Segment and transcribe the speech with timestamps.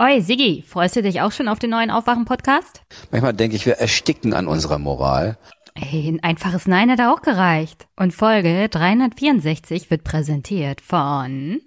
[0.00, 2.82] Oi, Siggi, freust du dich auch schon auf den neuen Aufwachen-Podcast?
[3.10, 5.36] Manchmal denke ich, wir ersticken an unserer Moral.
[5.74, 7.88] Ey, ein einfaches Nein hat auch gereicht.
[7.96, 11.60] Und Folge 364 wird präsentiert von...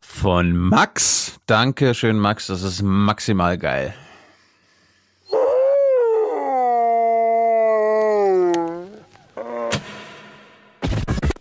[0.00, 1.38] Von Max.
[1.44, 2.46] Danke schön, Max.
[2.46, 3.92] Das ist maximal geil.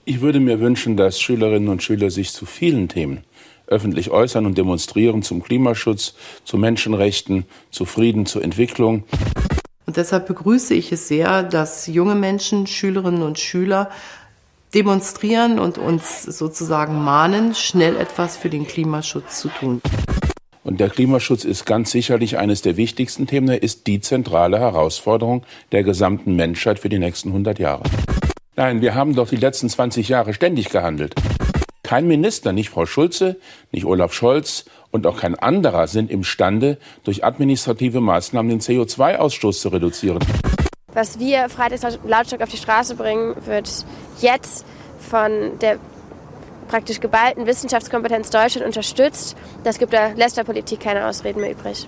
[0.03, 3.23] Ich würde mir wünschen, dass Schülerinnen und Schüler sich zu vielen Themen
[3.67, 9.03] öffentlich äußern und demonstrieren zum Klimaschutz, zu Menschenrechten, zu Frieden, zur Entwicklung.
[9.85, 13.89] Und deshalb begrüße ich es sehr, dass junge Menschen, Schülerinnen und Schüler
[14.73, 19.81] demonstrieren und uns sozusagen mahnen, schnell etwas für den Klimaschutz zu tun.
[20.63, 23.49] Und der Klimaschutz ist ganz sicherlich eines der wichtigsten Themen.
[23.49, 27.83] Er ist die zentrale Herausforderung der gesamten Menschheit für die nächsten 100 Jahre.
[28.55, 31.13] Nein, wir haben doch die letzten 20 Jahre ständig gehandelt.
[31.85, 33.35] Kein Minister, nicht Frau Schulze,
[33.71, 39.69] nicht Olaf Scholz und auch kein anderer sind imstande, durch administrative Maßnahmen den CO2-Ausstoß zu
[39.69, 40.17] reduzieren.
[40.93, 43.69] Was wir freitags lautstark auf die Straße bringen, wird
[44.19, 44.65] jetzt
[44.97, 45.77] von der
[46.69, 49.37] praktisch geballten Wissenschaftskompetenz Deutschland unterstützt.
[49.63, 51.85] Das gibt der lässt der Politik keine Ausreden mehr übrig.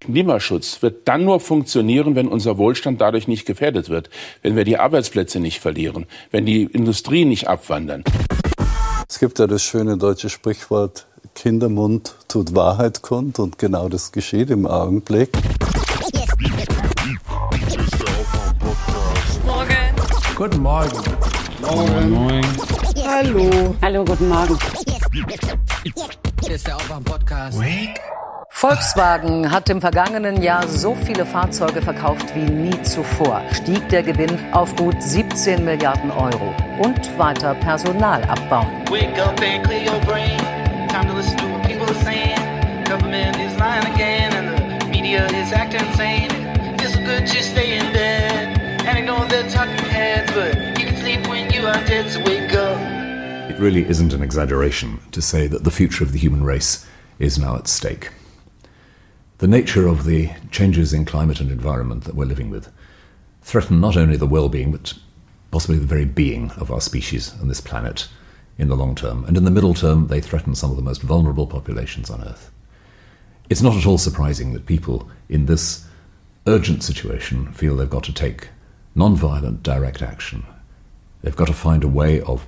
[0.00, 4.10] Klimaschutz wird dann nur funktionieren, wenn unser Wohlstand dadurch nicht gefährdet wird,
[4.42, 8.02] wenn wir die Arbeitsplätze nicht verlieren, wenn die Industrie nicht abwandern.
[9.10, 14.50] Es gibt ja das schöne deutsche Sprichwort, Kindermund tut Wahrheit kund und genau das geschieht
[14.50, 15.30] im Augenblick.
[20.36, 21.02] Guten Morgen.
[21.60, 22.10] Morgen.
[22.10, 22.46] Moin.
[23.04, 23.74] Hallo.
[23.82, 24.56] Hallo, guten Morgen.
[26.44, 27.58] Hier ist der Aufwärm-Podcast.
[27.58, 28.00] Wake
[28.60, 33.40] Volkswagen hat im vergangenen Jahr so viele Fahrzeuge verkauft wie nie zuvor.
[33.54, 38.68] Stieg der Gewinn auf gut 17 Milliarden Euro und weiter Personal abbauen.
[38.90, 40.36] Wake up and clear your brain.
[40.88, 42.36] Time to listen to what people are saying.
[42.84, 46.28] Government is lying again and the media is acting insane.
[46.80, 51.26] It's good to stay in bed and ignore the talking heads, but you can sleep
[51.30, 52.78] when you are dead, so wake up.
[53.48, 56.86] It really isn't an exaggeration to say that the future of the human race
[57.18, 58.10] is now at stake.
[59.40, 62.70] The nature of the changes in climate and environment that we're living with
[63.40, 64.92] threaten not only the well being, but
[65.50, 68.06] possibly the very being of our species and this planet
[68.58, 69.24] in the long term.
[69.24, 72.50] And in the middle term, they threaten some of the most vulnerable populations on Earth.
[73.48, 75.86] It's not at all surprising that people in this
[76.46, 78.50] urgent situation feel they've got to take
[78.94, 80.44] non violent direct action.
[81.22, 82.44] They've got to find a way of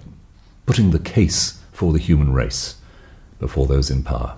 [0.66, 2.76] putting the case for the human race
[3.38, 4.36] before those in power.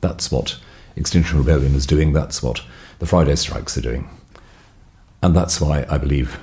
[0.00, 0.58] That's what
[0.96, 2.12] Extinction Rebellion is doing.
[2.12, 2.62] That's what
[2.98, 4.08] the Friday strikes are doing.
[5.22, 6.38] And that's why I believe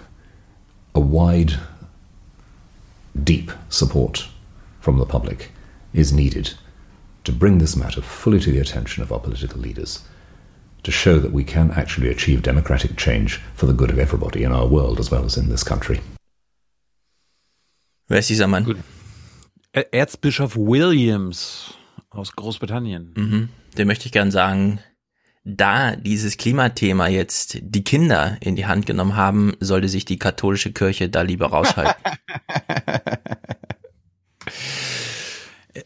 [0.93, 1.53] a wide,
[3.23, 4.27] deep support
[4.79, 5.51] from the public
[5.93, 6.53] is needed
[7.23, 10.03] to bring this matter fully to the attention of our political leaders,
[10.83, 14.51] to show that we can actually achieve democratic change for the good of everybody in
[14.51, 16.01] our world as well as in this country.
[18.09, 18.65] Wer ist dieser Mann?
[18.65, 18.77] Gut.
[19.73, 21.73] Erzbischof Williams
[22.09, 23.13] aus Großbritannien.
[23.15, 23.49] Mhm.
[23.77, 24.79] Dem möchte ich gern sagen,
[25.43, 30.71] da dieses Klimathema jetzt die Kinder in die Hand genommen haben, sollte sich die katholische
[30.71, 31.95] Kirche da lieber raushalten.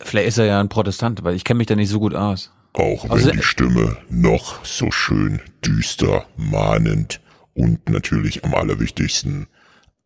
[0.03, 2.51] Vielleicht ist er ja ein Protestant, weil ich kenne mich da nicht so gut aus.
[2.73, 7.21] Auch also, wenn die Stimme noch so schön düster, mahnend
[7.53, 9.47] und natürlich am allerwichtigsten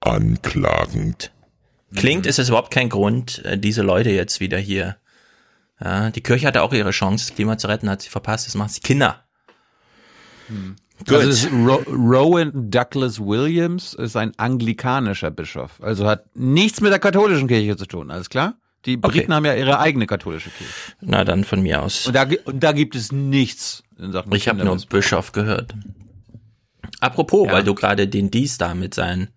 [0.01, 1.31] anklagend
[1.95, 4.97] klingt, ist es überhaupt kein Grund, äh, diese Leute jetzt wieder hier
[5.83, 8.47] ja, die Kirche hatte auch ihre Chance, das Klima zu retten, hat sie verpasst.
[8.47, 9.23] Das machen sie Kinder.
[10.47, 10.75] Hm.
[11.07, 15.81] Also Ro Rowan Douglas Williams ist ein anglikanischer Bischof.
[15.81, 18.55] Also hat nichts mit der katholischen Kirche zu tun, alles klar?
[18.85, 19.33] Die Briten okay.
[19.33, 20.73] haben ja ihre eigene katholische Kirche.
[21.01, 22.07] Na dann von mir aus.
[22.07, 25.73] Und da, und da gibt es nichts in Sachen Ich habe nur Bischof gehört.
[26.99, 27.53] Apropos, ja.
[27.53, 29.29] weil du gerade den Dies da mit seinen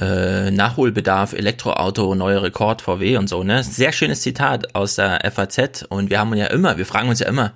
[0.00, 3.62] äh, Nachholbedarf, Elektroauto, neuer Rekord, VW und so, ne?
[3.64, 7.28] Sehr schönes Zitat aus der FAZ und wir haben ja immer, wir fragen uns ja
[7.28, 7.54] immer,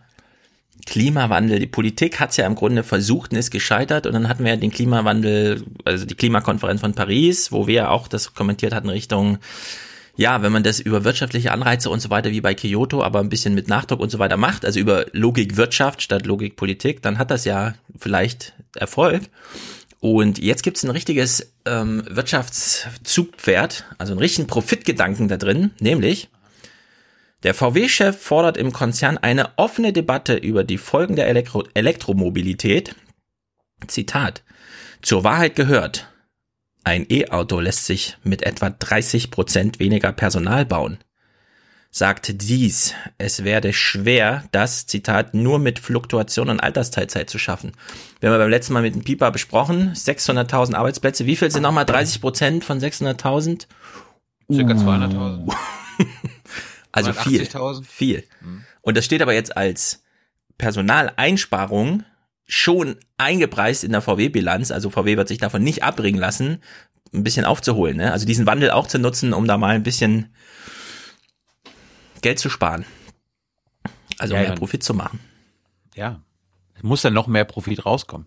[0.84, 4.50] Klimawandel, die Politik hat's ja im Grunde versucht und ist gescheitert und dann hatten wir
[4.52, 8.88] ja den Klimawandel, also die Klimakonferenz von Paris, wo wir ja auch das kommentiert hatten
[8.88, 9.38] Richtung
[10.16, 13.30] ja, wenn man das über wirtschaftliche Anreize und so weiter wie bei Kyoto, aber ein
[13.30, 17.18] bisschen mit Nachdruck und so weiter macht, also über Logik Wirtschaft statt Logik Politik, dann
[17.18, 19.22] hat das ja vielleicht Erfolg.
[20.02, 26.28] Und jetzt gibt's ein richtiges ähm, Wirtschaftszugpferd, also einen richtigen Profitgedanken da drin, nämlich
[27.44, 32.96] der VW-Chef fordert im Konzern eine offene Debatte über die Folgen der Elektro Elektromobilität.
[33.86, 34.42] Zitat.
[35.02, 36.08] Zur Wahrheit gehört,
[36.82, 40.98] ein E-Auto lässt sich mit etwa 30 Prozent weniger Personal bauen.
[41.94, 47.72] Sagte dies, es werde schwer, das, Zitat, nur mit Fluktuation und Altersteilzeit zu schaffen.
[48.18, 51.26] Wir haben ja beim letzten Mal mit dem Pipa besprochen, 600.000 Arbeitsplätze.
[51.26, 53.66] Wie viel sind nochmal 30 Prozent von 600.000?
[54.50, 55.54] Circa 200.000.
[56.94, 57.84] Also viel, 180.000.
[57.86, 58.24] viel.
[58.82, 60.02] Und das steht aber jetzt als
[60.58, 62.04] Personaleinsparung
[62.46, 64.70] schon eingepreist in der VW-Bilanz.
[64.70, 66.58] Also VW wird sich davon nicht abbringen lassen,
[67.14, 67.96] ein bisschen aufzuholen.
[67.96, 68.12] Ne?
[68.12, 70.34] Also diesen Wandel auch zu nutzen, um da mal ein bisschen
[72.22, 72.84] Geld zu sparen.
[74.18, 74.54] Also Ja, mehr ja.
[74.56, 75.20] Profit zu machen.
[75.94, 76.20] Ja.
[76.74, 78.26] Es muss dann noch mehr Profit rauskommen.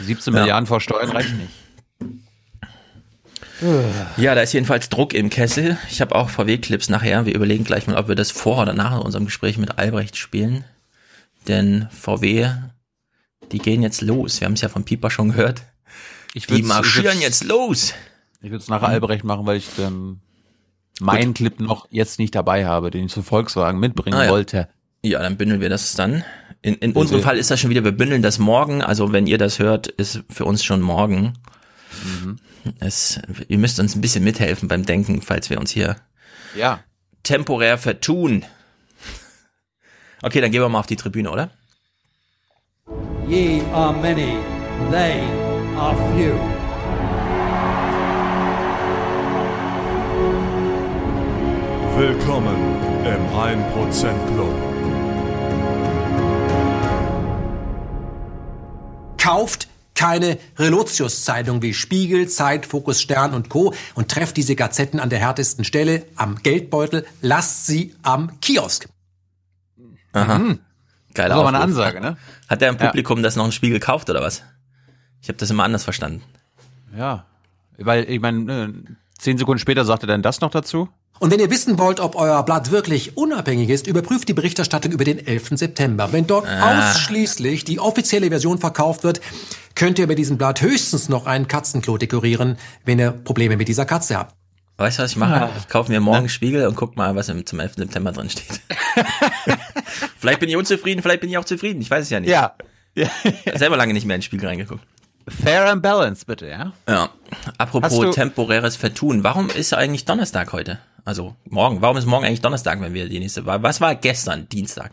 [0.00, 0.40] 17 Ja.
[0.40, 1.50] Milliarden vor Steuern reicht nicht.
[4.16, 5.76] Ja, da ist jedenfalls Druck im Kessel.
[5.90, 7.26] Ich habe auch VW-Clips nachher.
[7.26, 10.64] Wir überlegen gleich mal, ob wir das vor oder nach unserem Gespräch mit Albrecht spielen.
[11.46, 12.50] Denn VW,
[13.52, 14.40] die gehen jetzt los.
[14.40, 15.62] Wir haben es ja von Pieper schon gehört.
[16.34, 17.92] Die marschieren jetzt los.
[18.40, 20.20] Ich würde es nachher Albrecht machen, weil ich dann
[21.00, 24.30] meinen Clip noch jetzt nicht dabei habe, den ich zu Volkswagen mitbringen Ah, ja.
[24.30, 24.68] wollte.
[25.02, 26.24] Ja, dann bündeln wir das dann.
[26.62, 28.82] In, in unserem Fall ist das schon wieder, wir bündeln das morgen.
[28.82, 31.32] Also wenn ihr das hört, ist für uns schon morgen.
[32.04, 32.36] Mhm.
[32.78, 33.18] Es,
[33.48, 35.96] ihr müsst uns ein bisschen mithelfen beim Denken, falls wir uns hier
[36.54, 36.80] Ja.
[37.22, 38.44] temporär vertun.
[40.22, 41.50] Okay, dann gehen wir mal auf die Tribüne, oder?
[43.26, 44.36] Ye are many,
[44.90, 45.20] they
[45.78, 46.34] are few.
[52.00, 52.56] Willkommen
[53.04, 54.54] im 1% Club.
[59.18, 63.74] Kauft keine Relotius-Zeitung wie Spiegel, Zeit, Fokus, Stern und Co.
[63.94, 67.04] und trefft diese Gazetten an der härtesten Stelle, am Geldbeutel.
[67.20, 68.88] Lasst sie am Kiosk.
[70.14, 70.38] Aha.
[70.38, 70.60] Mhm.
[71.12, 71.60] Geiler Das eine.
[71.60, 72.16] Ansage, ne?
[72.48, 72.86] Hat der im Ja.
[72.86, 74.42] Publikum das noch einen Spiegel kauft oder was?
[75.20, 76.22] Ich habe das immer anders verstanden.
[76.96, 77.26] Ja.
[77.76, 78.72] Weil, ich meine, äh,
[79.18, 80.88] zehn Sekunden später sagte er dann das noch dazu.
[81.20, 85.04] Und wenn ihr wissen wollt, ob euer Blatt wirklich unabhängig ist, überprüft die Berichterstattung über
[85.04, 85.58] den 11.
[85.58, 86.12] September.
[86.12, 86.90] Wenn dort Ah.
[86.92, 89.20] ausschließlich die offizielle Version verkauft wird,
[89.74, 92.56] könnt ihr bei diesem Blatt höchstens noch ein Katzenklo dekorieren,
[92.86, 94.34] wenn ihr Probleme mit dieser Katze habt.
[94.78, 95.42] Weißt du, was ich mache?
[95.42, 95.50] Ah.
[95.58, 97.74] Ich kaufe mir morgen einen Spiegel und guck mal, was im, zum 11.
[97.76, 98.62] September drin steht.
[100.18, 101.82] vielleicht bin ich unzufrieden, vielleicht bin ich auch zufrieden.
[101.82, 102.30] Ich weiß es ja nicht.
[102.30, 102.54] Ja.
[102.94, 103.08] ja.
[103.24, 104.80] Ich hab selber lange nicht mehr in den Spiegel reingeguckt.
[105.28, 106.72] Fair and balanced, bitte, ja?
[106.88, 107.10] Ja.
[107.58, 109.22] Apropos temporäres Vertun.
[109.22, 110.78] Warum ist eigentlich Donnerstag heute?
[111.10, 111.82] Also morgen.
[111.82, 113.64] Warum ist morgen eigentlich Donnerstag, wenn wir die nächste war?
[113.64, 114.92] Was war gestern Dienstag?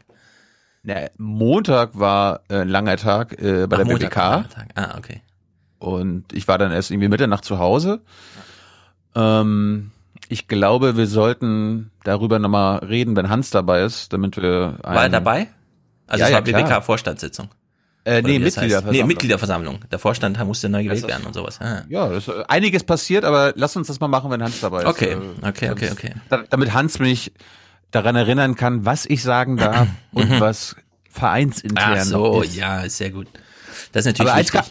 [0.82, 4.66] Na, Montag war äh, ein langer Tag äh, bei Ach, der Montag BBK.
[4.74, 5.22] Ah, okay.
[5.78, 8.02] Und ich war dann erst irgendwie Mitternacht zu Hause.
[9.14, 9.92] Ähm,
[10.28, 14.80] ich glaube, wir sollten darüber nochmal reden, wenn Hans dabei ist, damit wir.
[14.82, 15.50] War er dabei?
[16.08, 16.64] Also Ja, es ja, war klar.
[16.64, 17.50] BBK-Vorstandssitzung.
[18.08, 18.40] Äh, nee.
[18.40, 18.92] Mitgliederversammlung.
[18.94, 19.80] Nee, Mitgliederversammlung.
[19.92, 21.60] Der Vorstand musste neu gewählt ist- werden und sowas.
[21.60, 21.84] Ah.
[21.90, 24.86] Ja, das einiges passiert, aber lass uns das mal machen, wenn Hans dabei ist.
[24.88, 26.14] Okay, Äh, okay, okay, okay.
[26.30, 27.34] da- Damit Hans mich
[27.92, 30.76] daran erinnern kann, was ich sagen darf und was
[31.10, 31.98] vereinsintern Mhm.
[32.00, 32.56] Ach so, ist.
[32.56, 33.28] ja, ist sehr gut.
[33.92, 34.66] Das ist natürlich aber eins, kann,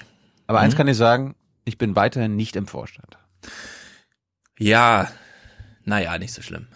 [0.46, 0.78] aber eins Mhm.
[0.78, 1.34] kann ich sagen,
[1.64, 3.18] ich bin weiterhin nicht im Vorstand.
[4.58, 5.08] Ja,
[5.84, 6.68] naja, nicht so schlimm.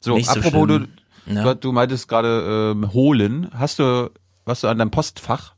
[0.00, 0.88] So, Nicht so apropos, schlimm.
[1.26, 1.42] du, Ja.
[1.44, 3.50] du, du meintest gerade ähm, holen.
[3.52, 4.10] Hast du,
[4.50, 5.54] was du an deinem Postfach?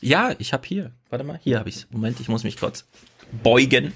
[0.00, 0.92] Ja, ich habe hier.
[1.10, 1.86] Warte mal, hier habe ich's.
[1.90, 2.84] Moment, ich muss mich kurz
[3.42, 3.92] beugen.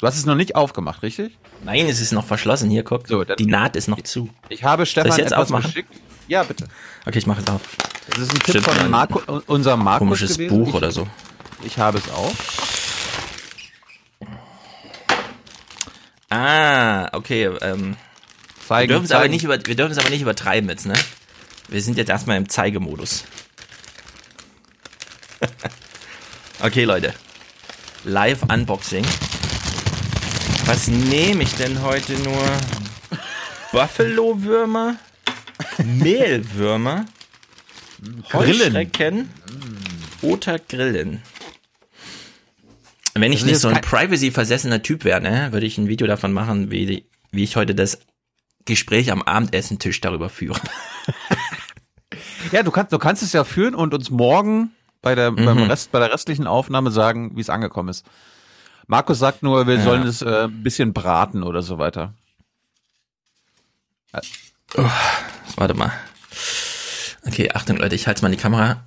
[0.00, 1.38] Du hast es noch nicht aufgemacht, richtig?
[1.64, 2.70] Nein, es ist noch verschlossen.
[2.70, 3.06] Hier, guck.
[3.36, 4.30] Die Naht ist noch zu.
[4.48, 5.70] Ich habe Stefan Soll ich jetzt etwas aufmachen?
[5.70, 5.92] geschickt.
[6.28, 6.66] Ja, bitte.
[7.06, 7.60] Okay, ich mache es auf.
[8.10, 10.56] Das ist ein Tipp Stimmt, von Marco, unserem Markus Komisches gewesen.
[10.58, 11.06] Buch ich, oder so.
[11.64, 12.32] Ich habe es auch.
[16.30, 17.46] Ah, okay.
[17.60, 19.32] Ähm, wir Zeigen, dürfen es aber zeigen.
[19.34, 20.94] nicht über, wir dürfen es aber nicht übertreiben jetzt, ne?
[21.68, 23.24] Wir sind jetzt erstmal im Zeigemodus.
[26.60, 27.14] okay, Leute.
[28.04, 29.04] Live Unboxing.
[30.66, 32.44] Was nehme ich denn heute nur?
[33.72, 34.96] Buffalo-Würmer?
[35.84, 37.06] Mehlwürmer?
[38.30, 38.74] Grillen.
[38.74, 39.30] Heuschrecken?
[40.22, 41.22] Oder Grillen?
[43.14, 46.70] Wenn ich nicht so ein privacy-versessener Typ wäre, ne, würde ich ein Video davon machen,
[46.70, 47.98] wie, die, wie ich heute das
[48.64, 50.60] Gespräch am Abendessentisch darüber führe.
[52.52, 54.70] Ja, du kannst, du kannst es ja führen und uns morgen
[55.02, 55.44] bei der, Mhm.
[55.44, 58.06] beim Rest, bei der restlichen Aufnahme sagen, wie es angekommen ist.
[58.86, 59.82] Markus sagt nur, wir Ja.
[59.82, 62.14] sollen es äh, ein bisschen braten oder so weiter.
[65.56, 65.92] Warte mal.
[67.26, 68.84] Okay, Achtung Leute, ich halte mal die Kamera.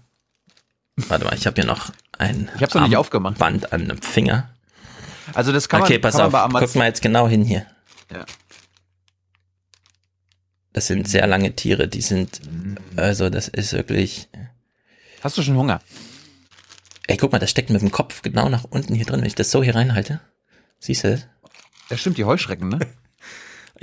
[0.95, 3.37] Warte mal, ich habe hier noch ein Ich hab's noch nicht aufgemacht.
[3.37, 4.49] Band an einem Finger.
[5.33, 7.65] Also das kann okay, man, pass kann auf, guck mal jetzt genau hin hier.
[8.11, 8.25] Ja.
[10.73, 12.41] Das sind sehr lange Tiere, die sind,
[12.95, 14.27] also das ist wirklich,
[15.21, 15.81] Hast du schon Hunger?
[17.11, 19.35] ey, guck mal, das steckt mit dem Kopf genau nach unten hier drin, wenn ich
[19.35, 20.21] das so hier reinhalte.
[20.79, 21.27] Siehst du das?
[21.89, 22.79] Ja, stimmt, die Heuschrecken, ne?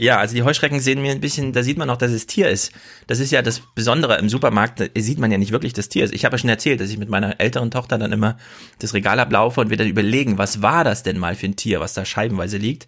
[0.01, 2.49] Ja, also die Heuschrecken sehen mir ein bisschen, da sieht man auch, dass es Tier
[2.49, 2.71] ist.
[3.09, 6.05] Das ist ja das Besondere im Supermarkt, da sieht man ja nicht wirklich das Tier
[6.05, 6.15] ist.
[6.15, 8.37] Ich habe ja schon erzählt, dass ich mit meiner älteren Tochter dann immer
[8.79, 11.81] das Regal ablaufe und wir dann überlegen, was war das denn mal für ein Tier,
[11.81, 12.87] was da scheibenweise liegt.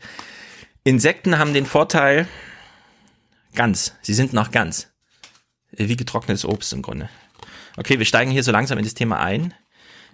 [0.84, 2.28] Insekten haben den Vorteil,
[3.56, 4.86] ganz, sie sind noch ganz.
[5.72, 7.08] Wie getrocknetes Obst im Grunde.
[7.76, 9.54] Okay, wir steigen hier so langsam in das Thema ein.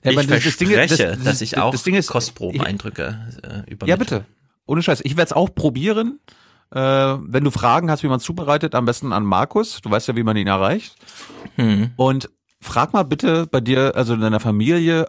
[0.05, 2.61] Ja, ich das- das verspreche, Ding ist- das- dass ich auch das Ding ist- Kostproben
[2.61, 3.27] ich- eindrücke.
[3.43, 4.25] Äh, über Ja, bitte.
[4.67, 5.01] Ohne Scheiß.
[5.05, 6.21] Ich werde es auch probieren.
[6.73, 9.81] Äh, wenn du Fragen hast, wie man zubereitet, am besten an Markus.
[9.83, 10.97] Du weißt ja, wie man ihn erreicht.
[11.55, 11.91] Hm.
[11.97, 12.29] Und
[12.61, 15.07] frag mal bitte bei dir, also in deiner Familie,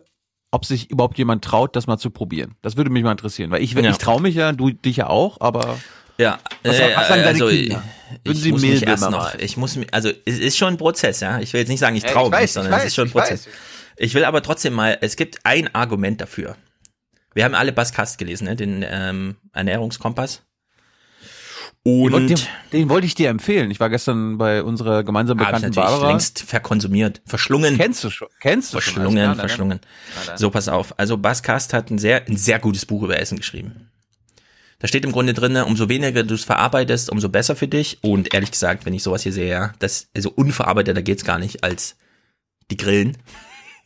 [0.52, 2.54] ob sich überhaupt jemand traut, das mal zu probieren.
[2.62, 3.82] Das würde mich mal interessieren, weil ich, Ja.
[3.90, 5.78] ich traue mich ja, du dich ja auch, aber
[6.18, 7.84] Ja, Was- äh, was sagen deine also, Kinder?
[8.24, 10.78] Würden ich sie muss mich erst noch, ich muss mir, also es ist schon ein
[10.78, 11.40] Prozess, ja.
[11.40, 12.96] Ich will jetzt nicht sagen, ich ich traue mich, weiß, sondern ich es weiß, ist
[12.96, 13.48] schon ein ich Prozess.
[13.48, 13.54] weiß.
[13.98, 16.56] Ich will aber trotzdem mal, es gibt ein Argument dafür.
[17.34, 18.56] Wir haben alle Bas Kast gelesen, ne?
[18.56, 20.42] den ähm, Ernährungskompass.
[21.84, 22.40] Und den, den,
[22.74, 23.72] den wollte ich dir empfehlen.
[23.72, 26.10] Ich war gestern bei unserer gemeinsamen ich bekannten natürlich Barbara.
[26.12, 27.78] längst verkonsumiert, verschlungen.
[27.78, 28.28] Kennst du schon?
[28.42, 28.94] Kennst du schon?
[28.94, 29.80] verschlungen, klar, dann- verschlungen.
[30.26, 30.38] Dann.
[30.38, 30.98] So, pass auf.
[31.00, 33.87] Also Bas Kast hat ein sehr, ein sehr gutes Buch über Essen geschrieben.
[34.80, 37.98] Da steht im Grunde drinne, umso weniger du es verarbeitest, umso besser für dich.
[38.02, 41.64] Und ehrlich gesagt, wenn ich sowas hier sehe, ja, das, also unverarbeiteter geht's gar nicht
[41.64, 41.96] als
[42.70, 43.18] die Grillen.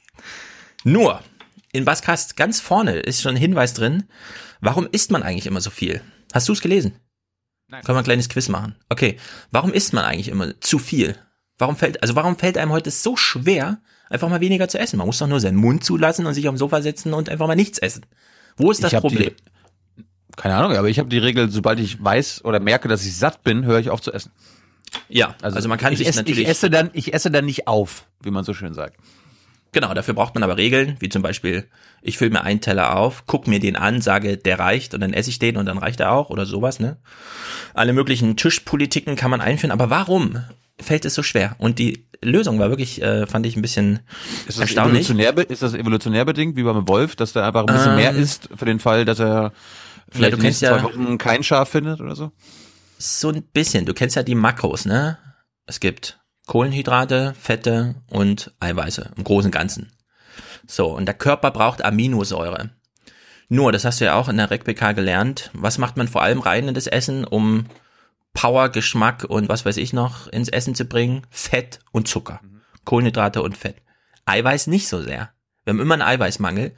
[0.83, 1.21] Nur,
[1.71, 4.03] in Bas Kast ganz vorne ist schon ein Hinweis drin,
[4.59, 6.01] warum isst man eigentlich immer so viel?
[6.33, 6.93] Hast du es gelesen?
[7.67, 7.83] Nein.
[7.83, 8.75] Können wir ein kleines Quiz machen?
[8.89, 9.17] Okay.
[9.49, 11.15] Warum isst man eigentlich immer zu viel?
[11.57, 14.97] Warum fällt, also warum fällt einem heute so schwer, einfach mal weniger zu essen?
[14.97, 17.47] Man muss doch nur seinen Mund zulassen und sich auf dem Sofa setzen und einfach
[17.47, 18.05] mal nichts essen.
[18.57, 19.29] Wo ist das Problem?
[19.29, 19.50] Die,
[20.37, 23.43] keine Ahnung, aber ich habe die Regel, sobald ich weiß oder merke, dass ich satt
[23.43, 24.31] bin, höre ich auf zu essen.
[25.09, 27.67] ja, also, man kann ich sich esse, natürlich, Ich esse, dann, ich esse dann nicht
[27.67, 28.97] auf, wie man so schön sagt.
[29.71, 31.65] genau, dafür braucht man aber Regeln, wie zum Beispiel,
[32.01, 35.13] ich fülle mir einen Teller auf, guck mir den an, sage, der reicht und dann
[35.13, 36.97] esse ich den und dann reicht er auch oder sowas, ne?
[37.73, 40.43] Alle möglichen Tischpolitiken kann man einführen, aber warum
[40.79, 41.55] fällt es so schwer?
[41.59, 43.99] Und die Lösung war wirklich, äh, fand ich ein bisschen
[44.47, 45.09] Ist das, erstaunlich.
[45.09, 48.11] evolutionär, ist das evolutionär bedingt, wie beim Wolf, dass der einfach ein bisschen Ähm, mehr
[48.13, 49.53] isst, für den Fall, dass er
[50.11, 52.31] vielleicht du in den kennst ja- zwei Wochen kein Schaf findet oder so?
[52.97, 53.85] So ein bisschen.
[53.85, 55.17] Du kennst ja die Makros, ne?
[55.65, 59.91] Es gibt Kohlenhydrate, Fette und Eiweiße im großen und Ganzen.
[60.67, 62.71] So, und der Körper braucht Aminosäure.
[63.49, 65.49] Nur, das hast du ja auch in der RecPK gelernt.
[65.53, 67.65] Was macht man vor allem rein in das Essen, um
[68.33, 71.27] Power, Geschmack und was weiß ich noch ins Essen zu bringen?
[71.29, 72.39] Fett und Zucker.
[72.85, 73.75] Kohlenhydrate und Fett.
[74.25, 75.31] Eiweiß nicht so sehr.
[75.63, 76.73] Wir haben immer einen Eiweißmangel.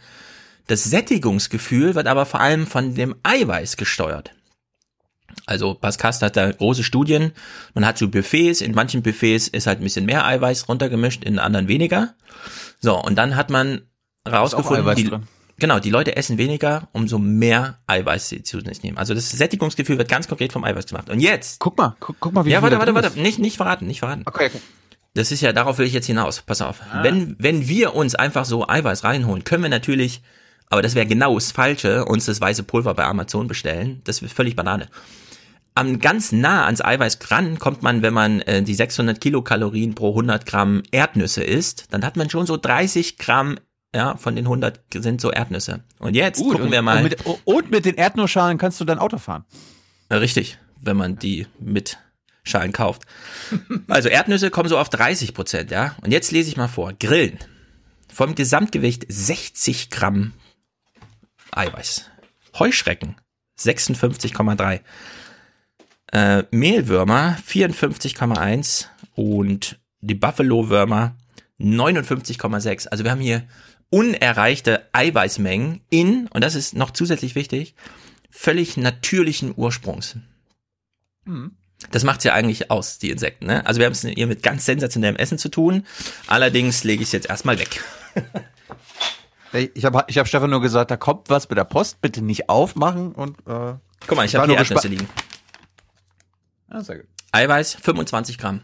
[0.68, 4.32] Das Sättigungsgefühl wird aber vor allem von dem Eiweiß gesteuert.
[5.46, 7.34] Also Pascast hat da große Studien.
[7.74, 8.62] Man hat so Buffets.
[8.62, 12.14] In manchen Buffets ist halt ein bisschen mehr Eiweiß runtergemischt, in anderen weniger.
[12.80, 13.82] So, und dann hat man
[14.30, 15.12] rausgefunden, die,
[15.58, 18.98] genau, die Leute essen weniger, umso mehr Eiweiß sie zu sich nehmen.
[18.98, 21.10] Also das Sättigungsgefühl wird ganz konkret vom Eiweiß gemacht.
[21.10, 21.60] Und jetzt.
[21.60, 23.20] Guck mal, guck, guck mal, wie ja, warte, warte, warte.
[23.20, 24.24] Nicht, nicht verraten, nicht verraten.
[24.26, 24.62] Okay, okay.
[25.16, 26.42] Das ist ja, darauf will ich jetzt hinaus.
[26.42, 26.80] Pass auf.
[27.02, 30.24] Wenn, wenn wir uns einfach so Eiweiß reinholen, können wir natürlich,
[30.74, 34.02] aber das wäre genau das Falsche, uns das weiße Pulver bei Amazon bestellen.
[34.06, 34.88] Das wäre völlig Banane.
[35.76, 40.10] Am ganz nah ans Eiweiß ran kommt man, wenn man äh, die 600 Kilokalorien pro
[40.10, 43.60] 100 Gramm Erdnüsse isst, dann hat man schon so 30 Gramm,
[43.94, 45.82] ja, von den 100 sind so Erdnüsse.
[46.00, 46.98] Und jetzt Gut, gucken und, wir mal.
[46.98, 49.46] Und mit, und mit den Erdnussschalen kannst du dein Auto fahren.
[50.10, 52.00] Ja, Richtig, wenn man die mit
[52.42, 53.04] Schalen kauft.
[53.88, 55.96] Also Erdnüsse kommen so auf 30 Prozent, ja.
[56.02, 56.94] Und jetzt lese ich mal vor.
[57.00, 57.38] Grillen.
[58.12, 60.34] Vom Gesamtgewicht 60 Gramm
[61.58, 62.10] Eiweiß.
[62.58, 63.16] Heuschrecken
[63.60, 64.82] 56,3.
[66.12, 71.16] Äh, Mehlwürmer 54,1 und die Buffalo-Würmer
[71.60, 72.88] 59,6.
[72.88, 73.44] Also wir haben hier
[73.90, 77.76] unerreichte Eiweißmengen in, und das ist noch zusätzlich wichtig,
[78.30, 80.18] völlig natürlichen Ursprungs.
[81.92, 83.46] Das macht's ja eigentlich aus, die Insekten.
[83.46, 83.66] Ne?
[83.66, 85.86] Also wir haben es hier mit ganz sensationellem Essen zu tun.
[86.28, 87.84] Allerdings lege ich es jetzt erstmal weg.
[89.54, 92.50] Ich habe ich hab Stefan nur gesagt, da kommt was mit der Post, bitte nicht
[92.50, 93.76] aufmachen und äh,
[94.08, 95.08] Guck mal, ich war habe hier Erdnüsse liegen.
[96.70, 97.08] Ah, sehr gut.
[97.32, 98.62] Eiweiß 25 Gramm.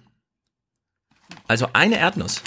[1.48, 2.41] Also eine Erdnuss.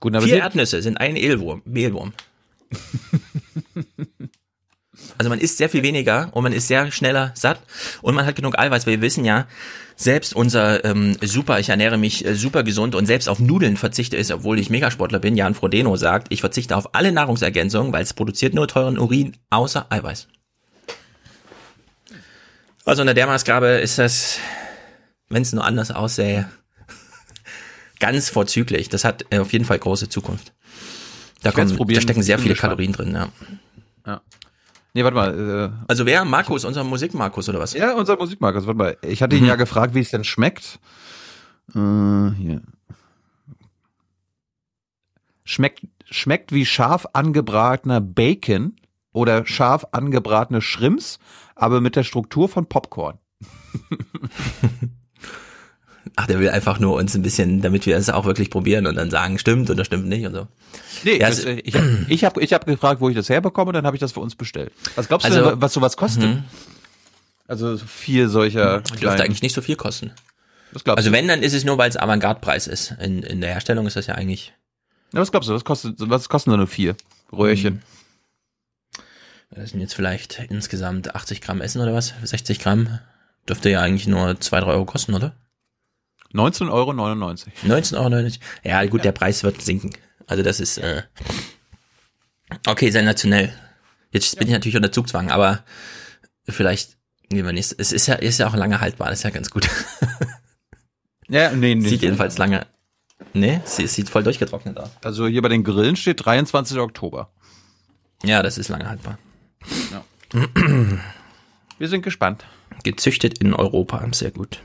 [0.00, 1.62] Gut, aber Vier die- Erdnüsse sind ein Mehlwurm.
[1.64, 2.12] Mehlwurm.
[5.18, 7.60] Also man isst sehr viel weniger und man ist sehr schneller satt
[8.02, 9.46] und man hat genug Eiweiß, weil wir wissen ja,
[9.96, 14.16] selbst unser ähm, super, ich ernähre mich äh, super gesund und selbst auf Nudeln verzichte
[14.16, 18.14] ich, obwohl ich Megasportler bin, Jan Frodeno sagt, ich verzichte auf alle Nahrungsergänzungen, weil es
[18.14, 20.28] produziert nur teuren Urin außer Eiweiß.
[22.84, 24.38] Also unter der Maßgabe ist das,
[25.28, 26.48] wenn es nur anders aussähe,
[27.98, 28.88] ganz vorzüglich.
[28.88, 30.52] Das hat äh, auf jeden Fall große Zukunft.
[31.42, 31.96] Da, kommen, probieren.
[31.96, 32.54] da stecken sehr viele.
[32.54, 33.28] Kalorien drin, ja.
[34.06, 34.22] Ja.
[34.94, 35.70] Nee, warte mal.
[35.74, 36.24] Äh, also wer?
[36.24, 37.72] Markus, unser Musikmarkus oder was?
[37.72, 38.66] Ja, unser Musikmarkus.
[38.66, 38.96] Warte mal.
[39.02, 39.48] Ich hatte ihn mhm.
[39.48, 40.78] ja gefragt, wie es denn schmeckt.
[41.74, 42.62] Äh, hier.
[45.44, 48.76] Schmeckt, schmeckt wie scharf angebratener Bacon
[49.12, 51.18] oder scharf angebratene Shrimps,
[51.54, 53.18] aber mit der Struktur von Popcorn.
[56.20, 58.96] Ach, der will einfach nur uns ein bisschen, damit wir es auch wirklich probieren und
[58.96, 60.48] dann sagen, stimmt oder stimmt nicht und so.
[61.04, 63.70] Nee, ja, das, also, ich habe ich hab, ich hab gefragt, wo ich das herbekomme,
[63.70, 64.72] dann habe ich das für uns bestellt.
[64.96, 66.24] Was glaubst du also, denn, was sowas kostet?
[66.24, 66.42] Mhm.
[67.46, 68.80] Also vier solcher.
[68.80, 70.10] Dürfte eigentlich nicht so viel kosten.
[70.86, 72.96] also wenn, dann ist es nur, weil es Avantgarde-Preis ist.
[73.00, 74.52] In, in der Herstellung ist das ja eigentlich.
[75.12, 76.96] Ja, was glaubst du, was kostet, was kosten so nur vier
[77.32, 77.74] Röhrchen?
[77.74, 77.82] Mhm.
[79.54, 82.12] Das sind jetzt vielleicht insgesamt 80 Gramm Essen oder was?
[82.24, 82.98] 60 Gramm?
[83.48, 85.36] Dürfte ja eigentlich nur zwei drei Euro kosten, oder?
[86.32, 86.90] 19,99 Euro.
[86.90, 88.30] 19,99 Euro.
[88.64, 89.04] Ja, gut, ja.
[89.04, 89.90] der Preis wird sinken.
[90.26, 91.02] Also das ist äh,
[92.66, 93.52] okay, sensationell.
[94.12, 94.38] Jetzt ja.
[94.38, 95.64] bin ich natürlich unter Zugzwang, aber
[96.48, 96.96] vielleicht
[97.30, 97.74] nehmen wir nicht.
[97.78, 99.68] Es ist ja, ist ja auch lange haltbar, das ist ja ganz gut.
[101.28, 101.88] ja, nee, nee.
[101.88, 102.66] Sieht jedenfalls lange.
[103.32, 104.90] Nee, sie sieht voll durchgetrocknet aus.
[105.02, 106.78] Also hier bei den Grillen steht 23.
[106.78, 107.32] Oktober.
[108.22, 109.18] Ja, das ist lange haltbar.
[109.92, 110.04] Ja.
[111.78, 112.44] Wir sind gespannt.
[112.84, 114.60] Gezüchtet in Europa, sehr gut.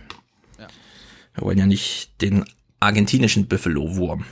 [1.33, 2.45] Wir wollen ja nicht den
[2.79, 4.25] argentinischen Buffalo-Wurm.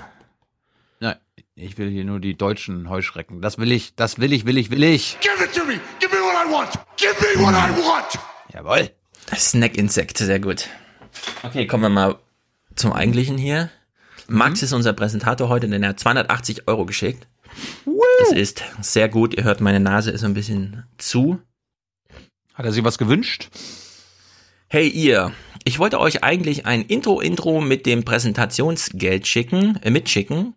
[1.00, 1.16] Nein,
[1.56, 3.42] ich will hier nur die deutschen Heuschrecken.
[3.42, 5.18] Das will ich, das will ich, will ich, will ich.
[5.20, 5.80] Give it to me!
[6.00, 6.74] Give me what I want!
[6.98, 8.20] Give me what I want!
[8.54, 8.92] Jawohl.
[9.36, 10.68] Snack-Insekt, sehr gut.
[11.44, 12.20] Okay, kommen wir mal
[12.76, 13.70] zum eigentlichen hier.
[14.28, 14.66] Max mhm.
[14.66, 17.28] ist unser Präsentator heute, denn er hat 280 Euro geschickt.
[18.20, 19.34] Das ist sehr gut.
[19.36, 21.40] Ihr hört, meine Nase ist ein bisschen zu.
[22.54, 23.50] Hat er sich was gewünscht?
[24.68, 30.56] Hey ihr, ich wollte euch eigentlich ein Intro-Intro mit dem Präsentationsgeld schicken, äh, mitschicken,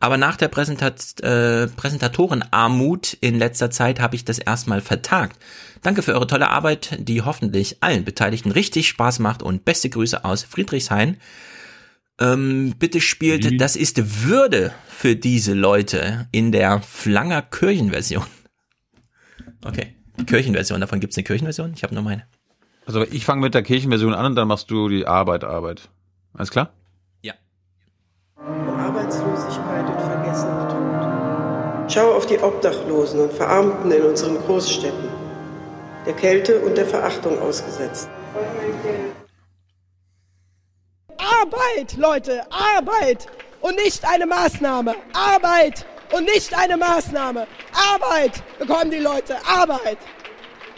[0.00, 5.38] aber nach der Präsentat äh, Präsentatorenarmut in letzter Zeit habe ich das erstmal vertagt.
[5.82, 10.24] Danke für eure tolle Arbeit, die hoffentlich allen Beteiligten richtig Spaß macht und beste Grüße
[10.24, 11.16] aus Friedrichshain.
[12.20, 13.58] Ähm, bitte spielt, mhm.
[13.58, 18.26] das ist Würde für diese Leute in der Flanger Kirchenversion.
[19.64, 19.94] Okay,
[20.26, 21.72] Kirchenversion, davon gibt's eine Kirchenversion?
[21.74, 22.24] Ich habe nur meine.
[22.88, 25.90] Also ich fange mit der Kirchenversion an und dann machst du die Arbeit, Arbeit.
[26.32, 26.70] Alles klar?
[27.20, 27.34] Ja.
[28.38, 31.92] Arbeitslosigkeit und Vergessenheit.
[31.92, 35.10] Schau auf die Obdachlosen und Verarmten in unseren Großstädten,
[36.06, 38.08] der Kälte und der Verachtung ausgesetzt.
[41.18, 43.26] Arbeit, Leute, Arbeit
[43.60, 44.94] und nicht eine Maßnahme.
[45.12, 45.84] Arbeit
[46.16, 47.46] und nicht eine Maßnahme.
[47.92, 49.98] Arbeit bekommen die Leute, Arbeit.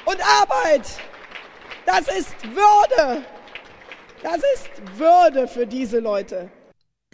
[0.07, 0.89] Und Arbeit,
[1.91, 3.23] das ist Würde.
[4.23, 6.51] Das ist Würde für diese Leute.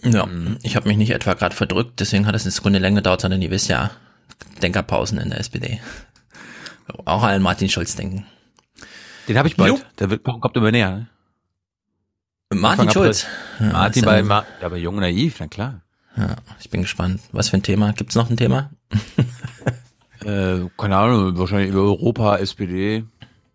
[0.02, 0.28] Ja,
[0.62, 3.40] ich habe mich nicht etwa gerade verdrückt, deswegen hat es eine Sekunde länger gedauert, sondern
[3.40, 3.92] ihr wisst ja,
[4.62, 5.80] Denkerpausen in der SPD.
[7.04, 8.26] Auch an Martin Schulz denken.
[9.28, 9.84] Den habe ich bald.
[9.98, 10.90] Der wird, kommt immer näher.
[10.90, 11.08] Ne?
[12.54, 13.26] Martin Schulz.
[13.58, 15.80] Ja, Martin bei, Ma ja, bei Jung Naiv, na klar.
[16.16, 17.20] Ja, ich bin gespannt.
[17.32, 17.92] Was für ein Thema?
[17.92, 18.70] Gibt's noch ein Thema?
[20.24, 23.04] äh, keine Ahnung, wahrscheinlich über Europa, SPD.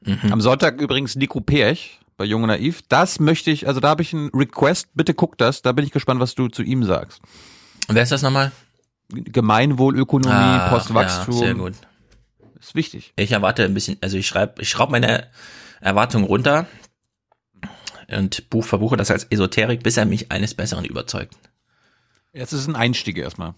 [0.02, 0.32] Mhm.
[0.34, 2.82] Am Sonntag übrigens Nico Perch bei Jung Naiv.
[2.90, 5.92] Das möchte ich, also da habe ich einen Request, bitte guck das, da bin ich
[5.92, 7.22] gespannt, was du zu ihm sagst.
[7.88, 8.52] Wer ist das nochmal?
[9.10, 11.34] Gemeinwohlökonomie, ah, Postwachstum.
[11.34, 11.74] Ja, sehr gut.
[12.60, 13.14] Ist wichtig.
[13.16, 15.28] Ich erwarte ein bisschen, also ich schreibe, ich schraube meine
[15.82, 16.68] Erwartungen runter
[18.08, 21.36] und Buch verbuche das als Esoterik, bis er mich eines Besseren überzeugt.
[22.34, 23.56] Jetzt ist ein Einstieg erstmal.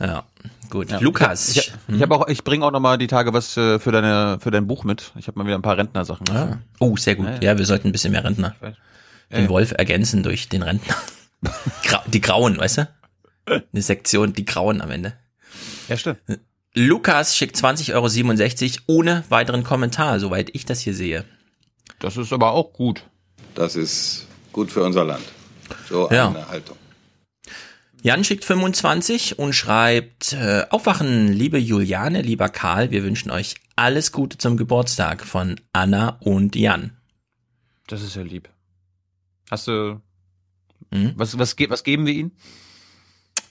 [0.00, 0.24] Ja,
[0.70, 0.90] gut.
[0.90, 1.00] Ja.
[1.00, 1.48] Lukas.
[1.50, 3.90] Ich, ich, ich habe auch, ich bringe auch noch mal die Tage was äh, für
[3.90, 5.12] deine, für dein Buch mit.
[5.18, 6.28] Ich habe mal wieder ein paar Rentnersachen.
[6.30, 6.58] Ah.
[6.78, 7.26] Oh, sehr gut.
[7.26, 7.40] Ja, ja.
[7.42, 8.54] ja, wir sollten ein bisschen mehr Rentner.
[9.30, 10.94] Den Wolf ergänzen durch den Rentner.
[12.06, 12.88] die Grauen, weißt du?
[13.46, 15.14] Eine Sektion, die Grauen am Ende.
[15.88, 16.18] Ja, stimmt.
[16.74, 17.92] Lukas schickt 20,67
[18.86, 21.24] Euro ohne weiteren Kommentar, soweit ich das hier sehe.
[21.98, 23.02] Das ist aber auch gut.
[23.54, 25.24] Das ist gut für unser Land.
[25.88, 26.28] So ja.
[26.28, 26.77] eine Haltung.
[28.02, 34.12] Jan schickt 25 und schreibt, äh, Aufwachen, liebe Juliane, lieber Karl, wir wünschen euch alles
[34.12, 36.96] Gute zum Geburtstag von Anna und Jan.
[37.88, 38.48] Das ist ja lieb.
[39.50, 40.00] Hast du,
[40.92, 41.12] hm?
[41.16, 42.32] was, was, was geben wir ihnen?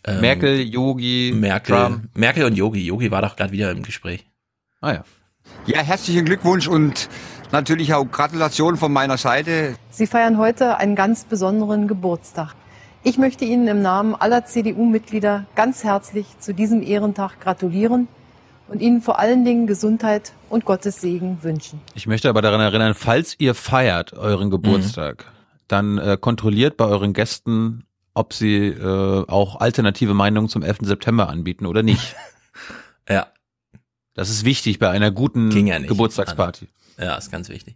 [0.05, 2.17] Ähm, Merkel, Yogi, Merkel, Trump.
[2.17, 2.85] Merkel und Yogi.
[2.85, 4.25] Yogi war doch gerade wieder im Gespräch.
[4.79, 5.03] Ah ja.
[5.65, 7.09] Ja, herzlichen Glückwunsch und
[7.51, 9.75] natürlich auch Gratulation von meiner Seite.
[9.89, 12.55] Sie feiern heute einen ganz besonderen Geburtstag.
[13.03, 18.07] Ich möchte Ihnen im Namen aller CDU-Mitglieder ganz herzlich zu diesem Ehrentag gratulieren
[18.67, 21.79] und Ihnen vor allen Dingen Gesundheit und Gottes Segen wünschen.
[21.93, 25.61] Ich möchte aber daran erinnern, falls ihr feiert euren Geburtstag, mhm.
[25.67, 30.79] dann äh, kontrolliert bei euren Gästen, ob sie äh, auch alternative Meinungen zum 11.
[30.81, 32.15] September anbieten oder nicht.
[33.09, 33.27] ja.
[34.15, 36.67] Das ist wichtig bei einer guten ja Geburtstagsparty.
[36.97, 37.75] Ja, ist ganz wichtig.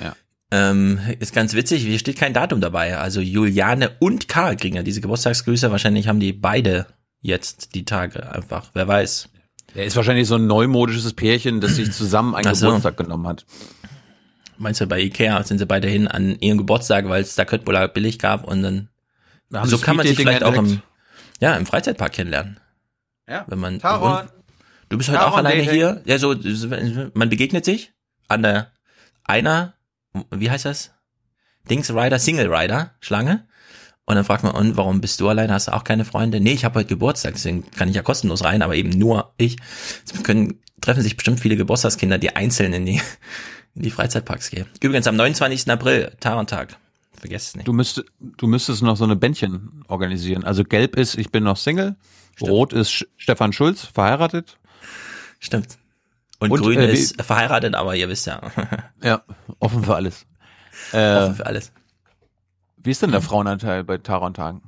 [0.00, 0.14] Ja.
[0.56, 2.96] Ähm, ist ganz witzig, hier steht kein Datum dabei.
[2.96, 5.72] Also Juliane und Karl kriegen ja diese Geburtstagsgrüße.
[5.72, 6.86] Wahrscheinlich haben die beide
[7.22, 8.70] jetzt die Tage einfach.
[8.72, 9.30] Wer weiß.
[9.74, 12.66] Er ist wahrscheinlich so ein neumodisches Pärchen, das sich zusammen einen so.
[12.66, 13.44] Geburtstag genommen hat.
[14.56, 17.88] Meinst du, bei Ikea sind sie beide hin an ihren Geburtstag, weil es da Köttbullar
[17.88, 18.88] billig gab und dann
[19.52, 20.82] haben so kann man sich vielleicht auch im,
[21.40, 22.60] ja, im Freizeitpark kennenlernen.
[23.28, 23.44] Ja.
[23.48, 24.28] Wenn man, Taron.
[24.88, 25.74] du bist heute Taron auch alleine Dating.
[25.74, 26.02] hier.
[26.04, 26.36] Ja, so,
[27.14, 27.92] man begegnet sich
[28.28, 28.70] an der
[29.24, 29.73] einer,
[30.30, 30.92] wie heißt das?
[31.68, 33.46] Dings Rider, Single Rider, Schlange.
[34.06, 35.54] Und dann fragt man, und warum bist du alleine?
[35.54, 36.40] Hast du auch keine Freunde?
[36.40, 39.56] Nee, ich habe heute Geburtstag, deswegen kann ich ja kostenlos rein, aber eben nur ich.
[40.04, 43.00] Es können, treffen sich bestimmt viele Geburtstagskinder, die einzeln in die,
[43.74, 44.66] in die Freizeitparks gehen.
[44.82, 45.70] Übrigens am 29.
[45.70, 46.76] April, Tarentag.
[47.18, 47.66] Vergesst es nicht.
[47.66, 50.44] Du müsstest, du müsstest noch so eine Bändchen organisieren.
[50.44, 51.96] Also gelb ist, ich bin noch Single.
[52.42, 54.58] Rot ist Stefan Schulz, verheiratet.
[55.38, 55.78] Stimmt.
[56.40, 58.40] Und, Und, Grün äh, ist verheiratet, aber ihr wisst ja.
[59.02, 59.22] Ja,
[59.60, 60.26] offen für alles.
[60.92, 61.72] Äh, Offen für alles.
[62.76, 64.62] Wie ist denn der Frauenanteil bei Taron-Tagen?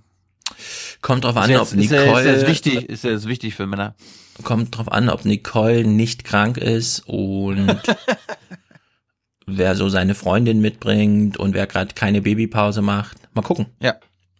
[1.02, 2.20] Kommt drauf an, ob jetzt, ist, ja- Nicole.
[2.22, 3.94] ist jetzt wichtig, ist jetzt wichtig für Männer.
[4.42, 7.80] Kommt drauf an, ob Nicole nicht krank ist und
[9.46, 13.16] wer so seine Freundin mitbringt und wer gerade keine Babypause macht.
[13.34, 13.66] Mal gucken.
[13.80, 13.94] Ja.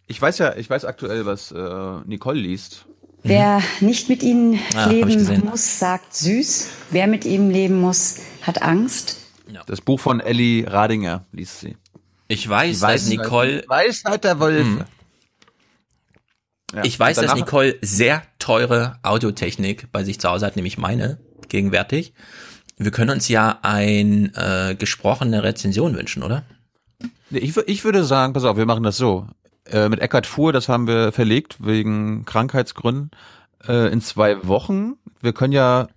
[0.07, 2.85] Ich weiß ja, ich weiß aktuell, was äh, Nicole liest.
[3.27, 6.69] Wer nicht mit ihnen Ah, leben muss, sagt süß.
[6.91, 9.17] Wer mit ihm leben muss, hat Angst.
[9.65, 11.77] Das Buch von Ellie Radinger liest sie.
[12.27, 13.63] Ich weiß, Die dass Nicole.
[13.67, 14.79] Weisheit der Wölfe.
[14.79, 14.85] Hm.
[16.75, 21.17] Ja, ich weiß, dass Nicole sehr teure Audiotechnik bei sich zu Hause hat, nämlich meine,
[21.47, 22.13] gegenwärtig.
[22.77, 26.43] Wir können uns ja ein äh, gesprochene Rezension wünschen, oder?
[27.31, 29.27] Ich, ich würde sagen, pass auf, wir machen das so.
[29.71, 33.11] Äh, mit Eckart Fuhr, das haben wir verlegt wegen Krankheitsgründen.
[33.67, 34.93] Äh, in zwei Wochen.
[35.21, 35.87] Wir können ja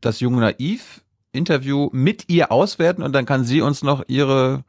[0.00, 4.64] das junge Naiv Interview mit ihr auswerten und dann kann sie uns noch ihre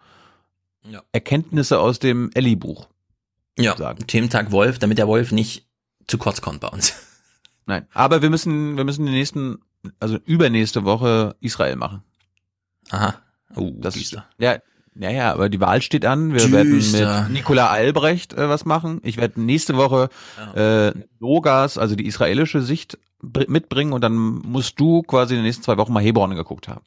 [0.83, 1.01] Ja.
[1.11, 2.87] Erkenntnisse aus dem Ellie-Buch.
[3.57, 3.73] Ja,
[4.07, 5.67] Thementag Wolf, damit der Wolf nicht
[6.07, 6.93] zu kurz kommt bei uns.
[7.65, 9.59] Nein, aber wir müssen, wir müssen die nächsten,
[9.99, 12.03] also übernächste Woche Israel machen.
[12.89, 13.15] Aha.
[13.55, 14.27] Oh, das düster.
[14.37, 14.57] Ja,
[14.93, 16.33] naja, aber die Wahl steht an.
[16.33, 17.23] Wir werden Düster.
[17.23, 18.99] mit Nikola Albrecht äh, was machen.
[19.03, 20.09] Ich werde nächste Woche
[20.55, 25.45] äh, Logas, also die israelische Sicht br- mitbringen und dann musst du quasi in den
[25.45, 26.81] nächsten zwei Wochen mal Hebron geguckt haben.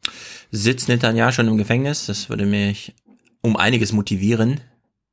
[0.50, 2.06] Sitzt Netanyahu schon im Gefängnis?
[2.06, 2.94] Das würde mich
[3.40, 4.60] um einiges motivieren.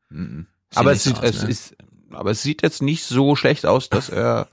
[0.10, 1.50] Sieht aber es sieht, aus, es ne?
[1.50, 1.76] ist,
[2.12, 4.48] aber es sieht jetzt nicht so schlecht aus, dass er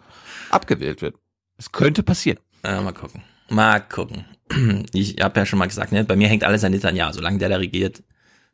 [0.50, 1.16] abgewählt wird.
[1.56, 2.38] Es könnte passieren.
[2.64, 3.22] Ja, mal gucken.
[3.48, 4.24] Mal gucken.
[4.92, 7.12] Ich habe ja schon mal gesagt, ne, bei mir hängt alles an Netanyahu.
[7.12, 8.02] Solange der da regiert,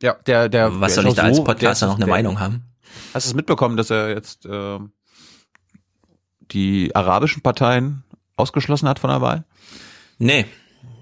[0.01, 0.79] Ja, der, der.
[0.79, 2.63] was soll ich da als so- Podcaster der- noch eine der- Meinung haben?
[3.13, 4.79] Hast du es mitbekommen, dass er jetzt äh,
[6.51, 8.03] die arabischen Parteien
[8.35, 9.45] ausgeschlossen hat von der Wahl?
[10.17, 10.45] Nee.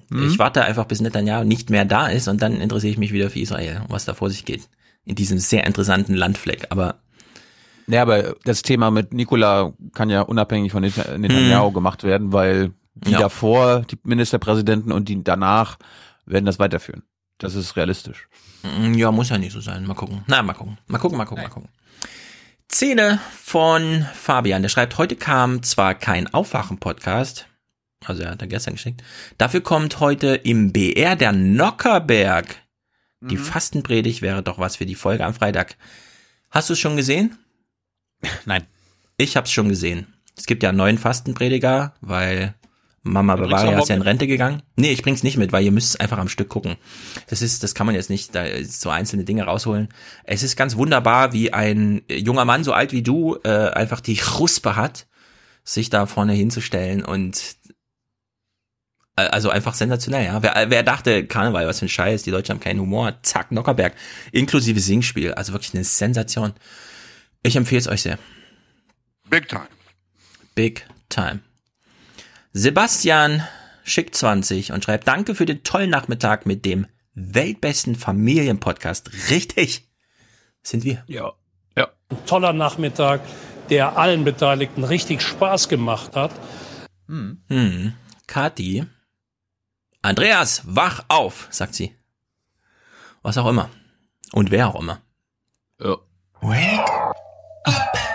[0.09, 0.27] Mhm.
[0.29, 3.29] Ich warte einfach, bis Netanyahu nicht mehr da ist und dann interessiere ich mich wieder
[3.29, 4.69] für Israel und was da vor sich geht.
[5.05, 6.67] In diesem sehr interessanten Landfleck.
[6.69, 6.95] Aber
[7.87, 12.71] Ja, aber das Thema mit Nikola kann ja unabhängig von Net- Netanyahu gemacht werden, weil
[12.95, 13.19] die Ja.
[13.19, 15.77] davor, die Ministerpräsidenten und die danach
[16.25, 17.03] werden das weiterführen.
[17.43, 18.27] Das ist realistisch.
[18.63, 19.85] Mm, Ja, muss ja nicht so sein.
[19.85, 20.23] Mal gucken.
[20.27, 20.77] Na, mal gucken.
[20.87, 21.69] Mal gucken, mal gucken, mal gucken.
[22.71, 24.61] Szene von Fabian.
[24.61, 27.47] Der schreibt, heute kam zwar kein Aufwachen-Podcast,
[28.05, 29.03] also er hat er gestern geschickt,
[29.37, 32.55] dafür kommt heute im BR der Nockerberg.
[33.21, 35.77] Die Fastenpredigt wäre doch was für die Folge am Freitag.
[36.51, 37.37] Hast du es schon gesehen?
[38.45, 38.65] Nein.
[39.15, 40.13] Ich habe es schon gesehen.
[40.35, 42.53] Es gibt ja einen neuen Fastenprediger, weil
[43.05, 44.63] Mama Bavaria ist ja in Rente gegangen.
[44.77, 46.77] Nee, ich bring's nicht mit, weil ihr müsst es einfach am Stück gucken.
[47.27, 49.89] Das ist, das kann man jetzt nicht da so einzelne Dinge rausholen.
[50.23, 54.15] Es ist ganz wunderbar, wie ein junger Mann, so alt wie du, äh, einfach die
[54.15, 55.07] Chuspe hat,
[55.65, 57.57] sich da vorne hinzustellen und
[59.17, 60.41] äh, also einfach sensationell, ja.
[60.41, 63.95] Wer, wer dachte, Karneval, was für ein Scheiß, die Deutschen haben keinen Humor, zack, Nockerberg,
[64.31, 66.53] inklusive Singspiel, also wirklich eine Sensation.
[67.43, 68.17] Ich empfehle es euch sehr.
[69.29, 69.67] Big time.
[70.55, 71.41] Big time.
[72.53, 73.43] Sebastian
[73.83, 79.11] schickt 20 und schreibt, danke für den tollen Nachmittag mit dem weltbesten Familienpodcast.
[79.29, 79.89] Richtig.
[80.61, 81.03] Sind wir.
[81.07, 81.33] Ja.
[82.13, 83.21] Ein toller Nachmittag,
[83.71, 86.31] der allen Beteiligten richtig Spaß gemacht hat.
[87.07, 87.93] Hm.
[88.27, 88.85] Kathi.
[90.03, 91.95] Andreas, wach auf, sagt sie.
[93.23, 93.69] Was auch immer.
[94.31, 95.01] Und wer auch immer.
[95.79, 95.97] Ja.
[96.41, 96.85] Wake
[97.65, 98.09] Ja.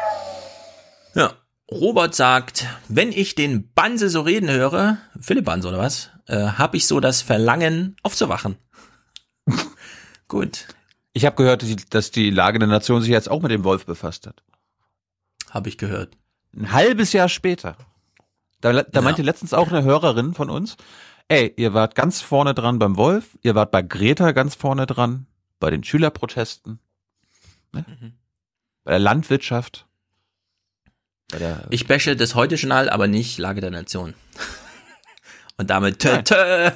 [1.70, 6.76] Robert sagt, wenn ich den Banse so reden höre, Philipp Banse oder was, äh, habe
[6.76, 8.56] ich so das Verlangen aufzuwachen.
[10.28, 10.66] Gut.
[11.12, 14.26] Ich habe gehört, dass die Lage der Nation sich jetzt auch mit dem Wolf befasst
[14.26, 14.42] hat.
[15.50, 16.16] Habe ich gehört.
[16.54, 17.76] Ein halbes Jahr später.
[18.60, 19.00] Da, da Ja.
[19.02, 20.76] meinte letztens auch eine Hörerin von uns,
[21.28, 25.26] ey, ihr wart ganz vorne dran beim Wolf, ihr wart bei Greta ganz vorne dran,
[25.60, 26.78] bei den Schülerprotesten,
[27.72, 27.84] ne?
[27.86, 28.12] mhm.
[28.84, 29.86] bei der Landwirtschaft.
[31.70, 34.14] Ich bashe das Heute-Journal, aber nicht Lage der Nation.
[35.56, 36.70] Und damit tö, tö.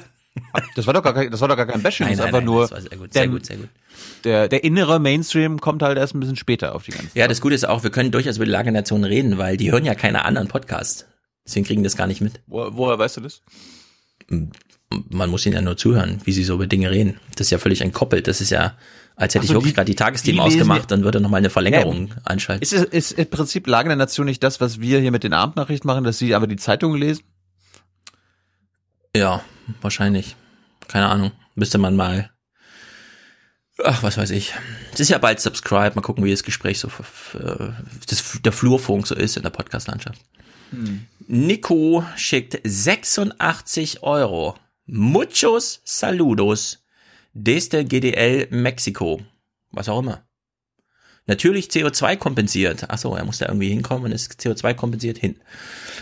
[0.75, 2.43] Das war doch gar kein, das war doch gar kein Bashing, nein, das ist einfach
[2.43, 2.61] nur.
[2.61, 3.69] Das war sehr gut, sehr gut, sehr gut.
[4.23, 7.39] Der, der innere Mainstream kommt halt erst ein bisschen später auf die ganze Ja, das
[7.39, 9.85] Gute ist auch, wir können durchaus über die Lage der Nation reden, weil die hören
[9.85, 11.05] ja keine anderen Podcasts.
[11.45, 12.41] Deswegen kriegen das gar nicht mit.
[12.47, 13.41] Wo, woher weißt du das?
[15.09, 17.19] Man muss ihnen ja nur zuhören, wie sie so über Dinge reden.
[17.35, 18.27] Das ist ja völlig entkoppelt.
[18.27, 18.77] Das ist ja,
[19.15, 22.15] als hätte so, ich wirklich gerade die Tagesthemen ausgemacht, dann würde nochmal eine Verlängerung ja,
[22.25, 22.63] einschalten.
[22.63, 25.87] Ist, ist im Prinzip Lage der Nation nicht das, was wir hier mit den Abendnachrichten
[25.87, 27.23] machen, dass sie aber die Zeitungen lesen?
[29.15, 29.43] Ja,
[29.81, 30.35] wahrscheinlich.
[30.87, 31.31] Keine Ahnung.
[31.55, 32.31] Müsste man mal.
[33.83, 34.53] Ach, was weiß ich.
[34.93, 35.93] Es ist ja bald Subscribe.
[35.95, 36.89] Mal gucken, wie das Gespräch so,
[38.07, 40.21] das, der Flurfunk so ist in der Podcast-Landschaft.
[40.71, 41.05] Hm.
[41.27, 44.55] Nico schickt 86 Euro.
[44.85, 46.82] Muchos saludos.
[47.33, 49.21] Desde GDL Mexiko.
[49.71, 50.23] Was auch immer.
[51.25, 52.89] Natürlich CO2 kompensiert.
[52.89, 55.37] Achso, er muss da irgendwie hinkommen und ist CO2 kompensiert hin.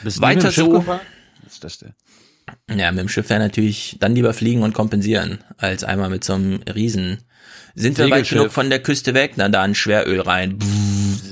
[0.04, 0.86] Weiter so.
[0.86, 1.02] Was
[1.48, 1.94] ist das denn?
[2.70, 6.34] Ja, mit dem Schiff wäre natürlich dann lieber fliegen und kompensieren, als einmal mit so
[6.34, 7.20] einem Riesen.
[7.76, 9.34] Sind wir weit genug von der Küste weg?
[9.36, 10.60] Na dann Schweröl rein.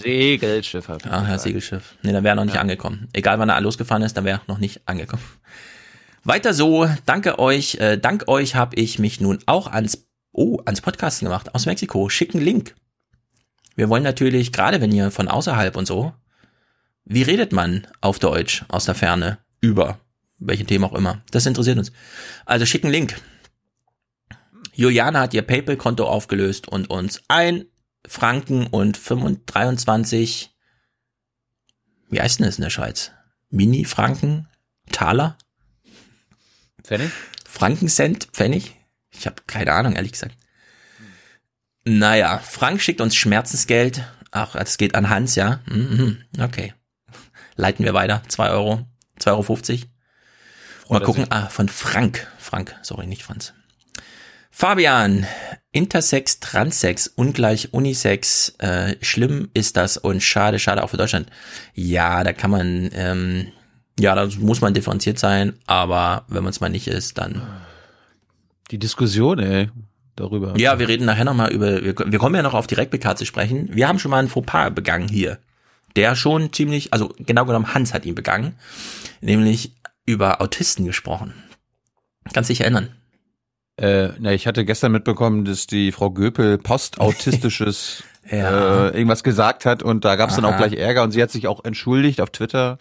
[0.02, 0.90] Segelschiff.
[0.90, 1.96] Ach ja, Segelschiff.
[2.04, 2.62] Nee, dann wäre er noch nicht ja.
[2.62, 3.10] angekommen.
[3.12, 5.24] Egal wann er losgefahren ist, dann wäre er noch nicht angekommen.
[6.24, 7.76] Weiter so, danke euch.
[7.76, 12.10] Äh, dank euch habe ich mich nun auch ans, oh, ans Podcasten gemacht aus Mexiko.
[12.10, 12.76] Schicken Link.
[13.76, 16.14] Wir wollen natürlich, gerade wenn ihr von außerhalb und so,
[17.06, 20.00] wie redet man auf Deutsch aus der Ferne über
[20.38, 21.22] welche Themen auch immer.
[21.32, 21.92] Das interessiert uns.
[22.46, 23.20] Also schicken Link.
[24.74, 27.66] Juliane hat ihr PayPal-Konto aufgelöst und uns ein
[28.08, 28.98] Franken und
[29.46, 30.56] 23,
[32.10, 33.12] wie heißt denn das in der Schweiz?
[33.50, 34.48] Mini-Franken?
[34.92, 35.38] Taler?
[36.90, 37.12] Pfennig?
[37.48, 38.30] Frankencent?
[38.34, 38.76] Pfennig?
[39.12, 40.36] Ich habe keine Ahnung, ehrlich gesagt.
[41.86, 44.04] Naja, Frank schickt uns Schmerzensgeld.
[44.32, 45.60] Ach, das geht an Hans, ja?
[45.68, 46.74] Mhm, okay.
[47.56, 48.24] Leiten wir weiter.
[48.28, 48.88] 2 Euro.
[49.20, 49.86] 2,50 Euro.
[50.90, 51.28] Mal gucken.
[51.30, 52.26] Ah, von Frank.
[52.40, 53.54] Frank, sorry, nicht Franz.
[54.50, 55.28] Fabian,
[55.72, 61.30] Intersex, Transex, ungleich Unisex, äh, schlimm ist das und schade, schade auch für Deutschland.
[61.76, 63.52] Ja, da kann man, ähm,
[64.00, 67.42] ja, da muss man differenziert sein, aber wenn man es mal nicht ist, dann.
[68.72, 69.70] Die Diskussion, ey,
[70.16, 70.54] darüber.
[70.58, 73.26] Ja, wir reden nachher nochmal über, wir, wir kommen ja noch auf die RegBK zu
[73.26, 73.70] sprechen.
[73.72, 75.40] Wir haben schon mal einen Fauxpas begangen hier.
[75.96, 78.56] Der schon ziemlich, also genau genommen Hans hat ihn begangen.
[79.22, 79.74] Nämlich
[80.06, 81.34] über Autisten gesprochen.
[82.34, 82.90] Kannst dich erinnern?
[83.78, 88.88] Äh, na, ich hatte gestern mitbekommen, dass die Frau Göpel postautistisches ja.
[88.88, 91.32] äh, irgendwas gesagt hat und da gab es dann auch gleich Ärger und sie hat
[91.32, 92.78] sich auch entschuldigt auf Twitter.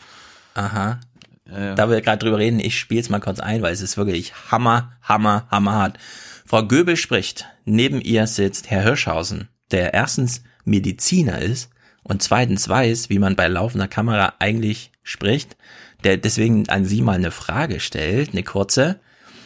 [0.54, 0.98] Aha.
[1.50, 3.96] Ja, Da wir gerade drüber reden, ich spiele es mal kurz ein, weil es ist
[3.96, 5.98] wirklich hammer, hammer, hammer hart.
[6.44, 11.70] Frau Göbel spricht, neben ihr sitzt Herr Hirschhausen, der erstens Mediziner ist
[12.02, 15.56] und zweitens weiß, wie man bei laufender Kamera eigentlich spricht
[16.04, 19.00] der deswegen an Sie mal eine Frage stellt, eine kurze.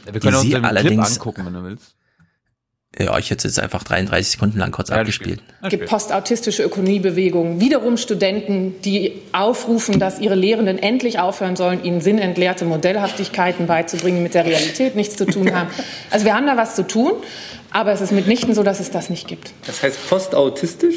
[0.07, 1.97] Ja, wir können uns den allerdings Clip angucken, wenn du willst.
[2.99, 5.41] Ja, ich hätte jetzt einfach 33 Sekunden lang kurz ja, abgespielt.
[5.63, 12.03] Es gibt postautistische Ökonomiebewegungen, wiederum Studenten, die aufrufen, dass ihre Lehrenden endlich aufhören sollen, ihnen
[12.03, 15.71] sinnentleerte Modellhaftigkeiten beizubringen, mit der Realität nichts zu tun haben.
[16.11, 17.13] Also wir haben da was zu tun,
[17.71, 19.53] aber es ist mitnichten so, dass es das nicht gibt.
[19.67, 20.97] Das heißt postautistisch?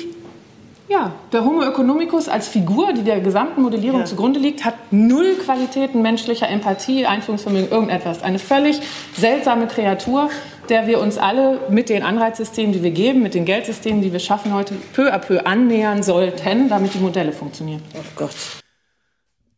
[0.87, 4.05] Ja, der Homo economicus als Figur, die der gesamten Modellierung ja.
[4.05, 8.21] zugrunde liegt, hat null Qualitäten menschlicher Empathie, Einfühlungsvermögen, irgendetwas.
[8.21, 8.79] Eine völlig
[9.17, 10.29] seltsame Kreatur,
[10.69, 14.19] der wir uns alle mit den Anreizsystemen, die wir geben, mit den Geldsystemen, die wir
[14.19, 17.81] schaffen, heute peu à peu annähern sollten, damit die Modelle funktionieren.
[17.95, 18.35] Oh Gott.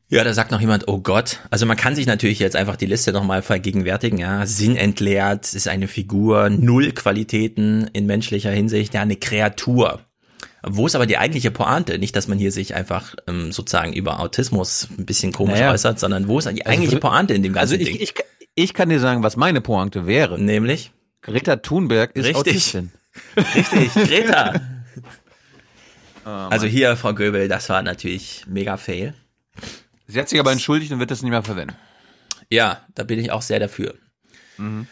[0.10, 1.42] Ja, da sagt noch jemand, oh Gott.
[1.50, 4.46] Also man kann sich natürlich jetzt einfach die Liste nochmal vergegenwärtigen, ja.
[4.46, 10.00] Sinn entleert, ist eine Figur, null Qualitäten in menschlicher Hinsicht, ja, eine Kreatur.
[10.64, 12.00] Wo ist aber die eigentliche Pointe?
[12.00, 15.72] Nicht, dass man hier sich einfach ähm, sozusagen über Autismus ein bisschen komisch naja.
[15.72, 18.02] äußert, sondern wo ist die also eigentliche also, Pointe in dem ganzen also ich, Ding?
[18.02, 18.14] Ich,
[18.56, 20.40] ich kann dir sagen, was meine Pointe wäre.
[20.40, 20.92] Nämlich?
[21.22, 22.38] Greta Thunberg ist Richtig.
[22.40, 22.92] Autistin.
[23.56, 24.62] Richtig, Greta.
[26.26, 29.14] oh, also hier, Frau Göbel, das war natürlich mega fail.
[30.08, 31.76] Sie hat sich aber entschuldigt und wird das nicht mehr verwenden.
[32.50, 33.96] Ja, da bin ich auch sehr dafür.
[34.58, 34.88] Mhm.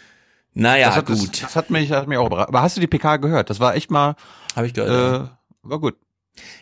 [0.54, 1.34] Naja, das hat, gut.
[1.34, 2.50] Das, das, hat mich, hat mich auch überrascht.
[2.50, 3.50] Aber hast du die PK gehört?
[3.50, 4.16] Das war echt mal.
[4.56, 5.30] Habe ich gehört.
[5.30, 5.96] Äh, war gut.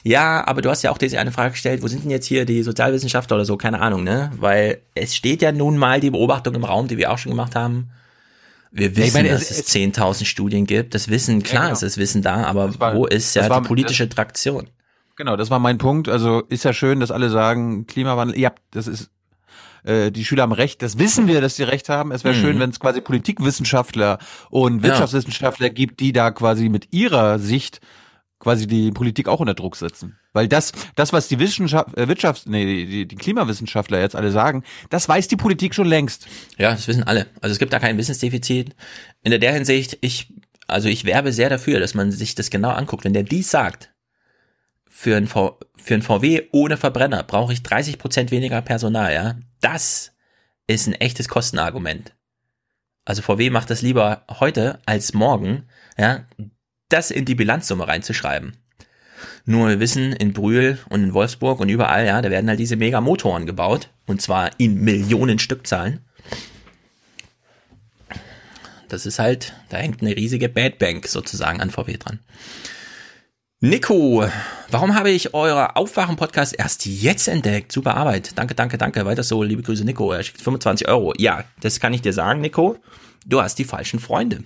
[0.04, 2.46] Ja, aber du hast ja auch diese eine Frage gestellt, wo sind denn jetzt hier
[2.46, 4.32] die Sozialwissenschaftler oder so, keine Ahnung, ne?
[4.38, 7.56] Weil es steht ja nun mal die Beobachtung im Raum, die wir auch schon gemacht
[7.56, 7.90] haben.
[8.72, 10.94] Wir wissen, meine, dass es, es 10.000 Studien gibt.
[10.94, 11.74] Das Wissen, klar ja, genau.
[11.74, 14.68] ist das Wissen da, aber war, wo ist ja war, die politische das, Traktion?
[15.16, 16.10] Genau, das war mein Punkt.
[16.10, 19.10] Also ist ja schön, dass alle sagen, Klimawandel, ja, das ist
[19.84, 20.82] äh, die Schüler haben Recht.
[20.82, 22.12] Das wissen wir, dass sie Recht haben.
[22.12, 22.42] Es wäre Mhm.
[22.42, 24.18] schön, wenn es quasi Politikwissenschaftler
[24.50, 24.84] und Ja.
[24.90, 27.80] Wirtschaftswissenschaftler gibt, die da quasi mit ihrer Sicht
[28.44, 30.20] quasi die Politik auch unter Druck setzen.
[30.34, 34.64] Weil das, das was die Wissenschaft, äh, Wirtschafts, nee, die, die Klimawissenschaftler jetzt alle sagen,
[34.90, 36.28] das weiß die Politik schon längst.
[36.58, 37.28] Ja, das wissen alle.
[37.40, 38.76] Also es gibt da kein Wissensdefizit.
[39.24, 40.34] In der Hinsicht, ich,
[40.68, 43.06] also ich werbe sehr dafür, dass man sich das genau anguckt.
[43.06, 43.94] Wenn der dies sagt,
[44.90, 49.36] für ein, v, für ein VW ohne Verbrenner brauche ich 30 Prozent weniger Personal, ja.
[49.62, 50.12] Das
[50.68, 52.14] ist ein echtes Kostenargument.
[53.06, 55.64] Also VW macht das lieber heute als morgen,
[55.98, 56.26] ja,
[56.94, 58.56] das in die Bilanzsumme reinzuschreiben.
[59.46, 62.76] Nur wir wissen, in Brühl und in Wolfsburg und überall, ja, da werden halt diese
[62.76, 63.90] Megamotoren gebaut.
[64.06, 66.00] Und zwar in Millionen Stückzahlen.
[68.88, 72.20] Das ist halt, da hängt eine riesige Bad Bank sozusagen an VW dran.
[73.60, 74.26] Nico,
[74.70, 77.72] warum habe ich eure Aufwachen-Podcast erst jetzt entdeckt?
[77.72, 78.38] Super Arbeit.
[78.38, 79.06] Danke, danke, danke.
[79.06, 79.42] Weiter so.
[79.42, 80.12] Liebe Grüße, Nico.
[80.12, 81.14] Er schickt 25 Euro.
[81.18, 82.78] Ja, das kann ich dir sagen, Nico.
[83.26, 84.44] Du hast die falschen Freunde.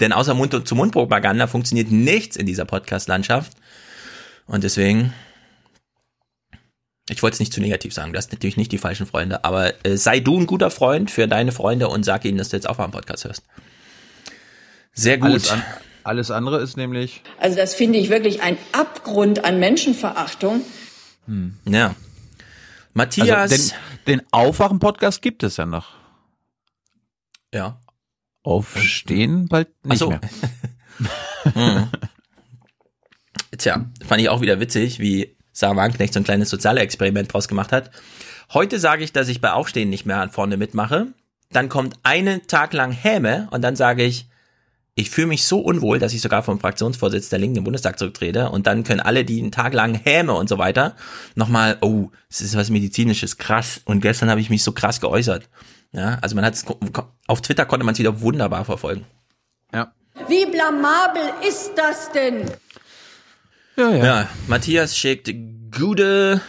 [0.00, 3.52] Denn außer Mund- zu Mund-Propaganda funktioniert nichts in dieser Podcast-Landschaft.
[4.46, 5.12] Und deswegen,
[7.08, 9.74] ich wollte es nicht zu negativ sagen, du hast natürlich nicht die falschen Freunde, aber
[9.84, 12.68] äh, sei du ein guter Freund für deine Freunde und sag ihnen, dass du jetzt
[12.68, 13.44] auch mal einen Podcast hörst.
[14.92, 15.30] Sehr gut.
[15.30, 15.62] Alles, an,
[16.02, 17.22] alles andere ist nämlich.
[17.38, 20.62] Also das finde ich wirklich ein Abgrund an Menschenverachtung.
[21.26, 21.56] Hm.
[21.66, 21.94] Ja.
[22.92, 23.52] Matthias.
[23.52, 23.74] Also
[24.06, 25.90] den, den Aufwachen-Podcast gibt es ja noch.
[27.54, 27.78] Ja.
[28.50, 30.10] Aufstehen bald nicht Ach so.
[30.10, 31.88] mehr.
[33.56, 37.72] Tja, fand ich auch wieder witzig, wie Sarah Wagenknecht so ein kleines Sozialexperiment draus gemacht
[37.72, 37.90] hat.
[38.52, 41.08] Heute sage ich, dass ich bei Aufstehen nicht mehr vorne mitmache.
[41.52, 44.26] Dann kommt einen Tag lang Häme und dann sage ich,
[44.94, 48.50] ich fühle mich so unwohl, dass ich sogar vom Fraktionsvorsitz der Linken im Bundestag zurücktrete
[48.50, 50.96] und dann können alle, die einen Tag lang Häme und so weiter,
[51.36, 53.80] nochmal, oh, es ist was Medizinisches, krass.
[53.84, 55.48] Und gestern habe ich mich so krass geäußert.
[55.92, 56.56] Ja, also man hat
[57.26, 59.06] auf Twitter konnte man es wieder wunderbar verfolgen.
[59.72, 59.92] Ja.
[60.28, 62.50] Wie blamabel ist das denn?
[63.76, 64.04] Ja, ja.
[64.04, 65.32] Ja, Matthias schickt
[65.76, 66.40] gute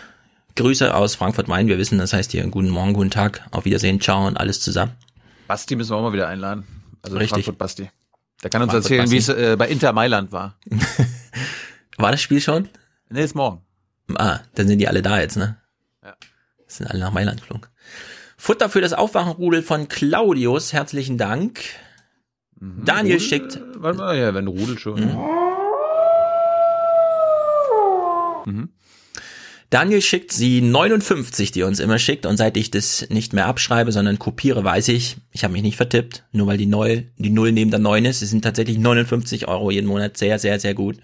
[0.56, 1.67] Grüße aus Frankfurt-Main.
[1.67, 4.91] Wir wissen, das heißt hier guten Morgen, guten Tag, auf Wiedersehen, ciao und alles zusammen.
[5.47, 6.67] Basti müssen wir auch mal wieder einladen.
[7.01, 7.45] Also Richtig.
[7.45, 7.89] Frankfurt Basti.
[8.43, 10.58] Der kann uns Frankfurt erzählen, wie es äh, bei Inter Mailand war.
[11.97, 12.69] War das Spiel schon?
[13.10, 13.62] Nee, ist morgen.
[14.15, 15.58] Ah, dann sind die alle da jetzt, ne?
[16.04, 16.15] Ja.
[16.67, 17.67] Sind alle nach Mailand geflogen.
[18.43, 21.62] Futter für das Aufwachenrudel von Claudius, herzlichen Dank.
[22.60, 23.27] Daniel Rudel?
[23.27, 23.62] schickt.
[23.75, 24.99] Warte mal, ja, wenn Rudel schon.
[28.45, 28.69] Mhm.
[29.69, 32.25] Daniel schickt sie 59, die uns immer schickt.
[32.25, 35.77] Und seit ich das nicht mehr abschreibe, sondern kopiere, weiß ich, ich habe mich nicht
[35.77, 36.23] vertippt.
[36.32, 38.23] Nur weil die Null, die Null neben der 9 ist.
[38.23, 40.17] Es sind tatsächlich 59 Euro jeden Monat.
[40.17, 40.97] Sehr, sehr, sehr gut.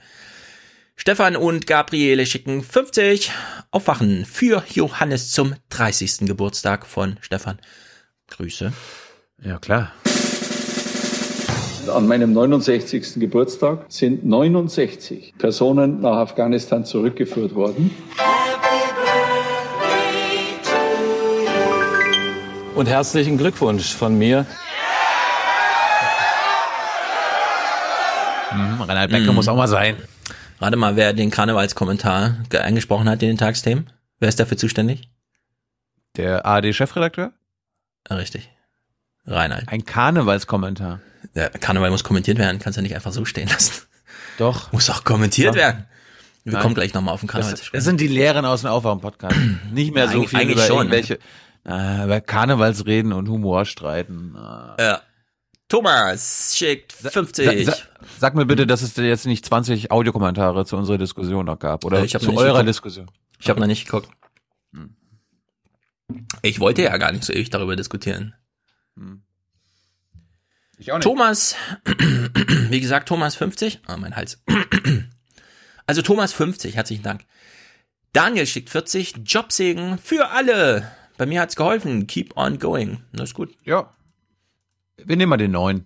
[1.00, 3.32] Stefan und Gabriele schicken 50
[3.70, 6.22] Aufwachen für Johannes zum 30.
[6.22, 7.60] Geburtstag von Stefan.
[8.30, 8.74] Grüße.
[9.44, 9.92] Ja, klar.
[11.94, 13.20] An meinem 69.
[13.20, 17.96] Geburtstag sind 69 Personen nach Afghanistan zurückgeführt worden.
[22.74, 24.48] Und herzlichen Glückwunsch von mir.
[28.52, 29.96] Mhm, Reinhard Becker muss auch mal sein.
[30.60, 33.90] Warte mal, wer den Karnevalskommentar ge- eingesprochen hat in den Tagsthemen?
[34.20, 35.10] Wer ist dafür zuständig?
[36.16, 37.32] Der ARD-Chefredakteur?
[38.10, 38.50] Richtig.
[39.26, 39.68] Reinhard.
[39.68, 41.00] Ein Karnevalskommentar.
[41.36, 43.84] Der Karneval muss kommentiert werden, kannst du nicht einfach so stehen lassen.
[44.38, 44.72] Doch.
[44.72, 45.56] Muss auch kommentiert Doch.
[45.56, 45.86] werden.
[46.44, 46.62] Wir Nein.
[46.62, 49.36] kommen gleich nochmal auf den Karneval Das, das sind die Lehren aus dem Aufwachen-Podcast.
[49.72, 50.78] Nicht mehr Ja, so eigentlich- viel eigentlich über schon.
[50.78, 51.20] irgendwelche,
[51.68, 54.36] äh, über Karnevalsreden und Humor streiten.
[54.36, 54.84] Äh.
[54.84, 55.02] Ja.
[55.70, 57.66] Thomas schickt 50.
[57.66, 57.78] Sa sa
[58.20, 62.02] sag mir bitte, dass es jetzt nicht 20 Audiokommentare zu unserer Diskussion noch gab oder
[62.04, 62.68] Äh, zu nicht eurer geguckt.
[62.70, 63.12] Diskussion.
[63.40, 64.10] Ich habe noch nicht geguckt.
[66.42, 68.34] Ich wollte ja gar nicht so ewig darüber diskutieren.
[70.78, 71.56] Ich auch Thomas,
[72.70, 73.80] wie gesagt, Thomas 50.
[73.88, 74.42] Ah, mein Hals.
[75.90, 77.22] Also Thomas 50, herzlichen Dank.
[78.12, 79.22] Daniel schickt 40.
[79.26, 80.92] Jobsegen für alle.
[81.18, 82.08] Bei mir hat's geholfen.
[82.08, 83.04] Keep on going.
[83.14, 83.56] Das ist gut.
[83.64, 83.90] Ja.
[85.04, 85.86] Wir nehmen mal den neuen.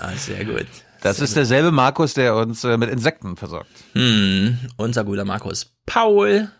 [0.00, 0.66] Ah, sehr gut.
[1.00, 3.70] Das ist derselbe Markus, der uns äh, mit Insekten versorgt.
[3.94, 6.50] Hm, unser guter Markus Paul,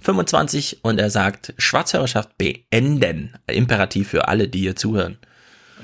[0.00, 3.36] 25, und er sagt, Schwarzhörerschaft beenden.
[3.46, 5.18] Imperativ für alle, die hier zuhören.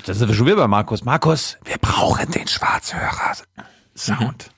[0.07, 1.05] Das sind wir schon wieder bei Markus.
[1.05, 4.51] Markus, wir brauchen den Schwarzhörer-Sound.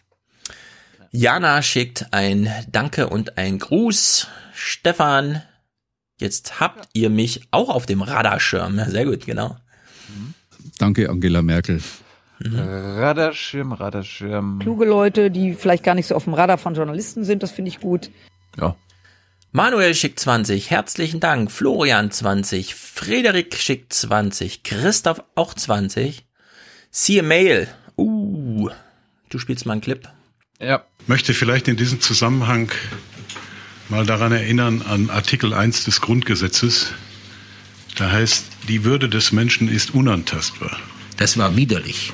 [1.14, 4.28] Jana schickt ein Danke und ein Gruß.
[4.54, 5.42] Stefan,
[6.18, 8.80] jetzt habt ihr mich auch auf dem Radarschirm.
[8.88, 9.58] Sehr gut, genau.
[10.78, 11.82] Danke, Angela Merkel.
[12.38, 12.58] Mhm.
[12.58, 14.60] Radarschirm, Radarschirm.
[14.60, 17.68] Kluge Leute, die vielleicht gar nicht so auf dem Radar von Journalisten sind, das finde
[17.68, 18.10] ich gut.
[18.58, 18.74] Ja.
[19.50, 21.52] Manuel schickt 20, herzlichen Dank.
[21.52, 26.26] Florian 20, Frederik schickt 20, Christoph auch 20.
[26.90, 27.68] See Mail.
[27.98, 28.70] Uh,
[29.28, 30.08] du spielst mal einen Clip.
[30.58, 30.86] Ja.
[31.06, 32.70] Möchte vielleicht in diesem Zusammenhang
[33.88, 36.92] mal daran erinnern an Artikel 1 des Grundgesetzes.
[37.96, 40.78] Da heißt, die Würde des Menschen ist unantastbar.
[41.16, 42.12] Das war widerlich.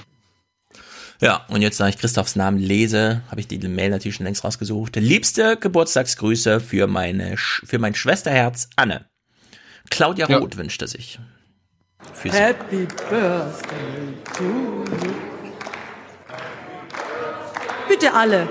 [1.21, 4.45] Ja, und jetzt, da ich Christophs Namen lese, habe ich die Mail natürlich schon längst
[4.45, 4.97] rausgesucht.
[4.97, 9.07] Liebste Geburtstagsgrüße für meine, für mein Schwesterherz Anne.
[9.91, 10.39] Claudia ja.
[10.39, 11.19] Roth wünschte sich.
[12.15, 15.13] Für Happy Birthday to you.
[17.89, 18.49] Bitte alle.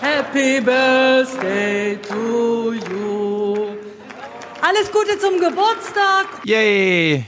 [0.00, 3.76] Happy Birthday to you.
[4.60, 6.26] Alles Gute zum Geburtstag.
[6.44, 7.24] Yay.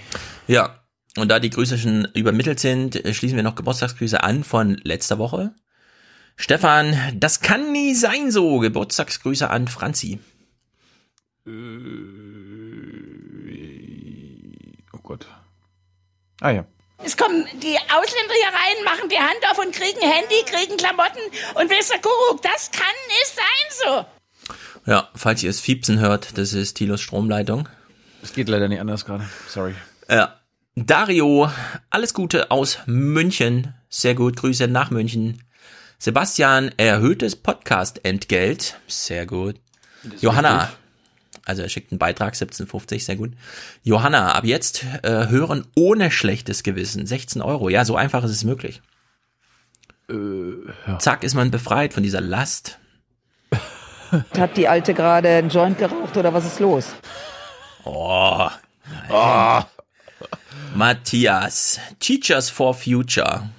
[0.47, 0.81] Ja,
[1.17, 5.55] und da die Grüße schon übermittelt sind, schließen wir noch Geburtstagsgrüße an von letzter Woche.
[6.37, 8.59] Stefan, das kann nie sein so.
[8.59, 10.19] Geburtstagsgrüße an Franzi.
[11.47, 11.51] Äh,
[14.93, 15.27] oh Gott.
[16.41, 16.67] Ah ja.
[17.05, 21.21] Es kommen die Ausländer hier rein, machen die Hand auf und kriegen Handy, kriegen Klamotten
[21.55, 24.07] und ihr, Kuckuck, das kann nicht sein
[24.87, 24.91] so.
[24.91, 27.69] Ja, falls ihr es fiepsen hört, das ist Tilos Stromleitung.
[28.23, 29.29] Es geht leider nicht anders gerade.
[29.49, 29.75] Sorry.
[30.09, 30.41] Ja.
[30.77, 31.51] Dario,
[31.91, 33.75] alles Gute aus München.
[33.91, 35.43] Sehr gut, Grüße nach München.
[35.99, 38.79] Sebastian, erhöhtes Podcast-Entgelt.
[38.89, 39.57] Sehr gut.
[40.21, 40.77] Johanna, gut.
[41.45, 43.33] Also er schickt einen Beitrag, 1750, sehr gut.
[43.83, 47.07] Johanna, ab jetzt äh, hören ohne schlechtes Gewissen.
[47.07, 47.69] 16 Euro.
[47.69, 48.81] Ja, so einfach ist es möglich.
[50.09, 50.15] Äh,
[50.87, 50.99] ja.
[50.99, 52.79] Zack, ist man befreit von dieser Last.
[54.39, 56.95] Hat die Alte gerade einen Joint geraucht oder was ist los?
[57.85, 58.49] Oh.
[59.11, 59.61] oh.
[60.75, 63.51] Matthias, Teachers for Future.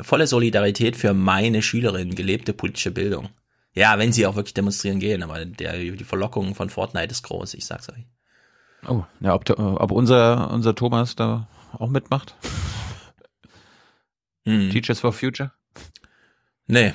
[0.00, 3.28] Volle Solidarität für meine Schülerinnen, gelebte politische Bildung.
[3.74, 7.54] Ja, wenn sie auch wirklich demonstrieren gehen, aber der, die Verlockung von Fortnite ist groß,
[7.54, 8.06] ich sag's euch.
[8.86, 12.34] Oh, ja, ob, ob unser, unser Thomas da auch mitmacht?
[14.46, 14.70] Hm.
[14.70, 15.52] Teachers for Future?
[16.66, 16.94] Nee.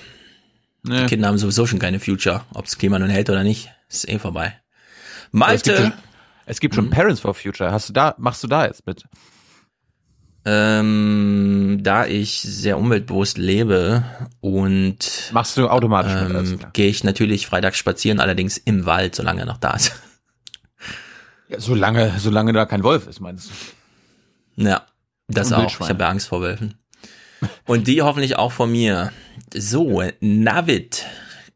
[0.84, 1.01] nee.
[1.01, 2.45] Die Kinder haben sowieso schon keine Future.
[2.53, 4.59] Ob das Klima nun hält oder nicht, ist eh vorbei.
[5.32, 5.55] Malte.
[5.55, 5.93] Es gibt schon,
[6.45, 6.91] es gibt schon hm.
[6.91, 7.71] Parents for Future.
[7.71, 9.03] Hast du da, machst du da jetzt mit?
[10.51, 14.03] Ähm, da ich sehr umweltbewusst lebe
[14.41, 19.45] und machst du automatisch ähm, gehe ich natürlich freitags spazieren, allerdings im Wald, solange er
[19.45, 19.91] noch da ist.
[21.49, 23.51] Ja, solange, solange da kein Wolf ist, meinst
[24.57, 24.63] du?
[24.63, 24.87] Ja,
[25.27, 25.79] das auch.
[25.79, 26.79] Ich habe Angst vor Wölfen.
[27.65, 29.11] Und die hoffentlich auch vor mir.
[29.53, 31.05] So, Navid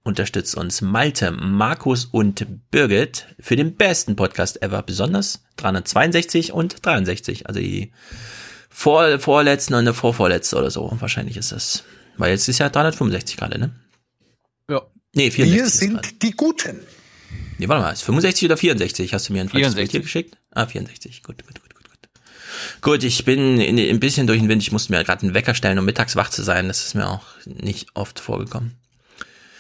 [0.04, 0.82] unterstützt uns.
[0.82, 4.84] Malte, Markus und Birgit für den besten Podcast ever.
[4.84, 7.48] Besonders 362 und 63.
[7.48, 7.92] Also die
[8.74, 10.92] vor, vorletzten und eine vorvorletzte oder so.
[11.00, 11.84] Wahrscheinlich ist das.
[12.18, 13.72] Weil jetzt ist ja 365 gerade, ne?
[14.70, 14.82] Ja.
[15.14, 15.62] Nee, 64.
[15.62, 16.80] Wir sind die Guten.
[17.60, 19.14] Nee, warte mal, ist 65 oder 64?
[19.14, 20.38] Hast du mir ein falsches Bild hier geschickt?
[20.52, 21.24] Ah, 64.
[21.24, 22.10] Gut, gut, gut, gut, gut.
[22.82, 24.62] Gut, ich bin in, ein bisschen durch den Wind.
[24.62, 26.68] Ich musste mir gerade einen Wecker stellen, um mittags wach zu sein.
[26.68, 28.76] Das ist mir auch nicht oft vorgekommen.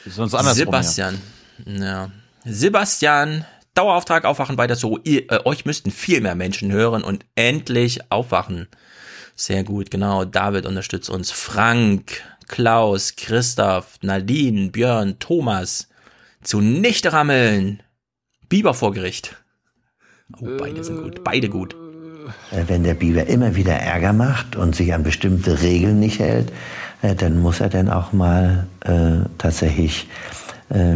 [0.05, 1.21] Ist sonst andersrum, Sebastian.
[1.65, 1.83] Ja.
[1.83, 2.11] ja.
[2.45, 3.45] Sebastian,
[3.75, 4.99] Dauerauftrag aufwachen weiter so.
[5.03, 8.67] Ihr, äh, euch müssten viel mehr Menschen hören und endlich aufwachen.
[9.35, 10.25] Sehr gut, genau.
[10.25, 11.31] David unterstützt uns.
[11.31, 15.87] Frank, Klaus, Christoph, Nadine, Björn, Thomas.
[16.43, 17.81] Zunichte rammeln.
[18.49, 19.35] Biber vor Gericht.
[20.39, 21.23] Oh, beide sind gut.
[21.23, 21.75] Beide gut.
[22.51, 26.51] Äh, wenn der Biber immer wieder Ärger macht und sich an bestimmte Regeln nicht hält,
[27.01, 30.07] äh, dann muss er dann auch mal äh, tatsächlich
[30.69, 30.95] äh,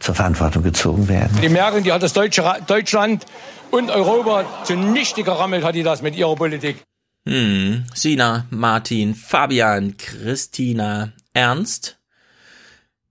[0.00, 1.38] zur Verantwortung gezogen werden.
[1.42, 3.26] Die Merkel, die hat das Deutsche, Deutschland
[3.70, 6.82] und Europa zunichte gerammelt, hat die das mit ihrer Politik.
[7.28, 11.98] Hm, Sina, Martin, Fabian, Christina, Ernst,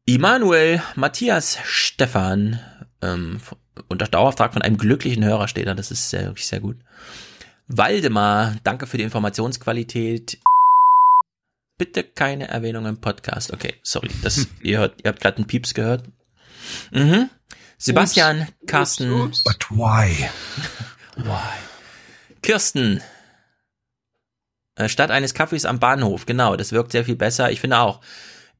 [0.05, 2.59] Immanuel, Matthias, Stefan,
[3.03, 3.39] ähm,
[3.89, 6.77] unter Dauerauftrag von einem glücklichen Hörer steht da, das ist sehr, wirklich sehr gut.
[7.67, 10.39] Waldemar, danke für die Informationsqualität.
[11.77, 13.53] Bitte keine Erwähnung im Podcast.
[13.53, 16.05] Okay, sorry, das, ihr hört, ihr habt gerade einen Pieps gehört.
[16.89, 17.29] Mhm.
[17.77, 19.11] Sebastian, oops, Carsten.
[19.11, 19.43] Oops, oops.
[19.43, 20.27] But why?
[21.17, 21.53] why?
[22.41, 23.03] Kirsten,
[24.87, 27.51] statt eines Kaffees am Bahnhof, genau, das wirkt sehr viel besser.
[27.51, 28.01] Ich finde auch.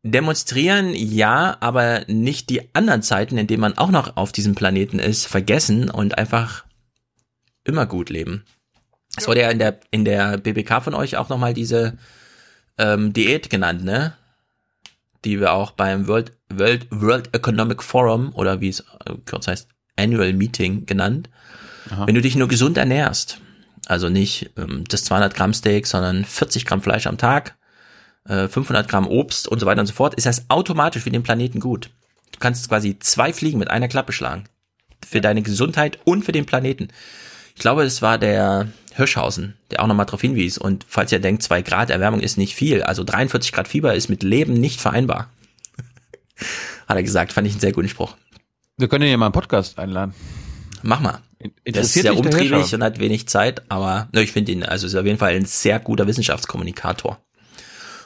[0.04, 5.00] Demonstrieren ja, aber nicht die anderen Zeiten, in denen man auch noch auf diesem Planeten
[5.00, 6.64] ist, vergessen und einfach
[7.66, 8.46] immer gut leben.
[9.18, 11.98] Es wurde ja in der, in der BBK von euch auch nochmal diese
[12.78, 14.14] ähm, Diät genannt, ne?
[15.26, 19.68] Die wir auch beim World, World, World Economic Forum oder wie es äh, kurz heißt,
[19.98, 21.30] Annual Meeting genannt.
[21.90, 22.06] Aha.
[22.08, 23.42] Wenn du dich nur gesund ernährst,
[23.88, 27.56] Also nicht ähm, das 200 Gramm Steak, sondern 40 Gramm Fleisch am Tag,
[28.28, 31.24] äh, 500 Gramm Obst und so weiter und so fort, ist das automatisch für den
[31.24, 31.90] Planeten gut.
[32.34, 34.44] Du kannst quasi zwei Fliegen mit einer Klappe schlagen.
[35.08, 36.90] Für deine Gesundheit und für den Planeten.
[37.56, 40.58] Ich glaube, es war der Hirschhausen, der auch nochmal darauf hinwies.
[40.58, 44.10] Und falls ihr denkt, zwei Grad Erwärmung ist nicht viel, also 43 Grad Fieber ist
[44.10, 45.30] mit Leben nicht vereinbar.
[46.88, 48.18] Hat er gesagt, fand ich einen sehr guten Spruch.
[48.76, 50.14] Wir können ja mal einen Podcast einladen.
[50.82, 51.20] Mach mal.
[51.68, 54.96] Der ist sehr umtriebig und hat wenig Zeit, aber ne, ich finde ihn, also ist
[54.96, 57.20] auf jeden Fall ein sehr guter Wissenschaftskommunikator.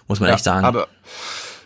[0.07, 0.65] Muss man Ja, echt sagen.
[0.65, 0.87] Aber,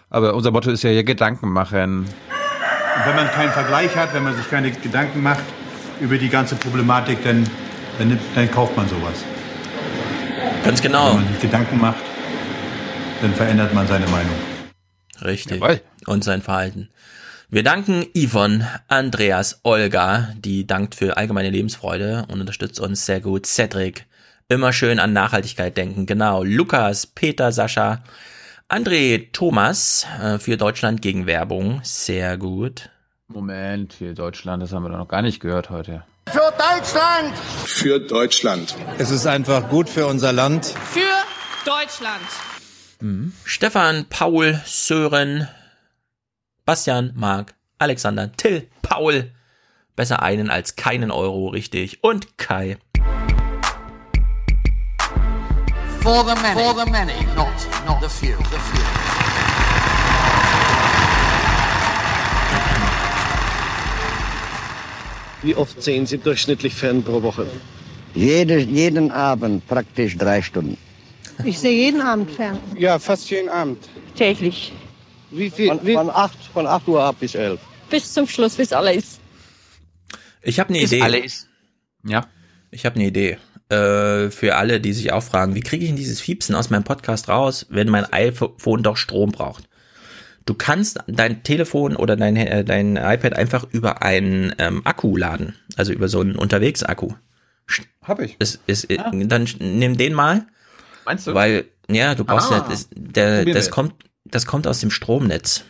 [0.09, 2.01] aber unser Motto ist ja hier Gedanken machen.
[2.01, 5.43] Und wenn man keinen Vergleich hat, wenn man sich keine Gedanken macht
[5.99, 7.49] über die ganze Problematik, dann,
[7.97, 9.23] dann, dann kauft man sowas.
[10.63, 11.09] Ganz genau.
[11.09, 12.03] Wenn man sich Gedanken macht,
[13.21, 14.35] dann verändert man seine Meinung.
[15.23, 15.61] Richtig.
[16.05, 16.89] Und sein Verhalten.
[17.47, 23.45] Wir danken Yvonne, Andreas, Olga, die dankt für allgemeine Lebensfreude und unterstützt uns sehr gut.
[23.45, 24.07] Cedric,
[24.49, 26.07] immer schön an Nachhaltigkeit denken.
[26.07, 26.43] Genau.
[26.43, 28.03] Lukas, Peter, Sascha,
[28.67, 31.81] André, Thomas äh, für Deutschland gegen Werbung.
[31.83, 32.89] Sehr gut.
[33.27, 36.03] Moment, hier Deutschland, das haben wir doch noch gar nicht gehört heute.
[36.27, 37.37] Für Deutschland!
[37.65, 38.75] Für Deutschland.
[38.97, 40.65] Es ist einfach gut für unser Land.
[40.65, 41.01] Für
[41.63, 42.25] Deutschland.
[43.43, 45.47] Stefan, Paul, Sören,
[46.67, 49.29] Bastian, Marc, Alexander, Till, Paul.
[49.95, 52.03] Besser einen als keinen Euro, richtig.
[52.03, 52.77] Und Kai.
[56.01, 56.59] For the many.
[56.59, 57.53] For the many, not,
[57.85, 58.35] not the few.
[58.49, 58.81] The few.
[65.43, 67.45] Wie oft sehen Sie durchschnittlich Fern pro Woche?
[68.15, 70.79] Jede, jeden Abend praktisch drei Stunden.
[71.43, 72.57] Ich sehe jeden Abend fern.
[72.75, 73.87] Ja, fast jeden Abend.
[74.15, 74.73] Täglich.
[75.35, 75.67] Wie viel?
[75.67, 77.59] Von, von, 8, von 8 Uhr ab bis 11.
[77.89, 79.19] Bis zum Schluss, bis alles.
[80.41, 81.01] Ich habe eine Ist Idee.
[81.01, 81.47] alles.
[82.05, 82.27] Ja.
[82.71, 83.37] Ich habe eine Idee.
[83.69, 86.83] Äh, für alle, die sich auch fragen, wie kriege ich denn dieses Fiepsen aus meinem
[86.83, 89.67] Podcast raus, wenn mein iPhone doch Strom braucht?
[90.45, 95.55] Du kannst dein Telefon oder dein, äh, dein iPad einfach über einen ähm, Akku laden,
[95.75, 97.13] also über so einen Unterwegsakku.
[98.03, 98.35] Hab ich.
[98.37, 100.45] Es, es, Dann nimm den mal.
[101.05, 101.33] Meinst du?
[101.33, 102.57] Weil, ja, du brauchst Ah.
[102.57, 105.63] ja, das, der, das kommt, das kommt aus dem Stromnetz.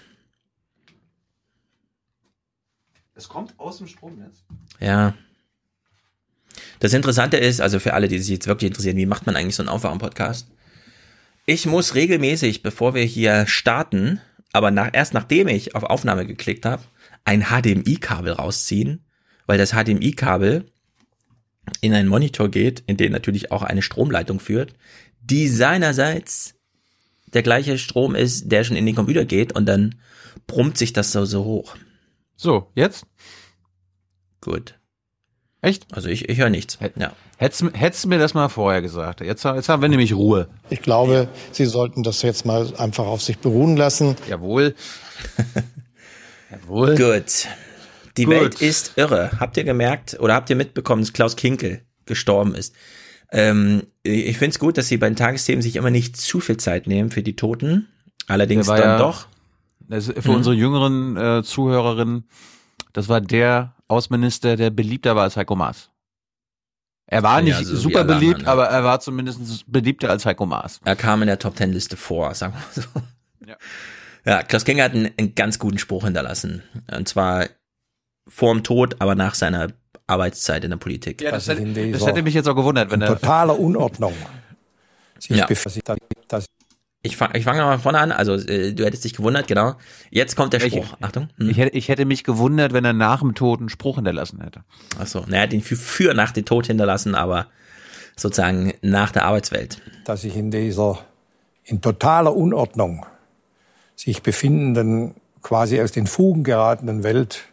[3.14, 4.44] Es kommt aus dem Stromnetz.
[4.80, 5.14] Ja.
[6.80, 9.56] Das Interessante ist, also für alle, die sich jetzt wirklich interessieren, wie macht man eigentlich
[9.56, 10.48] so einen Aufwachen-Podcast?
[11.46, 14.20] Ich muss regelmäßig, bevor wir hier starten,
[14.52, 16.84] aber nach, erst nachdem ich auf Aufnahme geklickt habe,
[17.24, 19.06] ein HDMI-Kabel rausziehen,
[19.46, 20.66] weil das HDMI-Kabel
[21.82, 24.74] in einen Monitor geht, in den natürlich auch eine Stromleitung führt,
[25.22, 26.55] die seinerseits
[27.36, 29.96] der gleiche Strom ist, der schon in den Computer geht und dann
[30.48, 31.76] brummt sich das so, so hoch.
[32.36, 33.06] So, jetzt?
[34.42, 34.80] Gut.
[35.62, 35.88] Echt?
[35.92, 36.78] Also ich, ich höre nichts.
[36.96, 37.14] Ja.
[37.38, 39.22] Hättest, hättest du mir das mal vorher gesagt.
[39.22, 40.48] Jetzt, jetzt haben wir nämlich Ruhe.
[40.70, 44.16] Ich glaube, Sie sollten das jetzt mal einfach auf sich beruhen lassen.
[44.30, 44.76] Jawohl.
[46.52, 46.96] Jawohl.
[46.96, 47.48] Gut.
[48.18, 48.34] Die Gut.
[48.34, 49.32] Welt ist irre.
[49.40, 52.74] Habt ihr gemerkt oder habt ihr mitbekommen, dass Klaus Kinkel gestorben ist?
[53.32, 56.58] Ähm, ich finde es gut, dass sie bei den Tagesthemen sich immer nicht zu viel
[56.58, 57.88] Zeit nehmen für die Toten.
[58.28, 59.28] Allerdings dann ja- doch.
[59.90, 60.36] Ist für Mhm.
[60.38, 62.28] unsere jüngeren äh, Zuhörerinnen,
[62.94, 65.92] das war der Außenminister, der beliebter war als Heiko Maas.
[67.08, 68.52] Er war Ja, nicht also so super beliebt, anderen, ja.
[68.52, 70.80] aber er war zumindest beliebter als Heiko Maas.
[70.84, 73.56] Er kam in der Top Ten Liste vor, sagen wir so.
[74.26, 76.64] Ja, Klaus Kinkel hat einen, einen ganz guten Spruch hinterlassen.
[76.92, 77.46] Und zwar
[78.28, 79.68] vorm Tod, aber nach seiner
[80.08, 81.22] Arbeitszeit in der Politik.
[81.22, 83.08] Ja, das, hätte, das hätte mich jetzt auch gewundert, wenn er.
[83.10, 84.14] Totaler Unordnung.
[85.20, 85.48] Sich Ja.
[87.02, 88.12] Ich fange ich fang mal vorne an.
[88.12, 89.76] Also äh, du hättest dich gewundert, genau.
[90.10, 90.98] Jetzt kommt der Ich- Spruch.
[91.02, 91.30] Achtung.
[91.38, 91.50] Hm.
[91.52, 94.64] Ich hätte, ich hätte mich gewundert, wenn er nach dem Tod einen Spruch hinterlassen hätte.
[95.00, 97.46] Achso, naja, er hat ihn für, für nach dem Tod hinterlassen, aber
[98.16, 99.82] sozusagen nach der Arbeitswelt.
[100.06, 100.98] dass sich in dieser
[101.64, 103.06] in totaler Unordnung
[103.96, 107.44] sich befindenden, quasi aus den Fugen geratenen Welt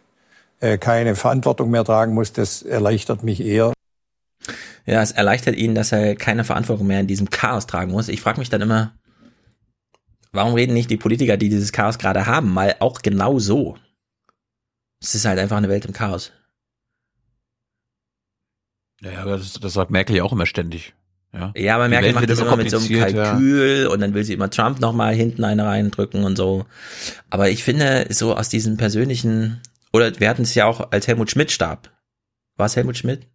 [0.79, 3.73] keine Verantwortung mehr tragen muss, das erleichtert mich eher.
[4.87, 8.09] Ja, es erleichtert ihn, dass er keine Verantwortung mehr in diesem Chaos tragen muss.
[8.09, 8.93] Ich frage mich dann immer,
[10.33, 13.77] warum reden nicht die Politiker, die dieses Chaos gerade haben, mal auch genau so?
[15.01, 16.33] Es ist halt einfach eine Welt im Chaos.
[19.01, 20.95] Ja, aber das, das sagt Merkel ja auch immer ständig.
[21.33, 22.89] Ja, Ja, aber Die Merkel Welt macht das immer mit so einem.
[22.89, 26.67] Kalkül und dann will sie immer Trump nochmal hinten eine reindrücken und so.
[27.31, 29.61] Aber ich finde, so aus diesem persönlichen,
[29.93, 31.91] oder wir hatten es ja auch, als Helmut Schmidt starb.
[32.57, 33.27] War es Helmut Schmidt?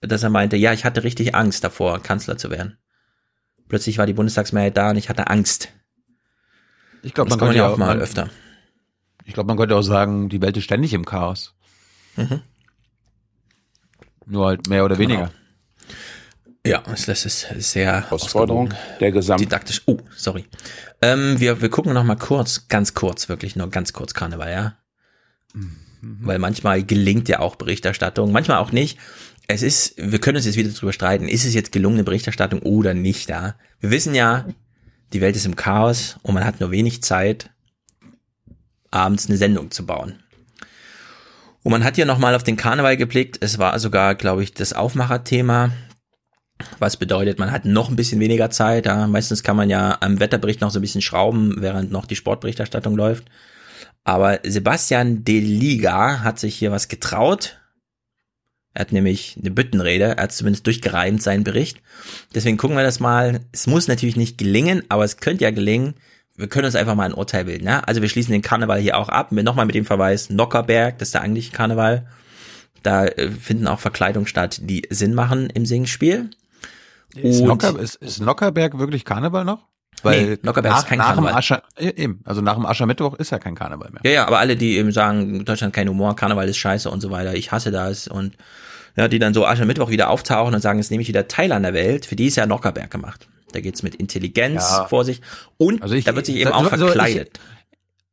[0.00, 2.78] Dass er meinte, ja, ich hatte richtig Angst davor, Kanzler zu werden.
[3.68, 5.68] Plötzlich war die Bundestagsmehrheit da und ich hatte Angst.
[7.02, 8.30] Ich glaube, Das man kann man könnte ja ja auch mal man- öfter.
[9.24, 11.54] Ich glaube, man könnte auch sagen, die Welt ist ständig im Chaos.
[12.16, 12.42] Mhm.
[14.26, 15.08] Nur halt mehr oder Genau.
[15.10, 15.32] weniger.
[16.64, 19.82] Ja, das ist sehr Herausforderung der Gesamt didaktisch.
[19.86, 20.46] Oh, sorry.
[21.00, 24.76] Ähm, wir, wir gucken noch mal kurz, ganz kurz, wirklich nur ganz kurz Karneval, ja.
[25.56, 26.18] Mhm.
[26.20, 28.98] Weil manchmal gelingt ja auch Berichterstattung, manchmal auch nicht.
[29.48, 32.94] Es ist, wir können uns jetzt wieder drüber streiten, ist es jetzt gelungene Berichterstattung oder
[32.94, 33.54] nicht, ja.
[33.80, 34.46] Wir wissen ja,
[35.12, 37.50] die Welt ist im Chaos und man hat nur wenig Zeit,
[38.90, 40.20] abends eine Sendung zu bauen.
[41.62, 43.38] Und man hat ja nochmal auf den Karneval geblickt.
[43.40, 45.72] Es war sogar, glaube ich, das Aufmacherthema.
[46.78, 48.86] Was bedeutet, man hat noch ein bisschen weniger Zeit.
[48.86, 49.06] Ja.
[49.08, 52.96] Meistens kann man ja am Wetterbericht noch so ein bisschen schrauben, während noch die Sportberichterstattung
[52.96, 53.24] läuft.
[54.06, 57.58] Aber Sebastian De Liga hat sich hier was getraut.
[58.72, 61.82] Er hat nämlich eine Büttenrede, er hat zumindest durchgereimt seinen Bericht.
[62.32, 63.40] Deswegen gucken wir das mal.
[63.50, 65.94] Es muss natürlich nicht gelingen, aber es könnte ja gelingen.
[66.36, 67.64] Wir können uns einfach mal ein Urteil bilden.
[67.64, 67.86] Ne?
[67.88, 69.32] Also wir schließen den Karneval hier auch ab.
[69.32, 72.06] Nochmal mit dem Verweis Nockerberg, das ist der eigentliche Karneval.
[72.84, 76.30] Da äh, finden auch Verkleidungen statt, die Sinn machen im Singspiel.
[77.16, 79.66] Ist, Nocker, ist, ist Nockerberg wirklich Karneval noch?
[80.02, 81.32] Weil nee, Nockerberg nach, ist kein nach Karneval.
[81.32, 84.00] Dem Ascher, eben, also nach dem Aschermittwoch ist ja kein Karneval mehr.
[84.04, 87.10] Ja, ja, aber alle, die eben sagen, Deutschland kein Humor, Karneval ist scheiße und so
[87.10, 88.36] weiter, ich hasse das und
[88.96, 91.62] ja, die dann so Aschermittwoch wieder auftauchen und sagen, jetzt nehme ich wieder teil an
[91.62, 93.28] der Welt, für die ist ja Nockerberg gemacht.
[93.52, 94.86] Da geht's mit Intelligenz Ja.
[94.86, 95.22] vor sich
[95.56, 97.40] und Also ich- da wird sich eben also- auch also ich- verkleidet.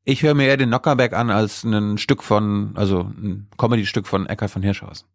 [0.05, 4.25] Ich höre mir eher den Nockerberg an als ein Stück von, also ein Comedy-Stück von
[4.27, 5.07] Eckhard von Hirschhausen.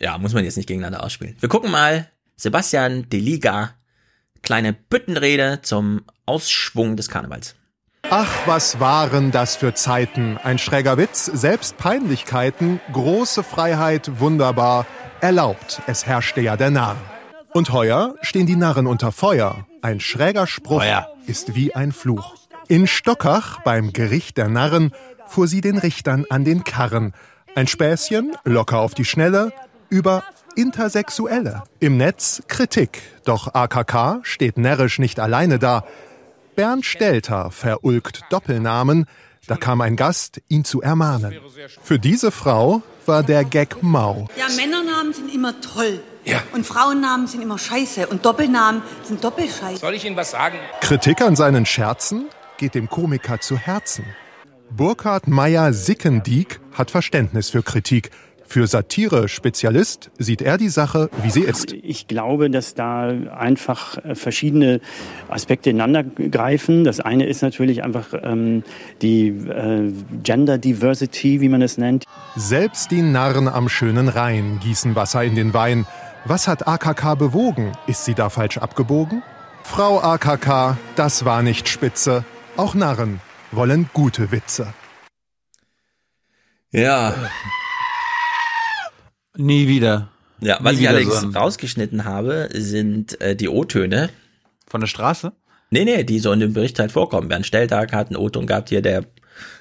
[0.00, 1.36] ja, muss man jetzt nicht gegeneinander ausspielen.
[1.38, 3.70] Wir gucken mal, Sebastian De Liga,
[4.42, 7.54] kleine Büttenrede zum Ausschwung des Karnevals.
[8.10, 10.36] Ach, was waren das für Zeiten?
[10.36, 14.86] Ein schräger Witz, selbst Peinlichkeiten, große Freiheit, wunderbar,
[15.20, 16.96] erlaubt, es herrschte ja der Narr.
[17.54, 19.66] Und heuer stehen die Narren unter Feuer.
[19.82, 20.84] Ein schräger Spruch
[21.26, 22.34] ist wie ein Fluch.
[22.68, 24.92] In Stockach, beim Gericht der Narren,
[25.26, 27.12] fuhr sie den Richtern an den Karren.
[27.54, 29.52] Ein Späßchen, locker auf die Schnelle,
[29.90, 30.24] über
[30.56, 31.62] Intersexuelle.
[31.80, 35.84] Im Netz Kritik, doch AKK steht närrisch nicht alleine da.
[36.56, 39.06] Bernd Stelter verulgt Doppelnamen,
[39.46, 41.34] da kam ein Gast, ihn zu ermahnen.
[41.82, 44.28] Für diese Frau war der Gag mau.
[44.36, 46.00] Ja, Männernamen sind immer toll.
[46.52, 48.06] Und Frauennamen sind immer scheiße.
[48.06, 49.80] Und Doppelnamen sind doppelscheiße.
[49.80, 50.58] Soll ich Ihnen was sagen?
[50.80, 52.26] Kritik an seinen Scherzen
[52.58, 54.04] geht dem Komiker zu Herzen.
[54.70, 58.10] Burkhard Meyer-Sickendiek hat Verständnis für Kritik.
[58.52, 61.72] Für Satire-Spezialist sieht er die Sache, wie sie ist.
[61.72, 64.82] Ich glaube, dass da einfach äh, verschiedene
[65.30, 66.84] Aspekte ineinander greifen.
[66.84, 68.62] Das eine ist natürlich einfach ähm,
[69.00, 69.90] die äh,
[70.22, 72.04] Gender Diversity, wie man es nennt.
[72.36, 75.86] Selbst die Narren am schönen Rhein gießen Wasser in den Wein.
[76.26, 77.72] Was hat AKK bewogen?
[77.86, 79.22] Ist sie da falsch abgebogen?
[79.62, 82.26] Frau AKK, das war nicht spitze.
[82.58, 84.74] Auch Narren wollen gute Witze.
[86.70, 87.14] Ja.
[89.36, 90.08] Nie wieder.
[90.40, 94.10] Ja, was Nie ich wieder allerdings so rausgeschnitten habe, sind äh, die O-Töne.
[94.66, 95.32] Von der Straße?
[95.70, 97.28] Nee, nee, die so in dem Bericht halt vorkommen.
[97.28, 99.04] Bernd Stelltag hat einen O-Ton gehabt, hier der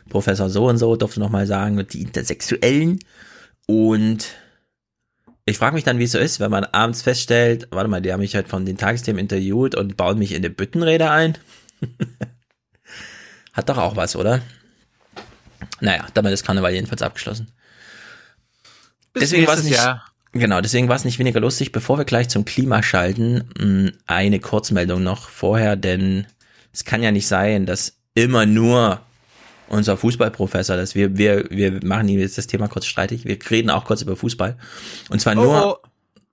[0.09, 2.99] Professor so und so durfte nochmal sagen, und die Intersexuellen.
[3.65, 4.27] Und
[5.45, 8.11] ich frage mich dann, wie es so ist, wenn man abends feststellt, warte mal, die
[8.11, 11.37] haben mich halt von den Tagesthemen interviewt und bauen mich in eine Büttenrede ein.
[13.53, 14.41] Hat doch auch was, oder?
[15.79, 17.47] Naja, damit ist Karneval jedenfalls abgeschlossen.
[19.13, 20.05] Bis deswegen war es nicht, Jahr.
[20.31, 21.71] genau, deswegen war es nicht weniger lustig.
[21.71, 26.25] Bevor wir gleich zum Klima schalten, mh, eine Kurzmeldung noch vorher, denn
[26.73, 29.01] es kann ja nicht sein, dass immer nur
[29.67, 33.25] unser Fußballprofessor, dass wir, wir, wir machen ihm jetzt das Thema kurz streitig.
[33.25, 34.57] Wir reden auch kurz über Fußball.
[35.09, 35.87] Und zwar nur, Oh,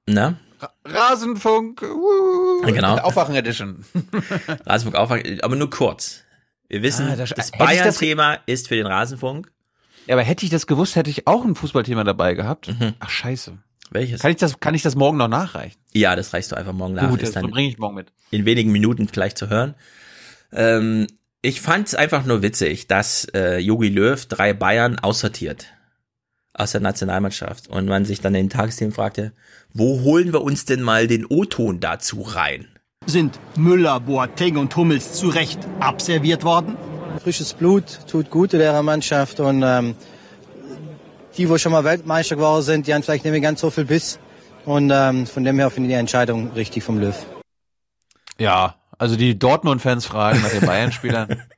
[0.07, 0.35] na,
[0.85, 1.83] Rasenfunk.
[1.83, 2.97] Uh, Genau.
[2.99, 3.85] Aufwachen Edition.
[4.66, 6.22] Rasenfunk Aufwachen, aber nur kurz.
[6.68, 9.51] Wir wissen, Ah, das- das- Bayern-Thema ist für den Rasenfunk.
[10.09, 12.75] Ja, aber hätte ich das gewusst, hätte ich auch ein Fußballthema dabei gehabt.
[12.99, 13.59] Ach, scheiße.
[13.91, 14.23] Welches?
[14.23, 15.79] Kann ich das, kann ich das morgen noch nachreichen?
[15.93, 17.11] Ja, das reichst du einfach morgen nach.
[17.11, 18.13] Gut, das dann bringe ich morgen mit.
[18.31, 19.75] in wenigen Minuten gleich zu hören.
[20.51, 21.07] Ähm,
[21.43, 25.67] ich fand es einfach nur witzig, dass äh, Jogi Löw drei Bayern aussortiert
[26.55, 29.33] aus der Nationalmannschaft und man sich dann in den Tagesthemen fragte,
[29.75, 32.67] wo holen wir uns denn mal den O-Ton dazu rein?
[33.07, 36.77] Sind Müller, Boateng und Hummels zu Recht abserviert worden?
[37.21, 39.95] Frisches Blut tut gut in der Mannschaft und ähm,
[41.37, 43.85] die, wo schon mal Weltmeister geworden sind, die haben vielleicht nicht mehr ganz so viel
[43.85, 44.19] Biss.
[44.64, 47.16] Und ähm, von dem her finde ich die Entscheidung richtig vom Löw.
[48.39, 51.43] Ja, also die Dortmund-Fans fragen nach den Bayern-Spielern.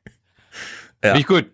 [1.03, 1.15] Ja.
[1.15, 1.47] Ich gut.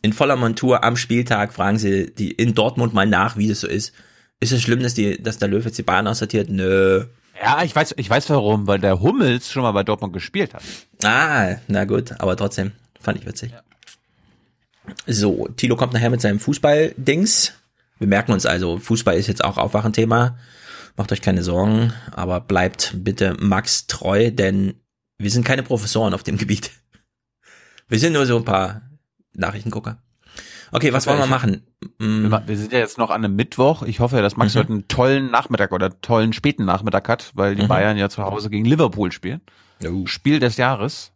[0.00, 3.66] In voller Montur am Spieltag fragen sie die in Dortmund mal nach, wie das so
[3.68, 3.92] ist.
[4.40, 6.48] Ist es schlimm, dass, die, dass der Löw jetzt die Bayern aussortiert?
[6.48, 7.04] Nö.
[7.38, 10.62] Ja, ich weiß, ich weiß warum, weil der Hummels schon mal bei Dortmund gespielt hat.
[11.04, 13.52] Ah, na gut, aber trotzdem fand ich witzig.
[15.06, 17.52] So, Tilo kommt nachher mit seinem Fußball-Dings.
[17.98, 20.38] Wir merken uns also, Fußball ist jetzt auch Aufwachenthema.
[20.96, 24.74] Macht euch keine Sorgen, aber bleibt bitte Max treu, denn
[25.18, 26.70] wir sind keine Professoren auf dem Gebiet.
[27.88, 28.82] Wir sind nur so ein paar
[29.34, 29.98] Nachrichtengucker.
[30.72, 31.62] Okay, was wollen wir machen?
[31.98, 32.34] Mm.
[32.46, 33.82] Wir sind ja jetzt noch an einem Mittwoch.
[33.84, 34.58] Ich hoffe, dass Max Mhm.
[34.58, 37.68] heute einen tollen Nachmittag oder tollen späten Nachmittag hat, weil die Mhm.
[37.68, 39.40] Bayern ja zu Hause gegen Liverpool spielen.
[40.06, 41.12] Spiel des Jahres.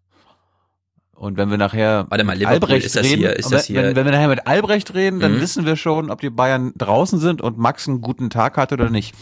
[1.14, 3.68] Und wenn wir nachher Warte mal, mit Liverpool, Albrecht ist das reden, hier- ist das
[3.68, 5.40] wenn, hier- wenn wir nachher mit Albrecht reden, dann Mhm.
[5.40, 8.90] wissen wir schon, ob die Bayern draußen sind und Max einen guten Tag hat oder
[8.90, 9.14] nicht.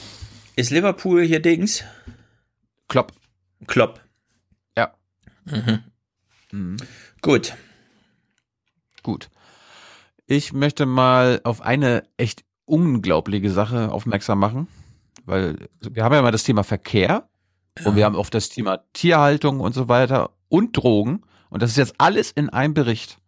[0.57, 1.85] Ist Liverpool hier Dings?
[2.89, 3.13] Klopp.
[3.67, 4.01] Klopp.
[4.79, 4.95] Ja.
[5.45, 5.81] Mhm.
[6.53, 6.77] Mhm.
[7.23, 7.55] Gut.
[9.03, 9.29] Gut.
[10.27, 14.69] Ich möchte mal auf eine echt unglaubliche Sache aufmerksam machen,
[15.25, 17.29] weil wir haben ja mal das Thema Verkehr
[17.85, 21.77] und wir haben auch das Thema Tierhaltung und so weiter und Drogen und das ist
[21.77, 23.19] jetzt alles in einem Bericht.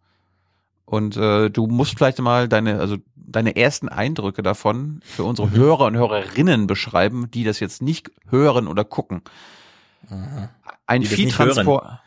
[0.85, 5.53] Und äh, du musst vielleicht mal deine, also deine ersten Eindrücke davon für unsere Mhm.
[5.55, 9.21] Hörer und Hörerinnen beschreiben, die das jetzt nicht hören oder gucken.
[10.85, 11.99] Ein Die das Viehtransport.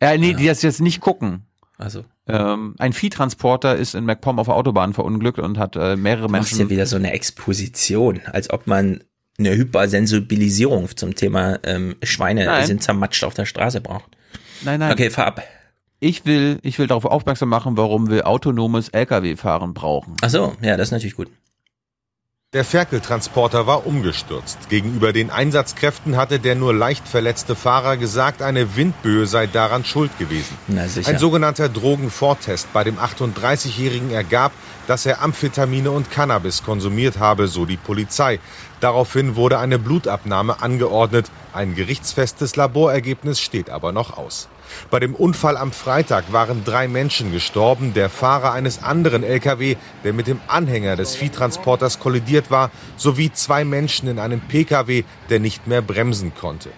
[0.00, 1.46] Ja, nee, die das jetzt nicht gucken.
[1.76, 2.04] Also.
[2.26, 6.32] Ähm, ein Viehtransporter ist in MacPom auf der Autobahn verunglückt und hat äh, mehrere Du
[6.32, 6.58] Menschen.
[6.58, 9.02] ja wieder so eine Exposition, als ob man
[9.40, 12.66] eine Hypersensibilisierung zum Thema ähm, Schweine Nein.
[12.66, 14.16] sind zermatscht auf der Straße braucht.
[14.62, 14.92] Nein, nein.
[14.92, 15.42] Okay, fahr ab.
[15.98, 20.16] Ich will, ich will darauf aufmerksam machen, warum wir autonomes LKW-Fahren brauchen.
[20.22, 21.28] Ach so, ja, das ist natürlich gut.
[22.52, 24.68] Der Ferkeltransporter war umgestürzt.
[24.68, 30.10] Gegenüber den Einsatzkräften hatte der nur leicht verletzte Fahrer gesagt, eine Windböe sei daran schuld
[30.18, 30.58] gewesen.
[31.06, 34.50] Ein sogenannter Drogenvortest bei dem 38-Jährigen ergab,
[34.88, 38.40] dass er Amphetamine und Cannabis konsumiert habe, so die Polizei.
[38.80, 41.30] Daraufhin wurde eine Blutabnahme angeordnet.
[41.52, 44.48] Ein gerichtsfestes Laborergebnis steht aber noch aus.
[44.90, 47.94] Bei dem Unfall am Freitag waren drei Menschen gestorben.
[47.94, 53.64] Der Fahrer eines anderen Lkw, der mit dem Anhänger des Viehtransporters kollidiert war, sowie zwei
[53.64, 56.70] Menschen in einem Pkw, der nicht mehr bremsen konnte.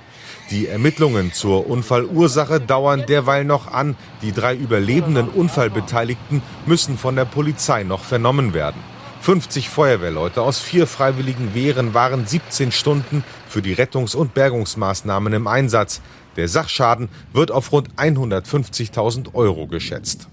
[0.50, 3.96] Die Ermittlungen zur Unfallursache dauern derweil noch an.
[4.20, 8.80] Die drei überlebenden Unfallbeteiligten müssen von der Polizei noch vernommen werden.
[9.22, 15.46] 50 Feuerwehrleute aus vier freiwilligen Wehren waren 17 Stunden für die Rettungs- und Bergungsmaßnahmen im
[15.46, 16.00] Einsatz.
[16.36, 20.28] Der Sachschaden wird auf rund 150.000 Euro geschätzt.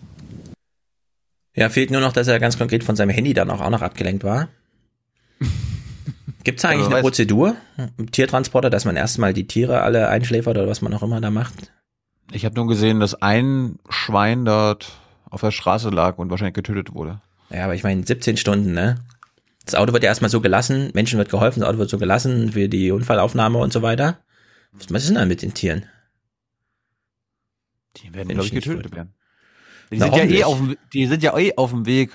[1.55, 3.81] Ja, fehlt nur noch, dass er ganz konkret von seinem Handy dann auch, auch noch
[3.81, 4.47] abgelenkt war.
[6.43, 7.55] Gibt es eigentlich Also eine Prozedur
[7.97, 11.31] im Tiertransporter, dass man erstmal die Tiere alle einschläfert oder was man auch immer da
[11.31, 11.71] macht?
[12.31, 16.93] Ich habe nur gesehen, dass ein Schwein dort auf der Straße lag und wahrscheinlich getötet
[16.93, 17.21] wurde.
[17.49, 18.95] Ja, aber ich meine 17 Stunden, ne?
[19.65, 22.53] Das Auto wird ja erstmal so gelassen, Menschen wird geholfen, das Auto wird so gelassen
[22.53, 24.19] für die Unfallaufnahme und so weiter.
[24.71, 25.85] Was was ist denn da mit den Tieren?
[27.97, 29.13] Die werden, glaube ich, getötet werden.
[29.91, 32.11] Die Na, sind, ja eh auf, dem- die sind ja eh auf dem Weg,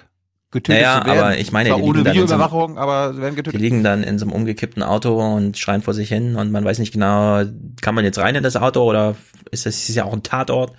[0.53, 1.19] getötet Naja, zu werden.
[1.19, 3.61] aber ich meine, Zwar die liegen dann in so einem- aber werden Die getötet.
[3.61, 6.79] liegen dann in so einem umgekippten Auto und schreien vor sich hin und man weiß
[6.79, 7.43] nicht genau,
[7.81, 9.17] kann man jetzt rein in das Auto oder
[9.51, 10.73] ist das ist ja auch ein Tatort?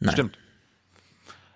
[0.00, 0.12] Nein.
[0.14, 0.38] Stimmt.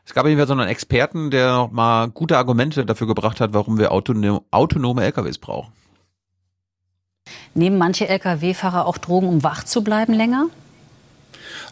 [0.06, 3.76] Es gab jedenfalls so einen Experten, der noch mal gute Argumente dafür gebracht hat, warum
[3.78, 5.72] wir autonom, autonome LKWs brauchen.
[7.54, 10.46] Nehmen manche Lkw-Fahrer auch Drogen, um wach zu bleiben länger?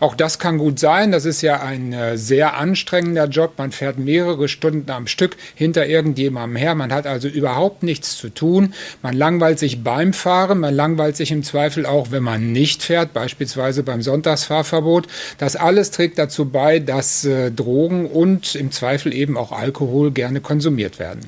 [0.00, 1.12] Auch das kann gut sein.
[1.12, 3.54] Das ist ja ein äh, sehr anstrengender Job.
[3.56, 6.74] Man fährt mehrere Stunden am Stück hinter irgendjemandem her.
[6.74, 8.74] Man hat also überhaupt nichts zu tun.
[9.02, 10.60] Man langweilt sich beim Fahren.
[10.60, 15.06] Man langweilt sich im Zweifel auch, wenn man nicht fährt, beispielsweise beim Sonntagsfahrverbot.
[15.38, 20.40] Das alles trägt dazu bei, dass äh, Drogen und im Zweifel eben auch Alkohol gerne
[20.40, 21.20] konsumiert werden.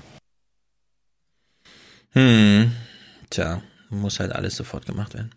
[2.13, 2.73] Hm.
[3.31, 5.31] Tja, muss halt alles sofort gemacht werden.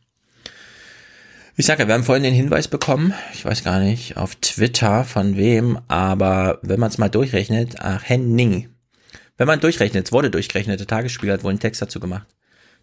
[1.58, 5.04] Ich sage ja, wir haben vorhin den Hinweis bekommen, ich weiß gar nicht, auf Twitter
[5.04, 8.70] von wem, aber wenn man es mal durchrechnet, ach, Henning.
[9.38, 12.28] Wenn man durchrechnet, es wurde durchgerechnet, der Tagesspiegel hat wohl einen Text dazu gemacht.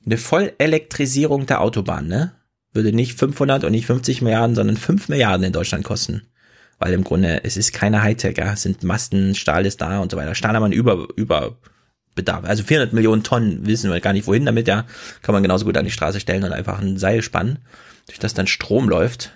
[0.04, 2.32] Eine Vollelektrisierung der Autobahn, ne?
[2.72, 6.22] Würde nicht 500 und nicht 50 Milliarden, sondern 5 Milliarden in Deutschland kosten.
[6.78, 8.52] Weil im Grunde, es ist keine Hightech, ja?
[8.52, 10.34] es sind Masten, Stahl ist da und so weiter.
[10.34, 11.56] Stahl haben wir über, über
[12.18, 12.44] Bedarf.
[12.44, 14.84] Also 400 Millionen Tonnen wissen wir gar nicht wohin damit, ja.
[15.22, 17.60] Kann man genauso gut an die Straße stellen und einfach ein Seil spannen,
[18.06, 19.32] durch das dann Strom läuft.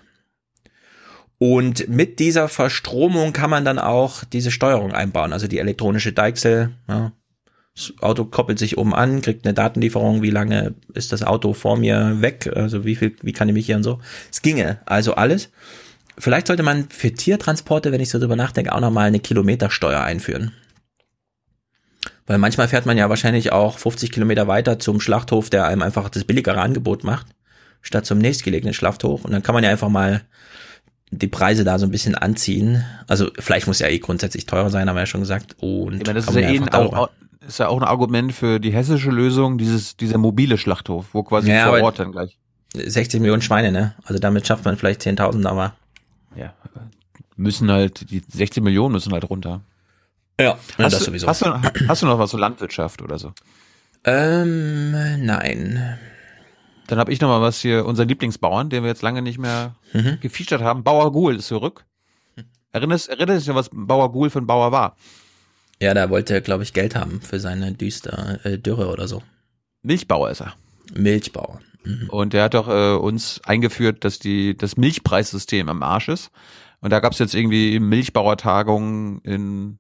[1.39, 6.71] Und mit dieser Verstromung kann man dann auch diese Steuerung einbauen, also die elektronische Deichsel.
[6.89, 7.13] Ja.
[7.75, 11.79] Das Auto koppelt sich oben an, kriegt eine Datenlieferung, wie lange ist das Auto vor
[11.79, 13.99] mir weg, also wie viel, wie kann ich mich hier und so.
[14.31, 15.51] Es ginge also alles.
[16.19, 20.53] Vielleicht sollte man für Tiertransporte, wenn ich so drüber nachdenke, auch nochmal eine Kilometersteuer einführen.
[22.27, 26.09] Weil manchmal fährt man ja wahrscheinlich auch 50 Kilometer weiter zum Schlachthof, der einem einfach
[26.09, 27.27] das billigere Angebot macht,
[27.81, 29.25] statt zum nächstgelegenen Schlachthof.
[29.25, 30.23] Und dann kann man ja einfach mal
[31.11, 32.85] die Preise da so ein bisschen anziehen.
[33.09, 35.57] Also Fleisch muss ja eh grundsätzlich teurer sein, haben wir ja schon gesagt.
[35.61, 37.09] Und Ich meine, das ist man ja eh einfach ein, Au- darüber- Au-
[37.47, 41.51] ist ja auch ein Argument für die hessische Lösung, dieses, dieser mobile Schlachthof, wo quasi
[41.51, 42.39] Ja, vor Ort dann gleich.
[42.75, 43.95] 60 Millionen Schweine, ne?
[44.05, 45.75] Also damit schafft man vielleicht 10.000, aber.
[46.37, 46.55] Ja.
[47.37, 49.61] Müssen halt, die 16 Millionen müssen halt runter.
[50.41, 51.27] Ja, hast das du, sowieso.
[51.27, 51.47] Hast du,
[51.89, 53.33] hast du noch was zur Landwirtschaft oder so?
[54.05, 54.91] Ähm,
[55.25, 55.99] nein.
[56.89, 59.77] Dann habe ich noch mal was hier, unser Lieblingsbauern, den wir jetzt lange nicht mehr
[59.93, 60.19] Mhm.
[60.21, 60.83] gefeatured haben.
[60.83, 61.85] Bauer Gul ist zurück.
[62.73, 64.97] Erinnerst, erinnerst du dich noch, was Bauer Gul für ein Bauer war?
[65.81, 69.23] Ja, da wollte er, glaube ich, Geld haben für seine düster äh, Dürre oder so.
[69.83, 70.55] Milchbauer ist er.
[70.95, 71.61] Milchbauer.
[71.85, 72.09] Mhm.
[72.09, 76.31] Und der hat doch äh, uns eingeführt, dass die das Milchpreissystem am Arsch ist.
[76.81, 79.79] Und da gab es jetzt irgendwie Milchbauertagungen in,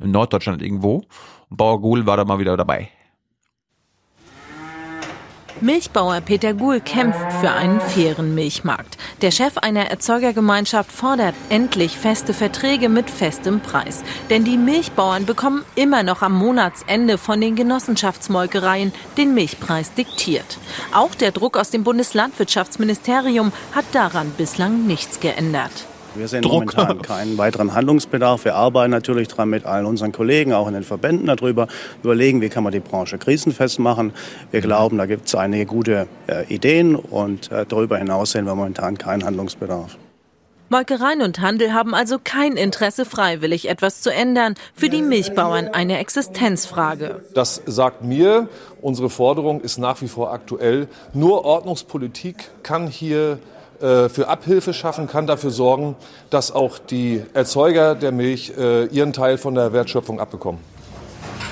[0.00, 1.04] in Norddeutschland irgendwo.
[1.50, 2.90] Und Bauer Gul war da mal wieder dabei.
[5.60, 8.98] Milchbauer Peter Guhl kämpft für einen fairen Milchmarkt.
[9.22, 14.02] Der Chef einer Erzeugergemeinschaft fordert endlich feste Verträge mit festem Preis.
[14.30, 20.58] Denn die Milchbauern bekommen immer noch am Monatsende von den Genossenschaftsmolkereien den Milchpreis diktiert.
[20.92, 25.86] Auch der Druck aus dem Bundeslandwirtschaftsministerium hat daran bislang nichts geändert.
[26.16, 26.76] Wir sehen Druck.
[26.76, 28.44] momentan keinen weiteren Handlungsbedarf.
[28.44, 31.66] Wir arbeiten natürlich dran mit allen unseren Kollegen, auch in den Verbänden darüber,
[32.02, 34.12] überlegen, wie kann man die Branche krisenfest machen.
[34.52, 38.54] Wir glauben, da gibt es einige gute äh, Ideen und äh, darüber hinaus sehen wir
[38.54, 39.96] momentan keinen Handlungsbedarf.
[40.70, 44.54] Molkereien und Handel haben also kein Interesse, freiwillig etwas zu ändern.
[44.74, 47.22] Für die Milchbauern eine Existenzfrage.
[47.34, 48.48] Das sagt mir,
[48.80, 50.88] unsere Forderung ist nach wie vor aktuell.
[51.12, 53.38] Nur Ordnungspolitik kann hier
[54.08, 55.96] für Abhilfe schaffen, kann dafür sorgen,
[56.30, 60.60] dass auch die Erzeuger der Milch äh, ihren Teil von der Wertschöpfung abbekommen.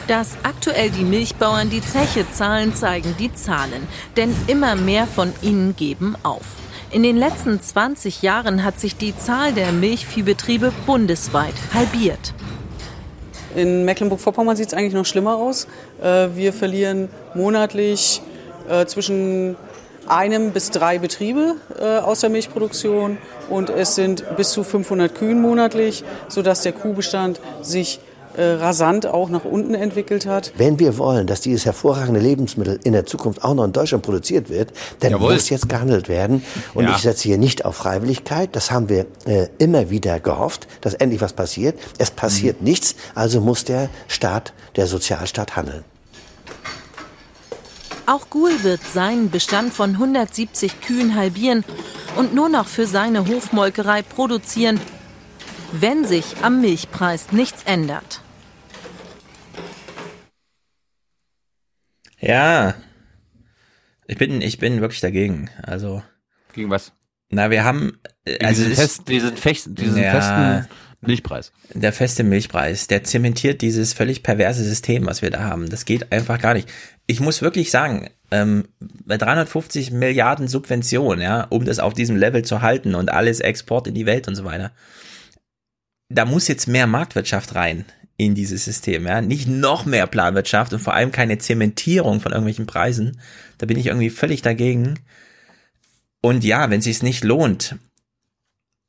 [0.08, 3.86] Dass aktuell die Milchbauern die Zeche zahlen, zeigen die Zahlen.
[4.16, 6.44] Denn immer mehr von ihnen geben auf.
[6.90, 12.34] In den letzten 20 Jahren hat sich die Zahl der Milchviehbetriebe bundesweit halbiert.
[13.54, 15.66] In Mecklenburg-Vorpommern sieht es eigentlich noch schlimmer aus.
[16.02, 18.22] Äh, Wir verlieren monatlich
[18.68, 19.56] äh, zwischen
[20.08, 25.40] einem bis drei Betriebe äh, aus der Milchproduktion und es sind bis zu 500 Kühen
[25.40, 28.00] monatlich, sodass der Kuhbestand sich
[28.34, 30.52] äh, rasant auch nach unten entwickelt hat.
[30.56, 34.48] Wenn wir wollen, dass dieses hervorragende Lebensmittel in der Zukunft auch noch in Deutschland produziert
[34.48, 35.34] wird, dann Jawohl.
[35.34, 36.42] muss jetzt gehandelt werden.
[36.72, 36.92] Und Ja.
[36.96, 38.48] ich setze hier nicht auf Freiwilligkeit.
[38.56, 41.78] Das haben wir äh, immer wieder gehofft, dass endlich was passiert.
[41.98, 45.84] Es passiert nichts, also muss der Staat, der Sozialstaat handeln.
[48.06, 51.64] Auch Guhl wird seinen Bestand von 170 Kühen halbieren
[52.16, 54.80] und nur noch für seine Hofmolkerei produzieren,
[55.72, 58.20] wenn sich am Milchpreis nichts ändert.
[62.18, 62.74] Ja.
[64.06, 65.48] Ich bin, ich bin wirklich dagegen.
[65.62, 66.02] Also.
[66.52, 66.92] Gegen was?
[67.30, 67.98] Na, wir haben,
[68.42, 70.10] also diesen, es- fest, diesen, fest, diesen Ja.
[70.20, 70.68] festen
[71.00, 71.50] Milchpreis.
[71.72, 75.68] Der feste Milchpreis, der zementiert dieses völlig perverse System, was wir da haben.
[75.70, 76.68] Das geht einfach gar nicht.
[77.06, 82.44] Ich muss wirklich sagen, ähm, bei 350 Milliarden Subventionen, ja, um das auf diesem Level
[82.44, 84.72] zu halten und alles Export in die Welt und so weiter,
[86.08, 87.84] da muss jetzt mehr Marktwirtschaft rein
[88.16, 89.20] in dieses System, ja.
[89.20, 93.20] Nicht noch mehr Planwirtschaft und vor allem keine Zementierung von irgendwelchen Preisen.
[93.58, 95.00] Da bin ich irgendwie völlig dagegen.
[96.20, 97.76] Und ja, wenn es sich nicht lohnt,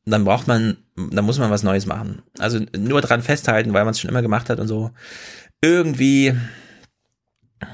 [0.05, 2.22] dann braucht man, dann muss man was Neues machen.
[2.38, 4.91] Also nur dran festhalten, weil man es schon immer gemacht hat und so.
[5.61, 6.36] Irgendwie.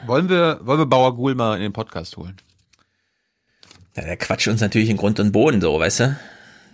[0.05, 2.37] Wollen wir, wollen wir Bauer Gul mal in den Podcast holen?
[3.95, 6.19] Ja, der quatscht uns natürlich in Grund und Boden so, weißt du?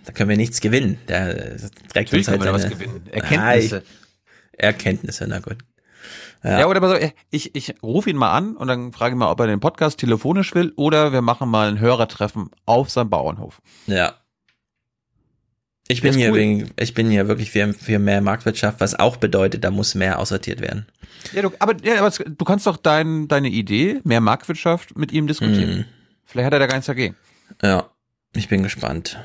[0.04, 0.98] Da können wir nichts gewinnen.
[1.08, 3.06] Der trägt Natürlich uns halt seine, was gewinnen.
[3.10, 3.82] Erkenntnisse.
[3.84, 5.58] Ah, Erkenntnisse, na gut.
[6.44, 9.30] Ja, oder mal so, ich, ich rufe ihn mal an und dann frage ich mal,
[9.30, 13.60] ob er den Podcast telefonisch will oder wir machen mal ein Hörertreffen auf seinem Bauernhof.
[13.86, 14.14] Ja.
[15.88, 16.38] Ich bin hier cool.
[16.38, 20.18] wegen, ich bin hier wirklich für, für mehr Marktwirtschaft, was auch bedeutet, da muss mehr
[20.18, 20.86] aussortiert werden.
[21.32, 25.26] Ja, du, aber, ja, aber du kannst doch dein, deine Idee, mehr Marktwirtschaft, mit ihm
[25.26, 25.78] diskutieren.
[25.78, 25.84] Mhm.
[26.24, 27.14] Vielleicht hat er da gar nichts dagegen.
[27.62, 27.88] Ja,
[28.34, 29.18] ich bin gespannt.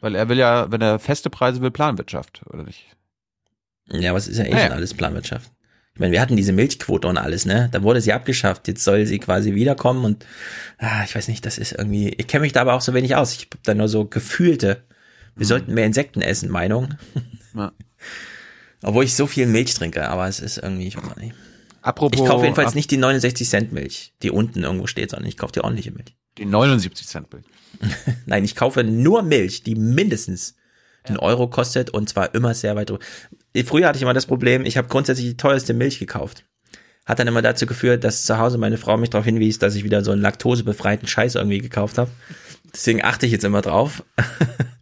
[0.00, 2.84] Weil er will ja, wenn er feste Preise will, Planwirtschaft, oder nicht?
[3.88, 4.64] Ja, es ist ja eh Naja.
[4.66, 5.50] schon alles Planwirtschaft.
[5.94, 7.68] Ich meine, wir hatten diese Milchquote und alles, ne?
[7.70, 8.66] Da wurde sie abgeschafft.
[8.66, 10.26] Jetzt soll sie quasi wiederkommen und
[10.78, 12.08] ah, ich weiß nicht, das ist irgendwie.
[12.08, 13.32] Ich kenne mich da aber auch so wenig aus.
[13.32, 14.82] Ich habe da nur so gefühlte.
[15.36, 16.94] Wir sollten mehr Insekten essen, Meinung.
[17.54, 17.72] Ja.
[18.82, 21.34] Obwohl ich so viel Milch trinke, aber es ist irgendwie, ich weiß auch nicht.
[21.80, 22.20] Apropos.
[22.20, 25.52] Ich kaufe jedenfalls nicht die 69 Cent Milch, die unten irgendwo steht, sondern ich kaufe
[25.52, 26.16] die ordentliche Milch.
[26.38, 27.44] Die 79 Cent Milch.
[28.26, 30.54] Nein, ich kaufe nur Milch, die mindestens
[31.02, 33.04] einen Euro kostet und zwar immer sehr weit drüber.
[33.66, 36.44] Früher hatte ich immer das Problem, ich habe grundsätzlich die teuerste Milch gekauft.
[37.04, 39.84] Hat dann immer dazu geführt, dass zu Hause meine Frau mich darauf hinwies, dass ich
[39.84, 42.10] wieder so einen laktosebefreiten Scheiß irgendwie gekauft habe.
[42.72, 44.02] Deswegen achte ich jetzt immer drauf.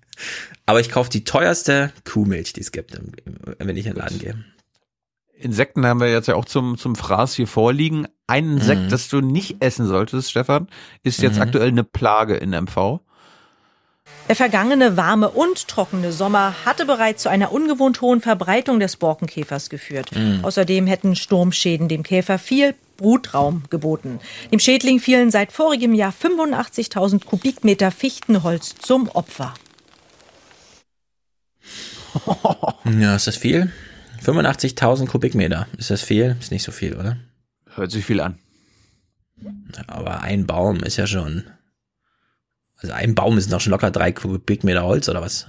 [0.67, 2.99] Aber ich kaufe die teuerste Kuhmilch, die es gibt,
[3.59, 4.45] wenn ich in den Laden gehe.
[5.35, 8.07] Insekten haben wir jetzt ja auch zum, zum Fraß hier vorliegen.
[8.29, 8.89] Ein Insekt, Mhm.
[8.91, 10.69] das du nicht essen solltest, Stefan,
[11.03, 11.43] ist jetzt Mhm.
[11.43, 13.01] aktuell eine Plage in MV.
[14.29, 19.69] Der vergangene warme und trockene Sommer hatte bereits zu einer ungewohnt hohen Verbreitung des Borkenkäfers
[19.69, 20.11] geführt.
[20.15, 20.45] Mhm.
[20.45, 24.21] Außerdem hätten Sturmschäden dem Käfer viel Brutraum geboten.
[24.53, 29.55] Dem Schädling fielen seit vorigem Jahr 85.000 Kubikmeter Fichtenholz zum Opfer.
[33.01, 33.71] Ja, ist das viel?
[34.25, 35.67] 85.000 Kubikmeter.
[35.79, 36.37] Ist das viel?
[36.41, 37.17] Ist nicht so viel, oder?
[37.75, 38.39] Hört sich viel an.
[39.87, 41.45] Aber ein Baum ist ja schon.
[42.77, 45.47] Also ein Baum ist noch schon locker drei Kubikmeter Holz oder was?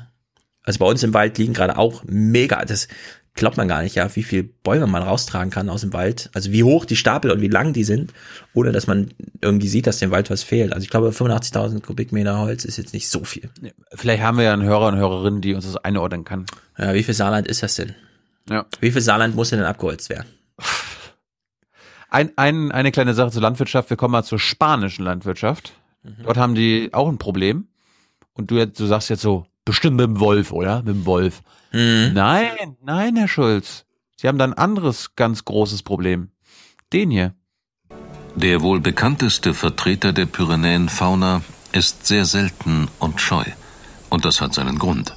[0.63, 2.87] Also bei uns im Wald liegen gerade auch mega, das
[3.33, 6.29] glaubt man gar nicht, ja, wie viel Bäume man raustragen kann aus dem Wald.
[6.33, 8.13] Also wie hoch die Stapel und wie lang die sind,
[8.53, 9.11] ohne dass man
[9.41, 10.73] irgendwie sieht, dass dem Wald was fehlt.
[10.73, 13.49] Also ich glaube, 85.000 Kubikmeter Holz ist jetzt nicht so viel.
[13.93, 16.45] Vielleicht haben wir ja einen Hörer und Hörerin, die uns das einordnen kann.
[16.77, 17.95] Ja, wie viel Saarland ist das denn?
[18.49, 18.65] Ja.
[18.79, 20.27] Wie viel Saarland muss denn abgeholzt werden?
[22.09, 23.89] Ein, ein, eine kleine Sache zur Landwirtschaft.
[23.89, 25.73] Wir kommen mal zur spanischen Landwirtschaft.
[26.23, 27.67] Dort haben die auch ein Problem.
[28.33, 30.83] Und du, du sagst jetzt so, bestimmt mit dem Wolf, oder?
[30.83, 31.41] Mit dem Wolf.
[31.73, 33.85] Nein, nein, Herr Schulz.
[34.15, 36.29] Sie haben da ein anderes ganz großes Problem.
[36.93, 37.33] Den hier.
[38.35, 43.43] Der wohl bekannteste Vertreter der Pyrenäenfauna ist sehr selten und scheu.
[44.09, 45.15] Und das hat seinen Grund.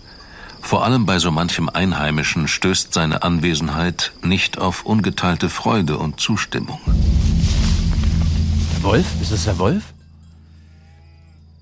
[0.62, 6.80] Vor allem bei so manchem Einheimischen stößt seine Anwesenheit nicht auf ungeteilte Freude und Zustimmung.
[8.74, 9.06] Der Wolf?
[9.20, 9.92] Ist es der Wolf?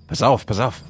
[0.06, 0.80] Pass auf, pass auf.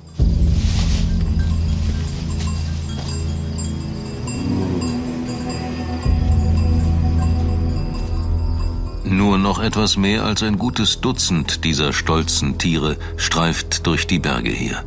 [9.05, 14.51] Nur noch etwas mehr als ein gutes Dutzend dieser stolzen Tiere streift durch die Berge
[14.51, 14.83] hier.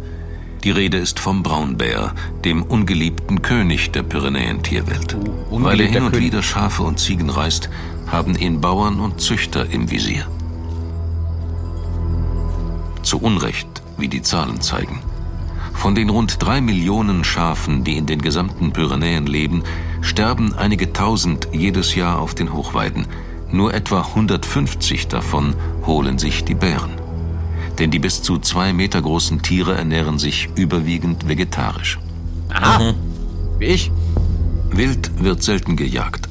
[0.63, 5.15] Die Rede ist vom Braunbär, dem ungeliebten König der Pyrenäen-Tierwelt.
[5.51, 7.70] Weil er hin und wieder Schafe und Ziegen reißt,
[8.07, 10.26] haben ihn Bauern und Züchter im Visier.
[13.03, 14.99] Zu Unrecht, wie die Zahlen zeigen.
[15.74, 19.63] Von den rund drei Millionen Schafen, die in den gesamten Pyrenäen leben,
[20.01, 23.05] sterben einige tausend jedes Jahr auf den Hochweiden.
[23.52, 26.91] Nur etwa 150 davon holen sich die Bären.
[27.80, 32.00] Denn die bis zu zwei Meter großen Tiere ernähren sich überwiegend vegetarisch.
[32.50, 32.93] Aha.
[33.60, 33.91] Wie ich.
[34.70, 36.28] Wild wird selten gejagt.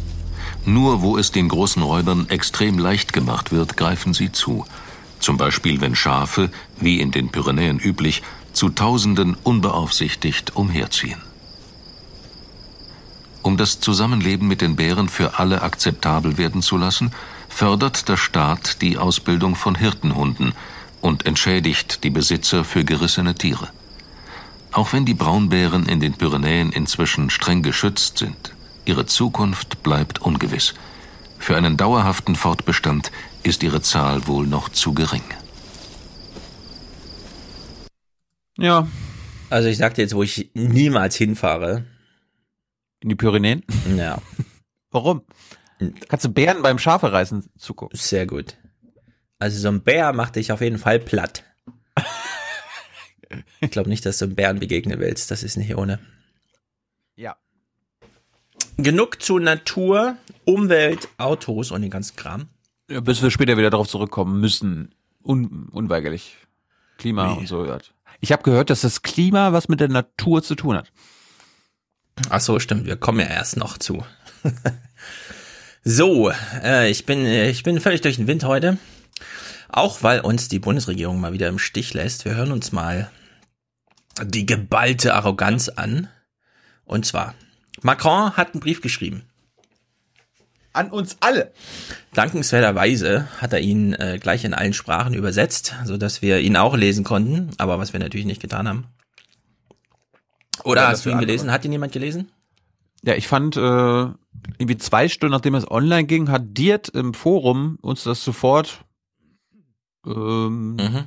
[0.65, 4.65] Nur wo es den großen Räubern extrem leicht gemacht wird, greifen sie zu.
[5.21, 11.26] Zum Beispiel, wenn Schafe, wie in den Pyrenäen üblich, zu Tausenden unbeaufsichtigt umherziehen.
[13.47, 17.13] Um das Zusammenleben mit den Bären für alle akzeptabel werden zu lassen,
[17.49, 20.53] fördert der Staat die Ausbildung von Hirtenhunden
[21.01, 23.69] und entschädigt die Besitzer für gerissene Tiere.
[24.73, 28.53] Auch wenn die Braunbären in den Pyrenäen inzwischen streng geschützt sind,
[28.85, 30.75] ihre Zukunft bleibt ungewiss.
[31.39, 33.13] Für einen dauerhaften Fortbestand
[33.45, 35.23] ist ihre Zahl wohl noch zu gering.
[38.59, 38.89] Ja.
[39.51, 41.85] Also ich sag dir jetzt, wo ich niemals hinfahre.
[43.07, 43.63] In die Pyrenäen?
[43.97, 44.21] Ja.
[44.91, 45.23] Warum?
[46.09, 47.97] Kannst du Bären beim Schafereißen zugucken?
[47.97, 48.57] Sehr gut.
[49.39, 51.45] Also so ein Bär macht dich auf jeden Fall platt.
[53.61, 55.33] Ich glaube nicht, dass du einem Bären begegnen willst.
[55.33, 55.99] Das ist nicht ohne.
[57.17, 57.37] Ja.
[58.77, 62.49] Genug zu Natur, Umwelt, Autos und den ganzen Kram.
[62.89, 64.95] Ja, bis wir später wieder darauf zurückkommen müssen.
[65.25, 66.37] Un unweigerlich.
[66.99, 67.41] Klima Wie?
[67.41, 67.67] und so.
[68.21, 70.93] Ich habe gehört, dass das Klima was mit der Natur zu tun hat.
[72.31, 72.87] Ach so, stimmt.
[72.87, 74.05] Wir kommen ja erst noch zu.
[75.85, 76.31] so,
[76.63, 78.79] äh, ich bin äh, ich bin völlig durch den Wind heute.
[79.69, 82.25] Auch weil uns die Bundesregierung mal wieder im Stich lässt.
[82.25, 83.11] Wir hören uns mal
[84.23, 86.09] die geballte Arroganz an.
[86.85, 87.35] Und zwar,
[87.83, 89.23] Macron hat einen Brief geschrieben.
[90.73, 91.53] An uns alle.
[92.15, 96.77] Dankenswerterweise hat er ihn äh, gleich in allen Sprachen übersetzt, so dass wir ihn auch
[96.77, 98.87] lesen konnten, aber was wir natürlich nicht getan haben.
[100.65, 101.27] Oder Ja, hast du ihn andere.
[101.27, 101.51] gelesen?
[101.53, 102.31] Hat ihn jemand gelesen?
[103.03, 107.79] Ja, ich fand, äh, irgendwie zwei Stunden nachdem es online ging, hat Diet im Forum
[107.83, 108.85] uns das sofort
[110.07, 111.05] ähm, Mhm.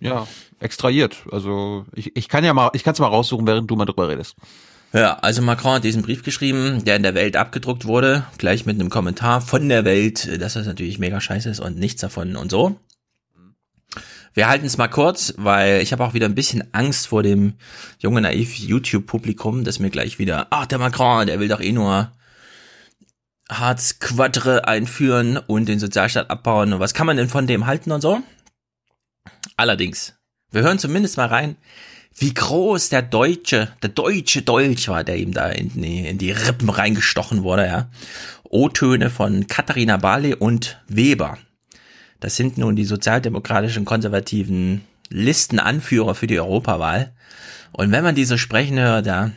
[0.00, 0.26] ja,
[0.60, 1.24] extrahiert.
[1.30, 4.08] Also ich, ich kann ja mal, ich kann es mal raussuchen, während du mal drüber
[4.08, 4.36] redest.
[4.92, 8.78] Ja, also Macron hat diesen Brief geschrieben, der in der Welt abgedruckt wurde, gleich mit
[8.80, 12.50] einem Kommentar von der Welt, dass das natürlich mega scheiße ist und nichts davon und
[12.50, 12.76] so.
[14.34, 17.54] Wir halten es mal kurz, weil ich habe auch wieder ein bisschen Angst vor dem
[17.98, 22.12] jungen naiv YouTube-Publikum, das mir gleich wieder, ach der Macron, der will doch eh nur
[23.48, 27.92] Hartz Quadre einführen und den Sozialstaat abbauen und was kann man denn von dem halten
[27.92, 28.20] und so?
[29.56, 30.14] Allerdings,
[30.50, 31.56] wir hören zumindest mal rein,
[32.18, 36.32] wie groß der deutsche, der deutsche Dolch war, der ihm da in die, in die
[36.32, 37.90] Rippen reingestochen wurde, ja.
[38.44, 41.38] O-Töne von Katharina Barley und Weber.
[42.20, 47.12] Das sind nun die sozialdemokratischen konservativen Listenanführer für die Europawahl.
[47.72, 49.30] Und wenn man diese sprechen hört, ja,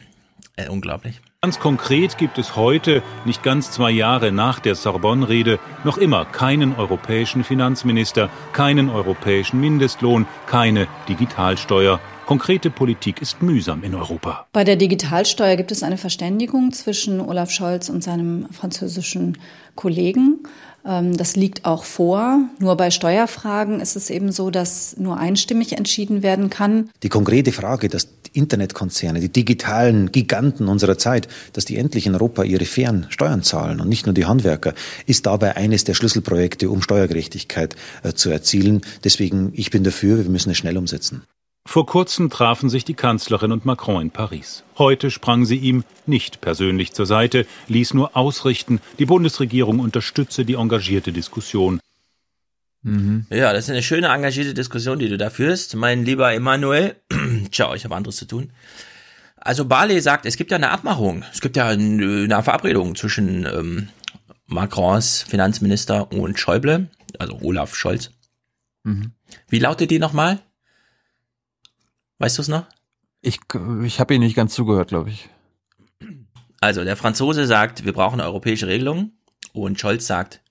[0.55, 1.21] äh, unglaublich.
[1.41, 6.75] Ganz konkret gibt es heute, nicht ganz zwei Jahre nach der Sorbonne-Rede, noch immer keinen
[6.75, 12.01] europäischen Finanzminister, keinen europäischen Mindestlohn, keine Digitalsteuer.
[12.25, 14.47] Konkrete Politik ist mühsam in Europa.
[14.51, 19.37] Bei der Digitalsteuer gibt es eine Verständigung zwischen Olaf Scholz und seinem französischen
[19.75, 20.43] Kollegen.
[20.85, 22.41] Ähm, das liegt auch vor.
[22.59, 26.89] Nur bei Steuerfragen ist es eben so, dass nur einstimmig entschieden werden kann.
[27.03, 32.43] Die konkrete Frage, dass Internetkonzerne, die digitalen Giganten unserer Zeit, dass die endlich in Europa
[32.43, 34.73] ihre fairen Steuern zahlen und nicht nur die Handwerker,
[35.05, 38.81] ist dabei eines der Schlüsselprojekte, um Steuergerechtigkeit äh, zu erzielen.
[39.03, 41.23] Deswegen, ich bin dafür, wir müssen es schnell umsetzen.
[41.69, 44.63] Vor kurzem trafen sich die Kanzlerin und Macron in Paris.
[44.79, 50.55] Heute sprang sie ihm nicht persönlich zur Seite, ließ nur ausrichten, die Bundesregierung unterstütze die
[50.55, 51.79] engagierte Diskussion.
[52.81, 53.27] Mhm.
[53.29, 56.95] Ja, das ist eine schöne engagierte Diskussion, die du da führst, mein lieber Emanuel.
[57.51, 58.51] Ciao, ich habe anderes zu tun.
[59.35, 63.89] Also Barley sagt, es gibt ja eine Abmachung, es gibt ja eine Verabredung zwischen ähm,
[64.47, 66.89] Macrons Finanzminister und Schäuble,
[67.19, 68.09] also Olaf Scholz.
[68.85, 69.11] Mhm.
[69.49, 70.39] Wie lautet die nochmal?
[72.19, 72.65] Weißt du es noch?
[73.21, 73.39] Ich,
[73.83, 75.29] ich habe ihn nicht ganz zugehört, glaube ich.
[76.61, 79.11] Also der Franzose sagt, wir brauchen eine europäische Regelung
[79.53, 80.41] und Scholz sagt,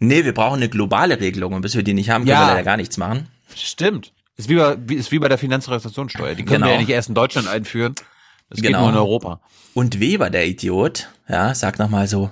[0.00, 2.46] nee, wir brauchen eine globale Regelung und bis wir die nicht haben, können ja.
[2.46, 3.28] wir leider gar nichts machen.
[3.54, 4.12] Stimmt.
[4.36, 6.34] Ist wie bei, ist wie bei der Finanztransaktionssteuer.
[6.34, 6.66] Die können genau.
[6.66, 7.94] wir ja nicht erst in Deutschland einführen.
[8.50, 8.78] Das genau.
[8.78, 9.40] geht nur in Europa.
[9.74, 12.30] Und Weber, der Idiot, ja, sagt nochmal so,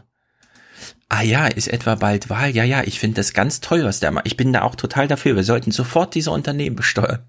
[1.09, 2.51] ah ja, ist etwa bald Wahl?
[2.51, 4.27] Ja, ja, ich finde das ganz toll, was der macht.
[4.27, 5.37] Ich bin da auch total dafür.
[5.37, 7.25] Wir sollten sofort diese Unternehmen besteuern.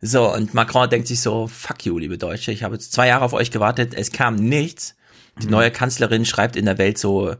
[0.00, 3.24] So, und Macron denkt sich so, fuck you, liebe Deutsche, ich habe jetzt zwei Jahre
[3.24, 4.94] auf euch gewartet, es kam nichts.
[5.38, 5.52] Die mhm.
[5.52, 7.34] neue Kanzlerin schreibt in der Welt so,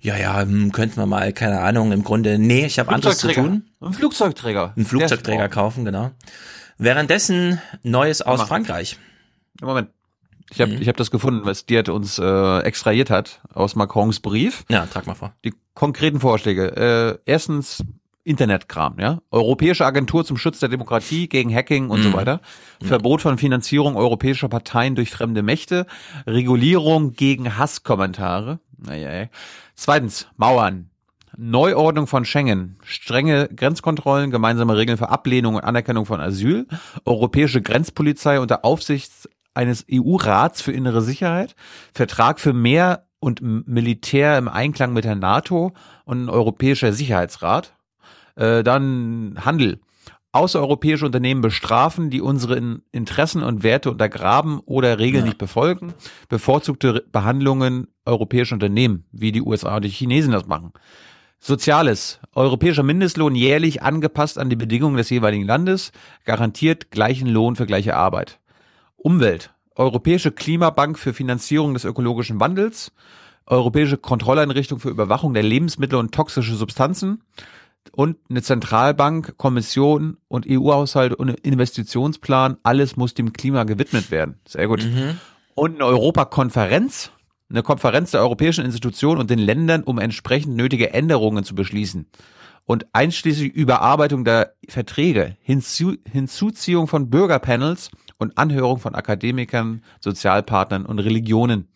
[0.00, 3.28] ja, ja, hm, könnten wir mal, keine Ahnung, im Grunde, nee, ich habe anderes zu
[3.28, 3.64] tun.
[3.80, 4.72] Ein Flugzeugträger.
[4.76, 6.12] Ein Flugzeugträger kaufen, genau.
[6.78, 8.98] Währenddessen Neues aus Frankreich.
[9.60, 9.88] Moment.
[10.50, 10.82] Ich habe mhm.
[10.82, 14.64] ich hab das gefunden, was Diet uns äh, extrahiert hat aus Macrons Brief.
[14.68, 15.34] Ja, trag mal vor.
[15.44, 17.20] Die konkreten Vorschläge.
[17.26, 17.82] Äh, erstens
[18.24, 19.20] Internetkram, ja.
[19.30, 22.04] Europäische Agentur zum Schutz der Demokratie gegen Hacking und mhm.
[22.04, 22.40] so weiter.
[22.80, 25.86] Verbot von Finanzierung europäischer Parteien durch fremde Mächte.
[26.26, 28.60] Regulierung gegen Hasskommentare.
[28.78, 29.28] Naja.
[29.74, 30.88] Zweitens, Mauern.
[31.36, 36.66] Neuordnung von Schengen, strenge Grenzkontrollen, gemeinsame Regeln für Ablehnung und Anerkennung von Asyl,
[37.06, 39.10] europäische Grenzpolizei unter Aufsicht
[39.54, 41.54] eines EU-Rats für innere Sicherheit,
[41.94, 45.72] Vertrag für mehr und Militär im Einklang mit der NATO
[46.04, 47.72] und ein europäischer Sicherheitsrat,
[48.36, 49.80] äh, dann Handel.
[50.34, 55.26] Außereuropäische Unternehmen bestrafen, die unsere Interessen und Werte untergraben oder Regeln ja.
[55.26, 55.92] nicht befolgen.
[56.30, 60.72] Bevorzugte Behandlungen europäischer Unternehmen, wie die USA und die Chinesen das machen.
[61.38, 62.18] Soziales.
[62.34, 65.92] Europäischer Mindestlohn jährlich angepasst an die Bedingungen des jeweiligen Landes,
[66.24, 68.38] garantiert gleichen Lohn für gleiche Arbeit.
[68.96, 69.52] Umwelt.
[69.74, 72.92] Europäische Klimabank für Finanzierung des ökologischen Wandels.
[73.44, 77.22] Europäische Kontrolleinrichtung für Überwachung der Lebensmittel und toxische Substanzen
[77.90, 84.38] und eine Zentralbank, Kommission und EU-Haushalt und Investitionsplan, alles muss dem Klima gewidmet werden.
[84.46, 84.84] Sehr gut.
[84.84, 85.18] Mhm.
[85.54, 87.10] Und eine Europakonferenz,
[87.50, 92.06] eine Konferenz der europäischen Institutionen und den Ländern, um entsprechend nötige Änderungen zu beschließen.
[92.64, 101.00] Und einschließlich Überarbeitung der Verträge, Hinzu Hinzuziehung von Bürgerpanels und Anhörung von Akademikern, Sozialpartnern und
[101.00, 101.68] Religionen.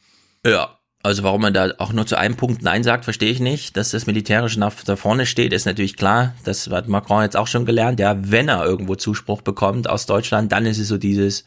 [0.47, 0.76] Ja,
[1.07, 3.77] also warum man da auch nur zu einem Punkt Nein sagt, verstehe ich nicht.
[3.77, 6.35] Dass das Militärische nach da vorne steht, ist natürlich klar.
[6.45, 8.01] Das hat Macron jetzt auch schon gelernt.
[8.01, 11.45] Ja, wenn er irgendwo Zuspruch bekommt aus Deutschland, dann ist es so dieses,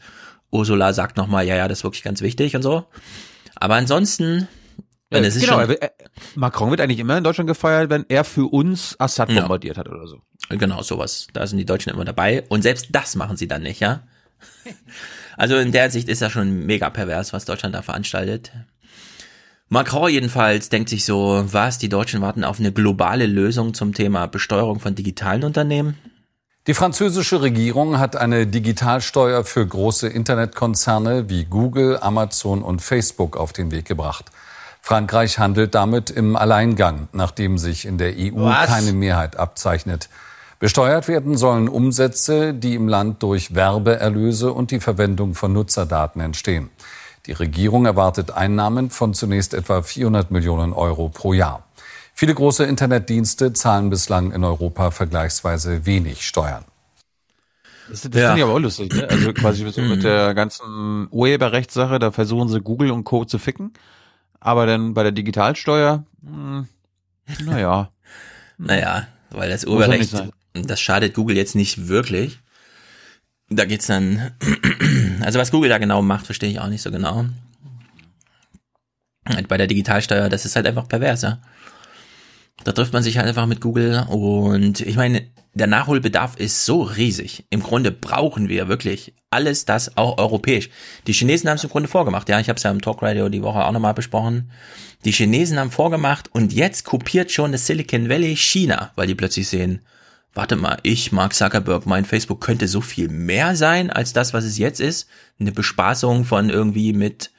[0.50, 2.86] Ursula sagt nochmal, ja, ja, das ist wirklich ganz wichtig und so.
[3.54, 4.48] Aber ansonsten,
[5.12, 5.76] ja, es ist genau, schon,
[6.36, 9.80] Macron wird eigentlich immer in Deutschland gefeiert, wenn er für uns Assad bombardiert ja.
[9.80, 10.22] hat oder so.
[10.48, 11.26] Genau, sowas.
[11.34, 12.44] Da sind die Deutschen immer dabei.
[12.48, 14.02] Und selbst das machen sie dann nicht, ja.
[15.36, 18.52] Also in der Sicht ist ja schon mega pervers, was Deutschland da veranstaltet.
[19.72, 24.26] Macron jedenfalls denkt sich so, was, die Deutschen warten auf eine globale Lösung zum Thema
[24.26, 25.96] Besteuerung von digitalen Unternehmen?
[26.66, 33.52] Die französische Regierung hat eine Digitalsteuer für große Internetkonzerne wie Google, Amazon und Facebook auf
[33.52, 34.24] den Weg gebracht.
[34.82, 38.66] Frankreich handelt damit im Alleingang, nachdem sich in der EU Was?
[38.66, 40.08] keine Mehrheit abzeichnet.
[40.58, 46.70] Besteuert werden sollen Umsätze, die im Land durch Werbeerlöse und die Verwendung von Nutzerdaten entstehen.
[47.26, 51.66] Die Regierung erwartet Einnahmen von zunächst etwa 400 Millionen Euro pro Jahr.
[52.14, 56.64] Viele große Internetdienste zahlen bislang in Europa vergleichsweise wenig Steuern.
[57.88, 58.28] Das, das ja.
[58.28, 59.08] finde ich aber auch lustig, ne?
[59.08, 63.24] Also quasi so mit der ganzen Urheberrechtssache, da versuchen sie Google und Co.
[63.24, 63.72] zu ficken.
[64.38, 66.66] Aber dann bei der Digitalsteuer, mh,
[67.26, 67.90] hm, naja.
[68.58, 72.38] naja, weil das Urheberrecht, das schadet Google jetzt nicht wirklich.
[73.48, 74.32] Da geht's dann,
[75.22, 77.26] also was Google da genau macht, verstehe ich auch nicht so genau.
[79.48, 81.40] Bei der Digitalsteuer, das ist halt einfach pervers, ja.
[82.64, 86.82] Da trifft man sich halt einfach mit Google und ich meine, der Nachholbedarf ist so
[86.82, 87.44] riesig.
[87.50, 90.68] Im Grunde brauchen wir wirklich alles das auch europäisch.
[91.06, 92.28] Die Chinesen haben es im Grunde vorgemacht.
[92.28, 94.50] Ja, ich habe es ja im Talkradio die Woche auch nochmal besprochen.
[95.04, 99.48] Die Chinesen haben vorgemacht und jetzt kopiert schon das Silicon Valley China, weil die plötzlich
[99.48, 99.80] sehen,
[100.34, 104.44] warte mal, ich, Mark Zuckerberg, mein Facebook könnte so viel mehr sein als das, was
[104.44, 105.08] es jetzt ist.
[105.38, 107.30] Eine Bespaßung von irgendwie mit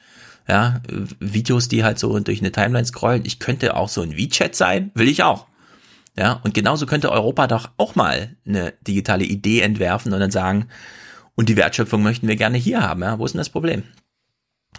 [0.48, 0.80] ja,
[1.18, 3.24] Videos, die halt so durch eine Timeline scrollen.
[3.24, 5.46] Ich könnte auch so ein WeChat sein, will ich auch.
[6.16, 10.68] Ja, und genauso könnte Europa doch auch mal eine digitale Idee entwerfen und dann sagen,
[11.34, 13.84] und die Wertschöpfung möchten wir gerne hier haben, ja, wo ist denn das Problem?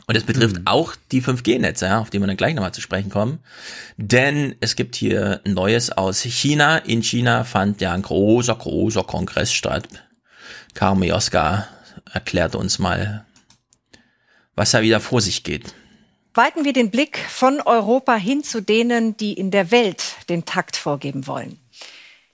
[0.08, 0.68] Und es betrifft mhm.
[0.68, 3.40] auch die 5G-Netze, ja, auf die wir dann gleich nochmal zu sprechen kommen.
[3.98, 6.78] Denn es gibt hier Neues aus China.
[6.78, 9.88] In China fand ja ein großer, großer Kongress statt.
[10.74, 11.68] Karme Joska
[12.12, 13.26] erklärt uns mal,
[14.56, 15.74] was da wieder vor sich geht.
[16.34, 20.76] Weiten wir den Blick von Europa hin zu denen, die in der Welt den Takt
[20.76, 21.60] vorgeben wollen.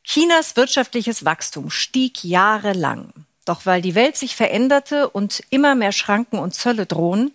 [0.04, 3.14] Chinas wirtschaftliches Wachstum stieg jahrelang.
[3.46, 7.32] Doch weil die Welt sich veränderte und immer mehr Schranken und Zölle drohen,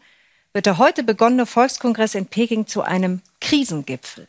[0.54, 4.26] wird der heute begonnene Volkskongress in Peking zu einem Krisengipfel.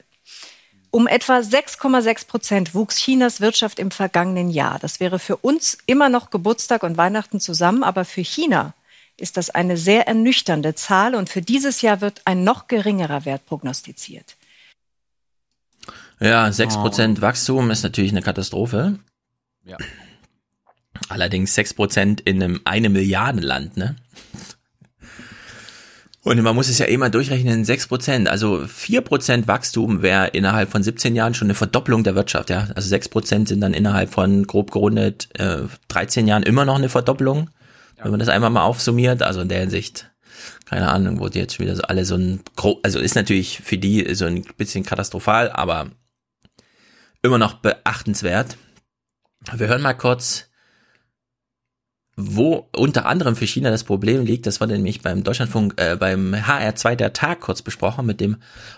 [0.90, 4.80] Um etwa 6,6 Prozent wuchs Chinas Wirtschaft im vergangenen Jahr.
[4.80, 8.74] Das wäre für uns immer noch Geburtstag und Weihnachten zusammen, aber für China
[9.18, 13.46] ist das eine sehr ernüchternde Zahl und für dieses Jahr wird ein noch geringerer Wert
[13.46, 14.36] prognostiziert.
[16.20, 17.22] Ja, 6% oh.
[17.22, 18.98] Wachstum ist natürlich eine Katastrophe.
[19.64, 19.78] Ja.
[21.10, 23.96] Allerdings 6% in einem eine Milliarden Land, ne?
[26.26, 30.82] Und man muss es ja eh mal durchrechnen, 6%, also 4% Wachstum wäre innerhalb von
[30.82, 32.68] 17 Jahren schon eine Verdopplung der Wirtschaft, ja.
[32.74, 37.52] Also 6% sind dann innerhalb von grob gerundet äh, 13 Jahren immer noch eine Verdopplung.
[38.02, 40.10] Wenn man das einmal mal aufsummiert, also in der Hinsicht,
[40.66, 42.40] keine Ahnung, die jetzt wieder so alle so ein,
[42.82, 45.92] also ist natürlich für die so ein bisschen katastrophal, aber
[47.22, 48.58] immer noch beachtenswert.
[49.56, 50.50] Wir hören mal kurz
[52.18, 56.34] wo unter anderem für China das Problem liegt, das war nämlich beim Deutschlandfunk, äh, beim
[56.34, 58.38] HR2 der Tag kurz besprochen mit dem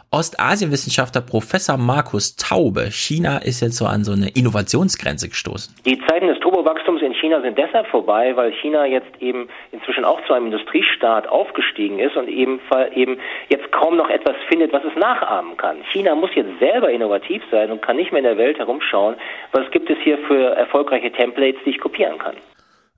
[0.10, 2.90] Ostasienwissenschaftler Professor Markus Taube.
[2.90, 5.76] China ist jetzt so an so eine Innovationsgrenze gestoßen.
[5.86, 10.20] Die Zeiten des Turbowachstums in China sind deshalb vorbei, weil China jetzt eben inzwischen auch
[10.26, 12.60] zu einem Industriestaat aufgestiegen ist und eben,
[12.96, 13.20] eben
[13.50, 15.78] jetzt kaum noch etwas findet, was es nachahmen kann.
[15.92, 19.16] China muss jetzt selber innovativ sein und kann nicht mehr in der Welt herumschauen,
[19.52, 22.36] was gibt es hier für erfolgreiche Templates, die ich kopieren kann.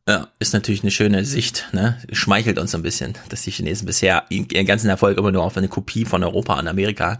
[0.07, 2.01] Ja, ist natürlich eine schöne Sicht, ne?
[2.11, 5.67] Schmeichelt uns ein bisschen, dass die Chinesen bisher ihren ganzen Erfolg immer nur auf eine
[5.67, 7.19] Kopie von Europa und Amerika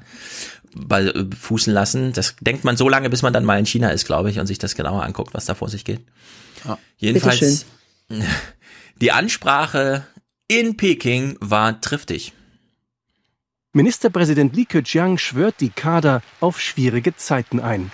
[0.90, 2.14] äh, fußen lassen.
[2.14, 4.48] Das denkt man so lange, bis man dann mal in China ist, glaube ich, und
[4.48, 6.02] sich das genauer anguckt, was da vor sich geht.
[6.66, 6.78] Ja.
[6.98, 7.66] Jedenfalls,
[9.02, 10.06] die Ansprache
[10.48, 12.34] in Peking war triftig.
[13.72, 17.92] Ministerpräsident Li Keqiang schwört die Kader auf schwierige Zeiten ein.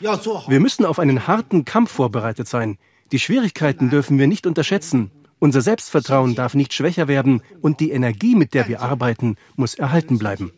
[0.00, 2.78] Wir müssen auf einen harten Kampf vorbereitet sein.
[3.12, 5.10] Die Schwierigkeiten dürfen wir nicht unterschätzen.
[5.38, 10.18] Unser Selbstvertrauen darf nicht schwächer werden und die Energie, mit der wir arbeiten, muss erhalten
[10.18, 10.50] bleiben.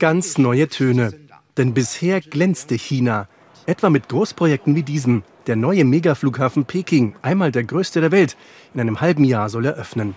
[0.00, 1.12] Ganz neue Töne.
[1.56, 3.28] Denn bisher glänzte China,
[3.64, 5.22] etwa mit Großprojekten wie diesem.
[5.46, 8.36] Der neue Megaflughafen Peking, einmal der größte der Welt,
[8.74, 10.16] in einem halben Jahr soll eröffnen.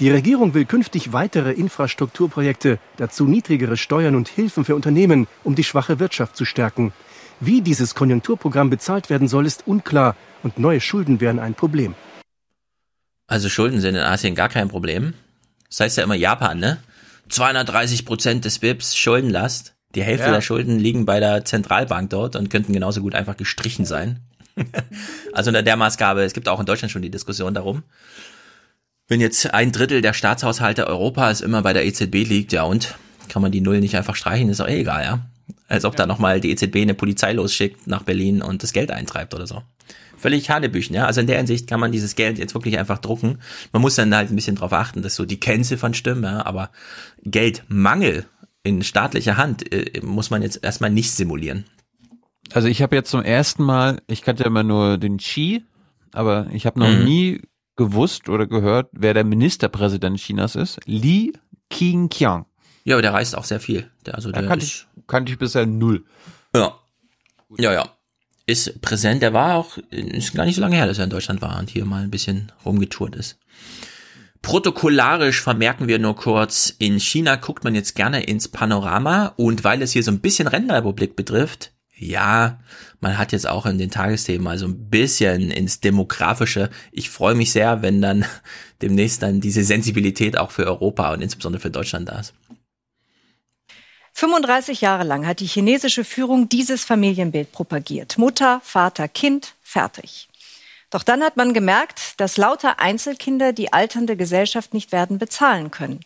[0.00, 5.64] Die Regierung will künftig weitere Infrastrukturprojekte, dazu niedrigere Steuern und Hilfen für Unternehmen, um die
[5.64, 6.92] schwache Wirtschaft zu stärken.
[7.38, 10.16] Wie dieses Konjunkturprogramm bezahlt werden soll, ist unklar
[10.46, 11.96] und neue Schulden wären ein Problem.
[13.26, 15.14] Also Schulden sind in Asien gar kein Problem.
[15.68, 16.78] Das heißt ja immer Japan, ne?
[17.30, 19.74] 230 Prozent des BIPs Schuldenlast.
[19.96, 20.32] Die Hälfte ja.
[20.32, 24.20] der Schulden liegen bei der Zentralbank dort und könnten genauso gut einfach gestrichen sein.
[25.32, 27.82] also unter der Maßgabe, es gibt auch in Deutschland schon die Diskussion darum.
[29.08, 32.94] Wenn jetzt ein Drittel der Staatshaushalte Europas immer bei der EZB liegt, ja und?
[33.28, 34.48] Kann man die Null nicht einfach streichen?
[34.48, 35.26] Ist auch eh egal, ja?
[35.66, 35.98] Als ob ja.
[35.98, 39.64] da nochmal die EZB eine Polizei losschickt nach Berlin und das Geld eintreibt oder so.
[40.16, 41.06] Völlig Hanebüchen, ja.
[41.06, 43.38] Also in der Hinsicht kann man dieses Geld jetzt wirklich einfach drucken.
[43.72, 46.44] Man muss dann halt ein bisschen drauf achten, dass so die Kennziffern stimmen, ja.
[46.46, 46.70] Aber
[47.22, 48.26] Geldmangel
[48.62, 51.64] in staatlicher Hand äh, muss man jetzt erstmal nicht simulieren.
[52.52, 55.64] Also ich habe jetzt zum ersten Mal, ich kannte immer nur den Xi,
[56.12, 57.04] aber ich habe noch mhm.
[57.04, 57.42] nie
[57.76, 60.80] gewusst oder gehört, wer der Ministerpräsident Chinas ist.
[60.86, 61.32] Li
[61.70, 62.46] Qingqiang.
[62.84, 63.90] Ja, aber der reist auch sehr viel.
[64.06, 66.04] Der, also der kannte, ich, kannte ich bisher null.
[66.54, 66.78] Ja.
[67.58, 67.88] Ja, ja.
[68.46, 69.22] Ist präsent.
[69.22, 71.68] Der war auch, ist gar nicht so lange her, dass er in Deutschland war und
[71.68, 73.38] hier mal ein bisschen rumgetourt ist.
[74.42, 79.82] Protokollarisch vermerken wir nur kurz, in China guckt man jetzt gerne ins Panorama und weil
[79.82, 82.60] es hier so ein bisschen Rentenrepublik betrifft, ja,
[83.00, 86.70] man hat jetzt auch in den Tagesthemen mal so ein bisschen ins Demografische.
[86.92, 88.24] Ich freue mich sehr, wenn dann
[88.82, 92.34] demnächst dann diese Sensibilität auch für Europa und insbesondere für Deutschland da ist.
[94.18, 98.16] 35 Jahre lang hat die chinesische Führung dieses Familienbild propagiert.
[98.16, 100.30] Mutter, Vater, Kind, fertig.
[100.88, 106.00] Doch dann hat man gemerkt, dass lauter Einzelkinder die alternde Gesellschaft nicht werden bezahlen können.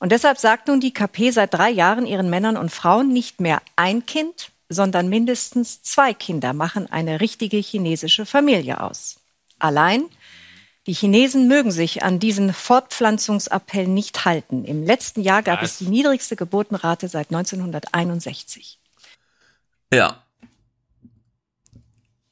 [0.00, 3.62] Und deshalb sagt nun die KP seit drei Jahren ihren Männern und Frauen nicht mehr
[3.76, 9.20] ein Kind, sondern mindestens zwei Kinder machen eine richtige chinesische Familie aus.
[9.60, 10.06] Allein
[10.86, 14.64] die Chinesen mögen sich an diesen Fortpflanzungsappell nicht halten.
[14.64, 15.72] Im letzten Jahr gab Was?
[15.72, 18.78] es die niedrigste Geburtenrate seit 1961.
[19.92, 20.22] Ja.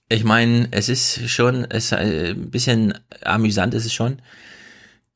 [0.09, 2.94] Ich meine, es ist schon, es ist äh, ein bisschen
[3.24, 4.20] amüsant ist es schon.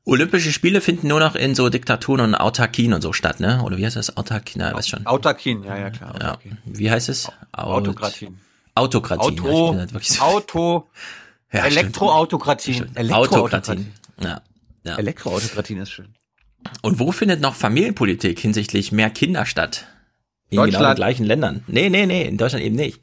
[0.04, 3.62] Olympische Spiele finden nur noch in so Diktaturen und Autarkien und so statt, ne?
[3.62, 4.16] Oder wie heißt das?
[4.16, 5.06] Autarkien, na, weiß schon.
[5.06, 6.14] Autarkien, ja, ja, klar.
[6.14, 6.58] Autarkien.
[6.64, 6.78] Ja.
[6.78, 7.30] Wie heißt es?
[7.52, 8.40] Autokratien.
[8.74, 9.38] Autokratien.
[9.40, 10.22] Auto, ja, so.
[10.22, 10.88] Auto,
[11.52, 12.94] ja, Elektroautokratien.
[12.94, 13.92] Elektroautokratien.
[14.20, 14.42] Ja,
[14.84, 14.96] ja.
[14.96, 16.14] Elektroautokratien ist schön.
[16.82, 19.86] Und wo findet noch Familienpolitik hinsichtlich mehr Kinder statt?
[20.50, 20.82] In genau Deutschland.
[20.82, 21.64] genau den gleichen Ländern.
[21.66, 23.00] Nee, nee, nee, in Deutschland eben nicht.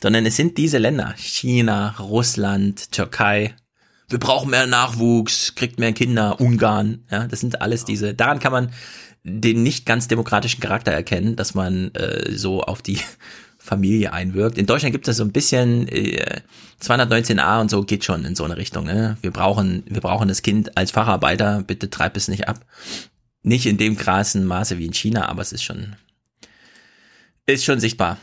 [0.00, 1.14] Sondern es sind diese Länder.
[1.16, 3.54] China, Russland, Türkei.
[4.08, 7.04] Wir brauchen mehr Nachwuchs, kriegt mehr Kinder, Ungarn.
[7.10, 8.14] Ja, das sind alles diese.
[8.14, 8.72] Daran kann man
[9.22, 13.00] den nicht ganz demokratischen Charakter erkennen, dass man äh, so auf die
[13.68, 14.56] Familie einwirkt.
[14.56, 16.40] In Deutschland gibt es so ein bisschen äh,
[16.82, 18.86] 219a und so geht schon in so eine Richtung.
[18.86, 19.18] Ne?
[19.20, 21.62] Wir brauchen, wir brauchen das Kind als Facharbeiter.
[21.66, 22.64] Bitte treib es nicht ab.
[23.42, 25.96] Nicht in dem krassen Maße wie in China, aber es ist schon,
[27.46, 28.16] ist schon sichtbar.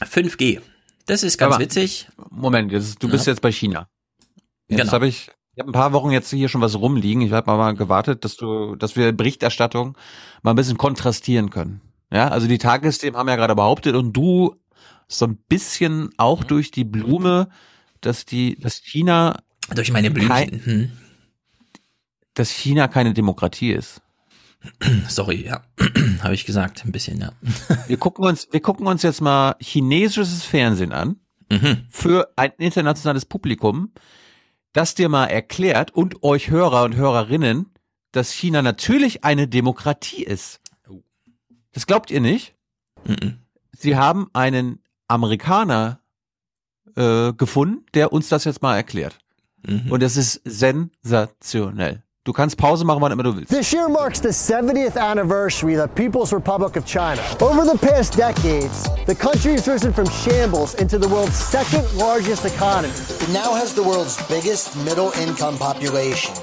[0.00, 0.60] 5G.
[1.06, 2.08] Das ist ganz aber, witzig.
[2.30, 3.32] Moment, ist, du bist ja.
[3.32, 3.88] jetzt bei China.
[4.68, 4.92] Jetzt genau.
[4.92, 7.22] habe ich, ich habe ein paar Wochen jetzt hier schon was rumliegen.
[7.22, 9.96] Ich habe mal gewartet, dass du, dass wir Berichterstattung
[10.42, 11.80] mal ein bisschen kontrastieren können.
[12.10, 14.56] Ja, also die Tagesthemen haben ja gerade behauptet und du
[15.08, 16.46] so ein bisschen auch mhm.
[16.48, 17.48] durch die Blume,
[18.00, 19.36] dass die, dass China
[19.74, 20.92] durch meine Blümchen, hm.
[22.34, 24.00] dass China keine Demokratie ist.
[25.08, 25.62] Sorry, ja,
[26.22, 27.32] habe ich gesagt, ein bisschen, ja.
[27.86, 31.16] wir gucken uns, wir gucken uns jetzt mal chinesisches Fernsehen an
[31.50, 31.86] mhm.
[31.90, 33.92] für ein internationales Publikum,
[34.72, 37.66] das dir mal erklärt und euch Hörer und Hörerinnen,
[38.12, 40.60] dass China natürlich eine Demokratie ist.
[41.76, 42.54] Das glaubt ihr nicht?
[43.04, 43.36] Mhm.
[43.76, 44.78] Sie haben einen
[45.08, 46.00] Amerikaner
[46.96, 49.18] äh, gefunden, der uns das jetzt mal erklärt.
[49.62, 49.92] Mhm.
[49.92, 52.02] Und das ist sensationell.
[52.24, 53.50] Du kannst Pause machen, wann immer du willst.
[53.50, 57.20] This year marks the 70th anniversary of the People's Republic of China.
[57.40, 62.46] Over the past decades, the country has risen from shambles into the world's second largest
[62.46, 62.94] economy.
[63.20, 66.34] It now has the world's biggest middle income population,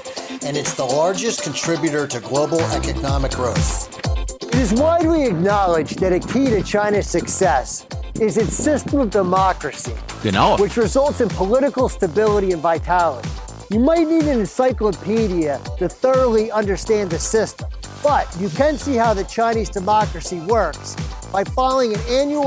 [0.46, 4.13] and it's the largest contributor to global economic growth.
[4.54, 7.84] It is widely acknowledged that a key to China's success
[8.20, 10.56] is its system of democracy, genau.
[10.58, 13.28] which results in political stability and vitality.
[13.72, 17.68] You might need an encyclopedia to thoroughly understand the system,
[18.00, 20.94] but you can see how the Chinese democracy works
[21.32, 22.46] by following an annual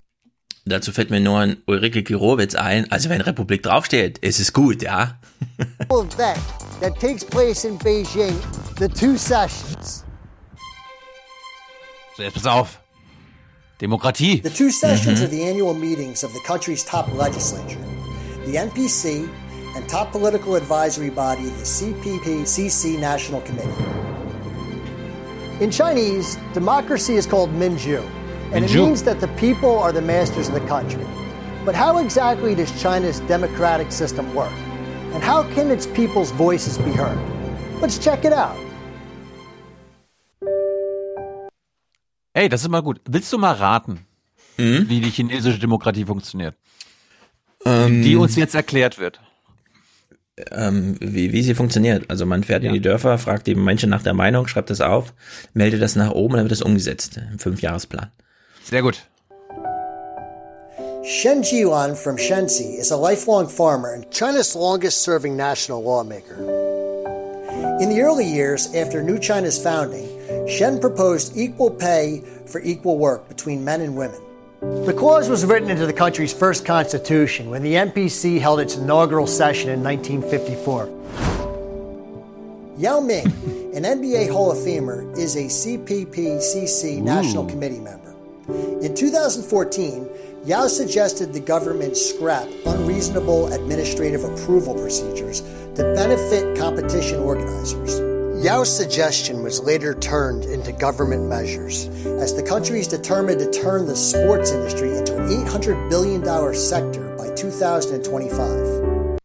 [0.65, 2.89] Dazu fällt mir nur ein Ulrike Girowitz ein.
[2.89, 5.19] Also wenn Republik draufsteht, ist es gut, ja?
[5.91, 6.39] event
[6.79, 8.35] that takes place in Beijing,
[8.79, 10.06] the two sessions.
[12.17, 12.81] So, jetzt pass auf.
[13.79, 14.41] Demokratie.
[14.41, 15.25] The two sessions mhm.
[15.25, 17.77] are the annual meetings of the country's top legislature,
[18.43, 19.29] the NPC,
[19.75, 23.69] and top political advisory body, the CPPCC National Committee.
[25.59, 28.01] In Chinese, democracy is called Minju,
[28.51, 28.75] and Minju.
[28.75, 31.05] it means that the people are the masters of the country.
[31.65, 34.57] But how exactly does China's democratic system work?
[35.13, 37.19] And how can its people's voices be heard?
[37.79, 38.57] Let's check it out.
[42.37, 43.01] Ey, das ist mal gut.
[43.09, 44.05] Willst du mal raten,
[44.57, 44.87] mhm.
[44.87, 46.53] wie die chinesische Demokratie funktioniert?
[47.65, 49.19] Ähm, die uns jetzt erklärt wird.
[50.51, 52.07] Ähm, wie, wie sie funktioniert.
[52.11, 52.69] Also man fährt ja.
[52.69, 55.15] in die Dörfer, fragt die Menschen nach der Meinung, schreibt das auf,
[55.55, 58.11] meldet das nach oben und dann wird das umgesetzt im Fünfjahresplan.
[58.63, 59.01] Sehr gut.
[61.03, 66.37] Shen Jiwan from Shenxi is a lifelong farmer and China's longest serving national lawmaker.
[67.81, 70.16] In the early years after New China's founding,
[70.47, 74.21] Shen proposed equal pay for equal work between men and women.
[74.61, 79.27] The clause was written into the country's first constitution when the MPC held its inaugural
[79.27, 80.87] session in 1954.
[82.77, 83.25] Yao Ming,
[83.75, 88.15] an NBA Hall of Famer, is a CPPCC National Committee member.
[88.81, 90.07] In 2014,
[90.45, 95.41] Yao suggested the government scrap unreasonable administrative approval procedures
[95.75, 98.06] to benefit competition organizers.
[98.39, 101.89] Yao's suggestion was later turned into government measures
[102.21, 106.23] as the country is determined to turn the sports industry into an $800 billion
[106.53, 109.17] sector by 2025.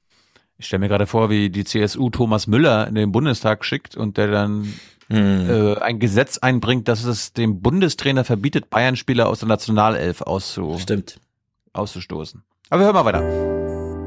[0.57, 4.17] Ich stelle mir gerade vor, wie die CSU Thomas Müller in den Bundestag schickt und
[4.17, 4.73] der dann
[5.09, 5.51] hm.
[5.51, 11.21] äh, ein Gesetz einbringt, dass es dem Bundestrainer verbietet, Bayern-Spieler aus der Nationalelf auszu Stimmt.
[11.75, 12.43] auszustoßen.
[12.71, 13.52] Aber wir hören mal weiter.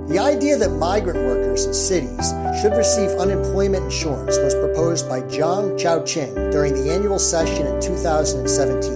[0.08, 5.80] The idea that migrant workers in cities should receive unemployment insurance was proposed by Zhang
[5.80, 8.94] Chaoqing during the annual session in 2017.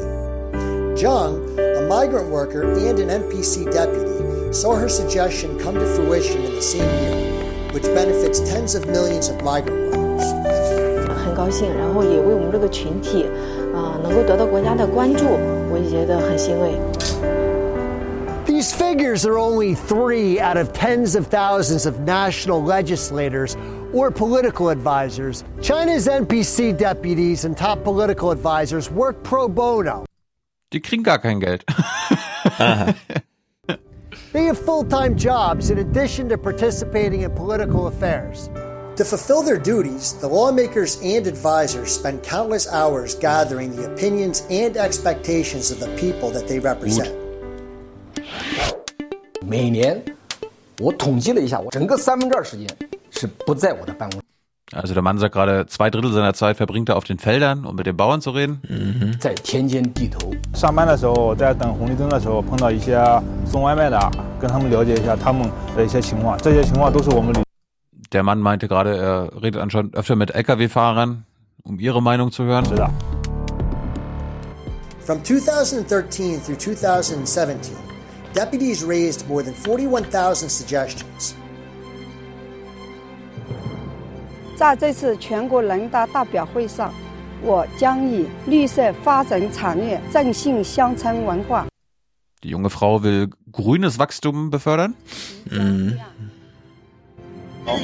[0.95, 6.53] Zhang, a migrant worker and an NPC deputy, saw her suggestion come to fruition in
[6.53, 7.15] the same year,
[7.73, 10.31] which benefits tens of millions of migrant workers.
[11.25, 13.23] 很高兴，然后也为我们这个群体，
[13.73, 15.25] 啊、呃，能够得到国家的关注，
[15.71, 16.77] 我也觉得很欣慰。
[18.49, 23.55] These figures are only three out of tens of thousands of national legislators
[23.93, 25.43] or political advisors.
[25.61, 30.03] China's NPC deputies and top political advisors work pro bono.
[30.71, 31.63] Die kriegen gar kein Geld.
[34.33, 38.49] they have full time jobs in addition to participating in political affairs.
[38.95, 44.75] To fulfill their duties, the lawmakers and advisors spend countless hours gathering the opinions and
[44.75, 47.28] expectations of the people that they represent.
[49.45, 50.03] 每年
[50.79, 52.67] 我统计了一下，我整个三分之二时间
[53.11, 54.25] 是不在我的办公室。
[54.71, 57.87] Also der Mann sagt gerade, zwei Drittel seiner Zeit verbringt er auf den Feldern, um mit
[57.87, 58.61] den Bauern zu reden.
[58.69, 59.17] Mhm.
[68.13, 71.23] Der Mann meinte gerade, er redet anscheinend öfter mit Lkw-Fahrern,
[71.63, 72.65] um ihre Meinung zu hören.
[75.03, 77.88] From 2013 through 2017.
[78.33, 81.33] Deputies raised more than 41,000 suggestions.
[84.55, 86.93] 在这次全国人大代表会上，
[87.41, 91.65] 我将以绿色发展产业振兴乡村文化。
[92.41, 94.93] Die junge Frau will grünes Wachstum befördern.
[95.49, 95.97] Mm.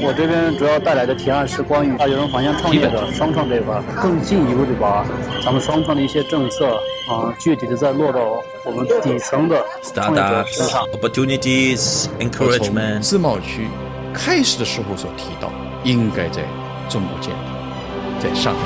[0.01, 5.05] 我这边主要带来的提案是关于大学生返乡创业的双创这一块，更进一步的把
[5.43, 6.75] 咱们双创的一些政策
[7.07, 9.63] 啊，具体的再落到我们底层的
[9.93, 10.85] 创业者身上。
[10.87, 12.99] opportunities encouragement。
[13.01, 13.67] 自贸区
[14.13, 15.51] 开始的时候所提到，
[15.83, 16.41] 应该在
[16.89, 18.59] 中国建立，在上海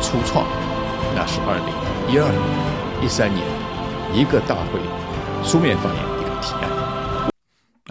[0.00, 0.46] 初创，
[1.14, 3.44] 那是二零一二年、一三年
[4.12, 4.80] 一个大会
[5.42, 6.83] 书面发言一个提案。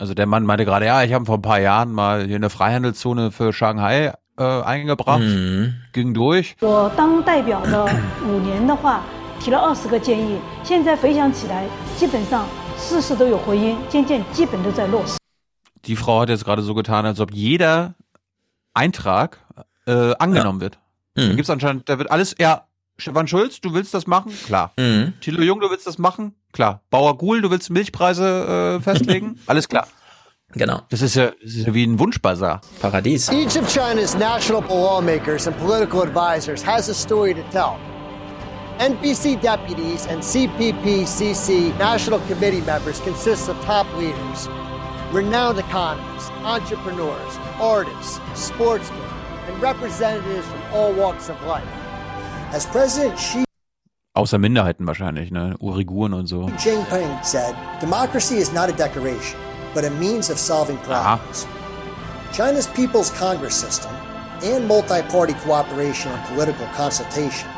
[0.04, 2.50] Also der Mann meinte gerade, ja, ich habe vor ein paar Jahren mal hier eine
[2.50, 5.76] Freihandelszone für Shanghai äh, eingebracht, mhm.
[5.94, 6.58] ging durch.
[15.86, 17.94] Die Frau hat jetzt gerade so getan, als ob jeder
[18.74, 19.40] Eintrag
[19.88, 20.64] äh, angenommen ja.
[20.64, 20.80] wird.
[21.16, 21.30] Mhm.
[21.30, 22.66] Da gibt's anscheinend, da wird alles, ja,
[22.98, 24.32] Stefan Schulz, du willst das machen?
[24.46, 24.72] Klar.
[24.78, 25.14] Mhm.
[25.20, 26.36] Thilo Jung, du willst das machen?
[26.52, 26.82] Klar.
[26.90, 29.40] Bauer Guhl, du willst Milchpreise äh, festlegen?
[29.48, 29.88] Alles klar.
[30.52, 30.82] Genau.
[30.90, 32.62] Das ist, ja, das ist ja wie ein Wunschbazar.
[32.80, 33.30] Paradies.
[33.32, 37.78] Each of China's national lawmakers and political advisors has a story to tell.
[38.80, 44.48] NPC deputies and CPPCC National Committee members consist of top leaders,
[45.12, 49.00] renowned economists, entrepreneurs, artists, sportsmen,
[49.48, 51.68] and representatives from all walks of life.
[52.54, 53.44] As President Xi
[54.16, 55.56] Außer Minderheiten wahrscheinlich, ne?
[55.60, 56.52] Uiguren und so.
[56.60, 59.40] Jinping said, democracy is not a decoration,
[59.74, 61.48] but a means of solving problems.
[62.32, 63.92] China's People's Congress system
[64.44, 67.50] and multi-party cooperation and political consultation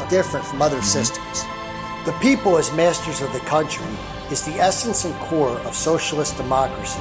[0.00, 0.98] are different from other mm-hmm.
[0.98, 1.44] systems.
[2.04, 3.86] The people as masters of the country
[4.30, 7.00] is the essence and core of socialist democracy.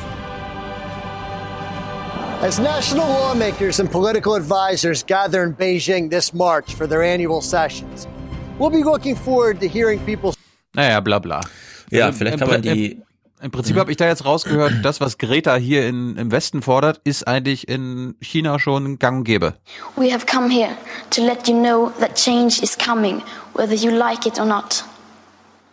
[2.41, 8.07] As national lawmakers and political advisors gather in Beijing this March for their annual sessions,
[8.57, 10.35] we'll be looking forward to hearing people's.
[10.75, 11.41] Naja, bla bla.
[11.91, 12.93] Ja, also, vielleicht kann man die.
[12.93, 13.03] Im,
[13.43, 16.99] im Prinzip habe ich da jetzt rausgehört, das, was Greta hier in, im Westen fordert,
[17.03, 19.53] ist eigentlich in China schon gang und gäbe.
[19.95, 20.75] We have come here
[21.11, 23.21] to let you know that change is coming,
[23.53, 24.83] whether you like it or not.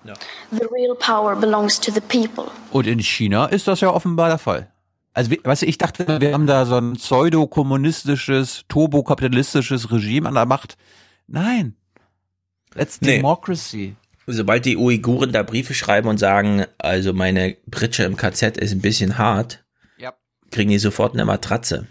[0.04, 0.12] Ja.
[0.50, 2.52] The real power belongs to the people.
[2.72, 4.70] Und in China ist das ja offenbar der Fall.
[5.14, 10.46] Also, weißt du, ich dachte, wir haben da so ein pseudo-kommunistisches, turbokapitalistisches Regime an der
[10.46, 10.76] Macht.
[11.26, 11.74] Nein.
[12.74, 13.16] That's Nee.
[13.16, 13.96] democracy.
[14.26, 18.80] Sobald die Uiguren da Briefe schreiben und sagen, also meine Britsche im KZ ist ein
[18.82, 19.64] bisschen hart,
[19.96, 20.12] Ja.
[20.50, 21.86] kriegen die sofort eine Matratze.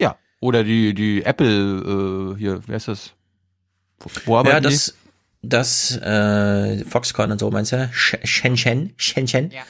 [0.00, 0.16] Ja.
[0.40, 3.12] Oder die, die Apple, äh, hier, wer ist das?
[3.98, 4.94] Wo, wo Ja, das,
[5.42, 7.88] das äh, Foxconn und so meinst du?
[7.92, 9.50] Shenzhen, Shenzhen.
[9.50, 9.62] Ja.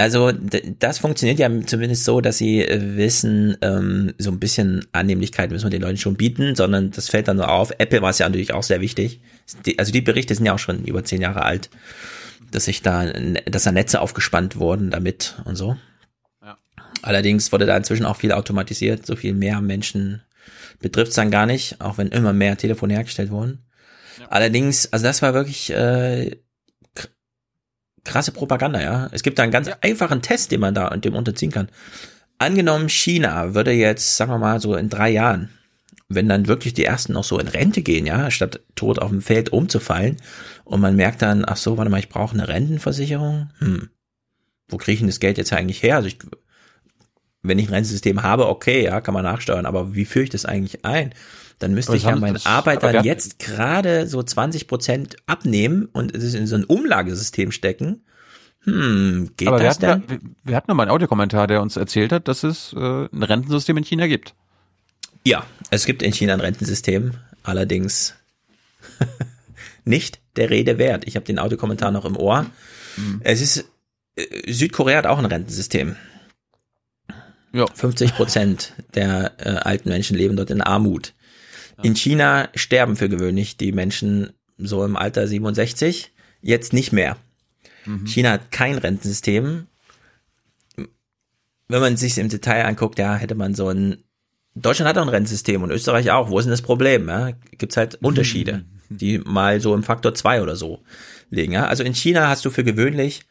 [0.00, 5.50] Also das funktioniert ja zumindest so, dass sie äh, wissen, ähm, so ein bisschen Annehmlichkeit
[5.50, 7.70] müssen wir den Leuten schon bieten, sondern das fällt dann nur auf.
[7.76, 9.20] Apple war es ja natürlich auch sehr wichtig.
[9.76, 11.68] Also die Berichte sind ja auch schon über zehn Jahre alt,
[12.50, 13.12] dass sich da,
[13.44, 15.76] dass da Netze aufgespannt wurden damit und so.
[16.42, 16.56] Ja.
[17.02, 20.22] Allerdings wurde da inzwischen auch viel automatisiert, so viel mehr Menschen
[20.80, 23.66] betrifft es dann gar nicht, auch wenn immer mehr Telefone hergestellt wurden.
[24.18, 24.28] Ja.
[24.30, 26.36] Allerdings, also das war wirklich äh,
[28.04, 29.08] krasse Propaganda, ja.
[29.12, 29.76] Es gibt da einen ganz ja.
[29.80, 31.68] einfachen Test, den man da dem unterziehen kann.
[32.38, 35.50] Angenommen, China würde jetzt, sagen wir mal, so in drei Jahren,
[36.08, 39.22] wenn dann wirklich die ersten noch so in Rente gehen, ja, statt tot auf dem
[39.22, 40.16] Feld umzufallen,
[40.64, 43.90] und man merkt dann, ach so, warte mal, ich brauche eine Rentenversicherung, hm,
[44.68, 45.96] wo kriege ich denn das Geld jetzt eigentlich her?
[45.96, 46.18] Also ich,
[47.42, 50.46] wenn ich ein Rentensystem habe, okay, ja, kann man nachsteuern, aber wie führe ich das
[50.46, 51.12] eigentlich ein?
[51.60, 56.46] Dann müsste ich ja meinen Arbeitern jetzt gerade so 20 Prozent abnehmen und es in
[56.46, 58.02] so ein Umlagesystem stecken.
[58.64, 60.22] Hm, geht aber das wir hatten, denn?
[60.22, 63.22] Wir, wir hatten noch mal einen Audiokommentar, der uns erzählt hat, dass es äh, ein
[63.22, 64.34] Rentensystem in China gibt.
[65.24, 67.12] Ja, es gibt in China ein Rentensystem,
[67.42, 68.14] allerdings
[69.84, 71.06] nicht der Rede wert.
[71.06, 72.46] Ich habe den Audiokommentar noch im Ohr.
[72.96, 73.20] Mhm.
[73.22, 73.66] Es ist
[74.16, 75.96] äh, Südkorea hat auch ein Rentensystem.
[77.52, 77.66] Ja.
[77.66, 81.12] 50 Prozent der äh, alten Menschen leben dort in Armut.
[81.82, 86.12] In China sterben für gewöhnlich die Menschen so im Alter 67,
[86.42, 87.16] jetzt nicht mehr.
[87.86, 88.06] Mhm.
[88.06, 89.66] China hat kein Rentensystem.
[91.68, 94.04] Wenn man sich im Detail anguckt, ja, hätte man so ein
[94.54, 96.28] Deutschland hat auch ein Rentensystem und Österreich auch.
[96.28, 97.08] Wo ist denn das Problem?
[97.08, 97.32] Ja?
[97.56, 98.96] Gibt halt Unterschiede, mhm.
[98.98, 100.82] die mal so im Faktor zwei oder so
[101.30, 101.52] liegen.
[101.52, 101.66] Ja?
[101.66, 103.22] Also in China hast du für gewöhnlich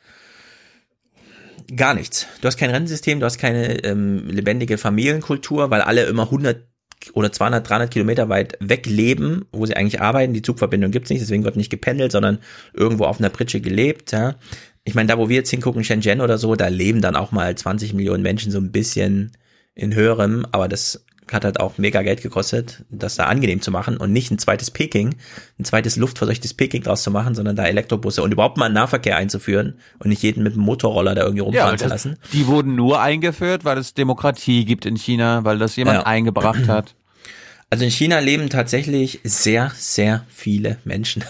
[1.75, 2.25] gar nichts.
[2.41, 6.68] Du hast kein Rentensystem, du hast keine ähm, lebendige Familienkultur, weil alle immer 100
[7.13, 10.33] oder 200, 300 Kilometer weit weg leben, wo sie eigentlich arbeiten.
[10.33, 12.39] Die Zugverbindung gibt's nicht, deswegen wird nicht gependelt, sondern
[12.73, 14.11] irgendwo auf einer Pritsche gelebt.
[14.11, 14.35] Ja.
[14.83, 17.55] Ich meine, da wo wir jetzt hingucken, Shenzhen oder so, da leben dann auch mal
[17.55, 19.31] 20 Millionen Menschen so ein bisschen
[19.75, 23.97] in höherem, aber das hat halt auch mega Geld gekostet, das da angenehm zu machen
[23.97, 25.15] und nicht ein zweites Peking,
[25.59, 29.17] ein zweites luftverseuchtes Peking draus zu machen, sondern da Elektrobusse und überhaupt mal einen Nahverkehr
[29.17, 32.17] einzuführen und nicht jeden mit einem Motorroller da irgendwie rumfahren ja, zu lassen.
[32.33, 36.05] Die wurden nur eingeführt, weil es Demokratie gibt in China, weil das jemand ja.
[36.05, 36.95] eingebracht hat.
[37.71, 41.23] Also in China leben tatsächlich sehr, sehr viele Menschen.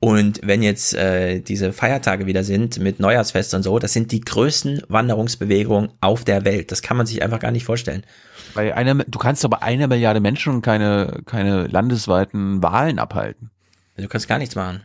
[0.00, 4.20] Und wenn jetzt äh, diese Feiertage wieder sind mit Neujahrsfest und so, das sind die
[4.20, 6.70] größten Wanderungsbewegungen auf der Welt.
[6.70, 8.04] Das kann man sich einfach gar nicht vorstellen.
[8.54, 13.50] Bei einer, du kannst aber eine Milliarde Menschen keine, keine landesweiten Wahlen abhalten.
[13.96, 14.84] Du kannst gar nichts machen.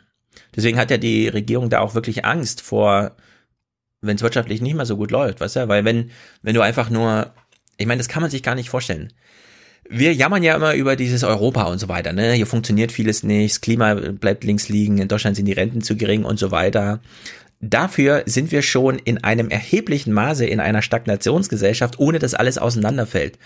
[0.56, 3.16] Deswegen hat ja die Regierung da auch wirklich Angst vor,
[4.02, 5.68] wenn es wirtschaftlich nicht mehr so gut läuft, weißt du?
[5.68, 6.12] Weil wenn,
[6.42, 7.32] wenn du einfach nur,
[7.78, 9.14] ich meine, das kann man sich gar nicht vorstellen
[9.90, 12.14] wir jammern ja immer über dieses Europa und so weiter.
[12.14, 12.34] Ne?
[12.34, 15.96] Hier funktioniert vieles nicht, das Klima bleibt links liegen, in Deutschland sind die Renten zu
[15.96, 17.00] gering und so weiter.
[17.66, 23.40] Dafür sind wir schon in einem erheblichen Maße in einer Stagnationsgesellschaft, ohne dass alles auseinanderfällt.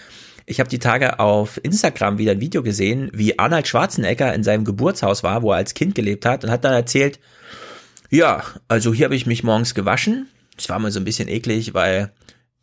[0.47, 4.65] Ich habe die Tage auf Instagram wieder ein Video gesehen, wie Arnold Schwarzenegger in seinem
[4.65, 7.19] Geburtshaus war, wo er als Kind gelebt hat und hat dann erzählt,
[8.09, 10.27] ja, also hier habe ich mich morgens gewaschen.
[10.55, 12.11] Das war mal so ein bisschen eklig, weil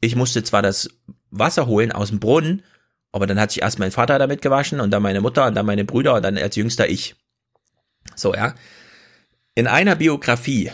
[0.00, 0.90] ich musste zwar das
[1.30, 2.64] Wasser holen aus dem Brunnen,
[3.12, 5.66] aber dann hat sich erst mein Vater damit gewaschen und dann meine Mutter und dann
[5.66, 7.14] meine Brüder und dann als jüngster ich.
[8.16, 8.56] So, ja.
[9.54, 10.72] In einer Biografie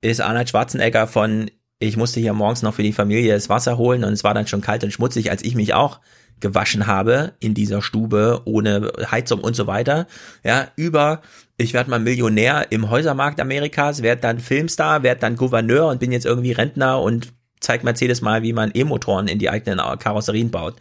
[0.00, 4.04] ist Arnold Schwarzenegger von, ich musste hier morgens noch für die Familie das Wasser holen
[4.04, 6.00] und es war dann schon kalt und schmutzig, als ich mich auch
[6.40, 10.06] gewaschen habe in dieser Stube ohne Heizung und so weiter.
[10.42, 11.22] Ja, über
[11.56, 16.12] ich werde mal Millionär im Häusermarkt Amerikas, werde dann Filmstar, werde dann Gouverneur und bin
[16.12, 20.76] jetzt irgendwie Rentner und zeigt Mercedes mal, wie man E-Motoren in die eigenen Karosserien baut.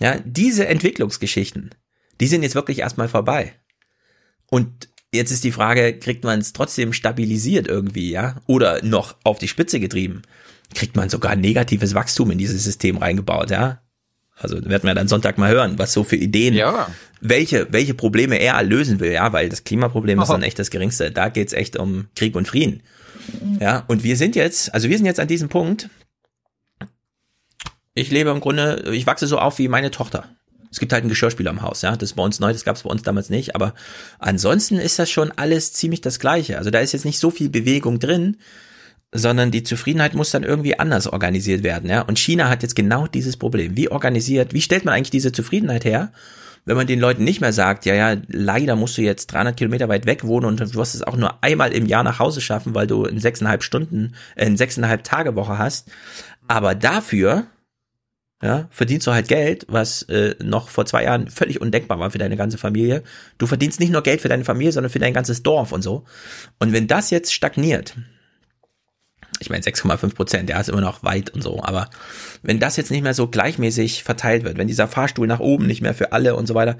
[0.00, 1.70] Ja, diese Entwicklungsgeschichten,
[2.20, 3.52] die sind jetzt wirklich erstmal vorbei.
[4.50, 8.36] Und jetzt ist die Frage, kriegt man es trotzdem stabilisiert irgendwie, ja?
[8.46, 10.22] Oder noch auf die Spitze getrieben?
[10.74, 13.80] Kriegt man sogar negatives Wachstum in dieses System reingebaut, ja?
[14.38, 16.88] Also werden wir dann Sonntag mal hören, was so für Ideen, ja.
[17.20, 20.24] welche, welche Probleme er lösen will, ja, weil das Klimaproblem Aha.
[20.24, 21.10] ist dann echt das geringste.
[21.10, 22.82] Da geht's echt um Krieg und Frieden.
[23.60, 25.88] Ja, und wir sind jetzt, also wir sind jetzt an diesem Punkt,
[27.94, 30.28] ich lebe im Grunde, ich wachse so auf wie meine Tochter.
[30.76, 31.96] Es gibt halt einen Geschirrspüler im Haus, ja.
[31.96, 33.54] Das ist bei uns neu, das gab es bei uns damals nicht.
[33.54, 33.72] Aber
[34.18, 36.58] ansonsten ist das schon alles ziemlich das Gleiche.
[36.58, 38.36] Also da ist jetzt nicht so viel Bewegung drin,
[39.10, 42.02] sondern die Zufriedenheit muss dann irgendwie anders organisiert werden, ja.
[42.02, 43.74] Und China hat jetzt genau dieses Problem.
[43.74, 46.12] Wie organisiert, wie stellt man eigentlich diese Zufriedenheit her?
[46.66, 49.88] Wenn man den Leuten nicht mehr sagt, ja, ja, leider musst du jetzt 300 Kilometer
[49.88, 52.74] weit weg wohnen und du wirst es auch nur einmal im Jahr nach Hause schaffen,
[52.74, 55.90] weil du in sechseinhalb Stunden, äh, in sechseinhalb Tage Woche hast.
[56.48, 57.46] Aber dafür
[58.42, 62.18] ja, verdienst du halt Geld, was äh, noch vor zwei Jahren völlig undenkbar war für
[62.18, 63.02] deine ganze Familie.
[63.38, 66.04] Du verdienst nicht nur Geld für deine Familie, sondern für dein ganzes Dorf und so.
[66.58, 67.96] Und wenn das jetzt stagniert,
[69.40, 71.88] ich meine 6,5 Prozent, ja, ist immer noch weit und so, aber
[72.42, 75.80] wenn das jetzt nicht mehr so gleichmäßig verteilt wird, wenn dieser Fahrstuhl nach oben nicht
[75.80, 76.76] mehr für alle und so weiter,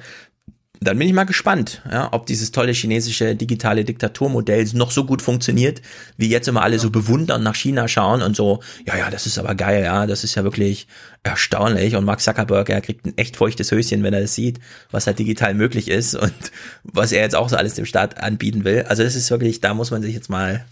[0.80, 5.22] dann bin ich mal gespannt, ja, ob dieses tolle chinesische digitale Diktaturmodell noch so gut
[5.22, 5.80] funktioniert,
[6.16, 9.38] wie jetzt immer alle so bewundern nach China schauen und so, ja, ja, das ist
[9.38, 10.86] aber geil, ja, das ist ja wirklich
[11.22, 15.06] erstaunlich und Mark Zuckerberg, er kriegt ein echt feuchtes Höschen, wenn er das sieht, was
[15.06, 16.34] halt digital möglich ist und
[16.82, 18.84] was er jetzt auch so alles dem Staat anbieten will.
[18.88, 20.64] Also das ist wirklich, da muss man sich jetzt mal,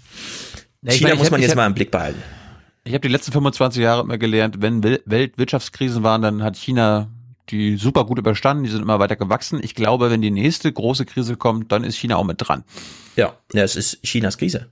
[0.82, 2.22] ja, China meine, muss man hab, jetzt hab, mal im Blick behalten.
[2.84, 7.08] Ich habe die letzten 25 Jahre immer gelernt, wenn Weltwirtschaftskrisen waren, dann hat China
[7.50, 9.60] die super gut überstanden, die sind immer weiter gewachsen.
[9.62, 12.64] Ich glaube, wenn die nächste große Krise kommt, dann ist China auch mit dran.
[13.16, 14.70] Ja, es ist Chinas Krise.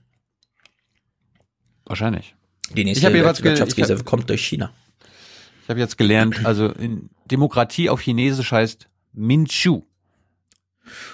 [1.85, 2.35] Wahrscheinlich.
[2.71, 3.13] Die nächste ich
[3.43, 4.71] Wirtschaftskrise hab, kommt durch China.
[5.63, 9.83] Ich habe jetzt gelernt, also in Demokratie auf Chinesisch heißt Minchu.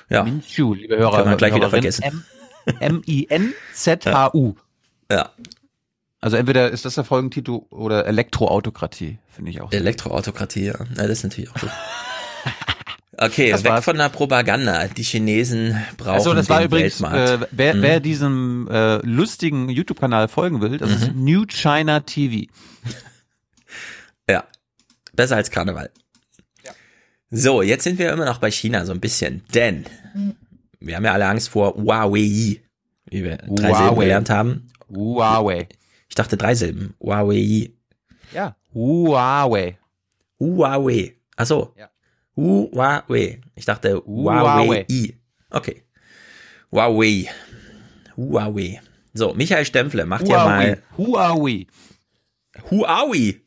[0.09, 0.23] Ja.
[0.23, 1.17] Minchu, liebe Hörer.
[1.17, 2.23] Kann man gleich wieder vergessen.
[2.79, 4.55] M-I-N-Z-H-U.
[5.11, 5.31] Ja.
[6.21, 9.71] Also entweder ist das der Folgentitel oder Elektroautokratie, finde ich auch.
[9.71, 10.73] Elektroautokratie, ja.
[10.73, 10.85] ja.
[10.95, 11.71] Das ist natürlich auch gut.
[13.21, 13.83] Okay, das weg war's.
[13.83, 14.87] von der Propaganda.
[14.87, 17.81] Die Chinesen brauchen also, das den war übrigens, äh, wer, mhm.
[17.81, 20.95] wer diesem äh, lustigen YouTube-Kanal folgen will, das mhm.
[20.95, 22.49] ist New China TV.
[24.29, 24.45] ja,
[25.11, 25.89] besser als Karneval.
[26.63, 26.71] Ja.
[27.29, 30.35] So, jetzt sind wir immer noch bei China so ein bisschen, denn mhm.
[30.79, 32.61] wir haben ja alle Angst vor Huawei,
[33.09, 34.69] wie wir drei Silben gelernt haben.
[34.89, 35.67] Huawei.
[36.09, 36.95] Ich dachte drei Silben.
[36.99, 37.71] Huawei.
[38.33, 38.55] Ja.
[38.73, 39.77] Huawei.
[40.39, 41.15] Huawei.
[41.35, 41.73] Ach so.
[41.77, 41.89] Ja.
[42.35, 43.41] Huawei.
[43.55, 44.85] Ich dachte Huawei.
[45.49, 45.83] Okay.
[46.71, 47.27] Huawei.
[48.17, 48.81] Huawei.
[49.13, 50.67] So, Michael Stempfle macht Huawei.
[50.69, 50.83] ja mal.
[50.97, 51.67] Huawei.
[52.69, 53.41] Huawei.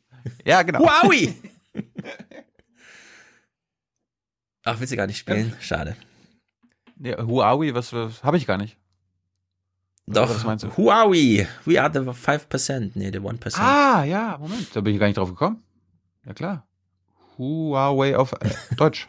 [0.45, 0.79] Ja, genau.
[0.79, 1.33] Huawei.
[4.65, 5.53] Ach, willst du gar nicht spielen?
[5.59, 5.95] Schade.
[6.99, 8.77] Ja, Huawei, was, was habe ich gar nicht.
[10.05, 10.75] Doch, was meinst du?
[10.75, 13.57] Huawei, we are the 5%, nee, the 1%.
[13.57, 15.63] Ah, ja, Moment, da bin ich gar nicht drauf gekommen.
[16.25, 16.67] Ja, klar.
[17.37, 19.07] Huawei auf äh, Deutsch.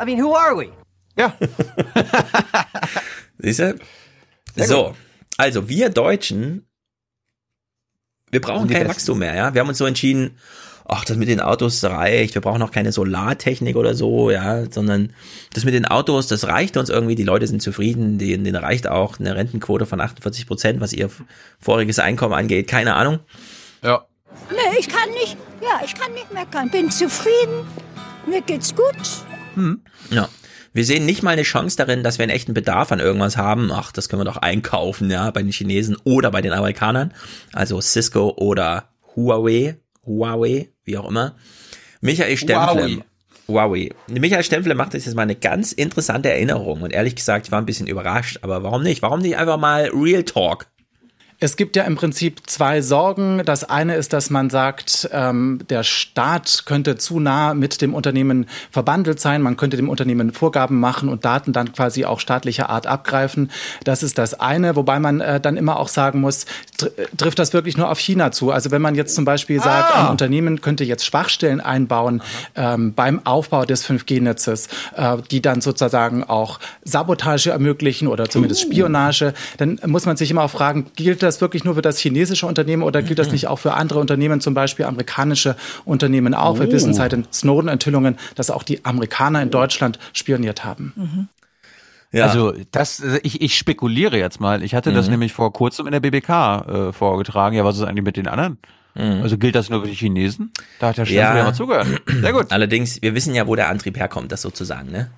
[0.00, 0.70] I mean, who are we?
[1.16, 1.34] Ja.
[3.38, 3.78] Siehst du?
[4.56, 4.94] So,
[5.38, 6.66] also wir Deutschen,
[8.30, 9.54] wir brauchen kein Wachstum mehr, ja.
[9.54, 10.38] Wir haben uns so entschieden,
[10.86, 15.12] ach, das mit den Autos reicht, wir brauchen auch keine Solartechnik oder so, ja, sondern
[15.52, 18.86] das mit den Autos, das reicht uns irgendwie, die Leute sind zufrieden, denen, denen reicht
[18.86, 21.10] auch eine Rentenquote von 48 Prozent, was ihr
[21.58, 23.20] voriges Einkommen angeht, keine Ahnung.
[23.82, 24.04] Ja.
[24.50, 27.66] Nee, ich kann nicht, ja, ich kann nicht meckern, bin zufrieden,
[28.26, 28.94] mir geht's gut.
[29.54, 29.80] Hm.
[30.10, 30.28] Ja.
[30.76, 33.70] Wir sehen nicht mal eine Chance darin, dass wir einen echten Bedarf an irgendwas haben.
[33.70, 37.14] Ach, das können wir doch einkaufen, ja, bei den Chinesen oder bei den Amerikanern.
[37.52, 41.34] Also Cisco oder Huawei, Huawei, wie auch immer.
[42.00, 43.04] Michael Stempfle.
[43.46, 43.90] Huawei.
[44.08, 47.66] Michael Stempfle macht jetzt mal eine ganz interessante Erinnerung und ehrlich gesagt, ich war ein
[47.66, 49.02] bisschen überrascht, aber warum nicht?
[49.02, 50.66] Warum nicht einfach mal Real Talk?
[51.40, 53.42] Es gibt ja im Prinzip zwei Sorgen.
[53.44, 58.46] Das eine ist, dass man sagt, ähm, der Staat könnte zu nah mit dem Unternehmen
[58.70, 59.42] verbandelt sein.
[59.42, 63.50] Man könnte dem Unternehmen Vorgaben machen und Daten dann quasi auch staatlicher Art abgreifen.
[63.84, 64.76] Das ist das eine.
[64.76, 66.46] Wobei man äh, dann immer auch sagen muss,
[66.76, 68.50] tr trifft das wirklich nur auf China zu?
[68.50, 70.04] Also wenn man jetzt zum Beispiel sagt, ah.
[70.04, 72.22] ein Unternehmen könnte jetzt Schwachstellen einbauen
[72.54, 78.66] ähm, beim Aufbau des 5G-Netzes, äh, die dann sozusagen auch Sabotage ermöglichen oder zumindest uh.
[78.70, 82.46] Spionage, dann muss man sich immer auch fragen, gilt das wirklich nur für das chinesische
[82.46, 83.34] Unternehmen oder gilt das mhm.
[83.34, 86.56] nicht auch für andere Unternehmen, zum Beispiel amerikanische Unternehmen auch?
[86.56, 86.60] Oh.
[86.60, 90.92] Wir wissen seit den Snowden-Enthüllungen, dass auch die Amerikaner in Deutschland spioniert haben.
[90.96, 91.28] Mhm.
[92.12, 92.26] Ja.
[92.26, 94.62] Also das, ich, ich spekuliere jetzt mal.
[94.62, 94.94] Ich hatte mhm.
[94.94, 97.56] das nämlich vor kurzem in der BBK äh, vorgetragen.
[97.56, 98.58] Ja, was ist eigentlich mit den anderen?
[98.94, 99.22] Mhm.
[99.22, 100.52] Also gilt das nur für die Chinesen?
[100.78, 101.36] Da hat der Stempel ja.
[101.36, 101.88] ja mal zugehört.
[102.06, 102.52] Sehr gut.
[102.52, 105.10] Allerdings, wir wissen ja, wo der Antrieb herkommt, das sozusagen, ne?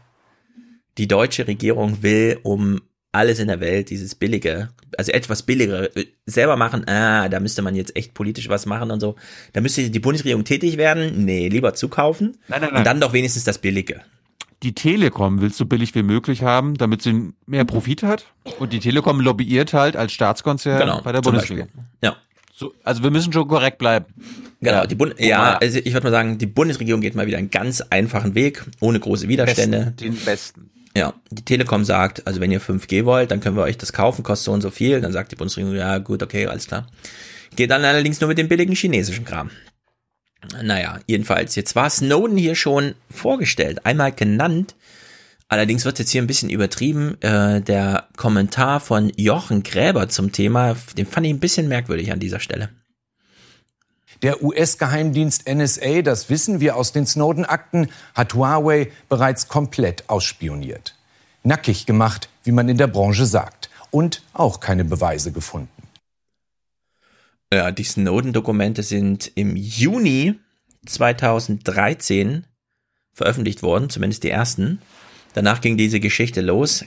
[0.97, 2.81] Die deutsche Regierung will, um
[3.17, 5.91] alles in der Welt, dieses billige, also etwas billigere,
[6.27, 9.17] selber machen, ah, da müsste man jetzt echt politisch was machen und so.
[9.53, 11.25] Da müsste die Bundesregierung tätig werden.
[11.25, 12.37] Nee, lieber zukaufen.
[12.49, 12.79] Nein, nein, nein.
[12.79, 14.03] Und dann doch wenigstens das Billige.
[14.63, 18.27] Die Telekom willst du so billig wie möglich haben, damit sie mehr Profit hat.
[18.59, 21.71] Und die Telekom lobbyiert halt als Staatskonzern genau, bei der Bundesregierung.
[22.03, 22.17] Ja.
[22.55, 24.07] So, also wir müssen schon korrekt bleiben.
[24.61, 27.37] Genau, ja, die Bund ja, also ich würde mal sagen, die Bundesregierung geht mal wieder
[27.37, 29.93] einen ganz einfachen Weg, ohne große Widerstände.
[29.95, 30.71] Besten, den besten.
[30.97, 34.23] Ja, die Telekom sagt, also wenn ihr 5G wollt, dann können wir euch das kaufen,
[34.23, 35.03] kostet so und so viel.
[35.03, 36.87] Dann sagt die Bundesregierung, ja gut, okay, alles klar.
[37.55, 39.51] Geht dann allerdings nur mit dem billigen chinesischen Kram.
[40.63, 44.75] Naja, jedenfalls, jetzt war Snowden hier schon vorgestellt, einmal genannt.
[45.49, 47.21] Allerdings wird jetzt hier ein bisschen übertrieben.
[47.21, 52.21] Äh, der Kommentar von Jochen Gräber zum Thema, den fand ich ein bisschen merkwürdig an
[52.21, 52.71] dieser Stelle.
[54.23, 60.97] Der US-Geheimdienst NSA, das wissen wir aus den Snowden-Akten, hat Huawei bereits komplett ausspioniert.
[61.43, 63.71] Nackig gemacht, wie man in der Branche sagt.
[63.91, 65.71] Und auch keine Beweise gefunden.
[67.53, 70.41] Ja, die Snowden-Dokumente sind im Juni
[70.87, 72.45] 2013
[73.13, 74.81] veröffentlicht worden, zumindest die ersten.
[75.35, 76.85] Danach ging diese Geschichte los.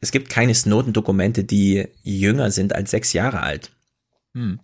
[0.00, 3.70] Es gibt keine Snowden-Dokumente, die jünger sind als sechs Jahre alt.
[4.34, 4.58] Hm.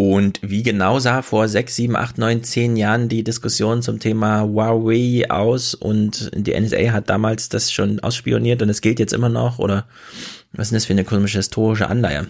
[0.00, 4.42] Und wie genau sah vor sechs, sieben, acht, neun, zehn Jahren die Diskussion zum Thema
[4.42, 9.28] Huawei aus und die NSA hat damals das schon ausspioniert und es gilt jetzt immer
[9.28, 9.88] noch oder
[10.52, 12.28] was ist das für eine komische historische Anleihe?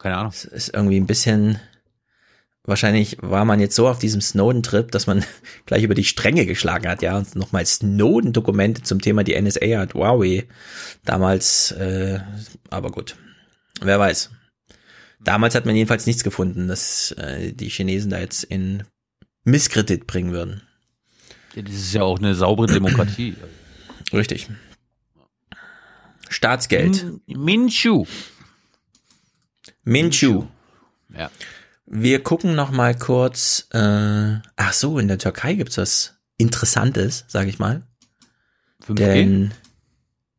[0.00, 0.32] Keine Ahnung.
[0.34, 1.60] Es ist irgendwie ein bisschen,
[2.64, 5.24] wahrscheinlich war man jetzt so auf diesem Snowden-Trip, dass man
[5.66, 9.94] gleich über die Stränge geschlagen hat, ja, und nochmal Snowden-Dokumente zum Thema die NSA hat
[9.94, 10.48] Huawei
[11.04, 12.18] damals, äh,
[12.68, 13.14] aber gut,
[13.80, 14.30] wer weiß.
[15.20, 18.84] Damals hat man jedenfalls nichts gefunden, dass äh, die Chinesen da jetzt in
[19.44, 20.62] Misskredit bringen würden.
[21.54, 23.34] Ja, das ist ja auch eine saubere Demokratie.
[24.12, 24.48] Richtig.
[26.28, 27.06] Staatsgeld.
[27.26, 28.06] Minchu.
[29.84, 30.46] Minchu.
[31.16, 31.30] Ja.
[31.86, 33.68] Wir gucken noch mal kurz.
[33.72, 37.86] Äh, ach so, in der Türkei gibt's was Interessantes, sag ich mal.
[38.86, 38.94] 5G?
[38.94, 39.54] Denn,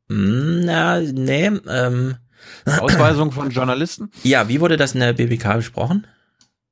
[0.09, 2.17] mh, na, nee, ähm,
[2.65, 4.11] Ausweisung von Journalisten?
[4.23, 6.07] Ja, wie wurde das in der BBK besprochen?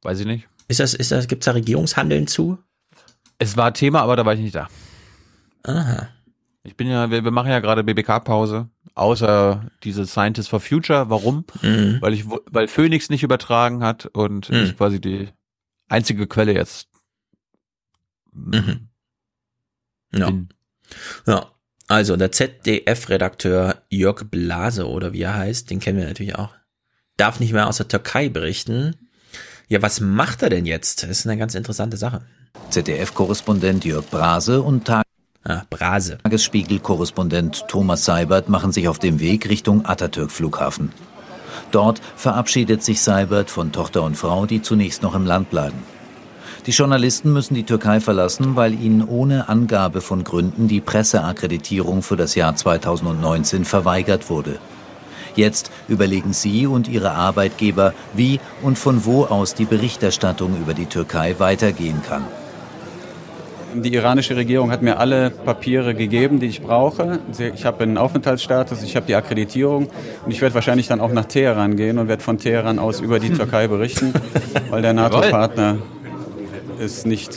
[0.01, 0.47] Weiß ich nicht.
[0.67, 2.57] Ist das, ist das, gibt's da Regierungshandeln zu?
[3.37, 4.67] Es war Thema, aber da war ich nicht da.
[5.63, 6.09] Aha.
[6.63, 11.09] Ich bin ja, wir, wir machen ja gerade BBK-Pause, außer diese Scientists for Future.
[11.09, 11.45] Warum?
[11.61, 11.97] Mhm.
[12.01, 14.55] Weil ich, weil Phoenix nicht übertragen hat und Mhm.
[14.63, 15.29] ich quasi die
[15.89, 16.87] einzige Quelle jetzt
[18.33, 18.89] Mhm.
[20.13, 20.31] Ja.
[21.25, 21.51] Ja.
[21.87, 26.53] Also der ZDF-Redakteur Jörg Blase oder wie er heißt, den kennen wir natürlich auch,
[27.17, 28.95] darf nicht mehr aus der Türkei berichten.
[29.67, 31.03] Ja, was macht er denn jetzt?
[31.03, 32.21] Das ist eine ganz interessante Sache.
[32.69, 35.05] ZDF-Korrespondent Jörg Brase und Tag
[35.47, 36.17] Ah, Brase.
[36.23, 40.91] Tagesspiegel-Korrespondent Thomas Seibert machen sich auf dem Weg Richtung Atatürk-Flughafen.
[41.69, 45.77] Dort verabschiedet sich Seibert von Tochter und Frau, die zunächst noch im Land bleiben.
[46.65, 52.15] Die Journalisten müssen die Türkei verlassen, weil ihnen ohne Angabe von Gründen die Presseakkreditierung für
[52.15, 54.57] das Jahr 2019 verweigert wurde.
[55.35, 60.87] Jetzt überlegen sie und ihre Arbeitgeber, wie und von wo aus die Berichterstattung über die
[60.87, 62.23] Türkei weitergehen kann.
[63.75, 67.19] Die iranische Regierung hat mir alle Papiere gegeben, die ich brauche.
[67.53, 69.89] Ich habe einen Aufenthaltsstatus, ich habe die Akkreditierung
[70.25, 73.19] und ich werde wahrscheinlich dann auch nach Teheran gehen und werde von Teheran aus über
[73.19, 74.13] die Türkei berichten,
[74.69, 75.77] weil der NATO-Partner
[76.79, 77.31] es nicht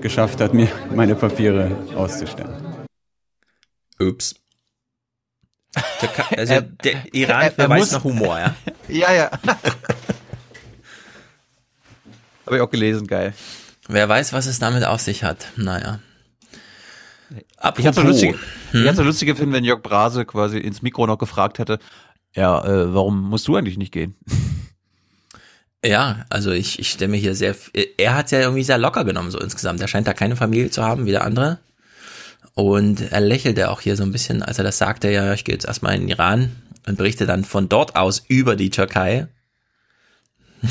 [0.00, 2.54] geschafft hat, mir meine Papiere auszustellen.
[4.00, 4.34] Ups.
[6.00, 8.54] Türkei, also Er- der Iran er- er muss- noch Humor, ja.
[8.88, 9.30] Ja, ja.
[12.46, 13.34] Habe ich auch gelesen, geil.
[13.88, 15.48] Wer weiß, was es damit auf sich hat.
[15.56, 16.00] Naja.
[17.76, 18.34] Ich hab's so lustig,
[18.70, 18.82] Hm?
[18.82, 21.78] ich hab's so lustig gefunden, wenn Jörg Brase quasi ins Mikro noch gefragt hätte,
[22.34, 24.14] ja, äh, warum musst du eigentlich nicht gehen?
[25.84, 27.54] Ja, also ich, ich stelle mir hier sehr,
[27.98, 29.80] er hat ja irgendwie sehr locker genommen, so insgesamt.
[29.80, 31.58] Er scheint da keine Familie zu haben, wie der andere.
[32.54, 35.54] Und er lächelte auch hier so ein bisschen, als er das sagte, ja, ich gehe
[35.54, 36.50] jetzt erstmal in den Iran
[36.88, 39.28] und berichte dann von dort aus über die Türkei.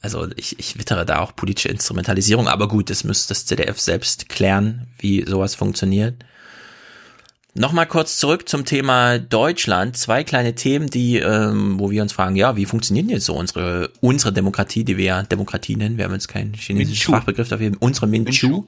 [0.00, 4.28] also ich, ich wittere da auch politische Instrumentalisierung, aber gut, das müsste das ZDF selbst
[4.28, 6.24] klären, wie sowas funktioniert.
[7.56, 9.96] Nochmal kurz zurück zum Thema Deutschland.
[9.96, 13.92] Zwei kleine Themen, die, ähm, wo wir uns fragen, ja, wie funktioniert jetzt so unsere,
[14.00, 15.96] unsere Demokratie, die wir ja Demokratie nennen?
[15.96, 17.12] Wir haben jetzt keinen chinesischen Minchu.
[17.12, 17.70] Fachbegriff dafür.
[17.78, 18.64] Unsere Minchu.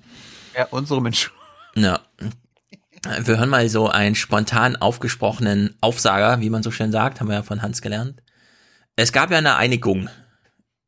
[0.57, 1.33] Ja, unsere Menschen.
[1.75, 2.01] Ja.
[3.21, 7.35] Wir hören mal so einen spontan aufgesprochenen Aufsager, wie man so schön sagt, haben wir
[7.35, 8.23] ja von Hans gelernt.
[8.95, 10.09] Es gab ja eine Einigung.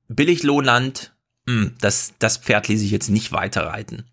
[0.06, 1.12] Billiglohnland,
[1.46, 4.04] mh, das, das Pferd ließ sich jetzt nicht weiter reiten.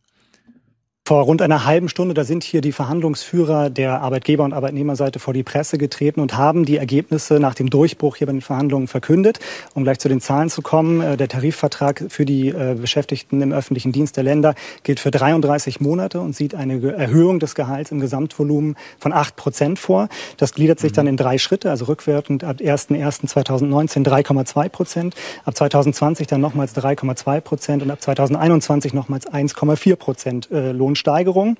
[1.07, 5.35] Vor rund einer halben Stunde, da sind hier die Verhandlungsführer der Arbeitgeber- und Arbeitnehmerseite vor
[5.35, 9.39] die Presse getreten und haben die Ergebnisse nach dem Durchbruch hier bei den Verhandlungen verkündet.
[9.75, 13.53] Um gleich zu den Zahlen zu kommen, äh, der Tarifvertrag für die äh, Beschäftigten im
[13.53, 17.99] öffentlichen Dienst der Länder gilt für 33 Monate und sieht eine Erhöhung des Gehalts im
[17.99, 20.09] Gesamtvolumen von 8 Prozent vor.
[20.37, 26.25] Das gliedert sich dann in drei Schritte, also rückwirkend ab 1.1.2019 3,2 Prozent, ab 2020
[26.25, 31.57] dann nochmals 3,2 Prozent und ab 2021 nochmals 1,4 Prozent äh, Lohnsteigerung.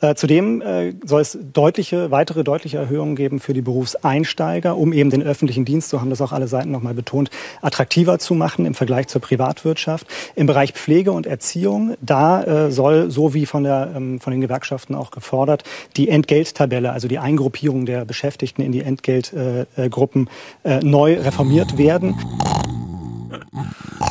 [0.00, 5.10] Äh, zudem äh, soll es deutliche, weitere deutliche Erhöhungen geben für die Berufseinsteiger, um eben
[5.10, 7.30] den öffentlichen Dienst, so haben das auch alle Seiten nochmal betont,
[7.62, 10.06] attraktiver zu machen im Vergleich zur Privatwirtschaft.
[10.34, 14.40] Im Bereich Pflege und Erziehung, da äh, soll, so wie von, der, ähm, von den
[14.40, 15.62] Gewerkschaften auch gefordert,
[15.96, 20.28] die Entgelttabelle, also die Eingruppierung der Beschäftigten in die Entgeltgruppen,
[20.64, 22.16] äh, neu reformiert werden.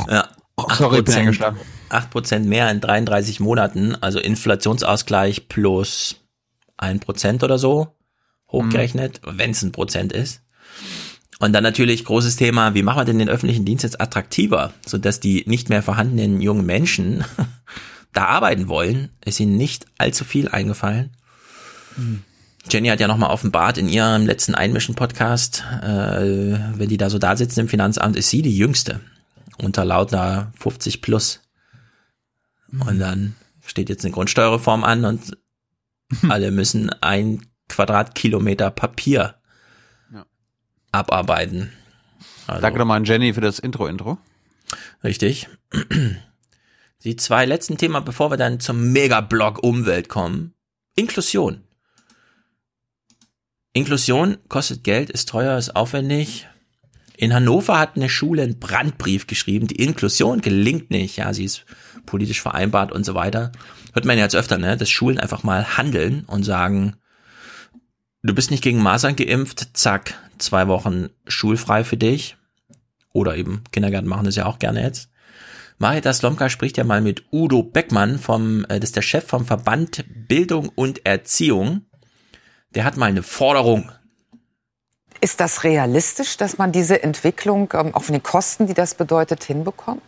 [0.10, 0.27] Ja.
[0.57, 1.57] Sorry, bin eingeschlagen.
[1.89, 6.17] 8% mehr in 33 Monaten, also Inflationsausgleich plus
[6.77, 7.95] 1% oder so
[8.51, 9.38] hochgerechnet, mhm.
[9.38, 10.41] wenn es ein Prozent ist.
[11.39, 15.19] Und dann natürlich großes Thema, wie machen wir denn den öffentlichen Dienst jetzt attraktiver, sodass
[15.19, 17.25] die nicht mehr vorhandenen jungen Menschen
[18.13, 21.17] da arbeiten wollen, ist ihnen nicht allzu viel eingefallen.
[21.97, 22.23] Mhm.
[22.69, 27.35] Jenny hat ja nochmal offenbart in ihrem letzten Einmischen-Podcast, äh, wenn die da so da
[27.35, 29.01] sitzen im Finanzamt, ist sie die Jüngste.
[29.57, 31.41] Unter lauter 50 plus.
[32.71, 33.35] Und dann
[33.65, 35.38] steht jetzt eine Grundsteuerreform an und
[36.30, 39.35] alle müssen ein Quadratkilometer Papier
[40.11, 40.25] ja.
[40.91, 41.71] abarbeiten.
[42.47, 44.17] Also, Danke nochmal an Jenny für das Intro-Intro.
[45.03, 45.47] Richtig.
[47.03, 50.53] Die zwei letzten Themen, bevor wir dann zum Megablock Umwelt kommen.
[50.95, 51.63] Inklusion.
[53.73, 56.47] Inklusion kostet Geld, ist teuer, ist aufwendig.
[57.18, 61.65] In Hannover hat eine Schule einen Brandbrief geschrieben, die Inklusion gelingt nicht, ja, sie ist
[62.06, 63.52] politisch vereinbart und so weiter.
[63.94, 66.95] Hört man ja jetzt öfter, ne, dass Schulen einfach mal handeln und sagen,
[68.23, 72.38] du bist nicht gegen Masern geimpft, zack, zwei Wochen schulfrei für dich.
[73.11, 75.10] Oder eben Kindergarten machen das ja auch gerne jetzt.
[75.77, 79.45] Marita Slomka spricht ja mal mit Udo Beckmann vom, äh, das ist der Chef vom
[79.45, 81.85] Verband Bildung und Erziehung
[82.76, 83.91] der hat mal eine Forderung.
[85.23, 89.45] Ist das realistisch, dass man diese Entwicklung, ähm, auch von den Kosten, die das bedeutet,
[89.45, 90.01] hinbekommt?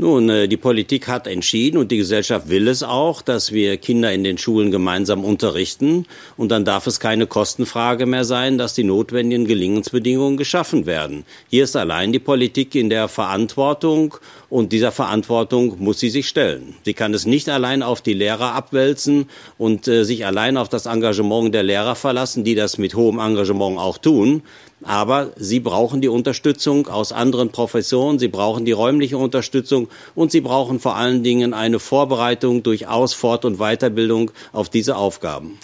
[0.00, 4.10] Nun, äh, die Politik hat entschieden und die Gesellschaft will es auch, dass wir Kinder
[4.10, 6.06] in den Schulen gemeinsam unterrichten.
[6.38, 11.26] Und dann darf es keine Kostenfrage mehr sein, dass die notwendigen Gelingensbedingungen geschaffen werden.
[11.50, 14.14] Hier ist allein die Politik in der Verantwortung
[14.48, 16.76] und dieser Verantwortung muss sie sich stellen.
[16.86, 19.28] Sie kann es nicht allein auf die Lehrer abwälzen
[19.58, 23.78] und äh, sich allein auf das Engagement der Lehrer verlassen, die das mit hohem Engagement
[23.78, 24.42] auch tun.
[24.82, 30.40] Aber sie brauchen die Unterstützung aus anderen Professionen, sie brauchen die räumliche Unterstützung und sie
[30.40, 35.58] brauchen vor allen Dingen eine Vorbereitung durch Aus-, Fort- und Weiterbildung auf diese Aufgaben.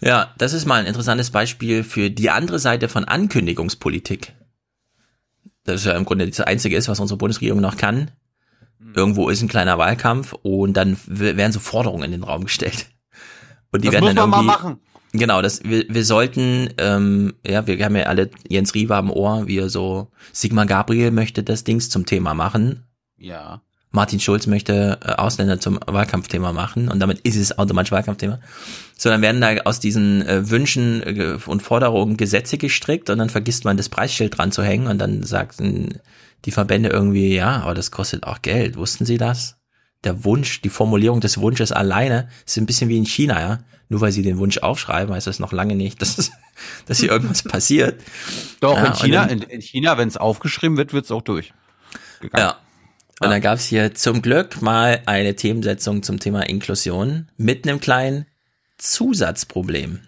[0.00, 4.32] Ja, das ist mal ein interessantes Beispiel für die andere Seite von Ankündigungspolitik
[5.64, 8.10] das ist ja im Grunde das Einzige ist, was unsere Bundesregierung noch kann.
[8.94, 12.86] Irgendwo ist ein kleiner Wahlkampf und dann werden so Forderungen in den Raum gestellt.
[13.72, 14.36] Und die das werden dann irgendwie.
[14.36, 14.80] Mal machen.
[15.16, 19.46] Genau, das wir, wir sollten, ähm, ja, wir haben ja alle Jens Riewer am Ohr,
[19.46, 22.82] wie er so Sigmar Gabriel möchte das Dings zum Thema machen.
[23.16, 23.62] Ja.
[23.92, 28.40] Martin Schulz möchte äh, Ausländer zum Wahlkampfthema machen und damit ist es automatisch Wahlkampfthema.
[28.98, 33.30] So, dann werden da aus diesen äh, Wünschen äh, und Forderungen Gesetze gestrickt und dann
[33.30, 36.00] vergisst man das Preisschild dran zu hängen und dann sagten
[36.44, 38.76] die Verbände irgendwie, ja, aber das kostet auch Geld.
[38.76, 39.58] Wussten Sie das?
[40.04, 43.58] Der Wunsch, die Formulierung des Wunsches alleine ist ein bisschen wie in China, ja.
[43.88, 46.30] Nur weil sie den Wunsch aufschreiben, heißt das noch lange nicht, dass,
[46.86, 48.00] dass hier irgendwas passiert.
[48.60, 51.52] Doch, ja, in China, in, in China, wenn es aufgeschrieben wird, wird es auch durch.
[52.20, 52.44] Gegangen.
[52.46, 52.58] Ja,
[53.20, 57.80] und dann gab es hier zum Glück mal eine Themensetzung zum Thema Inklusion mit einem
[57.80, 58.26] kleinen
[58.78, 60.00] Zusatzproblem.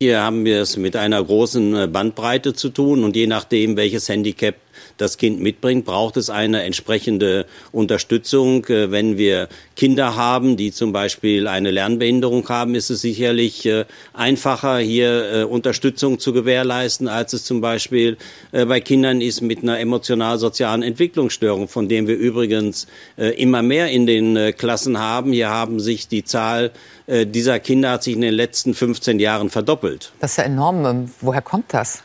[0.00, 4.08] Hier haben wir es mit einer großen äh, Bandbreite zu tun und je nachdem, welches
[4.08, 4.54] Handicap
[5.00, 8.64] das Kind mitbringt, braucht es eine entsprechende Unterstützung.
[8.66, 13.84] Äh, wenn wir Kinder haben, die zum Beispiel eine Lernbehinderung haben, ist es sicherlich äh,
[14.12, 18.16] einfacher, hier äh, Unterstützung zu gewährleisten, als es zum Beispiel
[18.52, 24.54] bei Kindern ist mit einer emotional-sozialen Entwicklungsstörung, von dem wir übrigens immer mehr in den
[24.56, 25.32] Klassen haben.
[25.32, 26.72] Hier haben sich die Zahl
[27.06, 30.12] dieser Kinder hat sich in den letzten 15 Jahren verdoppelt.
[30.20, 30.84] Das ist ja enorm.
[30.84, 32.02] Ähm, woher kommt das?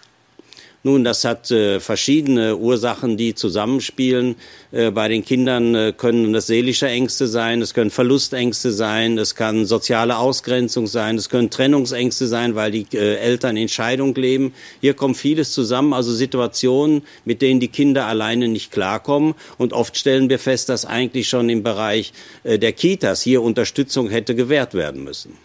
[0.85, 4.35] Nun, das hat äh, verschiedene Ursachen, die zusammenspielen.
[4.73, 9.34] Äh, bei den Kindern äh, können das seelische Ängste sein, es können Verlustängste sein, es
[9.35, 14.53] kann soziale Ausgrenzung sein, es können Trennungsängste sein, weil die äh, Eltern in Scheidung leben.
[14.81, 19.35] Hier kommt vieles zusammen, also Situationen, mit denen die Kinder alleine nicht klarkommen.
[19.57, 22.11] Und oft stellen wir fest, dass eigentlich schon im Bereich
[22.43, 25.38] äh, der Kitas hier Unterstützung hätte gewährt werden müssen.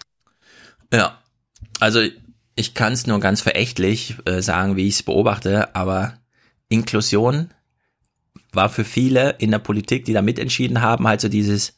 [0.93, 1.23] Ja,
[1.79, 2.01] also
[2.59, 6.15] ich kann es nur ganz verächtlich äh, sagen, wie ich es beobachte, aber
[6.69, 7.51] Inklusion
[8.53, 11.77] war für viele in der Politik, die da mitentschieden haben, halt so dieses,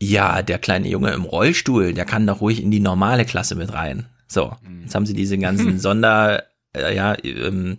[0.00, 3.72] ja, der kleine Junge im Rollstuhl, der kann doch ruhig in die normale Klasse mit
[3.72, 4.06] rein.
[4.28, 4.82] So, mhm.
[4.82, 6.44] jetzt haben sie diese ganzen Sonder,
[6.74, 7.78] äh, ja, ähm,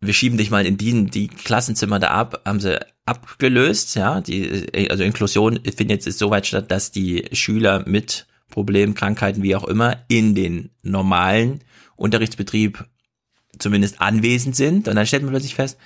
[0.00, 4.42] wir schieben dich mal in die, die Klassenzimmer da ab, haben sie abgelöst, ja, die,
[4.44, 9.56] äh, also Inklusion findet jetzt so weit statt, dass die Schüler mit Problem, Krankheiten, wie
[9.56, 11.62] auch immer, in den normalen
[11.96, 12.84] Unterrichtsbetrieb
[13.58, 14.86] zumindest anwesend sind.
[14.86, 15.78] Und dann stellt man plötzlich fest,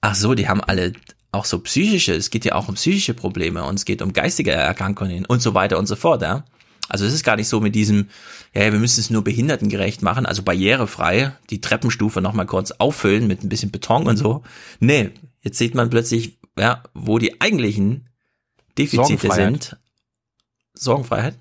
[0.00, 0.92] ach so, die haben alle
[1.32, 4.52] auch so psychische, es geht ja auch um psychische Probleme und es geht um geistige
[4.52, 6.44] Erkrankungen und so weiter und so fort, ja.
[6.88, 8.08] Also es ist gar nicht so mit diesem,
[8.54, 13.42] ja, wir müssen es nur behindertengerecht machen, also barrierefrei, die Treppenstufe nochmal kurz auffüllen mit
[13.42, 14.42] ein bisschen Beton und so.
[14.80, 15.10] Nee,
[15.40, 18.08] jetzt sieht man plötzlich, ja, wo die eigentlichen
[18.76, 19.64] Defizite Sorgenfreiheit.
[19.64, 19.76] sind.
[20.74, 21.34] Sorgenfreiheit?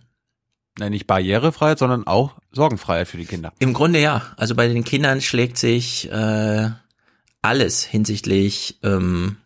[0.79, 3.53] Nein, nicht Barrierefreiheit, sondern auch Sorgenfreiheit für die Kinder.
[3.59, 4.23] Im Grunde ja.
[4.37, 6.69] Also bei den Kindern schlägt sich äh,
[7.41, 9.37] alles hinsichtlich ähm,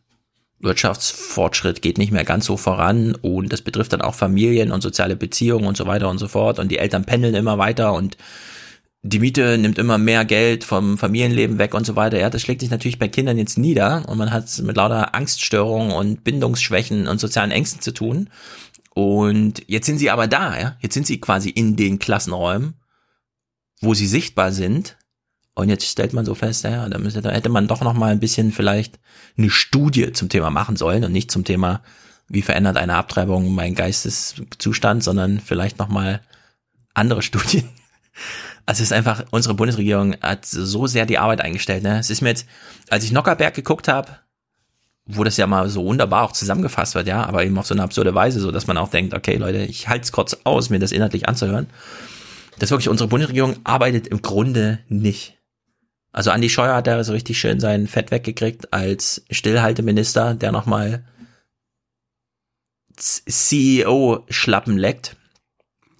[0.60, 5.16] Wirtschaftsfortschritt geht nicht mehr ganz so voran und das betrifft dann auch Familien und soziale
[5.16, 8.18] Beziehungen und so weiter und so fort und die Eltern pendeln immer weiter und
[9.04, 12.20] die Miete nimmt immer mehr Geld vom Familienleben weg und so weiter.
[12.20, 15.14] Ja, das schlägt sich natürlich bei Kindern jetzt nieder und man hat es mit lauter
[15.14, 18.30] Angststörungen und Bindungsschwächen und sozialen Ängsten zu tun.
[18.98, 20.76] Und jetzt sind sie aber da, ja.
[20.80, 22.74] Jetzt sind sie quasi in den Klassenräumen,
[23.80, 24.98] wo sie sichtbar sind.
[25.54, 28.12] Und jetzt stellt man so fest, ja, da, müsste, da hätte man doch noch mal
[28.12, 28.98] ein bisschen vielleicht
[29.38, 31.84] eine Studie zum Thema machen sollen und nicht zum Thema,
[32.28, 36.20] wie verändert eine Abtreibung meinen Geisteszustand, sondern vielleicht noch mal
[36.96, 37.70] andere Studien.
[38.66, 41.84] Also es ist einfach, unsere Bundesregierung hat so sehr die Arbeit eingestellt.
[41.84, 42.00] Ne?
[42.00, 42.48] Es ist mir jetzt,
[42.90, 44.18] als ich Nockerberg geguckt habe,
[45.08, 47.84] wo das ja mal so wunderbar auch zusammengefasst wird, ja, aber eben auf so eine
[47.84, 50.80] absurde Weise, so dass man auch denkt, okay, Leute, ich halte es kurz aus, mir
[50.80, 51.68] das inhaltlich anzuhören.
[52.60, 55.38] Das wirklich, unsere Bundesregierung arbeitet im Grunde nicht.
[56.12, 61.06] Also Andi Scheuer hat da so richtig schön sein Fett weggekriegt als Stillhalteminister, der nochmal
[62.98, 65.16] CEO-Schlappen leckt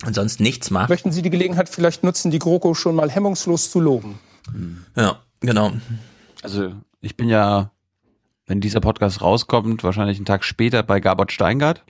[0.06, 0.90] und sonst nichts macht.
[0.90, 4.20] Möchten Sie die Gelegenheit vielleicht nutzen, die GroKo schon mal hemmungslos zu loben?
[4.96, 5.74] Ja, genau.
[6.42, 7.72] Also ich bin ja,
[8.48, 11.84] wenn dieser Podcast rauskommt, wahrscheinlich einen Tag später bei Gabot Steingart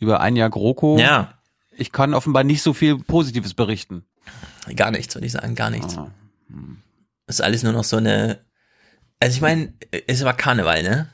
[0.00, 0.98] über ein Jahr GroKo.
[0.98, 1.34] Ja.
[1.70, 4.04] Ich kann offenbar nicht so viel Positives berichten.
[4.74, 5.96] Gar nichts, würde ich sagen, gar nichts.
[7.26, 8.40] Das ist alles nur noch so eine.
[9.20, 9.72] Also ich meine,
[10.06, 11.08] es war Karneval, ne?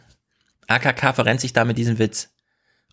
[0.69, 2.31] AKK verrennt sich da mit diesem Witz.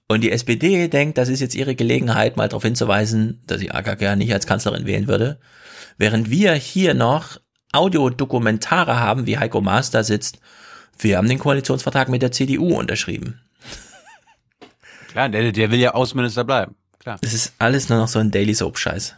[0.08, 4.16] Und die SPD denkt, das ist jetzt ihre Gelegenheit, mal darauf hinzuweisen, dass sie AKK
[4.16, 5.40] nicht als Kanzlerin wählen würde.
[5.98, 7.40] Während wir hier noch
[7.72, 10.40] Audiodokumentare haben, wie Heiko Maas da sitzt,
[11.00, 13.42] wir haben den Koalitionsvertrag mit der CDU unterschrieben.
[15.10, 16.76] Klar, der, der will ja Außenminister bleiben.
[17.00, 17.18] Klar.
[17.22, 19.16] Es ist alles nur noch so ein Daily Soap-Scheiß.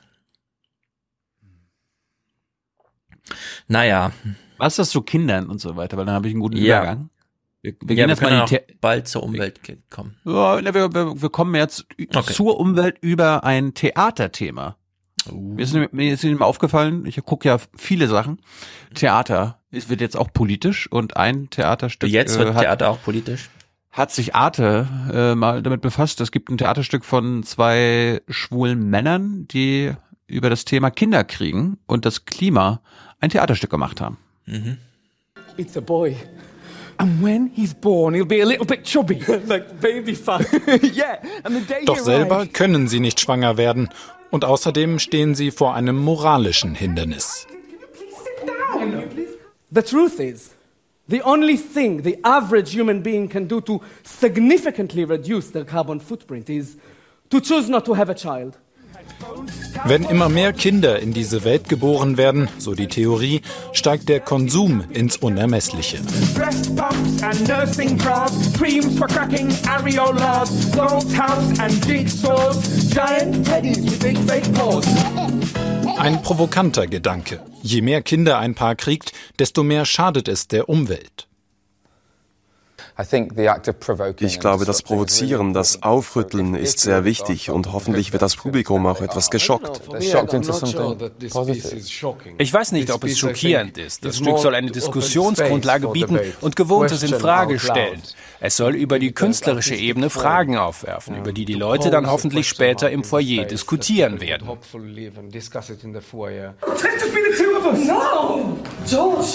[3.68, 4.12] Naja.
[4.58, 5.98] Was ist das zu Kindern und so weiter?
[5.98, 6.80] Weil dann habe ich einen guten Ja.
[6.82, 7.10] Übergang.
[7.62, 9.60] Wir, wir ja, gehen wir jetzt mal die bald zur Umwelt
[9.90, 10.16] kommen.
[10.26, 11.86] ja, wir, wir, wir kommen jetzt
[12.16, 12.34] Okay.
[12.34, 14.78] zur Umwelt über ein Theaterthema.
[15.32, 18.40] Mir ist, mir ist ihm aufgefallen, ich gucke ja viele Sachen.
[18.94, 23.02] Theater es wird jetzt auch politisch und ein Theaterstück Jetzt wird äh, hat, Theater auch
[23.04, 23.49] politisch.
[23.91, 26.22] hat sich Arte äh, mal damit befasst.
[26.22, 29.94] Es gibt ein Theaterstück von zwei schwulen Männern, die
[30.26, 32.82] über das Thema Kinderkriegen und das Klima
[33.20, 34.18] ein Theaterstück gemacht haben.
[34.45, 34.78] Mhm.
[35.58, 36.16] It's a boy.
[36.99, 39.22] And when he's born, he'll be a little bit chubby.
[39.48, 40.48] like baby fat.
[40.82, 41.20] yeah.
[41.44, 43.90] And the day Doch selber können sie nicht schwanger werden.
[44.32, 47.48] Und außerdem stehen sie vor einem moralischen Hindernis.
[49.72, 50.52] The truth is,
[51.08, 56.49] the only thing the average human being can do to significantly reduce their carbon footprint
[56.49, 56.78] is
[57.30, 58.58] to choose not to have a child.
[59.85, 63.41] Wenn immer mehr Kinder in diese Welt geboren werden, so die Theorie,
[63.73, 65.99] steigt der Konsum ins Unermessliche.
[75.98, 77.39] Ein provokanter Gedanke.
[77.61, 81.27] Je mehr Kinder ein Paar kriegt, desto mehr schadet es der Umwelt.
[84.19, 89.02] Ich glaube, das Provozieren, das Aufrütteln ist sehr wichtig und hoffentlich wird das Publikum auch
[89.02, 89.82] etwas geschockt.
[89.99, 90.14] Ich
[92.53, 94.03] weiß nicht, ob es schockierend ist.
[94.03, 98.02] Das Stück soll eine Diskussionsgrundlage bieten und Gewohntes in Frage stellen.
[98.40, 102.90] Es soll über die künstlerische Ebene Fragen aufwerfen, über die die Leute dann hoffentlich später
[102.90, 104.48] im Foyer diskutieren werden.
[106.68, 107.86] Let's just be the two of us.
[107.88, 108.57] No!
[108.88, 109.28] George,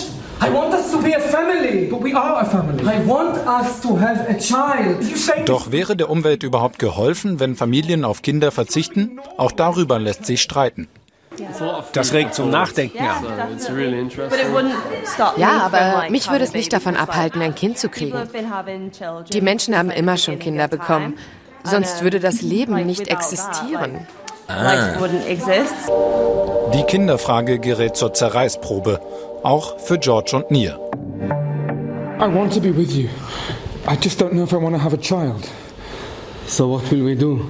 [0.42, 1.86] I want us to be a family.
[1.86, 2.82] But we are a family.
[2.84, 5.00] I want us to have a child.
[5.08, 9.20] You say Doch wäre der Umwelt überhaupt geholfen, wenn Familien auf Kinder verzichten?
[9.36, 10.88] Auch darüber lässt sich streiten.
[11.92, 13.24] Das regt zum Nachdenken an.
[15.36, 18.18] Ja, aber mich würde es nicht davon abhalten, ein Kind zu kriegen.
[19.32, 21.18] Die Menschen haben immer schon Kinder bekommen.
[21.62, 24.06] Sonst würde das Leben nicht existieren.
[26.74, 29.00] Die Kinderfrage gerät zur Zerreißprobe.
[29.42, 30.76] Auch für George und Nia.
[32.20, 33.08] I want to be with you.
[33.88, 35.48] I just don't know if I want to have a child.
[36.46, 37.40] So what will we do?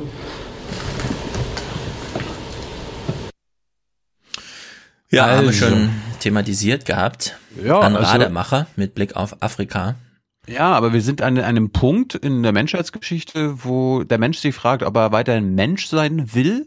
[5.10, 5.66] Ja, haben wir Also.
[5.66, 5.90] schon
[6.20, 7.38] thematisiert gehabt.
[7.62, 9.96] Ja, An also- Rademacher mit Blick auf Afrika.
[10.48, 14.82] Ja, aber wir sind an einem Punkt in der Menschheitsgeschichte, wo der Mensch sich fragt,
[14.82, 16.66] ob er weiterhin Mensch sein will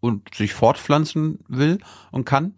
[0.00, 1.78] und sich fortpflanzen will
[2.10, 2.54] und kann,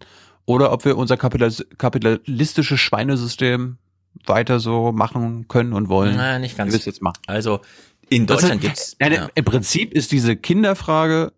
[0.47, 3.77] oder ob wir unser kapitalistisches Schweinesystem
[4.25, 6.15] weiter so machen können und wollen.
[6.15, 6.69] Naja, nicht ganz.
[6.69, 7.21] Wie wir es jetzt machen.
[7.27, 7.59] Also
[8.09, 9.29] in Deutschland gibt's Ja, ja.
[9.35, 11.33] Im Prinzip ist diese Kinderfrage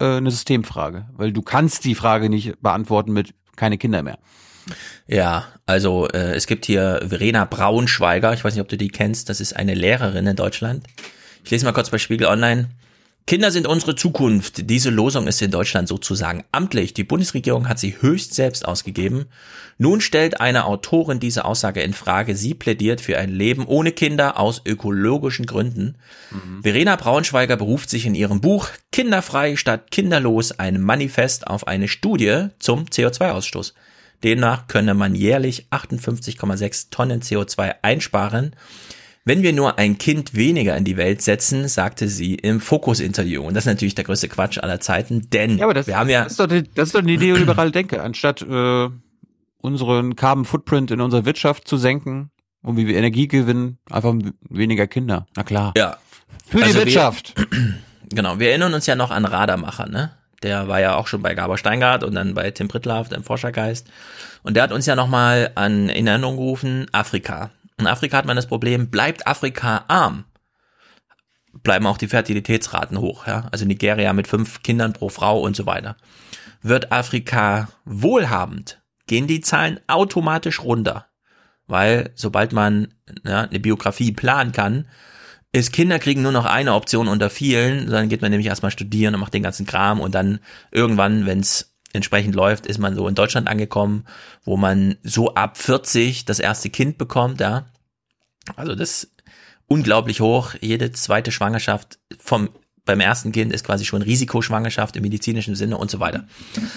[0.00, 4.18] äh, eine Systemfrage, weil du kannst die Frage nicht beantworten mit keine Kinder mehr.
[5.06, 9.28] Ja, also äh, es gibt hier Verena Braunschweiger, ich weiß nicht, ob du die kennst,
[9.28, 10.86] das ist eine Lehrerin in Deutschland.
[11.44, 12.70] Ich lese mal kurz bei Spiegel Online.
[13.26, 14.68] Kinder sind unsere Zukunft.
[14.68, 16.92] Diese Losung ist in Deutschland sozusagen amtlich.
[16.92, 19.24] Die Bundesregierung hat sie höchst selbst ausgegeben.
[19.78, 22.36] Nun stellt eine Autorin diese Aussage in Frage.
[22.36, 25.96] Sie plädiert für ein Leben ohne Kinder aus ökologischen Gründen.
[26.62, 32.48] Verena Braunschweiger beruft sich in ihrem Buch Kinderfrei statt kinderlos ein Manifest auf eine Studie
[32.58, 33.72] zum CO2-Ausstoß.
[34.22, 38.54] Demnach könne man jährlich 58,6 Tonnen CO2 einsparen.
[39.26, 43.42] Wenn wir nur ein Kind weniger in die Welt setzen, sagte sie im Fokus-Interview.
[43.42, 46.10] Und das ist natürlich der größte Quatsch aller Zeiten, denn Ja, aber das, wir haben
[46.10, 48.02] ja das, ist doch die, das ist doch die neoliberale Denke.
[48.02, 48.88] Anstatt äh,
[49.62, 52.30] unseren Carbon Footprint in unserer Wirtschaft zu senken
[52.62, 54.14] und wie wir Energie gewinnen, einfach
[54.50, 55.26] weniger Kinder.
[55.36, 55.72] Na klar.
[55.76, 55.96] Ja.
[56.48, 57.34] Für die Also wir- Wirtschaft.
[58.10, 60.10] Genau, wir erinnern uns ja noch an Radermacher, ne?
[60.42, 63.88] Der war ja auch schon bei Gabor Steingart und dann bei Tim Prittlaff, dem Forschergeist.
[64.42, 67.50] Und der hat uns ja nochmal an in Erinnerung gerufen, Afrika.
[67.78, 70.24] In Afrika hat man das Problem, bleibt Afrika arm,
[71.62, 73.48] bleiben auch die Fertilitätsraten hoch, ja?
[73.50, 75.96] Also Nigeria mit fünf Kindern pro Frau und so weiter.
[76.62, 81.06] Wird Afrika wohlhabend, gehen die Zahlen automatisch runter.
[81.66, 82.94] Weil sobald man
[83.24, 84.86] ja, eine Biografie planen kann,
[85.52, 87.88] ist Kinderkriegen nur noch eine Option unter vielen.
[87.88, 90.40] Dann geht man nämlich erstmal studieren und macht den ganzen Kram und dann
[90.72, 94.06] irgendwann, wenn es entsprechend läuft, ist man so in Deutschland angekommen,
[94.44, 97.66] wo man so ab 40 das erste Kind bekommt, ja.
[98.56, 99.10] Also das
[99.66, 100.54] unglaublich hoch.
[100.60, 102.50] Jede zweite Schwangerschaft vom
[102.84, 106.26] beim ersten Kind ist quasi schon Risikoschwangerschaft im medizinischen Sinne und so weiter.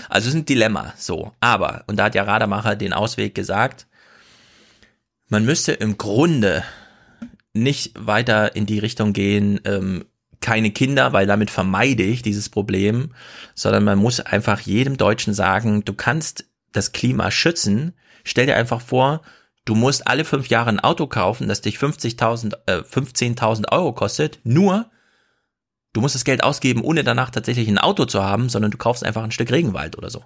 [0.08, 1.34] Also es ist ein Dilemma, so.
[1.42, 3.88] Aber, und da hat ja Rademacher den Ausweg gesagt,
[5.28, 6.64] man müsste im Grunde
[7.54, 10.06] nicht weiter in die Richtung gehen, ähm,
[10.42, 13.12] keine Kinder, weil damit vermeide ich dieses Problem,
[13.56, 17.94] sondern man muss einfach jedem Deutschen sagen, du kannst das Klima schützen.
[18.24, 19.22] Stell dir einfach vor,
[19.66, 24.40] du musst alle fünf Jahre ein Auto kaufen, das dich 50.000, äh, 15.000 Euro kostet,
[24.44, 24.90] nur
[25.94, 29.04] du musst das Geld ausgeben, ohne danach tatsächlich ein Auto zu haben, sondern du kaufst
[29.04, 30.24] einfach ein Stück Regenwald oder so.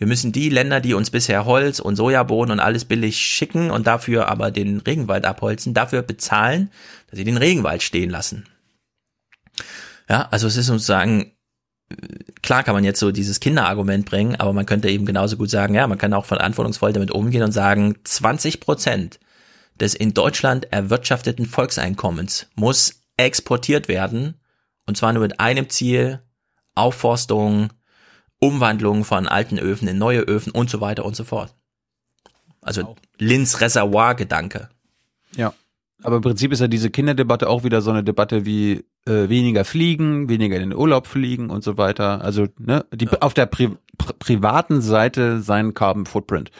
[0.00, 3.86] Wir müssen die Länder, die uns bisher Holz und Sojabohnen und alles billig schicken und
[3.86, 6.70] dafür aber den Regenwald abholzen, dafür bezahlen,
[7.10, 8.46] dass sie den Regenwald stehen lassen.
[10.08, 11.32] Ja, also es ist sozusagen,
[12.42, 15.74] klar kann man jetzt so dieses Kinderargument bringen, aber man könnte eben genauso gut sagen,
[15.74, 19.20] ja, man kann auch verantwortungsvoll damit umgehen und sagen, 20 Prozent
[19.78, 24.34] des in Deutschland erwirtschafteten Volkseinkommens muss exportiert werden
[24.86, 26.20] und zwar nur mit einem Ziel,
[26.74, 27.72] Aufforstung,
[28.40, 31.54] Umwandlung von alten Öfen in neue Öfen und so weiter und so fort.
[32.62, 34.68] Also Linz Reservoir-Gedanke.
[35.36, 35.54] Ja.
[36.02, 39.64] Aber im Prinzip ist ja diese Kinderdebatte auch wieder so eine Debatte wie äh, weniger
[39.64, 42.22] fliegen, weniger in den Urlaub fliegen und so weiter.
[42.22, 46.50] Also ne, die, auf der Pri pri privaten Seite seinen Carbon Footprint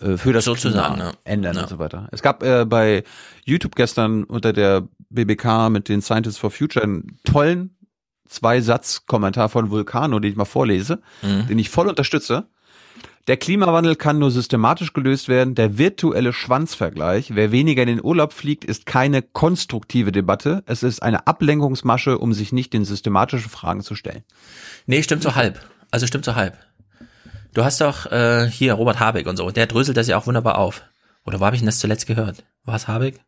[0.00, 1.16] äh, für das Sozusagen, Klima ja.
[1.24, 1.62] ändern Ja.
[1.62, 2.08] und so weiter.
[2.10, 3.04] Es gab äh, bei
[3.44, 7.76] YouTube gestern unter der BBK mit den Scientists for Future einen tollen
[8.28, 11.46] Zwei-Satz-Kommentar von Vulcano, den ich mal vorlese, Mhm.
[11.48, 12.46] den ich voll unterstütze.
[13.30, 15.54] Der Klimawandel kann nur systematisch gelöst werden.
[15.54, 17.32] Der virtuelle Schwanzvergleich.
[17.36, 20.64] Wer weniger in den Urlaub fliegt, ist keine konstruktive Debatte.
[20.66, 24.24] Es ist eine Ablenkungsmasche, um sich nicht den systematischen Fragen zu stellen.
[24.86, 25.60] Nee, stimmt so halb.
[25.92, 26.58] Also stimmt so halb.
[27.54, 30.58] Du hast doch äh, hier Robert Habeck und so, der dröselt das ja auch wunderbar
[30.58, 30.82] auf.
[31.24, 32.44] Oder wo habe ich denn das zuletzt gehört?
[32.64, 33.20] War es Habeck?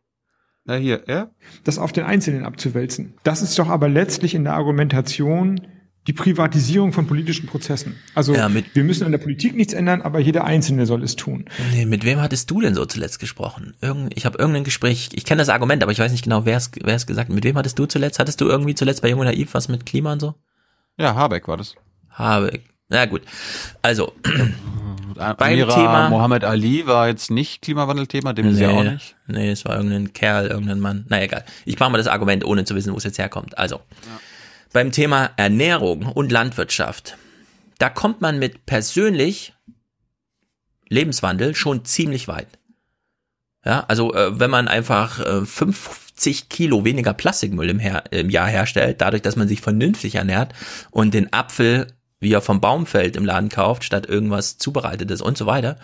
[0.65, 1.29] Na hier, ja?
[1.63, 3.13] das auf den Einzelnen abzuwälzen.
[3.23, 5.61] Das ist doch aber letztlich in der Argumentation
[6.07, 7.95] die Privatisierung von politischen Prozessen.
[8.13, 11.15] Also Ja, mit- wir müssen an der Politik nichts ändern, aber jeder Einzelne soll es
[11.15, 11.45] tun.
[11.71, 13.73] Nee, mit wem hattest du denn so zuletzt gesprochen?
[13.81, 16.57] Irgend, ich habe irgendein Gespräch, ich kenne das Argument, aber ich weiß nicht genau, wer
[16.57, 17.35] es wer es gesagt hat.
[17.35, 18.19] Mit wem hattest du zuletzt?
[18.19, 20.35] Hattest du irgendwie zuletzt bei Jung und Naiv was mit Klima und so?
[20.97, 21.75] Ja, Habeck war das.
[22.09, 22.63] Habeck.
[22.89, 23.21] Na gut.
[23.81, 24.11] Also,
[25.15, 29.15] beim Amira Thema Mohammed Ali war jetzt nicht Klimawandelthema, dem ist ja auch nicht.
[29.27, 31.05] Nee, es war irgendein Kerl, irgendein Mann.
[31.07, 31.43] Na egal.
[31.65, 33.57] Ich mache mal das Argument, ohne zu wissen, wo es jetzt herkommt.
[33.57, 33.79] Also,
[34.73, 37.17] beim Thema Ernährung und Landwirtschaft,
[37.77, 39.53] da kommt man mit persönlich
[40.89, 42.47] Lebenswandel schon ziemlich weit.
[43.65, 48.47] Ja, also äh, wenn man einfach äh, 50 Kilo weniger Plastikmüll im, her im Jahr
[48.47, 50.53] herstellt, dadurch, dass man sich vernünftig ernährt
[50.91, 51.87] und den Apfel,
[52.19, 55.77] wie er vom Baum fällt, im Laden kauft, statt irgendwas zubereitetes und so weiter,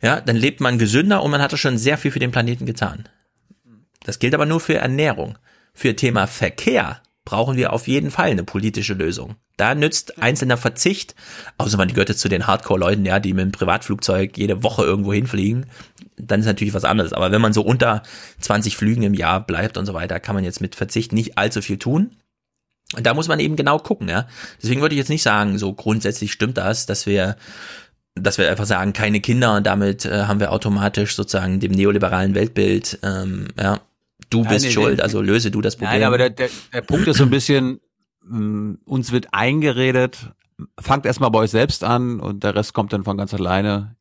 [0.00, 3.08] ja, dann lebt man gesünder und man hat schon sehr viel für den Planeten getan.
[4.04, 5.36] Das gilt aber nur für Ernährung.
[5.74, 9.36] Für Thema Verkehr brauchen wir auf jeden Fall eine politische Lösung.
[9.56, 11.14] Da nützt einzelner Verzicht,
[11.58, 15.12] außer man gehört jetzt zu den Hardcore-Leuten, ja, die mit dem Privatflugzeug jede Woche irgendwo
[15.12, 15.66] hinfliegen,
[16.16, 17.12] dann ist natürlich was anderes.
[17.12, 18.02] Aber wenn man so unter
[18.40, 21.60] 20 Flügen im Jahr bleibt und so weiter, kann man jetzt mit Verzicht nicht allzu
[21.62, 22.16] viel tun.
[22.96, 24.26] Und da muss man eben genau gucken, ja.
[24.60, 27.36] Deswegen würde ich jetzt nicht sagen, so grundsätzlich stimmt das, dass wir
[28.16, 32.34] dass wir einfach sagen, keine Kinder und damit äh, haben wir automatisch sozusagen dem neoliberalen
[32.34, 33.80] Weltbild, ähm, ja,
[34.30, 36.00] du bist Nein, schuld, also löse du das Problem.
[36.00, 37.80] Nein, aber der, der, der Punkt ist so ein bisschen,
[38.24, 40.32] mh, mm, uns wird eingeredet,
[40.78, 43.96] fangt erstmal bei euch selbst an und der Rest kommt dann von ganz alleine.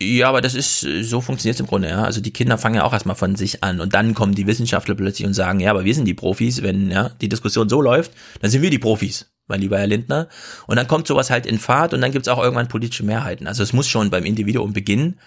[0.00, 2.02] Ja, aber das ist, so funktioniert es im Grunde, ja.
[2.02, 4.94] Also die Kinder fangen ja auch erstmal von sich an und dann kommen die Wissenschaftler
[4.94, 8.12] plötzlich und sagen, ja, aber wir sind die Profis, wenn ja die Diskussion so läuft,
[8.40, 10.28] dann sind wir die Profis, mein lieber Herr Lindner.
[10.66, 13.46] Und dann kommt sowas halt in Fahrt und dann gibt's auch irgendwann politische Mehrheiten.
[13.46, 15.20] Also es muss schon beim Individuum beginnen,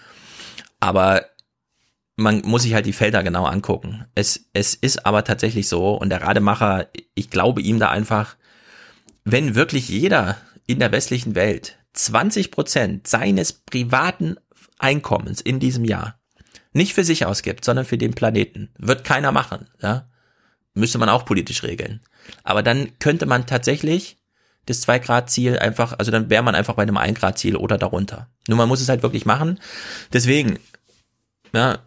[0.78, 1.24] aber
[2.16, 4.06] man muss sich halt die Felder genau angucken.
[4.14, 8.36] Es, es ist aber tatsächlich so und der Rademacher, ich glaube ihm da einfach,
[9.24, 10.36] wenn wirklich jeder
[10.66, 14.36] in der westlichen Welt 20 Prozent seines privaten
[14.78, 16.18] Einkommens in diesem Jahr
[16.76, 20.08] nicht für sich ausgibt, sondern für den Planeten, wird keiner machen, ja.
[20.74, 22.02] Müsste man auch politisch regeln.
[22.44, 24.18] Aber dann könnte man tatsächlich
[24.66, 28.28] das 2-Grad-Ziel einfach, also dann wäre man einfach bei einem 1-Grad-Ziel oder darunter.
[28.46, 29.58] Nur man muss es halt wirklich machen.
[30.12, 30.58] Deswegen,
[31.54, 31.78] ja,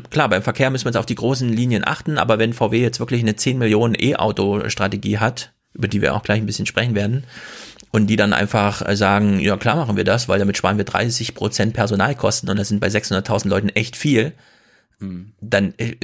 [0.00, 3.00] klar, beim Verkehr müssen wir jetzt auf die großen Linien achten, aber wenn VW jetzt
[3.00, 7.24] wirklich eine 10 Millionen E-Auto-Strategie hat, über die wir auch gleich ein bisschen sprechen werden,
[7.92, 10.84] und die dann einfach äh, sagen, ja klar machen wir das, weil damit sparen wir
[10.84, 14.32] 30 Prozent Personalkosten und das sind bei 600.000 Leuten echt viel,
[14.98, 15.32] hm.
[15.40, 15.96] dann äh,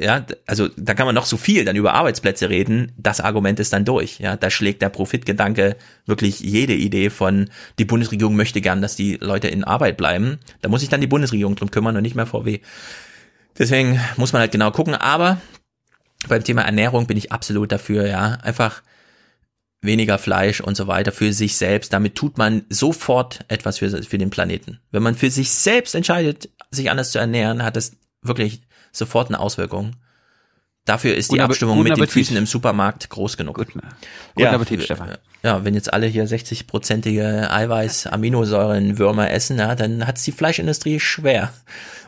[0.00, 3.72] ja, also da kann man noch so viel dann über Arbeitsplätze reden, das Argument ist
[3.72, 4.18] dann durch.
[4.18, 5.76] Ja, da schlägt der Profitgedanke
[6.06, 10.38] wirklich jede Idee von, die Bundesregierung möchte gern, dass die Leute in Arbeit bleiben.
[10.62, 12.60] Da muss sich dann die Bundesregierung drum kümmern und nicht mehr VW.
[13.58, 15.40] Deswegen muss man halt genau gucken, aber
[16.28, 18.82] beim Thema Ernährung bin ich absolut dafür, ja, einfach
[19.82, 21.92] weniger Fleisch und so weiter für sich selbst.
[21.92, 24.80] Damit tut man sofort etwas für, für den Planeten.
[24.90, 27.92] Wenn man für sich selbst entscheidet, sich anders zu ernähren, hat das
[28.22, 28.62] wirklich
[28.92, 29.96] sofort eine Auswirkung.
[30.86, 33.56] Dafür ist die Abstimmung mit den Füßen im Supermarkt groß genug.
[33.56, 33.92] Guten, guten
[34.36, 35.18] ja, Appetit, Stefan.
[35.42, 41.00] Ja, wenn jetzt alle hier 60-prozentige Eiweiß, Aminosäuren, Würmer essen, ja, dann hat's die Fleischindustrie
[41.00, 41.52] schwer.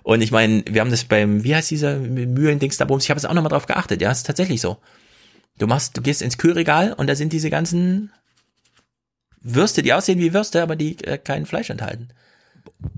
[0.05, 3.19] Und ich meine, wir haben das beim, wie heißt dieser Mühlendings da Bums, ich habe
[3.19, 4.79] jetzt auch nochmal drauf geachtet, ja, ist tatsächlich so.
[5.59, 8.13] Du machst, du gehst ins Kühlregal und da sind diese ganzen
[9.43, 12.11] Würste, die aussehen wie Würste, aber die äh, kein Fleisch enthalten.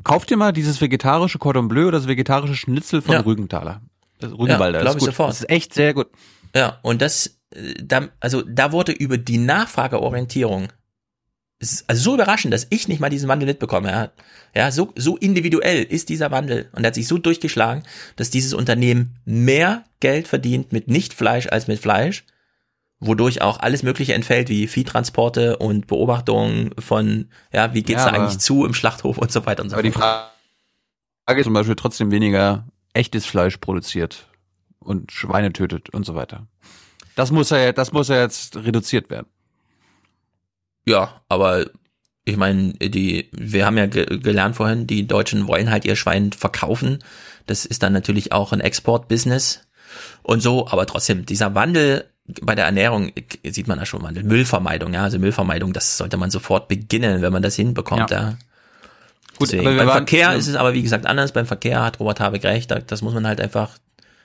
[0.04, 3.20] Kauf dir mal dieses vegetarische Cordon Bleu oder das vegetarische Schnitzel von ja.
[3.20, 3.80] Rügenthaler.
[4.20, 4.78] Das Rügenwalder.
[4.78, 5.06] Ja, das ist gut.
[5.06, 5.30] Sofort.
[5.30, 6.08] Das ist echt sehr gut.
[6.54, 10.68] Ja, und das, äh, da, also da wurde über die Nachfrageorientierung
[11.62, 13.90] ist also so überraschend, dass ich nicht mal diesen Wandel mitbekomme.
[13.90, 14.10] Ja,
[14.54, 17.82] ja so, so individuell ist dieser Wandel und er hat sich so durchgeschlagen,
[18.16, 22.24] dass dieses Unternehmen mehr Geld verdient mit Nicht-Fleisch als mit Fleisch
[23.00, 28.16] wodurch auch alles Mögliche entfällt, wie Viehtransporte und Beobachtungen von, ja, wie geht's ja, da
[28.16, 30.04] eigentlich zu im Schlachthof und so weiter und so aber fort.
[30.04, 30.30] Aber
[31.16, 32.66] die Frage ist zum Beispiel trotzdem weniger
[33.00, 34.28] echtes Fleisch produziert
[34.78, 36.46] und Schweine tötet und so weiter.
[37.16, 39.26] Das muss ja, das muss ja jetzt reduziert werden.
[40.86, 41.66] Ja, aber
[42.24, 46.32] ich meine, die, wir haben ja ge gelernt vorhin, die Deutschen wollen halt ihr Schwein
[46.32, 46.98] verkaufen.
[47.46, 49.66] Das ist dann natürlich auch ein Export-Business
[50.22, 52.04] und so, aber trotzdem, dieser Wandel
[52.42, 53.12] bei der Ernährung
[53.44, 57.32] sieht man da schon mal Müllvermeidung, ja, also Müllvermeidung, das sollte man sofort beginnen, wenn
[57.32, 58.20] man das hinbekommt, ja.
[58.20, 58.38] ja.
[59.40, 60.32] Gut, beim waren, Verkehr ja.
[60.32, 61.32] ist es aber wie gesagt anders.
[61.32, 62.70] Beim Verkehr hat Robert Habeck recht.
[62.86, 63.78] Das muss man halt einfach,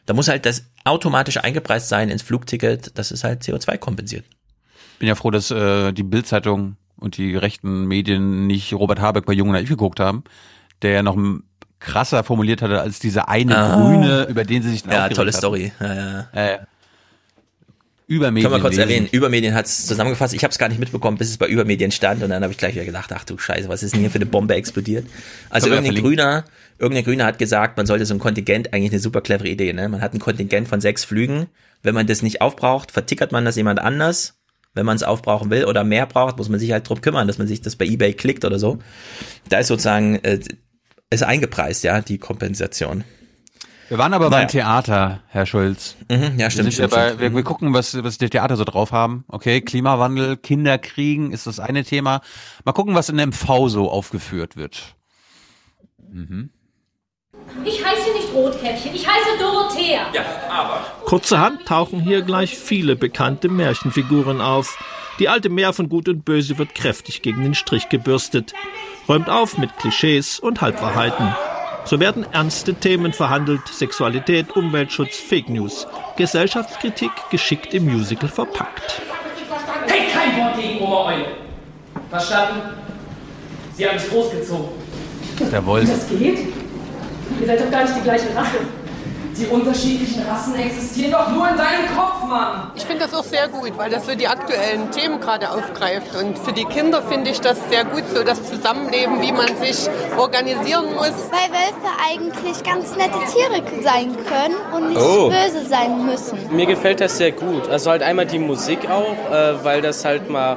[0.05, 4.25] da muss halt das automatisch eingepreist sein ins Flugticket, dass es halt CO2 kompensiert.
[4.99, 9.33] Bin ja froh, dass äh, die Bildzeitung und die rechten Medien nicht Robert Habeck bei
[9.33, 10.25] Jung und Naiv geguckt haben,
[10.81, 11.17] der ja noch
[11.79, 13.75] krasser formuliert hatte als dieser eine ah.
[13.75, 15.37] Grüne, über den sie sich dann Ja, tolle hatten.
[15.37, 15.71] Story.
[15.79, 16.27] Ja, ja.
[16.33, 16.59] Äh,
[18.07, 18.49] Übermedien.
[18.49, 18.89] Können wir kurz lesen.
[18.89, 20.33] erwähnen, Übermedien hat es zusammengefasst.
[20.33, 22.57] Ich habe es gar nicht mitbekommen, bis es bei Übermedien stand und dann habe ich
[22.57, 25.07] gleich wieder gedacht, ach du Scheiße, was ist denn hier für eine Bombe explodiert?
[25.49, 26.45] Also irgendein Grüner,
[26.77, 29.89] irgendein Grüner hat gesagt, man sollte so ein Kontingent, eigentlich eine super clevere Idee, ne?
[29.89, 31.47] Man hat ein Kontingent von sechs Flügen.
[31.81, 34.39] Wenn man das nicht aufbraucht, vertickert man das jemand anders.
[34.73, 37.37] Wenn man es aufbrauchen will oder mehr braucht, muss man sich halt drum kümmern, dass
[37.37, 38.79] man sich das bei eBay klickt oder so.
[39.49, 40.39] Da ist sozusagen, äh,
[41.09, 43.03] ist eingepreist, ja, die Kompensation.
[43.87, 44.41] Wir waren aber naja.
[44.41, 45.95] beim Theater, Herr Schulz.
[46.09, 46.67] Mhm, ja, stimmt.
[46.67, 49.25] Wir, stimmt, bei, wir, wir, gucken, was, was die Theater so drauf haben.
[49.27, 52.21] Okay, Klimawandel, Kinderkriegen ist das eine Thema.
[52.63, 54.95] Mal gucken, was in MV so aufgeführt wird.
[56.11, 56.49] Mhm.
[57.63, 60.07] Ich heiße nicht Rotkäppchen, ich heiße Dorothea.
[60.13, 60.85] Ja, aber.
[61.05, 64.79] Kurzerhand tauchen hier gleich viele bekannte Märchenfiguren auf.
[65.19, 68.53] Die alte Mär von Gut und Böse wird kräftig gegen den Strich gebürstet,
[69.07, 71.35] räumt auf mit Klischees und Halbwahrheiten.
[71.85, 75.85] So werden ernste Themen verhandelt, Sexualität, Umweltschutz, Fake News,
[76.17, 79.01] Gesellschaftskritik geschickt im Musical verpackt.
[79.85, 81.25] Hey, kein Wort gegen Obereule.
[82.09, 82.61] Verstanden?
[83.75, 84.69] Sie haben mich großgezogen.
[85.51, 85.87] Der Wolf.
[85.87, 86.39] Das geht?
[87.39, 88.57] Ihr seid doch gar nicht die gleiche Rasse.
[89.37, 92.71] Die unterschiedlichen Rassen existieren doch nur in deinem Kopf, Mann.
[92.75, 96.15] Ich finde das auch sehr gut, weil das so die aktuellen Themen gerade aufgreift.
[96.15, 99.89] Und für die Kinder finde ich das sehr gut, so das Zusammenleben, wie man sich
[100.17, 101.11] organisieren muss.
[101.31, 105.29] Weil Wölfe eigentlich ganz nette Tiere sein können und nicht Oh.
[105.29, 106.39] böse sein müssen.
[106.55, 107.67] Mir gefällt das sehr gut.
[107.67, 110.55] Also halt einmal die Musik auch, äh, weil das halt mal,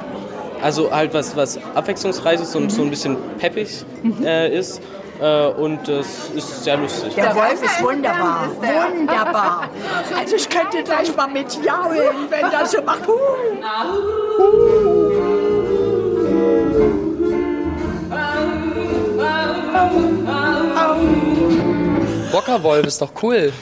[0.62, 3.84] also halt was, was abwechslungsreiches und so ein bisschen peppig
[4.22, 4.80] äh, ist.
[5.20, 7.14] Äh, und das ist sehr lustig.
[7.14, 9.68] Der Wolf ist wunderbar, wunderbar.
[10.16, 13.02] Also ich könnte gleich mal mit jaulen, wenn das so macht.
[22.30, 23.52] Bockerwolf ist doch cool.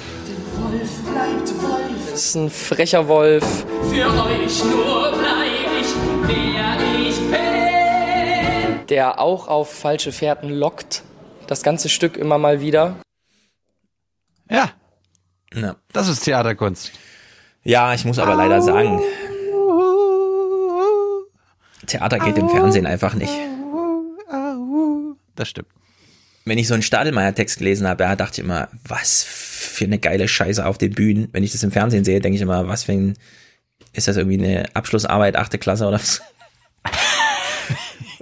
[0.58, 2.10] Wolf bleibt Wolf.
[2.10, 3.44] Das ist ein frecher Wolf.
[3.90, 5.94] Für euch nur bleib ich,
[6.26, 8.86] wer ich bin.
[8.88, 11.02] der auch auf falsche Fährten lockt.
[11.46, 12.96] Das ganze Stück immer mal wieder.
[14.50, 14.70] Ja.
[15.54, 15.76] Ja.
[15.92, 16.92] Das ist Theaterkunst.
[17.62, 19.00] Ja, ich muss aber leider sagen,
[21.86, 23.32] Theater geht im Fernsehen einfach nicht.
[25.34, 25.68] Das stimmt.
[26.44, 30.28] Wenn ich so einen Stadelmeier-Text gelesen habe, ja, dachte ich immer, was für eine geile
[30.28, 31.28] Scheiße auf den Bühnen.
[31.32, 33.18] Wenn ich das im Fernsehen sehe, denke ich immer, was für ein,
[33.92, 36.22] ist das irgendwie eine Abschlussarbeit, achte Klasse oder was?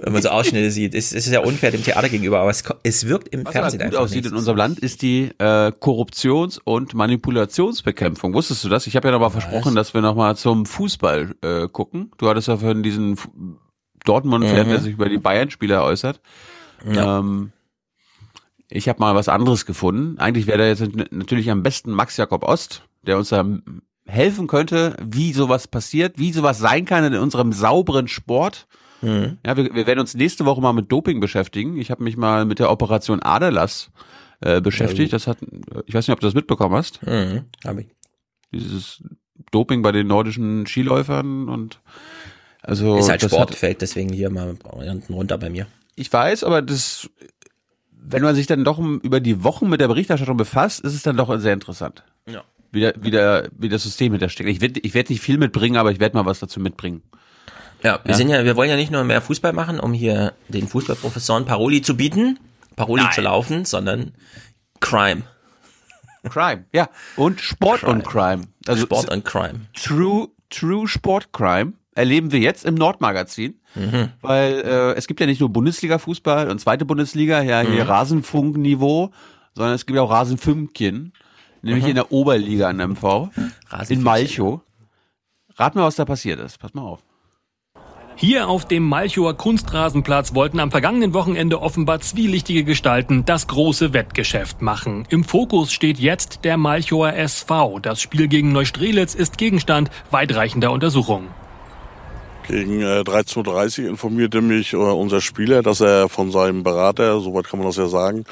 [0.05, 2.63] Wenn man so Ausschnitte sieht, es es ist ja unfair dem Theater gegenüber, aber es,
[2.83, 4.31] es wirkt im Was Fernsehen aber gut einfach aussieht nicht.
[4.31, 8.33] in unserem Land, ist die äh, Korruptions- und Manipulationsbekämpfung.
[8.35, 8.85] Wusstest du das?
[8.87, 12.11] Ich habe ja noch mal versprochen, dass wir noch mal zum Fußball äh, gucken.
[12.19, 13.17] Du hattest ja vorhin diesen
[14.05, 14.69] Dortmund-Fan, Mhm.
[14.69, 16.21] der sich über die Bayern-Spieler äußert.
[16.87, 17.19] Ja.
[17.19, 17.51] Ähm,
[18.69, 20.17] ich habe mal was anderes gefunden.
[20.19, 23.43] Eigentlich wäre da jetzt natürlich am besten Max Jakob Ost, der uns da
[24.05, 28.67] helfen könnte, wie sowas passiert, wie sowas sein kann in unserem sauberen Sport.
[29.05, 29.37] Mhm.
[29.45, 31.77] Ja, wir, wir werden uns nächste Woche mal mit Doping beschäftigen.
[31.77, 33.91] Ich habe mich mal mit der Operation Aderlass
[34.41, 35.13] äh, beschäftigt.
[35.13, 35.37] Das hat,
[35.85, 37.01] ich weiß nicht, ob du das mitbekommen hast.
[37.05, 37.87] Mhm, hab ich.
[38.51, 39.03] Dieses
[39.51, 41.79] Doping bei den nordischen Skiläufern und
[42.61, 45.67] also ist halt das Sport, hat- fällt deswegen hier mal unten runter bei mir.
[45.95, 47.09] ich weiß, aber das,
[47.91, 51.17] wenn man sich dann doch über die Wochen mit der Berichterstattung befasst, ist es dann
[51.17, 52.03] doch sehr interessant.
[52.27, 52.43] Ja.
[52.71, 54.49] Wie, der, wie, der, wie das System hintersteckt.
[54.49, 57.03] Ich werde ich werd nicht viel mitbringen, aber ich werde mal was dazu mitbringen.
[57.85, 58.17] Ja, wir Ja?
[58.17, 61.81] sind ja, wir wollen ja nicht nur mehr Fußball machen, um hier den Fußballprofessoren Paroli
[61.81, 62.39] zu bieten,
[62.75, 63.11] Paroli Nein.
[63.13, 64.13] zu laufen, sondern
[64.79, 65.21] Crime.
[66.29, 66.89] Crime, ja.
[67.15, 68.43] Und Sport und Crime.
[68.67, 69.61] Also Sport und Crime.
[69.75, 74.09] True, True Sport Crime erleben wir jetzt im Nordmagazin, Mhm.
[74.21, 77.89] weil äh, es gibt ja nicht nur Bundesliga-Fußball und zweite Bundesliga, ja hier Mhm.
[77.89, 79.11] Rasenfunk-Niveau,
[79.53, 81.13] sondern es gibt ja auch Rasenfünkchen,
[81.61, 81.89] nämlich Mhm.
[81.91, 83.29] in der Oberliga in MV,
[83.89, 84.01] in.
[84.01, 84.61] Malchow.
[85.57, 86.57] Rat mal, was da passiert ist.
[86.59, 86.99] Pass mal auf.
[88.17, 94.61] Hier auf dem Malchower Kunstrasenplatz wollten am vergangenen Wochenende offenbar zwielichtige Gestalten das große Wettgeschäft
[94.61, 95.05] machen.
[95.09, 97.79] Im Fokus steht jetzt der Malchower SV.
[97.79, 101.27] Das Spiel gegen Neustrelitz ist Gegenstand weitreichender Untersuchungen.
[102.47, 107.47] Gegen äh, 13.30 Uhr informierte mich äh, unser Spieler, dass er von seinem Berater, soweit
[107.47, 108.23] kann man das ja sagen,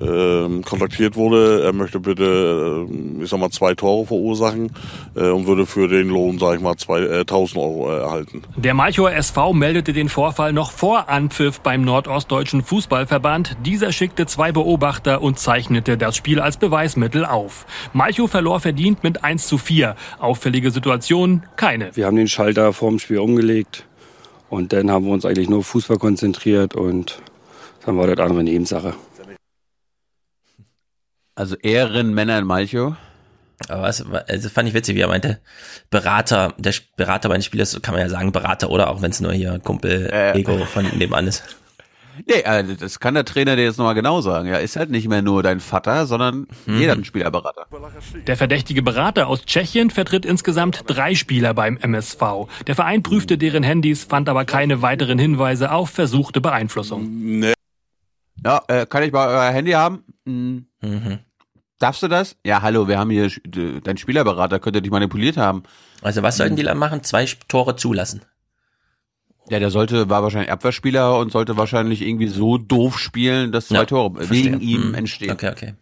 [0.00, 1.62] ähm, kontaktiert wurde.
[1.62, 4.72] Er möchte bitte, äh, ich sag mal, zwei Tore verursachen
[5.14, 8.42] äh, und würde für den Lohn, sag ich mal, zwei, äh, 1000 Euro äh, erhalten.
[8.56, 13.56] Der Malchower SV meldete den Vorfall noch vor Anpfiff beim Nordostdeutschen Fußballverband.
[13.64, 17.66] Dieser schickte zwei Beobachter und zeichnete das Spiel als Beweismittel auf.
[17.92, 19.94] Malchow verlor verdient mit 1 zu 4.
[20.18, 21.94] Auffällige Situation keine.
[21.94, 23.51] Wir haben den Schalter vorm Spiel umgelegt
[24.50, 27.22] und dann haben wir uns eigentlich nur auf Fußball konzentriert und
[27.84, 28.94] dann war das andere Nebensache.
[31.34, 32.94] Also Ehrenmänner in Malchow.
[33.68, 35.40] Aber was, also fand ich witzig, wie er meinte,
[35.88, 39.32] Berater, der Berater meines Spielers, kann man ja sagen, Berater oder auch wenn es nur
[39.32, 40.38] hier Kumpel Äh.
[40.38, 41.44] Ego von nebenan ist.
[42.26, 44.48] Ja, äh, das kann der Trainer dir jetzt nochmal genau sagen.
[44.48, 46.78] Ja, ist halt nicht mehr nur dein Vater, sondern Mhm.
[46.78, 47.66] jeder ein Spielerberater.
[48.26, 52.48] Der verdächtige Berater aus Tschechien vertritt insgesamt drei Spieler beim MSV.
[52.66, 57.42] Der Verein prüfte deren Handys, fand aber keine weiteren Hinweise auf versuchte Beeinflussung.
[58.44, 60.04] Ja, äh, kann ich mal euer Handy haben?
[60.26, 60.66] Hm.
[60.80, 61.18] Mhm.
[61.78, 62.36] Darfst du das?
[62.44, 65.62] Ja, hallo, wir haben hier äh, deinen Spielerberater, könnte dich manipuliert haben.
[66.00, 67.02] Also was sollten die da machen?
[67.02, 68.22] Zwei Tore zulassen.
[69.52, 73.76] Ja, der sollte, war wahrscheinlich Abwehrspieler und sollte wahrscheinlich irgendwie so doof spielen, dass zwei
[73.80, 74.44] Ja, Tore verstehe.
[74.44, 74.94] wegen ihm Mhm.
[74.94, 75.30] entstehen.
[75.32, 75.74] Okay, okay.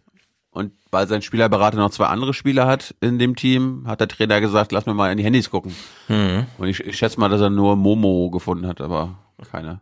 [0.49, 4.41] Und weil sein Spielerberater noch zwei andere Spieler hat in dem Team, hat der Trainer
[4.41, 5.73] gesagt, lass mir mal in die Handys gucken.
[6.09, 6.47] Mhm.
[6.57, 9.17] Und ich, ich schätze mal, dass er nur Momo gefunden hat, aber
[9.49, 9.79] keine.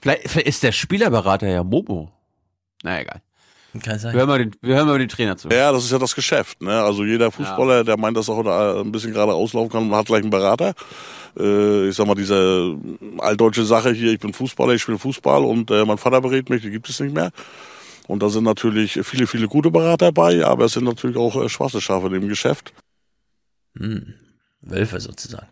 [0.00, 2.10] Vielleicht, vielleicht ist der Spielerberater ja Momo.
[2.82, 3.22] Na egal.
[3.82, 4.12] Kann sein.
[4.12, 5.48] Wir hören, mal den, wir hören mal den Trainer zu.
[5.48, 6.62] Ja, das ist ja das Geschäft.
[6.62, 6.82] Ne?
[6.82, 10.22] Also jeder Fußballer, der meint, dass er heute ein bisschen gerade auslaufen kann, hat gleich
[10.22, 10.74] einen Berater.
[11.36, 12.76] Äh, ich sag mal, diese
[13.18, 16.62] altdeutsche Sache hier, ich bin Fußballer, ich spiele Fußball und äh, mein Vater berät mich,
[16.62, 17.32] die gibt es nicht mehr.
[18.06, 21.48] Und da sind natürlich viele, viele gute Berater bei, aber es sind natürlich auch äh,
[21.48, 22.72] schwarze Schafe in dem Geschäft.
[23.76, 24.14] Hm.
[24.60, 25.48] Wölfe sozusagen.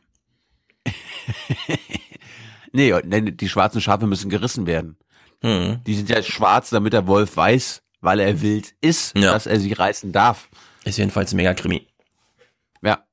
[2.72, 4.96] nee, die schwarzen Schafe müssen gerissen werden.
[5.42, 5.80] Mhm.
[5.86, 9.32] Die sind ja schwarz, damit der Wolf weiß, weil er wild ist, Ja.
[9.32, 10.48] dass er sie reißen darf.
[10.84, 11.86] Ist jedenfalls ein Mega-Krimi.
[12.82, 13.04] Ja.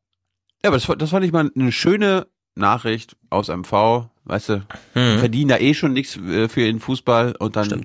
[0.63, 4.55] Ja, aber das, das fand ich mal eine schöne Nachricht aus MV, weißt du,
[4.95, 5.19] Mhm.
[5.19, 7.83] verdienen da eh schon nichts äh, für den Fußball und dann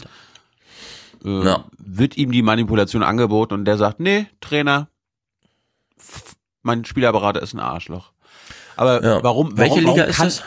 [1.24, 1.64] äh, Ja.
[1.78, 4.89] wird ihm die Manipulation angeboten und der sagt, nee, Trainer,
[6.62, 8.12] mein Spielerberater ist ein Arschloch.
[8.76, 9.22] Aber Ja.
[9.22, 10.43] warum, Welche warum, Liga warum ist kann, das?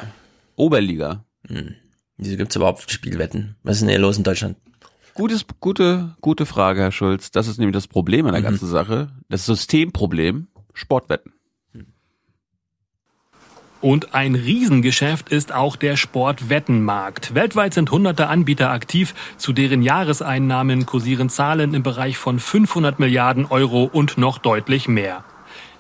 [0.56, 1.24] Oberliga.
[1.48, 1.76] Hm.
[2.18, 3.56] Wieso gibt's überhaupt Spielwetten?
[3.64, 4.58] Was ist denn hier los in Deutschland?
[5.18, 7.32] Gutes, gute, gute Frage, Herr Schulz.
[7.32, 8.46] Das ist nämlich das Problem an der Mhm.
[8.46, 9.10] ganzen Sache.
[9.30, 11.34] Das Systemproblem, Sportwetten.
[13.82, 17.34] Und ein Riesengeschäft ist auch der Sportwettenmarkt.
[17.34, 23.46] Weltweit sind hunderte Anbieter aktiv, zu deren Jahreseinnahmen kursieren Zahlen im Bereich von 500 Milliarden
[23.48, 25.24] Euro und noch deutlich mehr.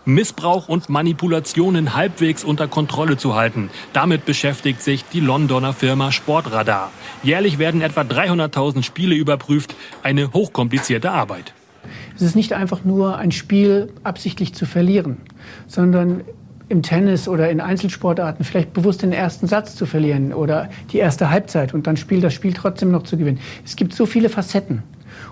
[0.07, 3.69] Missbrauch und Manipulationen halbwegs unter Kontrolle zu halten.
[3.91, 6.91] Damit beschäftigt sich die Londoner Firma Sportradar.
[7.23, 9.75] Jährlich werden etwa 300.000 Spiele überprüft.
[10.03, 11.53] Eine hochkomplizierte Arbeit.
[12.15, 15.17] Es ist nicht einfach nur ein Spiel absichtlich zu verlieren,
[15.67, 16.21] sondern
[16.69, 21.29] im Tennis oder in Einzelsportarten vielleicht bewusst den ersten Satz zu verlieren oder die erste
[21.29, 23.39] Halbzeit und dann Spiel das Spiel trotzdem noch zu gewinnen.
[23.65, 24.83] Es gibt so viele Facetten.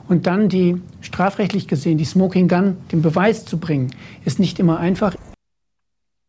[0.07, 3.91] Und dann die strafrechtlich gesehen, die Smoking Gun, den Beweis zu bringen,
[4.23, 5.15] ist nicht immer einfach.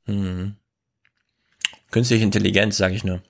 [0.07, 0.55] Hm.
[1.91, 3.23] Künstliche Intelligenz, sage ich nur.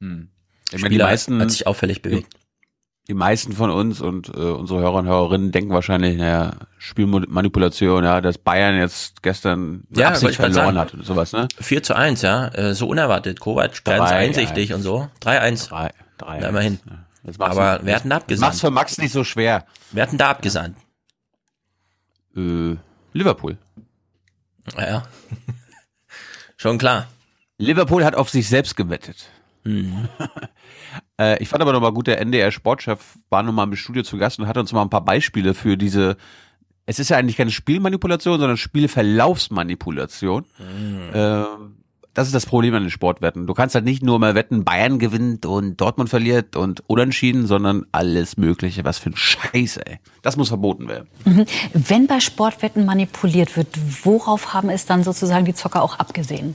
[0.00, 0.28] Hm.
[0.72, 2.32] Ich meine, die meisten, hat sich auffällig bewegt.
[3.08, 8.20] Die meisten von uns und äh, unsere Hörer und Hörerinnen denken wahrscheinlich, naja, Spielmanipulation, ja,
[8.20, 10.78] dass Bayern jetzt gestern Ja, Absicht verloren sagen.
[10.78, 11.48] hat und sowas, ne?
[11.58, 12.48] 4 zu 1, ja.
[12.48, 13.40] Äh, so unerwartet.
[13.40, 14.76] Kovac ganz einsichtig eins.
[14.76, 15.08] und so.
[15.22, 15.68] 3-1.
[15.68, 16.40] 3, 3.
[16.40, 16.78] Ja, immerhin.
[16.84, 18.48] Machst Aber du- wer hat denn da abgesandt?
[18.52, 19.66] mach's für Max nicht so schwer.
[19.92, 20.76] Wer hat denn da abgesandt?
[22.36, 22.76] Äh,
[23.12, 23.58] Liverpool.
[24.78, 25.02] Ja.
[26.56, 27.06] Schon klar.
[27.58, 29.26] Liverpool hat auf sich selbst gewettet.
[29.64, 30.08] Mhm.
[31.20, 34.48] Äh, ich fand aber nochmal gut, der NDR-Sportchef war nochmal im Studio zu Gast und
[34.48, 36.16] hat uns mal ein paar Beispiele für diese,
[36.86, 40.46] es ist ja eigentlich keine Spielmanipulation, sondern Spielverlaufsmanipulation.
[40.58, 41.10] Mhm.
[41.14, 41.44] Äh,
[42.14, 43.46] das ist das Problem an den Sportwetten.
[43.46, 47.86] Du kannst halt nicht nur mal wetten, Bayern gewinnt und Dortmund verliert und unentschieden, sondern
[47.92, 48.84] alles Mögliche.
[48.84, 49.98] Was für ein Scheiß, ey.
[50.22, 51.08] Das muss verboten werden.
[51.24, 51.46] Mhm.
[51.72, 53.68] Wenn bei Sportwetten manipuliert wird,
[54.04, 56.54] worauf haben es dann sozusagen die Zocker auch abgesehen?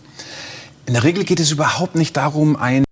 [0.85, 2.83] In der Regel geht es überhaupt nicht darum, ein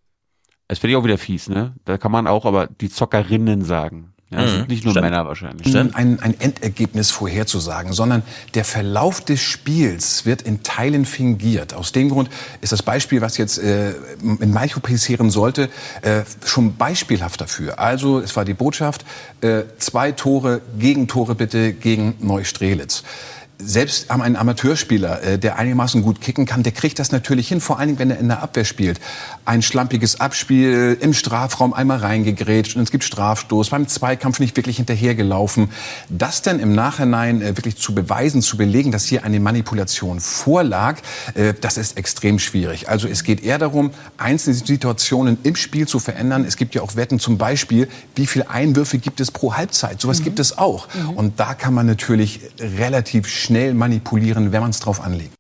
[0.67, 1.75] Das finde ich auch wieder fies, ne?
[1.85, 4.12] Da kann man auch aber die Zockerinnen sagen.
[4.33, 5.05] Ja, Mhm, sind nicht nur stimmt.
[5.05, 5.75] Männer wahrscheinlich.
[5.75, 8.23] Ein, ein Endergebnis vorherzusagen, sondern
[8.53, 11.73] der Verlauf des Spiels wird in Teilen fingiert.
[11.73, 12.29] Aus dem Grund
[12.61, 13.91] ist das Beispiel, was jetzt äh,
[14.21, 15.69] in Malchow passieren sollte,
[16.01, 17.79] äh, schon beispielhaft dafür.
[17.79, 19.05] Also es war die Botschaft,
[19.41, 23.03] äh, zwei Tore, Gegentore bitte gegen Neustrelitz.
[23.59, 27.77] Selbst ein Amateurspieler, äh, der einigermaßen gut kicken kann, der kriegt das natürlich hin, vor
[27.77, 28.99] allen Dingen, wenn er in der Abwehr spielt.
[29.45, 34.77] Ein schlampiges Abspiel im Strafraum einmal reingegrätscht und es gibt Strafstoß, beim Zweikampf nicht wirklich
[34.77, 35.69] hinterhergelaufen.
[36.09, 40.97] Das dann im Nachhinein äh, wirklich zu beweisen, zu belegen, dass hier eine Manipulation vorlag,
[41.35, 42.89] äh, das ist extrem schwierig.
[42.89, 46.43] Also es geht eher darum, einzelne Situationen im Spiel zu verändern.
[46.43, 50.01] Es gibt ja auch Wetten zum Beispiel, wie viele Einwürfe gibt es pro Halbzeit.
[50.01, 50.87] Sowas gibt es auch.
[51.15, 55.33] Und da kann man natürlich relativ schnell manipulieren, wenn man es drauf anlegt.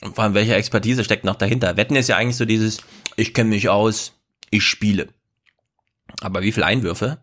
[0.00, 1.76] Und vor allem, welche Expertise steckt noch dahinter?
[1.76, 2.78] Wetten ist ja eigentlich so dieses,
[3.16, 4.12] ich kenne mich aus,
[4.50, 5.08] ich spiele.
[6.20, 7.18] Aber wie viele Einwürfe?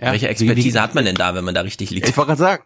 [0.00, 2.08] Ja, welche wie- Expertise wie- hat man denn da, wenn man da richtig liegt?
[2.08, 2.64] Ich wollte gerade sagen.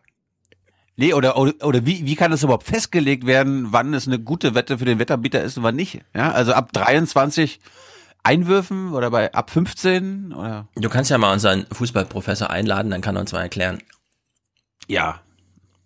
[0.96, 4.54] Nee, oder, oder, oder wie, wie kann das überhaupt festgelegt werden, wann es eine gute
[4.56, 6.00] Wette für den Wettanbieter ist und wann nicht?
[6.14, 7.60] Ja, also ab 23
[8.24, 10.66] Einwürfen oder bei ab 15 oder?
[10.74, 13.80] Du kannst ja mal unseren Fußballprofessor einladen, dann kann er uns mal erklären.
[14.88, 15.20] Ja.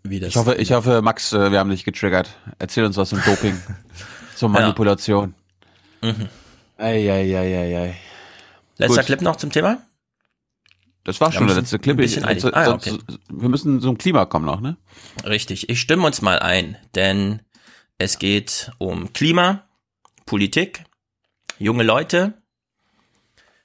[0.04, 2.30] Wie das Ich hoffe, ich hoffe, Max, äh, wir haben dich getriggert.
[2.58, 3.56] Erzähl uns was zum Doping,
[4.34, 5.34] zur Manipulation.
[6.02, 6.28] Mhm.
[6.76, 7.94] Eieieiei.
[8.78, 9.06] Letzter Gut.
[9.06, 9.82] Clip noch zum Thema?
[11.04, 11.98] Das war Ja, schon der letzte Clip.
[12.00, 12.98] Ich- Ah, so- okay.
[13.28, 14.76] Wir müssen zum Klima kommen noch, ne?
[15.24, 15.68] Richtig.
[15.68, 17.40] Ich stimme uns mal ein, denn
[17.98, 19.64] es geht um Klima,
[20.26, 20.84] Politik,
[21.58, 22.34] junge Leute.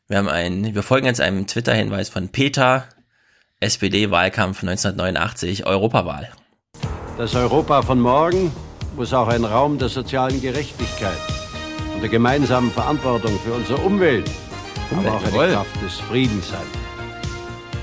[0.07, 2.87] Wir haben einen, wir folgen jetzt einem Twitter-Hinweis von Peter,
[3.59, 6.29] SPD-Wahlkampf 1989, Europawahl.
[7.17, 8.51] Das Europa von morgen
[8.95, 11.17] muss auch ein Raum der sozialen Gerechtigkeit
[11.95, 14.29] und der gemeinsamen Verantwortung für unsere Umwelt,
[14.91, 15.45] aber auch Jawohl.
[15.45, 16.59] eine Kraft des Friedens sein.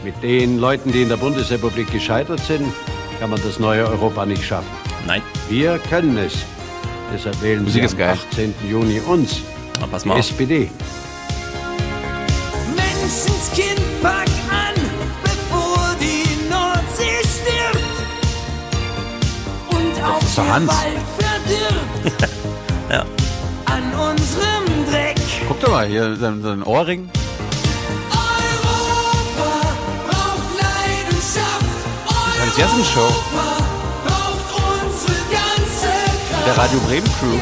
[0.05, 2.73] Mit den Leuten, die in der Bundesrepublik gescheitert sind,
[3.19, 4.71] kann man das neue Europa nicht schaffen.
[5.09, 5.23] Nein.
[5.49, 6.45] Wir können es.
[7.13, 8.19] Deshalb wählen Musik Sie am geil.
[8.31, 8.55] 18.
[8.71, 9.41] Juni uns.
[9.81, 10.21] Na, pass die mal auf.
[10.21, 10.71] SPD.
[12.77, 14.34] Menschenskind, pack
[20.35, 20.73] ist doch Hans.
[22.91, 23.05] Ja.
[23.67, 25.17] an unserem Dreck.
[25.49, 27.09] Guck doch mal, hier sein, sein Ohrring.
[28.11, 29.69] Europa
[30.07, 31.65] braucht Leidenschaft.
[32.41, 33.09] Hans Jessen Show.
[36.45, 37.39] Der Radio Bremen Crew.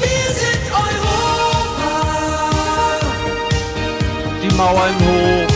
[0.00, 1.90] Wir sind Europa.
[4.42, 5.47] Die Mauern hoch.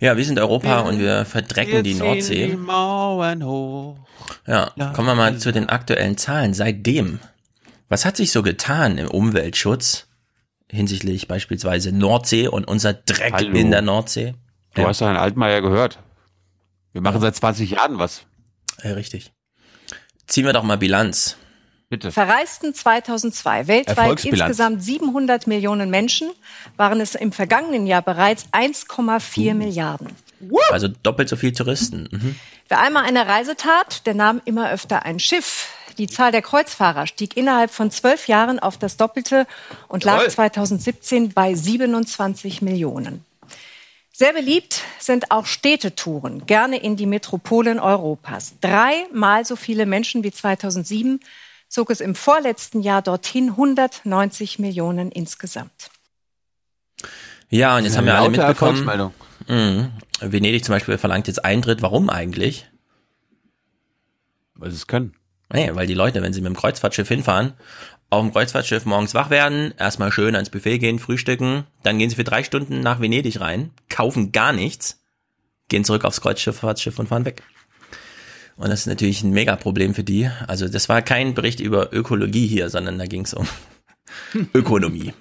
[0.00, 2.56] Ja, wir sind Europa und wir verdrecken die ziehen Die Nordsee.
[2.56, 3.98] Mauern hoch.
[4.46, 6.52] Ja, kommen wir mal zu den aktuellen Zahlen.
[6.54, 7.20] Seitdem,
[7.88, 10.08] was hat sich so getan im Umweltschutz
[10.70, 13.56] hinsichtlich beispielsweise Nordsee und unser Dreck Hallo.
[13.56, 14.34] in der Nordsee?
[14.74, 14.88] Du Ja.
[14.88, 15.98] hast doch Herrn Altmaier gehört.
[16.92, 18.22] Wir machen seit 20 Jahren was.
[18.82, 19.32] Ja, richtig.
[20.26, 21.36] Ziehen wir doch mal Bilanz.
[21.88, 22.10] Bitte.
[22.10, 26.30] Verreisten 2002 weltweit insgesamt 700 Millionen Menschen,
[26.76, 30.08] waren es im vergangenen Jahr bereits 1,4 Milliarden.
[30.72, 32.08] Also doppelt so viel Touristen.
[32.10, 32.34] Mhm.
[32.68, 35.68] Wer einmal eine Reise tat, der nahm immer öfter ein Schiff.
[35.98, 39.46] Die Zahl der Kreuzfahrer stieg innerhalb von zwölf Jahren auf das Doppelte
[39.86, 40.30] und lag Jawohl.
[40.30, 43.24] 2017 bei 27 Millionen.
[44.12, 48.54] Sehr beliebt sind auch Städtetouren, gerne in die Metropolen Europas.
[48.60, 51.20] Dreimal so viele Menschen wie 2007
[51.76, 55.90] zog es im vorletzten Jahr dorthin 190 Millionen insgesamt.
[57.50, 59.12] Ja, und jetzt haben wir alle mitbekommen.
[59.46, 59.92] Mhm.
[60.20, 61.82] Venedig zum Beispiel verlangt jetzt Eintritt.
[61.82, 62.66] Warum eigentlich?
[64.54, 65.16] Weil sie es können.
[65.52, 67.52] Nee, weil die Leute, wenn sie mit dem Kreuzfahrtschiff hinfahren,
[68.08, 72.16] auf dem Kreuzfahrtschiff morgens wach werden, erstmal schön ans Buffet gehen, frühstücken, dann gehen sie
[72.16, 75.02] für drei Stunden nach Venedig rein, kaufen gar nichts,
[75.68, 77.42] gehen zurück aufs Kreuzfahrtschiff und fahren weg.
[78.56, 80.30] Und das ist natürlich ein Megaproblem für die.
[80.46, 83.46] Also das war kein Bericht über Ökologie hier, sondern da ging es um
[84.54, 85.12] Ökonomie.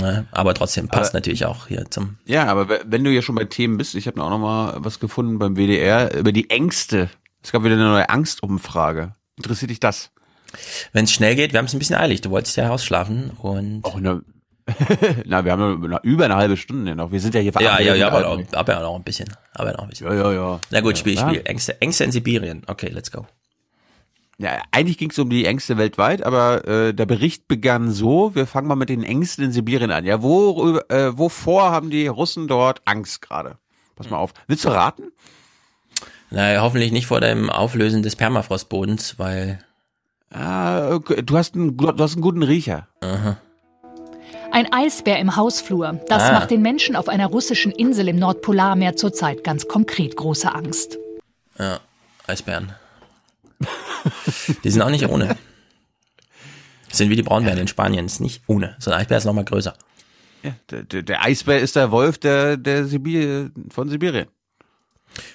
[0.00, 3.20] Ja, aber trotzdem passt Aber- natürlich auch hier zum Ja, aber we- wenn du ja
[3.22, 6.50] schon bei Themen bist, ich habe auch noch mal was gefunden beim WDR über die
[6.50, 7.08] Ängste.
[7.42, 9.14] Es gab wieder eine neue Angstumfrage.
[9.36, 10.10] Interessiert dich das?
[10.92, 12.20] Wenn es schnell geht, wir haben es ein bisschen eilig.
[12.20, 13.84] Du wolltest ja ausschlafen und.
[13.84, 14.22] Auch eine,
[15.26, 17.10] Na, wir haben noch über eine halbe Stunde noch.
[17.12, 18.54] Wir sind ja hier Ja, ja, ja, aber, verabredet.
[18.54, 19.28] auch- aber noch ein bisschen.
[19.54, 20.06] Aber noch ein bisschen.
[20.08, 20.60] Ja, ja, ja.
[20.70, 21.28] Na gut, Ja, Spiel, ja.
[21.28, 21.42] Spiel.
[21.44, 22.62] Ängste, Ängste in Sibirien.
[22.66, 23.26] Okay, let's go.
[24.38, 28.46] Ja, eigentlich ging es um die Ängste weltweit, aber äh, der Bericht begann so, wir
[28.46, 30.04] fangen mal mit den Ängsten in Sibirien an.
[30.04, 33.58] Ja, wo, äh, wovor haben die Russen dort Angst gerade?
[33.94, 34.32] Pass mal auf.
[34.48, 35.12] Willst du raten?
[36.30, 39.58] Naja, hoffentlich nicht vor dem Auflösen des Permafrostbodens, weil.
[40.30, 41.22] Ah, okay.
[41.22, 42.88] du, hast einen, du hast einen guten Riecher.
[43.02, 43.36] Aha.
[44.52, 46.00] Ein Eisbär im Hausflur.
[46.08, 46.32] Das Ah.
[46.32, 50.98] macht den Menschen auf einer russischen Insel im Nordpolarmeer zurzeit ganz konkret große Angst.
[51.58, 51.80] Ja,
[52.26, 52.72] Eisbären.
[54.64, 55.36] Die sind auch nicht ohne.
[56.90, 58.04] Sind wie die Braunbären in Spanien.
[58.06, 58.76] Ist nicht ohne.
[58.78, 59.74] So ein Eisbär ist noch mal größer.
[60.42, 64.26] Ja, der, der, der Eisbär ist der Wolf der, der Sibir von Sibirien.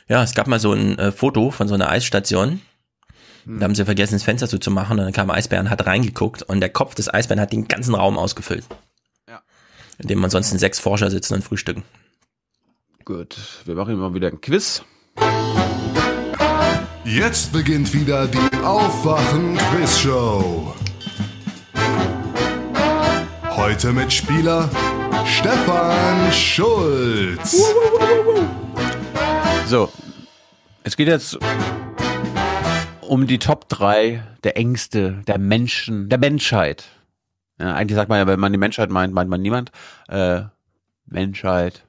[0.07, 2.61] Ja, es gab mal so ein äh, Foto von so einer Eisstation.
[3.45, 6.43] Da haben sie vergessen, das Fenster zuzumachen und dann kam ein Eisbär und hat reingeguckt
[6.43, 8.65] und der Kopf des Eisbären hat den ganzen Raum ausgefüllt.
[9.99, 11.83] In dem ansonsten sechs Forscher sitzen und frühstücken.
[13.03, 14.83] Gut, wir machen mal wieder ein Quiz.
[17.03, 20.73] Jetzt beginnt wieder die Aufwachen-Quiz-Show.
[23.49, 24.69] Heute mit Spieler
[25.25, 27.55] Stefan Schulz.
[29.67, 29.91] So,
[30.83, 31.39] es geht jetzt
[33.01, 36.85] um die Top 3 der Ängste der Menschen, der Menschheit.
[37.59, 39.71] Ja, eigentlich sagt man ja, wenn man die Menschheit meint, meint man niemand.
[40.07, 40.43] Äh,
[41.05, 41.85] Menschheit.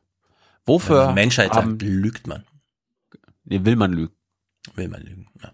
[0.64, 0.98] Wofür?
[0.98, 2.44] Wenn man Menschheit haben, sagt, lügt man.
[3.44, 4.14] Nee, will man lügen.
[4.74, 5.52] Will man lügen, ja.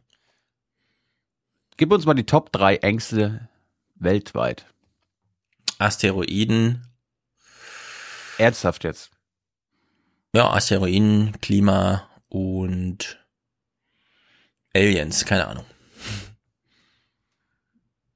[1.76, 3.48] Gib uns mal die Top 3 Ängste
[3.96, 4.66] weltweit.
[5.78, 6.86] Asteroiden.
[8.38, 9.10] Ernsthaft jetzt.
[10.34, 13.24] Ja, Asteroiden, Klima und
[14.74, 15.64] Aliens, keine Ahnung.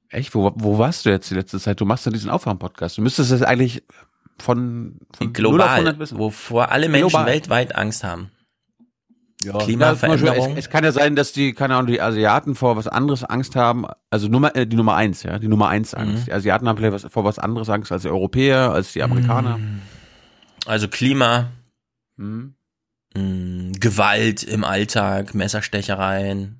[0.09, 0.33] Echt?
[0.35, 1.79] Wo, wo warst du jetzt die letzte Zeit?
[1.79, 2.97] Du machst ja diesen Aufwachen-Podcast.
[2.97, 3.83] Du müsstest das eigentlich
[4.39, 6.17] von, von 0 auf Global, 100 wissen.
[6.17, 7.25] wovor alle Menschen Global.
[7.27, 8.31] weltweit Angst haben.
[9.41, 10.51] Ja, Klimaveränderung.
[10.57, 13.55] Es, es kann ja sein, dass die, keine Ahnung, die Asiaten vor was anderes Angst
[13.55, 13.85] haben.
[14.09, 16.23] Also Nummer, äh, die Nummer eins, ja, die Nummer eins Angst.
[16.23, 16.25] Mhm.
[16.25, 19.59] Die Asiaten haben vielleicht was, vor was anderes Angst als die Europäer, als die Amerikaner.
[20.65, 21.51] Also Klima,
[22.17, 22.55] Mhm.
[23.15, 26.59] mh, Gewalt im Alltag, Messerstechereien,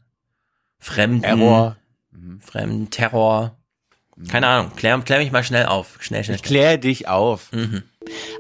[0.80, 1.76] Fremden, Terror.
[2.12, 2.40] Mhm.
[2.42, 3.56] Fremden, Terror.
[4.28, 5.98] Keine Ahnung, klär, klär mich mal schnell auf.
[6.02, 6.36] Schnell, schnell.
[6.36, 7.52] Ich klär dich auf.
[7.54, 7.84] Mhm.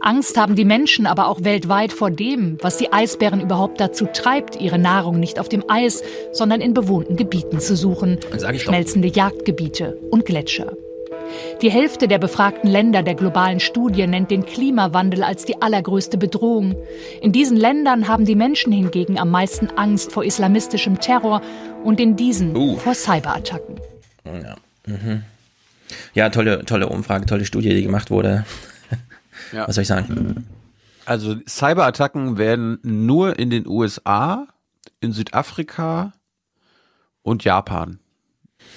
[0.02, 4.60] Angst haben die Menschen aber auch weltweit vor dem, was die Eisbären überhaupt dazu treibt,
[4.60, 6.02] ihre Nahrung nicht auf dem Eis,
[6.34, 8.18] sondern in bewohnten Gebieten zu suchen.
[8.36, 8.72] Sag ich doch.
[8.72, 10.74] Schmelzende Jagdgebiete und Gletscher.
[11.61, 16.76] Die Hälfte der befragten Länder der globalen Studie nennt den Klimawandel als die allergrößte Bedrohung.
[17.22, 21.41] In diesen Ländern haben die Menschen hingegen am meisten Angst vor islamistischem Terror
[21.84, 22.77] und in diesen Uh.
[22.77, 23.80] vor Cyberattacken.
[24.26, 24.56] Ja.
[24.85, 25.23] Mhm.
[26.14, 28.45] ja, tolle, tolle Umfrage, tolle Studie, die gemacht wurde.
[29.51, 29.68] Ja.
[29.68, 30.45] Was soll ich sagen?
[31.06, 34.45] Also Cyberattacken werden nur in den USA,
[34.99, 36.14] in Südafrika
[37.23, 37.99] und Japan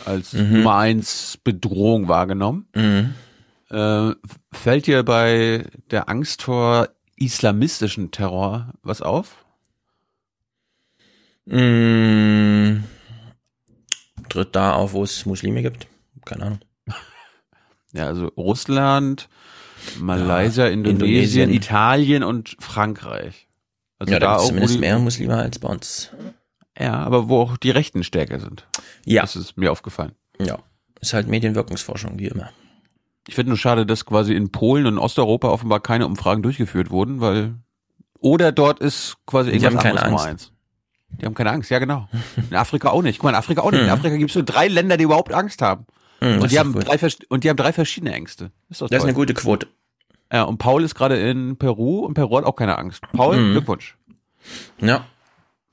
[0.06, 0.52] als Mhm.
[0.58, 2.66] Nummer eins Bedrohung wahrgenommen.
[2.74, 3.14] Mhm.
[3.70, 4.14] Äh,
[4.52, 9.44] fällt dir bei der Angst vor islamistischen Terror was auf?
[11.46, 12.84] Mm,
[14.28, 15.86] tritt da auf, wo es Muslime gibt?
[16.24, 16.60] Keine Ahnung.
[17.94, 19.28] Ja, also Russland,
[20.00, 21.50] Malaysia, Ja, Indonesien, Indonesien.
[21.52, 23.48] Italien und Frankreich.
[23.98, 26.10] Also ja, da, da gibt es zumindest mehr Muslime als bei uns.
[26.82, 28.66] Ja, aber wo auch die Rechten stärker sind.
[29.04, 29.22] Ja.
[29.22, 30.12] Das ist mir aufgefallen.
[30.40, 30.58] Ja.
[31.00, 32.50] Ist halt Medienwirkungsforschung, wie immer.
[33.28, 37.20] Ich finde nur schade, dass quasi in Polen und Osteuropa offenbar keine Umfragen durchgeführt wurden,
[37.20, 37.54] weil
[38.18, 40.46] oder dort ist quasi Die irgendwas haben keine anderes Nummer Angst.
[40.46, 40.52] eins.
[41.20, 42.08] Die haben keine Angst, ja genau.
[42.50, 43.18] In Afrika auch nicht.
[43.18, 43.80] Guck mal, in Afrika auch nicht.
[43.80, 43.92] In Mhm.
[43.92, 45.86] Afrika gibt es nur drei Länder, die überhaupt Angst haben.
[46.20, 46.88] Das und, die haben gut.
[46.88, 46.98] drei,
[47.28, 48.50] und die haben drei verschiedene Ängste.
[48.70, 49.66] Ist Das ist eine gute Quote.
[50.32, 53.02] Ja, und Paul ist gerade in Peru und Peru hat auch keine Angst.
[53.12, 53.52] Paul, Mhm.
[53.52, 53.96] Glückwunsch.
[54.80, 55.04] Ja.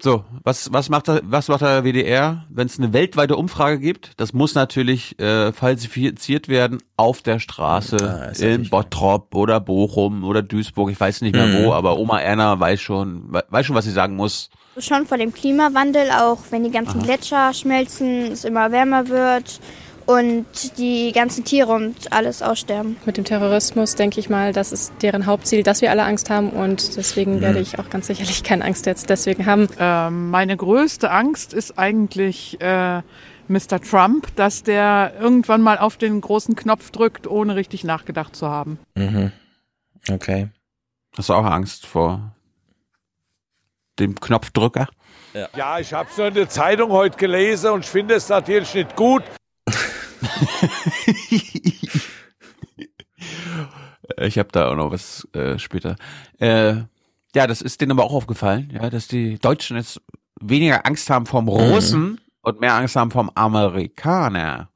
[0.02, 4.12] So, was, was macht der, was macht der WDR, wenn es eine weltweite Umfrage gibt?
[4.16, 10.42] Das muss natürlich äh, falsifiziert werden auf der Straße Ah, in Bottrop oder Bochum oder
[10.42, 11.66] Duisburg, ich weiß nicht mehr Mhm.
[11.66, 14.50] wo, aber Oma Erna weiß schon, we- weiß schon, was sie sagen muss.
[14.78, 17.06] Schon vor dem Klimawandel, auch wenn die ganzen Aha.
[17.06, 19.60] Gletscher schmelzen, es immer wärmer wird
[20.10, 22.98] und die ganzen Tiere und alles aussterben.
[23.06, 26.50] Mit dem Terrorismus denke ich mal, das ist deren Hauptziel, dass wir alle Angst haben
[26.50, 27.42] und deswegen Mhm.
[27.42, 29.68] werde ich auch ganz sicherlich keine Angst jetzt deswegen haben.
[29.80, 33.02] Ähm, meine größte Angst ist eigentlich äh,
[33.48, 33.80] Mr.
[33.88, 38.80] Trump, dass der irgendwann mal auf den großen Knopf drückt, ohne richtig nachgedacht zu haben.
[38.96, 39.32] Mhm.
[40.10, 40.50] Okay.
[41.18, 42.36] Hast du auch Angst vor
[44.00, 44.88] dem Knopfdrücker?
[45.56, 49.22] Ja, ich habe so eine Zeitung heute gelesen und ich finde es natürlich nicht gut.
[54.18, 55.96] Ich habe da auch noch was äh, später.
[56.40, 56.76] Äh,
[57.36, 60.02] ja, das ist denen aber auch aufgefallen, ja, dass die Deutschen jetzt
[60.42, 64.70] weniger Angst haben vom Russen und mehr Angst haben vom Amerikaner.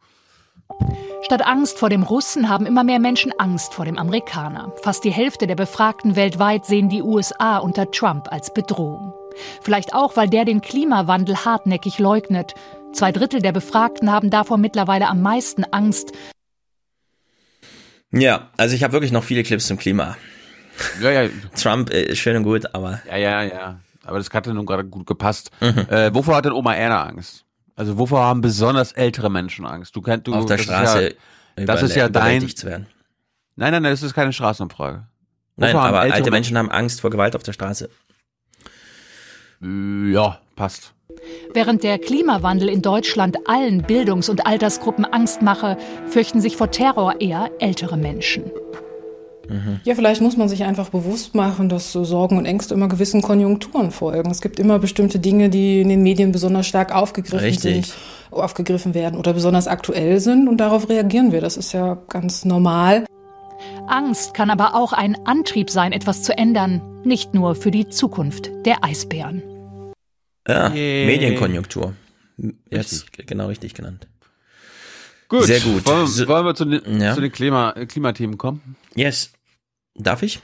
[1.24, 4.74] Statt Angst vor dem Russen haben immer mehr Menschen Angst vor dem Amerikaner.
[4.82, 9.14] Fast die Hälfte der Befragten weltweit sehen die USA unter Trump als Bedrohung.
[9.62, 12.54] Vielleicht auch, weil der den Klimawandel hartnäckig leugnet.
[12.94, 16.12] Zwei Drittel der Befragten haben davor mittlerweile am meisten Angst.
[18.12, 20.16] Ja, also ich habe wirklich noch viele Clips zum Klima.
[21.02, 21.30] Ja, ja.
[21.56, 23.02] Trump äh, ist schön und gut, aber.
[23.10, 23.80] Ja, ja, ja.
[24.06, 25.50] Aber das hatte nun gerade gut gepasst.
[25.60, 25.88] Mhm.
[25.90, 27.46] Äh, wovor hat denn Oma Erna Angst?
[27.76, 29.96] Also wovor haben besonders ältere Menschen Angst?
[29.96, 31.18] Du kannst du Auf der das Straße Ist
[31.58, 32.44] ja, das ist ja dein.
[32.44, 32.88] werden.
[33.56, 35.08] Nein, nein, nein, das ist keine Straßenumfrage.
[35.56, 37.90] Nein, Wovor haben aber ältere alte Menschen haben Angst vor Gewalt auf der Straße.
[39.62, 40.94] Ja, passt.
[41.54, 47.22] Während der Klimawandel in Deutschland allen Bildungs- und Altersgruppen Angst mache, fürchten sich vor Terror
[47.22, 48.44] eher ältere Menschen.
[49.84, 53.22] Ja, vielleicht muss man sich einfach bewusst machen, dass so Sorgen und Ängste immer gewissen
[53.22, 54.32] Konjunkturen folgen.
[54.32, 57.88] Es gibt immer bestimmte Dinge, die in den Medien besonders stark aufgegriffen Richtig.
[57.88, 57.96] sind,
[58.32, 61.42] aufgegriffen werden oder besonders aktuell sind und darauf reagieren wir.
[61.42, 63.06] Das ist ja ganz normal.
[63.88, 68.50] Angst kann aber auch ein Antrieb sein, etwas zu ändern, nicht nur für die Zukunft
[68.66, 69.44] der Eisbären.
[70.48, 71.06] Ja, Yay.
[71.06, 71.96] Medienkonjunktur.
[72.70, 74.08] Jetzt genau richtig genannt.
[75.30, 75.44] Gut.
[75.46, 75.86] Sehr gut.
[75.86, 77.14] Wollen, So- wollen wir zu den, Ja.
[77.16, 78.76] zu den Klima, Klimathemen kommen?
[78.96, 79.32] Yes.
[79.96, 80.40] Darf ich?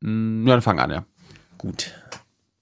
[0.00, 1.04] Mm, Ja, dann fang an, ja.
[1.58, 1.92] Gut.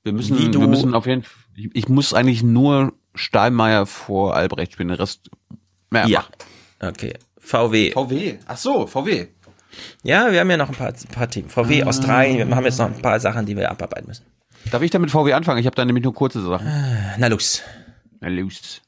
[0.05, 3.86] Wir müssen, Wie du- wir müssen auf jeden Fall, ich, ich muss eigentlich nur Steinmeier
[3.86, 5.31] vor Albrecht spielen, den Rest,
[5.91, 6.24] mehr Ja.
[6.81, 7.15] Okay.
[7.39, 7.92] VW.
[7.92, 8.39] VW.
[8.47, 9.28] Ach so, VW.
[10.02, 11.49] Ja, wir haben ja noch ein paar, paar Themen.
[11.49, 11.86] VW Ah.
[11.86, 14.26] Australien, wir haben jetzt noch ein paar Sachen, die wir abarbeiten müssen.
[14.70, 15.58] Darf ich dann mit VW anfangen?
[15.58, 16.66] Ich habe da nämlich nur kurze Sachen.
[17.18, 17.62] Na los.
[18.20, 18.81] Na los.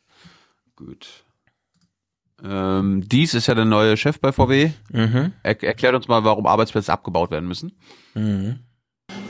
[0.77, 1.25] Gut.
[2.43, 4.71] Ähm, dies ist ja der neue Chef bei VW.
[4.93, 5.33] Mhm.
[5.43, 7.73] Er, erklärt uns mal, warum Arbeitsplätze abgebaut werden müssen.
[8.15, 8.61] Mhm.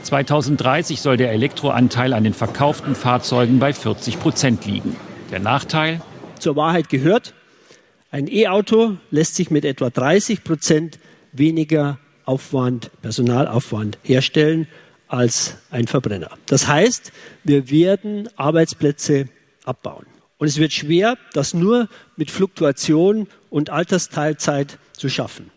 [0.03, 4.95] 2030 soll der Elektroanteil an den verkauften Fahrzeugen bei 40 Prozent liegen.
[5.31, 6.01] Der Nachteil?
[6.39, 7.33] Zur Wahrheit gehört,
[8.11, 10.99] ein E-Auto lässt sich mit etwa 30 Prozent
[11.31, 14.67] weniger Aufwand, Personalaufwand herstellen
[15.07, 16.31] als ein Verbrenner.
[16.45, 17.11] Das heißt,
[17.43, 19.29] wir werden Arbeitsplätze
[19.63, 20.05] abbauen.
[20.37, 25.51] Und es wird schwer, das nur mit Fluktuation und Altersteilzeit zu schaffen.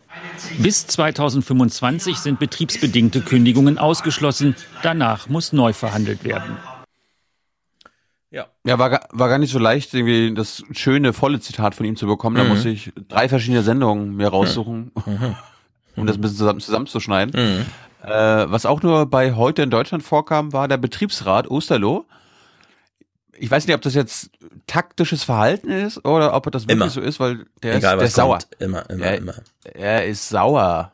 [0.59, 4.55] Bis 2025 sind betriebsbedingte Kündigungen ausgeschlossen.
[4.81, 6.57] Danach muss neu verhandelt werden.
[8.31, 8.47] Ja.
[8.63, 12.05] Ja, war, war gar nicht so leicht, irgendwie das schöne, volle Zitat von ihm zu
[12.05, 12.35] bekommen.
[12.35, 12.49] Da mhm.
[12.49, 15.35] muss ich drei verschiedene Sendungen mir raussuchen, mhm.
[15.95, 17.57] um das ein bisschen zusammen, zusammenzuschneiden.
[17.57, 17.65] Mhm.
[18.03, 22.05] Äh, was auch nur bei heute in Deutschland vorkam, war der Betriebsrat Osterloh.
[23.37, 24.31] Ich weiß nicht, ob das jetzt
[24.67, 26.89] taktisches Verhalten ist oder ob das wirklich immer.
[26.89, 28.39] so ist, weil der Egal, ist, der ist sauer.
[28.59, 29.33] Immer, immer, er, immer.
[29.63, 30.91] Er ist sauer.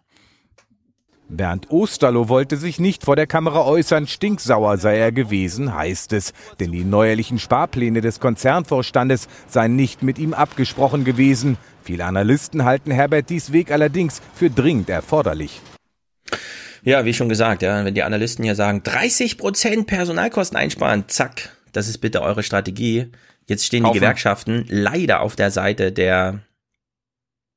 [1.27, 6.33] Bernd Osterloh wollte sich nicht vor der Kamera äußern, stinksauer sei er gewesen, heißt es.
[6.59, 11.57] Denn die neuerlichen Sparpläne des Konzernvorstandes seien nicht mit ihm abgesprochen gewesen.
[11.81, 15.61] Viele Analysten halten Herbert dies Weg allerdings für dringend erforderlich.
[16.85, 21.49] Ja, wie schon gesagt, ja, wenn die Analysten hier sagen, 30 Prozent Personalkosten einsparen, zack,
[21.73, 23.11] das ist bitte eure Strategie.
[23.47, 23.93] Jetzt stehen Kaufen.
[23.93, 26.41] die Gewerkschaften leider auf der Seite der,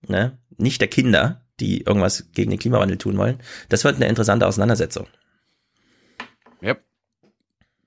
[0.07, 3.39] ne, nicht der Kinder, die irgendwas gegen den Klimawandel tun wollen.
[3.69, 5.07] Das wird eine interessante Auseinandersetzung.
[6.63, 6.77] Ja.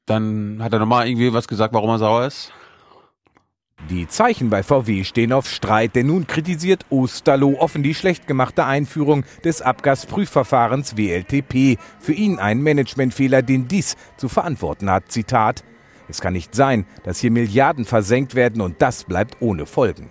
[0.06, 2.54] Dann hat er nochmal irgendwie was gesagt, warum er sauer ist.
[3.90, 8.66] Die Zeichen bei VW stehen auf Streit, denn nun kritisiert Osterloh offen die schlecht gemachte
[8.66, 11.78] Einführung des Abgasprüfverfahrens WLTP.
[12.00, 15.12] Für ihn ein Managementfehler, den dies zu verantworten hat.
[15.12, 15.64] Zitat:
[16.08, 20.10] Es kann nicht sein, dass hier Milliarden versenkt werden und das bleibt ohne Folgen.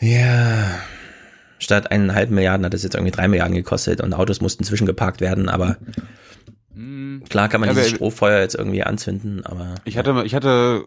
[0.00, 0.80] Ja,
[1.60, 5.50] Statt eineinhalb Milliarden hat es jetzt irgendwie drei Milliarden gekostet und Autos mussten zwischengeparkt werden,
[5.50, 5.76] aber
[6.72, 7.22] hm.
[7.28, 9.74] klar kann man ja, dieses Strohfeuer jetzt irgendwie anzünden, aber.
[9.84, 10.86] Ich hatte, ich hatte,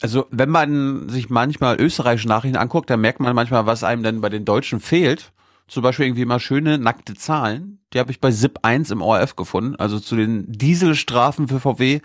[0.00, 4.20] also wenn man sich manchmal österreichische Nachrichten anguckt, dann merkt man manchmal, was einem denn
[4.20, 5.32] bei den Deutschen fehlt.
[5.68, 7.80] Zum Beispiel irgendwie mal schöne nackte Zahlen.
[7.92, 12.00] Die habe ich bei SIP 1 im ORF gefunden, also zu den Dieselstrafen für VW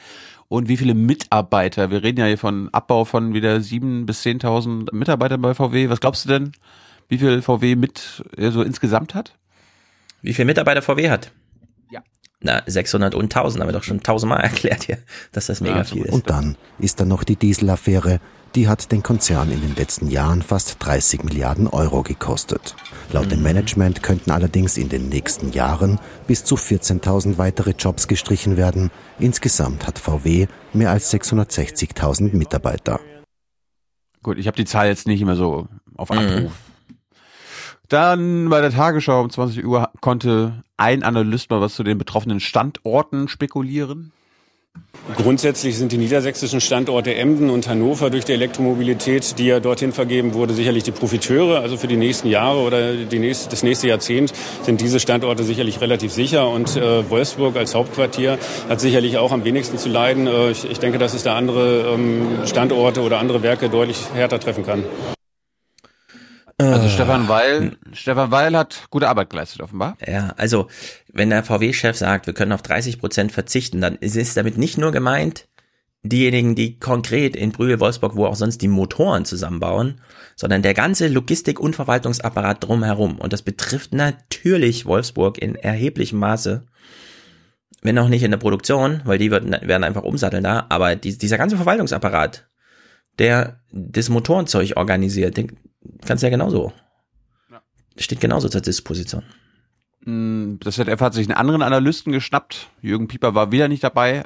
[0.48, 1.92] und wie viele Mitarbeiter.
[1.92, 5.90] Wir reden ja hier von Abbau von wieder sieben bis zehntausend Mitarbeitern bei VW.
[5.90, 6.52] Was glaubst du denn?
[7.12, 9.38] wie viel VW mit äh, so insgesamt hat?
[10.22, 11.32] Wie viel Mitarbeiter VW hat?
[12.44, 14.98] Na, 600 und 1000, haben wir doch schon tausendmal erklärt hier,
[15.32, 16.14] dass das mega ja, viel ist.
[16.14, 18.20] Und dann ist da noch die Dieselaffäre,
[18.56, 22.76] die hat den Konzern in den letzten Jahren fast 30 Milliarden Euro gekostet.
[23.14, 23.30] Laut mhm.
[23.30, 28.92] dem Management könnten allerdings in den nächsten Jahren bis zu 14.000 weitere Jobs gestrichen werden.
[29.20, 33.00] Insgesamt hat VW mehr als 660.000 Mitarbeiter.
[34.24, 36.42] Gut, ich habe die Zahl jetzt nicht mehr so auf Abruf.
[36.42, 36.71] Mhm.
[37.92, 42.40] Dann bei der Tagesschau um 20 Uhr konnte ein Analyst mal was zu den betroffenen
[42.40, 44.14] Standorten spekulieren.
[45.18, 50.34] Grundsätzlich sind die niedersächsischen Standorte Emden und Hannover durch die Elektromobilität, die ja dorthin vergeben
[50.34, 51.60] wurde, sicherlich die Profiteure.
[51.60, 56.14] Also für die nächsten Jahre oder nächste, das nächste Jahrzehnt sind diese Standorte sicherlich relativ
[56.14, 56.48] sicher.
[56.48, 58.38] Und äh, Wolfsburg als Hauptquartier
[58.70, 60.28] hat sicherlich auch am wenigsten zu leiden.
[60.28, 64.40] Äh, ich, ich, denke, dass es da andere ähm, Standorte oder andere Werke deutlich härter
[64.40, 64.86] treffen kann.
[66.62, 69.98] Also Stefan Weil, Stefan Weil hat gute Arbeit geleistet, offenbar.
[70.06, 70.68] Ja, also
[71.12, 74.78] wenn der VW-Chef sagt, wir können auf 30 Prozent verzichten, dann ist es damit nicht
[74.78, 75.48] nur gemeint,
[76.04, 80.02] diejenigen, die konkret in Brühl, Wolfsburg, wo auch sonst die Motoren zusammenbauen,
[80.36, 83.20] sondern der ganze Logistik- und Verwaltungsapparat drumherum.
[83.20, 86.66] Und das betrifft natürlich Wolfsburg in erheblichem Maße.
[87.84, 91.18] Wenn auch nicht in der Produktion, weil die werden, werden einfach umsatteln da, aber die,
[91.18, 92.48] dieser ganze Verwaltungsapparat,
[93.18, 95.58] der das Motorenzeug organisiert, den,
[96.06, 96.74] kannst ja genauso.
[97.52, 97.62] Ja.
[97.98, 99.24] Steht genauso zur Disposition.
[100.06, 102.70] Mm, das ZDF hat sich einen anderen Analysten geschnappt.
[102.82, 104.24] Jürgen Pieper war wieder nicht dabei.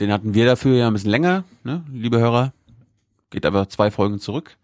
[0.00, 2.52] Den hatten wir dafür ja ein bisschen länger, ne, liebe Hörer.
[3.30, 4.56] Geht aber zwei Folgen zurück.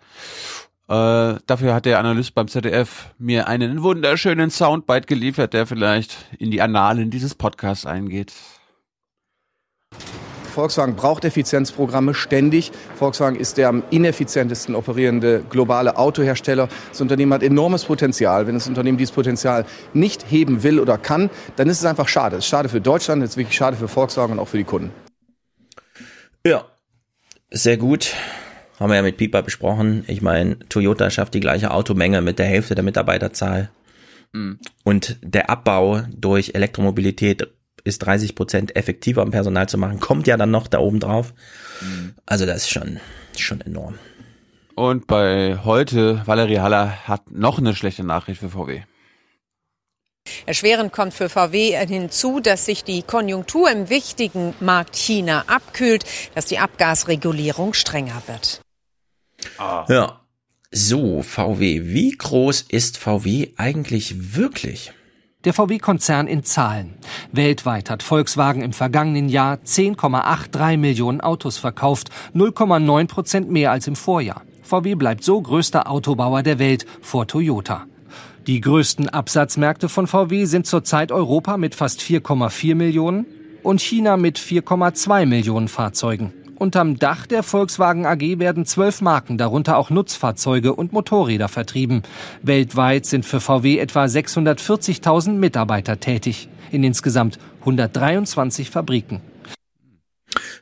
[0.88, 6.50] Äh, dafür hat der Analyst beim ZDF mir einen wunderschönen Soundbite geliefert, der vielleicht in
[6.50, 8.32] die Annalen dieses Podcasts eingeht.
[10.54, 12.70] Volkswagen braucht Effizienzprogramme ständig.
[12.94, 16.68] Volkswagen ist der am ineffizientesten operierende globale Autohersteller.
[16.90, 18.46] Das Unternehmen hat enormes Potenzial.
[18.46, 22.36] Wenn das Unternehmen dieses Potenzial nicht heben will oder kann, dann ist es einfach schade.
[22.36, 24.64] Es ist schade für Deutschland, es ist wirklich schade für Volkswagen und auch für die
[24.64, 24.92] Kunden.
[26.46, 26.64] Ja,
[27.50, 28.14] sehr gut.
[28.78, 30.04] Haben wir ja mit Pipa besprochen.
[30.06, 33.70] Ich meine, Toyota schafft die gleiche Automenge mit der Hälfte der Mitarbeiterzahl.
[34.32, 34.58] Mhm.
[34.84, 37.48] Und der Abbau durch Elektromobilität
[37.84, 41.34] ist 30 Prozent effektiver am Personal zu machen, kommt ja dann noch da oben drauf.
[41.80, 42.14] Mhm.
[42.26, 42.98] Also das ist schon,
[43.36, 43.98] schon enorm.
[44.74, 48.82] Und bei heute, Valerie Haller hat noch eine schlechte Nachricht für VW.
[50.46, 56.04] Erschwerend kommt für VW hinzu, dass sich die Konjunktur im wichtigen Markt China abkühlt,
[56.34, 58.60] dass die Abgasregulierung strenger wird.
[59.58, 59.84] Ah.
[59.88, 60.20] Ja.
[60.70, 61.82] So, VW.
[61.84, 64.92] Wie groß ist VW eigentlich wirklich?
[65.44, 66.94] Der VW-Konzern in Zahlen.
[67.30, 73.94] Weltweit hat Volkswagen im vergangenen Jahr 10,83 Millionen Autos verkauft, 0,9 Prozent mehr als im
[73.94, 74.42] Vorjahr.
[74.62, 77.84] VW bleibt so größter Autobauer der Welt vor Toyota.
[78.46, 83.26] Die größten Absatzmärkte von VW sind zurzeit Europa mit fast 4,4 Millionen
[83.62, 86.32] und China mit 4,2 Millionen Fahrzeugen.
[86.64, 92.04] Unterm Dach der Volkswagen AG werden zwölf Marken, darunter auch Nutzfahrzeuge und Motorräder vertrieben.
[92.40, 99.20] Weltweit sind für VW etwa 640.000 Mitarbeiter tätig, in insgesamt 123 Fabriken.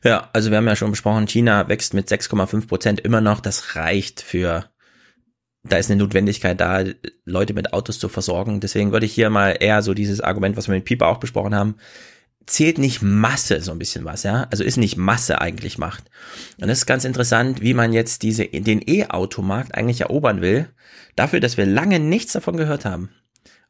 [0.02, 3.38] Ja, also wir haben ja schon besprochen, China wächst mit 6,5 Prozent immer noch.
[3.38, 4.64] Das reicht für,
[5.62, 6.82] da ist eine Notwendigkeit da,
[7.24, 8.58] Leute mit Autos zu versorgen.
[8.58, 11.54] Deswegen würde ich hier mal eher so dieses Argument, was wir mit Pieper auch besprochen
[11.54, 11.76] haben,
[12.46, 14.46] zählt nicht Masse so ein bisschen was, ja?
[14.50, 16.04] Also ist nicht Masse eigentlich Macht.
[16.60, 20.68] Und das ist ganz interessant, wie man jetzt diese, den E-Automarkt eigentlich erobern will,
[21.16, 23.10] dafür, dass wir lange nichts davon gehört haben.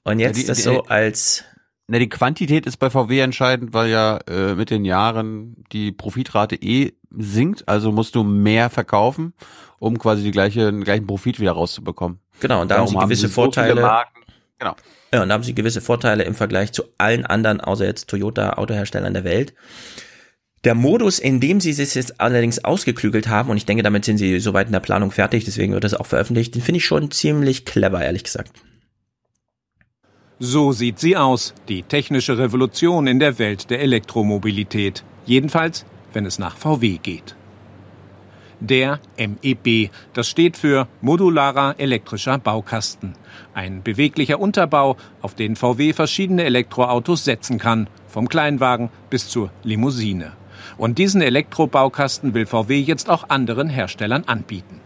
[0.04, 1.44] Und jetzt ja, die, das die, so als
[1.88, 6.56] na, die Quantität ist bei VW entscheidend, weil ja äh, mit den Jahren die Profitrate
[6.56, 9.34] eh sinkt, also musst du mehr verkaufen,
[9.78, 12.18] um quasi die gleiche, den gleichen Profit wieder rauszubekommen.
[12.40, 13.82] Genau, und da Darum haben sie gewisse haben sie Vorteile.
[13.82, 13.88] So
[14.58, 14.74] genau.
[15.12, 18.54] Ja, und da haben sie gewisse Vorteile im Vergleich zu allen anderen, außer jetzt Toyota
[18.54, 19.54] Autoherstellern der Welt.
[20.64, 24.18] Der Modus, in dem sie es jetzt allerdings ausgeklügelt haben, und ich denke, damit sind
[24.18, 27.10] sie soweit in der Planung fertig, deswegen wird das auch veröffentlicht, den finde ich schon
[27.10, 28.52] ziemlich clever, ehrlich gesagt.
[30.38, 35.04] So sieht sie aus, die technische Revolution in der Welt der Elektromobilität.
[35.26, 37.36] Jedenfalls, wenn es nach VW geht.
[38.58, 43.14] Der MEB, das steht für modularer elektrischer Baukasten.
[43.54, 50.32] Ein beweglicher Unterbau, auf den VW verschiedene Elektroautos setzen kann, vom Kleinwagen bis zur Limousine.
[50.78, 54.80] Und diesen Elektrobaukasten will VW jetzt auch anderen Herstellern anbieten.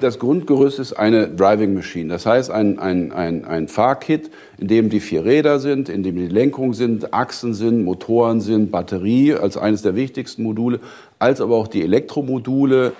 [0.00, 4.88] Das Grundgerüst ist eine Driving Machine, das heißt ein, ein, ein, ein Fahrkit, in dem
[4.88, 9.58] die vier Räder sind, in dem die Lenkung sind, Achsen sind, Motoren sind, Batterie als
[9.58, 10.80] eines der wichtigsten Module,
[11.18, 12.92] als aber auch die Elektromodule.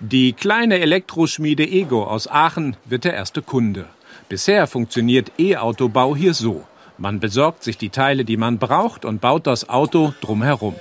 [0.00, 3.84] Die kleine Elektroschmiede Ego aus Aachen wird der erste Kunde.
[4.28, 6.64] Bisher funktioniert E-Autobau hier so.
[6.98, 10.74] Man besorgt sich die Teile, die man braucht und baut das Auto drumherum.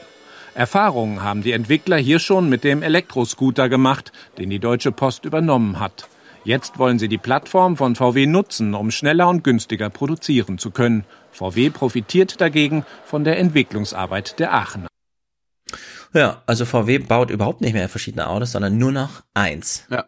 [0.55, 5.79] Erfahrungen haben die Entwickler hier schon mit dem Elektroscooter gemacht, den die Deutsche Post übernommen
[5.79, 6.07] hat.
[6.43, 11.03] Jetzt wollen sie die Plattform von VW nutzen, um schneller und günstiger produzieren zu können.
[11.31, 14.87] VW profitiert dagegen von der Entwicklungsarbeit der Aachener.
[16.13, 19.85] Ja, also VW baut überhaupt nicht mehr verschiedene Autos, sondern nur noch eins.
[19.89, 20.05] Ja.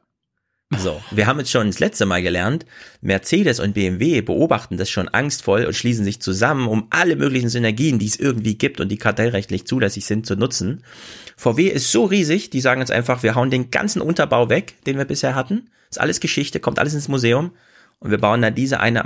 [0.76, 2.66] So, wir haben jetzt schon das letzte Mal gelernt,
[3.00, 8.00] Mercedes und BMW beobachten das schon angstvoll und schließen sich zusammen, um alle möglichen Synergien,
[8.00, 10.84] die es irgendwie gibt und die kartellrechtlich zulässig sind, zu nutzen.
[11.38, 14.98] VW ist so riesig, die sagen jetzt einfach, wir hauen den ganzen Unterbau weg, den
[14.98, 15.70] wir bisher hatten.
[15.90, 17.52] Ist alles Geschichte, kommt alles ins Museum
[18.00, 19.06] und wir bauen da diese eine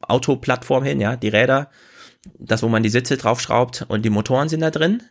[0.00, 1.70] Autoplattform hin, ja, die Räder,
[2.36, 5.04] das, wo man die Sitze draufschraubt und die Motoren sind da drin.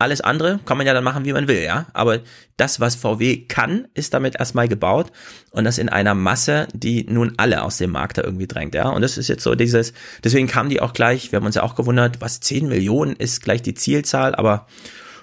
[0.00, 1.86] Alles andere kann man ja dann machen, wie man will, ja.
[1.92, 2.20] Aber
[2.56, 5.10] das, was VW kann, ist damit erstmal gebaut
[5.50, 8.88] und das in einer Masse, die nun alle aus dem Markt da irgendwie drängt, ja.
[8.88, 11.64] Und das ist jetzt so dieses, deswegen kamen die auch gleich, wir haben uns ja
[11.64, 14.68] auch gewundert, was 10 Millionen ist gleich die Zielzahl, aber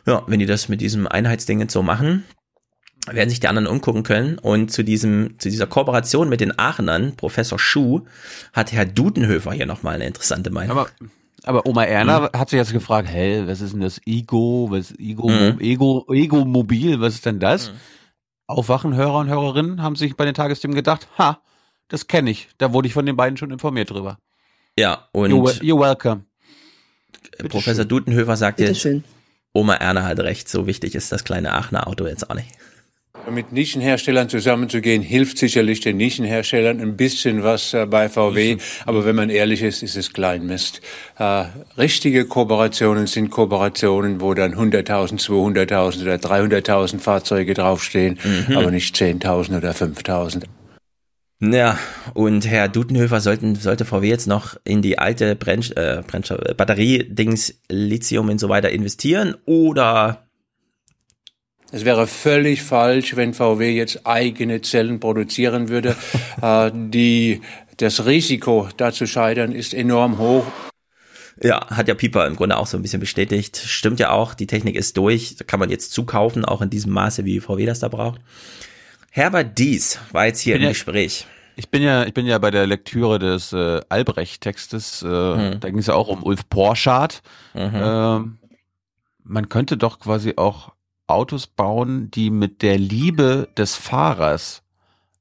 [0.06, 2.26] ja, wenn die das mit diesem Einheitsding jetzt so machen,
[3.08, 4.38] werden sich die anderen umgucken können.
[4.40, 8.06] Und zu diesem, zu dieser Kooperation mit den Aachenern, Professor Schuh,
[8.54, 10.78] hat Herr Dudenhöfer hier nochmal eine interessante Meinung.
[10.78, 10.90] Aber
[11.46, 12.30] aber Oma Erna mhm.
[12.38, 15.60] hat sich jetzt gefragt, hey, was ist denn das Ego, was Ego, mhm.
[15.60, 17.72] Ego, Ego Mobil, was ist denn das?
[17.72, 17.76] Mhm.
[18.48, 21.42] Aufwachen, und Hörerinnen haben sich bei den Tagesthemen gedacht, ha,
[21.88, 22.50] das kenne ich.
[22.58, 24.20] Da wurde ich von den beiden schon informiert drüber.
[24.78, 26.26] Ja, und you're, you're welcome.
[27.38, 27.90] Bitte Professor schön.
[27.90, 29.04] Dudenhöfer sagt Bitte jetzt, schön.
[29.54, 32.50] Oma Erna hat recht, so wichtig ist das kleine Aachener Auto jetzt auch nicht.
[33.30, 38.58] Mit Nischenherstellern zusammenzugehen, hilft sicherlich den Nischenherstellern ein bisschen was äh, bei VW.
[38.86, 40.82] Aber wenn man ehrlich ist, ist es Kleinmist.
[41.18, 41.46] Äh,
[41.78, 48.58] richtige Kooperationen sind Kooperationen, wo dann 100.000, 200.000 oder 300.000 Fahrzeuge draufstehen, mhm.
[48.58, 50.44] aber nicht 10.000 oder 5.000.
[51.42, 51.78] Ja,
[52.14, 56.02] und Herr Dudenhöfer sollten, sollte VW jetzt noch in die alte Brenn, äh,
[56.56, 60.26] Batterie-Dings, Lithium und so weiter investieren oder
[61.76, 65.98] es wäre völlig falsch, wenn VW jetzt eigene Zellen produzieren würde.
[66.42, 67.42] äh, die,
[67.76, 70.46] das Risiko, da zu scheitern, ist enorm hoch.
[71.44, 73.58] Ja, hat ja Pieper im Grunde auch so ein bisschen bestätigt.
[73.58, 77.26] Stimmt ja auch, die Technik ist durch, kann man jetzt zukaufen, auch in diesem Maße,
[77.26, 78.22] wie VW das da braucht.
[79.12, 81.28] Herbert Dies war jetzt hier im ja, Gespräch.
[81.58, 85.60] Ich bin ja, ich bin ja bei der Lektüre des äh, Albrecht-Textes, äh, mhm.
[85.60, 87.22] da ging es ja auch um Ulf Porschardt.
[87.54, 87.76] Mhm.
[87.76, 88.20] Äh,
[89.26, 90.75] man könnte doch quasi auch
[91.08, 94.64] Autos bauen, die mit der Liebe des Fahrers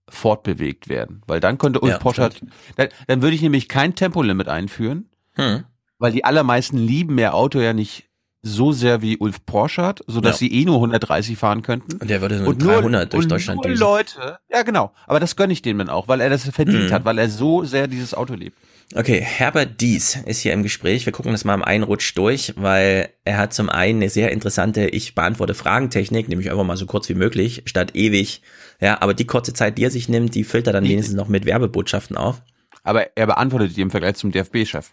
[0.08, 1.22] fortbewegt werden.
[1.26, 2.40] Weil dann könnte Ulf ja, Poschardt,
[2.76, 5.64] dann, dann würde ich nämlich kein Tempolimit einführen, Hm.
[5.98, 8.08] Weil die allermeisten lieben ihr Auto ja nicht
[8.42, 10.48] so sehr wie Ulf Porsche hat, so dass ja.
[10.48, 11.94] sie eh nur 130 fahren könnten.
[11.94, 15.18] Und der würde so und 300 nur, durch Deutschland und nur Leute, ja genau, aber
[15.18, 16.92] das gönne ich dem dann auch, weil er das verdient mhm.
[16.92, 18.58] hat, weil er so sehr dieses Auto liebt.
[18.92, 21.06] Okay, Herbert Dies ist hier im Gespräch.
[21.06, 24.86] Wir gucken das mal im Einrutsch durch, weil er hat zum einen eine sehr interessante
[24.86, 28.42] Ich beantworte Fragentechnik, nämlich einfach mal so kurz wie möglich, statt ewig.
[28.80, 31.46] Ja, aber die kurze Zeit, die er sich nimmt, die filtert dann wenigstens noch mit
[31.46, 32.42] Werbebotschaften auf.
[32.82, 34.90] Aber er beantwortet die im Vergleich zum DFB-Chef.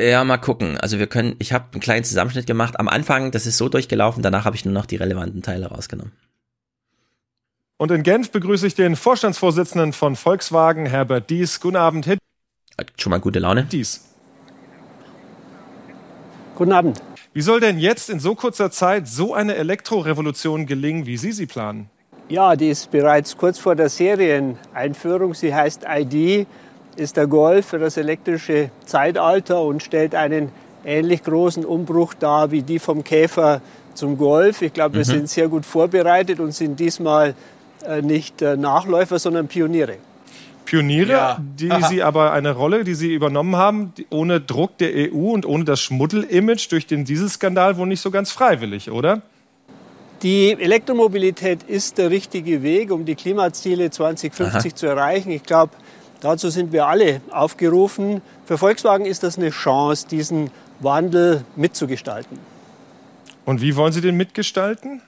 [0.00, 0.78] Ja, mal gucken.
[0.78, 2.80] Also wir können, ich habe einen kleinen Zusammenschnitt gemacht.
[2.80, 6.12] Am Anfang, das ist so durchgelaufen, danach habe ich nur noch die relevanten Teile rausgenommen.
[7.76, 11.60] Und in Genf begrüße ich den Vorstandsvorsitzenden von Volkswagen, Herbert Dies.
[11.60, 12.08] Guten Abend.
[12.08, 12.18] Hat
[12.96, 13.64] schon mal gute Laune.
[13.64, 14.04] Dies.
[16.56, 17.00] Guten Abend.
[17.32, 21.46] Wie soll denn jetzt in so kurzer Zeit so eine Elektrorevolution gelingen, wie Sie sie
[21.46, 21.88] planen?
[22.28, 25.34] Ja, die ist bereits kurz vor der Serieneinführung.
[25.34, 26.46] Sie heißt ID
[26.96, 30.50] ist der Golf für das elektrische Zeitalter und stellt einen
[30.84, 33.60] ähnlich großen Umbruch dar wie die vom Käfer
[33.94, 34.62] zum Golf.
[34.62, 35.04] Ich glaube, wir mhm.
[35.04, 37.34] sind sehr gut vorbereitet und sind diesmal
[37.86, 39.96] äh, nicht äh, Nachläufer, sondern Pioniere.
[40.68, 41.38] Pioniere, ja.
[41.40, 41.88] die Aha.
[41.88, 45.80] Sie aber eine Rolle, die Sie übernommen haben, ohne Druck der EU und ohne das
[45.80, 49.22] Schmuddel-Image durch den Dieselskandal wohl nicht so ganz freiwillig, oder?
[50.22, 54.76] Die Elektromobilität ist der richtige Weg, um die Klimaziele 2050 Aha.
[54.76, 55.30] zu erreichen.
[55.30, 55.72] Ich glaube,
[56.20, 58.22] Dazu sind wir alle aufgerufen.
[58.44, 62.38] Für Volkswagen ist das eine Chance, diesen Wandel mitzugestalten.
[63.44, 65.00] Und wie wollen Sie den mitgestalten?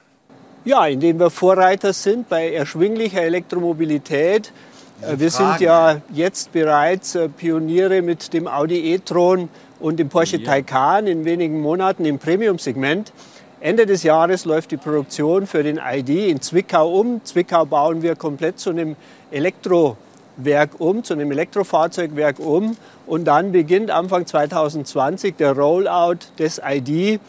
[0.63, 4.53] Ja, indem wir Vorreiter sind bei erschwinglicher Elektromobilität.
[5.01, 5.57] Diese wir Fragen.
[5.57, 9.49] sind ja jetzt bereits äh, Pioniere mit dem Audi e-tron
[9.79, 10.45] und dem Porsche ja.
[10.45, 13.11] Taycan in wenigen Monaten im Premium-Segment.
[13.59, 17.21] Ende des Jahres läuft die Produktion für den ID in Zwickau um.
[17.23, 18.95] Zwickau bauen wir komplett zu einem
[19.31, 19.97] Elektro-
[20.37, 22.77] Werk um, zu einem Elektrofahrzeugwerk um.
[23.05, 27.19] Und dann beginnt Anfang 2020 der Rollout des ID,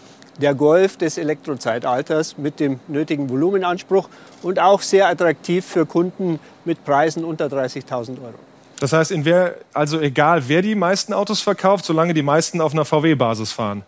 [0.40, 4.08] der Golf des Elektrozeitalters mit dem nötigen Volumenanspruch
[4.42, 8.34] und auch sehr attraktiv für Kunden mit Preisen unter 30.000 Euro.
[8.80, 12.72] Das heißt, in wer, also egal wer die meisten Autos verkauft, solange die meisten auf
[12.72, 13.82] einer VW-Basis fahren?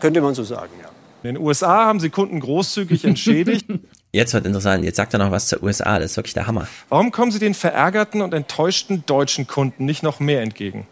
[0.00, 0.88] Könnte man so sagen, ja.
[1.22, 3.66] In den USA haben sie Kunden großzügig entschädigt.
[4.12, 4.84] Jetzt wird interessant.
[4.84, 5.98] Jetzt sagt er noch was zur USA.
[5.98, 6.66] Das ist wirklich der Hammer.
[6.88, 10.86] Warum kommen Sie den verärgerten und enttäuschten deutschen Kunden nicht noch mehr entgegen?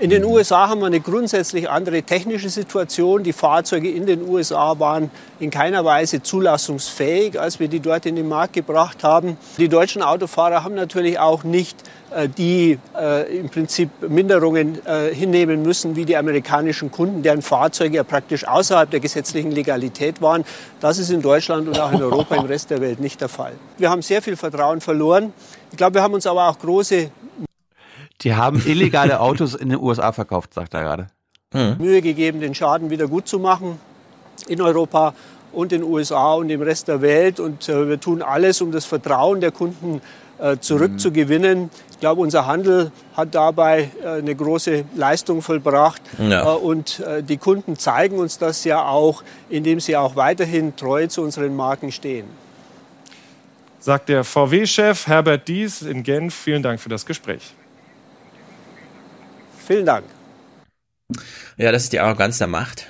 [0.00, 3.22] In den USA haben wir eine grundsätzlich andere technische Situation.
[3.22, 5.08] Die Fahrzeuge in den USA waren
[5.38, 9.36] in keiner Weise zulassungsfähig, als wir die dort in den Markt gebracht haben.
[9.56, 11.76] Die deutschen Autofahrer haben natürlich auch nicht
[12.10, 17.94] äh, die äh, im Prinzip Minderungen äh, hinnehmen müssen wie die amerikanischen Kunden, deren Fahrzeuge
[17.98, 20.44] ja praktisch außerhalb der gesetzlichen Legalität waren.
[20.80, 23.52] Das ist in Deutschland und auch in Europa im Rest der Welt nicht der Fall.
[23.78, 25.32] Wir haben sehr viel Vertrauen verloren.
[25.70, 27.10] Ich glaube, wir haben uns aber auch große
[28.22, 31.06] die haben illegale Autos in den USA verkauft, sagt er gerade.
[31.52, 31.76] Mhm.
[31.78, 33.78] Mühe gegeben, den Schaden wieder gut zu machen
[34.48, 35.14] in Europa
[35.52, 37.40] und in den USA und im Rest der Welt.
[37.40, 40.00] Und äh, wir tun alles, um das Vertrauen der Kunden
[40.38, 41.70] äh, zurückzugewinnen.
[41.92, 46.02] Ich glaube, unser Handel hat dabei äh, eine große Leistung vollbracht.
[46.18, 46.54] Ja.
[46.54, 51.06] Äh, und äh, die Kunden zeigen uns das ja auch, indem sie auch weiterhin treu
[51.06, 52.26] zu unseren Marken stehen.
[53.78, 56.34] Sagt der VW-Chef Herbert Dies in Genf.
[56.34, 57.54] Vielen Dank für das Gespräch.
[59.66, 60.04] Vielen Dank.
[61.56, 62.86] Ja, das ist die Arroganz der Macht.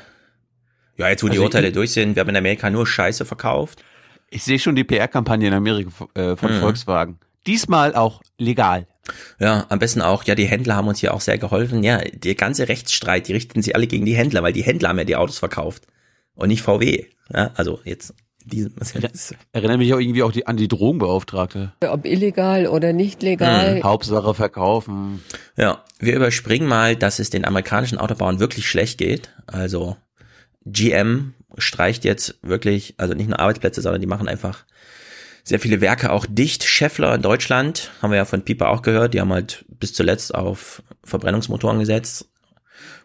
[0.97, 3.85] Ja, jetzt wo also die Urteile durch sind, wir haben in Amerika nur Scheiße verkauft.
[4.31, 6.61] Ich sehe schon die PR-Kampagne in Amerika äh, von mhm.
[6.61, 7.19] Volkswagen.
[7.47, 8.87] Diesmal auch legal.
[9.39, 11.83] Ja, am besten auch, ja, die Händler haben uns hier auch sehr geholfen.
[11.83, 14.99] Ja, der ganze Rechtsstreit, die richten sich alle gegen die Händler, weil die Händler haben
[14.99, 15.87] ja die Autos verkauft
[16.35, 17.05] und nicht VW.
[17.33, 18.15] Ja, also jetzt
[18.45, 18.75] diesem.
[19.53, 21.73] Erinnert mich auch irgendwie auch die, an die Drogenbeauftragte.
[21.89, 23.77] Ob illegal oder nicht legal.
[23.77, 25.23] Hm, Hauptsache verkaufen.
[25.57, 29.31] Ja, wir überspringen mal, dass es den amerikanischen Autobauern wirklich schlecht geht.
[29.47, 29.97] Also
[30.67, 34.65] GM streicht jetzt wirklich, also nicht nur Arbeitsplätze, sondern die machen einfach
[35.45, 36.65] sehr viele Werke auch dicht.
[36.65, 40.35] Scheffler in Deutschland, haben wir ja von Pieper auch gehört, die haben halt bis zuletzt
[40.35, 42.29] auf Verbrennungsmotoren gesetzt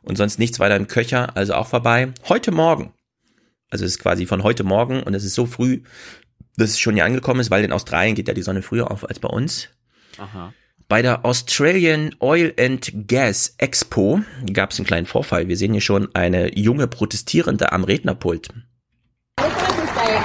[0.02, 2.10] und sonst nichts weiter im Köcher, also auch vorbei.
[2.28, 2.94] Heute Morgen
[3.70, 5.82] also es ist quasi von heute Morgen und es ist so früh,
[6.58, 9.08] dass es schon hier angekommen ist, weil in Australien geht ja die Sonne früher auf
[9.08, 9.70] als bei uns.
[10.18, 10.54] Aha.
[10.88, 15.48] Bei der Australian Oil and Gas Expo gab es einen kleinen Vorfall.
[15.48, 18.50] Wir sehen hier schon eine junge Protestierende am Rednerpult.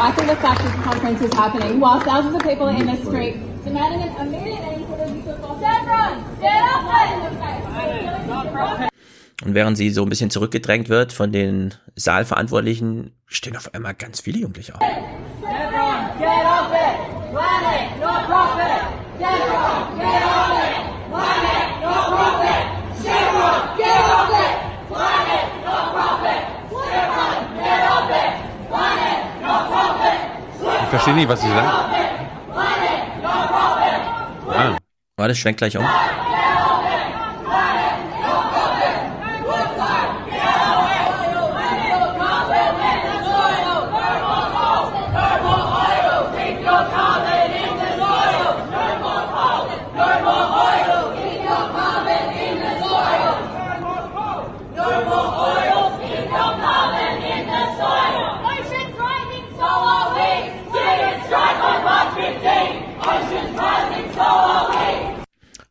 [0.04, 2.96] I think the fact that the conference is happening while thousands of people in the
[3.06, 5.04] street demanding an immediate end to the
[5.60, 6.84] Chevron, get up!
[9.42, 14.20] Und während sie so ein bisschen zurückgedrängt wird von den Saalverantwortlichen, stehen auf einmal ganz
[14.20, 14.80] viele Jugendliche auf.
[30.82, 31.68] Ich verstehe nicht, was sie sagen.
[34.48, 34.78] Ah.
[35.16, 35.84] Warte, schwenkt gleich um.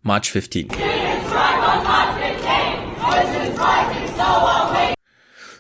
[0.03, 0.67] March 15.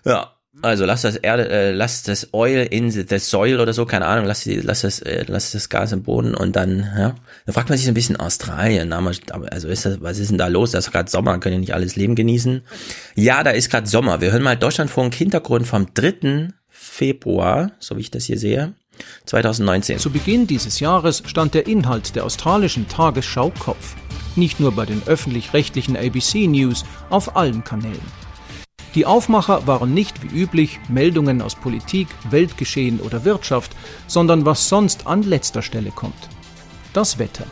[0.05, 4.05] Ja, also lass das Erde, äh, lass das Oil in the, soil oder so, keine
[4.05, 7.15] Ahnung, lass, die, lass das, äh, lass das Gas im Boden und dann, ja.
[7.45, 10.47] Da fragt man sich so ein bisschen Australien, also ist das, was ist denn da
[10.47, 10.71] los?
[10.71, 12.61] Da ist gerade Sommer, können ja nicht alles Leben genießen.
[13.15, 14.19] Ja, da ist gerade Sommer.
[14.19, 16.49] Wir hören mal Deutschlandfunk Hintergrund vom 3.
[16.67, 18.73] Februar, so wie ich das hier sehe.
[19.25, 19.99] 2019.
[19.99, 23.95] Zu Beginn dieses Jahres stand der Inhalt der australischen Tagesschau Kopf
[24.37, 28.01] nicht nur bei den öffentlich-rechtlichen ABC News, auf allen Kanälen.
[28.95, 33.71] Die Aufmacher waren nicht wie üblich Meldungen aus Politik, Weltgeschehen oder Wirtschaft,
[34.07, 36.29] sondern was sonst an letzter Stelle kommt.
[36.93, 37.45] Das Wetter.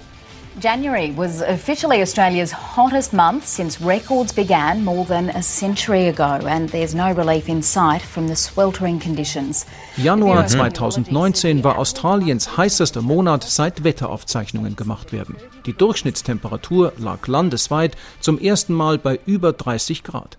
[0.59, 6.69] January was officially Australia's hottest month since records began more than a century ago, and
[6.69, 9.65] there's no relief in sight from the sweltering conditions.
[9.95, 15.37] Januar 2019 war Australiens heißester Monat, seit Wetteraufzeichnungen gemacht werden.
[15.65, 20.37] Die Durchschnittstemperatur lag landesweit zum ersten Mal bei über 30 Grad.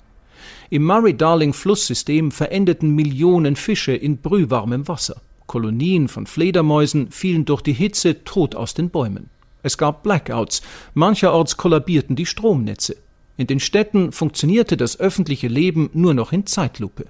[0.68, 5.22] Im Murray-Darling-Flusssystem verendeten Millionen Fische in brühwarmem Wasser.
[5.46, 9.30] Kolonien von Fledermäusen fielen durch die Hitze tot aus den Bäumen.
[9.62, 10.62] Es gab Blackouts,
[10.94, 12.96] mancherorts kollabierten die Stromnetze.
[13.36, 17.06] In den Städten funktionierte das öffentliche Leben nur noch in Zeitlupe.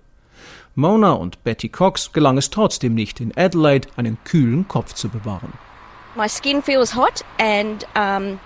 [0.75, 5.53] Mona und Betty Cox gelang es trotzdem nicht, in Adelaide einen kühlen Kopf zu bewahren.
[6.15, 8.39] My skin feels hot and um,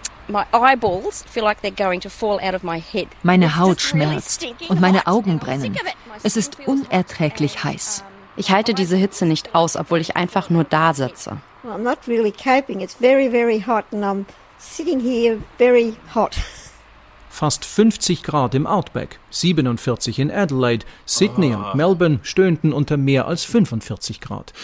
[3.23, 5.77] meine Haut schmerzt und meine Augen brennen.
[6.23, 8.05] Es ist unerträglich heiß.
[8.37, 11.39] Ich halte diese Hitze nicht aus, obwohl ich einfach nur da sitze.
[11.69, 12.81] I'm not really coping.
[12.81, 14.27] It's very, very hot and I'm
[14.59, 16.37] sitting here very hot.
[17.29, 21.59] Fast 50 Grad im Outback, 47 in Adelaide, Sydney oh.
[21.59, 24.55] und Melbourne stöhnten unter mehr als 45 Grad.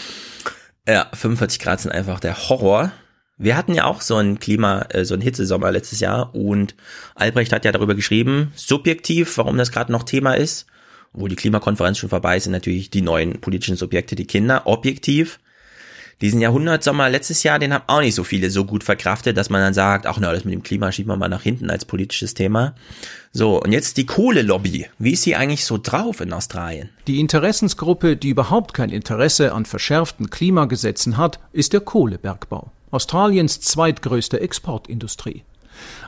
[0.87, 2.91] Ja, 45 Grad sind einfach der Horror.
[3.37, 6.75] Wir hatten ja auch so ein Klima, äh, so ein Hitzesommer letztes Jahr und
[7.15, 10.65] Albrecht hat ja darüber geschrieben, subjektiv, warum das gerade noch Thema ist,
[11.11, 14.65] wo die Klimakonferenz schon vorbei ist, sind natürlich die neuen politischen Subjekte, die Kinder.
[14.65, 15.39] Objektiv,
[16.21, 19.61] diesen Jahrhundertsommer letztes Jahr, den haben auch nicht so viele so gut verkraftet, dass man
[19.61, 22.33] dann sagt, ach na, das mit dem Klima schieben wir mal nach hinten als politisches
[22.33, 22.75] Thema.
[23.31, 24.87] So, und jetzt die Kohlelobby.
[24.99, 26.89] Wie ist sie eigentlich so drauf in Australien?
[27.07, 32.71] Die Interessensgruppe, die überhaupt kein Interesse an verschärften Klimagesetzen hat, ist der Kohlebergbau.
[32.91, 35.43] Australiens zweitgrößte Exportindustrie.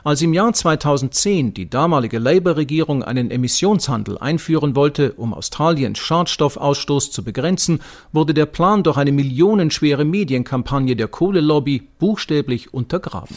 [0.04, 7.24] Als im Jahr 2010 die damalige Labour-Regierung einen Emissionshandel einführen wollte, um Australiens Schadstoffausstoß zu
[7.24, 7.80] begrenzen,
[8.12, 13.36] wurde der Plan durch eine millionenschwere Medienkampagne der Kohlelobby buchstäblich untergraben.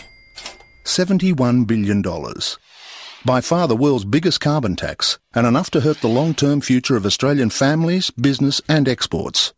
[0.85, 2.59] 71 billion dollars.
[3.25, 7.05] By far the world's biggest carbon tax and enough to hurt the long-term future of
[7.05, 9.53] Australian families, business and exports.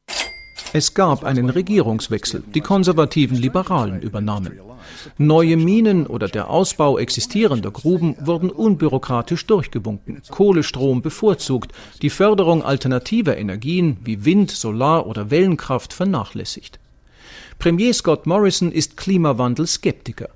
[0.74, 2.43] Es gab einen Regierungswechsel.
[2.56, 4.59] Die konservativen Liberalen übernahmen.
[5.17, 11.71] Neue Minen oder der Ausbau existierender Gruben wurden unbürokratisch durchgewunken, Kohlestrom bevorzugt,
[12.01, 16.79] die Förderung alternativer Energien wie Wind, Solar oder Wellenkraft vernachlässigt.
[17.59, 20.29] Premier Scott Morrison ist Klimawandelskeptiker.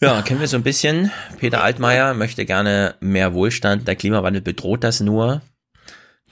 [0.00, 1.12] Ja, kennen wir so ein bisschen.
[1.38, 3.86] Peter Altmaier möchte gerne mehr Wohlstand.
[3.86, 5.42] Der Klimawandel bedroht das nur.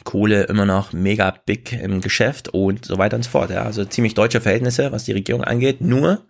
[0.04, 3.50] Kohle immer noch mega big im Geschäft und so weiter und so fort.
[3.50, 3.62] Ja.
[3.62, 5.80] Also ziemlich deutsche Verhältnisse, was die Regierung angeht.
[5.80, 6.22] Nur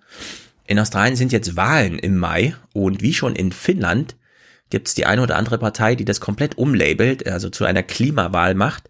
[0.70, 4.14] in Australien sind jetzt Wahlen im Mai und wie schon in Finnland
[4.70, 8.54] gibt es die eine oder andere Partei, die das komplett umlabelt, also zu einer Klimawahl
[8.54, 8.88] macht.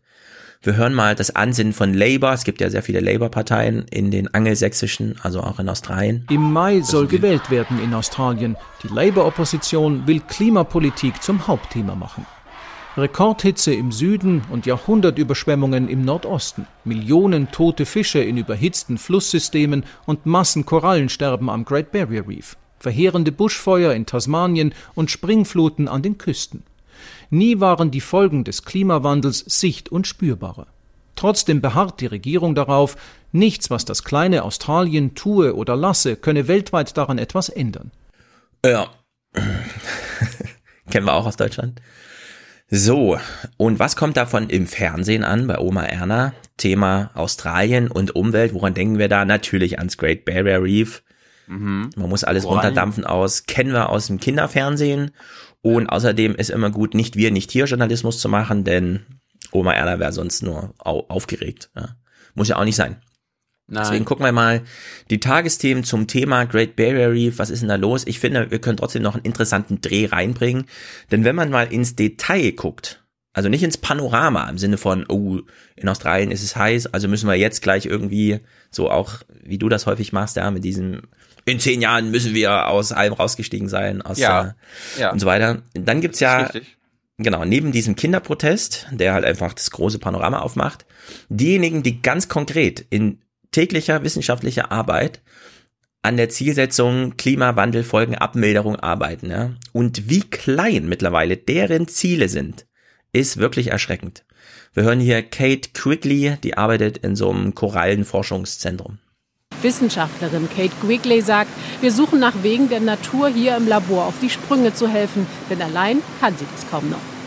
[0.60, 2.34] Wir hören mal das Ansinnen von Labour.
[2.34, 6.26] Es gibt ja sehr viele Labour-Parteien in den angelsächsischen, also auch in Australien.
[6.28, 8.58] Im Mai soll gewählt werden in Australien.
[8.82, 12.26] Die Labour-Opposition will Klimapolitik zum Hauptthema machen.
[12.96, 21.48] Rekordhitze im Süden und Jahrhundertüberschwemmungen im Nordosten, Millionen tote Fische in überhitzten Flusssystemen und Massenkorallensterben
[21.48, 26.64] am Great Barrier Reef, verheerende Buschfeuer in Tasmanien und Springfluten an den Küsten.
[27.30, 30.66] Nie waren die Folgen des Klimawandels sicht- und spürbarer.
[31.14, 32.96] Trotzdem beharrt die Regierung darauf,
[33.30, 37.92] nichts, was das kleine Australien tue oder lasse, könne weltweit daran etwas ändern.
[38.66, 38.88] Ja.
[40.90, 41.80] Kennen wir auch aus Deutschland.
[42.72, 43.18] So,
[43.56, 46.32] und was kommt davon im Fernsehen an bei Oma Erna?
[46.56, 48.54] Thema Australien und Umwelt.
[48.54, 49.24] Woran denken wir da?
[49.24, 51.02] Natürlich ans Great Barrier Reef.
[51.48, 51.90] Mhm.
[51.96, 52.60] Man muss alles Korallen.
[52.60, 55.10] runterdampfen aus, kennen wir aus dem Kinderfernsehen.
[55.62, 59.00] Und außerdem ist immer gut, nicht wir, nicht hier Journalismus zu machen, denn
[59.50, 61.70] Oma Erna wäre sonst nur au aufgeregt.
[61.74, 61.96] Ja.
[62.34, 62.96] Muss ja auch nicht sein.
[63.70, 63.84] Nein.
[63.84, 64.62] Deswegen gucken wir mal
[65.10, 67.38] die Tagesthemen zum Thema Great Barrier Reef.
[67.38, 68.04] Was ist denn da los?
[68.06, 70.64] Ich finde, wir können trotzdem noch einen interessanten Dreh reinbringen.
[71.10, 75.38] Denn wenn man mal ins Detail guckt, also nicht ins Panorama im Sinne von, oh,
[75.76, 78.40] in Australien ist es heiß, also müssen wir jetzt gleich irgendwie,
[78.72, 81.02] so auch wie du das häufig machst, ja, mit diesem,
[81.44, 84.56] in zehn Jahren müssen wir aus allem rausgestiegen sein, aus ja,
[84.96, 85.12] äh, ja.
[85.12, 85.62] und so weiter.
[85.74, 86.50] Dann gibt's ja,
[87.18, 90.84] genau, neben diesem Kinderprotest, der halt einfach das große Panorama aufmacht,
[91.28, 93.20] diejenigen, die ganz konkret in
[93.52, 95.20] täglicher wissenschaftlicher Arbeit
[96.02, 97.84] an der Zielsetzung Klimawandel
[98.18, 99.30] Abmilderung arbeiten.
[99.30, 99.50] Ja?
[99.72, 102.66] Und wie klein mittlerweile deren Ziele sind,
[103.12, 104.24] ist wirklich erschreckend.
[104.72, 108.98] Wir hören hier Kate Quigley, die arbeitet in so einem Korallenforschungszentrum.
[109.62, 114.30] Wissenschaftlerin Kate Quigley sagt, wir suchen nach Wegen der Natur hier im Labor auf die
[114.30, 117.19] Sprünge zu helfen, denn allein kann sie das kaum noch.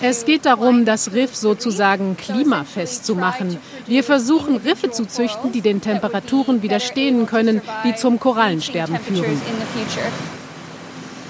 [0.00, 3.58] Es geht darum, das Riff sozusagen klimafest zu machen.
[3.86, 9.40] Wir versuchen, Riffe zu züchten, die den Temperaturen widerstehen können, die zum Korallensterben führen.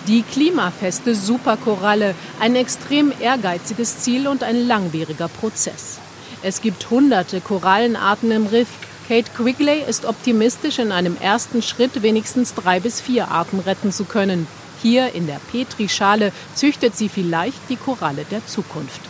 [0.08, 5.98] Die klimafeste Superkoralle, ein extrem ehrgeiziges Ziel und ein langwieriger Prozess.
[6.42, 8.68] Es gibt hunderte Korallenarten im Riff.
[9.08, 14.04] Kate Quigley ist optimistisch, in einem ersten Schritt wenigstens drei bis vier Arten retten zu
[14.04, 14.46] können.
[14.82, 19.00] Hier in der Petrischale züchtet sie vielleicht die Koralle der Zukunft.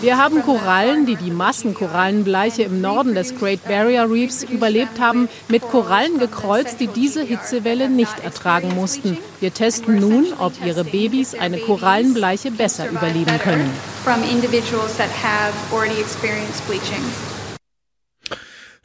[0.00, 5.62] Wir haben Korallen, die die Massenkorallenbleiche im Norden des Great Barrier Reefs überlebt haben, mit
[5.62, 9.18] Korallen gekreuzt, die diese Hitzewelle nicht ertragen mussten.
[9.40, 13.70] Wir testen nun, ob ihre Babys eine Korallenbleiche besser überleben können.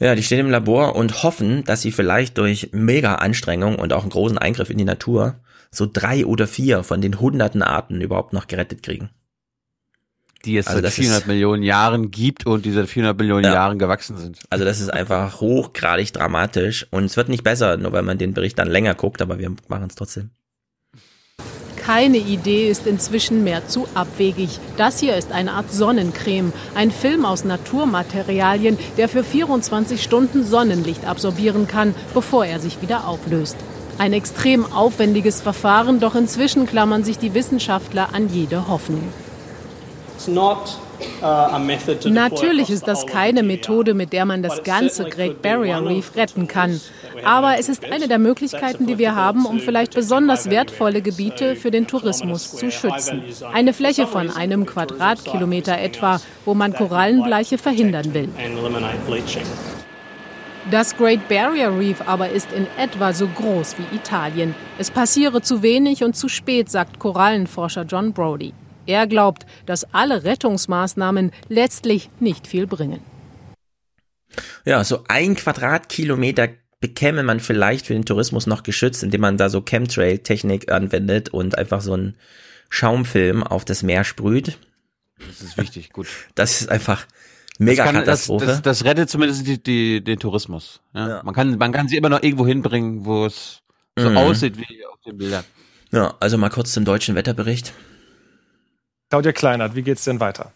[0.01, 4.09] Ja, die stehen im Labor und hoffen, dass sie vielleicht durch Mega-Anstrengung und auch einen
[4.09, 5.35] großen Eingriff in die Natur
[5.69, 9.11] so drei oder vier von den hunderten Arten überhaupt noch gerettet kriegen.
[10.43, 13.53] Die es also seit 400 ist, Millionen Jahren gibt und die seit 400 Millionen ja,
[13.53, 14.39] Jahren gewachsen sind.
[14.49, 18.33] Also das ist einfach hochgradig dramatisch und es wird nicht besser, nur weil man den
[18.33, 20.31] Bericht dann länger guckt, aber wir machen es trotzdem.
[21.85, 24.59] Keine Idee ist inzwischen mehr zu abwegig.
[24.77, 31.05] Das hier ist eine Art Sonnencreme, ein Film aus Naturmaterialien, der für 24 Stunden Sonnenlicht
[31.05, 33.57] absorbieren kann, bevor er sich wieder auflöst.
[33.97, 39.03] Ein extrem aufwendiges Verfahren, doch inzwischen klammern sich die Wissenschaftler an jede Hoffnung.
[40.27, 40.55] Uh,
[42.05, 46.79] Natürlich ist das keine Methode, mit der man das ganze Great Barrier Reef retten kann.
[47.23, 51.71] Aber es ist eine der Möglichkeiten, die wir haben, um vielleicht besonders wertvolle Gebiete für
[51.71, 53.23] den Tourismus zu schützen.
[53.53, 58.29] Eine Fläche von einem Quadratkilometer etwa, wo man Korallenbleiche verhindern will.
[60.69, 64.53] Das Great Barrier Reef aber ist in etwa so groß wie Italien.
[64.77, 68.53] Es passiere zu wenig und zu spät, sagt Korallenforscher John Brody.
[68.85, 73.01] Er glaubt, dass alle Rettungsmaßnahmen letztlich nicht viel bringen.
[74.65, 79.49] Ja, so ein Quadratkilometer bekäme man vielleicht für den Tourismus noch geschützt, indem man da
[79.49, 82.15] so Chemtrail-Technik anwendet und einfach so einen
[82.69, 84.57] Schaumfilm auf das Meer sprüht.
[85.19, 86.07] Das ist wichtig, gut.
[86.33, 87.05] Das ist einfach
[87.59, 88.45] mega das kann, Katastrophe.
[88.45, 90.81] Das, das, das, rettet zumindest die, die, den Tourismus.
[90.93, 91.07] Ja?
[91.07, 91.23] ja?
[91.23, 93.61] Man, kann, man kann sie immer noch irgendwo hinbringen, wo es
[93.95, 94.17] so mhm.
[94.17, 95.43] aussieht wie auf den Bildern.
[95.91, 97.73] Ja, also mal kurz zum deutschen Wetterbericht.
[99.11, 100.53] Claudia Kleinert, wie geht's denn weiter?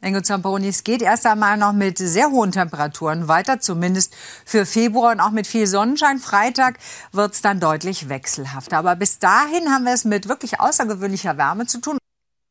[0.00, 4.14] Engo Zamponi, es geht erst einmal noch mit sehr hohen Temperaturen weiter, zumindest
[4.44, 6.20] für Februar und auch mit viel Sonnenschein.
[6.20, 6.78] Freitag
[7.10, 8.78] wird es dann deutlich wechselhafter.
[8.78, 11.98] Aber bis dahin haben wir es mit wirklich außergewöhnlicher Wärme zu tun.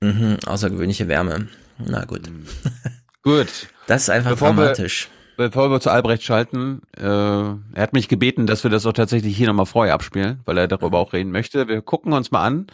[0.01, 1.47] Mhm, außergewöhnliche Wärme.
[1.77, 2.29] Na gut.
[3.23, 3.69] gut.
[3.87, 5.07] Das ist einfach bevor dramatisch.
[5.37, 8.91] Wir, bevor wir zu Albrecht schalten, äh, er hat mich gebeten, dass wir das auch
[8.91, 11.69] tatsächlich hier nochmal vorher abspielen, weil er darüber auch reden möchte.
[11.69, 12.67] Wir gucken uns mal an,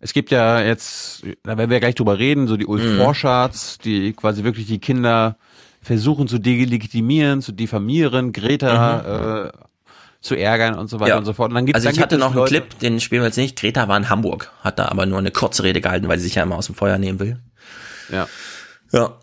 [0.00, 3.50] es gibt ja jetzt, da werden wir gleich drüber reden, so die Ulf mhm.
[3.84, 5.36] die quasi wirklich die Kinder
[5.82, 9.02] versuchen zu delegitimieren, zu diffamieren, Greta
[9.42, 9.48] mhm.
[9.48, 9.66] äh,
[10.20, 11.18] zu ärgern und so weiter ja.
[11.18, 11.50] und so fort.
[11.50, 13.58] Und dann gibt's, also ich dann hatte noch einen Clip, den spielen wir jetzt nicht.
[13.58, 16.36] Greta war in Hamburg, hat da aber nur eine kurze Rede gehalten, weil sie sich
[16.36, 17.40] ja immer aus dem Feuer nehmen will.
[18.10, 18.28] Ja.
[18.92, 19.18] Ja.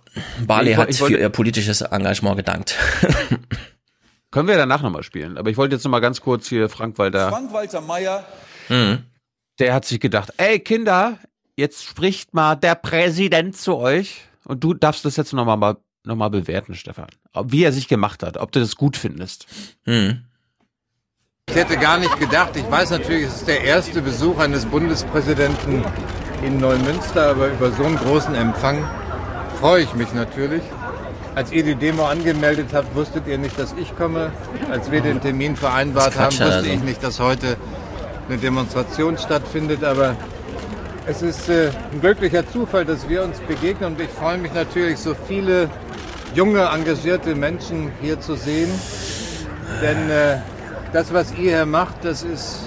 [0.45, 2.75] Bali ich, hat ich für ihr politisches Engagement gedankt.
[4.31, 5.37] Können wir danach nochmal spielen.
[5.37, 7.29] Aber ich wollte jetzt nochmal ganz kurz hier Frank Walter.
[7.29, 8.25] Frank Walter Meyer.
[8.69, 9.03] Mhm
[9.59, 11.17] der hat sich gedacht, ey Kinder,
[11.55, 16.15] jetzt spricht mal der Präsident zu euch und du darfst das jetzt nochmal mal, noch
[16.15, 17.07] mal bewerten, Stefan.
[17.45, 19.47] Wie er sich gemacht hat, ob du das gut findest.
[19.85, 20.25] Hm.
[21.49, 25.85] Ich hätte gar nicht gedacht, ich weiß natürlich, es ist der erste Besuch eines Bundespräsidenten
[26.43, 28.83] in Neumünster, aber über so einen großen Empfang
[29.59, 30.63] freue ich mich natürlich.
[31.35, 34.31] Als ihr die Demo angemeldet habt, wusstet ihr nicht, dass ich komme.
[34.71, 36.69] Als wir den Termin vereinbart haben, wusste also.
[36.69, 37.57] ich nicht, dass heute
[38.27, 39.83] eine Demonstration stattfindet.
[39.83, 40.15] Aber
[41.05, 44.97] es ist äh, ein glücklicher Zufall, dass wir uns begegnen und ich freue mich natürlich,
[44.97, 45.69] so viele
[46.33, 48.69] junge, engagierte Menschen hier zu sehen.
[49.81, 50.37] Denn äh,
[50.93, 52.61] das, was ihr hier macht, das ist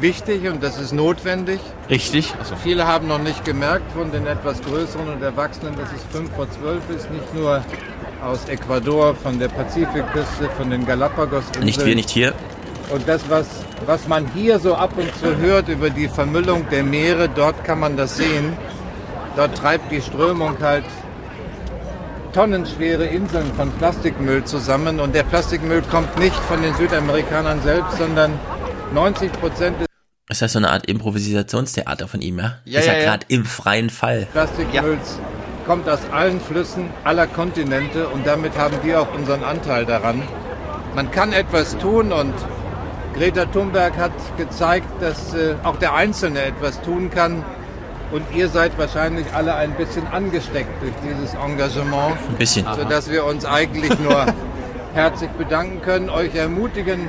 [0.00, 1.60] wichtig und das ist notwendig.
[1.88, 2.34] Richtig.
[2.38, 6.30] Also viele haben noch nicht gemerkt von den etwas größeren und Erwachsenen, dass es 5
[6.34, 7.62] vor 12 ist, nicht nur
[8.24, 11.64] aus Ecuador, von der Pazifikküste, von den Galapagos-Inseln.
[11.64, 12.34] Nicht wir, nicht hier.
[12.90, 13.46] Und das, was,
[13.86, 17.80] was man hier so ab und zu hört über die Vermüllung der Meere, dort kann
[17.80, 18.56] man das sehen.
[19.36, 20.84] Dort treibt die Strömung halt
[22.32, 25.00] tonnenschwere Inseln von Plastikmüll zusammen.
[25.00, 28.38] Und der Plastikmüll kommt nicht von den Südamerikanern selbst, sondern
[28.92, 29.88] 90 Prozent ist
[30.32, 32.54] ist das so eine Art Improvisationstheater von ihm, ja?
[32.64, 33.04] Ja, ist ja, ja, ja.
[33.04, 34.26] gerade im freien Fall.
[34.32, 35.18] Plastikmülls
[35.66, 40.22] kommt aus allen Flüssen aller Kontinente und damit haben wir auch unseren Anteil daran.
[40.94, 42.34] Man kann etwas tun und
[43.14, 47.44] Greta Thunberg hat gezeigt, dass äh, auch der Einzelne etwas tun kann.
[48.10, 52.16] Und ihr seid wahrscheinlich alle ein bisschen angesteckt durch dieses Engagement.
[52.28, 52.66] Ein bisschen.
[52.76, 54.26] Sodass wir uns eigentlich nur
[54.94, 57.08] herzlich bedanken können, euch ermutigen,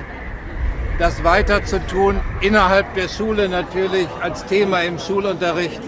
[1.00, 5.82] das weiter zu tun, innerhalb der Schule natürlich als Thema im Schulunterricht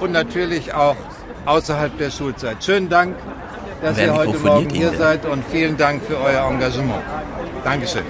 [0.00, 0.96] und natürlich auch
[1.44, 2.62] außerhalb der Schulzeit.
[2.64, 3.16] Schönen Dank,
[3.82, 4.98] dass Wer ihr heute Morgen hier denn?
[4.98, 7.02] seid und vielen Dank für euer Engagement.
[7.64, 8.04] Dankeschön.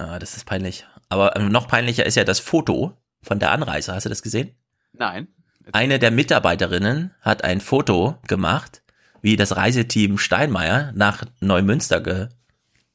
[0.00, 0.86] Ah, das ist peinlich.
[1.10, 3.94] Aber ähm, noch peinlicher ist ja das Foto von der Anreise.
[3.94, 4.54] Hast du das gesehen?
[4.94, 5.28] Nein.
[5.72, 8.82] Eine der Mitarbeiterinnen hat ein Foto gemacht,
[9.20, 12.28] wie das Reiseteam Steinmeier nach Neumünster ge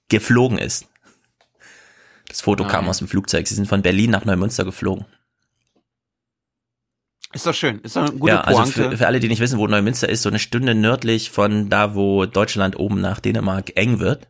[0.10, 0.88] geflogen ist.
[2.28, 2.72] Das Foto Nein.
[2.72, 3.48] kam aus dem Flugzeug.
[3.48, 5.06] Sie sind von Berlin nach Neumünster geflogen.
[7.34, 7.82] Ist doch schön.
[7.82, 10.24] Ist doch eine gute ja, also für, für alle, die nicht wissen, wo Neumünster ist,
[10.24, 14.28] so eine Stunde nördlich von da, wo Deutschland oben nach Dänemark eng wird.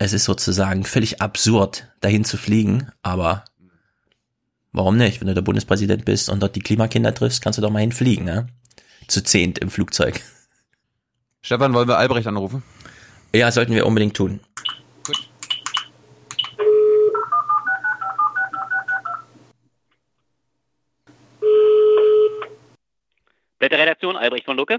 [0.00, 3.44] Es ist sozusagen völlig absurd, dahin zu fliegen, aber
[4.70, 5.20] warum nicht?
[5.20, 8.24] Wenn du der Bundespräsident bist und dort die Klimakinder triffst, kannst du doch mal hinfliegen,
[8.24, 8.46] ne?
[9.08, 10.22] Zu zehnt im Flugzeug.
[11.42, 12.62] Stefan, wollen wir Albrecht anrufen?
[13.34, 14.38] Ja, sollten wir unbedingt tun.
[23.58, 24.78] Blätterredaktion, Albrecht von Lucke.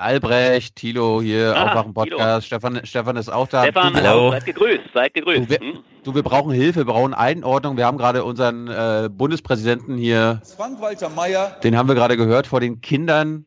[0.00, 2.46] Albrecht, Thilo hier, Ah, Aufwachen Podcast.
[2.46, 3.64] Stefan, Stefan ist auch da.
[3.64, 4.30] Stefan, hallo.
[4.32, 5.40] seid gegrüßt, seid gegrüßt.
[5.42, 5.78] Du, wir, Hm?
[6.04, 7.76] du, wir brauchen Hilfe, wir brauchen Einordnung.
[7.76, 11.56] Wir haben gerade unseren äh, Bundespräsidenten hier, Frank-Walter Meyer.
[11.62, 13.46] den haben wir gerade gehört, vor den Kindern.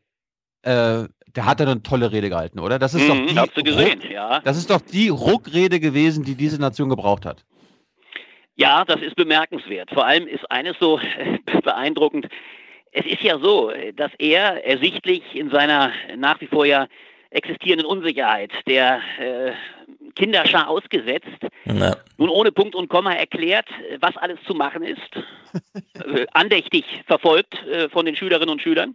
[0.61, 2.77] Äh, der hat da eine tolle Rede gehalten, oder?
[2.77, 4.40] Das ist Mhm, doch die, gesehen, Ruck- ja.
[4.41, 7.43] Das ist doch die Ruckrede gewesen, die diese Nation gebraucht hat.
[8.56, 9.90] Ja, das ist bemerkenswert.
[9.91, 10.99] Vor allem ist eines so
[11.64, 12.27] beeindruckend.
[12.95, 16.88] Es ist ja so, dass er ersichtlich in seiner nach wie vor ja
[17.31, 19.51] existierenden Unsicherheit der äh,
[20.15, 21.27] Kinderschar ausgesetzt,
[21.65, 21.95] Ja.
[22.17, 23.67] nun ohne Punkt und Komma erklärt,
[23.99, 24.99] was alles zu machen ist,
[25.95, 28.93] äh, andächtig verfolgt äh, von den Schülerinnen und Schülern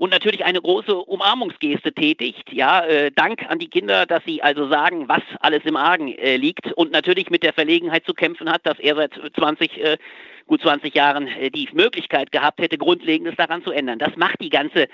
[0.00, 2.50] und natürlich eine große Umarmungsgeste tätigt.
[2.50, 6.38] Ja, äh, Dank an die Kinder, dass sie also sagen, was alles im Argen äh,
[6.38, 9.98] liegt und natürlich mit der Verlegenheit zu kämpfen hat, dass er seit 20, äh,
[10.46, 13.98] gut 20 Jahren äh, die Möglichkeit gehabt hätte, Grundlegendes daran zu ändern.
[13.98, 14.88] Das macht die ganze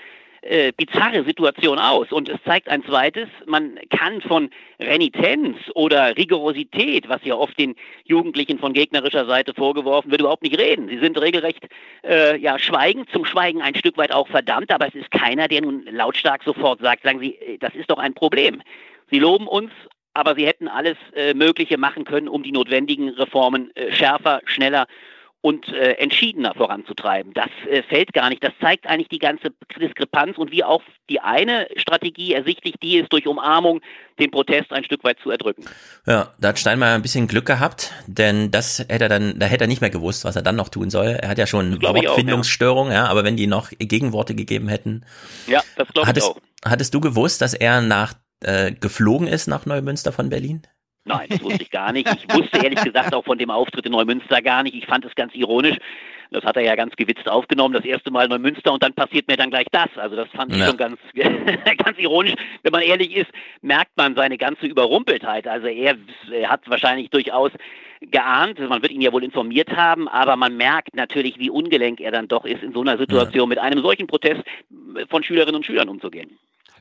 [0.47, 2.11] äh, bizarre Situation aus.
[2.11, 7.75] Und es zeigt ein zweites, man kann von Renitenz oder Rigorosität, was ja oft den
[8.05, 10.87] Jugendlichen von gegnerischer Seite vorgeworfen wird, überhaupt nicht reden.
[10.87, 11.67] Sie sind regelrecht
[12.03, 15.61] äh, ja, schweigen, zum Schweigen ein Stück weit auch verdammt, aber es ist keiner, der
[15.61, 18.61] nun lautstark sofort sagt, sagen Sie, äh, das ist doch ein Problem.
[19.11, 19.71] Sie loben uns,
[20.13, 24.87] aber Sie hätten alles äh, Mögliche machen können, um die notwendigen Reformen äh, schärfer, schneller
[25.47, 27.33] und äh, entschiedener voranzutreiben.
[27.33, 28.43] Das äh, fällt gar nicht.
[28.43, 33.13] Das zeigt eigentlich die ganze Diskrepanz und wie auch die eine Strategie ersichtlich die ist,
[33.13, 33.79] durch Umarmung
[34.19, 35.63] den Protest ein Stück weit zu erdrücken.
[36.05, 39.63] Ja, da hat Steinmeier ein bisschen Glück gehabt, denn das hätte er dann, da hätte
[39.63, 41.17] er nicht mehr gewusst, was er dann noch tun soll.
[41.21, 43.05] Er hat ja schon Wortfindungsstörung, ja.
[43.05, 45.05] aber wenn die noch Gegenworte gegeben hätten.
[45.47, 46.37] Ja, das glaube ich Hattest, auch.
[46.65, 50.63] hattest du gewusst, dass er nach äh, geflogen ist nach Neumünster von Berlin?
[51.07, 52.07] Nein, das wusste ich gar nicht.
[52.07, 54.75] Ich wusste ehrlich gesagt auch von dem Auftritt in Neumünster gar nicht.
[54.75, 55.77] Ich fand es ganz ironisch.
[56.31, 59.37] Das hat er ja ganz gewitzt aufgenommen, das erste Mal Neumünster und dann passiert mir
[59.37, 59.87] dann gleich das.
[59.95, 60.67] Also das fand ich Ja.
[60.67, 60.99] schon ganz,
[61.85, 62.33] ganz ironisch.
[62.63, 65.47] Wenn man ehrlich ist, merkt man seine ganze Überrumpeltheit.
[65.47, 65.95] Also er,
[66.31, 67.51] er hat wahrscheinlich durchaus
[68.01, 72.11] geahnt, man wird ihn ja wohl informiert haben, aber man merkt natürlich, wie ungelenk er
[72.11, 74.43] dann doch ist, in so einer Situation mit einem solchen Protest
[75.09, 76.37] von Schülerinnen und Schülern umzugehen.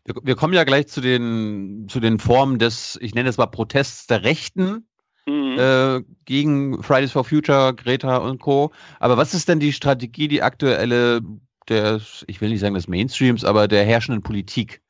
[0.07, 3.47] Wir, wir kommen ja gleich zu den, zu den Formen des, ich nenne es mal
[3.47, 4.87] Protests der Rechten.
[5.27, 5.59] mhm.
[5.59, 8.73] äh, gegen Fridays for Future, Greta und Co.
[9.01, 11.21] Aber was ist denn die Strategie, die aktuelle
[11.69, 14.81] der, ich will nicht sagen des Mainstreams, aber der herrschenden Politik?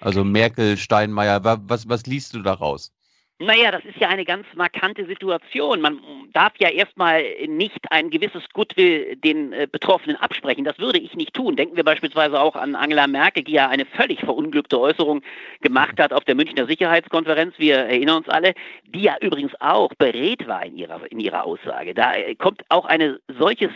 [0.00, 2.92] Also Merkel, Steinmeier, was, was liest du daraus?
[3.38, 5.82] Naja, das ist ja eine ganz markante Situation.
[5.82, 6.00] Man
[6.32, 10.64] darf ja erstmal nicht ein gewisses Goodwill den äh, Betroffenen absprechen.
[10.64, 11.54] Das würde ich nicht tun.
[11.54, 15.20] Denken wir beispielsweise auch an Angela Merkel, die ja eine völlig verunglückte Äußerung
[15.60, 17.54] gemacht hat auf der Münchner Sicherheitskonferenz.
[17.58, 18.54] Wir erinnern uns alle,
[18.86, 21.92] die ja übrigens auch beredt war in ihrer, in ihrer Aussage.
[21.92, 23.70] Da äh, kommt auch ein solches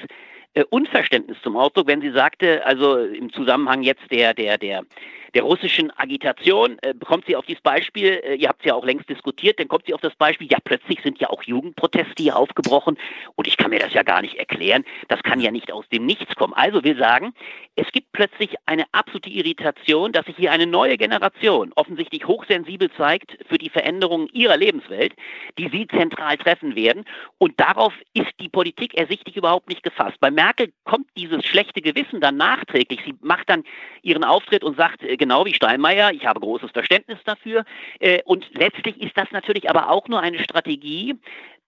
[0.54, 4.84] äh, Unverständnis zum Ausdruck, wenn sie sagte, also im Zusammenhang jetzt der, der, der
[5.34, 8.84] der russischen Agitation, äh, kommt sie auf dieses Beispiel, äh, ihr habt es ja auch
[8.84, 12.36] längst diskutiert, dann kommt sie auf das Beispiel, ja, plötzlich sind ja auch Jugendproteste hier
[12.36, 12.98] aufgebrochen
[13.36, 14.84] und ich kann mir das ja gar nicht erklären.
[15.08, 16.54] Das kann ja nicht aus dem Nichts kommen.
[16.54, 17.32] Also wir sagen,
[17.76, 23.38] es gibt plötzlich eine absolute Irritation, dass sich hier eine neue Generation offensichtlich hochsensibel zeigt
[23.48, 25.14] für die Veränderungen ihrer Lebenswelt,
[25.58, 27.04] die sie zentral treffen werden.
[27.38, 30.18] Und darauf ist die Politik ersichtlich überhaupt nicht gefasst.
[30.20, 33.00] Bei Merkel kommt dieses schlechte Gewissen dann nachträglich.
[33.04, 33.64] Sie macht dann
[34.02, 37.64] ihren Auftritt und sagt, äh, genau wie Steinmeier, ich habe großes Verständnis dafür.
[38.00, 41.14] Äh, und letztlich ist das natürlich aber auch nur eine Strategie,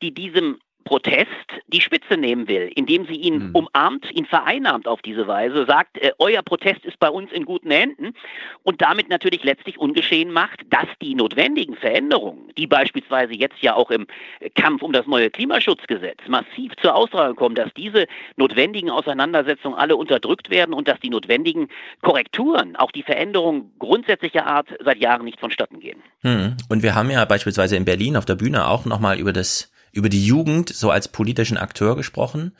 [0.03, 1.29] die diesem Protest
[1.69, 3.55] die Spitze nehmen will, indem sie ihn mhm.
[3.55, 7.71] umarmt, ihn vereinnahmt auf diese Weise, sagt, äh, euer Protest ist bei uns in guten
[7.71, 8.15] Händen
[8.63, 13.91] und damit natürlich letztlich ungeschehen macht, dass die notwendigen Veränderungen, die beispielsweise jetzt ja auch
[13.91, 14.07] im
[14.55, 20.51] Kampf um das neue Klimaschutzgesetz massiv zur Austragung kommen, dass diese notwendigen Auseinandersetzungen alle unterdrückt
[20.51, 21.69] werden und dass die notwendigen
[22.03, 26.03] Korrekturen, auch die Veränderungen grundsätzlicher Art seit Jahren nicht vonstatten gehen.
[26.23, 26.57] Mhm.
[26.69, 30.09] Und wir haben ja beispielsweise in Berlin auf der Bühne auch nochmal über das über
[30.09, 32.53] die Jugend so als politischen Akteur gesprochen.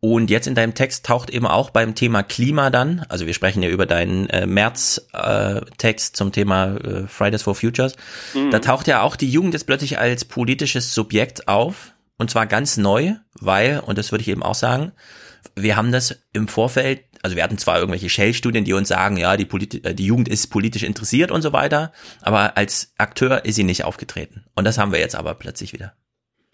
[0.00, 3.62] Und jetzt in deinem Text taucht eben auch beim Thema Klima dann, also wir sprechen
[3.62, 7.96] ja über deinen äh, März-Text äh, zum Thema äh, Fridays for Futures,
[8.34, 8.50] mhm.
[8.50, 11.92] da taucht ja auch die Jugend jetzt plötzlich als politisches Subjekt auf.
[12.18, 14.92] Und zwar ganz neu, weil, und das würde ich eben auch sagen,
[15.54, 19.36] wir haben das im Vorfeld, also wir hatten zwar irgendwelche Shell-Studien, die uns sagen, ja,
[19.36, 23.56] die, Polit äh, die Jugend ist politisch interessiert und so weiter, aber als Akteur ist
[23.56, 24.44] sie nicht aufgetreten.
[24.54, 25.94] Und das haben wir jetzt aber plötzlich wieder.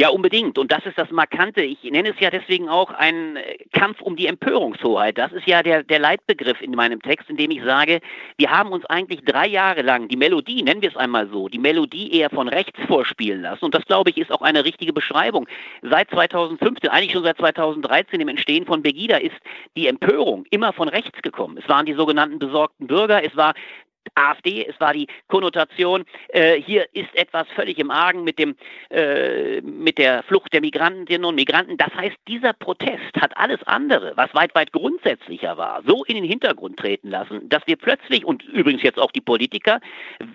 [0.02, 0.58] Ja, unbedingt.
[0.58, 1.62] Und das ist das Markante.
[1.62, 5.16] Ich nenne es ja deswegen auch einen äh, Kampf um die Empörungshoheit.
[5.16, 8.00] Das ist ja der, der Leitbegriff in meinem Text, in dem ich sage,
[8.36, 11.60] wir haben uns eigentlich drei Jahre lang die Melodie, nennen wir es einmal so, die
[11.60, 13.64] Melodie eher von rechts vorspielen lassen.
[13.64, 15.46] Und das, glaube ich, ist auch eine richtige Beschreibung.
[15.82, 19.36] Seit 2015, eigentlich schon seit 2013 im Entstehen von Begida ist
[19.76, 21.58] die Empörung immer von rechts gekommen.
[21.62, 23.54] Es waren die sogenannten besorgten Bürger, es war
[24.14, 28.56] AfD, es war die Konnotation, äh, hier ist etwas völlig im Argen mit, dem,
[28.90, 31.76] äh, mit der Flucht der Migrantinnen und Migranten.
[31.76, 36.24] Das heißt, dieser Protest hat alles andere, was weit, weit grundsätzlicher war, so in den
[36.24, 39.80] Hintergrund treten lassen, dass wir plötzlich, und übrigens jetzt auch die Politiker,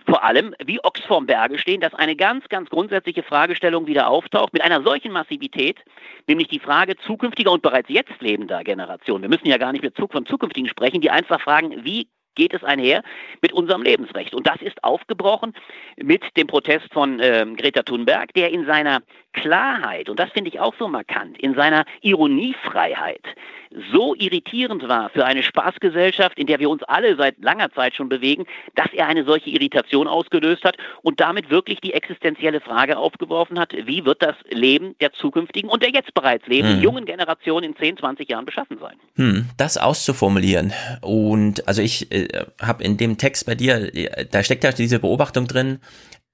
[0.05, 4.53] vor allem wie Ochs vorm Berge stehen, dass eine ganz, ganz grundsätzliche Fragestellung wieder auftaucht,
[4.53, 5.77] mit einer solchen Massivität,
[6.27, 9.23] nämlich die Frage zukünftiger und bereits jetzt lebender Generationen.
[9.23, 12.07] Wir müssen ja gar nicht mit von zukünftigen sprechen, die einfach fragen, wie
[12.37, 13.03] geht es einher
[13.41, 14.33] mit unserem Lebensrecht.
[14.33, 15.53] Und das ist aufgebrochen
[15.97, 19.01] mit dem Protest von ähm, Greta Thunberg, der in seiner
[19.37, 23.21] Klarheit, und das finde ich auch so markant, in seiner Ironiefreiheit
[23.91, 28.09] so irritierend war für eine Spaßgesellschaft, in der wir uns alle seit langer Zeit schon
[28.09, 33.59] bewegen, dass er eine solche Irritation ausgelöst hat und damit wirklich die existenzielle Frage aufgeworfen
[33.59, 36.83] hat, wie wird das Leben der zukünftigen und der jetzt bereits lebenden hm.
[36.83, 38.95] jungen Generation in 10, 20 Jahren beschaffen sein.
[39.15, 40.73] Hm, das auszuformulieren.
[41.01, 42.27] Und also ich äh,
[42.61, 45.79] habe in dem Text bei dir, äh, da steckt ja diese Beobachtung drin,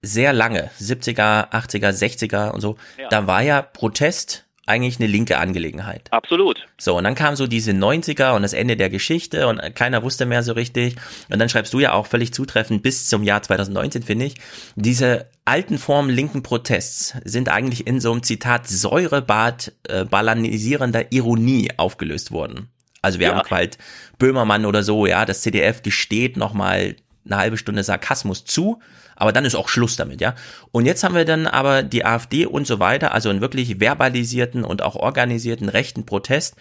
[0.04, 3.08] sehr lange, 70er, 80er, 60er und so, ja.
[3.10, 6.08] da war ja Protest eigentlich eine linke Angelegenheit.
[6.12, 6.66] Absolut.
[6.80, 10.26] So, und dann kam so diese 90er und das Ende der Geschichte und keiner wusste
[10.26, 10.96] mehr so richtig.
[11.30, 14.36] Und dann schreibst du ja auch völlig zutreffend bis zum Jahr 2019, finde ich,
[14.76, 21.72] diese alten Formen linken Protests sind eigentlich in so einem Zitat Säurebad äh, ballanisierender Ironie
[21.76, 22.70] aufgelöst worden.
[23.02, 23.36] Also wir ja.
[23.36, 23.78] haben halt
[24.18, 28.80] Böhmermann oder so, ja, das CDF gesteht nochmal eine halbe Stunde Sarkasmus zu,
[29.24, 30.36] aber dann ist auch Schluss damit, ja.
[30.74, 34.66] Und jetzt haben wir dann aber die AfD und so weiter, also einen wirklich verbalisierten
[34.66, 36.58] und auch organisierten rechten Protest,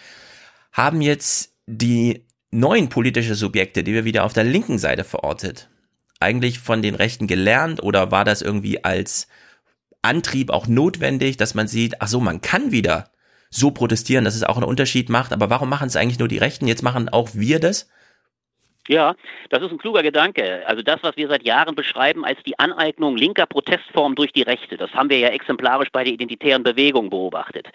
[0.71, 5.71] haben jetzt die neuen politischen Subjekte, die wir wieder auf der linken Seite verortet,
[6.21, 9.27] eigentlich von den Rechten gelernt oder war das irgendwie als
[10.01, 13.11] Antrieb auch notwendig, dass man sieht, ach so, man kann wieder
[13.51, 16.39] so protestieren, dass es auch einen Unterschied macht, aber warum machen es eigentlich nur die
[16.39, 16.69] Rechten?
[16.69, 17.89] Jetzt machen auch wir das
[18.89, 19.15] ja,
[19.51, 20.62] das ist ein kluger Gedanke.
[20.67, 24.77] Also das, was wir seit Jahren beschreiben als die Aneignung linker Protestformen durch die Rechte,
[24.77, 27.69] das haben wir ja exemplarisch bei der identitären Bewegung beobachtet.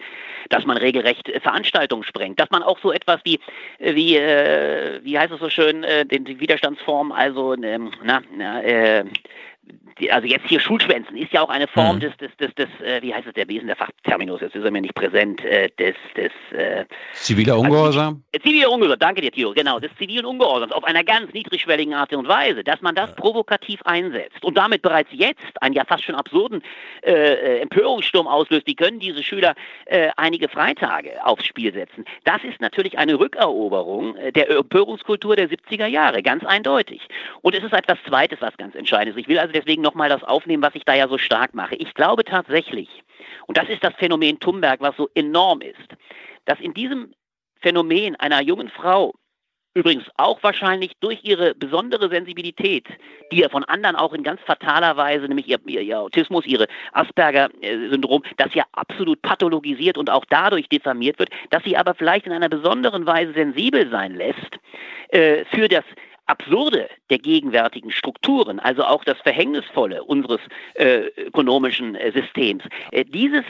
[0.50, 3.40] Dass man regelrecht äh, Veranstaltungen sprengt, dass man auch so etwas wie,
[3.78, 8.20] äh, wie, äh, wie heißt es so schön, äh, den, die Widerstandsform, also, ähm, na,
[8.36, 9.04] na, äh,
[10.10, 12.00] also jetzt hier Schulschwänzen ist ja auch eine Form mhm.
[12.00, 14.70] des, des, des, des äh, wie heißt es, der Wesen, der Fachterminus, jetzt ist er
[14.70, 18.22] mir nicht präsent, äh, des, des äh, ziviler also Ungehorsam?
[18.32, 22.12] Also, ziviler Ungehorsam, danke dir, Tilo, genau, des zivilen Ungehorsams auf einer ganz niedrigschwelligen Art
[22.12, 26.14] und Weise, dass man das provokativ einsetzt und damit bereits jetzt einen ja fast schon
[26.14, 26.62] absurden
[27.02, 29.54] äh, äh, Empörungssturm auslöst, wie können diese Schüler
[29.86, 32.04] äh, einige Freitage aufs Spiel setzen.
[32.24, 37.00] Das ist natürlich eine Rückeroberung äh, der Empörungskultur der 70er Jahre, ganz eindeutig.
[37.42, 39.20] Und es ist etwas Zweites, was ganz entscheidend ist.
[39.20, 41.74] Ich will also deswegen nochmal das aufnehmen, was ich da ja so stark mache.
[41.76, 42.88] Ich glaube tatsächlich,
[43.46, 45.96] und das ist das Phänomen Thunberg, was so enorm ist,
[46.44, 47.14] dass in diesem
[47.62, 49.14] Phänomen einer jungen Frau,
[49.72, 52.86] übrigens auch wahrscheinlich durch ihre besondere Sensibilität,
[53.32, 58.22] die ja von anderen auch in ganz fataler Weise, nämlich ihr, ihr, Autismus, ihre Asperger-Syndrom,
[58.36, 62.48] das ja absolut pathologisiert und auch dadurch diffamiert wird, dass sie aber vielleicht in einer
[62.48, 64.58] besonderen Weise sensibel sein lässt
[65.10, 65.84] äh, für das
[66.28, 70.40] Absurde der gegenwärtigen Strukturen, also auch das Verhängnisvolle unseres
[70.74, 73.44] äh, ökonomischen äh, Systems, äh, dieses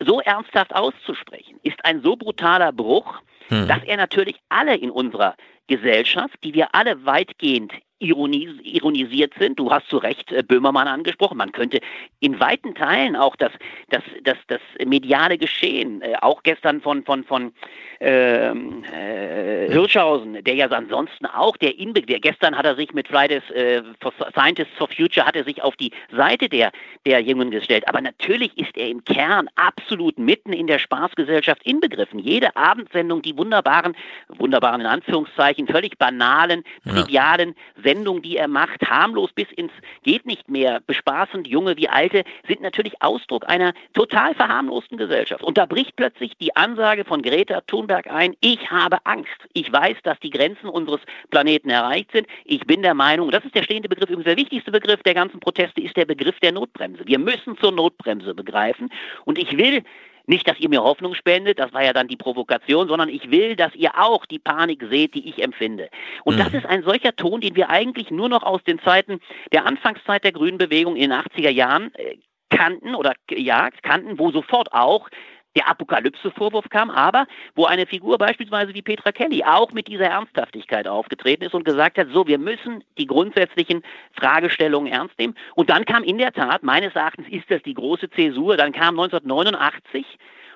[0.00, 3.66] so ernsthaft auszusprechen, ist ein so brutaler Bruch, hm.
[3.66, 5.34] dass er natürlich alle in unserer
[5.68, 9.58] Gesellschaft, die wir alle weitgehend ironis ironisiert sind.
[9.58, 11.38] Du hast zu Recht äh, Böhmermann angesprochen.
[11.38, 11.80] Man könnte
[12.20, 13.52] in weiten Teilen auch das,
[13.90, 17.52] das, das, das mediale Geschehen, äh, auch gestern von, von, von
[18.00, 23.08] ähm, äh, Hirschhausen, der ja ansonsten auch der Inbegriff, der gestern hat er sich mit
[23.08, 26.72] Fridays äh, for Scientists for Future hat er sich auf die Seite der,
[27.06, 27.88] der Jungen gestellt.
[27.88, 32.18] Aber natürlich ist er im Kern absolut mitten in der Spaßgesellschaft inbegriffen.
[32.18, 33.96] Jede Abendsendung, die wunderbaren,
[34.28, 39.70] wunderbaren in Anführungszeichen, völlig banalen, trivialen ja Sendung, die er macht, harmlos bis ins
[40.02, 45.44] geht nicht mehr, bespaßend junge wie alte, sind natürlich Ausdruck einer total verharmlosten Gesellschaft.
[45.44, 49.28] Und da bricht plötzlich die Ansage von Greta Thunberg ein, ich habe Angst.
[49.52, 51.00] Ich weiß, dass die Grenzen unseres
[51.30, 52.26] Planeten erreicht sind.
[52.44, 55.38] Ich bin der Meinung, das ist der stehende Begriff, übrigens der wichtigste Begriff der ganzen
[55.38, 57.06] Proteste ist der Begriff der Notbremse.
[57.06, 58.90] Wir müssen zur Notbremse begreifen.
[59.24, 59.84] Und ich will
[60.26, 63.56] nicht, dass ihr mir Hoffnung spendet, das war ja dann die Provokation, sondern ich will,
[63.56, 65.88] dass ihr auch die Panik seht, die ich empfinde.
[66.24, 66.38] Und mhm.
[66.40, 69.20] das ist ein solcher Ton, den wir eigentlich nur noch aus den Zeiten
[69.52, 72.16] der Anfangszeit der Grünen Bewegung in den 80er Jahren äh,
[72.50, 75.08] kannten oder ja, kannten, wo sofort auch
[75.56, 80.86] der Apokalypse-Vorwurf kam, aber wo eine Figur beispielsweise wie Petra Kelly auch mit dieser Ernsthaftigkeit
[80.86, 85.34] aufgetreten ist und gesagt hat, so, wir müssen die grundsätzlichen Fragestellungen ernst nehmen.
[85.54, 88.98] Und dann kam in der Tat, meines Erachtens ist das die große Zäsur, dann kam
[89.00, 90.04] 1989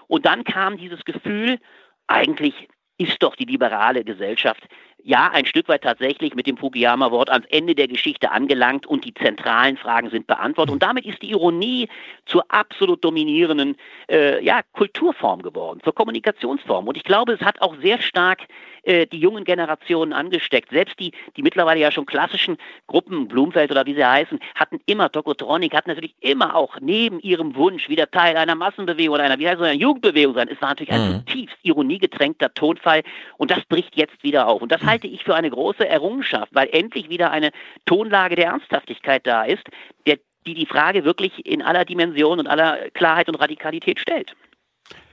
[0.06, 1.58] und dann kam dieses Gefühl,
[2.06, 4.62] eigentlich ist doch die liberale Gesellschaft
[5.04, 9.14] ja ein Stück weit tatsächlich mit dem Fukuyama-Wort ans Ende der Geschichte angelangt und die
[9.14, 10.72] zentralen Fragen sind beantwortet.
[10.72, 11.88] Und damit ist die Ironie
[12.26, 13.76] zur absolut dominierenden
[14.10, 16.88] äh, ja, Kulturform geworden, zur Kommunikationsform.
[16.88, 18.46] Und ich glaube, es hat auch sehr stark
[18.82, 20.70] äh, die jungen Generationen angesteckt.
[20.70, 25.10] Selbst die, die mittlerweile ja schon klassischen Gruppen, Blumfeld oder wie sie heißen, hatten immer,
[25.10, 29.48] Tokotronic hat natürlich immer auch neben ihrem Wunsch wieder Teil einer Massenbewegung oder einer, wie
[29.48, 30.48] heißt es, einer Jugendbewegung sein.
[30.48, 31.26] Es war natürlich ein mhm.
[31.26, 33.02] zutiefst ironiegetränkter Tonfall
[33.36, 34.62] und das bricht jetzt wieder auf.
[34.62, 37.50] Und das halte ich für eine große Errungenschaft, weil endlich wieder eine
[37.86, 39.64] Tonlage der Ernsthaftigkeit da ist,
[40.06, 44.34] der, die die Frage wirklich in aller Dimension und aller Klarheit und Radikalität stellt.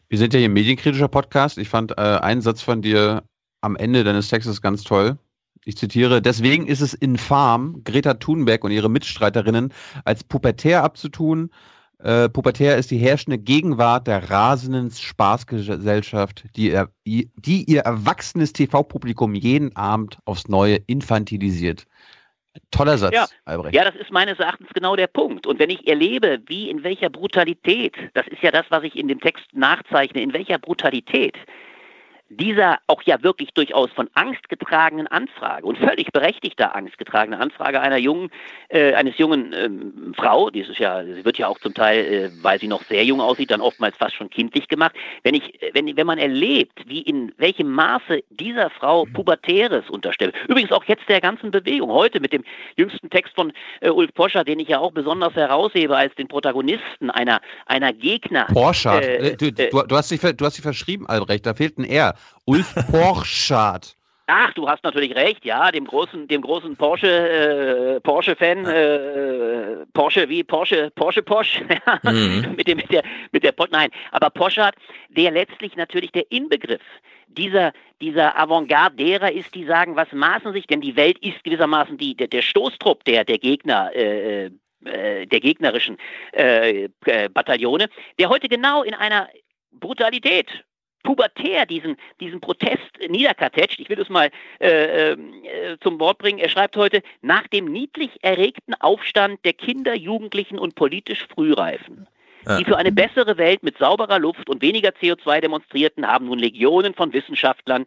[0.10, 1.58] Wir sind ja hier ein medienkritischer Podcast.
[1.58, 3.24] Ich fand äh, einen Satz von dir
[3.62, 5.18] am Ende deines Textes ganz toll.
[5.66, 9.74] Ich zitiere, deswegen ist es infam, Greta Thunberg und ihre Mitstreiterinnen
[10.06, 11.52] als pubertär abzutun.
[12.00, 19.34] Äh, pubertär ist die herrschende Gegenwart der rasenden Spaßgesellschaft, die, er, die ihr erwachsenes TV-Publikum
[19.34, 21.86] jeden Abend aufs Neue infantilisiert.
[22.72, 23.26] Toller Satz, ja.
[23.46, 23.76] Albrecht.
[23.76, 25.46] Ja, das ist meines Erachtens genau der Punkt.
[25.48, 29.08] Und wenn ich erlebe, wie in welcher Brutalität, das ist ja das, was ich in
[29.08, 31.36] dem Text nachzeichne, in welcher Brutalität
[32.30, 37.80] dieser auch ja wirklich durchaus von Angst getragenen Anfrage und völlig berechtigter Angst getragene Anfrage
[37.80, 38.30] einer jungen,
[38.70, 42.30] äh, eines jungen ähm, Frau, die ist ja, sie wird ja auch zum Teil, äh,
[42.42, 44.96] weil sie noch sehr jung aussieht, dann oftmals fast schon kindlich gemacht.
[45.24, 49.14] Wenn ich, wenn, wenn man erlebt, wie in welchem Maße dieser Frau mhm.
[49.14, 52.44] Pubertäres unterstellt, übrigens auch jetzt der ganzen Bewegung, heute mit dem
[52.76, 57.10] jüngsten Text von äh, Ulf Poscher, den ich ja auch besonders heraushebe als den Protagonisten
[57.10, 58.46] einer, einer Gegner.
[58.52, 61.86] Porsche, äh, du, du, du, hast dich, du hast dich verschrieben, Albrecht, da fehlt ein
[61.86, 62.17] R.
[62.46, 63.96] Ulf Porschat.
[64.30, 70.28] Ach, du hast natürlich recht, ja, dem großen, dem großen Porsche, äh, Porsche-Fan, äh, Porsche
[70.28, 71.64] wie Porsche, Porsche Porsche,
[72.04, 72.54] mhm.
[72.58, 74.72] mit dem, mit der, mit der, nein, aber Porsche
[75.08, 76.82] der letztlich natürlich der Inbegriff
[77.28, 77.72] dieser,
[78.02, 82.14] dieser Avantgarde derer ist, die sagen, was maßen sich, denn die Welt ist gewissermaßen die,
[82.14, 84.52] der, der Stoßtrupp der, der Gegner, äh,
[84.84, 85.98] äh, der gegnerischen
[86.34, 87.90] äh, äh, Bataillone,
[88.20, 89.30] der heute genau in einer
[89.72, 90.66] Brutalität
[91.08, 93.80] pubertär diesen, diesen Protest niederkartetscht.
[93.80, 94.30] Ich will es mal
[94.60, 95.18] äh, äh,
[95.80, 96.38] zum Wort bringen.
[96.38, 102.08] Er schreibt heute, nach dem niedlich erregten Aufstand der Kinder, Jugendlichen und politisch Frühreifen
[102.60, 106.94] die für eine bessere Welt mit sauberer Luft und weniger CO2 demonstrierten, haben nun Legionen
[106.94, 107.86] von Wissenschaftlern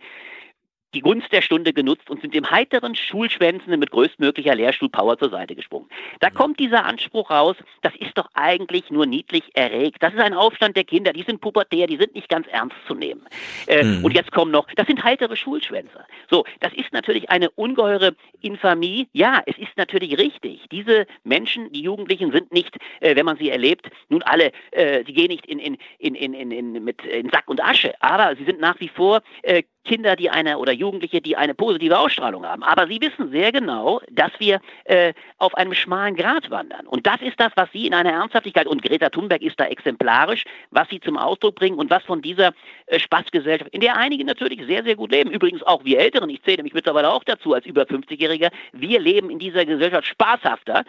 [0.94, 5.54] die Gunst der Stunde genutzt und sind dem heiteren Schulschwänzenden mit größtmöglicher Lehrstuhlpower zur Seite
[5.54, 5.88] gesprungen.
[6.20, 10.02] Da kommt dieser Anspruch raus, das ist doch eigentlich nur niedlich erregt.
[10.02, 12.94] Das ist ein Aufstand der Kinder, die sind pubertär, die sind nicht ganz ernst zu
[12.94, 13.22] nehmen.
[13.66, 14.04] Äh, mhm.
[14.04, 16.06] Und jetzt kommen noch, das sind heitere Schulschwänzer.
[16.28, 19.08] So, das ist natürlich eine ungeheure Infamie.
[19.12, 20.66] Ja, es ist natürlich richtig.
[20.70, 25.12] Diese Menschen, die Jugendlichen sind nicht, äh, wenn man sie erlebt, nun alle, äh, sie
[25.12, 28.60] gehen nicht in, in, in, in, in, mit, in Sack und Asche, aber sie sind
[28.60, 32.62] nach wie vor äh, Kinder, die eine oder Jugendliche, die eine positive Ausstrahlung haben.
[32.62, 36.86] Aber sie wissen sehr genau, dass wir äh, auf einem schmalen Grat wandern.
[36.86, 40.44] Und das ist das, was sie in einer Ernsthaftigkeit, und Greta Thunberg ist da exemplarisch,
[40.70, 42.52] was sie zum Ausdruck bringen und was von dieser
[42.86, 46.42] äh, Spaßgesellschaft, in der einige natürlich sehr, sehr gut leben, übrigens auch wir Älteren, ich
[46.42, 50.84] zähle mich mittlerweile auch dazu als über 50-Jähriger, wir leben in dieser Gesellschaft spaßhafter,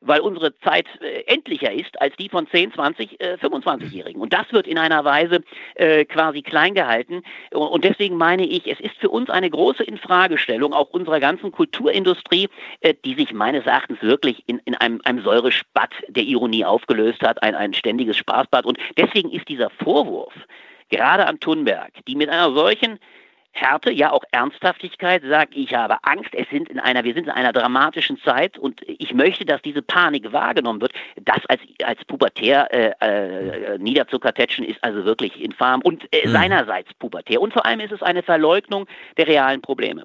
[0.00, 4.20] weil unsere Zeit äh, endlicher ist als die von 10, 20, äh, 25-Jährigen.
[4.20, 5.42] Und das wird in einer Weise
[5.74, 7.22] äh, quasi klein gehalten.
[7.52, 12.48] Und deswegen meine ich, es ist für uns eine große Infragestellung auch unserer ganzen Kulturindustrie,
[12.80, 17.42] äh, die sich meines Erachtens wirklich in, in einem, einem Säurespatt der Ironie aufgelöst hat,
[17.42, 18.64] ein, ein ständiges Spaßbad.
[18.64, 20.34] Und deswegen ist dieser Vorwurf,
[20.88, 22.98] gerade an Thunberg, die mit einer solchen
[23.56, 27.30] Härte, ja auch Ernsthaftigkeit, sagt, ich habe Angst, es sind in einer, wir sind in
[27.30, 30.92] einer dramatischen Zeit und ich möchte, dass diese Panik wahrgenommen wird.
[31.22, 36.32] Das als, als pubertär äh, äh, niederzukartätschen ist also wirklich infam und äh, mhm.
[36.32, 37.40] seinerseits pubertär.
[37.40, 38.86] Und vor allem ist es eine Verleugnung
[39.16, 40.04] der realen Probleme.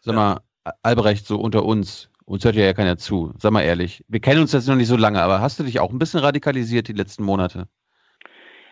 [0.00, 0.40] Sag mal,
[0.82, 3.34] Albrecht, so unter uns, uns hört ja keiner zu.
[3.38, 5.78] Sag mal ehrlich, wir kennen uns jetzt noch nicht so lange, aber hast du dich
[5.78, 7.68] auch ein bisschen radikalisiert die letzten Monate?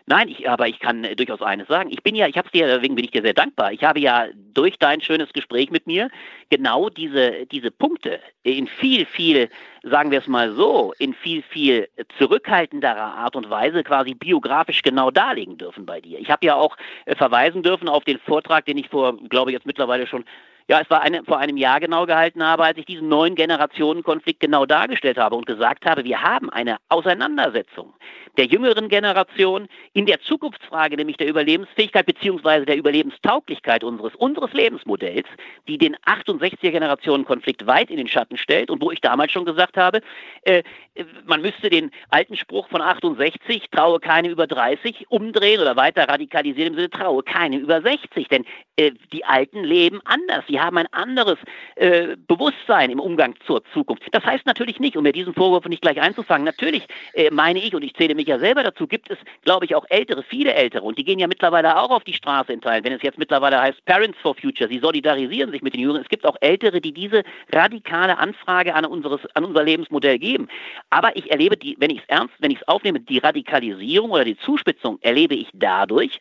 [0.07, 1.89] Nein, ich, aber ich kann äh, durchaus eines sagen.
[1.91, 3.71] Ich bin ja, ich habe dir, deswegen bin ich dir sehr dankbar.
[3.71, 6.09] Ich habe ja durch dein schönes Gespräch mit mir
[6.49, 9.49] genau diese, diese Punkte in viel, viel,
[9.83, 15.11] sagen wir es mal so, in viel, viel zurückhaltenderer Art und Weise quasi biografisch genau
[15.11, 16.19] darlegen dürfen bei dir.
[16.19, 19.53] Ich habe ja auch äh, verweisen dürfen auf den Vortrag, den ich vor, glaube ich,
[19.53, 20.25] jetzt mittlerweile schon
[20.71, 24.39] ja, es war eine, vor einem Jahr genau gehalten habe, als ich diesen neuen Generationenkonflikt
[24.39, 27.93] genau dargestellt habe und gesagt habe, wir haben eine Auseinandersetzung
[28.37, 32.65] der jüngeren Generation in der Zukunftsfrage, nämlich der Überlebensfähigkeit bzw.
[32.65, 35.27] der Überlebenstauglichkeit unseres, unseres Lebensmodells,
[35.67, 39.75] die den 68er Generationenkonflikt weit in den Schatten stellt und wo ich damals schon gesagt
[39.75, 39.99] habe,
[40.43, 40.63] äh,
[41.25, 46.73] man müsste den alten Spruch von 68, traue keine über 30, umdrehen oder weiter radikalisieren
[46.73, 48.45] im Sinne, traue keine über 60, denn
[48.77, 51.37] äh, die Alten leben anders, sie haben ein anderes
[51.75, 54.03] äh, Bewusstsein im Umgang zur Zukunft.
[54.11, 57.75] Das heißt natürlich nicht, um mir diesen Vorwurf nicht gleich einzufangen, natürlich äh, meine ich,
[57.75, 60.83] und ich zähle mich ja selber dazu, gibt es, glaube ich, auch Ältere, viele Ältere,
[60.83, 63.59] und die gehen ja mittlerweile auch auf die Straße in Teilen, wenn es jetzt mittlerweile
[63.61, 66.01] heißt Parents for Future, sie solidarisieren sich mit den Jüngeren.
[66.01, 70.47] Es gibt auch Ältere, die diese radikale Anfrage an, unseres, an unser Lebensmodell geben.
[70.89, 74.25] Aber ich erlebe die, wenn ich es ernst, wenn ich es aufnehme, die Radikalisierung oder
[74.25, 76.19] die Zuspitzung erlebe ich dadurch,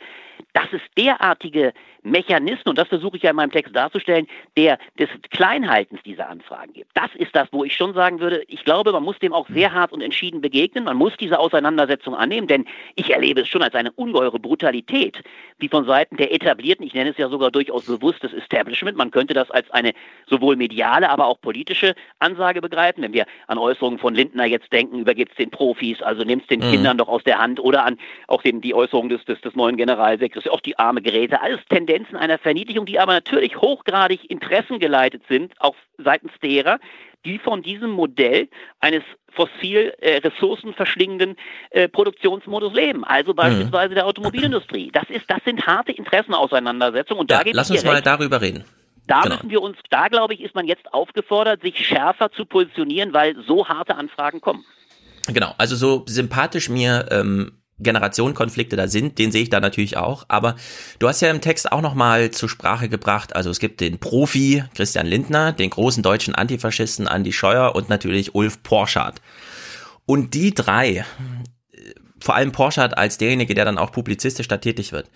[0.52, 1.72] dass es derartige
[2.02, 6.72] Mechanismen, und das versuche ich ja in meinem Text darzustellen, der des Kleinhaltens dieser Anfragen
[6.72, 6.90] gibt.
[6.94, 9.72] Das ist das, wo ich schon sagen würde, ich glaube, man muss dem auch sehr
[9.72, 10.84] hart und entschieden begegnen.
[10.84, 12.64] Man muss diese Auseinandersetzung annehmen, denn
[12.94, 15.22] ich erlebe es schon als eine ungeheure Brutalität,
[15.58, 19.34] wie von Seiten der etablierten, ich nenne es ja sogar durchaus bewusstes Establishment, man könnte
[19.34, 19.92] das als eine
[20.26, 25.00] sowohl mediale, aber auch politische Ansage begreifen, wenn wir an Äußerungen von Lindner jetzt denken,
[25.00, 26.72] übergibt es den Profis, also nimmt es den mhm.
[26.72, 29.76] Kindern doch aus der Hand oder an auch den, die Äußerung des, des, des neuen
[29.76, 35.22] Generalsekretärs, auch die arme Geräte, alles Tendenzen Tendenzen einer Verniedlichung, die aber natürlich hochgradig interessengeleitet
[35.28, 36.78] sind, auch seitens derer,
[37.24, 39.02] die von diesem Modell eines
[39.32, 41.36] fossil äh, ressourcenverschlingenden
[41.70, 43.94] äh, Produktionsmodus leben, also beispielsweise mhm.
[43.94, 44.90] der Automobilindustrie.
[44.92, 48.06] Das ist, das sind harte Interessenauseinandersetzungen und ja, da geht lass uns mal recht.
[48.06, 48.64] darüber reden.
[49.06, 49.36] Da genau.
[49.36, 53.36] müssen wir uns, da glaube ich, ist man jetzt aufgefordert, sich schärfer zu positionieren, weil
[53.46, 54.64] so harte Anfragen kommen.
[55.26, 60.24] Genau, also so sympathisch mir ähm, Generationenkonflikte da sind, den sehe ich da natürlich auch.
[60.28, 60.56] Aber
[60.98, 64.64] du hast ja im Text auch nochmal zur Sprache gebracht, also es gibt den Profi
[64.74, 69.20] Christian Lindner, den großen deutschen Antifaschisten Andi Scheuer und natürlich Ulf Porschardt.
[70.06, 71.04] Und die drei,
[72.20, 75.08] vor allem Porschardt als derjenige, der dann auch publizistisch da tätig wird,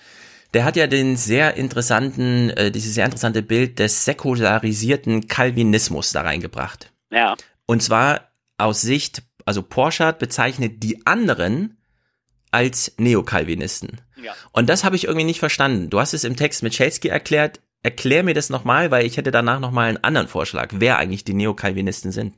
[0.54, 6.22] der hat ja den sehr interessanten, äh, dieses sehr interessante Bild des säkularisierten Calvinismus da
[6.22, 6.92] reingebracht.
[7.10, 7.34] Ja.
[7.66, 11.76] Und zwar aus Sicht, also Porschardt bezeichnet die anderen
[12.54, 14.00] als Neokalvinisten.
[14.22, 14.32] Ja.
[14.52, 15.90] Und das habe ich irgendwie nicht verstanden.
[15.90, 17.60] Du hast es im Text mit Chelsky erklärt.
[17.82, 21.34] Erklär mir das nochmal, weil ich hätte danach nochmal einen anderen Vorschlag, wer eigentlich die
[21.34, 22.34] Neokalvinisten sind.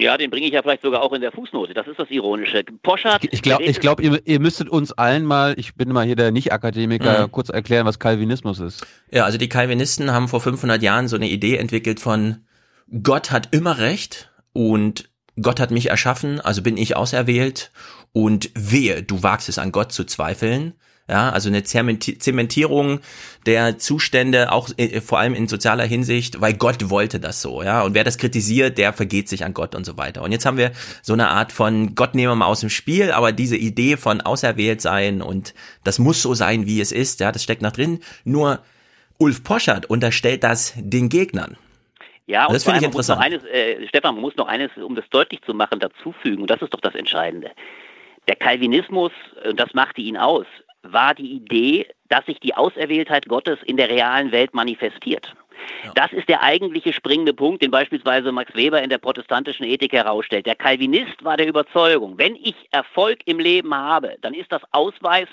[0.00, 1.74] Ja, den bringe ich ja vielleicht sogar auch in der Fußnote.
[1.74, 2.64] Das ist das Ironische.
[2.82, 3.26] Poschardt.
[3.30, 6.32] Ich glaube, ich glaub, ihr, ihr müsstet uns allen mal, ich bin mal hier der
[6.32, 7.32] Nicht-Akademiker, mhm.
[7.32, 8.86] kurz erklären, was Calvinismus ist.
[9.10, 12.46] Ja, also die Calvinisten haben vor 500 Jahren so eine Idee entwickelt von
[13.02, 15.10] Gott hat immer Recht und
[15.40, 17.72] Gott hat mich erschaffen, also bin ich auserwählt
[18.12, 20.74] und wehe, du wagst es an Gott zu zweifeln.
[21.08, 23.00] Ja, also eine Zementierung
[23.44, 27.82] der Zustände, auch äh, vor allem in sozialer Hinsicht, weil Gott wollte das so, ja.
[27.82, 30.22] Und wer das kritisiert, der vergeht sich an Gott und so weiter.
[30.22, 30.70] Und jetzt haben wir
[31.02, 34.20] so eine Art von Gott nehmen wir mal aus dem Spiel, aber diese Idee von
[34.20, 37.98] auserwählt sein und das muss so sein, wie es ist, ja, das steckt nach drin.
[38.24, 38.60] Nur
[39.18, 41.56] Ulf Poschert unterstellt das den Gegnern.
[42.26, 43.20] Ja, und das finde ich interessant.
[43.20, 46.62] Eines, äh, Stefan, man muss noch eines, um das deutlich zu machen, dazufügen, und das
[46.62, 47.50] ist doch das Entscheidende.
[48.28, 49.12] Der Calvinismus,
[49.44, 50.46] und das machte ihn aus,
[50.82, 55.34] war die Idee, dass sich die Auserwähltheit Gottes in der realen Welt manifestiert.
[55.84, 55.92] Ja.
[55.94, 60.46] Das ist der eigentliche springende Punkt, den beispielsweise Max Weber in der protestantischen Ethik herausstellt.
[60.46, 65.28] Der Calvinist war der Überzeugung, wenn ich Erfolg im Leben habe, dann ist das Ausweis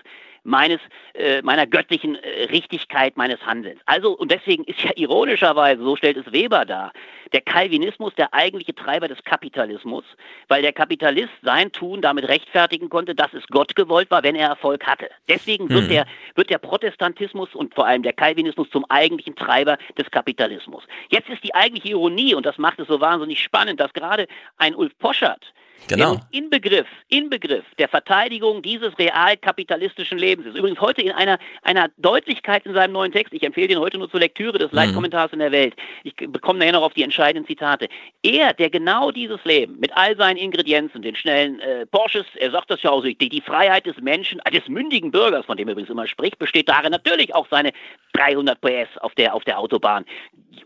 [0.49, 0.81] meines,
[1.13, 3.79] äh, meiner göttlichen äh, Richtigkeit meines Handelns.
[3.85, 6.91] Also, und deswegen ist ja ironischerweise, so stellt es Weber dar,
[7.31, 10.03] der Calvinismus der eigentliche Treiber des Kapitalismus,
[10.47, 14.49] weil der Kapitalist sein Tun damit rechtfertigen konnte, dass es Gott gewollt war, wenn er
[14.49, 15.09] Erfolg hatte.
[15.27, 15.89] Deswegen wird, hm.
[15.89, 16.05] der,
[16.35, 20.83] wird der Protestantismus und vor allem der Calvinismus zum eigentlichen Treiber des Kapitalismus.
[21.09, 24.73] Jetzt ist die eigentliche Ironie, und das macht es so wahnsinnig spannend, dass gerade ein
[24.73, 25.53] Ulf Poschert,
[25.87, 26.15] Genau.
[26.15, 30.57] Der Inbegriff, Inbegriff der Verteidigung dieses realkapitalistischen Lebens ist.
[30.57, 33.33] Übrigens heute in einer, einer Deutlichkeit in seinem neuen Text.
[33.33, 34.77] Ich empfehle den heute nur zur Lektüre des mhm.
[34.77, 35.75] Leitkommentars in der Welt.
[36.03, 37.87] Ich bekomme nachher noch auf die entscheidenden Zitate.
[38.23, 42.69] Er, der genau dieses Leben mit all seinen Ingredienzen, den schnellen äh, Porsches, er sagt
[42.69, 45.67] das ja auch so, die, die Freiheit des Menschen, äh, des mündigen Bürgers, von dem
[45.67, 47.71] er übrigens immer spricht, besteht darin natürlich auch seine
[48.13, 50.05] 300 PS auf der, auf der Autobahn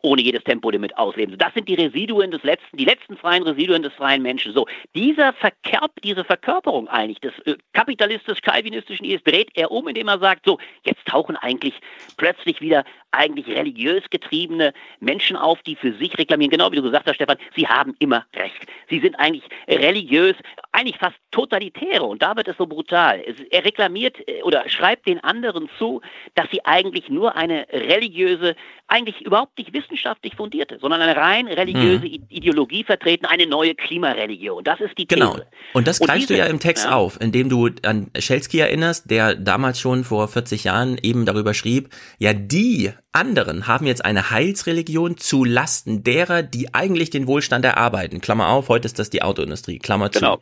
[0.02, 1.38] ohne jedes Tempolimit ausleben.
[1.38, 4.54] Das sind die Residuen des letzten, die letzten freien Residuen des freien Menschen.
[4.54, 4.68] So,
[5.04, 10.46] dieser Verkörp, diese Verkörperung eigentlich des äh, kapitalistisch-calvinistischen Ehes dreht er um, indem er sagt,
[10.46, 11.74] so, jetzt tauchen eigentlich
[12.16, 16.52] plötzlich wieder eigentlich religiös getriebene Menschen auf, die für sich reklamieren.
[16.52, 18.66] Genau wie du gesagt hast, Stefan, sie haben immer recht.
[18.90, 20.36] Sie sind eigentlich religiös,
[20.72, 22.04] eigentlich fast totalitäre.
[22.04, 23.24] Und da wird es so brutal.
[23.50, 26.02] Er reklamiert äh, oder schreibt den anderen zu,
[26.36, 28.56] dass sie eigentlich nur eine religiöse,
[28.88, 32.26] eigentlich überhaupt nicht wissenschaftlich fundierte, sondern eine rein religiöse mhm.
[32.30, 34.64] Ideologie vertreten, eine neue Klimareligion.
[34.64, 35.20] Das ist die These.
[35.20, 35.38] Genau.
[35.74, 36.96] Und das greifst du ja im Text ja.
[36.96, 41.90] auf, indem du an Schelsky erinnerst, der damals schon vor 40 Jahren eben darüber schrieb,
[42.20, 48.22] ja, die anderen haben jetzt eine Heilsreligion zu Lasten derer, die eigentlich den Wohlstand erarbeiten.
[48.22, 49.80] Klammer auf, heute ist das die Autoindustrie.
[49.80, 50.20] Klammer zu.
[50.20, 50.40] Genau.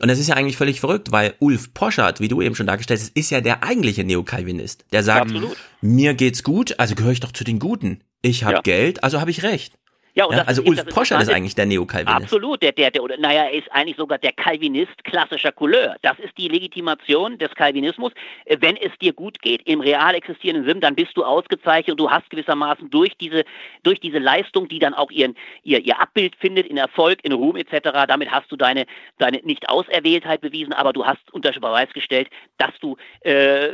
[0.00, 3.00] Und das ist ja eigentlich völlig verrückt, weil Ulf Poschardt, wie du eben schon dargestellt
[3.00, 4.84] hast, ist ja der eigentliche Neokalvinist.
[4.92, 5.56] Der sagt, Absolut.
[5.80, 8.02] mir geht's gut, also gehöre ich doch zu den Guten.
[8.20, 8.60] Ich habe ja.
[8.60, 9.74] Geld, also habe ich recht.
[10.14, 12.24] Ja, ja, also Ulf Poschert ist eigentlich der Neokalvinist.
[12.24, 15.96] Absolut, der, der, der, oder naja, er ist eigentlich sogar der Calvinist klassischer Couleur.
[16.02, 18.12] Das ist die Legitimation des Calvinismus.
[18.44, 22.00] Äh, wenn es dir gut geht, im real existierenden Sinn, dann bist du ausgezeichnet und
[22.00, 23.44] du hast gewissermaßen durch diese,
[23.84, 27.56] durch diese Leistung, die dann auch ihren, ihr, ihr Abbild findet, in Erfolg, in Ruhm
[27.56, 28.84] etc., damit hast du deine,
[29.16, 33.68] deine Nicht-Auserwähltheit bewiesen, aber du hast unter Beweis gestellt, dass du äh,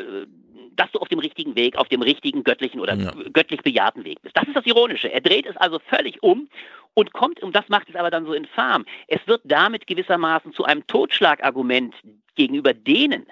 [0.78, 3.12] dass du auf dem richtigen Weg, auf dem richtigen göttlichen oder ja.
[3.32, 4.36] göttlich bejahten Weg bist.
[4.36, 5.12] Das ist das Ironische.
[5.12, 6.48] Er dreht es also völlig um
[6.94, 10.64] und kommt, und das macht es aber dann so infam, es wird damit gewissermaßen zu
[10.64, 11.94] einem Totschlagargument
[12.36, 13.26] gegenüber denen,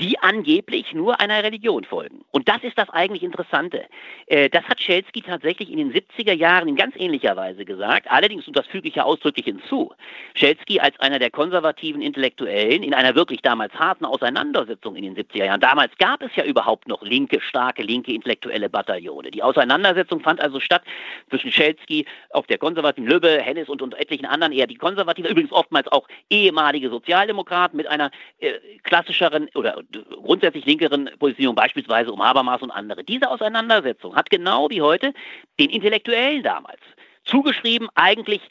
[0.00, 2.24] die angeblich nur einer Religion folgen.
[2.30, 3.84] Und das ist das eigentlich Interessante.
[4.26, 8.10] Äh, das hat Schelsky tatsächlich in den 70er Jahren in ganz ähnlicher Weise gesagt.
[8.10, 9.92] Allerdings, und das füge ich ja ausdrücklich hinzu,
[10.34, 15.44] Schelsky als einer der konservativen Intellektuellen in einer wirklich damals harten Auseinandersetzung in den 70er
[15.44, 15.60] Jahren.
[15.60, 19.30] Damals gab es ja überhaupt noch linke, starke, linke intellektuelle Bataillone.
[19.30, 20.82] Die Auseinandersetzung fand also statt
[21.30, 25.52] zwischen Schelsky auf der konservativen Lübbe, Hennis und, und etlichen anderen eher die konservative, übrigens
[25.52, 29.83] oftmals auch ehemalige Sozialdemokraten mit einer äh, klassischeren oder
[30.22, 33.04] grundsätzlich linkeren Position, beispielsweise um Habermas und andere.
[33.04, 35.12] Diese Auseinandersetzung hat genau wie heute
[35.58, 36.80] den Intellektuellen damals
[37.24, 38.42] zugeschrieben, eigentlich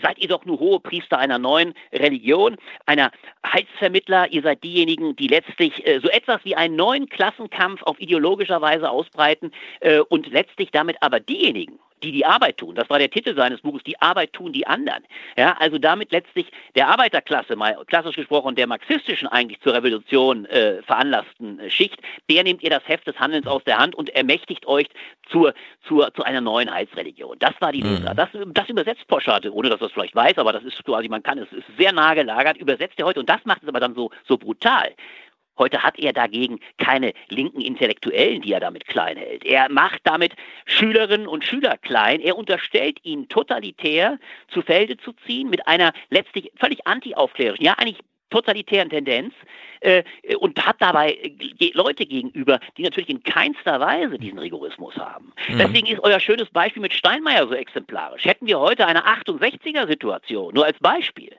[0.00, 3.10] seid ihr doch nur hohe Priester einer neuen Religion, einer
[3.46, 4.32] Heilsvermittler.
[4.32, 8.88] Ihr seid diejenigen, die letztlich äh, so etwas wie einen neuen Klassenkampf auf ideologischer Weise
[8.88, 12.74] ausbreiten äh, und letztlich damit aber diejenigen, die die Arbeit tun.
[12.74, 15.04] Das war der Titel seines Buches, Die Arbeit tun die anderen.
[15.36, 20.82] Ja, also damit letztlich der Arbeiterklasse, mal klassisch gesprochen, der marxistischen eigentlich zur Revolution äh,
[20.82, 22.00] veranlassten äh, Schicht,
[22.30, 24.86] der nehmt ihr das Heft des Handelns aus der Hand und ermächtigt euch
[25.30, 25.54] zur,
[25.86, 27.38] zur, zu einer neuen Heilsreligion.
[27.38, 28.04] Das war die mhm.
[28.16, 31.22] Das, das übersetzt Poscharte, ohne dass er es vielleicht weiß, aber das ist quasi, man
[31.22, 33.94] kann es, ist sehr nah gelagert, übersetzt er heute und das macht es aber dann
[33.94, 34.92] so, so brutal.
[35.58, 39.44] Heute hat er dagegen keine linken Intellektuellen, die er damit klein hält.
[39.44, 42.20] Er macht damit Schülerinnen und Schüler klein.
[42.20, 47.98] Er unterstellt ihnen totalitär zu Felde zu ziehen mit einer letztlich völlig anti-aufklärischen, ja eigentlich
[48.32, 49.34] totalitären Tendenz
[49.80, 50.02] äh,
[50.38, 51.32] und hat dabei
[51.74, 55.32] Leute gegenüber, die natürlich in keinster Weise diesen Rigorismus haben.
[55.48, 55.58] Mhm.
[55.58, 58.24] Deswegen ist euer schönes Beispiel mit Steinmeier so exemplarisch.
[58.24, 61.36] Hätten wir heute eine 68er-Situation, nur als Beispiel,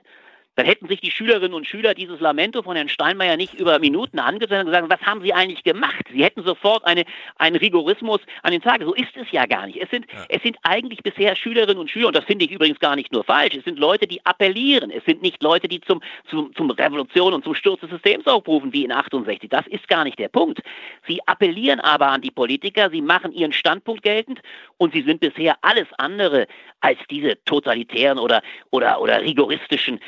[0.56, 4.18] dann hätten sich die Schülerinnen und Schüler dieses Lamento von Herrn Steinmeier nicht über Minuten
[4.18, 6.06] angesehen und gesagt, was haben Sie eigentlich gemacht?
[6.12, 7.04] Sie hätten sofort eine,
[7.36, 8.82] einen Rigorismus an den Tag.
[8.82, 9.82] So ist es ja gar nicht.
[9.82, 10.24] Es sind, ja.
[10.28, 13.24] es sind eigentlich bisher Schülerinnen und Schüler, und das finde ich übrigens gar nicht nur
[13.24, 14.90] falsch, es sind Leute, die appellieren.
[14.90, 18.72] Es sind nicht Leute, die zum, zum, zum Revolution und zum Sturz des Systems aufrufen,
[18.72, 19.50] wie in 68.
[19.50, 20.60] Das ist gar nicht der Punkt.
[21.06, 24.40] Sie appellieren aber an die Politiker, sie machen ihren Standpunkt geltend
[24.76, 26.46] und sie sind bisher alles andere
[26.80, 30.00] als diese totalitären oder, oder, oder rigoristischen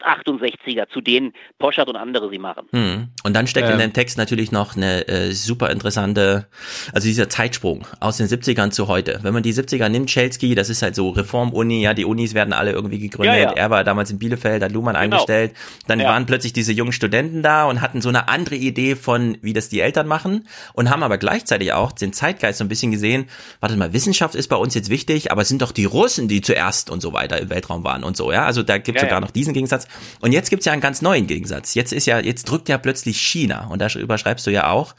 [0.00, 2.66] Post-68er, zu denen Poschert und andere sie machen.
[2.72, 3.08] Hm.
[3.22, 3.74] Und dann steckt ähm.
[3.74, 6.46] in dem Text natürlich noch eine äh, super interessante,
[6.92, 9.20] also dieser Zeitsprung aus den 70ern zu heute.
[9.22, 12.52] Wenn man die 70er nimmt, Chelsky, das ist halt so Reformuni, ja, die Unis werden
[12.52, 13.36] alle irgendwie gegründet.
[13.36, 13.52] Ja, ja.
[13.52, 15.16] Er war damals in Bielefeld, hat Luhmann genau.
[15.16, 15.54] eingestellt.
[15.86, 16.06] Dann ja.
[16.06, 19.68] waren plötzlich diese jungen Studenten da und hatten so eine andere Idee von, wie das
[19.68, 23.26] die Eltern machen und haben aber gleichzeitig auch den Zeitgeist so ein bisschen gesehen,
[23.60, 26.28] warte mal, Wissenschaft ist bei uns jetzt wichtig, aber es sind doch die Russen, Russen,
[26.28, 28.44] die zuerst und so weiter im Weltraum waren und so, ja.
[28.44, 29.20] Also da gibt es ja, sogar ja.
[29.20, 29.81] noch diesen Gegensatz.
[30.20, 31.74] Und jetzt gibt es ja einen ganz neuen Gegensatz.
[31.74, 34.94] Jetzt ist ja, jetzt drückt ja plötzlich China, und da überschreibst du ja auch.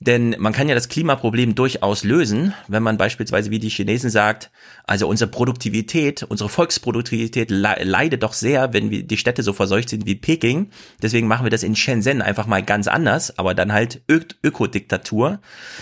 [0.00, 4.50] Denn man kann ja das Klimaproblem durchaus lösen, wenn man beispielsweise wie die Chinesen sagt,
[4.84, 10.16] also unsere Produktivität, unsere Volksproduktivität leidet doch sehr, wenn die Städte so verseucht sind wie
[10.16, 10.70] Peking.
[11.00, 15.38] Deswegen machen wir das in Shenzhen einfach mal ganz anders, aber dann halt Ökodiktatur.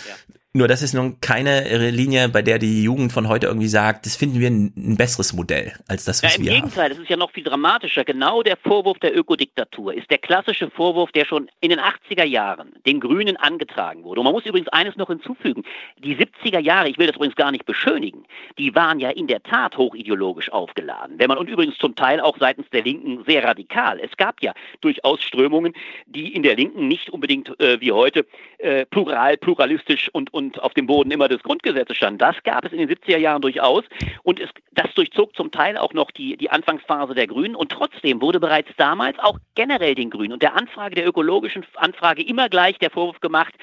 [0.06, 0.34] Ja.
[0.52, 4.16] Nur das ist nun keine Linie, bei der die Jugend von heute irgendwie sagt, das
[4.16, 6.56] finden wir ein, ein besseres Modell als das, was ja, wir haben.
[6.56, 8.04] Im Gegenteil, das ist ja noch viel dramatischer.
[8.04, 12.72] Genau der Vorwurf der Ökodiktatur ist der klassische Vorwurf, der schon in den 80er Jahren
[12.84, 14.18] den Grünen angetragen wurde.
[14.18, 15.62] Und man muss übrigens eines noch hinzufügen.
[15.98, 18.24] Die 70er Jahre, ich will das übrigens gar nicht beschönigen,
[18.58, 21.14] die waren ja in der Tat hochideologisch aufgeladen.
[21.18, 24.00] Wenn man und übrigens zum Teil auch seitens der Linken sehr radikal.
[24.00, 25.74] Es gab ja durchaus Strömungen,
[26.06, 28.26] die in der Linken nicht unbedingt äh, wie heute
[28.58, 32.20] äh, plural, pluralistisch und, und und auf dem Boden immer des Grundgesetzes stand.
[32.20, 33.84] Das gab es in den 70er Jahren durchaus
[34.22, 38.22] und es, das durchzog zum Teil auch noch die, die Anfangsphase der Grünen und trotzdem
[38.22, 42.78] wurde bereits damals auch generell den Grünen und der Anfrage der ökologischen Anfrage immer gleich
[42.78, 43.54] der Vorwurf gemacht,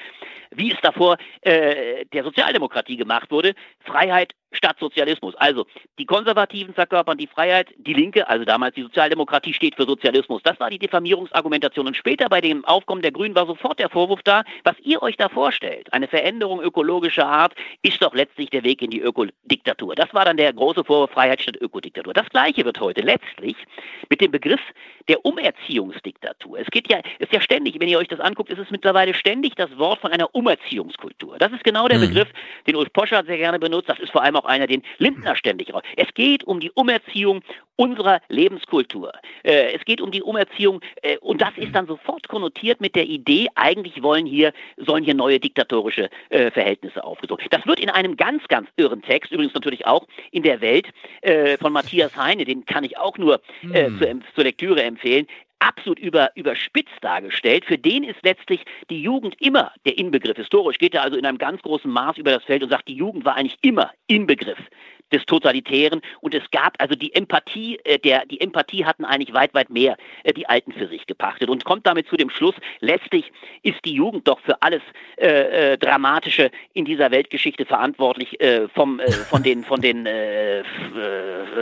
[0.50, 5.34] wie es davor äh, der Sozialdemokratie gemacht wurde, Freiheit statt Sozialismus.
[5.36, 5.66] Also
[5.98, 10.42] die Konservativen verkörpern die Freiheit, die Linke, also damals die Sozialdemokratie, steht für Sozialismus.
[10.42, 11.86] Das war die Diffamierungsargumentation.
[11.86, 15.16] Und später bei dem Aufkommen der Grünen war sofort der Vorwurf da, was ihr euch
[15.16, 19.94] da vorstellt, eine Veränderung ökologischer Art, ist doch letztlich der Weg in die Ökodiktatur.
[19.94, 22.14] Das war dann der große Vorwurf Freiheit statt Ökodiktatur.
[22.14, 23.56] Das gleiche wird heute letztlich
[24.08, 24.60] mit dem Begriff
[25.08, 26.58] der Umerziehungsdiktatur.
[26.58, 29.54] Es geht ja, ist ja ständig, wenn ihr euch das anguckt, ist es mittlerweile ständig
[29.54, 31.38] das Wort von einer Umerziehungskultur.
[31.38, 32.08] Das ist genau der mhm.
[32.08, 32.28] Begriff,
[32.66, 33.88] den Ulf Poschardt sehr gerne benutzt.
[33.88, 35.82] Das ist vor allem auch einer, den Lindner ständig raus.
[35.96, 37.42] Es geht um die Umerziehung
[37.76, 39.12] unserer Lebenskultur.
[39.44, 43.06] Äh, es geht um die Umerziehung äh, und das ist dann sofort konnotiert mit der
[43.06, 47.42] Idee, eigentlich wollen hier, sollen hier neue diktatorische äh, Verhältnisse aufgesucht.
[47.50, 50.88] Das wird in einem ganz, ganz irren Text, übrigens natürlich auch in der Welt
[51.22, 53.40] äh, von Matthias Heine, den kann ich auch nur
[53.72, 53.98] äh, hm.
[53.98, 55.26] zur, zur Lektüre empfehlen,
[55.60, 57.64] absolut über, überspitzt dargestellt.
[57.64, 60.36] Für den ist letztlich die Jugend immer der Inbegriff.
[60.36, 62.94] Historisch geht er also in einem ganz großen Maß über das Feld und sagt, die
[62.94, 64.58] Jugend war eigentlich immer Inbegriff
[65.12, 69.54] des Totalitären und es gab also die Empathie, äh, der, die Empathie hatten eigentlich weit,
[69.54, 73.30] weit mehr äh, die Alten für sich gepachtet und kommt damit zu dem Schluss, letztlich
[73.62, 74.82] ist die Jugend doch für alles
[75.16, 80.60] äh, äh, Dramatische in dieser Weltgeschichte verantwortlich, äh, vom, äh, von den, von den, äh,
[80.60, 80.64] äh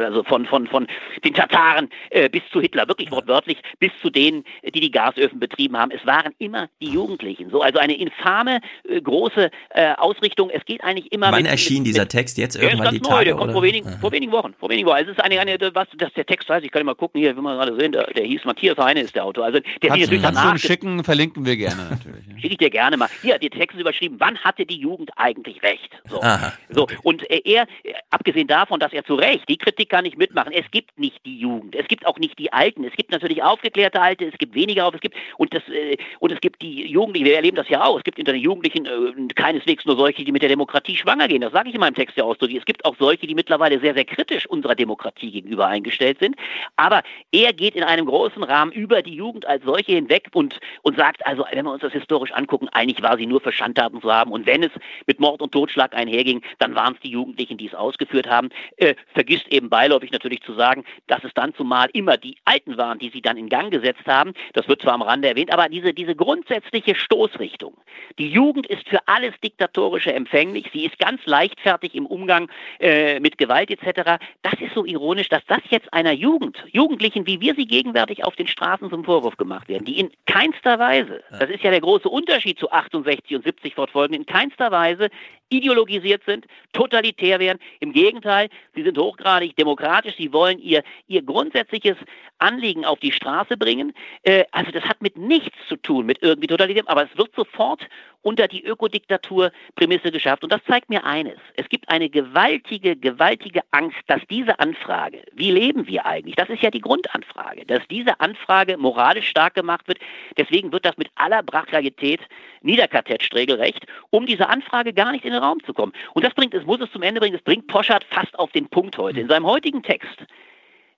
[0.04, 0.86] also von, von, von
[1.24, 5.76] den Tataren äh, bis zu Hitler, wirklich wortwörtlich, bis zu denen, die die Gasöfen betrieben
[5.76, 5.92] haben.
[5.92, 7.50] Es waren immer die Jugendlichen.
[7.50, 10.50] So, also eine infame, äh, große äh, Ausrichtung.
[10.50, 13.36] Es geht eigentlich immer Wann mit, erschien mit, dieser Text jetzt irgendwann die Tage?
[13.36, 14.54] kommt vor wenigen, vor wenigen Wochen.
[14.58, 14.98] Vor wenigen Wochen.
[15.02, 17.40] Es ist eine, eine was das der Text heißt, ich kann mal gucken hier, wie
[17.40, 19.44] man gerade sehen, der, der hieß Matthias Heine ist der Autor.
[19.44, 20.58] Also der kannst, natürlich kannst danach.
[20.58, 22.24] schicken, verlinken wir gerne natürlich.
[22.40, 23.08] Schicke ich dir gerne mal.
[23.22, 25.90] Hier, die Text ist überschrieben, wann hatte die Jugend eigentlich recht?
[26.10, 26.20] So.
[26.22, 26.88] Aha, so.
[27.04, 30.52] Und äh, er, äh, abgesehen davon, dass er zu Recht, die Kritik kann ich mitmachen,
[30.52, 33.42] es gibt nicht die Jugend, es gibt auch nicht die Alten, es gibt natürlich
[33.76, 36.86] aufgeklärte Alte, es gibt weniger auf, es gibt und das äh, und es gibt die
[36.86, 40.24] Jugendlichen, wir erleben das ja auch, es gibt unter den Jugendlichen äh, keineswegs nur solche,
[40.24, 41.42] die mit der Demokratie schwanger gehen.
[41.42, 42.46] Das sage ich in meinem Text ja so.
[42.46, 46.36] Es gibt auch solche, die mittlerweile sehr, sehr kritisch unserer Demokratie gegenüber eingestellt sind.
[46.76, 50.96] Aber er geht in einem großen Rahmen über die Jugend als solche hinweg und, und
[50.96, 54.12] sagt, also wenn wir uns das historisch angucken, eigentlich war sie nur für Schandtaten zu
[54.12, 54.32] haben.
[54.32, 54.70] Und wenn es
[55.06, 58.48] mit Mord und Totschlag einherging, dann waren es die Jugendlichen, die es ausgeführt haben.
[58.76, 62.98] Äh, vergisst eben beiläufig natürlich zu sagen, dass es dann zumal immer die Alten waren,
[62.98, 64.32] die sie dann in Gang Gang gesetzt haben.
[64.52, 67.74] Das wird zwar am Rande erwähnt, aber diese, diese grundsätzliche Stoßrichtung.
[68.18, 70.70] Die Jugend ist für alles Diktatorische empfänglich.
[70.72, 72.48] Sie ist ganz leichtfertig im Umgang
[72.80, 74.22] äh, mit Gewalt etc.
[74.42, 78.36] Das ist so ironisch, dass das jetzt einer Jugend, Jugendlichen, wie wir sie gegenwärtig auf
[78.36, 82.08] den Straßen zum Vorwurf gemacht werden, die in keinster Weise, das ist ja der große
[82.08, 85.08] Unterschied zu 68 und 70 fortfolgenden, in keinster Weise
[85.48, 87.58] ideologisiert sind, totalitär werden.
[87.80, 91.96] Im Gegenteil, sie sind hochgradig demokratisch, sie wollen ihr, ihr grundsätzliches
[92.38, 93.92] Anliegen auf die Straße bringen.
[94.22, 97.86] Äh, also das hat mit nichts zu tun, mit irgendwie totalitär, aber es wird sofort
[98.22, 100.42] unter die Ökodiktatur-Prämisse geschafft.
[100.42, 101.38] Und das zeigt mir eines.
[101.54, 106.60] Es gibt eine gewaltige, gewaltige Angst, dass diese Anfrage, wie leben wir eigentlich, das ist
[106.60, 109.98] ja die Grundanfrage, dass diese Anfrage moralisch stark gemacht wird.
[110.36, 112.20] Deswegen wird das mit aller Brachialität
[112.62, 115.92] niederkartetscht regelrecht, um diese Anfrage gar nicht in den Raum zu kommen.
[116.14, 118.68] Und das bringt, es muss es zum Ende bringen, das bringt Poschardt fast auf den
[118.68, 119.20] Punkt heute.
[119.20, 120.26] In seinem heutigen Text.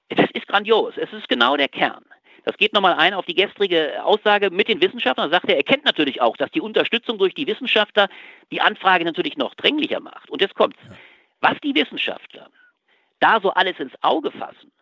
[0.09, 0.95] Das ist grandios.
[0.97, 2.05] Es ist genau der Kern.
[2.49, 5.31] Das geht nochmal ein auf die gestrige Aussage mit den Wissenschaftlern.
[5.31, 8.09] Da sagt er, er kennt natürlich auch, dass die Unterstützung durch die Wissenschaftler
[8.51, 10.31] die Anfrage natürlich noch dringlicher macht.
[10.31, 10.79] Und jetzt kommt's.
[11.43, 12.49] Was die Wissenschaftler
[13.21, 14.73] da so alles ins Auge fassen,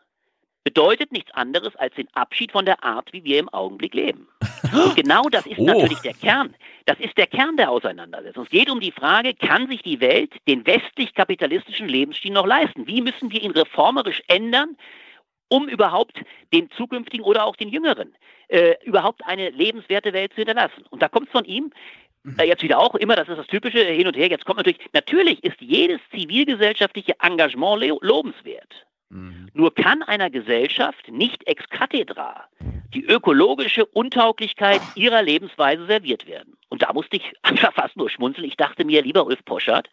[0.62, 4.28] bedeutet nichts anderes als den Abschied von der Art, wie wir im Augenblick leben.
[4.72, 5.66] Und genau das ist oh.
[5.66, 6.54] natürlich der Kern.
[6.84, 8.44] Das ist der Kern der Auseinandersetzung.
[8.44, 12.86] Es geht um die Frage, kann sich die Welt den westlich-kapitalistischen Lebensstil noch leisten?
[12.86, 14.76] Wie müssen wir ihn reformerisch ändern,
[15.48, 18.14] um überhaupt den zukünftigen oder auch den jüngeren
[18.48, 20.84] äh, überhaupt eine lebenswerte Welt zu hinterlassen.
[20.90, 21.72] Und da kommt es von ihm
[22.38, 24.28] äh, jetzt wieder auch immer, das ist das typische hin und her.
[24.28, 28.86] Jetzt kommt natürlich, natürlich ist jedes zivilgesellschaftliche Engagement lobenswert.
[29.10, 29.48] Mhm.
[29.54, 32.48] Nur kann einer Gesellschaft nicht ex cathedra
[32.94, 36.55] die ökologische Untauglichkeit ihrer Lebensweise serviert werden.
[36.68, 38.46] Und da musste ich einfach fast nur schmunzeln.
[38.46, 39.88] Ich dachte mir, lieber Ulf Poschardt,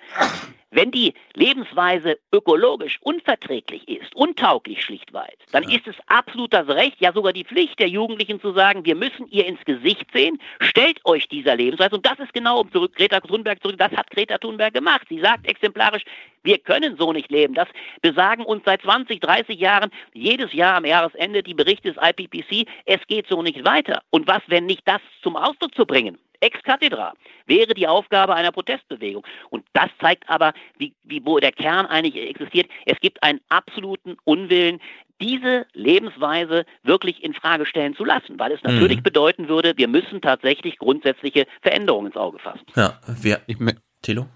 [0.71, 5.77] wenn die Lebensweise ökologisch unverträglich ist, untauglich schlichtweit, dann ja.
[5.77, 9.27] ist es absolut das Recht, ja sogar die Pflicht der Jugendlichen zu sagen, wir müssen
[9.29, 11.95] ihr ins Gesicht sehen, stellt euch dieser Lebensweise.
[11.95, 15.05] Und das ist genau, um zurück, Greta Thunberg zurück, das hat Greta Thunberg gemacht.
[15.09, 16.03] Sie sagt exemplarisch,
[16.41, 17.53] wir können so nicht leben.
[17.53, 17.67] Das
[18.01, 22.67] besagen uns seit 20, 30 Jahren jedes Jahr am Jahresende die Berichte des IPPC.
[22.85, 24.01] Es geht so nicht weiter.
[24.09, 26.17] Und was, wenn nicht das zum Ausdruck zu bringen?
[26.43, 27.13] Ex cathedra,
[27.45, 29.25] wäre die Aufgabe einer Protestbewegung.
[29.49, 32.67] Und das zeigt aber, wie, wie, wo der Kern eigentlich existiert.
[32.85, 34.79] Es gibt einen absoluten Unwillen,
[35.21, 38.73] diese Lebensweise wirklich in Frage stellen zu lassen, weil es mhm.
[38.73, 39.03] natürlich mhm.
[39.03, 42.65] bedeuten würde, wir müssen tatsächlich grundsätzliche Veränderungen ins Auge fassen.
[42.75, 43.57] Ja, wir, ich,
[44.01, 44.27] Thilo?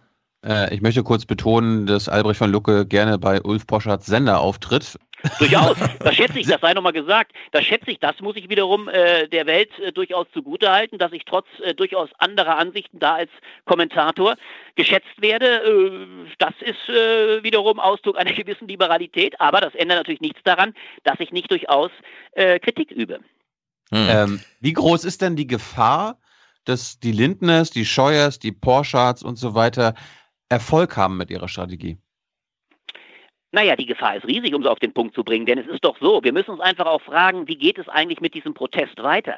[0.45, 4.97] Äh, ich möchte kurz betonen, dass Albrecht von Lucke gerne bei Ulf Poschards Sender auftritt.
[5.39, 7.33] Durchaus, das schätze ich, das sei nochmal gesagt.
[7.51, 11.25] Das schätze ich, das muss ich wiederum äh, der Welt äh, durchaus zugutehalten, dass ich
[11.25, 13.31] trotz äh, durchaus anderer Ansichten da als
[13.65, 14.35] Kommentator
[14.75, 15.63] geschätzt werde.
[15.63, 20.73] Äh, das ist äh, wiederum Ausdruck einer gewissen Liberalität, aber das ändert natürlich nichts daran,
[21.03, 21.91] dass ich nicht durchaus
[22.33, 23.19] äh, Kritik übe.
[23.91, 24.07] Hm.
[24.09, 26.19] Ähm, wie groß ist denn die Gefahr,
[26.65, 29.95] dass die Lindners, die Scheuers, die Porschards und so weiter
[30.49, 31.97] Erfolg haben mit ihrer Strategie?
[33.51, 35.83] Naja, die Gefahr ist riesig, um es auf den Punkt zu bringen, denn es ist
[35.85, 39.01] doch so, wir müssen uns einfach auch fragen, wie geht es eigentlich mit diesem Protest
[39.01, 39.37] weiter?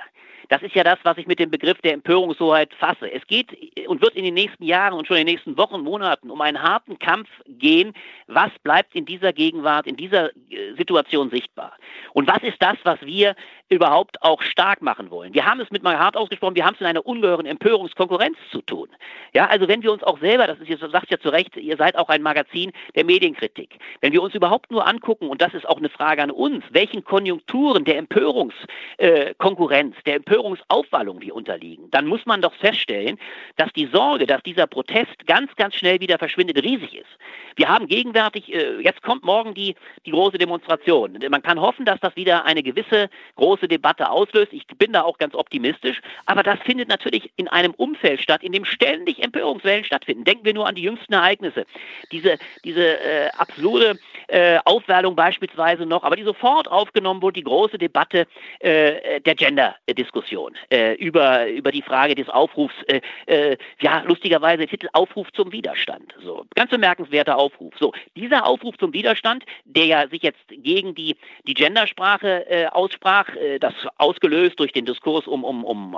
[0.50, 3.12] Das ist ja das, was ich mit dem Begriff der Empörungshoheit fasse.
[3.12, 3.56] Es geht
[3.88, 6.62] und wird in den nächsten Jahren und schon in den nächsten Wochen, Monaten um einen
[6.62, 7.94] harten Kampf gehen.
[8.28, 11.74] Was bleibt in dieser Gegenwart, in dieser äh, Situation sichtbar?
[12.14, 13.36] Und was ist das, was wir
[13.70, 15.34] überhaupt auch stark machen wollen?
[15.36, 18.62] Wir haben es mit mal hart ausgesprochen, wir haben es in einer ungeheuren Empörungskonkurrenz zu
[18.62, 18.90] tun.
[19.34, 21.78] Ja, also wenn wir uns auch selber, das ist, ihr sagt ja zu Recht, ihr
[21.78, 23.78] seid auch ein Magazin der Medienkritik.
[24.02, 27.04] Wenn wir uns überhaupt nur angucken, und das ist auch eine Frage an uns, welchen
[27.04, 33.20] Konjunkturen der Empörungskonkurrenz, äh, der Empörungskonkurrenz Empörungsaufwallung wir unterliegen, dann muss man doch feststellen,
[33.58, 37.10] dass die Sorge, dass dieser Protest ganz, ganz schnell wieder verschwindet, riesig ist.
[37.58, 41.20] Wir haben gegenwärtig, äh, jetzt kommt morgen die, die große Demonstration.
[41.30, 44.54] Man kann hoffen, dass das wieder eine gewisse große Debatte auslöst.
[44.54, 46.00] Ich bin da auch ganz optimistisch.
[46.26, 50.24] Aber das findet natürlich in einem Umfeld statt, in dem ständig Empörungswellen stattfinden.
[50.24, 51.66] Denken wir nur an die jüngsten Ereignisse.
[52.14, 57.78] Diese, diese äh, absurde äh, Aufwärmung beispielsweise noch, aber die sofort aufgenommen wurde, die große
[57.78, 58.26] Debatte
[58.60, 60.29] äh, der Gender-Diskussion.
[60.30, 65.52] Diskussion äh, über, über die Frage des Aufrufs, äh, äh, ja, lustigerweise Titel Aufruf zum
[65.52, 66.14] Widerstand.
[66.24, 67.74] So, ganz bemerkenswerter Aufruf.
[67.80, 71.16] So, dieser Aufruf zum Widerstand, der ja sich jetzt gegen die,
[71.48, 75.98] die Gendersprache äh, aussprach, äh, das ausgelöst durch den Diskurs um, um, um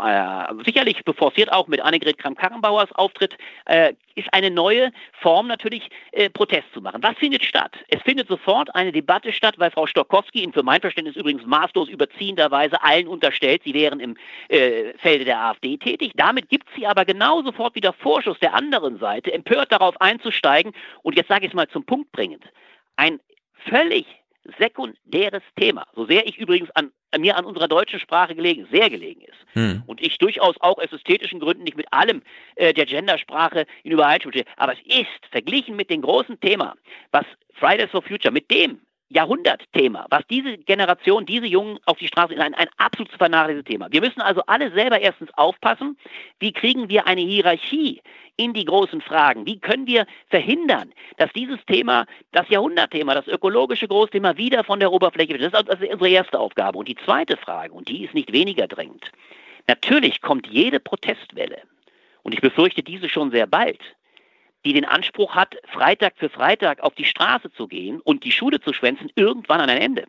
[0.66, 3.38] sicherlich beforciert auch mit Annegret Kramp-Karrenbauers Auftritt,
[4.16, 4.92] ist eine neue
[5.22, 7.02] Form natürlich äh, Protest zu machen.
[7.04, 7.76] Was findet statt?
[7.88, 11.90] Es findet sofort eine Debatte statt, weil Frau Stokowski, in für mein Verständnis übrigens maßlos
[11.90, 14.18] überziehenderweise allen unterstellt, sie wären im
[14.50, 16.14] äh, Felde der AfD tätig.
[16.16, 20.74] Damit gibt sie aber genau sofort wieder Vorschuss der anderen Seite, empört darauf einzusteigen
[21.04, 22.44] und jetzt sage ich es mal zum Punkt bringend.
[22.96, 23.20] Ein
[23.70, 24.06] völlig
[24.58, 25.86] sekundäres Thema.
[25.96, 29.38] So sehr ich übrigens an, mir an unserer deutschen Sprache gelegen, sehr gelegen ist.
[29.54, 29.84] Hm.
[29.86, 32.22] Und ich durchaus auch aus ästhetischen Gründen nicht mit allem
[32.56, 34.46] äh, der Gendersprache in Übereinstimmung stehe.
[34.58, 36.76] Aber es ist verglichen mit dem großen Thema,
[37.12, 38.82] was Fridays for Future, mit dem
[39.14, 43.88] Jahrhundertthema, was diese Generation, diese Jungen auf die Straße ein, ein absolut vernachlässiges Thema.
[43.92, 45.98] Wir müssen also alle selber erstens aufpassen,
[46.40, 48.02] wie kriegen wir eine Hierarchie
[48.38, 49.46] in die großen Fragen?
[49.46, 54.92] Wie können wir verhindern, dass dieses Thema, das Jahrhundertthema, das ökologische Großthema wieder von der
[54.92, 55.54] Oberfläche wird?
[55.54, 56.78] Das ist unsere erste Aufgabe.
[56.78, 59.12] Und die zweite Frage, und die ist nicht weniger dringend.
[59.68, 61.62] Natürlich kommt jede Protestwelle,
[62.24, 63.80] und ich befürchte diese schon sehr bald,
[64.66, 68.60] die den Anspruch hat, Freitag für Freitag auf die Straße zu gehen und die Schule
[68.60, 70.06] zu schwänzen, irgendwann an ein Ende.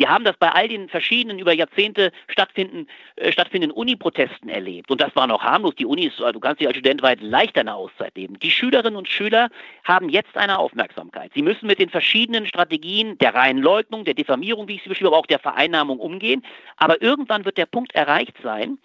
[0.00, 2.86] Wir haben das bei all den verschiedenen über Jahrzehnte stattfinden,
[3.16, 4.90] äh, stattfindenden Uni-Protesten erlebt.
[4.90, 5.74] Und das war noch harmlos.
[5.74, 8.38] Die Unis, also du kannst dich als Student weit leichter eine Auszeit nehmen.
[8.38, 9.50] Die Schülerinnen und Schüler
[9.84, 11.32] haben jetzt eine Aufmerksamkeit.
[11.34, 15.08] Sie müssen mit den verschiedenen Strategien der reinen Leugnung, der Diffamierung, wie ich sie beschrieb,
[15.08, 16.46] aber auch der Vereinnahmung umgehen.
[16.78, 18.78] Aber irgendwann wird der Punkt erreicht sein,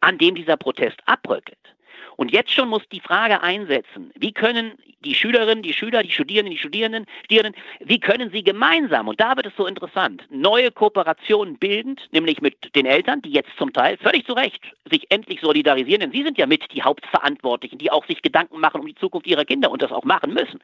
[0.00, 1.58] an dem dieser Protest abbröckelt.
[2.16, 4.72] Und jetzt schon muss die Frage einsetzen, wie können
[5.04, 9.36] die Schülerinnen, die Schüler, die Studierenden, die Studierenden, Studierenden, wie können sie gemeinsam, und da
[9.36, 13.96] wird es so interessant, neue Kooperationen bildend, nämlich mit den Eltern, die jetzt zum Teil
[13.96, 18.06] völlig zu Recht sich endlich solidarisieren, denn sie sind ja mit die Hauptverantwortlichen, die auch
[18.06, 20.60] sich Gedanken machen um die Zukunft ihrer Kinder und das auch machen müssen.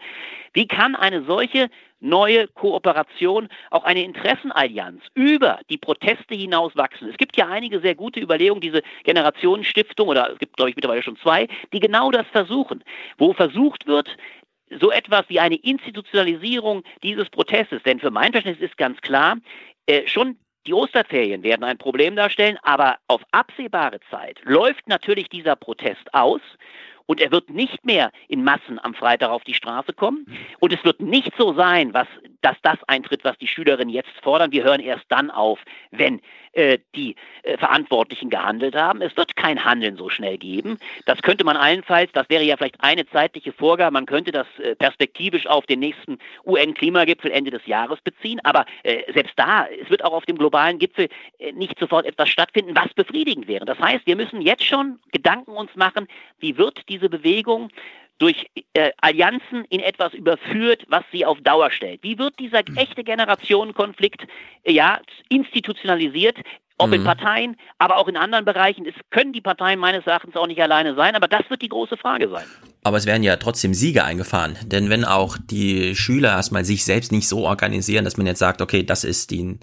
[0.52, 1.68] Wie kann eine solche
[2.00, 7.08] neue Kooperation, auch eine Interessenallianz über die Proteste hinaus wachsen.
[7.08, 11.02] Es gibt ja einige sehr gute Überlegungen, diese Generationenstiftung, oder es gibt, glaube ich, mittlerweile
[11.02, 12.84] schon zwei, die genau das versuchen,
[13.16, 14.16] wo versucht wird,
[14.80, 17.82] so etwas wie eine Institutionalisierung dieses Protestes.
[17.84, 19.38] Denn für mein Verständnis ist ganz klar,
[19.86, 20.36] äh, schon
[20.66, 26.42] die Osterferien werden ein Problem darstellen, aber auf absehbare Zeit läuft natürlich dieser Protest aus.
[27.08, 30.26] Und er wird nicht mehr in Massen am Freitag auf die Straße kommen.
[30.60, 32.06] Und es wird nicht so sein, was,
[32.40, 34.52] dass das eintritt, was die Schülerinnen jetzt fordern.
[34.52, 35.58] Wir hören erst dann auf,
[35.90, 36.20] wenn
[36.52, 39.02] äh, die äh, Verantwortlichen gehandelt haben.
[39.02, 40.78] Es wird kein Handeln so schnell geben.
[41.06, 44.74] Das könnte man allenfalls, das wäre ja vielleicht eine zeitliche Vorgabe, man könnte das äh,
[44.74, 48.40] perspektivisch auf den nächsten UN-Klimagipfel Ende des Jahres beziehen.
[48.44, 51.08] Aber äh, selbst da, es wird auch auf dem globalen Gipfel
[51.38, 53.64] äh, nicht sofort etwas stattfinden, was befriedigend wäre.
[53.64, 56.08] Das heißt, wir müssen jetzt schon Gedanken uns machen,
[56.38, 57.70] wie wird diese Bewegung
[58.18, 62.02] durch äh, Allianzen in etwas überführt, was sie auf Dauer stellt.
[62.02, 64.26] Wie wird dieser echte Generationenkonflikt
[64.64, 66.36] äh, ja, institutionalisiert?
[66.80, 66.94] Ob mhm.
[66.94, 68.86] in Parteien, aber auch in anderen Bereichen.
[68.86, 71.96] Es können die Parteien meines Erachtens auch nicht alleine sein, aber das wird die große
[71.96, 72.46] Frage sein.
[72.84, 74.56] Aber es werden ja trotzdem Siege eingefahren.
[74.64, 78.62] Denn wenn auch die Schüler erstmal sich selbst nicht so organisieren, dass man jetzt sagt,
[78.62, 79.58] okay, das ist die,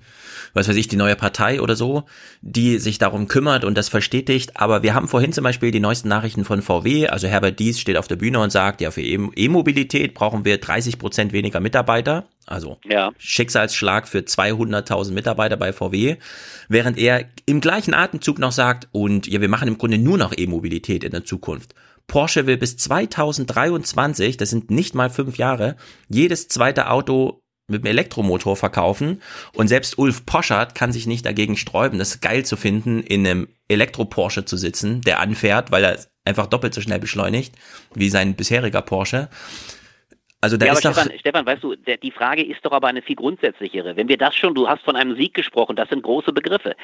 [0.54, 2.04] was weiß ich, die neue Partei oder so,
[2.42, 4.58] die sich darum kümmert und das verstetigt.
[4.58, 7.08] Aber wir haben vorhin zum Beispiel die neuesten Nachrichten von VW.
[7.08, 11.00] Also Herbert Dies steht auf der Bühne und sagt, ja, für E-Mobilität brauchen wir 30
[11.00, 12.28] Prozent weniger Mitarbeiter.
[12.46, 13.12] Also ja.
[13.18, 16.18] Schicksalsschlag für 200.000 Mitarbeiter bei VW,
[16.68, 20.34] während er im gleichen Atemzug noch sagt, und ja, wir machen im Grunde nur noch
[20.36, 21.74] E-Mobilität in der Zukunft.
[22.08, 25.76] Porsche will bis 2023, das sind nicht mal fünf Jahre,
[26.10, 29.22] jedes zweite Auto mit einem Elektromotor verkaufen
[29.54, 33.48] und selbst Ulf Poschardt kann sich nicht dagegen sträuben, das geil zu finden, in einem
[33.68, 37.56] Elektro-Porsche zu sitzen, der anfährt, weil er einfach doppelt so schnell beschleunigt
[37.96, 39.30] wie sein bisheriger Porsche.
[40.42, 42.88] Also da ja, ist aber Stefan, Stefan, weißt du, der, die Frage ist doch aber
[42.88, 43.96] eine viel grundsätzlichere.
[43.96, 46.76] Wenn wir das schon, du hast von einem Sieg gesprochen, das sind große Begriffe.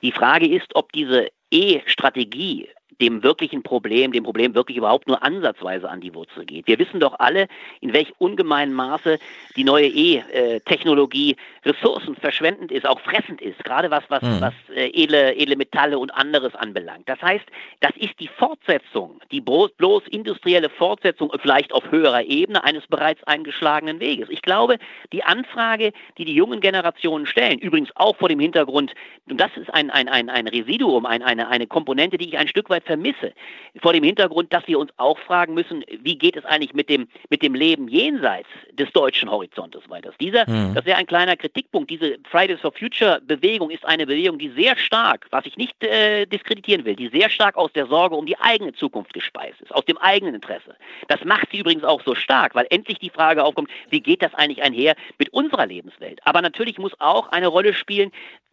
[0.00, 2.68] Die Frage ist, ob diese E-Strategie
[3.00, 6.66] dem wirklichen Problem, dem Problem wirklich überhaupt nur ansatzweise an die Wurzel geht.
[6.66, 7.48] Wir wissen doch alle,
[7.80, 9.18] in welch ungemeinem Maße
[9.56, 14.40] die neue E-Technologie ressourcenverschwendend ist, auch fressend ist, gerade was, was, mhm.
[14.40, 17.08] was äh, edle, edle Metalle und anderes anbelangt.
[17.08, 17.44] Das heißt,
[17.80, 23.22] das ist die Fortsetzung, die bloß, bloß industrielle Fortsetzung, vielleicht auf höherer Ebene eines bereits
[23.24, 24.28] eingeschlagenen Weges.
[24.30, 24.78] Ich glaube,
[25.12, 28.94] die Anfrage, die die jungen Generationen stellen, übrigens auch vor dem Hintergrund,
[29.28, 32.48] und das ist ein, ein, ein, ein Residuum, ein, eine, eine Komponente, die ich ein
[32.48, 33.32] Stück weit vermisse.
[33.80, 37.06] Vor dem Hintergrund, dass wir uns auch fragen müssen, wie geht es eigentlich mit dem,
[37.28, 40.10] mit dem Leben jenseits des deutschen Horizontes weiter?
[40.20, 40.74] Dieser, mhm.
[40.74, 41.88] das wäre ein kleiner Kritikpunkt.
[41.88, 46.26] Diese Fridays for Future Bewegung ist eine Bewegung, die sehr stark, was ich nicht äh,
[46.26, 49.84] diskreditieren will, die sehr stark aus der Sorge um die eigene Zukunft gespeist ist, aus
[49.84, 50.74] dem eigenen Interesse.
[51.06, 54.34] Das macht sie übrigens auch so stark, weil endlich die Frage aufkommt, wie geht das
[54.34, 56.20] eigentlich einher mit unserer Lebenswelt?
[56.24, 58.10] Aber natürlich muss auch eine Rolle spielen,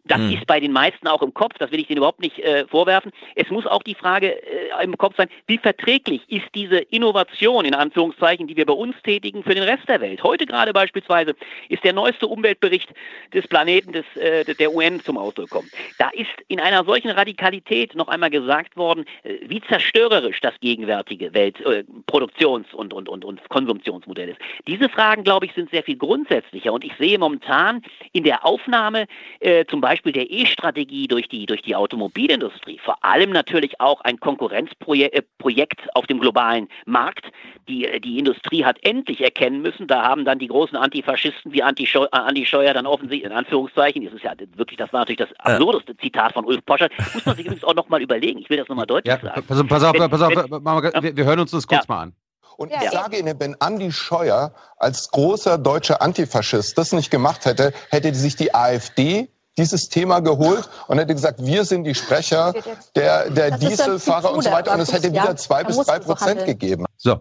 [0.08, 0.32] das hm.
[0.32, 3.12] ist bei den meisten auch im Kopf, das will ich denen überhaupt nicht äh, vorwerfen.
[3.34, 7.64] Es muss auch die Frage Frage äh, im Kopf sein, wie verträglich ist diese Innovation,
[7.64, 10.22] in Anführungszeichen, die wir bei uns tätigen, für den Rest der Welt?
[10.22, 11.34] Heute gerade beispielsweise
[11.68, 12.88] ist der neueste Umweltbericht
[13.32, 15.70] des Planeten des, äh, der UN zum Ausdruck gekommen.
[15.98, 21.30] Da ist in einer solchen Radikalität noch einmal gesagt worden, äh, wie zerstörerisch das gegenwärtige
[21.32, 24.38] Weltproduktions- äh, und, und, und, und Konsumptionsmodell ist.
[24.66, 27.82] Diese Fragen, glaube ich, sind sehr viel grundsätzlicher und ich sehe momentan
[28.12, 29.06] in der Aufnahme
[29.40, 34.18] äh, zum Beispiel der E-Strategie durch die, durch die Automobilindustrie vor allem natürlich auch ein
[34.20, 37.26] Konkurrenzprojekt äh, auf dem globalen Markt.
[37.68, 41.62] Die, äh, die Industrie hat endlich erkennen müssen, da haben dann die großen Antifaschisten wie
[41.62, 45.00] Andi Scheuer, äh, Andi Scheuer dann offensichtlich, in Anführungszeichen, das ist ja wirklich, das war
[45.00, 48.38] natürlich das absurdeste Zitat von Ulf Poschert, muss man sich übrigens auch nochmal überlegen.
[48.40, 49.44] Ich will das nochmal deutlich ja, sagen.
[49.46, 51.94] Pass, pass auf, wenn, pass auf, wenn, wir, wir, hören uns das kurz ja.
[51.94, 52.14] mal an.
[52.56, 52.82] Und ja.
[52.82, 58.12] ich sage Ihnen, wenn Andi Scheuer als großer deutscher Antifaschist das nicht gemacht hätte, hätte
[58.14, 59.28] sich die AfD
[59.58, 62.54] dieses Thema geholt und hätte gesagt, wir sind die Sprecher
[62.96, 64.72] der, der Dieselfahrer und so weiter.
[64.74, 66.86] Und es hätte wieder zwei bis drei Prozent gegeben.
[66.96, 67.20] So.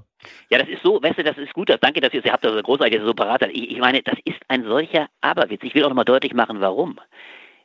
[0.49, 1.69] Ja, das ist so, weißt du, das ist gut.
[1.69, 3.43] Das, danke, dass ihr, ihr habt das großartig so parat.
[3.51, 5.61] Ich, ich meine, das ist ein solcher Aberwitz.
[5.63, 6.99] Ich will auch noch mal deutlich machen, warum.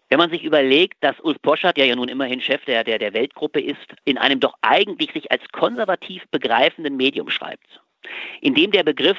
[0.08, 3.14] Wenn man sich überlegt, dass Ulf Poschert, der ja nun immerhin Chef der, der, der
[3.14, 7.80] Weltgruppe ist, in einem doch eigentlich sich als konservativ begreifenden Medium schreibt,
[8.40, 9.16] in dem der Begriff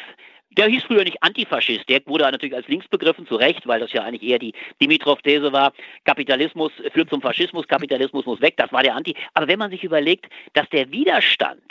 [0.57, 3.91] der hieß früher nicht Antifaschist, der wurde natürlich als links begriffen, zu Recht, weil das
[3.93, 5.73] ja eigentlich eher die Dimitrov-These war,
[6.05, 9.15] Kapitalismus führt zum Faschismus, Kapitalismus muss weg, das war der Anti.
[9.33, 11.63] Aber wenn man sich überlegt, dass der Widerstand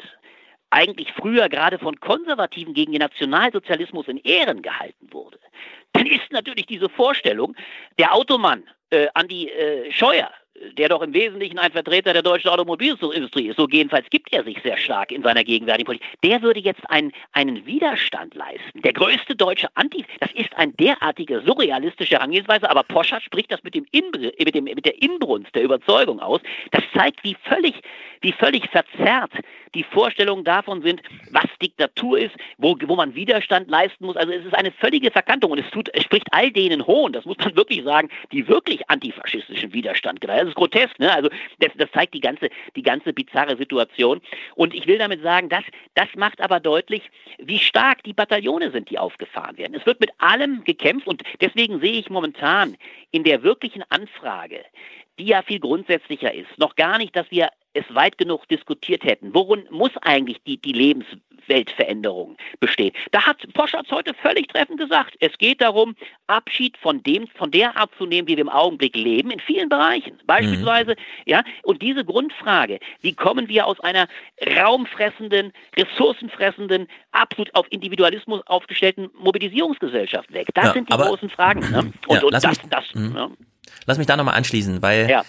[0.71, 5.39] eigentlich früher gerade von Konservativen gegen den Nationalsozialismus in Ehren gehalten wurde,
[5.93, 7.55] dann ist natürlich diese Vorstellung,
[7.99, 10.31] der Automann äh, Andi äh, Scheuer,
[10.79, 14.59] der doch im Wesentlichen ein Vertreter der deutschen Automobilindustrie ist, so jedenfalls gibt er sich
[14.63, 18.83] sehr stark in seiner gegenwärtigen Politik, der würde jetzt einen, einen Widerstand leisten.
[18.83, 23.75] Der größte deutsche Anti, das ist eine derartige surrealistische Herangehensweise, aber Poschardt spricht das mit,
[23.75, 26.41] dem Inbr mit, dem, mit der Inbrunst der Überzeugung aus.
[26.71, 27.75] Das zeigt, wie völlig,
[28.21, 29.33] wie völlig verzerrt
[29.75, 31.01] die Vorstellungen davon sind,
[31.31, 34.17] was Diktatur ist, wo, wo man Widerstand leisten muss.
[34.17, 37.25] Also es ist eine völlige Verkantung und es, tut, es spricht all denen Hohn, das
[37.25, 41.13] muss man wirklich sagen, die wirklich antifaschistischen Widerstand geleistet ist grotesk, ne?
[41.13, 44.21] Also das, das zeigt die ganze, die ganze bizarre Situation.
[44.55, 45.65] Und ich will damit sagen, das,
[45.95, 47.03] das macht aber deutlich,
[47.39, 49.75] wie stark die Bataillone sind, die aufgefahren werden.
[49.75, 52.77] Es wird mit allem gekämpft und deswegen sehe ich momentan
[53.11, 54.61] in der wirklichen Anfrage
[55.19, 56.59] die ja viel grundsätzlicher ist.
[56.59, 59.35] Noch gar nicht, dass wir es weit genug diskutiert hätten.
[59.35, 62.93] Worin muss eigentlich die, die Lebensweltveränderung bestehen?
[63.13, 65.95] Da hat Poschardt heute völlig treffend gesagt, es geht darum,
[66.27, 69.69] Abschied von dem, von der Art zu nehmen, wie wir im Augenblick leben, in vielen
[69.69, 70.19] Bereichen.
[70.27, 71.23] Beispielsweise, mhm.
[71.27, 74.07] ja, und diese Grundfrage, wie kommen wir aus einer
[74.59, 80.49] raumfressenden, ressourcenfressenden, absolut auf Individualismus aufgestellten Mobilisierungsgesellschaft weg?
[80.55, 81.61] Das ja, sind die großen Fragen.
[81.61, 81.93] Ne?
[82.07, 83.17] Und, ja, und das, mich, das, mhm.
[83.17, 83.31] ja.
[83.87, 85.25] Lass mich da nochmal anschließen, weil ja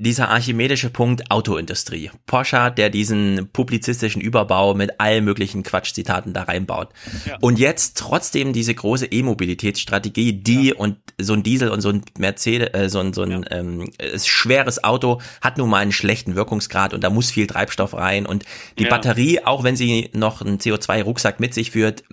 [0.00, 2.10] dieser archimedische Punkt Autoindustrie.
[2.26, 6.90] Porsche, der diesen publizistischen Überbau mit allen möglichen Quatschzitaten da reinbaut.
[7.26, 7.36] Ja.
[7.40, 10.76] Und jetzt trotzdem diese große E-Mobilitätsstrategie, die ja.
[10.76, 13.90] und so ein Diesel und so ein Mercedes, äh, so ein, so ein ähm,
[14.24, 18.44] schweres Auto hat nun mal einen schlechten Wirkungsgrad und da muss viel Treibstoff rein und
[18.78, 22.04] die Batterie, auch wenn sie noch einen CO2-Rucksack mit sich führt,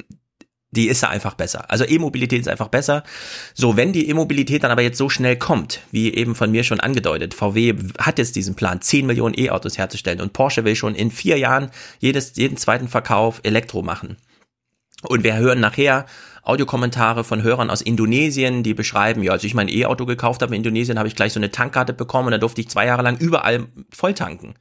[0.76, 1.70] die ist da einfach besser.
[1.72, 3.04] Also E-Mobilität ist einfach besser.
[3.54, 6.80] So, wenn die E-Mobilität dann aber jetzt so schnell kommt, wie eben von mir schon
[6.80, 11.12] angedeutet, VW hat jetzt diesen Plan, 10 Millionen E-Autos herzustellen und Porsche will schon in
[11.12, 14.18] vier Jahren jedes, jeden zweiten Verkauf Elektro machen.
[15.04, 16.06] Und wir hören nachher
[16.42, 20.60] Audiokommentare von Hörern aus Indonesien, die beschreiben, ja, als ich mein E-Auto gekauft habe in
[20.60, 23.18] Indonesien, habe ich gleich so eine Tankkarte bekommen und da durfte ich zwei Jahre lang
[23.18, 24.56] überall voll tanken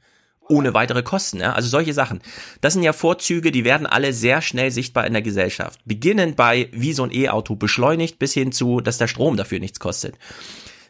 [0.49, 1.39] ohne weitere Kosten.
[1.39, 1.53] Ja?
[1.53, 2.21] Also solche Sachen.
[2.61, 5.79] Das sind ja Vorzüge, die werden alle sehr schnell sichtbar in der Gesellschaft.
[5.85, 9.79] Beginnend bei, wie so ein E-Auto beschleunigt, bis hin zu, dass der Strom dafür nichts
[9.79, 10.15] kostet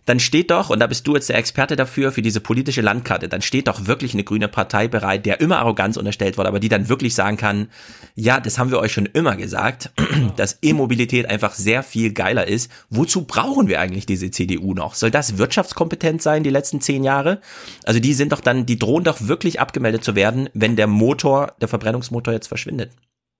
[0.05, 3.27] dann steht doch, und da bist du jetzt der Experte dafür, für diese politische Landkarte,
[3.27, 6.69] dann steht doch wirklich eine grüne Partei bereit, der immer Arroganz unterstellt wurde, aber die
[6.69, 7.69] dann wirklich sagen kann,
[8.13, 9.91] ja, das haben wir euch schon immer gesagt,
[10.35, 12.71] dass E-Mobilität einfach sehr viel geiler ist.
[12.89, 14.93] Wozu brauchen wir eigentlich diese CDU noch?
[14.93, 17.41] Soll das wirtschaftskompetent sein, die letzten zehn Jahre?
[17.83, 21.53] Also die sind doch dann, die drohen doch wirklich abgemeldet zu werden, wenn der Motor,
[21.61, 22.91] der Verbrennungsmotor jetzt verschwindet.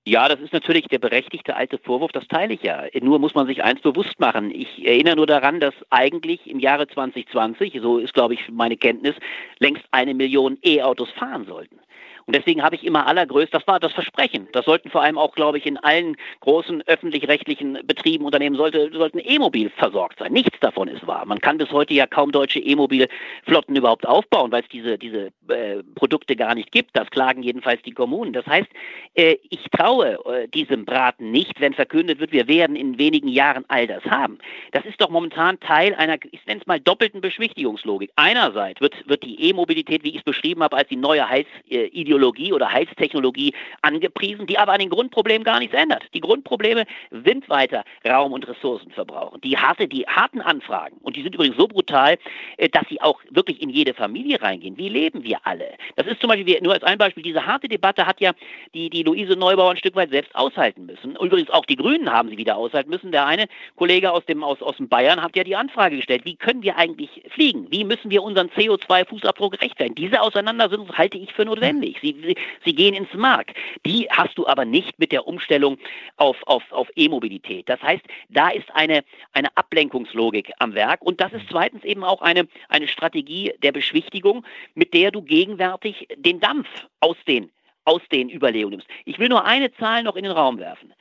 [0.07, 2.83] Ja, das ist natürlich der berechtigte alte Vorwurf, das teile ich ja.
[3.01, 4.51] Nur muss man sich eins bewusst machen.
[4.51, 9.15] Ich erinnere nur daran, dass eigentlich im Jahre 2020, so ist glaube ich meine Kenntnis,
[9.57, 11.79] längst eine Million E-Autos fahren sollten.
[12.27, 14.47] Und deswegen habe ich immer allergrößt, das war das Versprechen.
[14.51, 19.19] Das sollten vor allem auch, glaube ich, in allen großen öffentlich-rechtlichen Betrieben, Unternehmen sollte, sollten
[19.19, 20.33] E-Mobil versorgt sein.
[20.33, 21.25] Nichts davon ist wahr.
[21.27, 25.83] Man kann bis heute ja kaum deutsche E-Mobil-Flotten überhaupt aufbauen, weil es diese, diese äh,
[25.93, 26.97] Produkte gar nicht gibt.
[26.97, 28.33] Das klagen jedenfalls die Kommunen.
[28.33, 28.69] Das heißt,
[29.13, 33.65] äh, ich traue äh, diesem Braten nicht, wenn verkündet wird, wir werden in wenigen Jahren
[33.67, 34.39] all das haben.
[34.71, 38.11] Das ist doch momentan Teil einer, ich nenne es mal, doppelten Beschwichtigungslogik.
[38.15, 41.27] Einerseits wird, wird die E-Mobilität, wie ich es beschrieben habe, als die neue
[42.15, 46.03] Heilsideologie oder Heilstechnologie angepriesen, die aber an den Grundproblemen gar nichts ändert.
[46.13, 49.37] Die Grundprobleme sind weiter Raum- und Ressourcenverbrauch.
[49.43, 52.17] Die, harte, die harten Anfragen, und die sind übrigens so brutal,
[52.57, 54.77] äh, dass sie auch wirklich in jede Familie reingehen.
[54.77, 55.73] Wie leben wir alle?
[55.95, 58.31] Das ist zum Beispiel, nur als ein Beispiel, diese harte Debatte hat ja
[58.73, 61.15] die, die Luise Neubauer ein Stück weit selbst aushalten müssen.
[61.15, 63.11] Übrigens auch die Grünen haben sie wieder aushalten müssen.
[63.11, 66.35] Der eine Kollege aus dem aus, aus dem Bayern hat ja die Anfrage gestellt, wie
[66.35, 67.67] können wir eigentlich fliegen?
[67.71, 69.95] Wie müssen wir unseren CO2-Fußabdruck gerecht werden?
[69.95, 72.01] Diese Auseinandersetzung halte ich für notwendig.
[72.13, 73.53] Sie, sie, gehen ins Mark.
[73.85, 75.77] Die hast du aber nicht mit der Umstellung
[76.17, 77.67] auf, auf, auf E-Mobilität.
[77.67, 79.03] Das heißt, da ist eine,
[79.33, 84.45] eine Ablenkungslogik am Werk und das ist zweitens eben auch eine, eine Strategie der Beschwichtigung,
[84.75, 86.67] mit der du gegenwärtig den Dampf
[86.99, 87.51] aus den
[87.87, 88.87] aus den Überlegungen nimmst.
[89.05, 90.91] Ich will nur eine Zahl noch in den Raum werfen.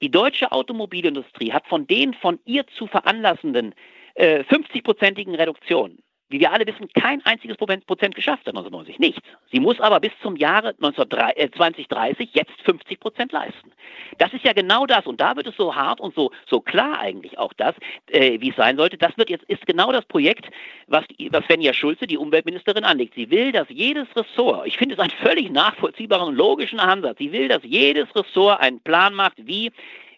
[0.00, 3.74] Die deutsche Automobilindustrie hat von den von ihr zu veranlassenden
[4.14, 5.98] äh, 50-prozentigen Reduktionen
[6.30, 8.98] wie wir alle wissen, kein einziges Prozent geschafft hat 1990.
[8.98, 9.22] Nichts.
[9.50, 13.72] Sie muss aber bis zum Jahre 2030 äh, jetzt 50 Prozent leisten.
[14.18, 15.06] Das ist ja genau das.
[15.06, 17.74] Und da wird es so hart und so, so klar eigentlich auch das,
[18.08, 18.98] äh, wie es sein sollte.
[18.98, 20.50] Das wird jetzt, ist genau das Projekt,
[20.86, 23.14] was, was Svenja Schulze, die Umweltministerin, anlegt.
[23.14, 27.32] Sie will, dass jedes Ressort, ich finde es einen völlig nachvollziehbaren und logischen Ansatz, sie
[27.32, 29.72] will, dass jedes Ressort einen Plan macht, wie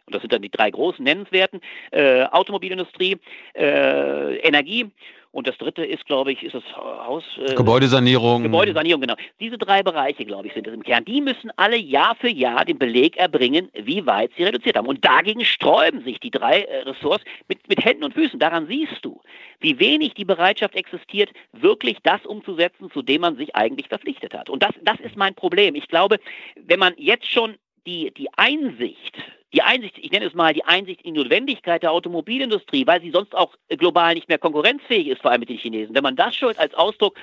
[0.06, 1.60] und das sind dann die drei großen nennenswerten,
[1.92, 3.18] äh, Automobilindustrie,
[3.54, 4.90] äh, Energie
[5.32, 7.22] und das dritte ist, glaube ich, ist das Haus.
[7.38, 8.42] Äh, Gebäudesanierung.
[8.42, 9.14] Gebäudesanierung, genau.
[9.38, 11.04] Diese drei Bereiche, glaube ich, sind es im Kern.
[11.04, 14.88] Die müssen alle Jahr für Jahr den Beleg erbringen, wie weit sie reduziert haben.
[14.88, 18.40] Und dagegen sträuben sich die drei äh, Ressorts mit, mit Händen und Füßen.
[18.40, 19.20] Daran siehst du,
[19.60, 24.50] wie wenig die Bereitschaft existiert, wirklich das umzusetzen, zu dem man sich eigentlich verpflichtet hat.
[24.50, 25.76] Und das, das ist mein Problem.
[25.76, 26.18] Ich glaube,
[26.56, 27.54] wenn man jetzt schon
[27.86, 29.16] die, die Einsicht
[29.52, 33.10] die Einsicht, ich nenne es mal die Einsicht in die Notwendigkeit der Automobilindustrie, weil sie
[33.10, 35.94] sonst auch global nicht mehr konkurrenzfähig ist, vor allem mit den Chinesen.
[35.94, 37.16] Wenn man das schon als Ausdruck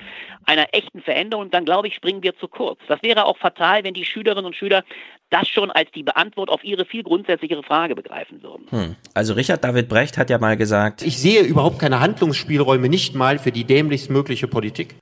[0.44, 2.78] einer echten Veränderung, dann glaube ich, springen wir zu kurz.
[2.86, 4.84] Das wäre auch fatal, wenn die Schülerinnen und Schüler
[5.30, 8.66] das schon als die Beantwort auf ihre viel grundsätzlichere Frage begreifen würden.
[8.70, 8.96] Hm.
[9.14, 13.38] Also Richard David Brecht hat ja mal gesagt, ich sehe überhaupt keine Handlungsspielräume, nicht mal
[13.38, 14.96] für die dämlichst mögliche Politik.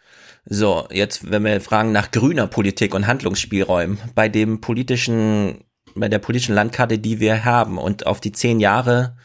[0.48, 5.65] So, jetzt, wenn wir fragen nach grüner Politik und Handlungsspielräumen, bei dem politischen
[5.96, 9.16] bei der politischen Landkarte, die wir haben und auf die zehn Jahre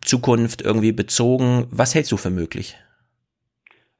[0.00, 2.76] Zukunft irgendwie bezogen, was hältst du für möglich?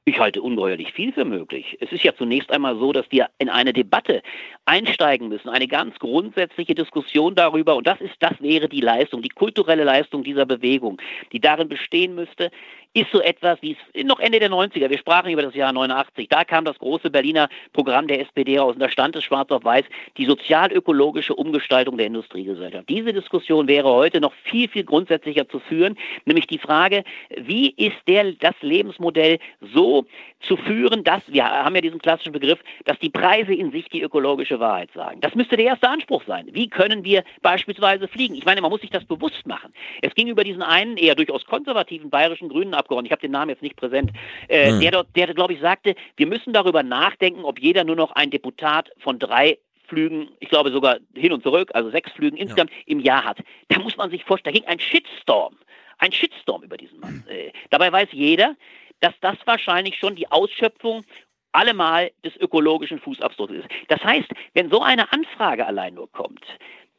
[0.05, 1.77] Ich halte ungeheuerlich viel für möglich.
[1.81, 4.21] Es ist ja zunächst einmal so, dass wir in eine Debatte
[4.63, 9.27] einsteigen müssen, eine ganz grundsätzliche Diskussion darüber, und das ist, das wäre die Leistung, die
[9.27, 11.01] kulturelle Leistung dieser Bewegung,
[11.33, 12.51] die darin bestehen müsste,
[13.01, 16.27] ist so etwas wie es noch Ende der 90er, wir sprachen über das Jahr 89,
[16.29, 18.73] da kam das große Berliner Programm der SPD raus.
[18.73, 19.85] Und da stand es schwarz auf weiß,
[20.17, 22.89] die sozial-ökologische Umgestaltung der Industriegesellschaft.
[22.89, 25.95] Diese Diskussion wäre heute noch viel, viel grundsätzlicher zu führen,
[26.25, 27.03] nämlich die Frage,
[27.37, 29.37] wie ist der, das Lebensmodell
[29.73, 30.05] so
[30.41, 34.01] zu führen, dass, wir haben ja diesen klassischen Begriff, dass die Preise in sich die
[34.01, 35.19] ökologische Wahrheit sagen.
[35.21, 36.47] Das müsste der erste Anspruch sein.
[36.51, 38.35] Wie können wir beispielsweise fliegen?
[38.35, 39.73] Ich meine, man muss sich das bewusst machen.
[40.01, 43.49] Es ging über diesen einen eher durchaus konservativen bayerischen Grünen Abgeordneten, ich habe den Namen
[43.49, 44.11] jetzt nicht präsent,
[44.47, 44.79] äh, hm.
[44.79, 48.29] der dort, der, glaube ich, sagte, wir müssen darüber nachdenken, ob jeder nur noch ein
[48.29, 49.57] Deputat von drei
[49.87, 52.77] Flügen, ich glaube sogar hin und zurück, also sechs Flügen insgesamt ja.
[52.87, 53.39] im Jahr hat.
[53.69, 55.55] Da muss man sich vorstellen, da ging ein Shitstorm,
[55.97, 57.23] ein Shitstorm über diesen Mann.
[57.29, 58.55] Äh, dabei weiß jeder,
[58.99, 61.03] dass das wahrscheinlich schon die Ausschöpfung
[61.51, 63.67] allemal des ökologischen Fußabdrucks ist.
[63.87, 66.45] Das heißt, wenn so eine Anfrage allein nur kommt,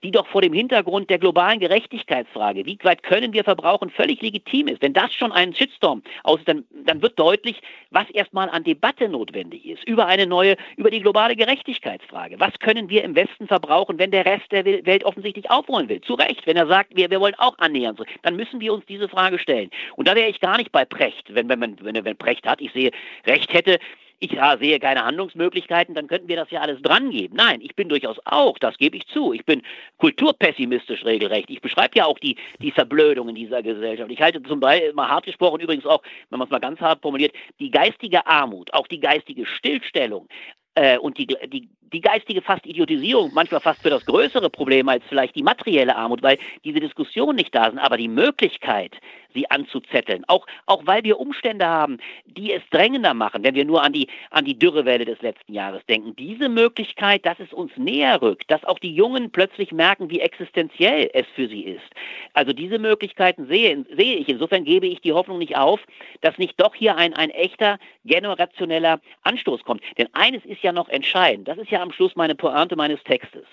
[0.03, 4.69] die doch vor dem Hintergrund der globalen Gerechtigkeitsfrage, wie weit können wir verbrauchen, völlig legitim
[4.69, 4.81] ist.
[4.83, 7.61] Wenn das schon einen Shitstorm aus, dann, dann wird deutlich,
[7.91, 12.39] was erstmal an Debatte notwendig ist über eine neue, über die globale Gerechtigkeitsfrage.
[12.39, 16.01] Was können wir im Westen verbrauchen, wenn der Rest der Welt offensichtlich aufholen will?
[16.01, 19.09] Zu Recht, wenn er sagt, wir, wir wollen auch annähern, dann müssen wir uns diese
[19.09, 19.71] Frage stellen.
[19.97, 22.73] Und da wäre ich gar nicht bei Precht, wenn, wenn, wenn, wenn Precht hat, ich
[22.73, 22.91] sehe,
[23.27, 23.79] Recht hätte,
[24.21, 27.37] ich sehe keine Handlungsmöglichkeiten, dann könnten wir das ja alles drangeben.
[27.37, 29.33] Nein, ich bin durchaus auch, das gebe ich zu.
[29.33, 29.63] Ich bin
[29.99, 31.51] kulturpessimistisch regelrecht.
[31.51, 34.11] Ich beschreibe ja auch die, die Verblödung in dieser Gesellschaft.
[34.11, 37.01] Ich halte zum Beispiel, mal hart gesprochen, übrigens auch, wenn man es mal ganz hart
[37.01, 40.29] formuliert, die geistige Armut, auch die geistige Stillstellung,
[40.75, 45.03] äh, und die, die, die geistige fast Idiotisierung manchmal fast für das größere Problem als
[45.09, 48.97] vielleicht die materielle Armut, weil diese Diskussionen nicht da sind, aber die Möglichkeit,
[49.35, 50.25] sie anzuzetteln.
[50.27, 54.09] Auch, auch weil wir Umstände haben, die es drängender machen, wenn wir nur an die,
[54.31, 56.17] an die Dürrewelle des letzten Jahres denken.
[56.17, 61.11] Diese Möglichkeit, dass es uns näher rückt, dass auch die Jungen plötzlich merken, wie existenziell
[61.13, 61.85] es für sie ist.
[62.33, 64.29] Also diese Möglichkeiten sehe, sehe ich.
[64.29, 65.81] Insofern gebe ich die Hoffnung nicht auf,
[66.21, 69.83] dass nicht doch hier ein, ein echter generationeller Anstoß kommt.
[69.99, 71.49] Denn eines ist ja noch entscheidend.
[71.49, 73.45] Das ist ja am Schluss meine Pointe meines Textes.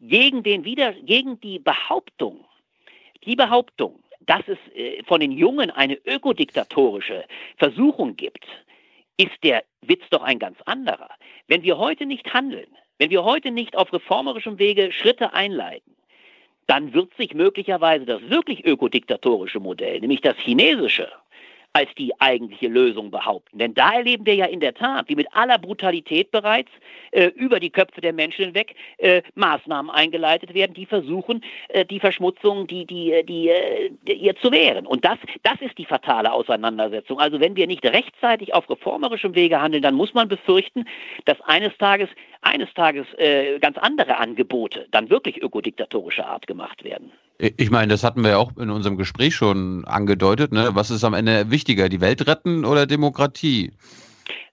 [0.00, 2.44] Gegen, den Wider gegen die Behauptung,
[3.24, 7.24] die Behauptung, dass es äh, von den Jungen eine ökodiktatorische
[7.56, 8.44] Versuchung gibt,
[9.16, 11.10] ist der Witz doch ein ganz anderer.
[11.46, 12.66] Wenn wir heute nicht handeln,
[12.98, 15.94] wenn wir heute nicht auf reformerischem Wege Schritte einleiten,
[16.66, 21.10] dann wird sich möglicherweise das wirklich ökodiktatorische Modell, nämlich das chinesische,
[21.74, 23.58] als die eigentliche Lösung behaupten.
[23.58, 26.70] Denn da erleben wir ja in der Tat, wie mit aller Brutalität bereits
[27.10, 31.98] äh, über die Köpfe der Menschen hinweg äh, Maßnahmen eingeleitet werden, die versuchen, äh, die
[31.98, 33.50] Verschmutzung, die, die, äh, die,
[34.06, 34.86] die, äh, ihr zu wehren.
[34.86, 37.18] Und das, das ist die fatale Auseinandersetzung.
[37.18, 40.84] Also wenn wir nicht rechtzeitig auf reformerischem Wege handeln, dann muss man befürchten,
[41.24, 42.08] dass eines Tages
[42.44, 47.10] eines Tages äh, ganz andere Angebote dann wirklich ökodiktatorischer Art gemacht werden.
[47.38, 50.52] Ich meine, das hatten wir ja auch in unserem Gespräch schon angedeutet.
[50.52, 50.70] Ne?
[50.72, 53.72] Was ist am Ende wichtiger, die Welt retten oder Demokratie?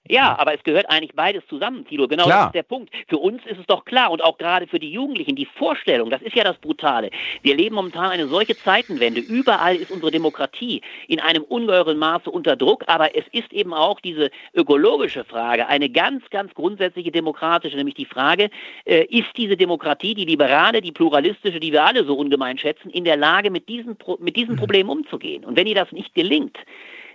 [0.10, 2.08] Ja, aber es gehört eigentlich beides zusammen, Tilo.
[2.08, 2.38] Genau klar.
[2.38, 2.92] das ist der Punkt.
[3.08, 6.22] Für uns ist es doch klar und auch gerade für die Jugendlichen, die Vorstellung, das
[6.22, 7.12] ist ja das Brutale.
[7.44, 9.22] Wir leben momentan eine solche Zeitenwende.
[9.22, 14.00] Überall ist unsere Demokratie in einem ungeheuren Maße unter Druck, aber es ist eben auch
[14.00, 18.50] diese ökologische Frage, eine ganz, ganz grundsätzliche demokratische, nämlich die Frage,
[18.86, 23.06] äh, ist diese Demokratie, die liberale, die pluralistische, die wir alle so ungemein schätzen, in
[23.06, 24.60] der Lage, mit diesen, mit diesen mhm.
[24.60, 25.46] Problemen umzugehen?
[25.46, 26.58] Und wenn ihr das nicht gelingt,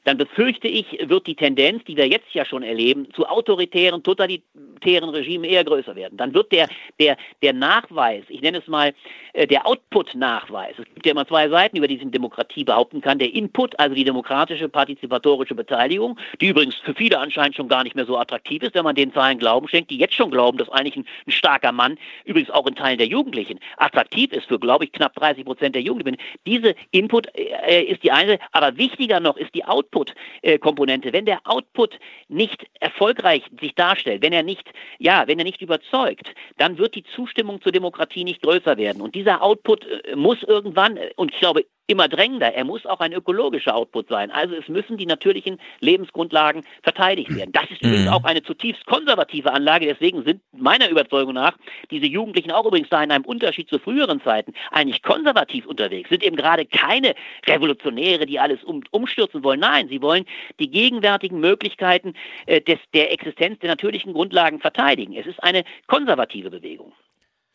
[0.07, 5.09] dann befürchte ich, wird die Tendenz, die wir jetzt ja schon erleben, zu autoritären, totalitären
[5.09, 6.17] Regimen eher größer werden.
[6.17, 6.69] Dann wird der,
[7.01, 8.95] der, der Nachweis, ich nenne es mal
[9.33, 13.19] äh, der Output-Nachweis, es gibt ja immer zwei Seiten, über die sich Demokratie behaupten kann,
[13.19, 17.97] der Input, also die demokratische, partizipatorische Beteiligung, die übrigens für viele anscheinend schon gar nicht
[17.97, 20.69] mehr so attraktiv ist, wenn man den Zahlen Glauben schenkt, die jetzt schon glauben, dass
[20.69, 24.85] eigentlich ein, ein starker Mann, übrigens auch in Teilen der Jugendlichen, attraktiv ist für, glaube
[24.85, 26.21] ich, knapp 30 Prozent der Jugendlichen.
[26.47, 31.13] Diese Input äh, ist die eine, aber wichtiger noch ist die Output Output-Komponente.
[31.13, 36.35] Wenn der Output nicht erfolgreich sich darstellt, wenn er nicht, ja, wenn er nicht überzeugt,
[36.59, 39.01] dann wird die Zustimmung zur Demokratie nicht größer werden.
[39.01, 42.53] Und dieser Output äh, muss irgendwann, äh, und ich glaube, immer drängender.
[42.55, 44.31] Er muss auch ein ökologischer Output sein.
[44.31, 47.53] Also es müssen die natürlichen Lebensgrundlagen verteidigt werden.
[47.53, 48.13] Das ist übrigens mhm.
[48.13, 49.87] auch eine zutiefst konservative Anlage.
[49.87, 51.57] Deswegen sind meiner Überzeugung nach
[51.91, 56.11] diese Jugendlichen auch übrigens da in einem Unterschied zu früheren Zeiten eigentlich konservativ unterwegs.
[56.11, 57.15] Sind eben gerade keine
[57.47, 59.61] Revolutionäre, die alles um, umstürzen wollen.
[59.61, 60.25] Nein, sie wollen
[60.59, 62.15] die gegenwärtigen Möglichkeiten
[62.47, 65.15] äh, des, der Existenz der natürlichen Grundlagen verteidigen.
[65.15, 66.93] Es ist eine konservative Bewegung.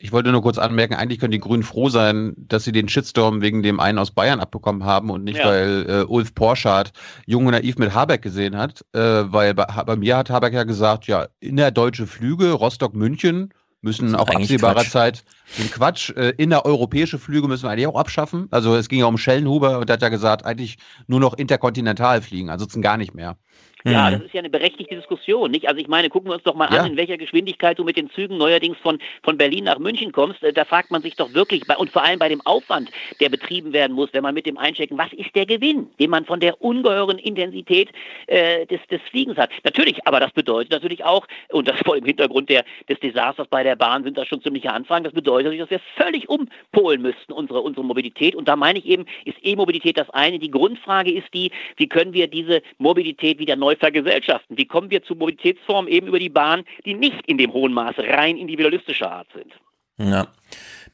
[0.03, 3.41] Ich wollte nur kurz anmerken, eigentlich können die Grünen froh sein, dass sie den Shitstorm
[3.41, 5.45] wegen dem einen aus Bayern abbekommen haben und nicht, ja.
[5.45, 6.91] weil äh, Ulf Porschardt
[7.27, 8.83] Jung und Naiv mit Habeck gesehen hat.
[8.93, 14.29] Äh, weil bei, bei, mir hat Habeck ja gesagt, ja, innerdeutsche Flüge, Rostock-München, müssen auf
[14.29, 14.89] absehbarer Quatsch.
[14.89, 16.11] Zeit sind Quatsch.
[16.11, 18.47] Äh, innereuropäische Flüge müssen wir eigentlich auch abschaffen.
[18.51, 22.21] Also es ging ja um Schellenhuber und der hat ja gesagt, eigentlich nur noch interkontinental
[22.21, 23.37] fliegen, ansonsten gar nicht mehr.
[23.85, 24.13] Ja, mhm.
[24.13, 25.67] das ist ja eine berechtigte Diskussion, nicht?
[25.67, 26.81] Also ich meine, gucken wir uns doch mal ja.
[26.81, 30.43] an, in welcher Geschwindigkeit du mit den Zügen neuerdings von, von Berlin nach München kommst.
[30.43, 33.29] Äh, da fragt man sich doch wirklich, bei, und vor allem bei dem Aufwand, der
[33.29, 36.39] betrieben werden muss, wenn man mit dem Einchecken, was ist der Gewinn, den man von
[36.39, 37.89] der ungeheuren Intensität
[38.27, 39.49] äh, des, des Fliegens hat.
[39.63, 43.63] Natürlich, aber das bedeutet natürlich auch, und das vor dem Hintergrund der, des Desasters bei
[43.63, 47.33] der Bahn sind das schon ziemliche Anfragen, das bedeutet natürlich, dass wir völlig umpolen müssten,
[47.33, 48.35] unsere, unsere Mobilität.
[48.35, 50.39] Und da meine ich eben, ist E-Mobilität das eine.
[50.39, 54.57] Die Grundfrage ist die, wie können wir diese Mobilität wieder neu neu vergesellschaften?
[54.57, 58.03] Wie kommen wir zu Mobilitätsformen eben über die Bahn, die nicht in dem hohen Maße
[58.03, 59.53] rein individualistischer Art sind?
[59.97, 60.27] Ja.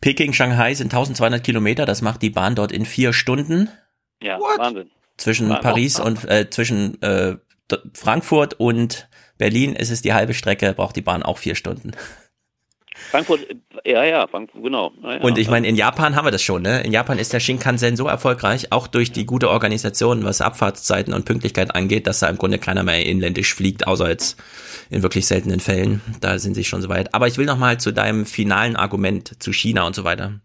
[0.01, 3.69] Peking, Shanghai sind 1200 Kilometer, das macht die Bahn dort in vier Stunden.
[4.21, 4.59] Ja, What?
[4.59, 4.91] Wahnsinn.
[5.17, 5.63] Zwischen Wahnsinn.
[5.63, 7.37] Paris und äh, zwischen äh,
[7.93, 11.91] Frankfurt und Berlin ist es die halbe Strecke, braucht die Bahn auch vier Stunden.
[13.11, 13.41] Frankfurt,
[13.85, 14.91] ja, ja, Frankfurt, genau.
[15.01, 16.81] Ja, und ich meine, in Japan haben wir das schon, ne?
[16.81, 21.25] In Japan ist der Shinkansen so erfolgreich, auch durch die gute Organisation, was Abfahrtszeiten und
[21.25, 24.37] Pünktlichkeit angeht, dass da im Grunde keiner mehr inländisch fliegt, außer jetzt
[24.89, 26.01] in wirklich seltenen Fällen.
[26.19, 27.13] Da sind sie schon so weit.
[27.13, 30.39] Aber ich will noch mal zu deinem finalen Argument zu China und so weiter.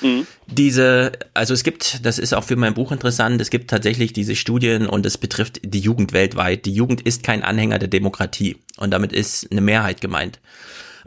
[0.00, 0.26] Mhm.
[0.46, 4.34] Diese, also es gibt, das ist auch für mein Buch interessant, es gibt tatsächlich diese
[4.34, 6.64] Studien und es betrifft die Jugend weltweit.
[6.64, 10.40] Die Jugend ist kein Anhänger der Demokratie und damit ist eine Mehrheit gemeint.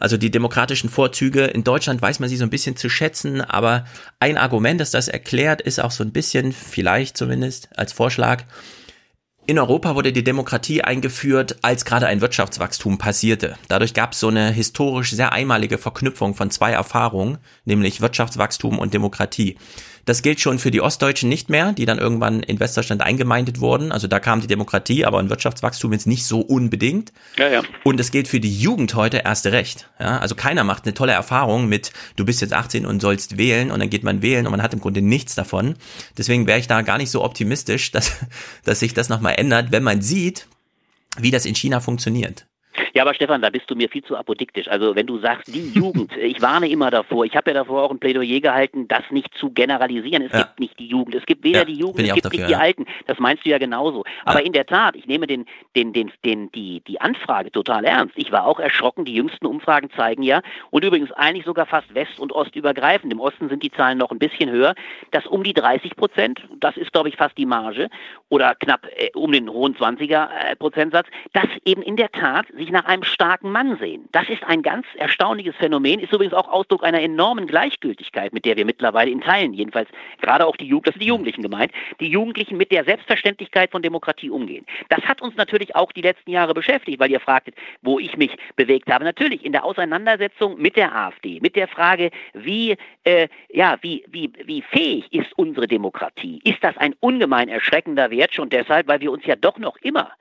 [0.01, 1.45] Also die demokratischen Vorzüge.
[1.45, 3.85] In Deutschland weiß man sie so ein bisschen zu schätzen, aber
[4.19, 8.43] ein Argument, das das erklärt, ist auch so ein bisschen, vielleicht zumindest als Vorschlag,
[9.47, 13.57] In Europa wurde die Demokratie eingeführt, als gerade ein Wirtschaftswachstum passierte.
[13.67, 18.93] Dadurch gab es so eine historisch sehr einmalige Verknüpfung von zwei Erfahrungen, nämlich Wirtschaftswachstum und
[18.93, 19.57] Demokratie.
[20.05, 23.91] Das gilt schon für die Ostdeutschen nicht mehr, die dann irgendwann in Westdeutschland eingemeindet wurden.
[23.91, 27.11] Also da kam die Demokratie, aber ein Wirtschaftswachstum jetzt nicht so unbedingt.
[27.37, 27.61] Ja, ja.
[27.83, 29.89] Und es gilt für die Jugend heute erst recht.
[29.99, 33.71] Ja, also keiner macht eine tolle Erfahrung mit, du bist jetzt 18 und sollst wählen
[33.71, 35.75] und dann geht man wählen und man hat im Grunde nichts davon.
[36.17, 38.13] Deswegen wäre ich da gar nicht so optimistisch, dass,
[38.63, 40.47] dass sich das nochmal ändert, wenn man sieht,
[41.17, 42.45] wie das in China funktioniert.
[42.93, 44.67] Ja, aber Stefan, da bist du mir viel zu apodiktisch.
[44.67, 47.91] Also wenn du sagst, die Jugend, ich warne immer davor, ich habe ja davor auch
[47.91, 50.23] ein Plädoyer gehalten, das nicht zu generalisieren.
[50.23, 50.43] Es ja.
[50.43, 52.55] gibt nicht die Jugend, es gibt weder ja, die Jugend, es gibt dafür, nicht die
[52.55, 52.85] Alten.
[53.07, 54.03] Das meinst du ja genauso.
[54.25, 58.13] Aber in der Tat, ich nehme den, den, den, den, die, die Anfrage total ernst.
[58.17, 62.19] Ich war auch erschrocken, die jüngsten Umfragen zeigen ja, und übrigens eigentlich sogar fast west-
[62.19, 64.75] und ostübergreifend, im Osten sind die Zahlen noch ein bisschen höher,
[65.11, 67.89] dass um die 30 Prozent, das ist glaube ich fast die Marge,
[68.29, 72.71] oder knapp äh, um den hohen 20er äh, Prozentsatz, dass eben in der Tat sich
[72.71, 74.07] nach einem starken Mann sehen.
[74.11, 78.55] Das ist ein ganz erstaunliches Phänomen, ist übrigens auch Ausdruck einer enormen Gleichgültigkeit, mit der
[78.55, 79.89] wir mittlerweile in Teilen, jedenfalls
[80.21, 83.81] gerade auch die Jugend, das sind die Jugendlichen gemeint, die Jugendlichen mit der Selbstverständlichkeit von
[83.81, 84.65] Demokratie umgehen.
[84.89, 88.31] Das hat uns natürlich auch die letzten Jahre beschäftigt, weil ihr fragtet, wo ich mich
[88.55, 89.03] bewegt habe.
[89.03, 94.31] Natürlich in der Auseinandersetzung mit der AfD, mit der Frage, wie, äh, ja, wie, wie,
[94.45, 96.39] wie fähig ist unsere Demokratie?
[96.43, 100.11] Ist das ein ungemein erschreckender Wert schon deshalb, weil wir uns ja doch noch immer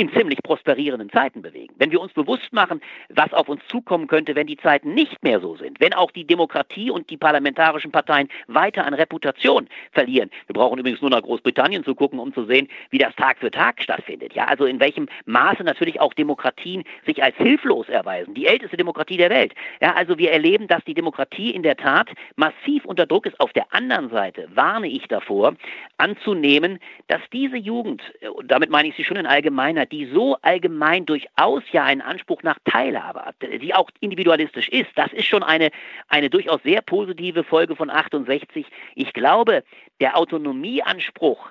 [0.00, 1.74] in ziemlich prosperierenden Zeiten bewegen.
[1.76, 2.80] Wenn wir uns bewusst machen,
[3.10, 6.26] was auf uns zukommen könnte, wenn die Zeiten nicht mehr so sind, wenn auch die
[6.26, 10.30] Demokratie und die parlamentarischen Parteien weiter an Reputation verlieren.
[10.46, 13.50] Wir brauchen übrigens nur nach Großbritannien zu gucken, um zu sehen, wie das Tag für
[13.50, 14.32] Tag stattfindet.
[14.32, 18.32] Ja, also in welchem Maße natürlich auch Demokratien sich als hilflos erweisen.
[18.32, 19.52] Die älteste Demokratie der Welt.
[19.82, 23.38] Ja, also wir erleben, dass die Demokratie in der Tat massiv unter Druck ist.
[23.38, 25.56] Auf der anderen Seite warne ich davor,
[25.98, 28.00] anzunehmen, dass diese Jugend,
[28.34, 32.42] und damit meine ich sie schon in Allgemeinheit, die so allgemein durchaus ja einen Anspruch
[32.42, 35.70] nach Teilhabe hat, die auch individualistisch ist, das ist schon eine,
[36.08, 38.66] eine durchaus sehr positive Folge von 68.
[38.94, 39.64] Ich glaube,
[40.00, 41.50] der Autonomieanspruch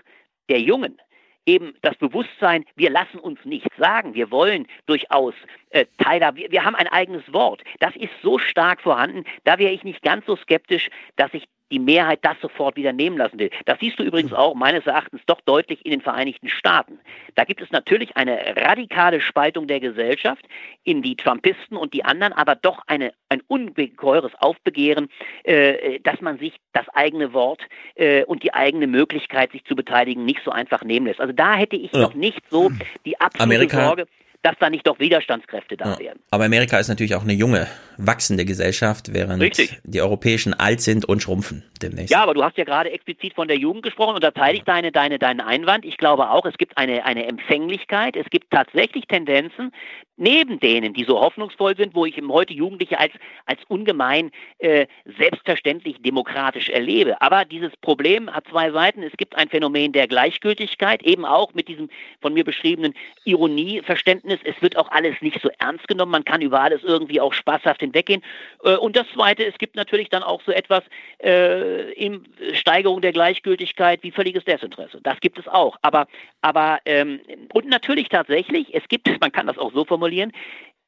[0.49, 0.99] der Jungen,
[1.45, 5.33] eben das Bewusstsein, wir lassen uns nichts sagen, wir wollen durchaus
[5.71, 7.63] äh, Teilhabe, wir, wir haben ein eigenes Wort.
[7.79, 11.79] Das ist so stark vorhanden, da wäre ich nicht ganz so skeptisch, dass ich die
[11.79, 13.49] Mehrheit das sofort wieder nehmen lassen will.
[13.65, 16.99] Das siehst du übrigens auch meines Erachtens doch deutlich in den Vereinigten Staaten.
[17.35, 20.45] Da gibt es natürlich eine radikale Spaltung der Gesellschaft
[20.83, 25.09] in die Trumpisten und die anderen, aber doch eine, ein ungeheures Aufbegehren,
[25.43, 27.61] äh, dass man sich das eigene Wort
[27.95, 31.21] äh, und die eigene Möglichkeit, sich zu beteiligen, nicht so einfach nehmen lässt.
[31.21, 32.01] Also da hätte ich ja.
[32.01, 32.71] noch nicht so
[33.05, 33.85] die absolute Amerika.
[33.85, 34.05] Sorge
[34.41, 35.99] dass da nicht doch Widerstandskräfte da ja.
[35.99, 36.19] wären.
[36.31, 37.67] Aber Amerika ist natürlich auch eine junge,
[37.99, 39.79] wachsende Gesellschaft, während Richtig.
[39.83, 42.11] die europäischen alt sind und schrumpfen demnächst.
[42.11, 44.63] Ja, aber du hast ja gerade explizit von der Jugend gesprochen und da teile ich
[44.63, 45.85] deine, deine, deinen Einwand.
[45.85, 49.71] Ich glaube auch, es gibt eine, eine Empfänglichkeit, es gibt tatsächlich Tendenzen,
[50.19, 53.13] neben denen, die so hoffnungsvoll sind, wo ich im heute Jugendliche als,
[53.45, 54.85] als ungemein äh,
[55.17, 57.21] selbstverständlich demokratisch erlebe.
[57.21, 59.01] Aber dieses Problem hat zwei Seiten.
[59.01, 61.89] Es gibt ein Phänomen der Gleichgültigkeit, eben auch mit diesem
[62.21, 64.39] von mir beschriebenen Ironieverständnis.
[64.43, 66.11] Es wird auch alles nicht so ernst genommen.
[66.11, 68.23] Man kann über alles irgendwie auch spaßhaft hinweggehen.
[68.63, 70.83] Äh, und das Zweite, es gibt natürlich dann auch so etwas
[71.23, 74.99] äh, in Steigerung der Gleichgültigkeit wie völliges Desinteresse.
[75.03, 75.77] Das gibt es auch.
[75.81, 76.07] Aber,
[76.41, 77.19] aber ähm,
[77.53, 80.31] und natürlich tatsächlich, es gibt, man kann das auch so formulieren.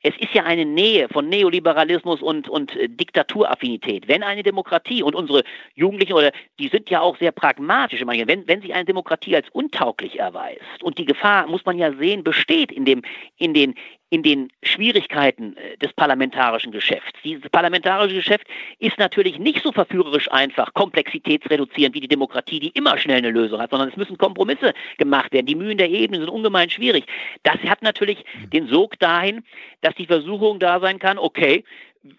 [0.03, 4.07] Es ist ja eine Nähe von Neoliberalismus und, und äh, Diktaturaffinität.
[4.07, 5.43] Wenn eine Demokratie und unsere
[5.75, 10.19] Jugendlichen, oder die sind ja auch sehr pragmatisch, wenn, wenn sich eine Demokratie als untauglich
[10.19, 13.03] erweist und die Gefahr, muss man ja sehen, besteht in, dem,
[13.37, 13.75] in, den,
[14.11, 17.17] in den Schwierigkeiten äh, des parlamentarischen Geschäfts.
[17.23, 18.45] Dieses parlamentarische Geschäft
[18.77, 23.59] ist natürlich nicht so verführerisch einfach, komplexitätsreduzierend wie die Demokratie, die immer schnell eine Lösung
[23.59, 25.45] hat, sondern es müssen Kompromisse gemacht werden.
[25.45, 27.05] Die Mühen der Ebene sind ungemein schwierig.
[27.43, 29.43] Das hat natürlich den Sog dahin,
[29.79, 31.63] dass die Versuchung da sein kann, okay,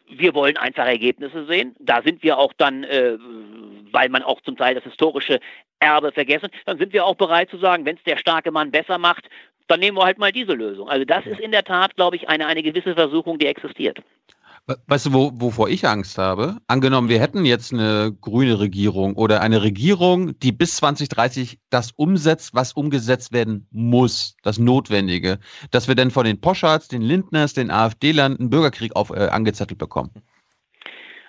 [0.09, 1.77] wir wollen einfach Ergebnisse sehen.
[1.79, 3.19] Da sind wir auch dann, äh,
[3.91, 5.41] weil man auch zum Teil das historische
[5.81, 8.99] Erbe vergessen, dann sind wir auch bereit zu sagen, wenn es der starke Mann besser
[8.99, 9.29] macht,
[9.69, 10.89] dann nehmen wir halt mal diese Lösung.
[10.89, 14.03] Also das ist in der Tat, glaube ich, eine, eine gewisse Versuchung, die existiert.
[14.87, 16.59] Weißt du, wo, wovor ich Angst habe?
[16.69, 22.55] Angenommen, wir hätten jetzt eine grüne Regierung oder eine Regierung, die bis 2030 das umsetzt,
[22.55, 25.41] was umgesetzt werden muss, das Notwendige,
[25.73, 29.81] dass wir dann von den Poschards, den Lindners, den AfD-Lern einen Bürgerkrieg auf, äh, angezettelt
[29.81, 30.11] bekommen.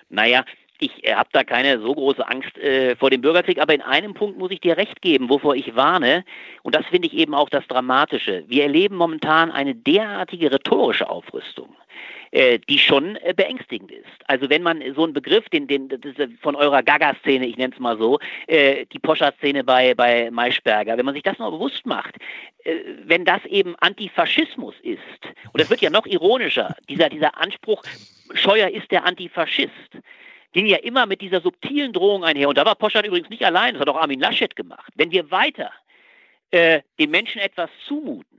[0.08, 0.44] Naja,
[0.78, 4.14] ich äh, habe da keine so große Angst äh, vor dem Bürgerkrieg, aber in einem
[4.14, 6.24] Punkt muss ich dir recht geben, wovor ich warne,
[6.62, 8.44] und das finde ich eben auch das Dramatische.
[8.48, 11.74] Wir erleben momentan eine derartige rhetorische Aufrüstung
[12.34, 14.04] äh, die schon äh, beängstigend ist.
[14.26, 15.88] Also wenn man so einen Begriff, den, den
[16.42, 21.04] von eurer Gaga-Szene, ich nenne es mal so, äh, die Poscher-Szene bei, bei Maischberger, wenn
[21.04, 22.16] man sich das mal bewusst macht,
[22.64, 24.98] äh, wenn das eben Antifaschismus ist,
[25.52, 27.82] und das wird ja noch ironischer, dieser, dieser Anspruch,
[28.34, 29.70] Scheuer ist der Antifaschist,
[30.54, 32.48] ging ja immer mit dieser subtilen Drohung einher.
[32.48, 34.90] Und da war Poschardt übrigens nicht allein, das hat auch Armin Laschet gemacht.
[34.94, 35.70] Wenn wir weiter
[36.50, 38.34] äh, den Menschen etwas zumuten,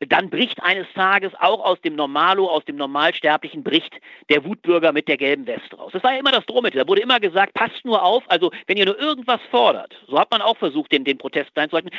[0.00, 3.94] dann bricht eines Tages auch aus dem Normalo, aus dem Normalsterblichen, bricht
[4.28, 5.92] der Wutbürger mit der gelben Weste raus.
[5.92, 6.80] Das war ja immer das Drohmittel.
[6.80, 10.30] Da wurde immer gesagt, passt nur auf, also wenn ihr nur irgendwas fordert, so hat
[10.30, 11.90] man auch versucht, den, den Protest klein zu halten,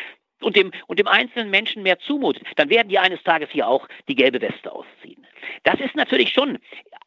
[0.42, 3.88] und dem, und dem einzelnen Menschen mehr zumutet, dann werden die eines Tages hier auch
[4.08, 5.26] die gelbe Weste ausziehen.
[5.64, 6.58] Das ist natürlich schon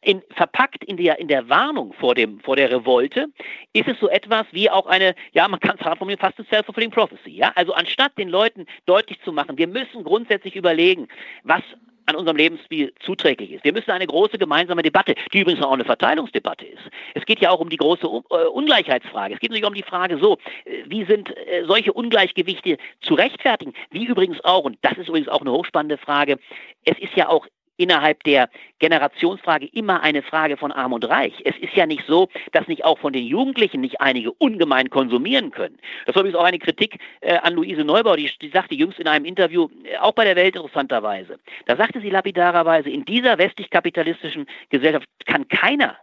[0.01, 3.27] in, verpackt in der, in der Warnung vor, dem, vor der Revolte,
[3.73, 6.47] ist es so etwas wie auch eine, ja, man kann es hart formulieren, fast eine
[6.47, 7.31] self-fulfilling prophecy.
[7.31, 7.51] Ja?
[7.55, 11.07] Also anstatt den Leuten deutlich zu machen, wir müssen grundsätzlich überlegen,
[11.43, 11.61] was
[12.09, 13.63] an unserem Lebensstil zuträglich ist.
[13.63, 16.81] Wir müssen eine große gemeinsame Debatte, die übrigens auch eine Verteilungsdebatte ist.
[17.13, 19.35] Es geht ja auch um die große äh, Ungleichheitsfrage.
[19.35, 23.73] Es geht natürlich um die Frage so, äh, wie sind äh, solche Ungleichgewichte zu rechtfertigen?
[23.91, 26.39] Wie übrigens auch, und das ist übrigens auch eine hochspannende Frage,
[26.85, 27.45] es ist ja auch
[27.79, 28.49] innerhalb der
[28.79, 31.33] Generationsfrage immer eine Frage von Arm und Reich.
[31.45, 35.51] Es ist ja nicht so, dass nicht auch von den Jugendlichen nicht einige ungemein konsumieren
[35.51, 35.77] können.
[36.05, 39.07] Das war übrigens auch eine Kritik äh, an Luise Neubau, die, die sagte jüngst in
[39.07, 41.39] einem Interview, äh, auch bei der Welt interessanterweise.
[41.65, 45.95] Da sagte sie lapidarerweise, in dieser westlich-kapitalistischen Gesellschaft kann keiner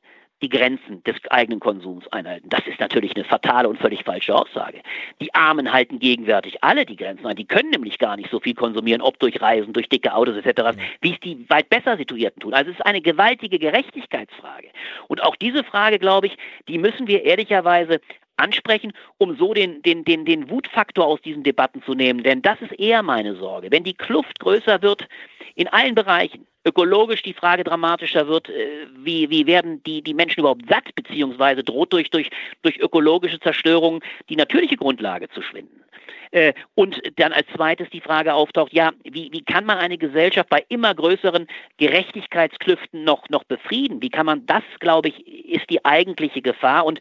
[0.42, 2.48] die Grenzen des eigenen Konsums einhalten.
[2.50, 4.82] Das ist natürlich eine fatale und völlig falsche Aussage.
[5.20, 7.36] Die Armen halten gegenwärtig alle die Grenzen ein.
[7.36, 10.76] Die können nämlich gar nicht so viel konsumieren, ob durch Reisen, durch dicke Autos etc.,
[11.00, 12.52] wie es die weit besser situierten tun.
[12.52, 14.68] Also es ist eine gewaltige Gerechtigkeitsfrage.
[15.08, 16.36] Und auch diese Frage, glaube ich,
[16.68, 18.00] die müssen wir ehrlicherweise
[18.36, 22.22] ansprechen, um so den, den, den, den Wutfaktor aus diesen Debatten zu nehmen.
[22.22, 23.70] Denn das ist eher meine Sorge.
[23.70, 25.08] Wenn die Kluft größer wird
[25.54, 30.40] in allen Bereichen, ökologisch die Frage dramatischer wird, äh, wie, wie werden die, die Menschen
[30.40, 32.30] überhaupt satt, beziehungsweise droht durch, durch,
[32.62, 35.84] durch ökologische Zerstörung die natürliche Grundlage zu schwinden.
[36.32, 40.48] Äh, und dann als zweites die Frage auftaucht, ja, wie, wie kann man eine Gesellschaft
[40.48, 41.46] bei immer größeren
[41.78, 44.02] Gerechtigkeitsklüften noch, noch befrieden?
[44.02, 46.84] Wie kann man das, glaube ich, ist die eigentliche Gefahr.
[46.84, 47.00] Und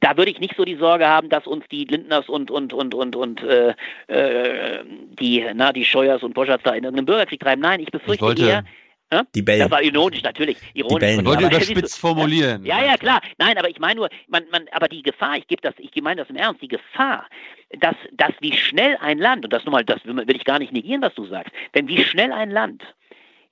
[0.00, 2.94] da würde ich nicht so die Sorge haben, dass uns die Lindners und und und
[2.94, 3.74] und und äh,
[4.08, 4.84] äh,
[5.18, 7.62] die na die Scheuers und Boschatz da in irgendeinen Bürgerkrieg treiben.
[7.62, 8.64] Nein, ich befürchte ich eher,
[9.34, 9.60] die Bellen.
[9.60, 10.56] Das war ironisch, natürlich.
[10.74, 11.16] Ironisch.
[11.16, 12.64] Man wollte überspitzt formulieren.
[12.64, 13.20] Ja, ja, klar.
[13.38, 16.22] Nein, aber ich meine nur, man, man, aber die Gefahr, ich gebe das, ich meine
[16.22, 17.26] das im Ernst, die Gefahr,
[17.78, 21.02] dass, dass wie schnell ein Land, und das nochmal, das will ich gar nicht negieren,
[21.02, 22.82] was du sagst, denn wie schnell ein Land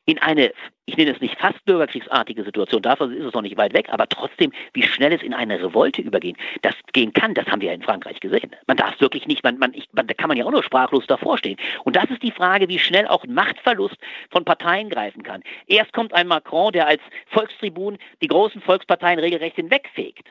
[0.05, 0.52] in eine,
[0.86, 4.08] ich nenne es nicht fast bürgerkriegsartige Situation, dafür ist es noch nicht weit weg, aber
[4.08, 7.74] trotzdem, wie schnell es in eine Revolte übergehen, das gehen kann, das haben wir ja
[7.74, 8.50] in Frankreich gesehen.
[8.66, 10.64] Man darf es wirklich nicht, man, man, ich, man, da kann man ja auch nur
[10.64, 11.56] sprachlos davor stehen.
[11.84, 13.97] Und das ist die Frage, wie schnell auch Machtverlust
[14.31, 15.42] von Parteien greifen kann.
[15.66, 20.28] Erst kommt ein Macron, der als Volkstribun die großen Volksparteien regelrecht hinwegfegt.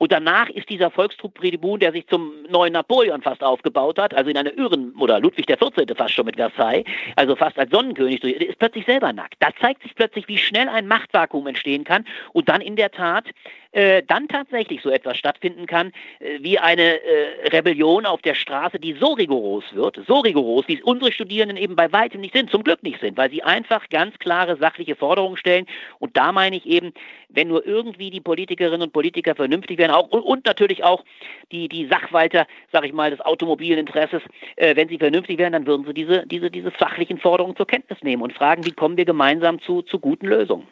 [0.00, 4.36] Und danach ist dieser Volkstrupp-Tribun, der sich zum neuen Napoleon fast aufgebaut hat, also in
[4.38, 5.94] einer Irren, oder Ludwig XIV.
[5.94, 9.34] fast schon mit Versailles, also fast als Sonnenkönig, ist plötzlich selber nackt.
[9.40, 13.26] Da zeigt sich plötzlich, wie schnell ein Machtvakuum entstehen kann und dann in der Tat
[13.72, 18.80] äh, dann tatsächlich so etwas stattfinden kann, äh, wie eine äh, Rebellion auf der Straße,
[18.80, 22.50] die so rigoros wird, so rigoros, wie es unsere Studierenden eben bei weitem nicht sind,
[22.50, 25.66] zum Glück nicht sind, weil sie einfach ganz klare sachliche Forderungen stellen.
[26.00, 26.92] Und da meine ich eben,
[27.28, 31.04] wenn nur irgendwie die Politikerinnen und Politiker vernünftig werden, auch und, und natürlich auch
[31.52, 34.22] die, die Sachwalter, sag ich mal, des Automobilinteresses,
[34.56, 37.98] äh, wenn sie vernünftig wären, dann würden sie diese, diese, diese fachlichen Forderungen zur Kenntnis
[38.02, 40.66] nehmen und fragen, wie kommen wir gemeinsam zu, zu guten Lösungen.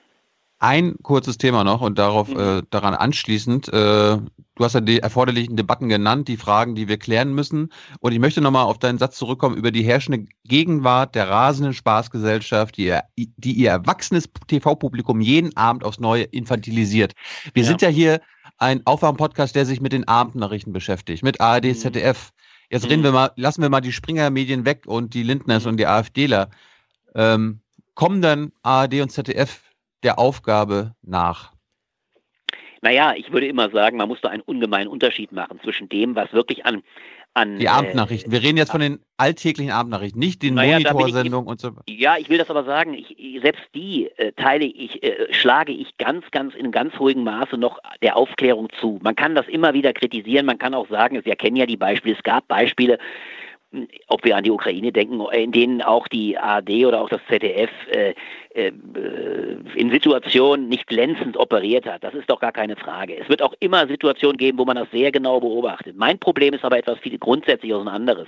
[0.61, 2.41] Ein kurzes Thema noch und darauf mhm.
[2.41, 3.69] äh, daran anschließend.
[3.69, 3.71] Äh,
[4.17, 4.25] du
[4.59, 7.73] hast ja die erforderlichen Debatten genannt, die Fragen, die wir klären müssen.
[8.01, 12.77] Und ich möchte nochmal auf deinen Satz zurückkommen über die herrschende Gegenwart der rasenden Spaßgesellschaft,
[12.77, 17.13] die ihr, die ihr erwachsenes TV-Publikum jeden Abend aufs Neue infantilisiert.
[17.55, 17.69] Wir ja.
[17.69, 18.21] sind ja hier
[18.59, 21.75] ein Aufwärm-Podcast, der sich mit den Abendnachrichten beschäftigt, mit ARD, mhm.
[21.75, 22.33] ZDF.
[22.71, 22.91] Jetzt mhm.
[22.91, 25.71] reden wir mal, lassen wir mal die Springer-Medien weg und die Lindners mhm.
[25.71, 26.51] und die AfDler.
[27.15, 27.61] Ähm,
[27.95, 29.63] kommen dann ARD und ZDF
[30.03, 31.53] der Aufgabe nach?
[32.81, 36.33] Naja, ich würde immer sagen, man muss da einen ungemeinen Unterschied machen zwischen dem, was
[36.33, 36.83] wirklich an.
[37.35, 38.33] An die Abendnachrichten.
[38.33, 41.85] Wir reden jetzt von den alltäglichen Abendnachrichten, nicht den naja, Monitorsendungen und so weiter.
[41.89, 45.97] Ja, ich will das aber sagen, ich, selbst die äh, teile ich, äh, schlage ich
[45.99, 48.99] ganz, ganz in ganz ruhigem Maße noch der Aufklärung zu.
[49.03, 52.17] Man kann das immer wieder kritisieren, man kann auch sagen, wir kennen ja die Beispiele,
[52.17, 52.99] es gab Beispiele,
[54.07, 57.71] ob wir an die Ukraine denken, in denen auch die ARD oder auch das ZDF
[57.91, 58.15] äh,
[58.55, 58.73] äh,
[59.75, 62.03] in Situationen nicht glänzend operiert hat.
[62.03, 63.17] Das ist doch gar keine Frage.
[63.19, 65.97] Es wird auch immer Situationen geben, wo man das sehr genau beobachtet.
[65.97, 68.27] Mein Problem ist aber etwas viel und anderes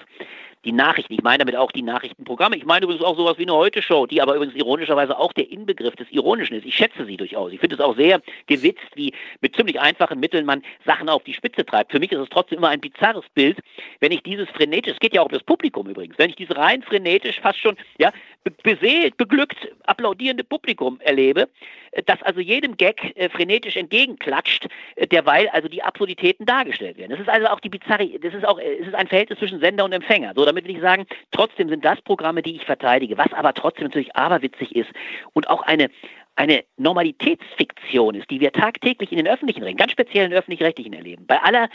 [0.65, 1.15] die Nachrichten.
[1.15, 2.57] Ich meine damit auch die Nachrichtenprogramme.
[2.57, 5.97] Ich meine übrigens auch sowas wie eine Heute-Show, die aber übrigens ironischerweise auch der Inbegriff
[5.97, 6.67] des Ironischen ist.
[6.67, 7.53] Ich schätze sie durchaus.
[7.53, 11.35] Ich finde es auch sehr gewitzt, wie mit ziemlich einfachen Mitteln man Sachen auf die
[11.35, 11.93] Spitze treibt.
[11.93, 13.59] Für mich ist es trotzdem immer ein bizarres Bild,
[14.01, 16.57] wenn ich dieses frenetisch, es geht ja auch um das Publikum übrigens, wenn ich dieses
[16.57, 18.13] rein frenetisch, fast schon ja,
[18.63, 21.49] beseelt, beglückt, applaudierende Publikum erlebe,
[21.93, 27.11] äh, das also jedem Gag äh, frenetisch entgegenklatscht, äh, derweil also die Absurditäten dargestellt werden.
[27.11, 29.85] Das ist also auch die bizarre, das ist auch, es ist ein Verhältnis zwischen Sender
[29.85, 30.33] und Empfänger.
[30.35, 33.85] So, damit will ich sagen, trotzdem sind das Programme, die ich verteidige, was aber trotzdem
[33.85, 34.91] natürlich aberwitzig ist
[35.33, 35.91] und auch eine,
[36.37, 40.95] eine Normalitätsfiktion ist, die wir tagtäglich in den öffentlichen Ringen, ganz speziell in den öffentlich-rechtlichen
[40.95, 41.27] erleben.
[41.27, 41.69] Bei aller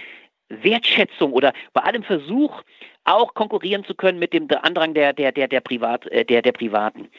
[0.49, 2.61] Wertschätzung oder bei allem Versuch,
[3.06, 6.51] auch konkurrieren zu können mit dem Andrang der, der, der, der, Privat, äh, der, der
[6.51, 7.09] Privaten.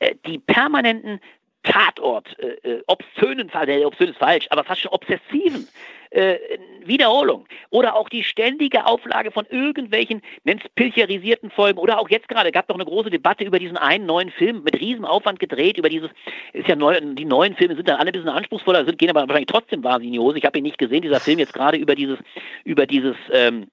[0.00, 1.20] Äh, die permanenten
[1.62, 3.50] Tatort, äh, äh obszönen,
[3.84, 5.68] obszön ist falsch, aber fast schon obsessiven
[6.10, 6.36] äh,
[6.84, 12.50] Wiederholung oder auch die ständige Auflage von irgendwelchen, nennt pilcherisierten Folgen oder auch jetzt gerade,
[12.50, 16.10] gab doch eine große Debatte über diesen einen neuen Film mit Riesenaufwand gedreht, über dieses,
[16.52, 19.20] ist ja neu, die neuen Filme sind dann alle ein bisschen anspruchsvoller, sind, gehen aber
[19.20, 20.38] wahrscheinlich trotzdem wahnsinnig Hose.
[20.38, 22.18] Ich habe ihn nicht gesehen, dieser Film jetzt gerade über dieses,
[22.64, 23.66] über dieses, ähm,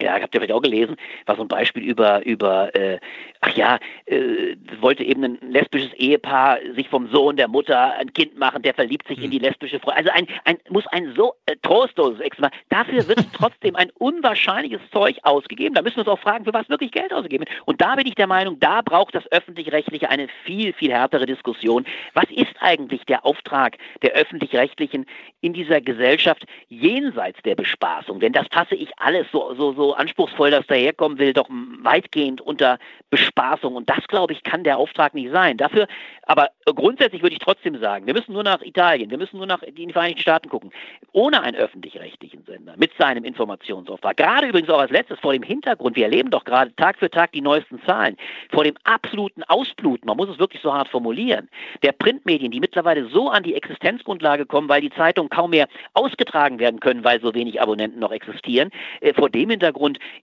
[0.00, 2.98] ja, habt ihr vielleicht auch gelesen, war so ein Beispiel über, über äh,
[3.40, 8.38] ach ja, äh, wollte eben ein lesbisches Ehepaar sich vom Sohn der Mutter ein Kind
[8.38, 9.24] machen, der verliebt sich hm.
[9.24, 9.92] in die lesbische Frau.
[9.92, 12.50] Also ein, ein muss ein so äh, trostloses Extra.
[12.68, 15.74] Dafür wird trotzdem ein unwahrscheinliches Zeug ausgegeben.
[15.74, 17.62] Da müssen wir uns auch fragen, für was wirklich Geld ausgegeben wird.
[17.66, 21.84] Und da bin ich der Meinung, da braucht das Öffentlich-Rechtliche eine viel, viel härtere Diskussion.
[22.14, 25.06] Was ist eigentlich der Auftrag der Öffentlich-Rechtlichen
[25.40, 28.20] in dieser Gesellschaft jenseits der Bespaßung?
[28.20, 32.78] Denn das fasse ich alles so, so, so anspruchsvoll das daherkommen will, doch weitgehend unter
[33.10, 33.74] Bespaßung.
[33.74, 35.56] Und das, glaube ich, kann der Auftrag nicht sein.
[35.56, 35.86] Dafür,
[36.22, 39.60] aber grundsätzlich würde ich trotzdem sagen, wir müssen nur nach Italien, wir müssen nur nach
[39.60, 40.72] den Vereinigten Staaten gucken.
[41.12, 45.96] Ohne einen öffentlich-rechtlichen Sender mit seinem Informationsauftrag, gerade übrigens auch als letztes vor dem Hintergrund,
[45.96, 48.16] wir erleben doch gerade Tag für Tag die neuesten Zahlen,
[48.50, 51.48] vor dem absoluten Ausbluten, man muss es wirklich so hart formulieren,
[51.82, 56.58] der Printmedien, die mittlerweile so an die Existenzgrundlage kommen, weil die Zeitungen kaum mehr ausgetragen
[56.58, 58.70] werden können, weil so wenig Abonnenten noch existieren.
[59.00, 59.75] Äh, vor dem Hintergrund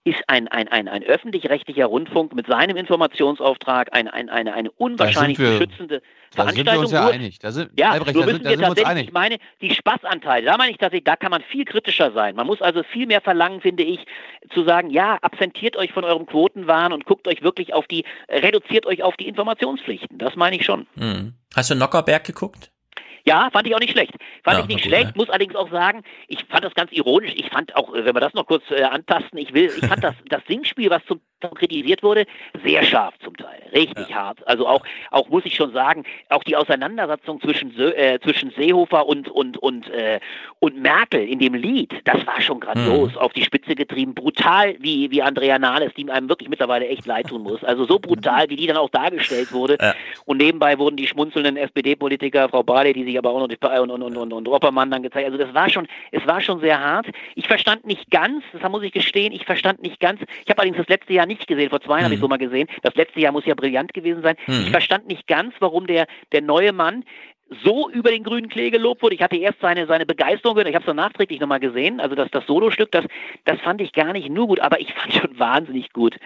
[0.03, 5.39] ist ein, ein, ein, ein öffentlich-rechtlicher Rundfunk mit seinem Informationsauftrag ein, ein, eine, eine unwahrscheinlich
[5.39, 6.01] wir, schützende
[6.31, 6.65] Veranstaltung.
[6.65, 7.39] Da sind wir uns ja nur, einig.
[7.39, 10.57] Da sind, ja, Albrecht, nur müssen da sind, wir tatsächlich, ich meine, die Spaßanteile, da
[10.57, 12.35] meine ich tatsächlich, da kann man viel kritischer sein.
[12.35, 14.05] Man muss also viel mehr verlangen, finde ich,
[14.53, 18.85] zu sagen, ja, absentiert euch von eurem Quotenwahn und guckt euch wirklich auf die, reduziert
[18.85, 20.17] euch auf die Informationspflichten.
[20.17, 20.87] Das meine ich schon.
[20.97, 21.33] Hm.
[21.55, 22.72] Hast du Nockerberg geguckt?
[23.25, 24.13] Ja, fand ich auch nicht schlecht.
[24.43, 25.11] Fand ja, ich nicht gut, schlecht, ja.
[25.15, 27.33] muss allerdings auch sagen, ich fand das ganz ironisch.
[27.35, 30.15] Ich fand auch, wenn wir das noch kurz äh, antasten, ich will, ich fand das,
[30.29, 31.21] das Singspiel, was zum
[31.51, 32.25] kritisiert wurde,
[32.63, 34.15] sehr scharf zum Teil, richtig ja.
[34.15, 34.47] hart.
[34.47, 39.27] Also auch, auch muss ich schon sagen, auch die Auseinandersetzung zwischen, äh, zwischen Seehofer und,
[39.29, 40.19] und, und, äh,
[40.59, 43.17] und Merkel in dem Lied, das war schon grandios, mhm.
[43.17, 47.27] auf die Spitze getrieben, brutal, wie, wie Andrea Nahles, die einem wirklich mittlerweile echt leid
[47.27, 47.63] tun muss.
[47.63, 49.77] Also so brutal, wie die dann auch dargestellt wurde.
[49.83, 49.95] Ja.
[50.25, 53.91] Und nebenbei wurden die schmunzelnden SPD-Politiker, Frau Barley, die sich aber auch noch die, und,
[53.91, 55.25] und, und, und, und Oppermann dann gezeigt.
[55.25, 57.07] Also das war schon, es war schon sehr hart.
[57.35, 60.21] Ich verstand nicht ganz, das muss ich gestehen, ich verstand nicht ganz.
[60.43, 62.05] Ich habe allerdings das letzte Jahr nicht gesehen, vor zwei Jahren mhm.
[62.05, 62.67] habe ich so mal gesehen.
[62.81, 64.35] Das letzte Jahr muss ja brillant gewesen sein.
[64.47, 64.63] Mhm.
[64.63, 67.03] Ich verstand nicht ganz, warum der, der neue Mann
[67.63, 69.15] so über den grünen Klee gelobt wurde.
[69.15, 71.99] Ich hatte erst seine, seine Begeisterung gehört, ich habe es dann nachträglich nochmal gesehen.
[71.99, 73.05] Also das, das Solostück, das,
[73.45, 76.17] das fand ich gar nicht nur gut, aber ich fand schon wahnsinnig gut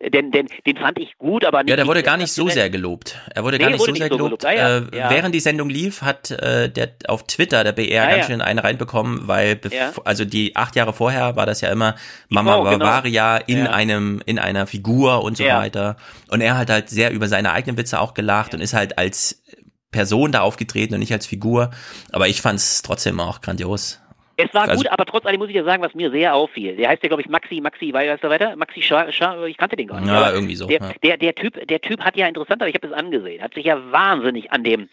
[0.00, 1.70] denn, denn den fand ich gut, aber nicht.
[1.70, 3.18] Ja, der wurde gar nicht so sehr gelobt.
[3.34, 4.42] Er wurde nee, gar nicht wurde so nicht sehr so gelobt.
[4.42, 4.58] gelobt.
[4.58, 4.78] Ja, ja.
[4.78, 5.10] Äh, ja.
[5.10, 9.26] Während die Sendung lief, hat äh, der auf Twitter der BR ganz schön einen reinbekommen,
[9.26, 9.58] weil
[10.04, 11.94] also die acht Jahre vorher war das ja immer
[12.28, 13.60] Mama genau, Bavaria genau.
[13.60, 15.96] in einem in einer Figur und so weiter.
[16.28, 19.42] Und er hat halt sehr über seine eigenen Witze auch gelacht und ist halt als
[19.90, 21.70] Person da aufgetreten und nicht als Figur.
[22.12, 24.00] Aber ich fand es trotzdem auch grandios.
[24.38, 26.76] Es war also, gut, aber trotz allem muss ich ja sagen, was mir sehr auffiel.
[26.76, 28.54] Der heißt ja, glaube ich, Maxi, Maxi, weißt du weiter?
[28.56, 30.10] Maxi Schar, Schar, ich kannte den gar nicht.
[30.10, 30.66] Ja, irgendwie so.
[30.66, 30.92] Der, ja.
[31.02, 33.64] der, der, Typ, der Typ hat ja interessant, aber ich habe es angesehen, hat sich
[33.64, 34.90] ja wahnsinnig an dem,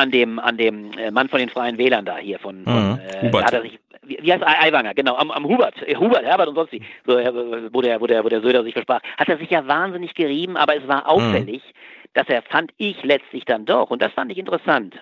[0.00, 3.00] an dem, an dem äh, Mann von den Freien Wählern da hier von, von mhm,
[3.00, 3.44] äh, Hubert.
[3.44, 6.54] hat er sich, wie, wie heißt Aiwanger, genau, am, am Hubert, äh, Hubert, Herbert und
[6.54, 9.36] sonst wie, so, äh, wo der, wo der, wo der Söder sich versprach, hat er
[9.38, 12.08] sich ja wahnsinnig gerieben, aber es war auffällig, mhm.
[12.14, 14.94] dass er, fand ich letztlich dann doch, und das fand ich interessant,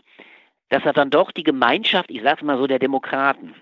[0.71, 3.55] dass er dann doch die Gemeinschaft, ich sag's mal so, der Demokraten,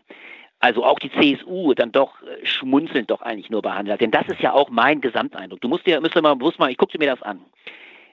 [0.59, 4.01] also auch die CSU dann doch schmunzelnd doch eigentlich nur behandelt.
[4.01, 5.61] Denn das ist ja auch mein Gesamteindruck.
[5.61, 7.41] Du musst dir, müsst mal bewusst machen, ich guckte mir das an.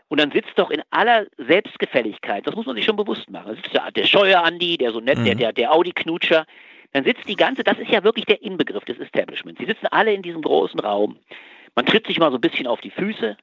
[0.10, 3.48] Und dann sitzt doch in aller Selbstgefälligkeit, das muss man sich schon bewusst machen.
[3.48, 5.26] Da sitzt der, der Scheuer-Andi, der so nett, mhm.
[5.26, 6.46] der, der, der Audi-Knutscher.
[6.92, 9.60] Dann sitzt die ganze, das ist ja wirklich der Inbegriff des Establishments.
[9.60, 11.18] Sie sitzen alle in diesem großen Raum
[11.76, 13.36] Man tritt sich mal so ein bisschen auf die Füße.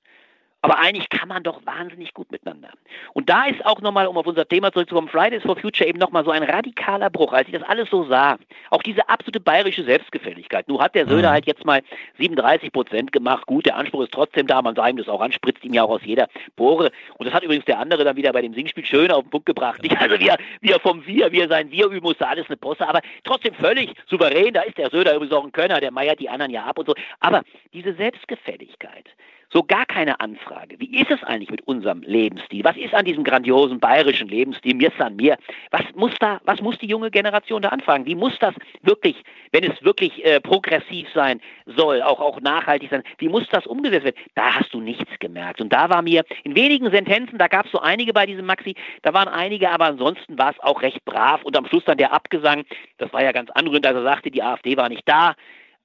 [0.63, 2.69] Aber eigentlich kann man doch wahnsinnig gut miteinander.
[3.15, 6.25] Und da ist auch nochmal, um auf unser Thema zurückzukommen, Fridays for Future eben nochmal
[6.25, 8.37] so ein radikaler Bruch, als ich das alles so sah.
[8.69, 10.69] Auch diese absolute bayerische Selbstgefälligkeit.
[10.69, 11.33] Nun hat der Söder mhm.
[11.33, 11.81] halt jetzt mal
[12.19, 13.47] 37 Prozent gemacht.
[13.47, 15.83] Gut, der Anspruch ist trotzdem da, man sah ihm das auch an, spritzt ihm ja
[15.83, 16.91] auch aus jeder Pore.
[17.17, 19.47] Und das hat übrigens der andere dann wieder bei dem Singspiel schön auf den Punkt
[19.47, 19.83] gebracht.
[19.83, 22.47] Nicht also wie er, wie er vom Wir, wie er sein Wir üben musste, alles
[22.49, 24.53] eine Posse, aber trotzdem völlig souverän.
[24.53, 26.87] Da ist der Söder übrigens auch ein Könner, der meiert die anderen ja ab und
[26.87, 26.95] so.
[27.21, 29.07] Aber diese Selbstgefälligkeit,
[29.53, 30.79] so gar keine Anfrage.
[30.79, 32.65] Wie ist es eigentlich mit unserem Lebensstil?
[32.65, 35.37] Was ist an diesem grandiosen bayerischen Lebensstil, mir san mir?
[35.71, 38.07] Was muss da, was muss die junge Generation da anfragen?
[38.07, 39.17] Wie muss das wirklich,
[39.53, 44.05] wenn es wirklich äh, progressiv sein soll, auch, auch nachhaltig sein, wie muss das umgesetzt
[44.05, 44.21] werden?
[44.35, 45.61] Da hast du nichts gemerkt.
[45.61, 48.75] Und da war mir in wenigen Sentenzen, da gab es so einige bei diesem Maxi,
[49.03, 51.43] da waren einige, aber ansonsten war es auch recht brav.
[51.43, 52.65] Und am Schluss dann der Abgesang,
[52.99, 55.35] das war ja ganz anrührend, als er sagte, die AfD war nicht da.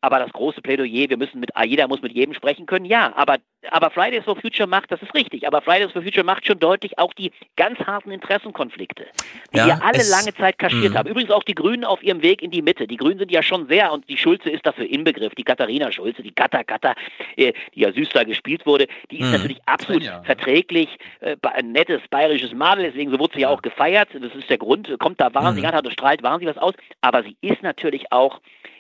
[0.06, 3.11] Aber das große Plädoyer, wir müssen mit, jeder muss mit jedem sprechen können, ja.
[3.16, 3.38] Aber,
[3.72, 7.00] aber Fridays for Future macht, das ist richtig, aber Fridays for Future macht schon deutlich
[7.00, 9.08] auch die ganz harten Interessenkonflikte,
[9.51, 11.00] die ja, wir alle lange Zeit kaschiert mh.
[11.00, 11.09] haben.
[11.09, 12.85] Übrigens auch die Grünen auf ihrem Weg in die Mitte.
[12.85, 16.22] Die Grünen sind ja schon sehr, und die Schulze ist dafür Inbegriff, die Katharina Schulze,
[16.22, 16.93] die Kata Kata,
[17.35, 19.38] äh, die ja süß da gespielt wurde, die ist mh.
[19.40, 20.22] natürlich absolut ja.
[20.22, 24.09] verträglich, äh, ein nettes bayerisches Madel, deswegen so wurde sie ja auch gefeiert.
[24.14, 26.75] Das ist der Grund, kommt da wahnsinnig an, hat und strahlt wahnsinnig was aus.
[27.01, 28.40] Aber sie ist natürlich auch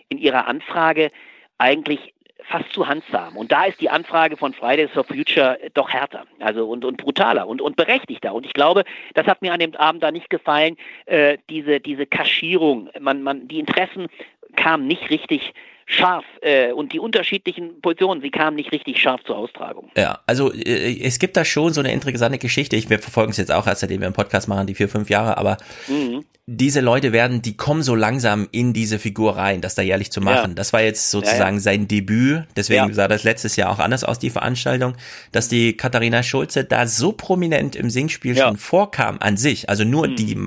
[0.09, 1.11] in ihrer Anfrage
[1.57, 2.13] eigentlich
[2.47, 3.35] fast zu handsam.
[3.37, 7.47] Und da ist die Anfrage von Fridays for Future doch härter also und, und brutaler
[7.47, 8.33] und, und berechtigter.
[8.33, 12.05] Und ich glaube, das hat mir an dem Abend da nicht gefallen, äh, diese, diese
[12.05, 12.89] Kaschierung.
[12.99, 14.07] Man, man, die Interessen
[14.55, 15.53] kamen nicht richtig
[15.85, 19.91] scharf äh, und die unterschiedlichen Positionen, sie kamen nicht richtig scharf zur Austragung.
[19.95, 22.75] Ja, also äh, es gibt da schon so eine interessante Geschichte.
[22.75, 25.09] Ich, wir verfolgen es jetzt auch, erst seitdem wir einen Podcast machen, die vier, fünf
[25.11, 25.57] Jahre, aber
[25.87, 26.25] mhm.
[26.47, 30.21] diese Leute werden, die kommen so langsam in diese Figur rein, das da jährlich zu
[30.21, 30.51] machen.
[30.51, 30.55] Ja.
[30.55, 31.59] Das war jetzt sozusagen ja, ja.
[31.59, 34.95] sein Debüt, deswegen sah das letztes Jahr auch anders aus, die Veranstaltung,
[35.31, 40.07] dass die Katharina Schulze da so prominent im Singspiel schon vorkam an sich, also nur
[40.07, 40.15] mhm.
[40.15, 40.37] die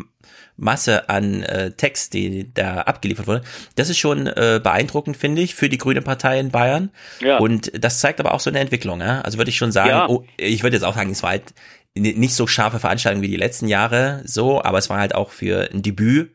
[0.58, 3.42] Masse an äh, Text, die da abgeliefert wurde.
[3.76, 6.90] Das ist schon äh, beeindruckend, finde ich, für die Grüne Partei in Bayern.
[7.20, 7.38] Ja.
[7.38, 9.00] Und das zeigt aber auch so eine Entwicklung.
[9.00, 9.20] Ja?
[9.20, 10.08] Also würde ich schon sagen, ja.
[10.08, 11.54] oh, ich würde jetzt auch sagen, es war halt
[11.96, 15.70] nicht so scharfe Veranstaltung wie die letzten Jahre, so, aber es war halt auch für
[15.72, 16.30] ein Debüt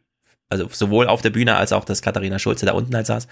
[0.53, 3.27] also sowohl auf der Bühne als auch, dass Katharina Schulze da unten halt saß.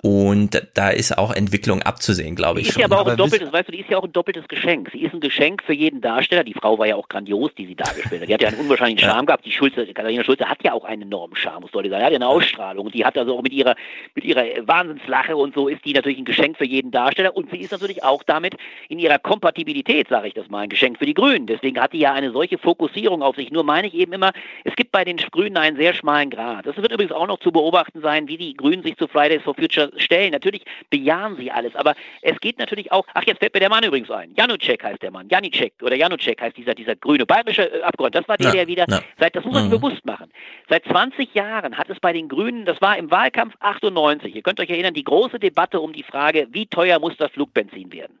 [0.00, 2.66] Und da ist auch Entwicklung abzusehen, glaube ich.
[2.66, 2.80] Die ist schon.
[2.82, 4.90] ja aber auch ein doppeltes, weißt du, die ist ja auch ein doppeltes Geschenk.
[4.92, 6.44] Sie ist ein Geschenk für jeden Darsteller.
[6.44, 8.28] Die Frau war ja auch grandios, die sie dargestellt hat.
[8.28, 9.44] Die hat ja einen unwahrscheinlichen Charme gehabt.
[9.44, 11.88] Die Schulze, Katharina Schulze hat ja auch einen enormen Charme, muss ich sagen.
[11.88, 12.86] Die hat ja eine Ausstrahlung.
[12.86, 13.74] Und die hat also auch mit ihrer,
[14.14, 17.36] mit ihrer Wahnsinnslache und so ist die natürlich ein Geschenk für jeden Darsteller.
[17.36, 18.54] Und sie ist natürlich auch damit
[18.88, 21.46] in ihrer Kompatibilität, sage ich das mal, ein Geschenk für die Grünen.
[21.46, 23.50] Deswegen hat die ja eine solche Fokussierung auf sich.
[23.50, 24.32] Nur meine ich eben immer,
[24.64, 26.66] es gibt bei den Grünen einen sehr schmalen Grad.
[26.66, 29.54] Das wird übrigens auch noch zu beobachten sein, wie die Grünen sich zu Fridays for
[29.54, 30.32] Future stellen.
[30.32, 31.74] Natürlich bejahen sie alles.
[31.74, 34.34] Aber es geht natürlich auch, ach, jetzt fällt mir der Mann übrigens ein.
[34.36, 35.28] Janucek heißt der Mann.
[35.28, 38.22] Janicek oder Janucek heißt dieser, dieser grüne bayerische äh, Abgeordnete.
[38.22, 39.00] Das war der, ja, der wieder, ja.
[39.18, 39.70] seit, das muss man mhm.
[39.70, 40.30] bewusst machen.
[40.68, 44.60] Seit 20 Jahren hat es bei den Grünen, das war im Wahlkampf 98, ihr könnt
[44.60, 48.18] euch erinnern, die große Debatte um die Frage, wie teuer muss das Flugbenzin werden?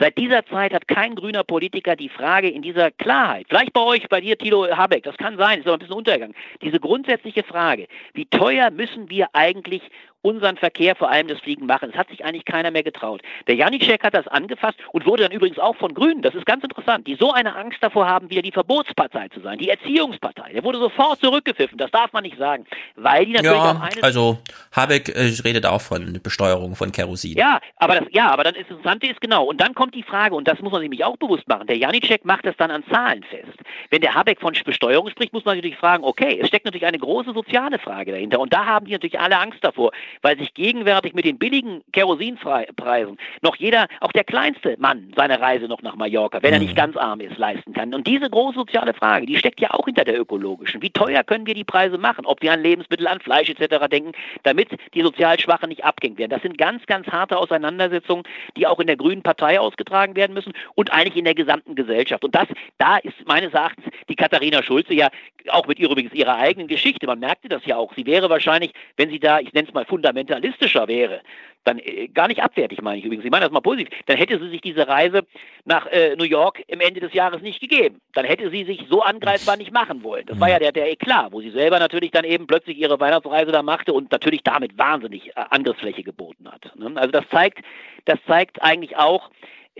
[0.00, 4.08] Seit dieser Zeit hat kein grüner Politiker die Frage in dieser Klarheit, vielleicht bei euch,
[4.08, 7.86] bei dir, Tilo Habeck, das kann sein, ist aber ein bisschen Untergang, diese grundsätzliche Frage,
[8.14, 9.82] wie teuer müssen wir eigentlich
[10.22, 11.90] unseren Verkehr, vor allem das Fliegen machen.
[11.90, 13.22] Das hat sich eigentlich keiner mehr getraut.
[13.46, 16.62] Der Janicek hat das angefasst und wurde dann übrigens auch von Grünen, das ist ganz
[16.62, 20.52] interessant, die so eine Angst davor haben, wieder die Verbotspartei zu sein, die Erziehungspartei.
[20.52, 22.66] Der wurde sofort zurückgepfiffen, das darf man nicht sagen,
[22.96, 24.02] weil die natürlich ja, auch eine...
[24.02, 24.38] also
[24.72, 27.36] Habeck äh, redet auch von Besteuerung von Kerosin.
[27.36, 30.02] Ja, aber das, ja, aber dann ist das Interessante ist genau, und dann kommt die
[30.02, 32.70] Frage, und das muss man sich nämlich auch bewusst machen, der Janicek macht das dann
[32.70, 33.58] an Zahlen fest.
[33.90, 36.98] Wenn der Habeck von Besteuerung spricht, muss man natürlich fragen, okay, es steckt natürlich eine
[36.98, 39.92] große soziale Frage dahinter, und da haben die natürlich alle Angst davor,
[40.22, 45.66] weil sich gegenwärtig mit den billigen Kerosinpreisen noch jeder, auch der kleinste Mann, seine Reise
[45.66, 46.76] noch nach Mallorca, wenn er nicht mhm.
[46.76, 47.94] ganz arm ist, leisten kann.
[47.94, 50.82] Und diese große soziale Frage, die steckt ja auch hinter der ökologischen.
[50.82, 52.26] Wie teuer können wir die Preise machen?
[52.26, 53.86] Ob wir an Lebensmittel, an Fleisch etc.
[53.90, 56.30] denken, damit die sozial Schwachen nicht abgehängt werden.
[56.30, 58.24] Das sind ganz, ganz harte Auseinandersetzungen,
[58.56, 62.24] die auch in der Grünen Partei ausgetragen werden müssen und eigentlich in der gesamten Gesellschaft.
[62.24, 62.48] Und das,
[62.78, 65.08] da ist meines Erachtens die Katharina Schulze ja
[65.48, 67.06] auch mit übrigens ihrer eigenen Geschichte.
[67.06, 67.92] Man merkte das ja auch.
[67.94, 71.20] Sie wäre wahrscheinlich, wenn sie da, ich nenne es mal fundamentalistischer wäre,
[71.64, 74.38] dann äh, gar nicht abwertig meine ich übrigens, ich meine das mal positiv, dann hätte
[74.38, 75.22] sie sich diese Reise
[75.64, 78.00] nach äh, New York im Ende des Jahres nicht gegeben.
[78.14, 80.24] Dann hätte sie sich so angreifbar nicht machen wollen.
[80.26, 83.52] Das war ja der, der Eklat, wo sie selber natürlich dann eben plötzlich ihre Weihnachtsreise
[83.52, 86.74] da machte und natürlich damit wahnsinnig äh, Angriffsfläche geboten hat.
[86.76, 86.92] Ne?
[86.94, 87.58] Also das zeigt,
[88.06, 89.30] das zeigt eigentlich auch,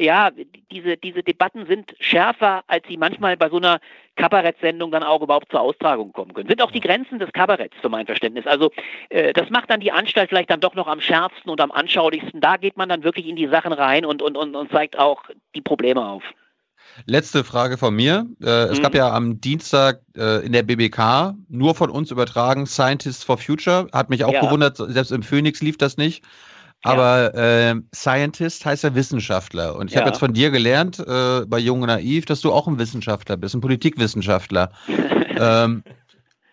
[0.00, 0.30] ja,
[0.70, 3.80] diese, diese Debatten sind schärfer, als sie manchmal bei so einer
[4.16, 6.48] Kabarettsendung dann auch überhaupt zur Austragung kommen können.
[6.48, 8.46] Sind auch die Grenzen des Kabaretts für mein Verständnis.
[8.46, 8.70] Also
[9.10, 12.40] äh, das macht dann die Anstalt vielleicht dann doch noch am schärfsten und am anschaulichsten.
[12.40, 15.22] Da geht man dann wirklich in die Sachen rein und, und, und, und zeigt auch
[15.54, 16.22] die Probleme auf.
[17.06, 18.26] Letzte Frage von mir.
[18.42, 18.82] Äh, es mhm.
[18.82, 23.88] gab ja am Dienstag äh, in der BBK nur von uns übertragen Scientists for Future.
[23.92, 24.40] Hat mich auch ja.
[24.40, 26.24] gewundert, selbst im Phoenix lief das nicht.
[26.82, 27.70] Aber ja.
[27.70, 29.76] äh, Scientist heißt ja Wissenschaftler.
[29.76, 30.00] Und ich ja.
[30.00, 33.36] habe jetzt von dir gelernt, äh, bei Jung und Naiv, dass du auch ein Wissenschaftler
[33.36, 34.72] bist, ein Politikwissenschaftler.
[35.38, 35.82] ähm,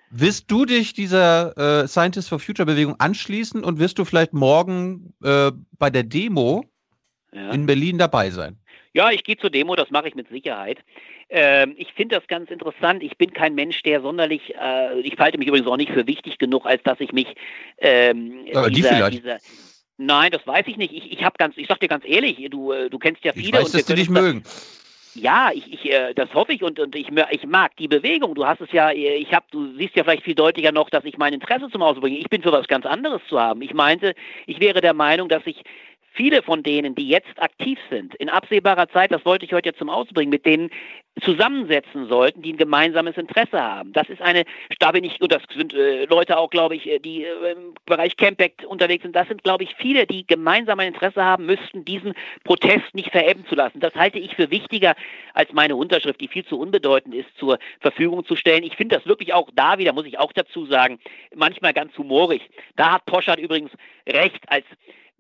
[0.10, 5.14] Wirst du dich dieser äh, Scientist for Future Bewegung anschließen und wirst du vielleicht morgen
[5.22, 6.64] äh, bei der Demo
[7.34, 7.52] ja.
[7.52, 8.58] in Berlin dabei sein?
[8.94, 10.80] Ja, ich gehe zur Demo, das mache ich mit Sicherheit.
[11.30, 13.04] Ähm, ich finde das ganz interessant.
[13.04, 16.38] Ich bin kein Mensch, der sonderlich, äh, ich halte mich übrigens auch nicht für wichtig
[16.38, 17.28] genug, als dass ich mich
[17.80, 19.18] ähm, Aber dieser, die vielleicht.
[19.20, 19.38] Dieser,
[19.98, 20.93] Nein, das weiß ich nicht.
[20.93, 23.59] Ich, ich habe ganz, ich sag dir ganz ehrlich, du, äh, du kennst ja viele.
[23.59, 24.43] Ich weiß, dass die dich mögen.
[25.16, 28.35] Ja, ich, ich, äh, das hoffe ich und, und ich, ich mag die Bewegung.
[28.35, 31.03] Du hast es ja, äh, ich habe, du siehst ja vielleicht viel deutlicher noch, dass
[31.06, 32.19] ich mein Interesse zum Ausdruck bringe.
[32.19, 33.64] Ich bin für was ganz anderes zu haben.
[33.64, 34.14] Ich meinte,
[34.45, 35.64] ich wäre der Meinung, dass ich
[36.18, 39.90] viele von denen, die jetzt aktiv sind, in absehbarer Zeit, das wollte ich heute zum
[39.90, 40.70] Ausbringen, mit denen
[41.22, 43.94] zusammensetzen sollten, die ein gemeinsames Interesse haben.
[43.94, 44.44] Das ist eine,
[44.80, 47.74] da bin ich, und das sind äh, Leute auch, glaube ich, äh, die äh, im
[47.86, 51.86] Bereich Campact unterwegs sind, das sind, glaube ich, viele, die gemeinsam ein Interesse haben müssten,
[51.86, 52.14] diesen
[52.44, 53.80] Protest nicht verebben zu lassen.
[53.80, 54.96] Das halte ich für wichtiger
[55.34, 58.64] als meine Unterschrift, die viel zu unbedeutend ist, zur Verfügung zu stellen.
[58.64, 61.00] Ich finde das wirklich auch da wieder, muss ich auch dazu sagen,
[61.36, 62.42] manchmal ganz humorig.
[62.76, 63.72] Da hat Poschardt übrigens
[64.08, 64.66] recht, als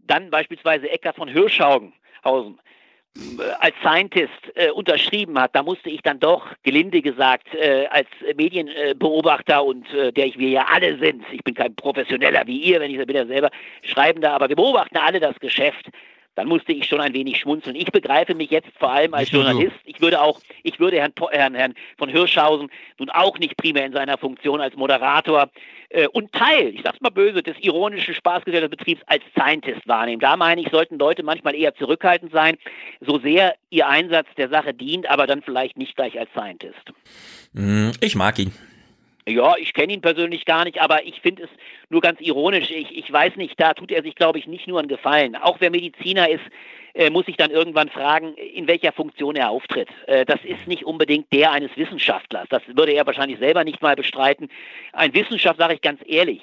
[0.07, 6.19] dann beispielsweise Eckart von Hirschhausen äh, als Scientist äh, unterschrieben hat, da musste ich dann
[6.19, 11.43] doch, gelinde gesagt, äh, als Medienbeobachter und äh, der ich wir ja alle sind, ich
[11.43, 13.49] bin kein Professioneller wie ihr, wenn ich bin ja selber
[13.83, 15.89] Schreibender, aber wir beobachten alle das Geschäft
[16.37, 17.75] dann musste ich schon ein wenig schmunzeln.
[17.75, 19.75] Ich begreife mich jetzt vor allem als Journalist.
[19.85, 23.91] Ich würde auch, ich würde Herrn, Herrn, Herrn von Hirschhausen nun auch nicht primär in
[23.91, 25.49] seiner Funktion als Moderator
[25.89, 30.19] äh, und Teil, ich sag's mal böse, des ironischen Spaßgesellschaftsbetriebs als Scientist wahrnehmen.
[30.19, 32.57] Da meine ich, sollten Leute manchmal eher zurückhaltend sein,
[33.01, 36.93] so sehr ihr Einsatz der Sache dient, aber dann vielleicht nicht gleich als Scientist.
[37.53, 38.53] Mm, ich mag ihn.
[39.27, 41.49] Ja, ich kenne ihn persönlich gar nicht, aber ich finde es
[41.89, 42.71] nur ganz ironisch.
[42.71, 45.35] Ich, ich weiß nicht, da tut er sich, glaube ich, nicht nur einen Gefallen.
[45.35, 46.45] Auch wer Mediziner ist,
[46.93, 49.89] äh, muss sich dann irgendwann fragen, in welcher Funktion er auftritt.
[50.05, 52.47] Äh, das ist nicht unbedingt der eines Wissenschaftlers.
[52.49, 54.47] Das würde er wahrscheinlich selber nicht mal bestreiten.
[54.93, 56.41] Ein Wissenschaft, sage ich ganz ehrlich,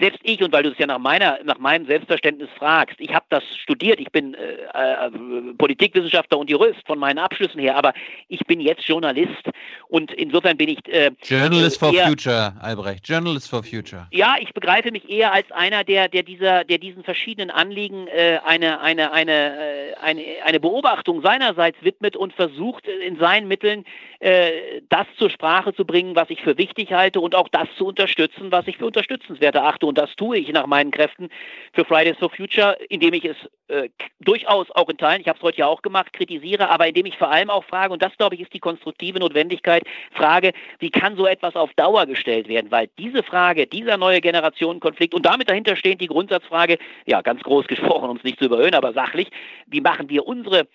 [0.00, 3.24] selbst ich, und weil du es ja nach meiner, nach meinem Selbstverständnis fragst, ich habe
[3.28, 5.10] das studiert, ich bin äh, äh,
[5.56, 7.92] Politikwissenschaftler und Jurist von meinen Abschlüssen her, aber
[8.28, 9.50] ich bin jetzt Journalist
[9.88, 13.08] und insofern bin ich äh, Journalist for eher, Future, Albrecht.
[13.08, 14.06] Journalist for Future.
[14.10, 18.40] Ja, ich begreife mich eher als einer, der, der dieser, der diesen verschiedenen Anliegen äh,
[18.44, 23.84] eine, eine, eine, äh, eine, eine Beobachtung seinerseits widmet und versucht in seinen Mitteln
[24.20, 27.86] äh, das zur Sprache zu bringen, was ich für wichtig halte und auch das zu
[27.86, 29.86] unterstützen, was ich für unterstützenswert achte betrachte.
[29.86, 31.28] Und das tue ich nach meinen Kräften
[31.72, 33.36] für Fridays for Future, indem ich es
[33.68, 33.88] äh,
[34.20, 37.16] durchaus auch in Teilen, ich habe es heute ja auch gemacht, kritisiere, aber indem ich
[37.16, 41.16] vor allem auch frage, und das glaube ich ist die konstruktive Notwendigkeit, frage, wie kann
[41.16, 42.70] so etwas auf Dauer gestellt werden?
[42.70, 47.66] Weil diese Frage, dieser neue Generationenkonflikt und damit dahinter steht die Grundsatzfrage, ja, ganz groß
[47.66, 49.28] gesprochen, um es nicht zu überhöhen, aber sachlich,
[49.66, 50.68] wie machen wir unsere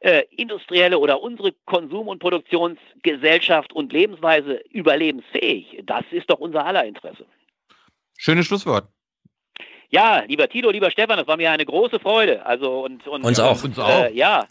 [0.00, 5.82] äh, industrielle oder unsere Konsum- und Produktionsgesellschaft und Lebensweise überlebensfähig?
[5.84, 7.24] Das ist doch unser aller Interesse.
[8.16, 8.88] Schönes Schlusswort.
[9.90, 12.44] Ja, lieber Tito, lieber Stefan, das war mir eine große Freude.
[12.44, 13.62] Also und, und uns auch.
[13.62, 13.88] uns auch.
[13.88, 14.46] Äh, ja,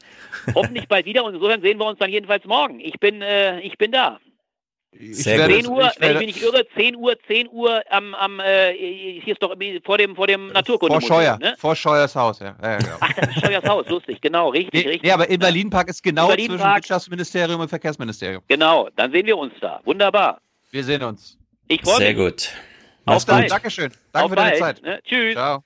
[0.56, 2.80] hoffentlich bald wieder und insofern sehen wir uns dann jedenfalls morgen.
[2.80, 4.20] Ich bin, äh, ich bin da.
[5.00, 8.40] Sehr 10 Uhr, ich wenn ich mich nicht irre, 10 Uhr, 10 Uhr am, am
[8.40, 10.94] äh, hier ist doch vor dem, vor dem Naturkunde.
[10.94, 11.56] Vor Scheuer, ne?
[11.58, 12.56] vor Scheuers Haus, ja.
[12.62, 12.96] ja genau.
[13.00, 15.04] Ach, das ist Scheuers Haus, lustig, genau, richtig, nee, richtig.
[15.04, 18.44] Nee, aber im Berlin-Park ist genau zwischen Wirtschaftsministerium und Verkehrsministerium.
[18.48, 19.82] Genau, dann sehen wir uns da.
[19.84, 20.40] Wunderbar.
[20.70, 21.40] Wir sehen uns.
[21.68, 22.06] Ich freue mich.
[22.06, 22.52] Sehr gut.
[23.06, 23.52] Auf bald.
[23.52, 23.92] Dankeschön.
[24.12, 24.78] Danke Auf für deine bald.
[24.78, 24.84] Zeit.
[24.84, 25.00] Ne?
[25.04, 25.34] Tschüss.
[25.34, 25.64] Ciao.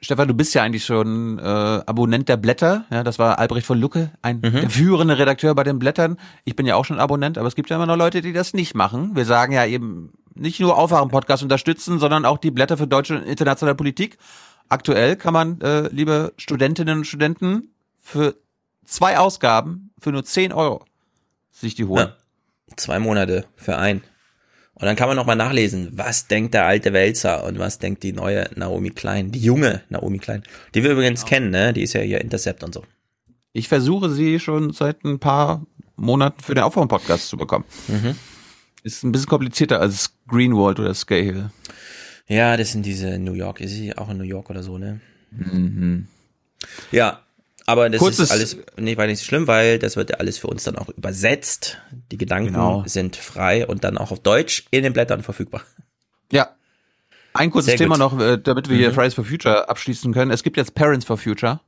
[0.00, 2.84] Stefan, du bist ja eigentlich schon äh, Abonnent der Blätter.
[2.90, 4.52] Ja, das war Albrecht von Lucke, ein mhm.
[4.52, 6.18] der führende Redakteur bei den Blättern.
[6.44, 8.54] Ich bin ja auch schon Abonnent, aber es gibt ja immer noch Leute, die das
[8.54, 9.16] nicht machen.
[9.16, 13.24] Wir sagen ja eben nicht nur Aufwachen-Podcast unterstützen, sondern auch die Blätter für deutsche und
[13.24, 14.18] internationale Politik.
[14.68, 18.36] Aktuell kann man, äh, liebe Studentinnen und Studenten, für
[18.84, 20.84] zwei Ausgaben für nur 10 Euro
[21.50, 22.08] sich die holen.
[22.08, 22.76] Ja.
[22.76, 24.02] Zwei Monate für ein.
[24.80, 28.12] Und dann kann man nochmal nachlesen, was denkt der alte Wälzer und was denkt die
[28.12, 31.28] neue Naomi Klein, die junge Naomi Klein, die wir übrigens genau.
[31.28, 31.72] kennen, ne?
[31.72, 32.84] Die ist ja hier Intercept und so.
[33.52, 35.66] Ich versuche sie schon seit ein paar
[35.96, 37.64] Monaten für den Aufwärm-Podcast zu bekommen.
[37.88, 38.14] Mhm.
[38.84, 41.50] Ist ein bisschen komplizierter als Greenwald oder Scahill.
[42.28, 43.60] Ja, das sind diese New York.
[43.60, 45.00] Ist sie auch in New York oder so, ne?
[45.32, 46.06] Mhm.
[46.92, 47.22] Ja,
[47.68, 50.38] Aber das Kurzes- ist alles, nee, war nicht so schlimm, weil das wird ja alles
[50.38, 51.76] für uns dann auch übersetzt.
[52.10, 52.82] Die Gedanken Genau.
[52.86, 55.60] sind frei und dann auch auf Deutsch in den Blättern verfügbar.
[56.32, 56.48] Ja.
[57.34, 58.12] Ein kurzes Sehr Thema gut.
[58.12, 58.94] noch, äh, damit wir hier Mhm.
[58.94, 60.30] Fridays for Future abschließen können.
[60.30, 61.60] Es gibt jetzt Parents for Future.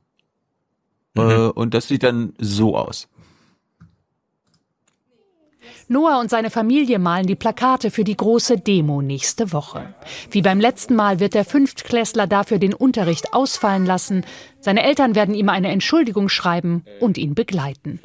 [1.15, 1.51] Äh, Mhm.
[1.51, 3.07] und das sieht dann so aus.
[5.91, 9.93] Noah und seine Familie malen die Plakate für die große Demo nächste Woche.
[10.29, 14.25] Wie beim letzten Mal wird der Fünftklässler dafür den Unterricht ausfallen lassen.
[14.61, 17.99] Seine Eltern werden ihm eine Entschuldigung schreiben und ihn begleiten.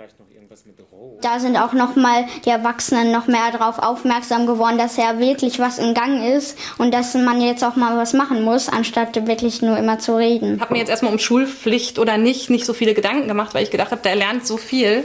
[1.21, 5.61] Da sind auch noch mal die Erwachsenen noch mehr darauf aufmerksam geworden, dass ja wirklich
[5.61, 9.63] was in Gang ist und dass man jetzt auch mal was machen muss, anstatt wirklich
[9.63, 10.57] nur immer zu reden.
[10.57, 13.63] Ich habe mir jetzt erstmal um Schulpflicht oder nicht nicht so viele Gedanken gemacht, weil
[13.63, 15.05] ich gedacht habe, der lernt so viel.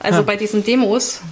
[0.00, 1.22] Also bei diesen Demos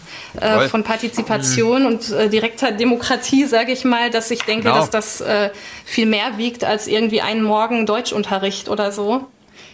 [0.41, 4.77] äh, von Partizipation und äh, direkter Demokratie, sage ich mal, dass ich denke, Genau.
[4.77, 5.51] dass das äh,
[5.85, 9.27] viel mehr wiegt als irgendwie einen Morgen Deutschunterricht oder so.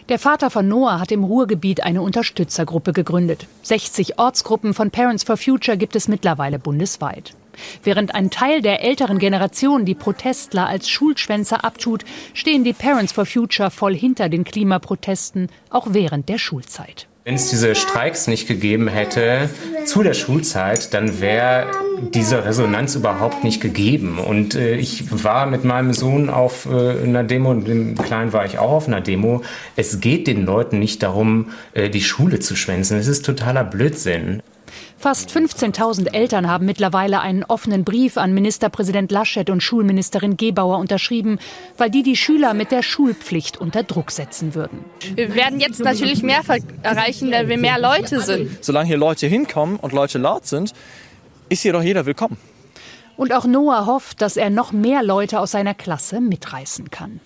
[0.08, 3.46] Der Vater von Noah hat im Ruhrgebiet eine Unterstützergruppe gegründet.
[3.62, 7.34] 60 Ortsgruppen von Parents for Future gibt es mittlerweile bundesweit.
[7.84, 12.04] Während ein Teil der älteren Generation die Protestler als Schulschwänzer abtut,
[12.34, 17.06] stehen die Parents for Future voll hinter den Klimaprotesten, auch während der Schulzeit.
[17.24, 19.48] Wenn es diese Streiks nicht gegeben hätte
[19.84, 21.70] zu der Schulzeit, dann wäre
[22.12, 24.18] diese Resonanz überhaupt nicht gegeben.
[24.18, 28.44] Und äh, ich war mit meinem Sohn auf äh, einer Demo und dem Kleinen war
[28.44, 29.42] ich auch auf einer Demo.
[29.76, 32.98] Es geht den Leuten nicht darum, äh, die Schule zu schwänzen.
[32.98, 34.42] Es ist totaler Blödsinn.
[35.02, 41.40] Fast 15.000 Eltern haben mittlerweile einen offenen Brief an Ministerpräsident Laschet und Schulministerin Gebauer unterschrieben,
[41.76, 44.84] weil die die Schüler mit der Schulpflicht unter Druck setzen würden.
[45.16, 46.42] Wir werden jetzt natürlich mehr
[46.84, 48.64] erreichen, weil wir mehr Leute sind.
[48.64, 50.72] Solange hier Leute hinkommen und Leute laut sind,
[51.48, 52.36] ist hier doch jeder willkommen.
[53.16, 57.18] Und auch Noah hofft, dass er noch mehr Leute aus seiner Klasse mitreißen kann.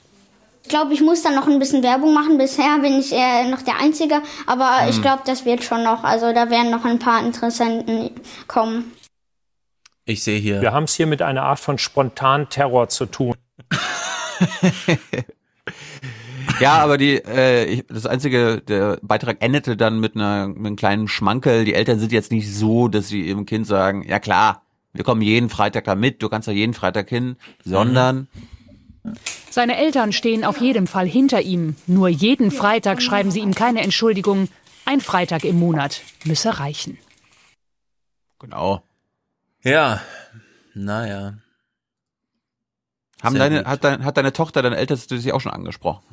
[0.67, 2.39] Ich glaube, ich muss dann noch ein bisschen Werbung machen.
[2.39, 4.91] Bisher bin ich eher noch der Einzige, aber Hm.
[4.91, 6.03] ich glaube, das wird schon noch.
[6.03, 8.11] Also da werden noch ein paar Interessenten
[8.49, 8.91] kommen.
[10.07, 10.61] Ich sehe hier.
[10.61, 13.37] Wir haben es hier mit einer Art von spontanen Terror zu tun.
[16.59, 20.77] Ja, aber die, äh, ich, das einzige, der Beitrag endete dann mit, einer, mit einem
[20.77, 21.67] kleinen Schmankel.
[21.67, 24.63] Die Eltern sind jetzt nicht so, dass sie ihrem Kind sagen, ja klar,
[24.95, 28.29] wir kommen jeden Freitag da mit, du kannst da jeden Freitag hin, sondern
[29.57, 31.77] Seine Eltern stehen auf jeden Fall hinter ihm.
[31.87, 34.51] Nur jeden Freitag schreiben sie ihm keine Entschuldigung.
[34.85, 36.99] Ein Freitag im Monat müsse reichen.
[38.39, 38.83] genau.
[39.63, 40.03] Ja,
[40.75, 41.39] naja.
[43.23, 46.05] Haben deine, hat, dein, hat deine Tochter, deine Älteste sich auch schon angesprochen?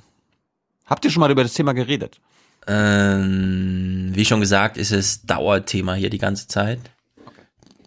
[0.85, 2.21] Habt ihr schon mal über das Thema geredet?
[2.65, 6.79] Ähm, wie schon gesagt, ist es Dauerthema hier die ganze Zeit.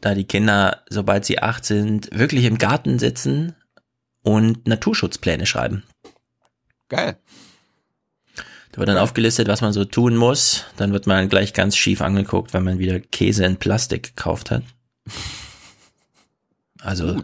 [0.02, 3.56] Da die Kinder, sobald sie acht sind, wirklich im Garten sitzen
[4.26, 5.84] und Naturschutzpläne schreiben.
[6.88, 7.16] Geil.
[8.72, 10.64] Da wird dann aufgelistet, was man so tun muss.
[10.76, 14.64] Dann wird man gleich ganz schief angeguckt, wenn man wieder Käse in Plastik gekauft hat.
[16.80, 17.22] Also,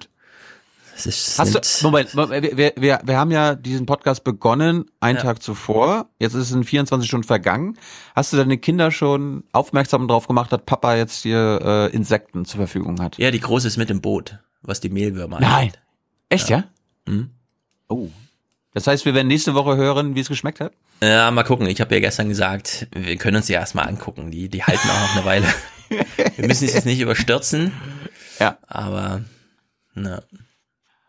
[0.97, 5.43] es ist, Hast du, Moment, wir, wir- wir, haben ja diesen Podcast begonnen, einen Tag
[5.43, 6.09] zuvor.
[6.21, 7.77] Jetzt ist es in 24 Stunden vergangen.
[8.15, 12.59] Hast du deine Kinder schon aufmerksam drauf gemacht, dass Papa jetzt hier äh, Insekten zur
[12.59, 13.19] Verfügung hat?
[13.19, 15.53] ja, die Große ist mit im Boot, was die Mehlwürmer Nein.
[15.53, 15.81] angeht.
[16.29, 16.65] Echt, ja?
[17.07, 17.31] Mhm.
[17.89, 18.09] Oh.
[18.75, 20.73] Das heißt, wir werden nächste Woche hören, wie es geschmeckt hat?
[21.03, 21.67] Ja, mal gucken.
[21.67, 24.31] Ich habe ja gestern gesagt, wir können uns die erstmal angucken.
[24.31, 25.47] Die, die halten auch noch eine Weile.
[26.37, 27.73] wir müssen es jetzt nicht überstürzen.
[28.39, 28.59] Ja.
[28.67, 29.23] Aber,
[29.95, 30.23] na.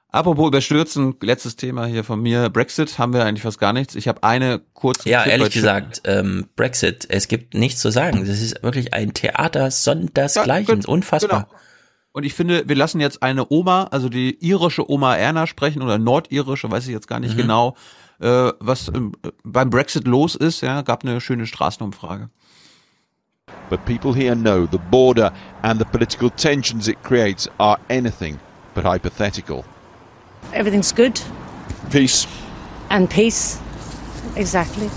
[0.09, 2.49] Apropos überstürzen, letztes Thema hier von mir.
[2.49, 3.95] Brexit haben wir eigentlich fast gar nichts.
[3.95, 8.25] Ich habe eine kurze Ja, Clip ehrlich gesagt, ähm, Brexit, es gibt nichts zu sagen.
[8.25, 10.85] Das ist wirklich ein Theater sondersgleichen.
[10.85, 11.47] Unfassbar.
[11.49, 11.62] Genau.
[12.13, 15.97] Und ich finde, wir lassen jetzt eine Oma, also die irische Oma Erna sprechen oder
[15.97, 17.41] nordirische, weiß ich jetzt gar nicht Mhm.
[17.41, 17.75] genau,
[18.21, 20.61] äh, was ähm, beim Brexit los ist.
[20.61, 22.29] Ja, gab eine schöne Straßenumfrage.
[23.69, 25.33] But people here know the border
[25.63, 28.37] and the political tensions it creates are anything
[28.75, 29.63] but hypothetical.
[30.51, 31.19] Everything's good
[31.91, 32.27] Peace.
[32.89, 33.59] and peace.
[34.35, 34.89] Exactly.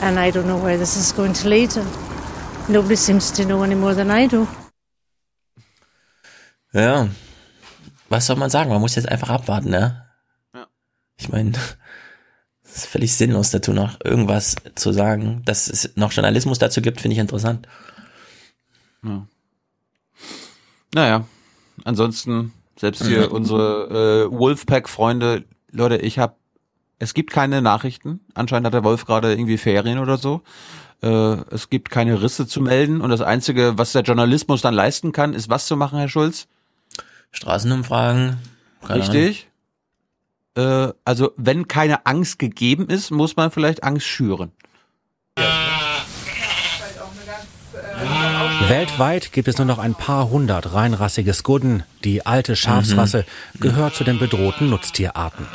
[0.00, 1.70] And I don't know where this is going to lead.
[2.68, 4.46] Nobody seems to know any more than I do.
[6.76, 7.08] Ja.
[8.08, 8.70] Was soll man sagen?
[8.70, 10.04] Man muss jetzt einfach abwarten, ne?
[10.54, 10.66] Ja.
[11.18, 11.52] Ich meine,
[12.62, 15.42] es ist völlig sinnlos dazu noch irgendwas zu sagen.
[15.44, 17.66] Dass es noch Journalismus dazu gibt, finde ich interessant.
[19.02, 19.26] Ja.
[20.94, 21.24] Naja,
[21.84, 23.32] ansonsten, selbst hier Mhm.
[23.32, 26.36] unsere äh, Wolfpack-Freunde, Leute, ich habe,
[26.98, 28.20] es gibt keine Nachrichten.
[28.34, 30.42] Anscheinend hat der Wolf gerade irgendwie Ferien oder so.
[31.02, 31.08] Äh,
[31.50, 35.34] es gibt keine Risse zu melden und das Einzige, was der Journalismus dann leisten kann,
[35.34, 36.48] ist was zu machen, Herr Schulz?
[37.32, 38.38] Straßenumfragen.
[38.86, 39.48] keine Richtig?
[40.56, 44.52] Äh, also, wenn keine Angst gegeben ist, muss man vielleicht Angst schüren.
[48.68, 51.82] Weltweit gibt es nur noch ein paar hundert reinrassige Skudden.
[52.04, 53.24] Die alte Schafsrasse
[53.54, 53.60] Mhm.
[53.60, 55.46] gehört zu den bedrohten Nutztierarten.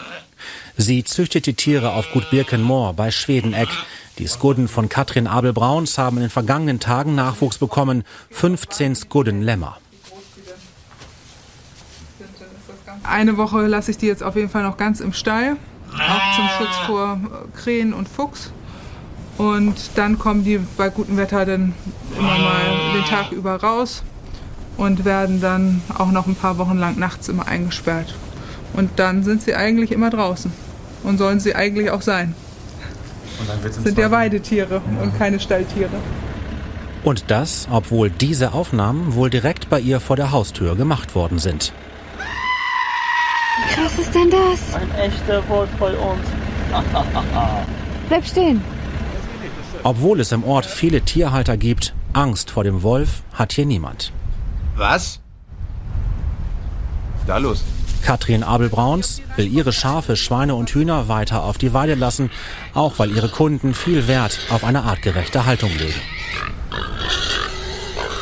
[0.77, 3.69] Sie züchtet die Tiere auf Gut Birkenmoor bei Schwedeneck.
[4.17, 8.03] Die Skudden von Katrin Abel-Brauns haben in den vergangenen Tagen Nachwuchs bekommen.
[8.31, 9.77] 15 Skudden-Lämmer.
[13.03, 15.57] Eine Woche lasse ich die jetzt auf jeden Fall noch ganz im Stall,
[15.93, 18.51] auch zum Schutz vor äh, Krähen und Fuchs.
[19.37, 21.73] Und dann kommen die bei gutem Wetter dann
[22.17, 24.03] immer mal den Tag über raus
[24.77, 28.13] und werden dann auch noch ein paar Wochen lang nachts immer eingesperrt.
[28.73, 30.51] Und dann sind sie eigentlich immer draußen
[31.03, 32.35] und sollen sie eigentlich auch sein.
[33.39, 35.89] Und dann wird's Sind ja Weidetiere und keine Stalltiere.
[37.03, 41.73] Und das, obwohl diese Aufnahmen wohl direkt bei ihr vor der Haustür gemacht worden sind.
[43.71, 44.75] Wie krass ist denn das?
[44.75, 46.27] Ein echter Wolf bei uns.
[48.09, 48.61] Bleib stehen.
[49.83, 54.11] Obwohl es im Ort viele Tierhalter gibt, Angst vor dem Wolf hat hier niemand.
[54.75, 55.21] Was?
[57.25, 57.63] Da los.
[58.03, 62.29] Katrin Abel-Brauns will ihre Schafe, Schweine und Hühner weiter auf die Weide lassen,
[62.73, 66.01] auch weil ihre Kunden viel Wert auf eine artgerechte Haltung legen.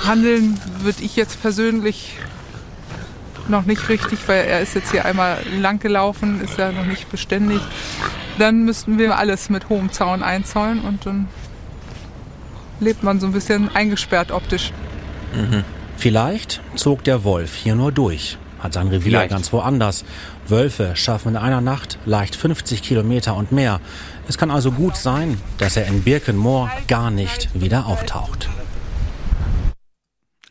[0.05, 2.13] Handeln würde ich jetzt persönlich
[3.49, 7.09] noch nicht richtig, weil er ist jetzt hier einmal lang gelaufen, ist ja noch nicht
[7.11, 7.61] beständig.
[8.37, 11.27] Dann müssten wir alles mit hohem Zaun einzäunen und dann
[12.79, 14.71] lebt man so ein bisschen eingesperrt optisch.
[15.97, 19.31] Vielleicht zog der Wolf hier nur durch, hat sein Revier Vielleicht.
[19.31, 20.05] ganz woanders.
[20.47, 23.81] Wölfe schaffen in einer Nacht leicht 50 Kilometer und mehr.
[24.27, 28.49] Es kann also gut sein, dass er in Birkenmoor gar nicht wieder auftaucht.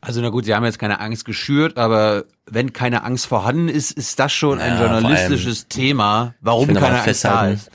[0.00, 3.90] Also na gut, sie haben jetzt keine Angst geschürt, aber wenn keine Angst vorhanden ist,
[3.90, 7.70] ist das schon ein Ja, journalistisches Thema, Ich warum keine Angst da ist.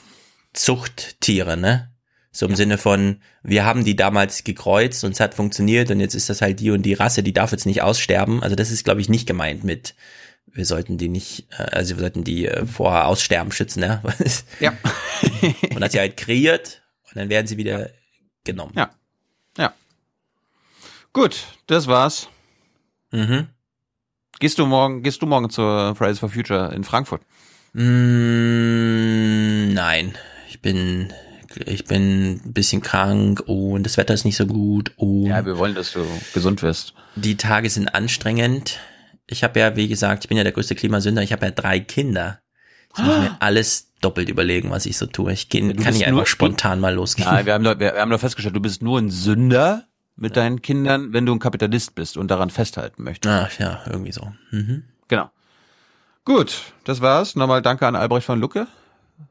[0.53, 1.90] Zuchttiere, ne?
[2.32, 6.16] So im Sinne von, wir haben die damals gekreuzt und es hat funktioniert und jetzt
[6.16, 8.42] ist das halt die und die Rasse, die darf jetzt nicht aussterben.
[8.42, 9.93] Also das ist, glaube ich, nicht gemeint mit,
[10.48, 14.02] wir sollten die nicht, äh, also wir sollten die äh, vor Aussterben schützen, ne?
[14.60, 14.74] Ja.
[15.74, 17.90] Man hat sie halt kreiert und dann werden sie wieder
[18.45, 18.74] genommen.
[18.76, 18.90] Ja.
[19.58, 19.74] Ja.
[21.14, 22.27] Gut, das war's.
[23.11, 23.48] Mhm.
[24.40, 27.22] Gehst du morgen, gehst du morgen zur Fridays for Future in Frankfurt?
[27.74, 30.16] Mm, nein,
[30.50, 31.14] ich bin,
[31.66, 35.58] ich bin ein bisschen krank und das Wetter ist nicht so gut und Ja, wir
[35.59, 36.95] wollen, dass du gesund wirst.
[37.16, 38.80] die Tage sind anstrengend.
[39.27, 41.22] Ich habe ja, wie gesagt, ich bin ja der größte Klimasünder.
[41.22, 42.40] Ich habe ja drei Kinder.
[42.98, 45.32] Ich muss mir alles doppelt überlegen, was ich so tue.
[45.33, 47.27] Ich geh, kann nicht einfach spontan mal losgehen.
[47.27, 50.38] Nein, wir haben, doch, wir, wir haben doch festgestellt, du bist nur ein Sünder mit
[50.38, 53.33] deinen Kindern, wenn du ein Kapitalist bist und daran festhalten möchtest.
[53.33, 54.32] Ach ja, irgendwie so.
[54.51, 54.83] Mhm.
[55.08, 55.30] Genau.
[56.25, 57.35] Gut, das war's.
[57.35, 58.67] Nochmal danke an Albrecht von Lucke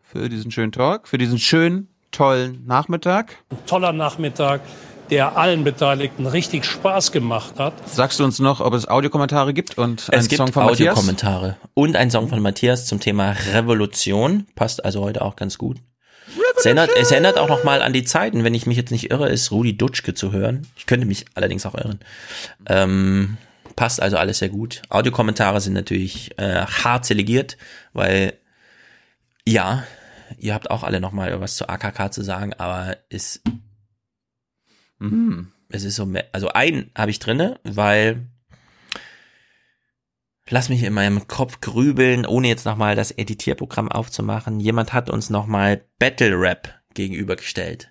[0.02, 3.36] für diesen schönen Talk, für diesen schönen, tollen Nachmittag.
[3.67, 4.61] Toller Nachmittag,
[5.11, 7.73] der allen Beteiligten richtig Spaß gemacht hat.
[7.89, 10.91] Sagst du uns noch, ob es Audiokommentare gibt und einen Es gibt Song von Matthias?
[10.91, 14.47] Audiokommentare und ein Song von Matthias zum Thema Revolution.
[14.55, 15.78] Passt also heute auch ganz gut.
[16.57, 19.11] Es erinnert, es erinnert auch noch mal an die Zeiten, wenn ich mich jetzt nicht
[19.11, 20.67] irre, ist Rudi Dutschke zu hören.
[20.77, 21.99] Ich könnte mich allerdings auch irren.
[22.67, 23.36] Ähm,
[23.77, 24.83] passt also alles sehr gut.
[24.89, 27.57] Audiokommentare sind natürlich äh, hart selegiert,
[27.93, 28.35] weil
[29.47, 29.85] ja,
[30.39, 33.41] ihr habt auch alle noch mal was zu AKK zu sagen, aber es
[34.99, 35.52] Mhm.
[35.69, 38.27] es ist so, me- also einen habe ich drinne, weil
[40.53, 44.61] lass mich in meinem Kopf grübeln, ohne jetzt nochmal das Editierprogramm aufzumachen.
[44.61, 47.89] Jemand hat uns nochmal Battle Rap gegenübergestellt.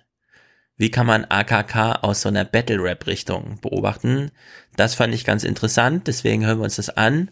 [0.76, 4.30] Wie kann man AKK aus so einer Battle Rap Richtung beobachten?
[4.76, 7.30] Das fand ich ganz interessant, deswegen hören wir uns das an.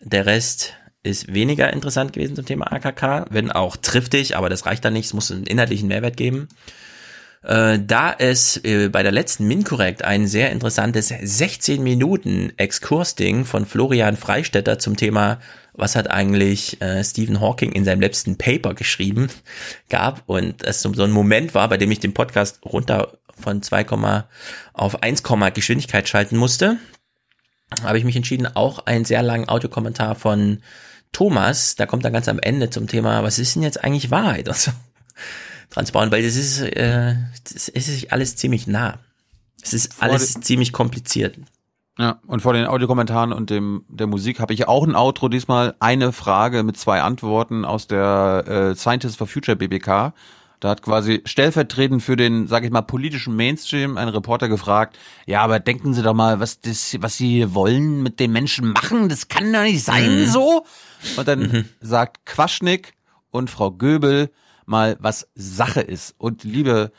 [0.00, 4.84] Der Rest ist weniger interessant gewesen zum Thema AKK, wenn auch triftig, aber das reicht
[4.84, 6.48] dann nicht, es muss einen inhaltlichen Mehrwert geben.
[7.42, 13.66] Äh, da es äh, bei der letzten Minkorrekt ein sehr interessantes 16 Minuten Exkursding von
[13.66, 15.38] Florian Freistetter zum Thema
[15.74, 19.28] was hat eigentlich äh, Stephen Hawking in seinem letzten Paper geschrieben
[19.88, 23.62] gab und es so, so ein Moment war, bei dem ich den Podcast runter von
[23.62, 23.86] 2,
[24.74, 25.22] auf 1,
[25.54, 26.76] Geschwindigkeit schalten musste,
[27.82, 30.62] habe ich mich entschieden, auch einen sehr langen Audiokommentar von
[31.12, 34.48] Thomas, da kommt dann ganz am Ende zum Thema, was ist denn jetzt eigentlich Wahrheit?
[34.48, 34.70] Und so
[35.72, 37.14] dran zu bauen, weil das ist, äh,
[37.52, 38.98] das ist alles ziemlich nah.
[39.62, 41.36] Es ist Vor alles ziemlich kompliziert.
[41.98, 45.74] Ja, und vor den Audiokommentaren und dem der Musik habe ich auch ein Outro diesmal.
[45.78, 50.14] Eine Frage mit zwei Antworten aus der äh, Scientists for Future BBK.
[50.58, 55.42] Da hat quasi stellvertretend für den, sage ich mal, politischen Mainstream ein Reporter gefragt, ja,
[55.42, 59.26] aber denken Sie doch mal, was das, was Sie wollen mit den Menschen machen, das
[59.28, 60.26] kann doch nicht sein Mhm.
[60.26, 60.64] so.
[61.16, 62.94] Und dann sagt Quaschnik
[63.30, 64.30] und Frau Göbel
[64.72, 66.16] mal, was Sache ist.
[66.18, 66.90] Und liebe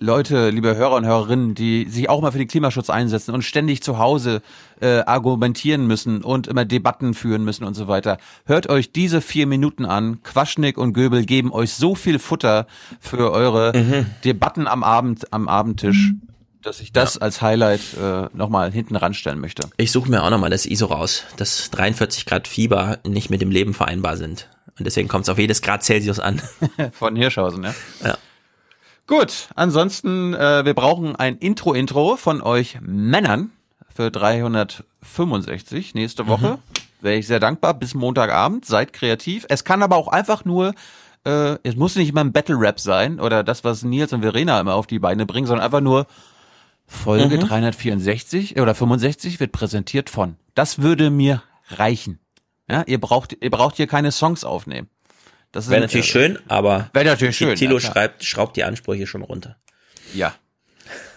[0.00, 3.82] Leute, liebe Hörer und Hörerinnen, die sich auch mal für den Klimaschutz einsetzen und ständig
[3.82, 4.42] zu Hause
[4.80, 9.46] äh, argumentieren müssen und immer Debatten führen müssen und so weiter, hört euch diese vier
[9.46, 10.22] Minuten an.
[10.22, 12.66] Quaschnick und Göbel geben euch so viel Futter
[13.00, 14.06] für eure mhm.
[14.24, 16.12] Debatten am Abend, am Abendtisch.
[16.60, 17.20] Dass ich das ja.
[17.20, 19.68] als Highlight äh, nochmal hinten ranstellen möchte.
[19.76, 23.50] Ich suche mir auch nochmal das ISO raus, dass 43 Grad Fieber nicht mit dem
[23.50, 24.48] Leben vereinbar sind.
[24.78, 26.42] Und deswegen kommt es auf jedes Grad Celsius an.
[26.92, 27.74] Von Hirschhausen, ja.
[28.02, 28.18] Ja.
[29.06, 33.50] Gut, ansonsten, äh, wir brauchen ein Intro-Intro von euch Männern
[33.94, 36.52] für 365 nächste Woche.
[36.52, 36.58] Mhm.
[37.02, 37.74] Wäre ich sehr dankbar.
[37.74, 38.64] Bis Montagabend.
[38.64, 39.44] Seid kreativ.
[39.50, 40.74] Es kann aber auch einfach nur,
[41.24, 44.74] äh, es muss nicht immer ein Battle-Rap sein oder das, was Nils und Verena immer
[44.74, 46.06] auf die Beine bringen, sondern einfach nur
[46.86, 47.40] Folge mhm.
[47.40, 50.36] 364 oder 65 wird präsentiert von.
[50.54, 52.20] Das würde mir reichen.
[52.70, 54.88] Ja, ihr braucht, ihr braucht hier keine Songs aufnehmen.
[55.52, 57.54] Das wäre natürlich schön, aber wäre natürlich schön.
[57.54, 59.56] Tilo ja, schreibt, schraubt die Ansprüche schon runter.
[60.12, 60.34] Ja.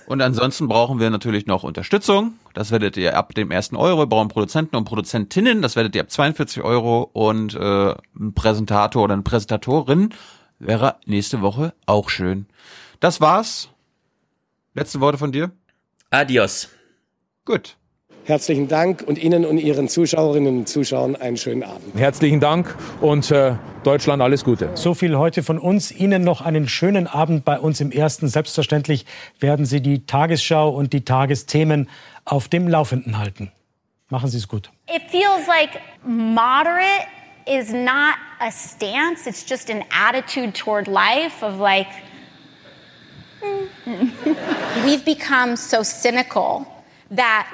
[0.06, 2.36] Und ansonsten brauchen wir natürlich noch Unterstützung.
[2.54, 4.02] Das werdet ihr ab dem ersten Euro.
[4.02, 5.62] Wir brauchen Produzenten und Produzentinnen.
[5.62, 7.10] Das werdet ihr ab 42 Euro.
[7.12, 10.14] Und äh, ein Präsentator oder eine Präsentatorin
[10.60, 12.46] wäre nächste Woche auch schön.
[13.00, 13.70] Das war's.
[14.76, 15.52] Letzte Worte von dir?
[16.10, 16.70] Adios.
[17.44, 17.77] Gut.
[18.28, 21.98] Herzlichen Dank und Ihnen und Ihren Zuschauerinnen und Zuschauern einen schönen Abend.
[21.98, 23.54] Herzlichen Dank und äh,
[23.86, 24.70] Deutschland alles Gute.
[24.74, 25.94] So viel heute von uns.
[25.94, 28.28] Ihnen noch einen schönen Abend bei uns im Ersten.
[28.28, 29.06] Selbstverständlich
[29.40, 31.90] werden Sie die Tagesschau und die Tagesthemen
[32.26, 33.50] auf dem Laufenden halten.
[34.10, 34.72] Machen Sie es gut.
[34.94, 37.08] It feels like moderate
[37.46, 39.26] is not a stance.
[39.26, 41.88] It's just an attitude toward life of like.
[44.86, 46.68] We've become so cynical
[47.16, 47.48] that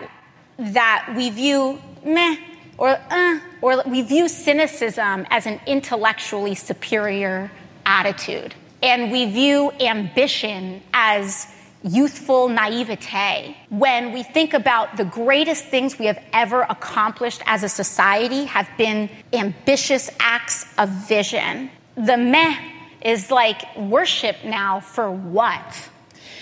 [0.73, 2.37] that we view meh
[2.77, 7.51] or uh, or we view cynicism as an intellectually superior
[7.85, 11.47] attitude, and we view ambition as
[11.83, 13.57] youthful naivete.
[13.69, 18.69] When we think about the greatest things we have ever accomplished as a society have
[18.77, 21.69] been ambitious acts of vision.
[21.95, 22.55] The meh
[23.03, 25.89] is like worship now for what?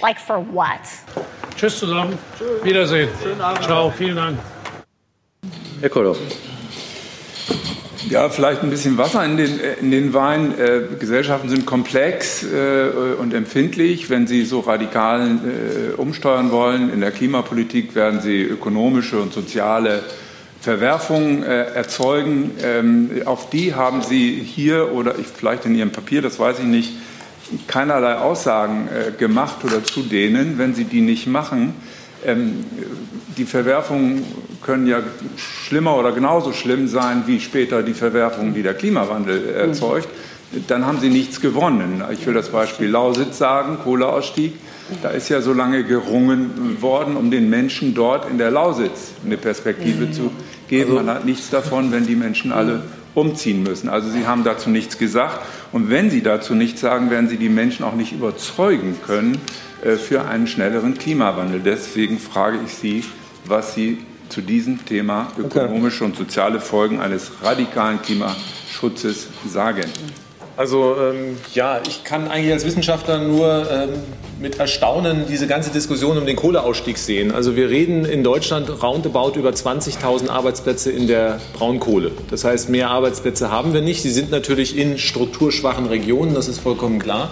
[0.02, 0.82] Like for what?
[1.56, 2.18] Tschüss zusammen.
[2.64, 3.10] Wiedersehen.
[3.62, 4.40] Ciao, vielen Dank.
[5.80, 6.18] Herr Kollhoff.
[8.10, 10.58] Ja, vielleicht ein bisschen Wasser in den, in den Wein.
[10.60, 12.90] Äh, Gesellschaften sind komplex äh,
[13.20, 14.10] und empfindlich.
[14.10, 20.04] Wenn sie so radikal äh, umsteuern wollen in der Klimapolitik, werden sie ökonomische und soziale
[20.60, 22.52] Verwerfungen äh, erzeugen.
[22.64, 26.66] Ähm, auf die haben Sie hier oder ich, vielleicht in Ihrem Papier, das weiß ich
[26.66, 26.92] nicht,
[27.68, 31.74] keinerlei Aussagen äh, gemacht oder zu denen, wenn sie die nicht machen.
[32.26, 32.66] Ähm,
[33.38, 34.24] die Verwerfungen
[34.62, 35.00] können ja
[35.38, 40.10] schlimmer oder genauso schlimm sein wie später die Verwerfungen, die der Klimawandel erzeugt.
[40.68, 42.04] Dann haben sie nichts gewonnen.
[42.12, 44.54] Ich will das Beispiel Lausitz sagen, Kohleausstieg.
[45.02, 49.38] Da ist ja so lange gerungen worden, um den Menschen dort in der Lausitz eine
[49.38, 50.32] Perspektive zu
[50.68, 50.96] geben.
[50.96, 52.84] Man hat nichts davon, wenn die Menschen alle
[53.16, 53.90] umziehen müssen.
[53.90, 55.40] Also Sie haben dazu nichts gesagt.
[55.72, 59.40] Und wenn Sie dazu nichts sagen, werden Sie die Menschen auch nicht überzeugen können
[59.84, 61.62] äh, für einen schnelleren Klimawandel.
[61.62, 63.04] Deswegen frage ich Sie,
[63.46, 64.00] was Sie
[64.30, 69.84] zu diesem Thema ökonomische und soziale Folgen eines radikalen Klimaschutzes sagen.
[70.58, 73.90] Also ähm, ja, ich kann eigentlich als Wissenschaftler nur ähm,
[74.40, 77.32] mit Erstaunen diese ganze Diskussion um den Kohleausstieg sehen.
[77.32, 82.12] Also wir reden in Deutschland roundabout über 20.000 Arbeitsplätze in der Braunkohle.
[82.30, 84.02] Das heißt, mehr Arbeitsplätze haben wir nicht.
[84.02, 87.30] Sie sind natürlich in strukturschwachen Regionen, das ist vollkommen klar.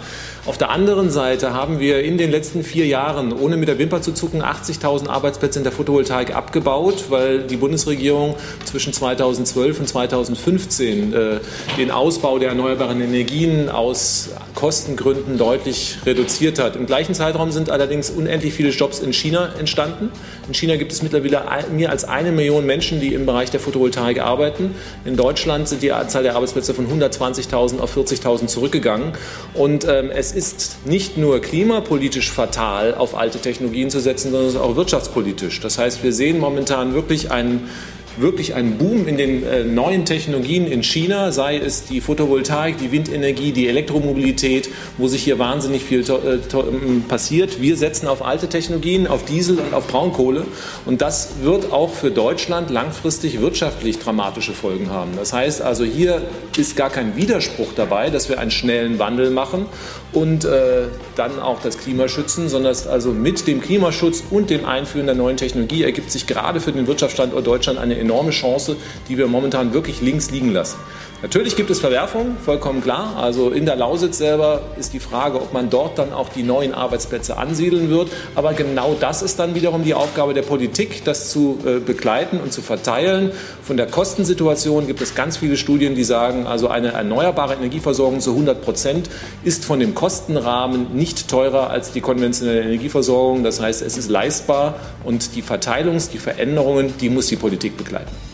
[0.49, 4.01] Auf der anderen Seite haben wir in den letzten vier Jahren, ohne mit der Wimper
[4.01, 8.33] zu zucken, 80.000 Arbeitsplätze in der Photovoltaik abgebaut, weil die Bundesregierung
[8.65, 11.39] zwischen 2012 und 2015 äh,
[11.77, 16.75] den Ausbau der erneuerbaren Energien aus Kostengründen deutlich reduziert hat.
[16.75, 20.11] Im gleichen Zeitraum sind allerdings unendlich viele Jobs in China entstanden.
[20.47, 24.19] In China gibt es mittlerweile mehr als eine Million Menschen, die im Bereich der Photovoltaik
[24.19, 24.73] arbeiten.
[25.05, 29.13] In Deutschland sind die Anzahl der Arbeitsplätze von 120.000 auf 40.000 zurückgegangen.
[29.53, 34.77] Und ähm, es ist nicht nur klimapolitisch fatal, auf alte Technologien zu setzen, sondern auch
[34.77, 35.59] wirtschaftspolitisch.
[35.59, 37.69] Das heißt, wir sehen momentan wirklich einen
[38.17, 42.91] wirklich einen Boom in den äh, neuen Technologien in China, sei es die Photovoltaik, die
[42.91, 47.61] Windenergie, die Elektromobilität, wo sich hier wahnsinnig viel äh, ähm, passiert.
[47.61, 50.45] Wir setzen auf alte Technologien, auf Diesel und auf Braunkohle
[50.85, 55.11] und das wird auch für Deutschland langfristig wirtschaftlich dramatische Folgen haben.
[55.15, 56.21] Das heißt also, hier
[56.57, 59.65] ist gar kein Widerspruch dabei, dass wir einen schnellen Wandel machen
[60.13, 65.05] und äh, dann auch das Klima schützen, sondern also mit dem Klimaschutz und dem Einführen
[65.05, 68.75] der neuen Technologie ergibt sich gerade für den Wirtschaftsstandort Deutschland eine enorme Chance,
[69.07, 70.77] die wir momentan wirklich links liegen lassen.
[71.22, 73.17] Natürlich gibt es Verwerfungen, vollkommen klar.
[73.17, 76.73] Also in der Lausitz selber ist die Frage, ob man dort dann auch die neuen
[76.73, 78.09] Arbeitsplätze ansiedeln wird.
[78.35, 82.53] Aber genau das ist dann wiederum die Aufgabe der Politik, das zu äh, begleiten und
[82.53, 83.33] zu verteilen.
[83.61, 88.31] Von der Kostensituation gibt es ganz viele Studien, die sagen, also eine erneuerbare Energieversorgung zu
[88.31, 89.09] 100 Prozent
[89.43, 93.43] ist von dem Kostenrahmen nicht teurer als die konventionelle Energieversorgung.
[93.43, 98.28] Das heißt, es ist leistbar und die Verteilungs-, die Veränderungen, die muss die Politik begleiten.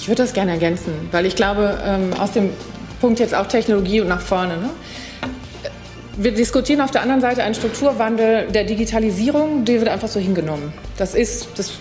[0.00, 2.48] Ich würde das gerne ergänzen, weil ich glaube, ähm, aus dem
[3.02, 4.56] Punkt jetzt auch Technologie und nach vorne.
[4.56, 4.70] Ne?
[6.16, 10.72] Wir diskutieren auf der anderen Seite einen Strukturwandel der Digitalisierung, die wird einfach so hingenommen.
[10.96, 11.72] Das ist, das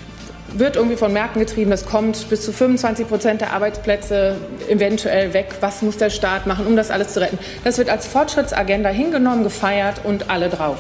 [0.52, 4.36] wird irgendwie von Märkten getrieben, das kommt bis zu 25 Prozent der Arbeitsplätze
[4.68, 5.56] eventuell weg.
[5.62, 7.40] Was muss der Staat machen, um das alles zu retten?
[7.64, 10.80] Das wird als Fortschrittsagenda hingenommen, gefeiert und alle drauf.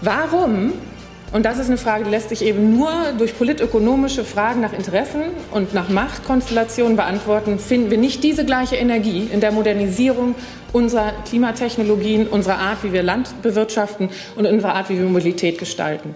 [0.00, 0.72] Warum
[1.32, 5.22] und das ist eine Frage, die lässt sich eben nur durch politökonomische Fragen nach Interessen
[5.50, 7.58] und nach Machtkonstellationen beantworten.
[7.58, 10.34] Finden wir nicht diese gleiche Energie in der Modernisierung
[10.72, 16.14] unserer Klimatechnologien, unserer Art, wie wir Land bewirtschaften und unserer Art, wie wir Mobilität gestalten.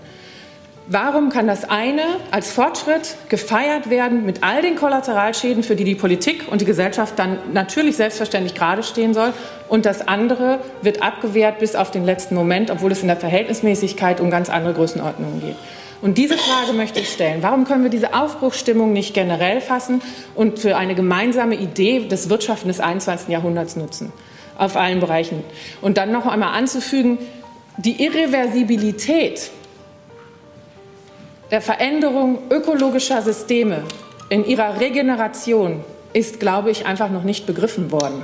[0.89, 5.97] Warum kann das eine als Fortschritt gefeiert werden mit all den Kollateralschäden, für die die
[5.97, 9.32] Politik und die Gesellschaft dann natürlich selbstverständlich gerade stehen soll,
[9.68, 14.20] und das andere wird abgewehrt bis auf den letzten Moment, obwohl es in der Verhältnismäßigkeit
[14.20, 15.56] um ganz andere Größenordnungen geht?
[16.02, 17.42] Und diese Frage möchte ich stellen.
[17.42, 20.02] Warum können wir diese Aufbruchsstimmung nicht generell fassen
[20.36, 23.28] und für eine gemeinsame Idee des Wirtschaften des 21.
[23.28, 24.12] Jahrhunderts nutzen?
[24.56, 25.42] Auf allen Bereichen.
[25.82, 27.18] Und dann noch einmal anzufügen,
[27.76, 29.50] die Irreversibilität
[31.50, 33.84] der Veränderung ökologischer Systeme
[34.28, 38.23] in ihrer Regeneration ist, glaube ich, einfach noch nicht begriffen worden.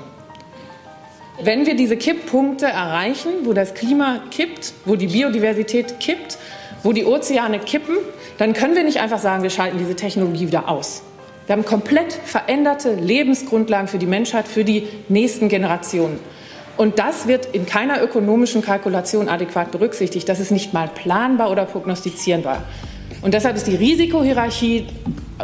[1.40, 6.38] Wenn wir diese Kipppunkte erreichen, wo das Klima kippt, wo die Biodiversität kippt,
[6.82, 7.96] wo die Ozeane kippen,
[8.38, 11.02] dann können wir nicht einfach sagen, wir schalten diese Technologie wieder aus.
[11.46, 16.18] Wir haben komplett veränderte Lebensgrundlagen für die Menschheit, für die nächsten Generationen.
[16.76, 20.28] Und das wird in keiner ökonomischen Kalkulation adäquat berücksichtigt.
[20.28, 22.62] Das ist nicht mal planbar oder prognostizierbar.
[23.22, 24.86] Und deshalb ist die Risikohierarchie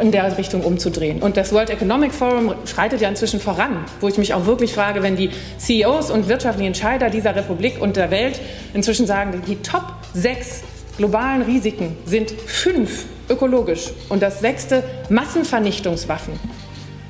[0.01, 1.21] in der Richtung umzudrehen.
[1.21, 5.01] Und das World Economic Forum schreitet ja inzwischen voran, wo ich mich auch wirklich frage,
[5.01, 8.39] wenn die CEOs und wirtschaftlichen Entscheider dieser Republik und der Welt
[8.73, 10.61] inzwischen sagen, die Top sechs
[10.97, 16.33] globalen Risiken sind fünf ökologisch und das sechste Massenvernichtungswaffen,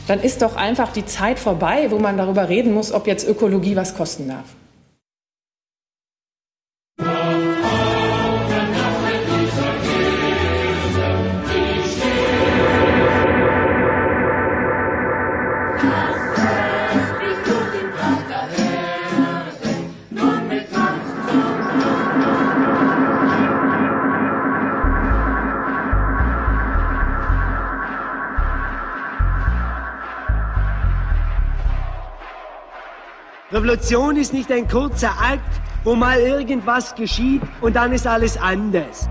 [0.07, 3.75] dann ist doch einfach die Zeit vorbei, wo man darüber reden muss, ob jetzt Ökologie
[3.75, 4.45] was kosten darf.
[33.51, 39.09] Revolution ist nicht ein kurzer Akt, wo mal irgendwas geschieht und dann ist alles anders.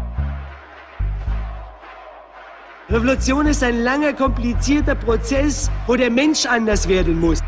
[2.89, 7.41] Revolution ist ein langer, komplizierter Prozess, wo der Mensch anders werden muss.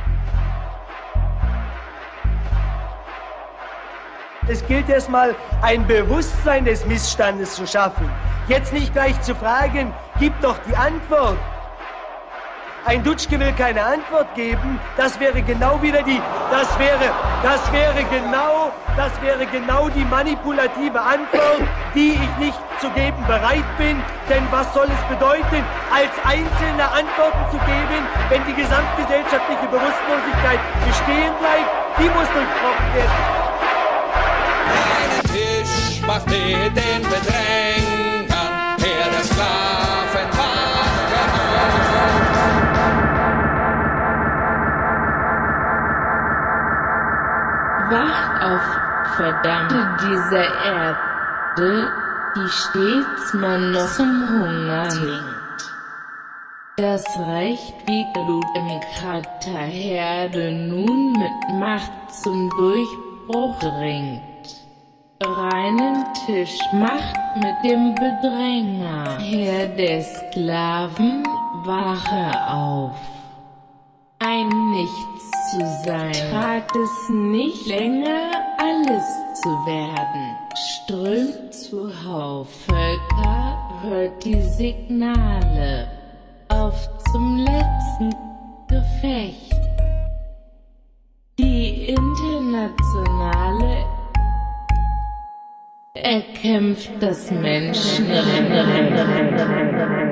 [4.49, 8.11] Es gilt erstmal ein Bewusstsein des Missstandes zu schaffen.
[8.49, 11.39] Jetzt nicht gleich zu fragen, gib doch die Antwort,
[12.87, 18.05] ein Dutschke will keine Antwort geben, das wäre genau wieder die, das wäre, das wäre
[18.05, 21.63] genau, das wäre genau die manipulative Antwort,
[21.95, 24.03] die ich nicht zu geben bereit bin.
[24.29, 31.33] Denn was soll es bedeuten, als Einzelne Antworten zu geben, wenn die gesamtgesellschaftliche Bewusstlosigkeit bestehen
[31.39, 31.71] bleibt?
[31.99, 33.41] Die muss durchbrochen werden.
[34.97, 38.27] Einen Tisch macht mit den Bedrängern,
[38.79, 39.60] her der Sklaven
[47.91, 51.91] Wacht auf, verdammt, diese Erde,
[52.37, 55.41] die stets man noch zum Hunger zwingt.
[56.77, 64.23] Das Recht wie Blut im Katerherde nun mit Macht zum Durchbruch dringt.
[65.23, 71.25] Reinen Tisch macht mit dem Bedränger, Herr der Sklaven,
[71.65, 73.20] wache auf.
[74.23, 79.03] Ein Nichts zu sein, trat es nicht länger alles
[79.41, 85.89] zu werden, strömt zuhauf Völker, hört die Signale
[86.51, 88.15] auf zum letzten
[88.69, 89.55] Gefecht.
[91.39, 93.87] Die internationale
[95.95, 100.10] erkämpft das Menschenrecht.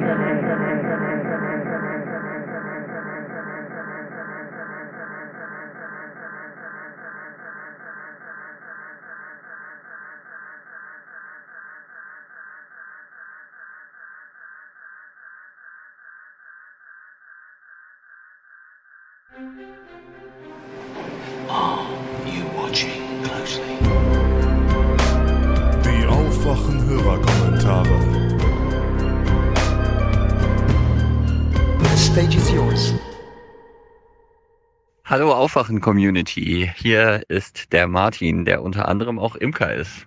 [35.58, 40.06] Aufwachen Community, hier ist der Martin, der unter anderem auch Imker ist.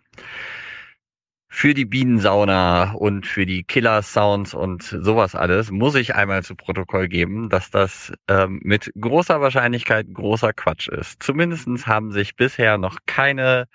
[1.49, 7.09] Für die Bienensauna und für die Killer-Sounds und sowas alles muss ich einmal zu Protokoll
[7.09, 11.21] geben, dass das ähm, mit großer Wahrscheinlichkeit großer Quatsch ist.
[11.21, 13.67] Zumindestens haben sich bisher noch keine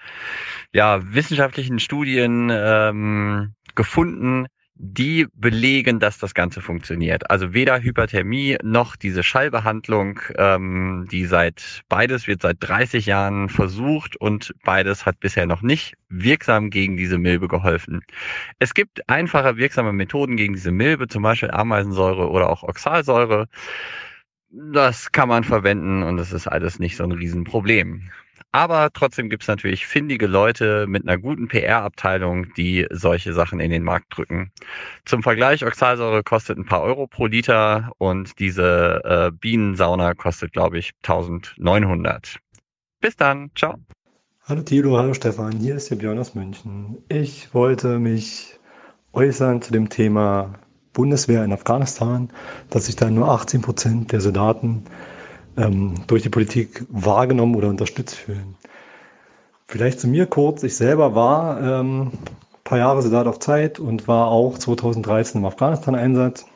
[0.73, 4.47] ja, wissenschaftlichen Studien ähm, gefunden,
[4.79, 7.31] die belegen, dass das Ganze funktioniert.
[7.31, 14.17] Also weder Hyperthermie noch diese Schallbehandlung, ähm, die seit beides wird seit 30 Jahren versucht
[14.17, 18.03] und beides hat bisher noch nicht wirksam gegen diese Milbe geholfen.
[18.59, 23.49] Es gibt einfache wirksame Methoden gegen diese Milbe, zum Beispiel Ameisensäure oder auch Oxalsäure.
[24.51, 28.11] Das kann man verwenden und es ist alles nicht so ein Riesenproblem.
[28.53, 33.71] Aber trotzdem gibt es natürlich findige Leute mit einer guten PR-Abteilung, die solche Sachen in
[33.71, 34.51] den Markt drücken.
[35.05, 40.79] Zum Vergleich, Oxalsäure kostet ein paar Euro pro Liter und diese äh, Bienensauna kostet, glaube
[40.79, 42.39] ich, 1900.
[43.01, 43.75] Bis dann, ciao.
[44.49, 46.99] Hallo Tilo, hallo Stefan, hier ist der Björn aus München.
[47.09, 48.59] Ich wollte mich
[49.13, 50.55] äußern zu dem Thema
[50.93, 52.31] Bundeswehr in Afghanistan,
[52.71, 54.85] dass sich da nur 18 Prozent der Soldaten
[55.57, 58.57] ähm, durch die Politik wahrgenommen oder unterstützt fühlen.
[59.67, 60.63] Vielleicht zu mir kurz.
[60.63, 62.13] Ich selber war ähm,
[62.67, 66.47] paar Jahre Soldat auf Zeit und war auch 2013 im Afghanistan-Einsatz.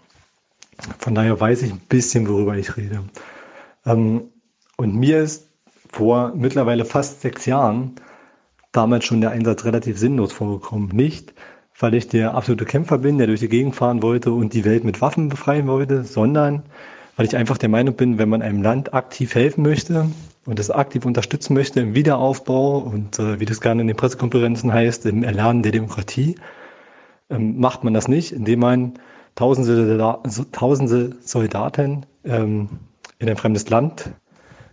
[0.98, 3.04] Von daher weiß ich ein bisschen, worüber ich rede.
[3.86, 4.24] Ähm,
[4.76, 5.48] und mir ist
[5.90, 7.94] vor mittlerweile fast sechs Jahren
[8.72, 10.88] damals schon der Einsatz relativ sinnlos vorgekommen.
[10.88, 11.32] Nicht,
[11.78, 14.84] weil ich der absolute Kämpfer bin, der durch die Gegend fahren wollte und die Welt
[14.84, 16.64] mit Waffen befreien wollte, sondern
[17.16, 20.10] weil ich einfach der Meinung bin, wenn man einem Land aktiv helfen möchte
[20.46, 24.72] und es aktiv unterstützen möchte im Wiederaufbau und äh, wie das gerne in den Pressekonferenzen
[24.72, 26.36] heißt, im Erlernen der Demokratie,
[27.28, 28.94] ähm, macht man das nicht, indem man
[29.34, 30.18] tausende,
[30.52, 32.68] tausende Soldaten ähm,
[33.18, 34.10] in ein fremdes Land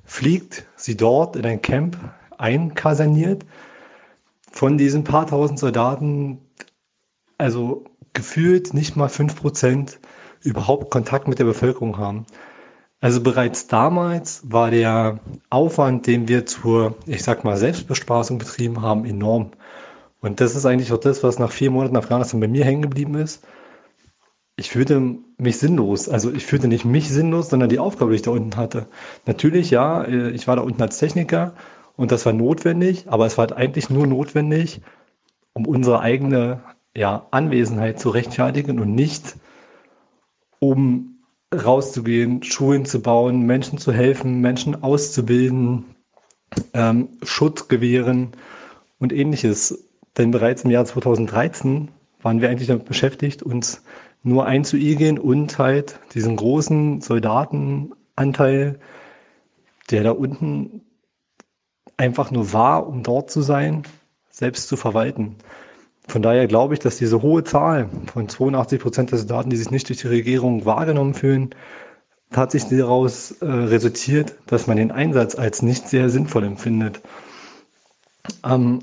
[0.04, 1.98] fliegt, sie dort in ein Camp
[2.38, 3.46] einkaserniert.
[4.52, 6.40] Von diesen paar tausend Soldaten,
[7.38, 7.84] also
[8.14, 10.00] gefühlt nicht mal fünf Prozent
[10.42, 12.26] überhaupt Kontakt mit der Bevölkerung haben.
[13.00, 19.06] Also bereits damals war der Aufwand, den wir zur, ich sag mal, Selbstbespaßung betrieben haben,
[19.06, 19.52] enorm.
[20.20, 23.16] Und das ist eigentlich auch das, was nach vier Monaten Afghanistan bei mir hängen geblieben
[23.16, 23.46] ist.
[24.56, 26.10] Ich fühlte mich sinnlos.
[26.10, 28.88] Also ich fühlte nicht mich sinnlos, sondern die Aufgabe, die ich da unten hatte.
[29.28, 31.54] Natürlich, ja, ich war da unten als Techniker
[31.96, 34.82] und das war notwendig, aber es war halt eigentlich nur notwendig,
[35.54, 36.62] um unsere eigene
[36.96, 39.36] ja, Anwesenheit zu rechtfertigen und nicht
[40.60, 41.20] um
[41.54, 45.86] rauszugehen, Schulen zu bauen, Menschen zu helfen, Menschen auszubilden,
[46.74, 48.32] ähm, Schutz gewähren
[49.00, 49.86] und ähnliches.
[50.18, 51.90] Denn bereits im Jahr 2013
[52.22, 53.84] waren wir eigentlich damit beschäftigt, uns
[54.24, 58.80] nur einzuigeln und halt diesen großen Soldatenanteil,
[59.90, 60.82] der da unten
[61.96, 63.84] einfach nur war, um dort zu sein,
[64.30, 65.36] selbst zu verwalten.
[66.08, 69.72] Von daher glaube ich, dass diese hohe Zahl von 82 Prozent der Soldaten, die sich
[69.72, 71.50] nicht durch die Regierung wahrgenommen fühlen,
[72.32, 77.02] tatsächlich daraus äh, resultiert, dass man den Einsatz als nicht sehr sinnvoll empfindet.
[78.46, 78.80] Ähm,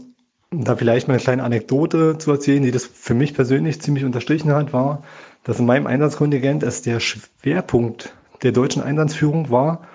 [0.51, 4.53] da vielleicht mal eine kleine Anekdote zu erzählen, die das für mich persönlich ziemlich unterstrichen
[4.53, 5.03] hat, war,
[5.43, 9.87] dass in meinem Einsatzkontingent es der Schwerpunkt der deutschen Einsatzführung war,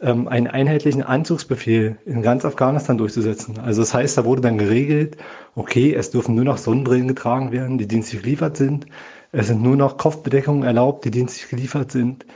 [0.00, 3.58] ähm, einen einheitlichen Anzugsbefehl in ganz Afghanistan durchzusetzen.
[3.58, 5.16] Also das heißt, da wurde dann geregelt,
[5.54, 8.86] okay, es dürfen nur noch Sonnenbrillen getragen werden, die dienstlich geliefert sind.
[9.32, 12.26] Es sind nur noch Kopfbedeckungen erlaubt, die dienstlich geliefert sind.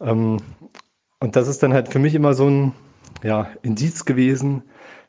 [0.00, 0.38] Ähm,
[1.20, 2.72] und das ist dann halt für mich immer so ein
[3.22, 4.62] ja, Indiz gewesen.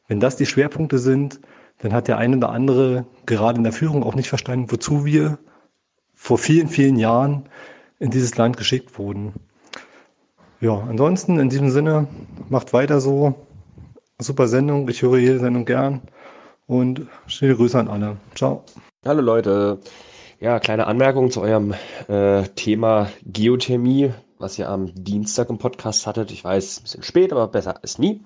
[0.07, 1.39] Wenn das die Schwerpunkte sind,
[1.79, 5.37] dann hat der eine oder andere gerade in der Führung auch nicht verstanden, wozu wir
[6.13, 7.49] vor vielen, vielen Jahren
[7.99, 9.33] in dieses Land geschickt wurden.
[10.61, 12.07] Ja, ansonsten in diesem Sinne,
[12.49, 13.35] macht weiter so.
[14.19, 16.01] Super Sendung, ich höre jede Sendung gern
[16.67, 18.15] und schöne Grüße an alle.
[18.35, 18.63] Ciao.
[19.05, 19.79] Hallo Leute.
[20.39, 21.73] Ja, kleine Anmerkung zu eurem
[22.07, 26.31] äh, Thema Geothermie, was ihr am Dienstag im Podcast hattet.
[26.31, 28.21] Ich weiß, ein bisschen spät, aber besser als nie.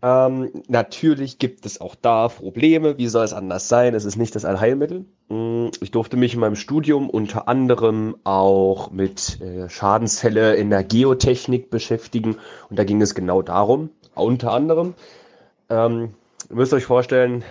[0.00, 2.98] Ähm, natürlich gibt es auch da Probleme.
[2.98, 3.94] Wie soll es anders sein?
[3.94, 5.04] Es ist nicht das Allheilmittel.
[5.28, 10.84] Mm, ich durfte mich in meinem Studium unter anderem auch mit äh, Schadensfälle in der
[10.84, 12.36] Geotechnik beschäftigen.
[12.70, 14.94] Und da ging es genau darum, unter anderem,
[15.68, 16.14] ähm,
[16.48, 17.44] ihr müsst euch vorstellen,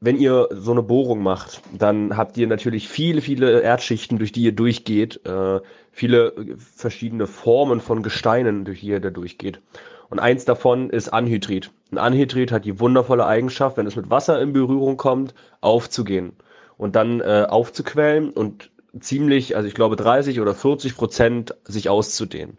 [0.00, 4.42] wenn ihr so eine Bohrung macht, dann habt ihr natürlich viele, viele Erdschichten, durch die
[4.42, 5.24] ihr durchgeht.
[5.24, 5.60] Äh,
[5.90, 9.60] viele verschiedene Formen von Gesteinen, durch die er da durchgeht.
[10.08, 11.70] Und eins davon ist Anhydrit.
[11.90, 16.32] Ein Anhydrit hat die wundervolle Eigenschaft, wenn es mit Wasser in Berührung kommt, aufzugehen
[16.76, 18.70] und dann äh, aufzuquellen und
[19.00, 22.58] ziemlich, also ich glaube 30 oder 40 Prozent sich auszudehnen.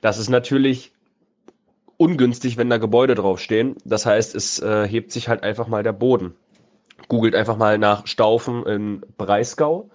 [0.00, 0.92] Das ist natürlich
[1.96, 3.76] ungünstig, wenn da Gebäude draufstehen.
[3.84, 6.34] Das heißt, es äh, hebt sich halt einfach mal der Boden.
[7.08, 9.90] Googelt einfach mal nach Staufen in Breisgau.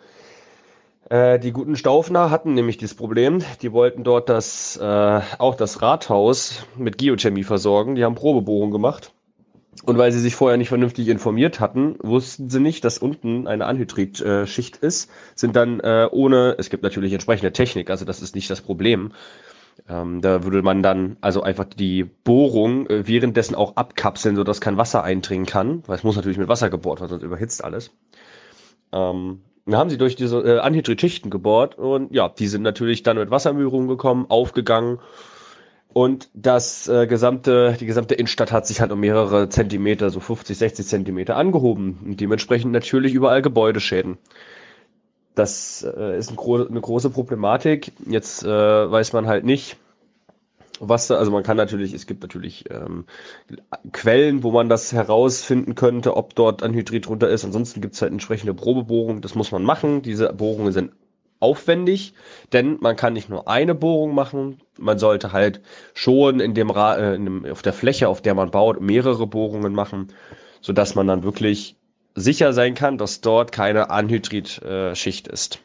[1.09, 3.41] Äh, die guten Staufner hatten nämlich dieses Problem.
[3.61, 7.95] Die wollten dort das, äh, auch das Rathaus mit Geothermie versorgen.
[7.95, 9.13] Die haben Probebohrungen gemacht.
[9.83, 13.65] Und weil sie sich vorher nicht vernünftig informiert hatten, wussten sie nicht, dass unten eine
[13.67, 18.49] Anhydritschicht ist, sind dann äh, ohne, es gibt natürlich entsprechende Technik, also das ist nicht
[18.49, 19.11] das Problem.
[19.87, 24.77] Ähm, da würde man dann also einfach die Bohrung äh, währenddessen auch abkapseln, sodass kein
[24.77, 27.91] Wasser eindringen kann, weil es muss natürlich mit Wasser gebohrt werden, sonst überhitzt alles.
[28.91, 33.17] Ähm, dann haben sie durch diese äh, Anhydritschichten gebohrt und ja, die sind natürlich dann
[33.17, 34.99] mit Wassermührung gekommen, aufgegangen
[35.93, 40.57] und das äh, gesamte, die gesamte Innenstadt hat sich halt um mehrere Zentimeter, so 50,
[40.57, 44.17] 60 Zentimeter angehoben und dementsprechend natürlich überall Gebäudeschäden.
[45.33, 47.91] Das äh, ist ein gro eine große Problematik.
[48.05, 49.77] Jetzt äh, weiß man halt nicht,
[50.79, 53.05] was da, also man kann natürlich, es gibt natürlich ähm,
[53.91, 57.45] Quellen, wo man das herausfinden könnte, ob dort Anhydrit drunter ist.
[57.45, 60.01] Ansonsten gibt es halt entsprechende Probebohrungen, das muss man machen.
[60.01, 60.91] Diese Bohrungen sind
[61.39, 62.13] aufwendig,
[62.53, 65.61] denn man kann nicht nur eine Bohrung machen, man sollte halt
[65.93, 69.27] schon in dem, Ra äh, in dem auf der Fläche, auf der man baut, mehrere
[69.27, 70.07] Bohrungen machen,
[70.61, 71.75] so dass man dann wirklich
[72.15, 75.59] sicher sein kann, dass dort keine Anhydrid-Schicht äh, ist.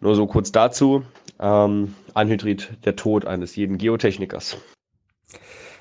[0.00, 1.04] Nur so kurz dazu.
[1.42, 4.56] Ähm, Anhydrid, der Tod eines jeden Geotechnikers.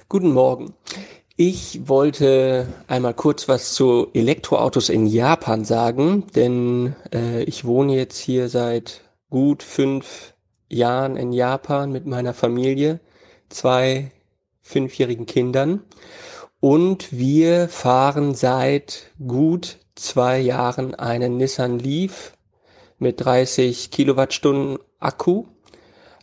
[0.10, 0.74] Guten Morgen.
[1.38, 8.18] Ich wollte einmal kurz was zu Elektroautos in Japan sagen, denn äh, ich wohne jetzt
[8.18, 10.34] hier seit gut fünf
[10.68, 13.00] Jahren in Japan mit meiner Familie,
[13.50, 14.12] zwei
[14.64, 15.82] fünfjährigen Kindern
[16.60, 22.34] und wir fahren seit gut zwei Jahren einen Nissan Leaf
[23.00, 25.46] mit 30 Kilowattstunden Akku.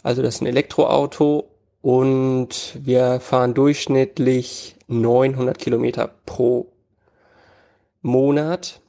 [0.03, 1.51] Also das ist ein Elektroauto
[1.83, 6.73] und wir fahren durchschnittlich 900 Kilometer pro
[8.01, 8.81] Monat.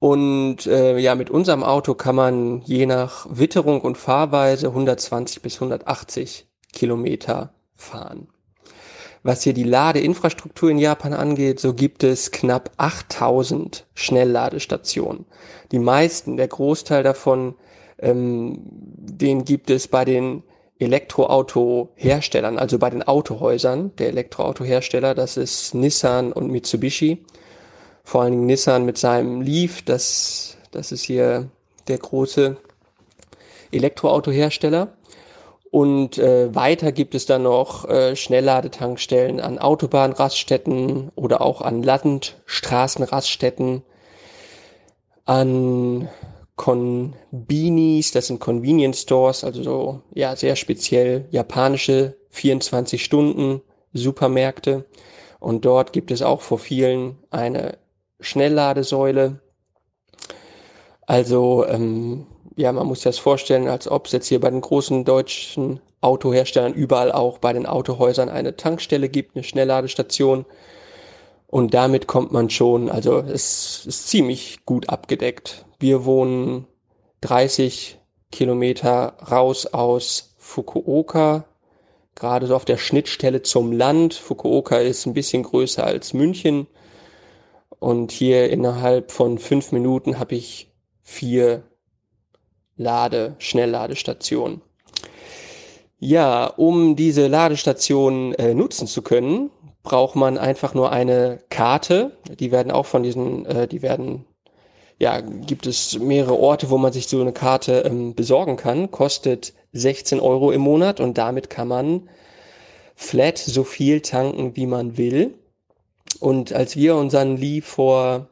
[0.00, 5.56] Und äh, ja, mit unserem Auto kann man je nach Witterung und Fahrweise 120 bis
[5.56, 8.28] 180 Kilometer fahren.
[9.24, 15.26] Was hier die Ladeinfrastruktur in Japan angeht, so gibt es knapp 8000 Schnellladestationen.
[15.72, 17.56] Die meisten, der Großteil davon,
[17.98, 20.42] ähm, den gibt es bei den
[20.78, 27.24] Elektroautoherstellern, also bei den Autohäusern der Elektroautohersteller, das ist Nissan und Mitsubishi.
[28.04, 31.50] Vor allen Dingen Nissan mit seinem Leaf, das, das ist hier
[31.88, 32.56] der große
[33.72, 34.88] Elektroautohersteller.
[35.70, 43.82] Und äh, weiter gibt es dann noch äh, Schnellladetankstellen an Autobahnraststätten oder auch an Landstraßenraststätten,
[45.26, 46.08] an
[46.58, 53.62] Konbinis, das sind Convenience Stores, also so, ja, sehr speziell japanische 24 Stunden
[53.94, 54.84] Supermärkte.
[55.40, 57.78] Und dort gibt es auch vor vielen eine
[58.20, 59.40] Schnellladesäule.
[61.06, 64.60] Also, ähm, ja, man muss sich das vorstellen, als ob es jetzt hier bei den
[64.60, 70.44] großen deutschen Autoherstellern überall auch bei den Autohäusern eine Tankstelle gibt, eine Schnellladestation.
[71.46, 75.64] Und damit kommt man schon, also es ist ziemlich gut abgedeckt.
[75.78, 76.66] Wir wohnen
[77.20, 77.98] 30
[78.32, 81.44] Kilometer raus aus Fukuoka,
[82.14, 84.14] gerade so auf der Schnittstelle zum Land.
[84.14, 86.66] Fukuoka ist ein bisschen größer als München.
[87.78, 91.62] Und hier innerhalb von fünf Minuten habe ich vier
[92.76, 94.62] Lade, Schnellladestationen.
[96.00, 99.50] Ja, um diese Ladestationen äh, nutzen zu können,
[99.82, 102.16] braucht man einfach nur eine Karte.
[102.38, 104.24] Die werden auch von diesen, äh, die werden
[104.98, 108.90] ja, gibt es mehrere Orte, wo man sich so eine Karte ähm, besorgen kann.
[108.90, 112.08] Kostet 16 Euro im Monat und damit kann man
[112.96, 115.34] flat so viel tanken, wie man will.
[116.18, 118.26] Und als wir unseren Lee vor,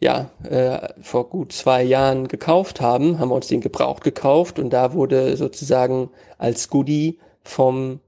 [0.00, 4.70] ja, äh, vor gut zwei Jahren gekauft haben, haben wir uns den gebraucht gekauft und
[4.70, 8.00] da wurde sozusagen als Goodie vom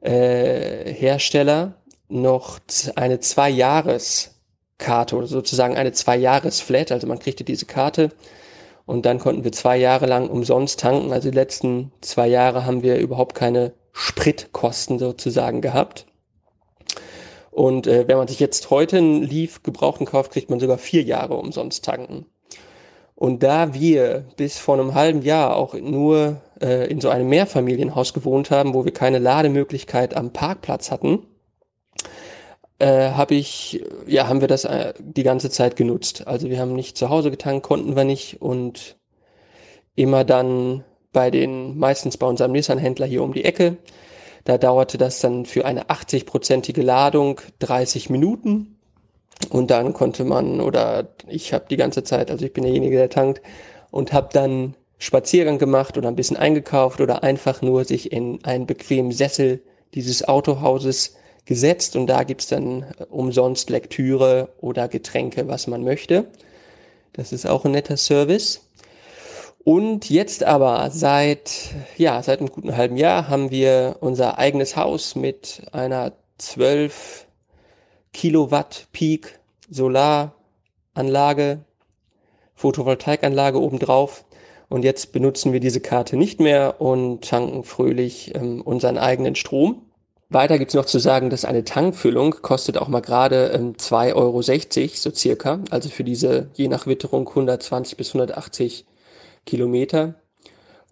[0.00, 1.74] äh, Hersteller
[2.08, 2.58] noch
[2.96, 4.37] eine zwei Jahres
[4.78, 6.92] Karte oder sozusagen eine Zwei-Jahres-Flat.
[6.92, 8.10] Also man kriegte diese Karte
[8.86, 11.12] und dann konnten wir zwei Jahre lang umsonst tanken.
[11.12, 16.06] Also die letzten zwei Jahre haben wir überhaupt keine Spritkosten sozusagen gehabt.
[17.50, 21.02] Und äh, wenn man sich jetzt heute einen Leaf gebrauchten kauft, kriegt man sogar vier
[21.02, 22.26] Jahre umsonst tanken.
[23.16, 28.14] Und da wir bis vor einem halben Jahr auch nur äh, in so einem Mehrfamilienhaus
[28.14, 31.26] gewohnt haben, wo wir keine Lademöglichkeit am Parkplatz hatten,
[32.78, 36.26] äh, habe ich, ja, haben wir das äh, die ganze Zeit genutzt.
[36.26, 38.96] Also wir haben nicht zu Hause getankt, konnten wir nicht und
[39.96, 43.78] immer dann bei den, meistens bei unserem Nissan-Händler hier um die Ecke.
[44.44, 48.78] Da dauerte das dann für eine 80-prozentige Ladung 30 Minuten.
[49.50, 53.10] Und dann konnte man, oder ich habe die ganze Zeit, also ich bin derjenige, der
[53.10, 53.42] tankt,
[53.90, 58.66] und habe dann Spaziergang gemacht oder ein bisschen eingekauft oder einfach nur sich in einen
[58.66, 59.62] bequemen Sessel
[59.94, 61.14] dieses Autohauses
[61.48, 66.26] gesetzt und da gibt's dann umsonst Lektüre oder Getränke, was man möchte.
[67.14, 68.68] Das ist auch ein netter Service.
[69.64, 75.14] Und jetzt aber seit, ja, seit einem guten halben Jahr haben wir unser eigenes Haus
[75.14, 77.26] mit einer 12
[78.12, 79.38] Kilowatt Peak
[79.70, 81.60] Solaranlage,
[82.56, 84.26] Photovoltaikanlage obendrauf.
[84.68, 89.87] Und jetzt benutzen wir diese Karte nicht mehr und tanken fröhlich ähm, unseren eigenen Strom.
[90.30, 94.42] Weiter gibt's noch zu sagen, dass eine Tankfüllung kostet auch mal gerade ähm, 2,60 Euro,
[94.94, 95.60] so circa.
[95.70, 98.84] Also für diese je nach Witterung 120 bis 180
[99.46, 100.16] Kilometer.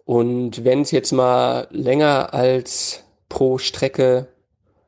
[0.05, 4.27] Und wenn es jetzt mal länger als pro Strecke,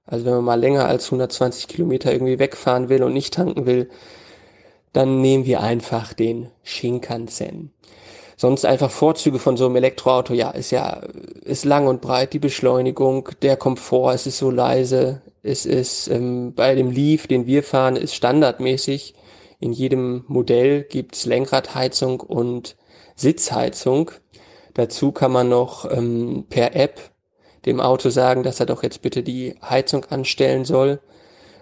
[0.06, 3.90] also wenn man mal länger als 120 Kilometer irgendwie wegfahren will und nicht tanken will,
[4.94, 7.72] dann nehmen wir einfach den Shinkansen.
[8.42, 11.02] Sonst einfach Vorzüge von so einem Elektroauto, ja, ist ja,
[11.42, 16.54] ist lang und breit, die Beschleunigung, der Komfort, es ist so leise, es ist ähm,
[16.56, 19.14] bei dem Leaf, den wir fahren, ist standardmäßig.
[19.60, 22.78] In jedem Modell gibt's Lenkradheizung und
[23.18, 24.12] Sitzheizung.
[24.74, 27.12] Dazu kann man noch ähm, per App
[27.66, 31.02] dem Auto sagen, dass er doch jetzt bitte die Heizung anstellen soll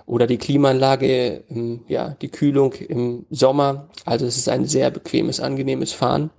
[0.05, 3.89] oder die Klimaanlage, ähm, ja, die Kühlung im Sommer.
[4.05, 6.29] Also es ist ein sehr bequemes, angenehmes Fahren.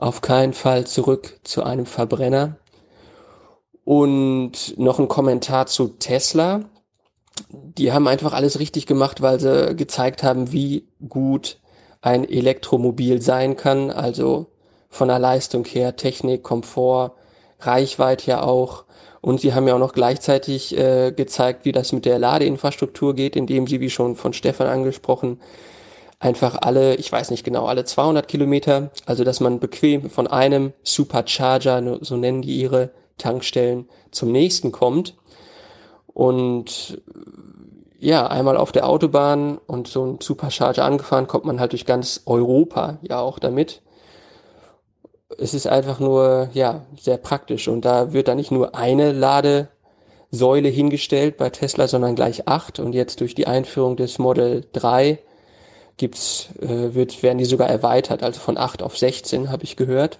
[0.00, 2.56] Auf keinen Fall zurück zu einem Verbrenner.
[3.84, 6.62] Und noch ein Kommentar zu Tesla.
[7.50, 11.58] Die haben einfach alles richtig gemacht, weil sie gezeigt haben, wie gut
[12.00, 14.46] ein Elektromobil sein kann, also
[14.88, 17.12] von der Leistung her, Technik, Komfort,
[17.58, 18.86] Reichweite ja auch.
[19.20, 23.36] Und sie haben ja auch noch gleichzeitig äh, gezeigt, wie das mit der Ladeinfrastruktur geht,
[23.36, 25.40] indem sie, wie schon von Stefan angesprochen,
[26.20, 30.72] einfach alle, ich weiß nicht genau, alle 200 Kilometer, also dass man bequem von einem
[30.82, 35.16] Supercharger, so nennen die ihre Tankstellen, zum nächsten kommt.
[36.06, 37.02] Und
[37.98, 42.22] ja, einmal auf der Autobahn und so ein Supercharger angefahren, kommt man halt durch ganz
[42.26, 43.82] Europa ja auch damit.
[45.38, 50.68] Es ist einfach nur, ja, sehr praktisch und da wird da nicht nur eine Ladesäule
[50.68, 55.18] hingestellt bei Tesla, sondern gleich acht und jetzt durch die Einführung des Model 3
[56.00, 60.18] gibt's, äh, wird, werden die sogar erweitert, also von acht auf 16 habe ich gehört.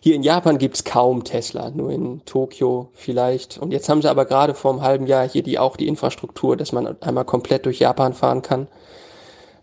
[0.00, 3.56] Hier in Japan gibt's kaum Tesla, nur in Tokio vielleicht.
[3.56, 6.56] Und jetzt haben sie aber gerade vor einem halben Jahr hier die auch die Infrastruktur,
[6.56, 8.66] dass man einmal komplett durch Japan fahren kann.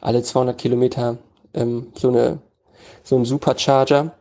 [0.02, 1.18] Alle 200 Kilometer
[1.54, 2.40] ähm, so eine
[3.04, 4.14] so ein Supercharger,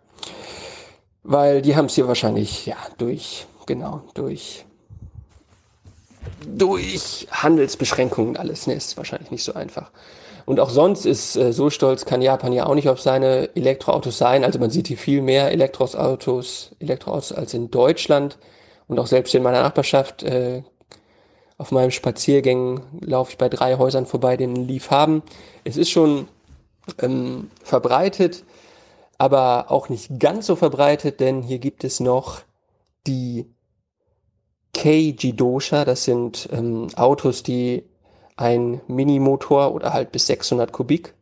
[1.22, 4.66] weil die haben es hier wahrscheinlich ja durch genau durch
[6.46, 8.66] durch Handelsbeschränkungen alles.
[8.66, 9.90] Ne, ist wahrscheinlich nicht so einfach.
[10.48, 14.16] Und auch sonst ist äh, so stolz kann Japan ja auch nicht auf seine Elektroautos
[14.16, 14.44] sein.
[14.44, 18.38] Also man sieht hier viel mehr Elektroautos, Elektroautos als in Deutschland.
[18.86, 20.62] Und auch selbst in meiner Nachbarschaft, äh,
[21.58, 25.22] auf meinem Spaziergängen laufe ich bei drei Häusern vorbei, einen Leaf haben.
[25.64, 26.28] Es ist schon
[26.98, 28.42] ähm, verbreitet,
[29.18, 32.40] aber auch nicht ganz so verbreitet, denn hier gibt es noch
[33.06, 33.44] die
[34.72, 35.84] Keiji Dosha.
[35.84, 37.84] Das sind ähm, Autos, die
[38.38, 41.14] ein Minimotor oder halt bis 600 Kubik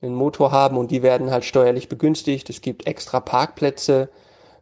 [0.00, 2.50] einen Motor haben und die werden halt steuerlich begünstigt.
[2.50, 4.08] Es gibt extra Parkplätze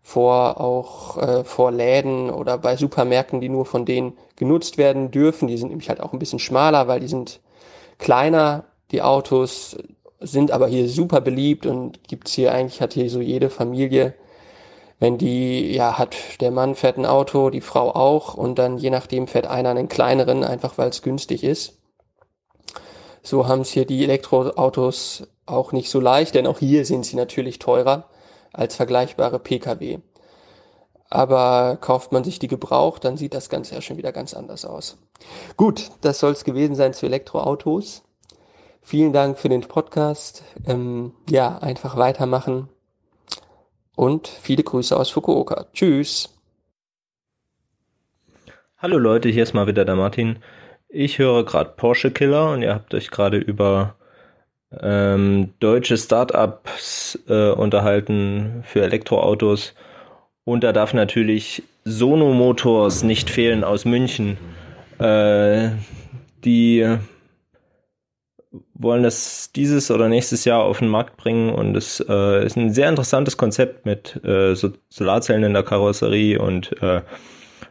[0.03, 5.49] vor auch äh, vor Läden oder bei Supermärkten, die nur von denen genutzt werden dürfen.
[5.49, 7.41] Die sind nämlich halt auch ein bisschen schmaler, weil die sind
[7.99, 8.65] kleiner.
[8.91, 9.77] Die Autos
[10.21, 14.15] sind aber hier super beliebt und gibt's hier eigentlich hat hier so jede Familie
[15.01, 18.91] wenn die, ja, hat, der Mann fährt ein Auto, die Frau auch und dann je
[18.91, 21.79] nachdem fährt einer einen kleineren, einfach weil es günstig ist.
[23.23, 27.17] So haben es hier die Elektroautos auch nicht so leicht, denn auch hier sind sie
[27.17, 28.09] natürlich teurer
[28.53, 29.99] als vergleichbare Pkw.
[31.11, 34.65] Aber kauft man sich die gebraucht, dann sieht das Ganze ja schon wieder ganz anders
[34.65, 34.97] aus.
[35.57, 38.03] Gut, das soll es gewesen sein zu Elektroautos.
[38.83, 40.43] Vielen Dank für den Podcast.
[40.67, 42.69] Ähm, ja, einfach weitermachen.
[43.97, 45.67] Und viele Grüße aus Fukuoka.
[45.75, 46.31] Tschüss.
[48.79, 50.39] Hallo Leute, hier ist mal wieder der Martin.
[50.93, 53.95] Ich höre gerade Porsche Killer und ihr habt euch gerade über
[54.81, 59.75] ähm, deutsche Startups äh, unterhalten für Elektroautos.
[60.45, 64.37] Und da darf natürlich Sono Motors nicht fehlen aus München.
[64.99, 65.71] Äh,
[66.45, 66.99] die
[68.75, 72.73] wollen das dieses oder nächstes Jahr auf den Markt bringen und es äh, ist ein
[72.73, 77.03] sehr interessantes Konzept mit äh, so Solarzellen in der Karosserie und äh,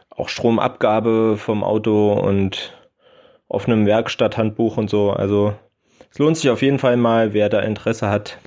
[0.08, 2.79] auch Stromabgabe vom Auto und
[3.50, 5.10] offenem Werkstatthandbuch und so.
[5.10, 5.54] Also
[6.10, 8.38] es lohnt sich auf jeden Fall mal, wer da Interesse hat,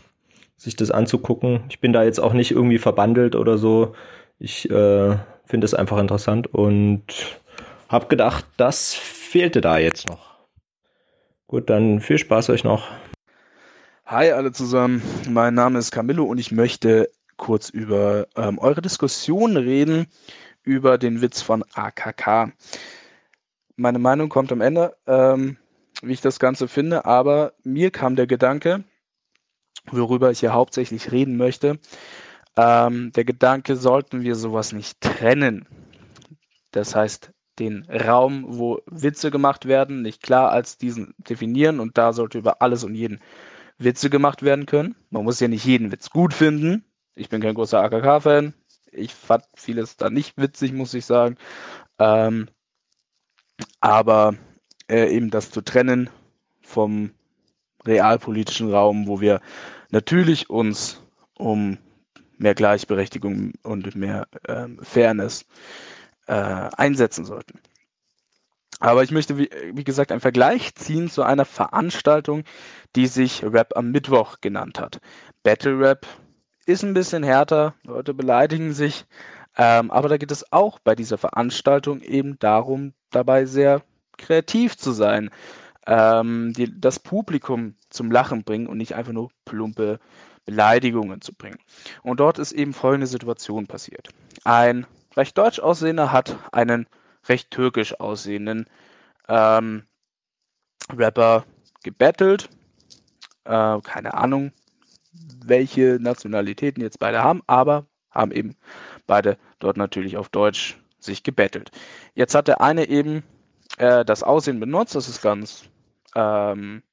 [0.57, 1.65] sich das anzugucken.
[1.69, 3.93] Ich bin da jetzt auch nicht irgendwie verbandelt oder so.
[4.39, 7.03] Ich äh, finde es einfach interessant und
[7.89, 10.33] habe gedacht, das fehlte da jetzt noch.
[11.47, 12.87] Gut, dann viel Spaß euch noch.
[14.05, 19.57] Hi alle zusammen, mein Name ist Camillo und ich möchte kurz über ähm, eure Diskussion
[19.57, 20.07] reden
[20.63, 22.51] über den Witz von AKK.
[23.75, 25.57] Meine Meinung kommt am Ende, ähm,
[26.01, 28.83] wie ich das Ganze finde, aber mir kam der Gedanke,
[29.91, 31.79] worüber ich hier hauptsächlich reden möchte,
[32.55, 35.67] ähm, der Gedanke, sollten wir sowas nicht trennen.
[36.71, 42.13] Das heißt, den Raum, wo Witze gemacht werden, nicht klar als diesen definieren und da
[42.13, 43.19] sollte über alles und jeden
[43.77, 44.95] Witze gemacht werden können.
[45.09, 46.83] Man muss ja nicht jeden Witz gut finden.
[47.15, 48.53] Ich bin kein großer AKK-Fan.
[48.91, 51.37] Ich fand vieles da nicht witzig, muss ich sagen.
[51.99, 52.49] Ähm,
[53.79, 54.35] aber
[54.89, 56.09] äh, eben das zu trennen
[56.61, 57.11] vom
[57.85, 59.41] realpolitischen Raum, wo wir
[59.91, 61.01] natürlich uns
[61.37, 61.77] um
[62.37, 65.45] mehr Gleichberechtigung und mehr ähm, Fairness
[66.27, 67.59] äh, einsetzen sollten.
[68.79, 72.43] Aber ich möchte, wie, wie, gesagt, einen Vergleich ziehen zu einer Veranstaltung,
[72.95, 74.99] die sich Rap am Mittwoch genannt hat.
[75.43, 76.05] Battle Rap
[76.65, 79.05] ist ein bisschen härter, Leute beleidigen sich,
[79.57, 83.83] ähm, aber da geht es auch bei dieser Veranstaltung eben darum, dabei sehr
[84.17, 85.29] kreativ zu sein,
[85.85, 89.99] ähm, die, das Publikum zum Lachen bringen und nicht einfach nur plumpe
[90.45, 91.59] Beleidigungen zu bringen.
[92.01, 94.09] Und dort ist eben folgende Situation passiert.
[94.43, 96.87] Ein recht deutsch aussehender hat einen
[97.27, 98.65] recht türkisch aussehenden
[99.29, 99.83] ähm,
[100.91, 101.45] Rapper
[101.83, 102.49] gebettelt.
[103.45, 104.51] Äh, keine Ahnung,
[105.45, 108.55] welche Nationalitäten jetzt beide haben, aber haben eben
[109.07, 111.71] beide dort natürlich auf Deutsch sich gebettelt.
[112.15, 113.23] Jetzt hat der eine eben
[113.77, 115.69] äh, das Aussehen benutzt, das ist ganz
[116.15, 116.83] ähm,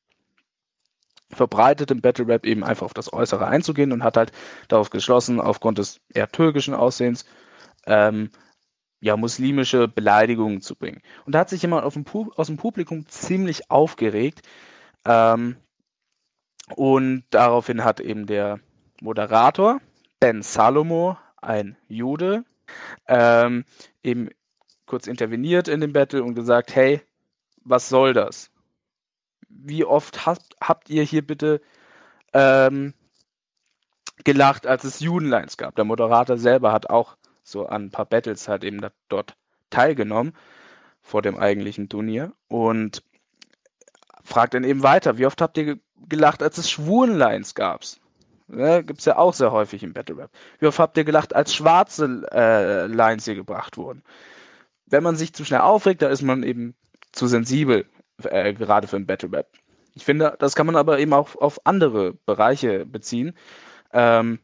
[1.32, 4.32] verbreitet im Battle Rap eben einfach auf das Äußere einzugehen und hat halt
[4.68, 7.24] darauf geschlossen, aufgrund des eher türkischen Aussehens,
[7.86, 8.30] ähm,
[9.00, 11.00] ja, muslimische Beleidigungen zu bringen.
[11.24, 14.42] Und da hat sich jemand aus dem Publikum ziemlich aufgeregt.
[15.06, 15.56] Ähm,
[16.76, 18.60] und daraufhin hat eben der
[19.00, 19.80] Moderator,
[20.20, 22.44] Ben Salomo, ein Jude,
[23.08, 23.64] ähm,
[24.02, 24.30] eben
[24.86, 27.00] kurz interveniert in dem Battle und gesagt, hey,
[27.64, 28.50] was soll das?
[29.48, 31.60] Wie oft habt, habt ihr hier bitte
[32.32, 32.94] ähm,
[34.24, 35.76] gelacht, als es Judenlines gab?
[35.76, 39.36] Der Moderator selber hat auch so an ein paar Battles halt eben dort
[39.70, 40.34] teilgenommen
[41.02, 43.02] vor dem eigentlichen Turnier und
[44.22, 47.82] fragt dann eben weiter, wie oft habt ihr gelacht, als es Schwulenlines gab?
[48.52, 50.30] Ja, Gibt es ja auch sehr häufig im Battle Rap.
[50.58, 54.02] Wie oft habt ihr gelacht, als schwarze äh, Lines hier gebracht wurden?
[54.86, 56.74] Wenn man sich zu schnell aufregt, da ist man eben
[57.12, 57.86] zu sensibel,
[58.24, 59.48] äh, gerade für ein Battle Rap.
[59.94, 63.34] Ich finde, das kann man aber eben auch auf andere Bereiche beziehen.
[63.92, 64.40] Ähm,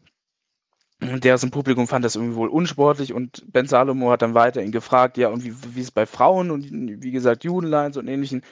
[1.00, 4.62] der aus dem Publikum fand das irgendwie wohl unsportlich und Ben Salomo hat dann weiter
[4.62, 8.08] ihn gefragt, ja, und wie, wie ist es bei Frauen und wie gesagt Judenlines und
[8.08, 8.42] ähnlichen,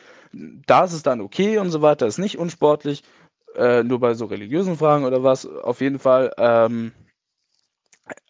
[0.66, 3.02] da ist es dann okay und so weiter, ist nicht unsportlich,
[3.56, 6.92] äh, nur bei so religiösen Fragen oder was, auf jeden Fall ähm,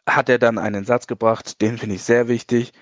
[0.06, 2.72] hat er dann einen Satz gebracht, den finde ich sehr wichtig,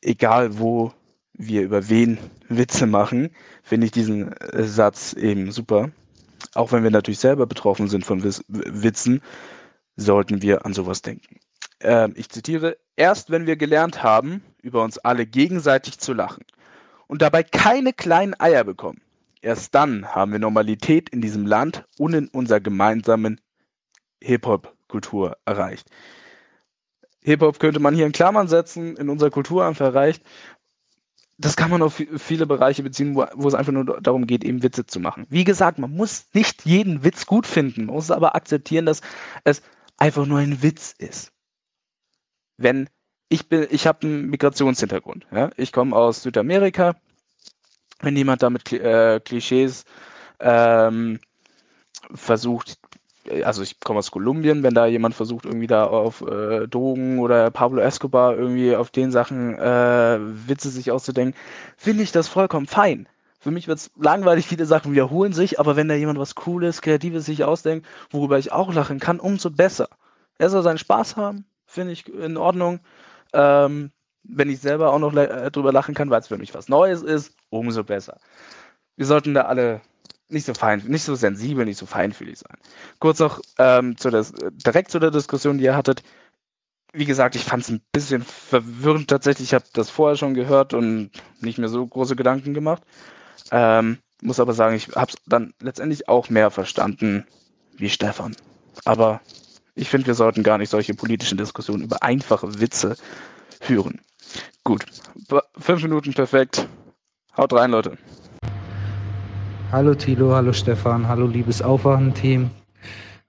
[0.00, 0.92] egal wo
[1.32, 3.30] wir über wen Witze machen,
[3.62, 5.90] finde ich diesen äh, Satz eben super,
[6.54, 9.20] auch wenn wir natürlich selber betroffen sind von Witzen,
[9.96, 11.38] sollten wir an sowas denken.
[11.80, 16.44] Äh, ich zitiere, erst wenn wir gelernt haben, über uns alle gegenseitig zu lachen
[17.06, 19.00] und dabei keine kleinen Eier bekommen,
[19.44, 23.40] erst dann haben wir Normalität in diesem Land und in unserer gemeinsamen
[24.22, 25.88] Hip-Hop-Kultur erreicht.
[27.20, 30.22] Hip-Hop könnte man hier in Klammern setzen, in unserer Kultur einfach erreicht.
[31.36, 34.62] Das kann man auf viele Bereiche beziehen, wo, wo, es einfach nur darum geht, eben
[34.62, 35.26] Witze zu machen.
[35.30, 39.00] Wie gesagt, man muss nicht jeden Witz gut finden, man muss aber akzeptieren, dass
[39.42, 39.62] es
[39.96, 41.32] einfach nur ein Witz ist.
[42.56, 42.88] Wenn
[43.28, 45.26] ich bin, ich habe einen Migrationshintergrund.
[45.32, 45.50] Ja?
[45.56, 46.94] Ich komme aus Südamerika.
[48.00, 49.84] Wenn jemand damit äh, Klischees
[50.40, 51.20] ähm,
[52.14, 52.78] versucht,
[53.44, 57.50] also ich komme aus Kolumbien, wenn da jemand versucht, irgendwie da auf äh, Drogen oder
[57.50, 61.38] Pablo Escobar irgendwie auf den Sachen äh, Witze sich auszudenken,
[61.76, 63.08] finde ich das vollkommen fein.
[63.40, 66.80] Für mich wird es langweilig, viele Sachen wiederholen sich, aber wenn da jemand was Cooles,
[66.80, 69.88] Kreatives sich ausdenkt, worüber ich auch lachen kann, umso besser.
[70.38, 72.80] Er soll seinen Spaß haben, finde ich in Ordnung.
[73.32, 73.90] Ähm,
[74.24, 77.02] wenn ich selber auch noch äh, drüber lachen kann, weil es für mich was Neues
[77.02, 78.18] ist, umso besser.
[78.96, 79.80] Wir sollten da alle
[80.28, 82.56] nicht so fein, nicht so sensibel, nicht so feinfühlig sein.
[82.98, 86.02] Kurz noch ähm, zu des, direkt zu der Diskussion, die ihr hattet.
[86.92, 89.48] Wie gesagt, ich fand es ein bisschen verwirrend tatsächlich.
[89.48, 92.82] Ich habe das vorher schon gehört und nicht mehr so große Gedanken gemacht.
[93.50, 97.26] Ähm, muss aber sagen, ich habe es dann letztendlich auch mehr verstanden
[97.76, 98.36] wie Stefan.
[98.84, 99.20] Aber
[99.74, 102.96] ich finde, wir sollten gar nicht solche politischen Diskussionen über einfache Witze
[103.60, 104.00] führen.
[104.62, 104.84] Gut,
[105.58, 106.68] fünf Minuten perfekt.
[107.36, 107.98] Haut rein, Leute.
[109.72, 112.50] Hallo Tilo, hallo Stefan, hallo liebes Aufwachen-Team.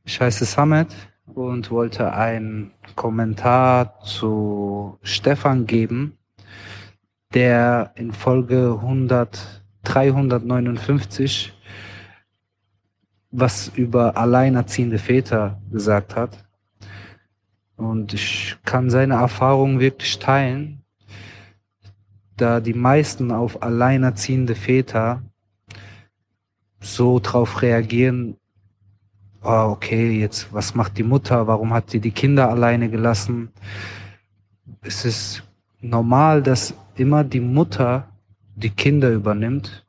[0.03, 6.17] Ich heiße Samet und wollte einen Kommentar zu Stefan geben,
[7.33, 11.51] der in Folge 100, 359
[13.37, 16.45] was über alleinerziehende Väter gesagt hat.
[17.75, 20.84] Und ich kann seine Erfahrungen wirklich teilen,
[22.37, 25.23] da die meisten auf alleinerziehende Väter
[26.79, 28.37] so drauf reagieren,
[29.43, 31.47] oh, okay, jetzt, was macht die Mutter?
[31.47, 33.49] Warum hat sie die Kinder alleine gelassen?
[34.81, 35.43] Es ist
[35.81, 38.09] normal, dass immer die Mutter
[38.55, 39.85] die Kinder übernimmt,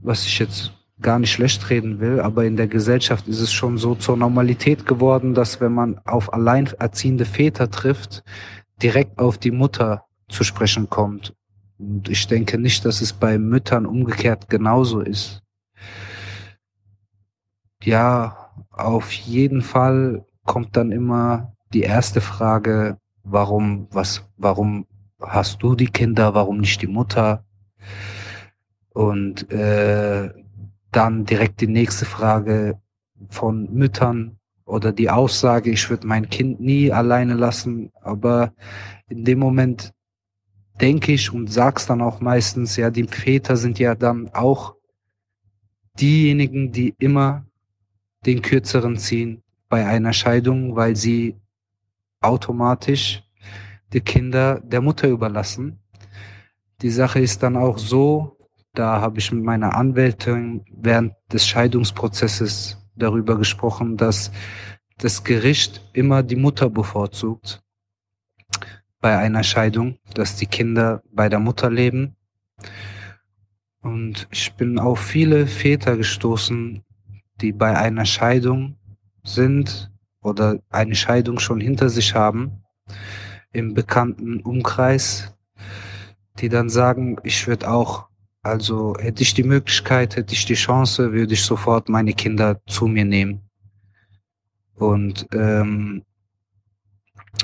[0.00, 3.78] was ich jetzt gar nicht schlecht reden will, aber in der Gesellschaft ist es schon
[3.78, 8.22] so zur Normalität geworden, dass wenn man auf alleinerziehende Väter trifft,
[8.82, 11.34] direkt auf die Mutter zu sprechen kommt.
[11.78, 15.42] Und ich denke nicht, dass es bei Müttern umgekehrt genauso ist
[17.84, 24.86] ja, auf jeden Fall kommt dann immer die erste Frage, warum, was, warum
[25.20, 27.44] hast du die Kinder, warum nicht die Mutter?
[28.92, 30.30] Und äh,
[30.90, 32.80] dann direkt die nächste Frage
[33.28, 37.92] von Müttern oder die Aussage, ich würde mein Kind nie alleine lassen.
[38.02, 38.52] Aber
[39.08, 39.92] in dem Moment
[40.80, 44.74] denke ich und sag's dann auch meistens, ja, die Väter sind ja dann auch
[45.98, 47.44] diejenigen, die immer
[48.26, 51.36] den kürzeren ziehen bei einer Scheidung, weil sie
[52.20, 53.22] automatisch
[53.92, 55.78] die Kinder der Mutter überlassen.
[56.82, 58.36] Die Sache ist dann auch so,
[58.74, 64.30] da habe ich mit meiner Anwältin während des Scheidungsprozesses darüber gesprochen, dass
[64.98, 67.62] das Gericht immer die Mutter bevorzugt
[69.00, 72.16] bei einer Scheidung, dass die Kinder bei der Mutter leben.
[73.82, 76.84] Und ich bin auf viele Väter gestoßen,
[77.40, 78.76] die bei einer Scheidung
[79.24, 79.90] sind
[80.22, 82.62] oder eine Scheidung schon hinter sich haben,
[83.52, 85.34] im bekannten Umkreis,
[86.38, 88.06] die dann sagen, ich würde auch,
[88.42, 92.86] also hätte ich die Möglichkeit, hätte ich die Chance, würde ich sofort meine Kinder zu
[92.86, 93.40] mir nehmen.
[94.74, 96.02] Und ähm,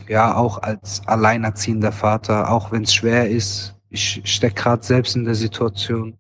[0.09, 5.25] ja, auch als alleinerziehender Vater, auch wenn es schwer ist, ich stecke gerade selbst in
[5.25, 6.19] der Situation,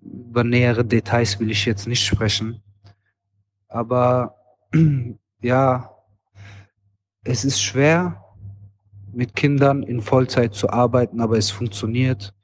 [0.00, 2.62] über nähere Details will ich jetzt nicht sprechen.
[3.68, 4.36] Aber
[5.40, 5.90] ja,
[7.24, 8.22] es ist schwer,
[9.12, 12.34] mit Kindern in Vollzeit zu arbeiten, aber es funktioniert.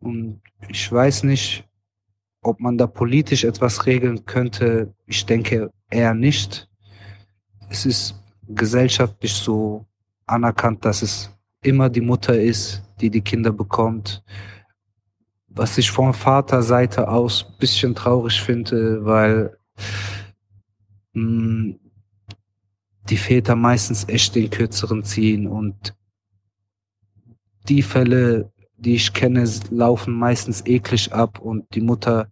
[0.00, 1.66] Und ich weiß nicht,
[2.42, 4.94] ob man da politisch etwas regeln könnte.
[5.06, 6.68] Ich denke eher nicht.
[7.70, 9.86] Es ist gesellschaftlich so
[10.26, 11.30] anerkannt, dass es
[11.62, 14.22] immer die Mutter ist, die die Kinder bekommt.
[15.48, 19.56] Was ich von Vaterseite aus bisschen traurig finde, weil
[21.12, 21.78] mh, hm,
[23.08, 25.94] die Väter meistens echt den kürzeren ziehen und
[27.68, 32.30] die Fälle, die ich kenne, laufen meistens eklig ab und die Mutter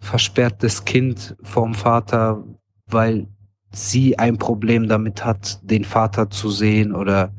[0.00, 2.44] versperrt das Kind vom Vater,
[2.86, 3.26] weil
[3.78, 7.32] sie ein Problem damit hat, den Vater zu sehen oder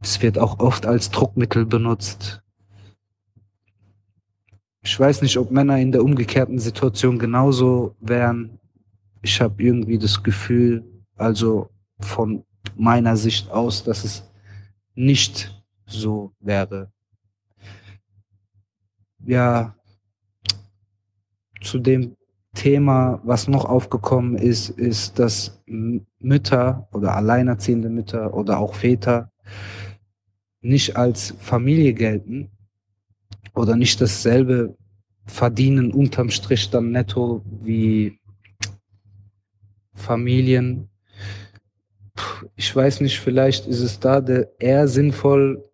[0.00, 2.42] es wird auch oft als Druckmittel benutzt
[4.82, 8.58] ich weiß nicht, ob Männer in der umgekehrten Situation genauso wären.
[9.22, 10.84] Ich habe irgendwie das Gefühl,
[11.16, 12.44] also von
[12.76, 14.30] meiner Sicht aus, dass es
[14.94, 16.90] nicht so wäre.
[19.26, 19.74] Ja,
[21.60, 22.16] zu dem
[22.54, 29.30] Thema, was noch aufgekommen ist, ist, dass Mütter oder alleinerziehende Mütter oder auch Väter
[30.60, 32.50] nicht als Familie gelten,
[33.54, 34.76] oder nicht dasselbe
[35.26, 38.18] verdienen unterm Strich dann netto wie
[39.94, 40.88] Familien.
[42.56, 44.24] Ich weiß nicht, vielleicht ist es da
[44.58, 45.64] eher sinnvoll,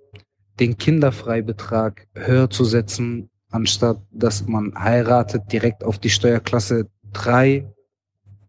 [0.59, 7.67] den Kinderfreibetrag höher zu setzen, anstatt dass man heiratet, direkt auf die Steuerklasse 3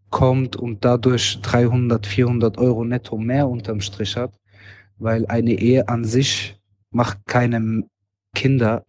[0.10, 4.34] kommt und dadurch 300, 400 Euro netto mehr unterm Strich hat,
[4.98, 6.60] weil eine Ehe an sich
[6.92, 7.84] macht keine
[8.36, 8.86] Kinder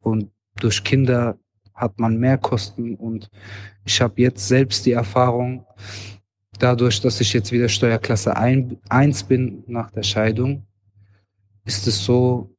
[0.00, 0.30] und
[0.60, 1.38] durch Kinder
[1.74, 3.28] hat man mehr Kosten und
[3.84, 5.64] ich habe jetzt selbst die Erfahrung,
[6.58, 10.66] dadurch, dass ich jetzt wieder Steuerklasse 1 bin nach der Scheidung,
[11.64, 12.55] ist es so,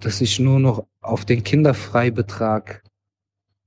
[0.00, 2.82] dass ich nur noch auf den Kinderfreibetrag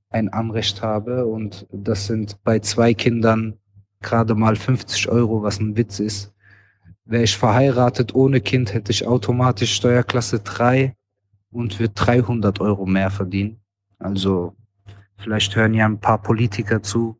[0.10, 3.58] ein Anrecht habe und das sind bei zwei Kindern
[4.02, 6.34] gerade mal 50 Euro, was ein Witz ist.
[7.06, 10.96] Wäre ich verheiratet ohne Kind, hätte ich automatisch Steuerklasse 3
[11.52, 13.60] und würde 300 Euro mehr verdienen.
[14.00, 14.56] Also
[15.18, 17.20] vielleicht hören ja ein paar Politiker zu,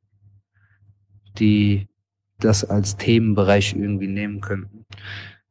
[1.38, 1.88] die
[2.40, 4.86] das als Themenbereich irgendwie nehmen könnten.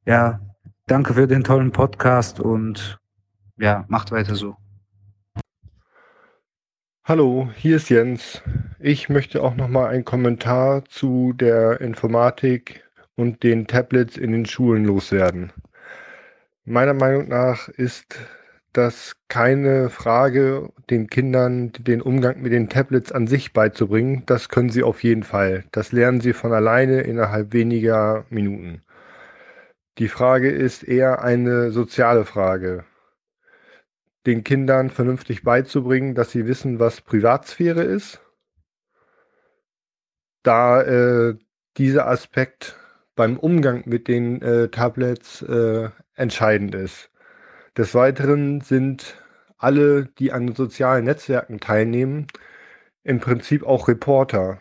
[0.06, 0.40] Ja,
[0.86, 2.98] danke für den tollen Podcast und
[3.60, 4.56] ja, macht weiter so.
[7.04, 8.42] Hallo, hier ist Jens.
[8.78, 12.84] Ich möchte auch noch mal einen Kommentar zu der Informatik
[13.16, 15.52] und den Tablets in den Schulen loswerden.
[16.64, 18.18] Meiner Meinung nach ist
[18.72, 24.22] das keine Frage, den Kindern den Umgang mit den Tablets an sich beizubringen.
[24.26, 25.64] Das können sie auf jeden Fall.
[25.72, 28.82] Das lernen sie von alleine innerhalb weniger Minuten.
[29.98, 32.84] Die Frage ist eher eine soziale Frage.
[34.26, 38.20] Den Kindern vernünftig beizubringen, dass sie wissen, was Privatsphäre ist.
[40.42, 41.38] Da äh,
[41.76, 42.76] dieser Aspekt
[43.17, 47.10] beim Umgang mit den äh, Tablets äh, entscheidend ist.
[47.76, 49.17] Des Weiteren sind
[49.56, 52.26] alle, die an sozialen Netzwerken teilnehmen,
[53.04, 54.60] im Prinzip auch Reporter.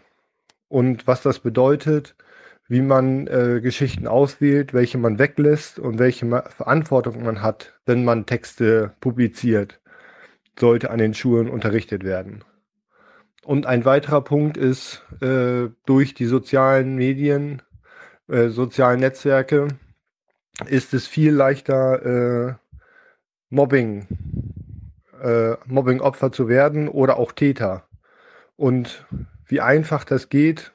[0.68, 2.16] Und was das bedeutet,
[2.70, 8.28] wie man äh, Geschichten auswählt, welche man weglässt und welche Verantwortung man hat, wenn man
[8.28, 9.82] Texte publiziert,
[10.58, 12.44] sollte an den Schulen unterrichtet werden.
[13.44, 17.64] Und ein weiterer Punkt ist, äh, durch die sozialen Medien,
[18.28, 19.70] äh, sozialen Netzwerke,
[20.68, 22.54] ist es viel leichter, äh,
[23.50, 24.06] Mobbing,
[25.24, 27.88] äh, Mobbing-Opfer zu werden oder auch Täter.
[28.58, 29.08] Und
[29.48, 30.72] wie einfach das geht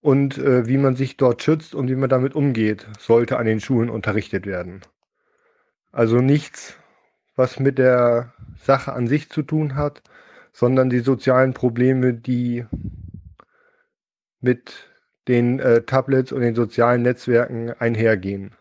[0.00, 3.60] und äh, wie man sich dort schützt und wie man damit umgeht, sollte an den
[3.60, 4.82] Schulen unterrichtet werden.
[5.92, 6.76] Also nichts,
[7.36, 8.32] was mit der
[8.62, 10.02] Sache an sich zu tun hat,
[10.52, 12.64] sondern die sozialen Probleme, die
[14.40, 14.88] mit
[15.26, 18.54] den äh, Tablets und den sozialen Netzwerken einhergehen.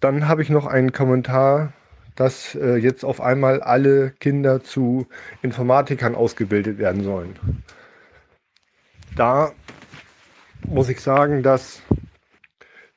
[0.00, 1.72] Dann habe ich noch einen Kommentar,
[2.16, 5.06] dass äh, jetzt auf einmal alle Kinder zu
[5.42, 7.64] Informatikern ausgebildet werden sollen.
[9.16, 9.52] Da
[10.66, 11.82] muss ich sagen, dass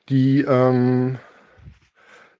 [0.08, 1.18] die ähm,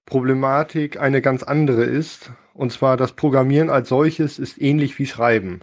[0.07, 2.33] Problematik eine ganz andere ist.
[2.55, 5.61] Und zwar das Programmieren als solches ist ähnlich wie Schreiben.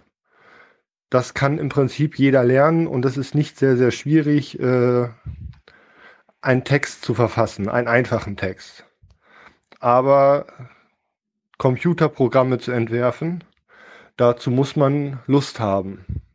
[1.10, 5.08] Das kann im Prinzip jeder lernen und es ist nicht sehr, sehr schwierig, äh,
[6.40, 8.86] einen Text zu verfassen, einen einfachen Text
[9.80, 10.46] aber
[11.58, 13.44] Computerprogramme zu entwerfen,
[14.16, 16.25] dazu muss man Lust haben.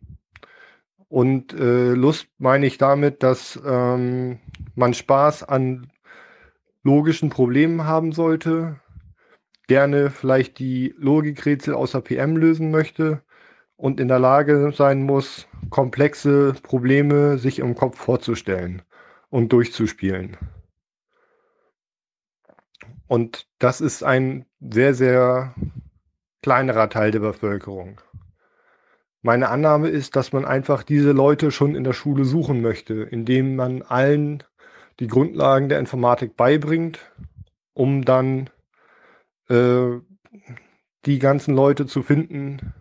[1.11, 4.40] Und äh, Lust meine ich damit, dass ähm,
[4.76, 5.92] man Spaß an
[6.83, 8.79] logischen Problemen haben sollte,
[9.67, 13.24] gerne vielleicht die Logikrätsel außer PM lösen möchte
[13.76, 18.81] und in der Lage sein muss, komplexe Probleme sich im Kopf vorzustellen
[19.29, 20.38] und durchzuspielen.
[23.08, 25.56] Und das ist ein sehr, sehr
[26.42, 27.99] kleinerer Teil der Bevölkerung.
[29.23, 33.55] Meine Annahme ist, dass man einfach diese Leute schon in der Schule suchen möchte, indem
[33.55, 34.43] man allen
[34.99, 36.99] die Grundlagen der Informatik beibringt,
[37.73, 38.49] um dann
[39.47, 39.99] äh,
[41.05, 42.73] die ganzen Leute zu finden,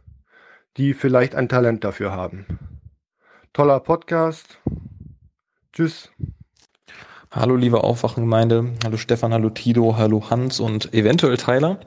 [0.78, 2.46] die vielleicht ein Talent dafür haben.
[3.52, 4.58] Toller Podcast.
[5.72, 6.10] Tschüss.
[7.30, 11.78] Hallo liebe Aufwachengemeinde, hallo Stefan, hallo Tito, hallo Hans und eventuell Tyler.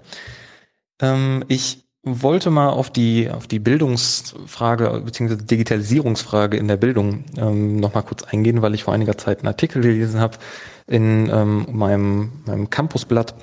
[1.01, 5.37] Ähm, ich wollte mal auf die, auf die Bildungsfrage bzw.
[5.37, 9.81] Digitalisierungsfrage in der Bildung ähm, nochmal kurz eingehen, weil ich vor einiger Zeit einen Artikel
[9.81, 10.37] gelesen habe
[10.85, 13.35] in ähm, meinem, meinem Campusblatt,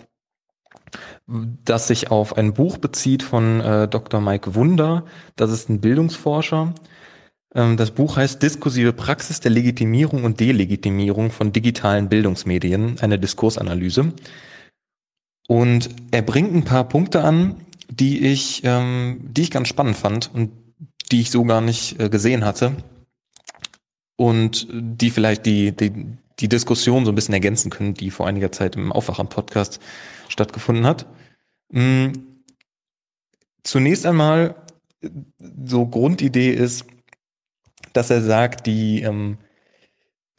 [1.27, 4.21] das sich auf ein Buch bezieht von äh, Dr.
[4.21, 5.05] Mike Wunder.
[5.37, 6.75] Das ist ein Bildungsforscher,
[7.55, 14.13] ähm, das Buch heißt Diskursive Praxis der Legitimierung und Delegitimierung von digitalen Bildungsmedien, eine Diskursanalyse.
[15.49, 17.57] Und er bringt ein paar Punkte an,
[17.91, 20.51] die ich, ähm, die ich ganz spannend fand und
[21.11, 22.77] die ich so gar nicht äh, gesehen hatte.
[24.17, 26.07] Und die vielleicht die, die,
[26.39, 29.81] die Diskussion so ein bisschen ergänzen können, die vor einiger Zeit im Aufwachen-Podcast
[30.29, 31.07] stattgefunden hat.
[31.73, 32.13] Mm,
[33.63, 34.55] Zunächst einmal,
[35.65, 36.87] so Grundidee ist,
[37.93, 39.39] dass er sagt, die, ähm,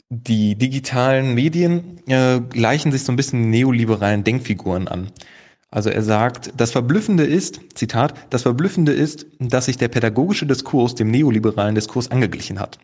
[0.10, 5.12] die digitalen Medien äh, gleichen sich so ein bisschen neoliberalen Denkfiguren an.
[5.72, 10.96] Also er sagt, das Verblüffende ist, Zitat, das Verblüffende ist, dass sich der pädagogische Diskurs
[10.96, 12.78] dem neoliberalen Diskurs angeglichen hat.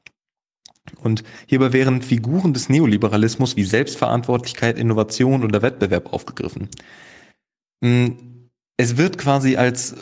[0.96, 6.70] Und hierbei wären Figuren des Neoliberalismus wie Selbstverantwortlichkeit, Innovation oder Wettbewerb aufgegriffen.
[7.82, 8.08] Mm,
[8.78, 9.96] Es wird quasi als,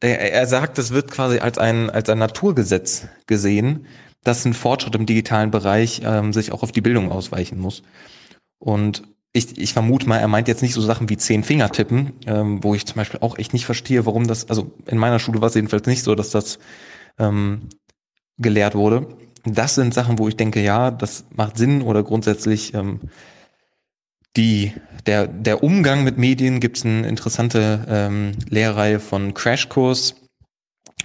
[0.00, 3.86] er, er sagt, es wird quasi als ein, als ein Naturgesetz gesehen,
[4.24, 7.82] dass ein Fortschritt im digitalen Bereich ähm, sich auch auf die Bildung ausweichen muss.
[8.58, 9.02] Und
[9.36, 12.62] ich, ich vermute mal, er meint jetzt nicht so Sachen wie zehn Finger tippen, ähm,
[12.62, 15.48] wo ich zum Beispiel auch echt nicht verstehe, warum das, also in meiner Schule war
[15.48, 16.60] es jedenfalls nicht so, dass das
[17.18, 17.68] ähm,
[18.38, 19.08] gelehrt wurde.
[19.44, 23.00] Das sind Sachen, wo ich denke, ja, das macht Sinn oder grundsätzlich ähm,
[24.36, 24.72] die,
[25.06, 30.14] der, der Umgang mit Medien gibt es eine interessante ähm, Lehrreihe von Crashkurs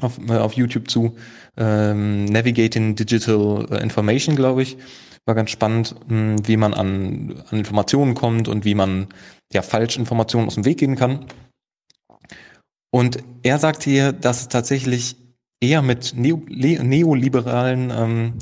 [0.01, 1.15] auf, äh, auf YouTube zu.
[1.57, 4.77] Ähm, Navigating Digital Information, glaube ich.
[5.25, 9.07] War ganz spannend, mh, wie man an, an Informationen kommt und wie man
[9.53, 11.25] ja Falschinformationen aus dem Weg gehen kann.
[12.91, 15.15] Und er sagt hier, dass es tatsächlich
[15.61, 18.33] eher mit neo, le- neoliberalen ähm,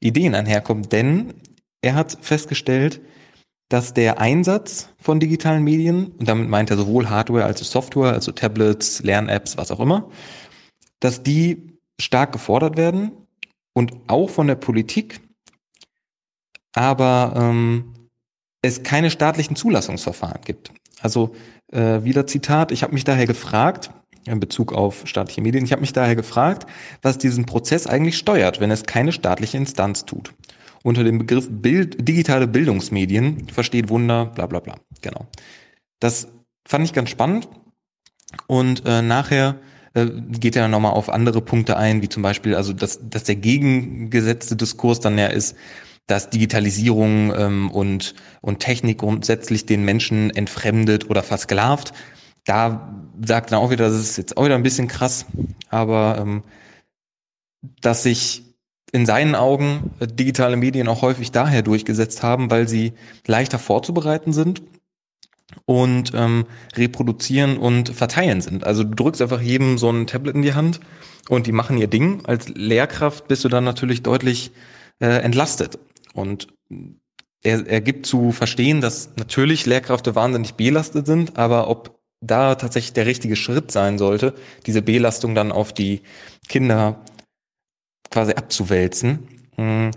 [0.00, 1.34] Ideen einherkommt, denn
[1.82, 3.00] er hat festgestellt,
[3.70, 8.12] dass der Einsatz von digitalen Medien, und damit meint er sowohl Hardware als auch Software,
[8.12, 10.10] also Tablets, Lern-Apps, was auch immer,
[11.00, 13.12] dass die stark gefordert werden
[13.72, 15.20] und auch von der Politik,
[16.74, 17.94] aber ähm,
[18.62, 20.72] es keine staatlichen Zulassungsverfahren gibt.
[21.00, 21.34] Also
[21.72, 23.90] äh, wieder Zitat, ich habe mich daher gefragt,
[24.26, 26.66] in Bezug auf staatliche Medien, ich habe mich daher gefragt,
[27.02, 30.32] was diesen Prozess eigentlich steuert, wenn es keine staatliche Instanz tut.
[30.82, 34.76] Unter dem Begriff Bild, digitale Bildungsmedien versteht Wunder, bla bla bla.
[35.02, 35.26] Genau.
[36.00, 36.28] Das
[36.66, 37.48] fand ich ganz spannend.
[38.46, 39.56] Und äh, nachher
[39.94, 43.36] äh, geht er nochmal auf andere Punkte ein, wie zum Beispiel, also dass, dass der
[43.36, 45.56] gegengesetzte Diskurs dann ja ist,
[46.06, 51.92] dass Digitalisierung ähm, und, und Technik grundsätzlich den Menschen entfremdet oder versklavt.
[52.44, 55.26] Da sagt er auch wieder, das ist jetzt auch wieder ein bisschen krass,
[55.70, 56.42] aber ähm,
[57.80, 58.42] dass sich
[58.92, 62.92] in seinen Augen äh, digitale Medien auch häufig daher durchgesetzt haben, weil sie
[63.26, 64.62] leichter vorzubereiten sind
[65.64, 68.64] und ähm, reproduzieren und verteilen sind.
[68.64, 70.80] Also du drückst einfach jedem so ein Tablet in die Hand
[71.28, 72.24] und die machen ihr Ding.
[72.26, 74.52] Als Lehrkraft bist du dann natürlich deutlich
[75.00, 75.78] äh, entlastet.
[76.14, 76.48] Und
[77.42, 82.94] er, er gibt zu verstehen, dass natürlich Lehrkräfte wahnsinnig belastet sind, aber ob da tatsächlich
[82.94, 86.00] der richtige Schritt sein sollte, diese Belastung dann auf die
[86.48, 87.04] Kinder
[88.10, 89.28] quasi abzuwälzen.
[89.56, 89.90] hm,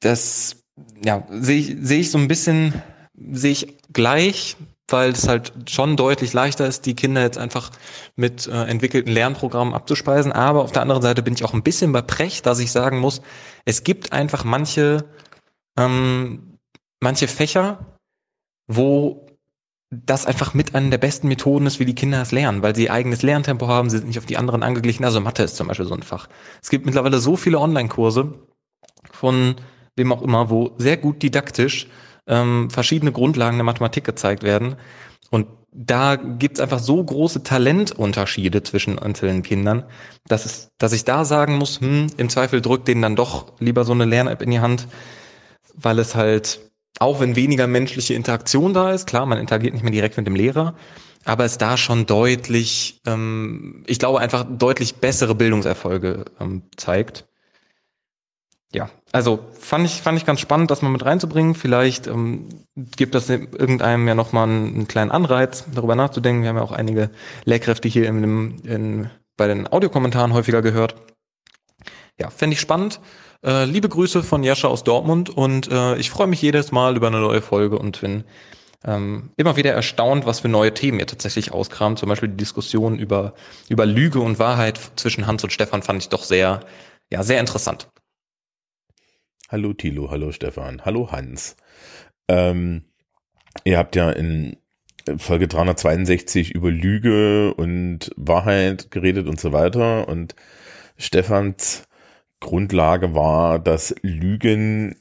[0.00, 0.56] Das
[1.02, 2.82] ja, sehe ich, sehe ich so ein bisschen,
[3.16, 4.56] sehe ich gleich,
[4.88, 7.70] weil es halt schon deutlich leichter ist, die Kinder jetzt einfach
[8.16, 10.32] mit äh, entwickelten Lernprogrammen abzuspeisen.
[10.32, 12.98] Aber auf der anderen Seite bin ich auch ein bisschen bei Precht, dass ich sagen
[12.98, 13.22] muss,
[13.64, 15.04] es gibt einfach manche,
[15.78, 16.58] ähm,
[17.00, 17.98] manche Fächer,
[18.66, 19.26] wo
[19.90, 22.90] das einfach mit einer der besten Methoden ist, wie die Kinder es lernen, weil sie
[22.90, 25.04] eigenes Lerntempo haben, sie sind nicht auf die anderen angeglichen.
[25.04, 26.28] Also Mathe ist zum Beispiel so ein Fach.
[26.62, 28.34] Es gibt mittlerweile so viele Online-Kurse
[29.12, 29.56] von
[29.96, 31.88] wem auch immer, wo sehr gut didaktisch
[32.26, 34.76] ähm, verschiedene Grundlagen der Mathematik gezeigt werden.
[35.30, 39.84] Und da gibt's einfach so große Talentunterschiede zwischen einzelnen Kindern,
[40.28, 43.84] dass, es, dass ich da sagen muss, hm, im Zweifel drückt denen dann doch lieber
[43.84, 44.86] so eine Lern-App in die Hand,
[45.74, 49.90] weil es halt, auch wenn weniger menschliche Interaktion da ist, klar, man interagiert nicht mehr
[49.90, 50.76] direkt mit dem Lehrer,
[51.24, 57.26] aber es da schon deutlich, ähm, ich glaube einfach deutlich bessere Bildungserfolge ähm, zeigt.
[58.72, 61.54] Ja, also fand ich, fand ich ganz spannend, das mal mit reinzubringen.
[61.54, 66.42] Vielleicht ähm, gibt das irgendeinem ja nochmal einen, einen kleinen Anreiz, darüber nachzudenken.
[66.42, 67.10] Wir haben ja auch einige
[67.44, 70.96] Lehrkräfte hier in, in, bei den Audiokommentaren häufiger gehört.
[72.18, 73.00] Ja, fände ich spannend.
[73.46, 77.06] Äh, liebe Grüße von Jascha aus Dortmund und äh, ich freue mich jedes Mal über
[77.06, 78.24] eine neue Folge und bin
[78.84, 82.00] ähm, immer wieder erstaunt, was für neue Themen ihr tatsächlich auskramt.
[82.00, 83.34] Zum Beispiel die Diskussion über,
[83.68, 86.58] über Lüge und Wahrheit zwischen Hans und Stefan fand ich doch sehr,
[87.12, 87.86] ja, sehr interessant.
[89.54, 91.54] Hallo Thilo, hallo Stefan, hallo Hans.
[92.26, 92.82] Ähm,
[93.62, 94.56] ihr habt ja in
[95.16, 100.34] Folge 362 über Lüge und Wahrheit geredet und so weiter und
[100.96, 101.84] Stefans
[102.40, 104.96] Grundlage war, dass Lügen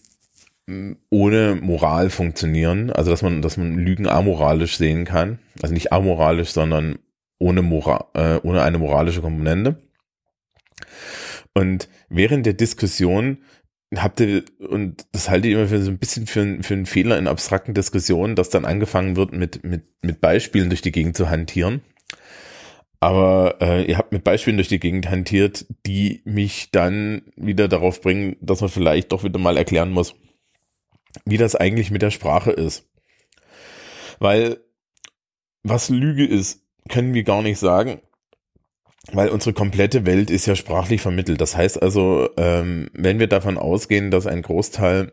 [1.09, 6.51] ohne Moral funktionieren, also dass man, dass man Lügen amoralisch sehen kann, also nicht amoralisch,
[6.51, 6.99] sondern
[7.39, 9.81] ohne, Mora äh, ohne eine moralische Komponente.
[11.55, 13.39] Und während der Diskussion
[13.97, 17.17] habt ihr, und das halte ich immer für so ein bisschen für, für einen Fehler
[17.17, 21.29] in abstrakten Diskussionen, dass dann angefangen wird, mit, mit, mit Beispielen durch die Gegend zu
[21.29, 21.81] hantieren.
[22.99, 27.99] Aber äh, ihr habt mit Beispielen durch die Gegend hantiert, die mich dann wieder darauf
[27.99, 30.15] bringen, dass man vielleicht doch wieder mal erklären muss,
[31.25, 32.87] wie das eigentlich mit der Sprache ist.
[34.19, 34.57] Weil
[35.63, 37.99] was Lüge ist, können wir gar nicht sagen,
[39.11, 41.41] weil unsere komplette Welt ist ja sprachlich vermittelt.
[41.41, 45.11] Das heißt also, ähm, wenn wir davon ausgehen, dass ein Großteil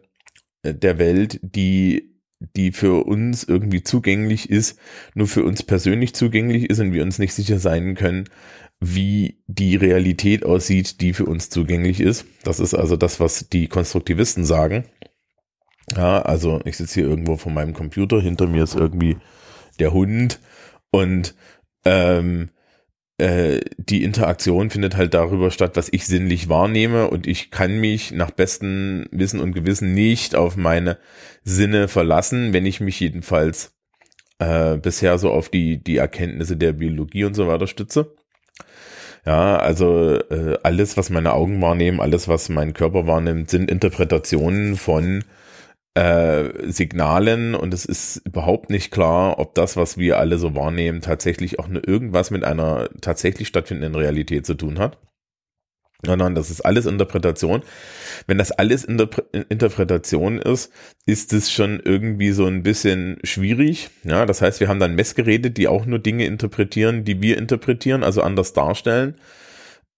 [0.62, 2.10] äh, der Welt, die
[2.56, 4.78] die für uns irgendwie zugänglich ist,
[5.15, 8.31] nur für uns persönlich zugänglich ist und wir uns nicht sicher sein können,
[8.81, 12.24] wie die Realität aussieht, die für uns zugänglich ist.
[12.42, 14.87] Das ist also das, was die Konstruktivisten sagen.
[15.94, 19.19] Ja, also ich sitze hier irgendwo vor meinem Computer, hinter mir ist irgendwie
[19.78, 20.40] der Hund
[20.90, 21.35] und
[21.85, 22.51] ähm,
[23.20, 28.12] äh, die Interaktion findet halt darüber statt, was ich sinnlich wahrnehme und ich kann mich
[28.12, 30.99] nach bestem Wissen und Gewissen nicht auf meine
[31.44, 33.74] Sinne verlassen, wenn ich mich jedenfalls
[34.38, 38.15] äh, bisher so auf die, die Erkenntnisse der Biologie und so weiter stütze.
[39.26, 44.76] Ja, also äh, alles, was meine Augen wahrnehmen, alles, was mein Körper wahrnimmt, sind Interpretationen
[44.76, 45.24] von
[45.94, 51.01] äh, Signalen und es ist überhaupt nicht klar, ob das, was wir alle so wahrnehmen,
[51.01, 54.99] tatsächlich auch nur irgendwas mit einer tatsächlich stattfindenden Realität zu tun hat.
[56.03, 57.62] Sondern das ist alles Interpretation.
[58.26, 60.73] Wenn das alles Interpre Interpretation ist,
[61.05, 63.90] ist es schon irgendwie so ein bisschen schwierig.
[64.05, 68.03] Ja, das heißt, wir haben dann Messgeräte, die auch nur Dinge interpretieren, die wir interpretieren,
[68.03, 69.17] also anders darstellen.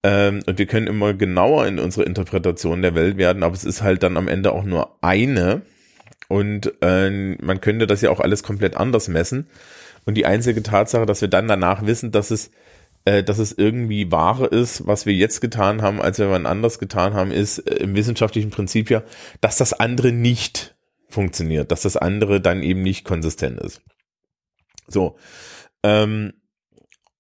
[0.02, 3.82] Ähm, und wir können immer genauer in unsere Interpretation der Welt werden, aber es ist
[3.82, 5.62] halt dann am Ende auch nur eine.
[6.32, 9.48] Und äh, man könnte das ja auch alles komplett anders messen.
[10.06, 12.50] Und die einzige Tatsache, dass wir dann danach wissen, dass es,
[13.04, 16.78] äh, dass es irgendwie wahre ist, was wir jetzt getan haben, als wir wann anders
[16.78, 19.02] getan haben, ist äh, im wissenschaftlichen Prinzip ja,
[19.42, 20.74] dass das andere nicht
[21.10, 23.82] funktioniert, dass das andere dann eben nicht konsistent ist.
[24.88, 25.18] So,
[25.82, 26.32] ähm,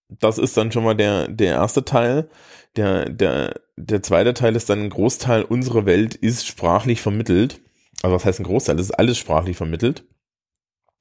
[0.08, 2.30] das ist dann schon mal der, der erste Teil.
[2.76, 7.60] Der, der, der zweite Teil ist dann ein Großteil unserer Welt ist sprachlich vermittelt.
[8.02, 8.76] Also was heißt ein Großteil?
[8.76, 10.04] Das ist alles sprachlich vermittelt.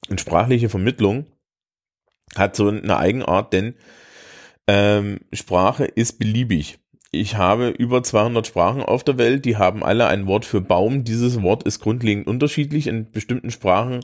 [0.08, 1.26] Und sprachliche Vermittlung
[2.36, 3.74] hat so eine Eigenart, denn
[4.66, 6.78] ähm, Sprache ist beliebig.
[7.10, 11.04] Ich habe über 200 Sprachen auf der Welt, die haben alle ein Wort für Baum.
[11.04, 12.86] Dieses Wort ist grundlegend unterschiedlich.
[12.86, 14.00] In bestimmten Sprachen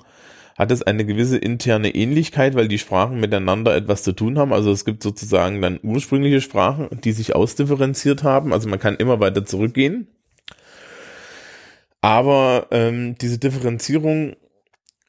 [0.58, 4.52] hat es eine gewisse interne Ähnlichkeit, weil die Sprachen miteinander etwas zu tun haben.
[4.52, 8.52] Also es gibt sozusagen dann ursprüngliche Sprachen, die sich ausdifferenziert haben.
[8.52, 10.08] Also man kann immer weiter zurückgehen.
[12.00, 14.36] Aber ähm, diese Differenzierung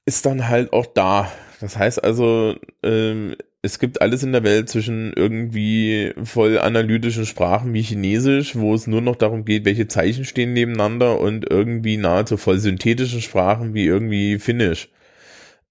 [0.06, 1.32] ist dann halt auch da.
[1.62, 7.74] Das heißt also, ähm, es gibt alles in der Welt zwischen irgendwie voll analytischen Sprachen
[7.74, 12.38] wie Chinesisch, wo es nur noch darum geht, welche Zeichen stehen nebeneinander und irgendwie nahezu
[12.38, 14.90] voll synthetischen Sprachen wie irgendwie Finnisch.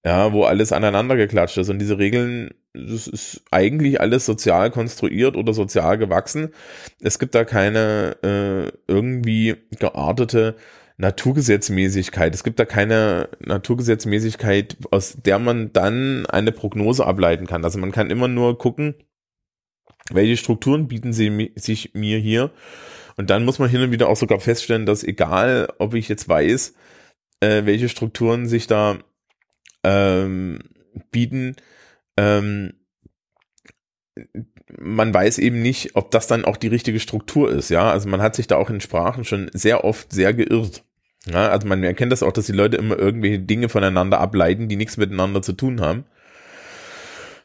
[0.05, 1.69] Ja, wo alles aneinander geklatscht ist.
[1.69, 6.53] Und diese Regeln, das ist eigentlich alles sozial konstruiert oder sozial gewachsen.
[7.01, 10.55] Es gibt da keine äh, irgendwie geartete
[10.99, 12.35] Naturgesetzmäßigkeit.
[12.35, 17.63] Es gibt da keine Naturgesetzmäßigkeit, aus der man dann eine Prognose ableiten kann.
[17.63, 18.95] Also man kann immer nur gucken,
[20.11, 22.51] welche Strukturen bieten sie sich mir hier.
[23.15, 26.27] Und dann muss man hin und wieder auch sogar feststellen, dass egal, ob ich jetzt
[26.27, 26.75] weiß,
[27.39, 28.99] äh, welche Strukturen sich da
[29.85, 30.59] ähm,
[31.11, 31.55] bieten,
[32.17, 32.73] ähm,
[34.77, 37.89] man weiß eben nicht, ob das dann auch die richtige Struktur ist, ja.
[37.89, 40.83] Also man hat sich da auch in Sprachen schon sehr oft sehr geirrt.
[41.31, 44.75] Ja, also man erkennt das auch, dass die Leute immer irgendwelche Dinge voneinander ableiten, die
[44.75, 46.05] nichts miteinander zu tun haben.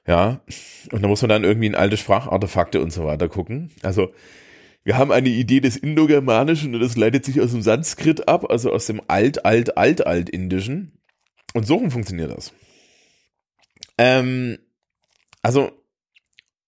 [0.07, 0.41] Ja,
[0.93, 3.71] und da muss man dann irgendwie in alte Sprachartefakte und so weiter gucken.
[3.83, 4.13] Also
[4.85, 8.71] wir haben eine Idee des Indogermanischen und das leitet sich aus dem Sanskrit ab, also
[8.71, 10.93] aus dem Alt, Alt, Alt, Alt-Indischen.
[11.55, 12.53] Und so rum funktioniert das.
[13.97, 14.59] Ähm,
[15.43, 15.73] also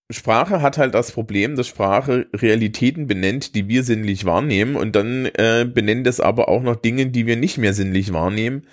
[0.09, 4.77] Sprache hat halt das Problem, dass Sprache Realitäten benennt, die wir sinnlich wahrnehmen.
[4.77, 8.67] Und dann äh, benennt es aber auch noch Dinge, die wir nicht mehr sinnlich wahrnehmen,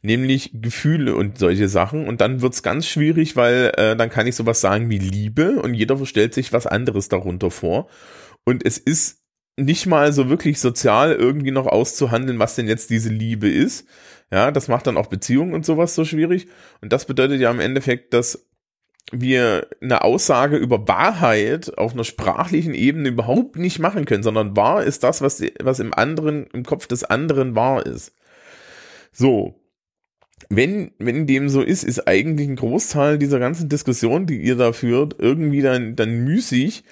[0.00, 2.08] nämlich Gefühle und solche Sachen.
[2.08, 5.60] Und dann wird's ganz schwierig, weil äh, dann kann ich sowas sagen wie Liebe.
[5.60, 7.88] Und jeder stellt sich was anderes darunter vor.
[8.44, 9.18] Und es ist
[9.58, 13.86] nicht mal so wirklich sozial irgendwie noch auszuhandeln, was denn jetzt diese Liebe ist.
[14.30, 16.46] Ja, das macht dann auch Beziehungen und sowas so schwierig.
[16.80, 18.47] Und das bedeutet ja im Endeffekt, dass
[19.10, 24.84] wir eine Aussage über Wahrheit auf einer sprachlichen Ebene überhaupt nicht machen können, sondern wahr
[24.84, 28.14] ist das, was, was im anderen, im Kopf des anderen wahr ist.
[29.12, 29.54] So.
[30.50, 34.72] Wenn, wenn dem so ist, ist eigentlich ein Großteil dieser ganzen Diskussion, die ihr da
[34.72, 36.84] führt, irgendwie dann, dann müßig,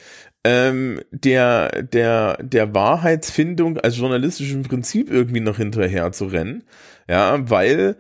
[0.44, 6.64] ähm, der, der, der Wahrheitsfindung als journalistischem Prinzip irgendwie noch hinterher zu rennen.
[7.08, 7.96] Ja, weil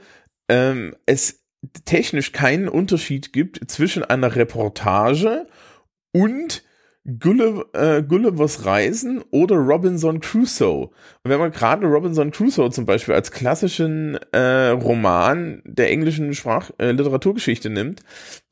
[0.48, 1.45] ähm, es
[1.84, 5.46] technisch keinen Unterschied gibt zwischen einer Reportage
[6.12, 6.62] und
[7.06, 10.86] äh, Gullivers Reisen oder Robinson Crusoe.
[11.22, 16.70] Und wenn man gerade Robinson Crusoe zum Beispiel als klassischen äh, Roman der englischen Sprach
[16.78, 18.00] äh, Literaturgeschichte nimmt,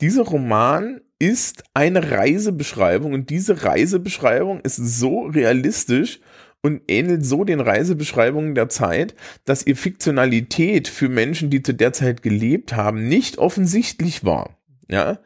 [0.01, 6.21] dieser Roman ist eine Reisebeschreibung und diese Reisebeschreibung ist so realistisch
[6.65, 9.15] und ähnelt so den Reisebeschreibungen der Zeit,
[9.45, 14.57] dass ihr Fiktionalität für Menschen, die zu der Zeit gelebt haben, nicht offensichtlich war.
[14.89, 15.19] Ja,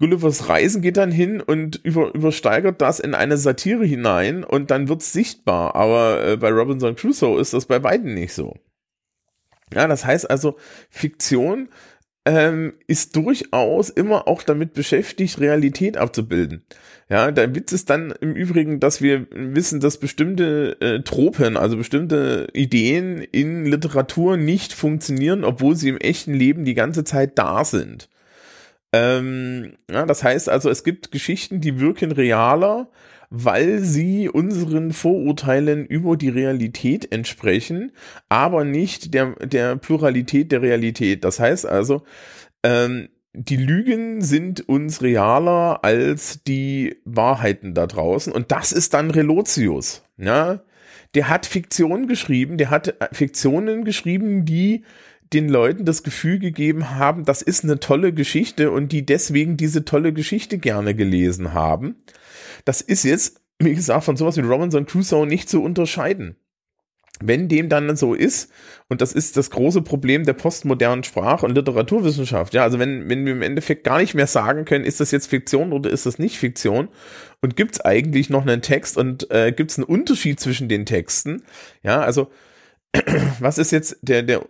[0.00, 4.88] Gullivers Reisen geht dann hin und über, übersteigert das in eine Satire hinein und dann
[4.88, 5.76] wird's sichtbar.
[5.76, 8.56] Aber äh, bei Robinson Crusoe ist das bei beiden nicht so.
[9.72, 10.56] Ja, das heißt also,
[10.90, 11.68] Fiktion
[12.28, 16.62] ähm, ist durchaus immer auch damit beschäftigt, Realität abzubilden.
[17.08, 21.78] Ja, der Witz ist dann im Übrigen, dass wir wissen, dass bestimmte äh, Tropen, also
[21.78, 27.64] bestimmte Ideen in Literatur nicht funktionieren, obwohl sie im echten Leben die ganze Zeit da
[27.64, 28.10] sind.
[28.92, 32.88] Ähm, ja, das heißt also, es gibt Geschichten, die wirken realer,
[33.30, 37.92] weil sie unseren Vorurteilen über die Realität entsprechen,
[38.28, 41.24] aber nicht der, der Pluralität der Realität.
[41.24, 42.02] Das heißt also,
[42.62, 48.32] ähm, die Lügen sind uns realer als die Wahrheiten da draußen.
[48.32, 50.02] Und das ist dann Relotius.
[50.16, 50.60] Ja?
[51.14, 54.84] Der hat Fiktion geschrieben, der hat Fiktionen geschrieben, die
[55.32, 59.84] den Leuten das Gefühl gegeben haben, das ist eine tolle Geschichte und die deswegen diese
[59.84, 61.96] tolle Geschichte gerne gelesen haben.
[62.68, 66.36] Das ist jetzt, wie gesagt, von sowas wie Robinson Crusoe nicht zu unterscheiden.
[67.18, 68.52] Wenn dem dann so ist,
[68.90, 73.24] und das ist das große Problem der postmodernen Sprach- und Literaturwissenschaft, ja, also wenn, wenn
[73.24, 76.18] wir im Endeffekt gar nicht mehr sagen können, ist das jetzt Fiktion oder ist das
[76.18, 76.88] nicht Fiktion,
[77.40, 80.84] und gibt es eigentlich noch einen Text und äh, gibt es einen Unterschied zwischen den
[80.84, 81.44] Texten,
[81.82, 82.30] ja, also
[83.40, 84.46] was ist jetzt der, der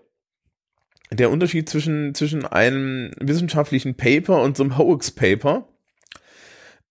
[1.13, 5.69] der Unterschied zwischen, zwischen einem wissenschaftlichen Paper und so einem Hoax-Paper,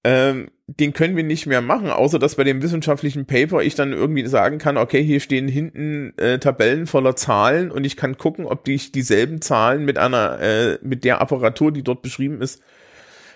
[0.06, 3.94] ähm, den können wir nicht mehr machen, außer dass bei dem wissenschaftlichen Paper ich dann
[3.94, 8.46] irgendwie sagen kann, okay, hier stehen hinten äh, Tabellen voller Zahlen und ich kann gucken,
[8.46, 12.62] ob ich dieselben Zahlen mit einer, äh, mit der Apparatur, die dort beschrieben ist,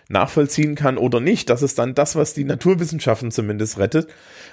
[0.09, 1.49] nachvollziehen kann oder nicht.
[1.49, 4.07] Das ist dann das, was die Naturwissenschaften zumindest rettet.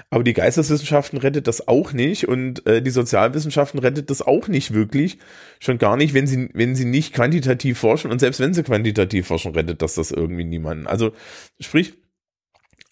[0.09, 4.73] Aber die Geisteswissenschaften rettet das auch nicht und äh, die Sozialwissenschaften rettet das auch nicht
[4.73, 5.19] wirklich.
[5.59, 9.27] Schon gar nicht, wenn sie, wenn sie nicht quantitativ forschen und selbst wenn sie quantitativ
[9.27, 10.87] forschen, rettet das das irgendwie niemanden.
[10.87, 11.11] Also
[11.59, 11.94] sprich,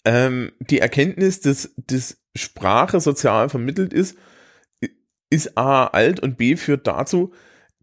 [0.07, 4.17] ähm, die Erkenntnis, dass, dass Sprache sozial vermittelt ist,
[5.29, 7.33] ist A alt und B führt dazu,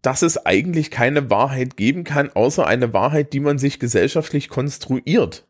[0.01, 5.47] dass es eigentlich keine Wahrheit geben kann, außer eine Wahrheit, die man sich gesellschaftlich konstruiert.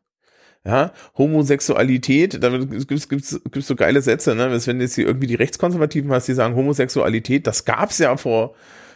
[0.66, 4.50] Ja, Homosexualität, damit gibt's, gibt's, gibt's so geile Sätze, ne?
[4.66, 8.56] Wenn jetzt hier irgendwie die Rechtskonservativen hast, die sagen, Homosexualität, das gab's ja vor,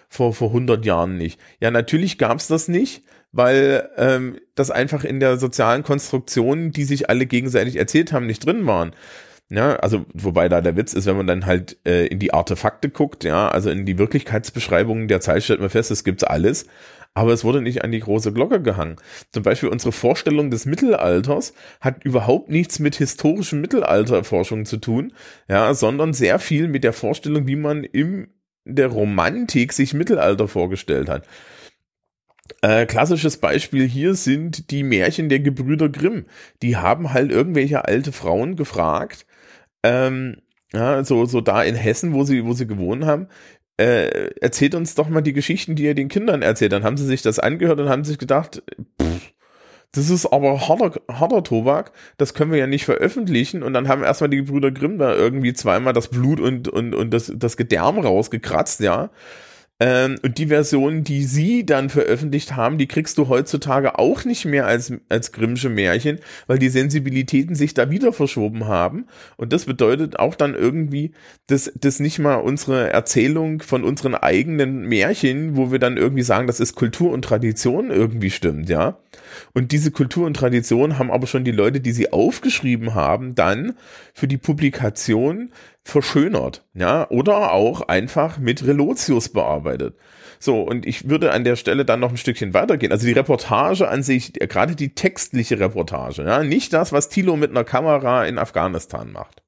[0.10, 1.40] vor, vor 100 Jahren nicht.
[1.62, 7.10] Ja, natürlich gab's das nicht, weil ähm, das einfach in der sozialen Konstruktion, die sich
[7.10, 8.94] alle gegenseitig erzählt haben, nicht drin waren.
[9.52, 12.90] Ja, also wobei da der Witz ist, wenn man dann halt äh, in die Artefakte
[12.90, 16.68] guckt, ja, also in die Wirklichkeitsbeschreibungen der Zeit stellt man fest, es gibt's alles,
[17.16, 18.98] aber es wurde nicht an die große Glocke gehangen.
[19.32, 25.14] Zum Beispiel unsere Vorstellung des Mittelalters hat überhaupt nichts mit historischem Mittelalterforschung zu tun,
[25.48, 28.30] ja, sondern sehr viel mit der Vorstellung, wie man im
[28.66, 31.26] der Romantik sich Mittelalter vorgestellt hat.
[32.62, 36.26] Äh, klassisches Beispiel hier sind die Märchen der Gebrüder Grimm.
[36.62, 39.26] Die haben halt irgendwelche alte Frauen gefragt,
[39.84, 40.38] ähm,
[40.74, 43.28] ja, so, so da in Hessen, wo sie, wo sie gewohnt haben,
[43.78, 46.74] äh, erzählt uns doch mal die Geschichten, die ihr den Kindern erzählt.
[46.74, 48.62] Dann haben sie sich das angehört und haben sich gedacht,
[49.02, 49.34] pff,
[49.92, 53.64] das ist aber harter, harter Tobak, das können wir ja nicht veröffentlichen.
[53.64, 57.12] Und dann haben erstmal die Brüder Grimm da irgendwie zweimal das Blut und, und, und
[57.12, 59.10] das, das Gedärm rausgekratzt, ja.
[59.80, 64.46] Ähm, und die Version, die sie dann veröffentlicht haben, die kriegst du heutzutage auch nicht
[64.46, 69.06] mehr als, als Grimmsche Märchen, weil die Sensibilitäten sich da wieder verschoben haben.
[69.38, 71.12] Und das bedeutet auch dann irgendwie,
[71.48, 76.48] dass, dass nicht mal unsere Erzählung von unseren eigenen Märchen, wo wir dann irgendwie sagen,
[76.48, 78.98] das ist Kultur und Tradition irgendwie stimmt, ja.
[79.54, 83.76] Und diese Kultur und Tradition haben aber schon die Leute, die sie aufgeschrieben haben, dann
[84.14, 85.52] für die Publikation
[85.84, 89.96] verschönert, ja, oder auch einfach mit Relotius bearbeitet.
[90.40, 92.94] So, und ich würde an der Stelle dann noch ein Stückchen weitergehen.
[92.94, 97.52] Also die Reportage an sich, gerade die textliche Reportage, ja, nicht das, was Thilo mit
[97.52, 99.39] einer Kamera in Afghanistan macht.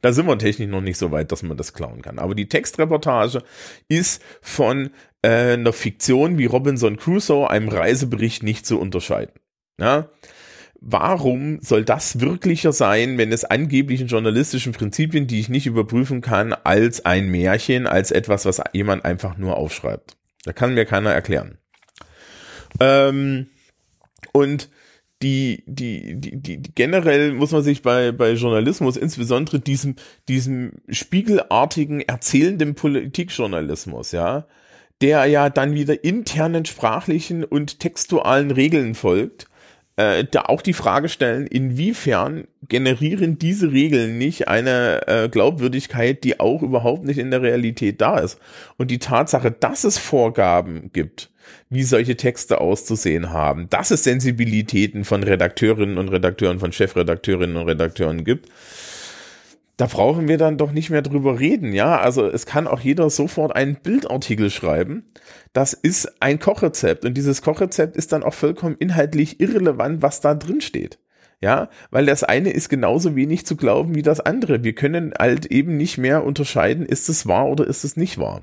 [0.00, 2.18] Da sind wir technisch noch nicht so weit, dass man das klauen kann.
[2.18, 3.42] Aber die Textreportage
[3.88, 4.90] ist von
[5.22, 9.34] äh, einer Fiktion wie Robinson Crusoe, einem Reisebericht, nicht zu unterscheiden.
[9.78, 10.10] Ja,
[10.80, 16.52] warum soll das wirklicher sein, wenn es angeblichen journalistischen Prinzipien, die ich nicht überprüfen kann,
[16.52, 20.16] als ein Märchen, als etwas, was jemand einfach nur aufschreibt?
[20.44, 21.58] Da kann mir keiner erklären.
[22.78, 23.48] Ähm,
[24.32, 24.70] und
[25.22, 29.96] die, die, die, die, generell muss man sich bei, bei Journalismus, insbesondere diesem,
[30.28, 34.46] diesem spiegelartigen, erzählenden Politikjournalismus, ja,
[35.02, 39.46] der ja dann wieder internen sprachlichen und textualen Regeln folgt,
[39.96, 46.40] äh, da auch die Frage stellen, inwiefern generieren diese Regeln nicht eine äh, Glaubwürdigkeit, die
[46.40, 48.38] auch überhaupt nicht in der Realität da ist.
[48.78, 51.29] Und die Tatsache, dass es Vorgaben gibt,
[51.70, 57.68] wie solche Texte auszusehen haben, dass es Sensibilitäten von Redakteurinnen und Redakteuren, von Chefredakteurinnen und
[57.68, 58.48] Redakteuren gibt,
[59.76, 61.98] da brauchen wir dann doch nicht mehr drüber reden, ja.
[61.98, 65.04] Also es kann auch jeder sofort einen Bildartikel schreiben.
[65.54, 70.34] Das ist ein Kochrezept und dieses Kochrezept ist dann auch vollkommen inhaltlich irrelevant, was da
[70.34, 70.98] drin steht.
[71.40, 74.62] Ja, weil das eine ist genauso wenig zu glauben wie das andere.
[74.62, 78.42] Wir können halt eben nicht mehr unterscheiden, ist es wahr oder ist es nicht wahr.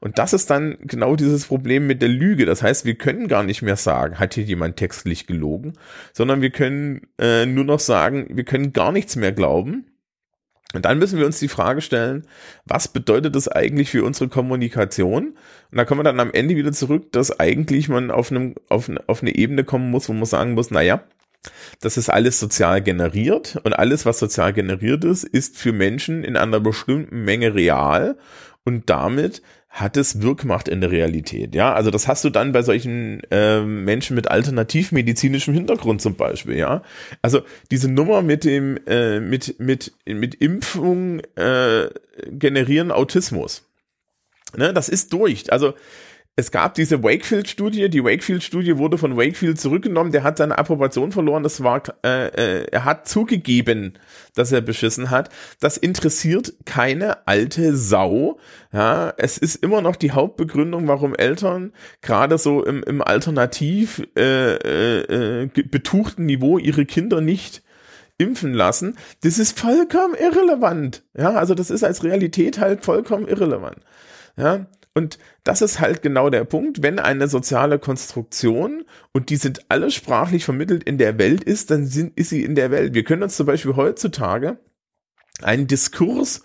[0.00, 2.46] Und das ist dann genau dieses Problem mit der Lüge.
[2.46, 5.74] Das heißt, wir können gar nicht mehr sagen, hat hier jemand textlich gelogen,
[6.12, 9.86] sondern wir können äh, nur noch sagen, wir können gar nichts mehr glauben
[10.74, 12.26] und dann müssen wir uns die Frage stellen,
[12.64, 15.36] was bedeutet das eigentlich für unsere Kommunikation?
[15.70, 18.90] Und da kommen wir dann am Ende wieder zurück, dass eigentlich man auf, einem, auf,
[19.06, 21.04] auf eine Ebene kommen muss, wo man sagen muss, naja,
[21.80, 26.36] das ist alles sozial generiert und alles, was sozial generiert ist, ist für Menschen in
[26.36, 28.16] einer bestimmten Menge real
[28.64, 29.42] und damit
[29.74, 31.52] hat es Wirkmacht in der Realität.
[31.56, 36.56] Ja, also das hast du dann bei solchen äh, Menschen mit alternativmedizinischem Hintergrund zum Beispiel.
[36.56, 36.82] Ja,
[37.22, 37.42] also
[37.72, 41.88] diese Nummer mit dem äh, mit mit mit Impfung äh,
[42.30, 43.68] generieren Autismus.
[44.56, 45.52] Ne, das ist durch.
[45.52, 45.74] Also
[46.36, 47.88] es gab diese Wakefield-Studie.
[47.88, 50.10] Die Wakefield-Studie wurde von Wakefield zurückgenommen.
[50.10, 51.44] Der hat seine Approbation verloren.
[51.44, 53.94] Das war, äh, äh, er hat zugegeben,
[54.34, 55.28] dass er beschissen hat.
[55.60, 58.38] Das interessiert keine alte Sau.
[58.72, 64.54] Ja, es ist immer noch die Hauptbegründung, warum Eltern gerade so im, im alternativ äh,
[64.56, 67.62] äh, äh betuchten Niveau ihre Kinder nicht
[68.18, 68.96] impfen lassen.
[69.22, 71.04] Das ist vollkommen irrelevant.
[71.16, 73.78] Ja, also das ist als Realität halt vollkommen irrelevant.
[74.36, 79.66] Ja, und das ist halt genau der Punkt, wenn eine soziale Konstruktion und die sind
[79.68, 82.94] alle sprachlich vermittelt in der Welt ist, dann sind, ist sie in der Welt.
[82.94, 84.58] Wir können uns zum Beispiel heutzutage
[85.42, 86.44] einen Diskurs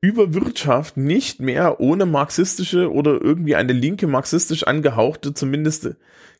[0.00, 5.94] über Wirtschaft nicht mehr ohne marxistische oder irgendwie eine linke marxistisch angehauchte zumindest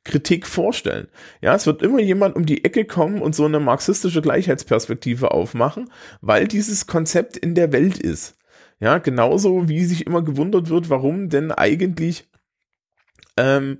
[0.04, 1.08] Kritik vorstellen.
[1.40, 5.90] Ja, es wird immer jemand um die Ecke kommen und so eine marxistische Gleichheitsperspektive aufmachen,
[6.20, 8.36] weil dieses Konzept in der Welt ist.
[8.80, 12.28] Ja, genauso wie sich immer gewundert wird, warum denn eigentlich
[13.36, 13.78] ähm,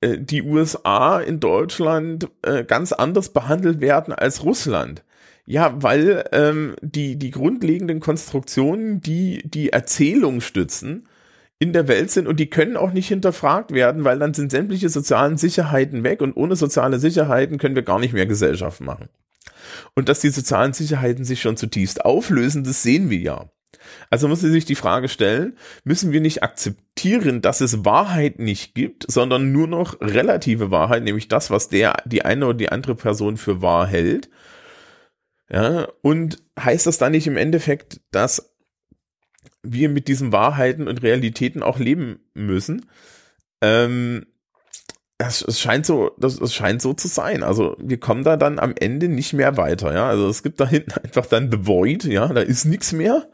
[0.00, 5.04] äh, die USA in Deutschland äh, ganz anders behandelt werden als Russland.
[5.46, 11.08] Ja, weil ähm, die, die grundlegenden Konstruktionen, die die Erzählung stützen,
[11.58, 14.88] in der Welt sind und die können auch nicht hinterfragt werden, weil dann sind sämtliche
[14.88, 19.08] sozialen Sicherheiten weg und ohne soziale Sicherheiten können wir gar nicht mehr Gesellschaft machen.
[19.94, 23.50] Und dass die sozialen Sicherheiten sich schon zutiefst auflösen, das sehen wir ja.
[24.10, 28.74] Also muss sie sich die Frage stellen, müssen wir nicht akzeptieren, dass es Wahrheit nicht
[28.74, 32.94] gibt, sondern nur noch relative Wahrheit, nämlich das, was der, die eine oder die andere
[32.94, 34.28] Person für wahr hält.
[35.50, 38.54] Ja, und heißt das dann nicht im Endeffekt, dass
[39.62, 42.86] wir mit diesen Wahrheiten und Realitäten auch leben müssen?
[43.60, 44.26] Ähm,
[45.18, 47.42] es, es scheint so, das, es scheint so zu sein.
[47.42, 50.08] Also wir kommen da dann am Ende nicht mehr weiter, ja.
[50.08, 53.28] Also es gibt da hinten einfach dann The Void, ja, da ist nichts mehr.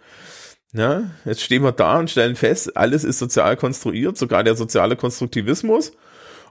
[0.76, 4.96] Ja, jetzt stehen wir da und stellen fest, alles ist sozial konstruiert, sogar der soziale
[4.96, 5.92] Konstruktivismus.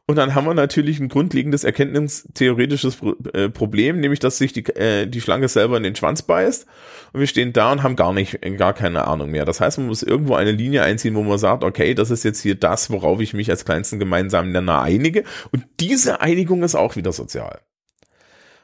[0.06, 2.98] Und dann haben wir natürlich ein grundlegendes erkenntnistheoretisches
[3.34, 6.66] äh, Problem, nämlich dass sich die, äh, die Schlange selber in den Schwanz beißt.
[7.14, 9.46] Und wir stehen da und haben gar nicht, gar keine Ahnung mehr.
[9.46, 12.42] Das heißt, man muss irgendwo eine Linie einziehen, wo man sagt, okay, das ist jetzt
[12.42, 15.24] hier das, worauf ich mich als kleinsten gemeinsamen Nenner einige.
[15.52, 17.62] Und diese Einigung ist auch wieder sozial.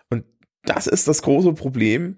[0.09, 0.25] Und
[0.63, 2.17] das ist das große Problem,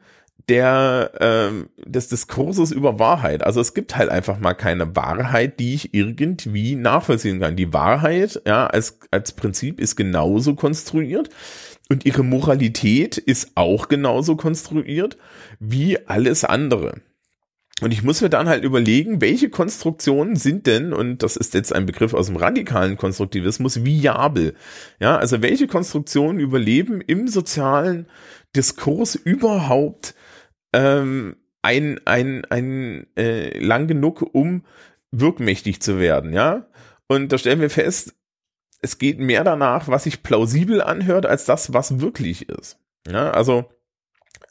[0.49, 3.43] der ähm, des Diskurses über Wahrheit.
[3.43, 7.56] Also es gibt halt einfach mal keine Wahrheit, die ich irgendwie nachvollziehen kann.
[7.56, 11.29] Die Wahrheit, ja, als als Prinzip ist genauso konstruiert
[11.90, 15.17] und ihre Moralität ist auch genauso konstruiert
[15.59, 17.01] wie alles andere.
[17.81, 21.74] Und ich muss mir dann halt überlegen, welche Konstruktionen sind denn, und das ist jetzt
[21.74, 24.53] ein Begriff aus dem radikalen Konstruktivismus, viabel.
[24.99, 28.06] Ja, also welche Konstruktionen überleben im sozialen
[28.56, 30.13] Diskurs überhaupt
[30.73, 34.63] ähm, ein, ein, ein äh, lang genug, um
[35.11, 36.67] wirkmächtig zu werden, ja.
[37.07, 38.15] Und da stellen wir fest,
[38.81, 42.79] es geht mehr danach, was sich plausibel anhört, als das, was wirklich ist.
[43.07, 43.65] Ja, also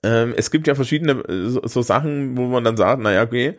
[0.02, 3.58] ähm, es gibt ja verschiedene äh, so, so Sachen, wo man dann sagt, naja, okay,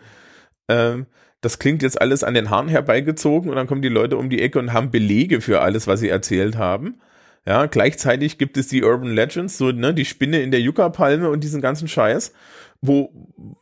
[0.68, 1.08] ähm,
[1.42, 4.42] das klingt jetzt alles an den Haaren herbeigezogen und dann kommen die Leute um die
[4.42, 7.02] Ecke und haben Belege für alles, was sie erzählt haben.
[7.46, 11.44] Ja, gleichzeitig gibt es die Urban Legends, so, ne, die Spinne in der Yucca-Palme und
[11.44, 12.34] diesen ganzen Scheiß,
[12.82, 13.12] wo,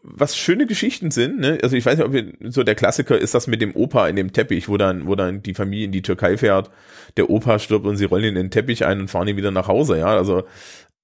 [0.04, 3.36] was schöne Geschichten sind, ne, also ich weiß nicht, ob wir, so der Klassiker ist
[3.36, 6.02] das mit dem Opa in dem Teppich, wo dann, wo dann die Familie in die
[6.02, 6.72] Türkei fährt,
[7.16, 9.70] der Opa stirbt und sie rollen in den Teppich ein und fahren ihn wieder nach
[9.70, 10.44] Hause, ja, also,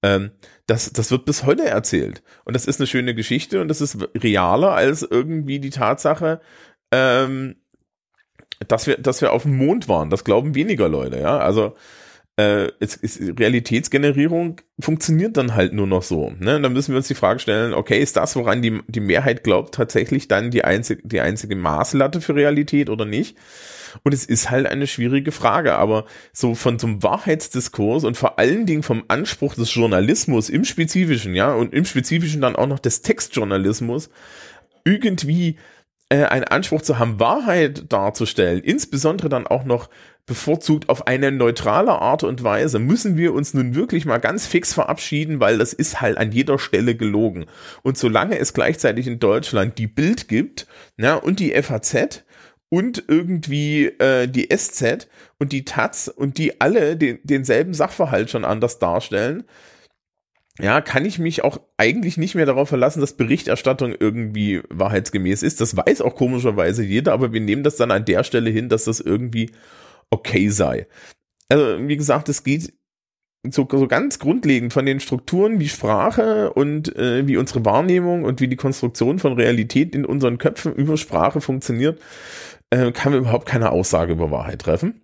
[0.02, 0.32] ähm,
[0.66, 2.22] das, das wird bis heute erzählt.
[2.44, 6.40] Und das ist eine schöne Geschichte und das ist realer als irgendwie die Tatsache,
[6.92, 7.56] ähm,
[8.68, 10.10] dass wir, dass wir auf dem Mond waren.
[10.10, 11.38] Das glauben weniger Leute, ja.
[11.38, 11.76] Also
[12.36, 16.32] äh, es ist Realitätsgenerierung funktioniert dann halt nur noch so.
[16.38, 16.56] Ne?
[16.56, 19.42] Und dann müssen wir uns die Frage stellen, okay, ist das, woran die, die Mehrheit
[19.42, 23.36] glaubt, tatsächlich dann die einzige, die einzige Maßlatte für Realität oder nicht?
[24.02, 28.66] Und es ist halt eine schwierige Frage, aber so von einem Wahrheitsdiskurs und vor allen
[28.66, 33.00] Dingen vom Anspruch des Journalismus im Spezifischen, ja, und im Spezifischen dann auch noch des
[33.00, 34.10] Textjournalismus,
[34.84, 35.56] irgendwie
[36.10, 39.88] äh, einen Anspruch zu haben, Wahrheit darzustellen, insbesondere dann auch noch
[40.26, 44.74] bevorzugt auf eine neutrale Art und Weise, müssen wir uns nun wirklich mal ganz fix
[44.74, 47.46] verabschieden, weil das ist halt an jeder Stelle gelogen.
[47.82, 50.66] Und solange es gleichzeitig in Deutschland die Bild gibt,
[50.98, 52.24] ja, und die FAZ
[52.68, 58.44] und irgendwie äh, die SZ und die Taz und die alle den, denselben Sachverhalt schon
[58.44, 59.44] anders darstellen,
[60.58, 65.60] ja, kann ich mich auch eigentlich nicht mehr darauf verlassen, dass Berichterstattung irgendwie wahrheitsgemäß ist.
[65.60, 68.84] Das weiß auch komischerweise jeder, aber wir nehmen das dann an der Stelle hin, dass
[68.84, 69.50] das irgendwie
[70.10, 70.86] okay sei.
[71.48, 72.72] Also, wie gesagt, es geht
[73.50, 78.40] so, so ganz grundlegend von den Strukturen wie Sprache und äh, wie unsere Wahrnehmung und
[78.40, 82.00] wie die Konstruktion von Realität in unseren Köpfen über Sprache funktioniert,
[82.70, 85.00] äh, kann man überhaupt keine Aussage über Wahrheit treffen.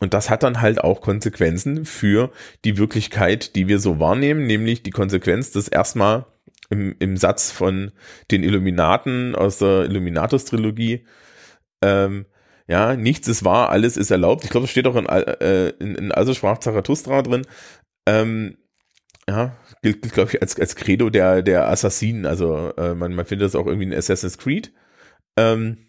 [0.00, 2.30] Und das hat dann halt auch Konsequenzen für
[2.64, 6.26] die Wirklichkeit, die wir so wahrnehmen, nämlich die Konsequenz, dass erstmal
[6.68, 7.92] im, im Satz von
[8.30, 11.06] den Illuminaten aus der Illuminatus-Trilogie,
[11.80, 12.26] ähm,
[12.66, 14.44] ja, nichts ist wahr, alles ist erlaubt.
[14.44, 17.46] Ich glaube, das steht auch in, äh, in, in Also sprach Zarathustra drin.
[18.06, 18.56] Ähm,
[19.28, 22.26] ja, gilt, gilt glaube ich, als, als Credo der, der Assassinen.
[22.26, 24.72] Also äh, man, man findet das auch irgendwie in Assassin's Creed.
[25.36, 25.86] Ähm,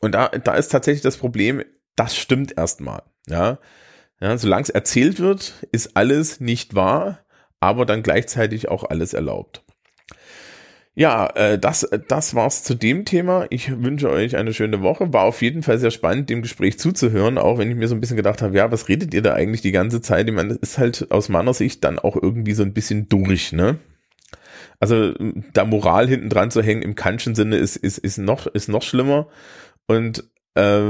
[0.00, 1.62] und da, da ist tatsächlich das Problem,
[1.96, 3.02] das stimmt erstmal.
[3.28, 3.58] Ja,
[4.20, 7.24] ja solange es erzählt wird, ist alles nicht wahr,
[7.60, 9.65] aber dann gleichzeitig auch alles erlaubt.
[10.98, 13.46] Ja, äh, das, das war's zu dem Thema.
[13.50, 15.12] Ich wünsche euch eine schöne Woche.
[15.12, 18.00] War auf jeden Fall sehr spannend, dem Gespräch zuzuhören, auch wenn ich mir so ein
[18.00, 20.26] bisschen gedacht habe, ja, was redet ihr da eigentlich die ganze Zeit?
[20.26, 23.52] Ich meine, das ist halt aus meiner Sicht dann auch irgendwie so ein bisschen durch,
[23.52, 23.78] ne?
[24.80, 25.12] Also
[25.52, 28.82] da Moral hinten dran zu hängen im Kantschen Sinne ist, ist, ist, noch, ist noch
[28.82, 29.28] schlimmer.
[29.86, 30.80] Und äh,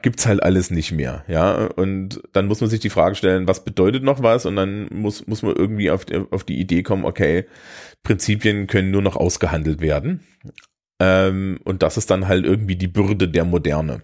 [0.00, 1.66] gibt's halt alles nicht mehr, ja.
[1.66, 4.46] Und dann muss man sich die Frage stellen, was bedeutet noch was?
[4.46, 7.44] Und dann muss, muss man irgendwie auf, auf die Idee kommen, okay,
[8.02, 10.26] Prinzipien können nur noch ausgehandelt werden.
[11.00, 14.02] Ähm, und das ist dann halt irgendwie die Bürde der Moderne.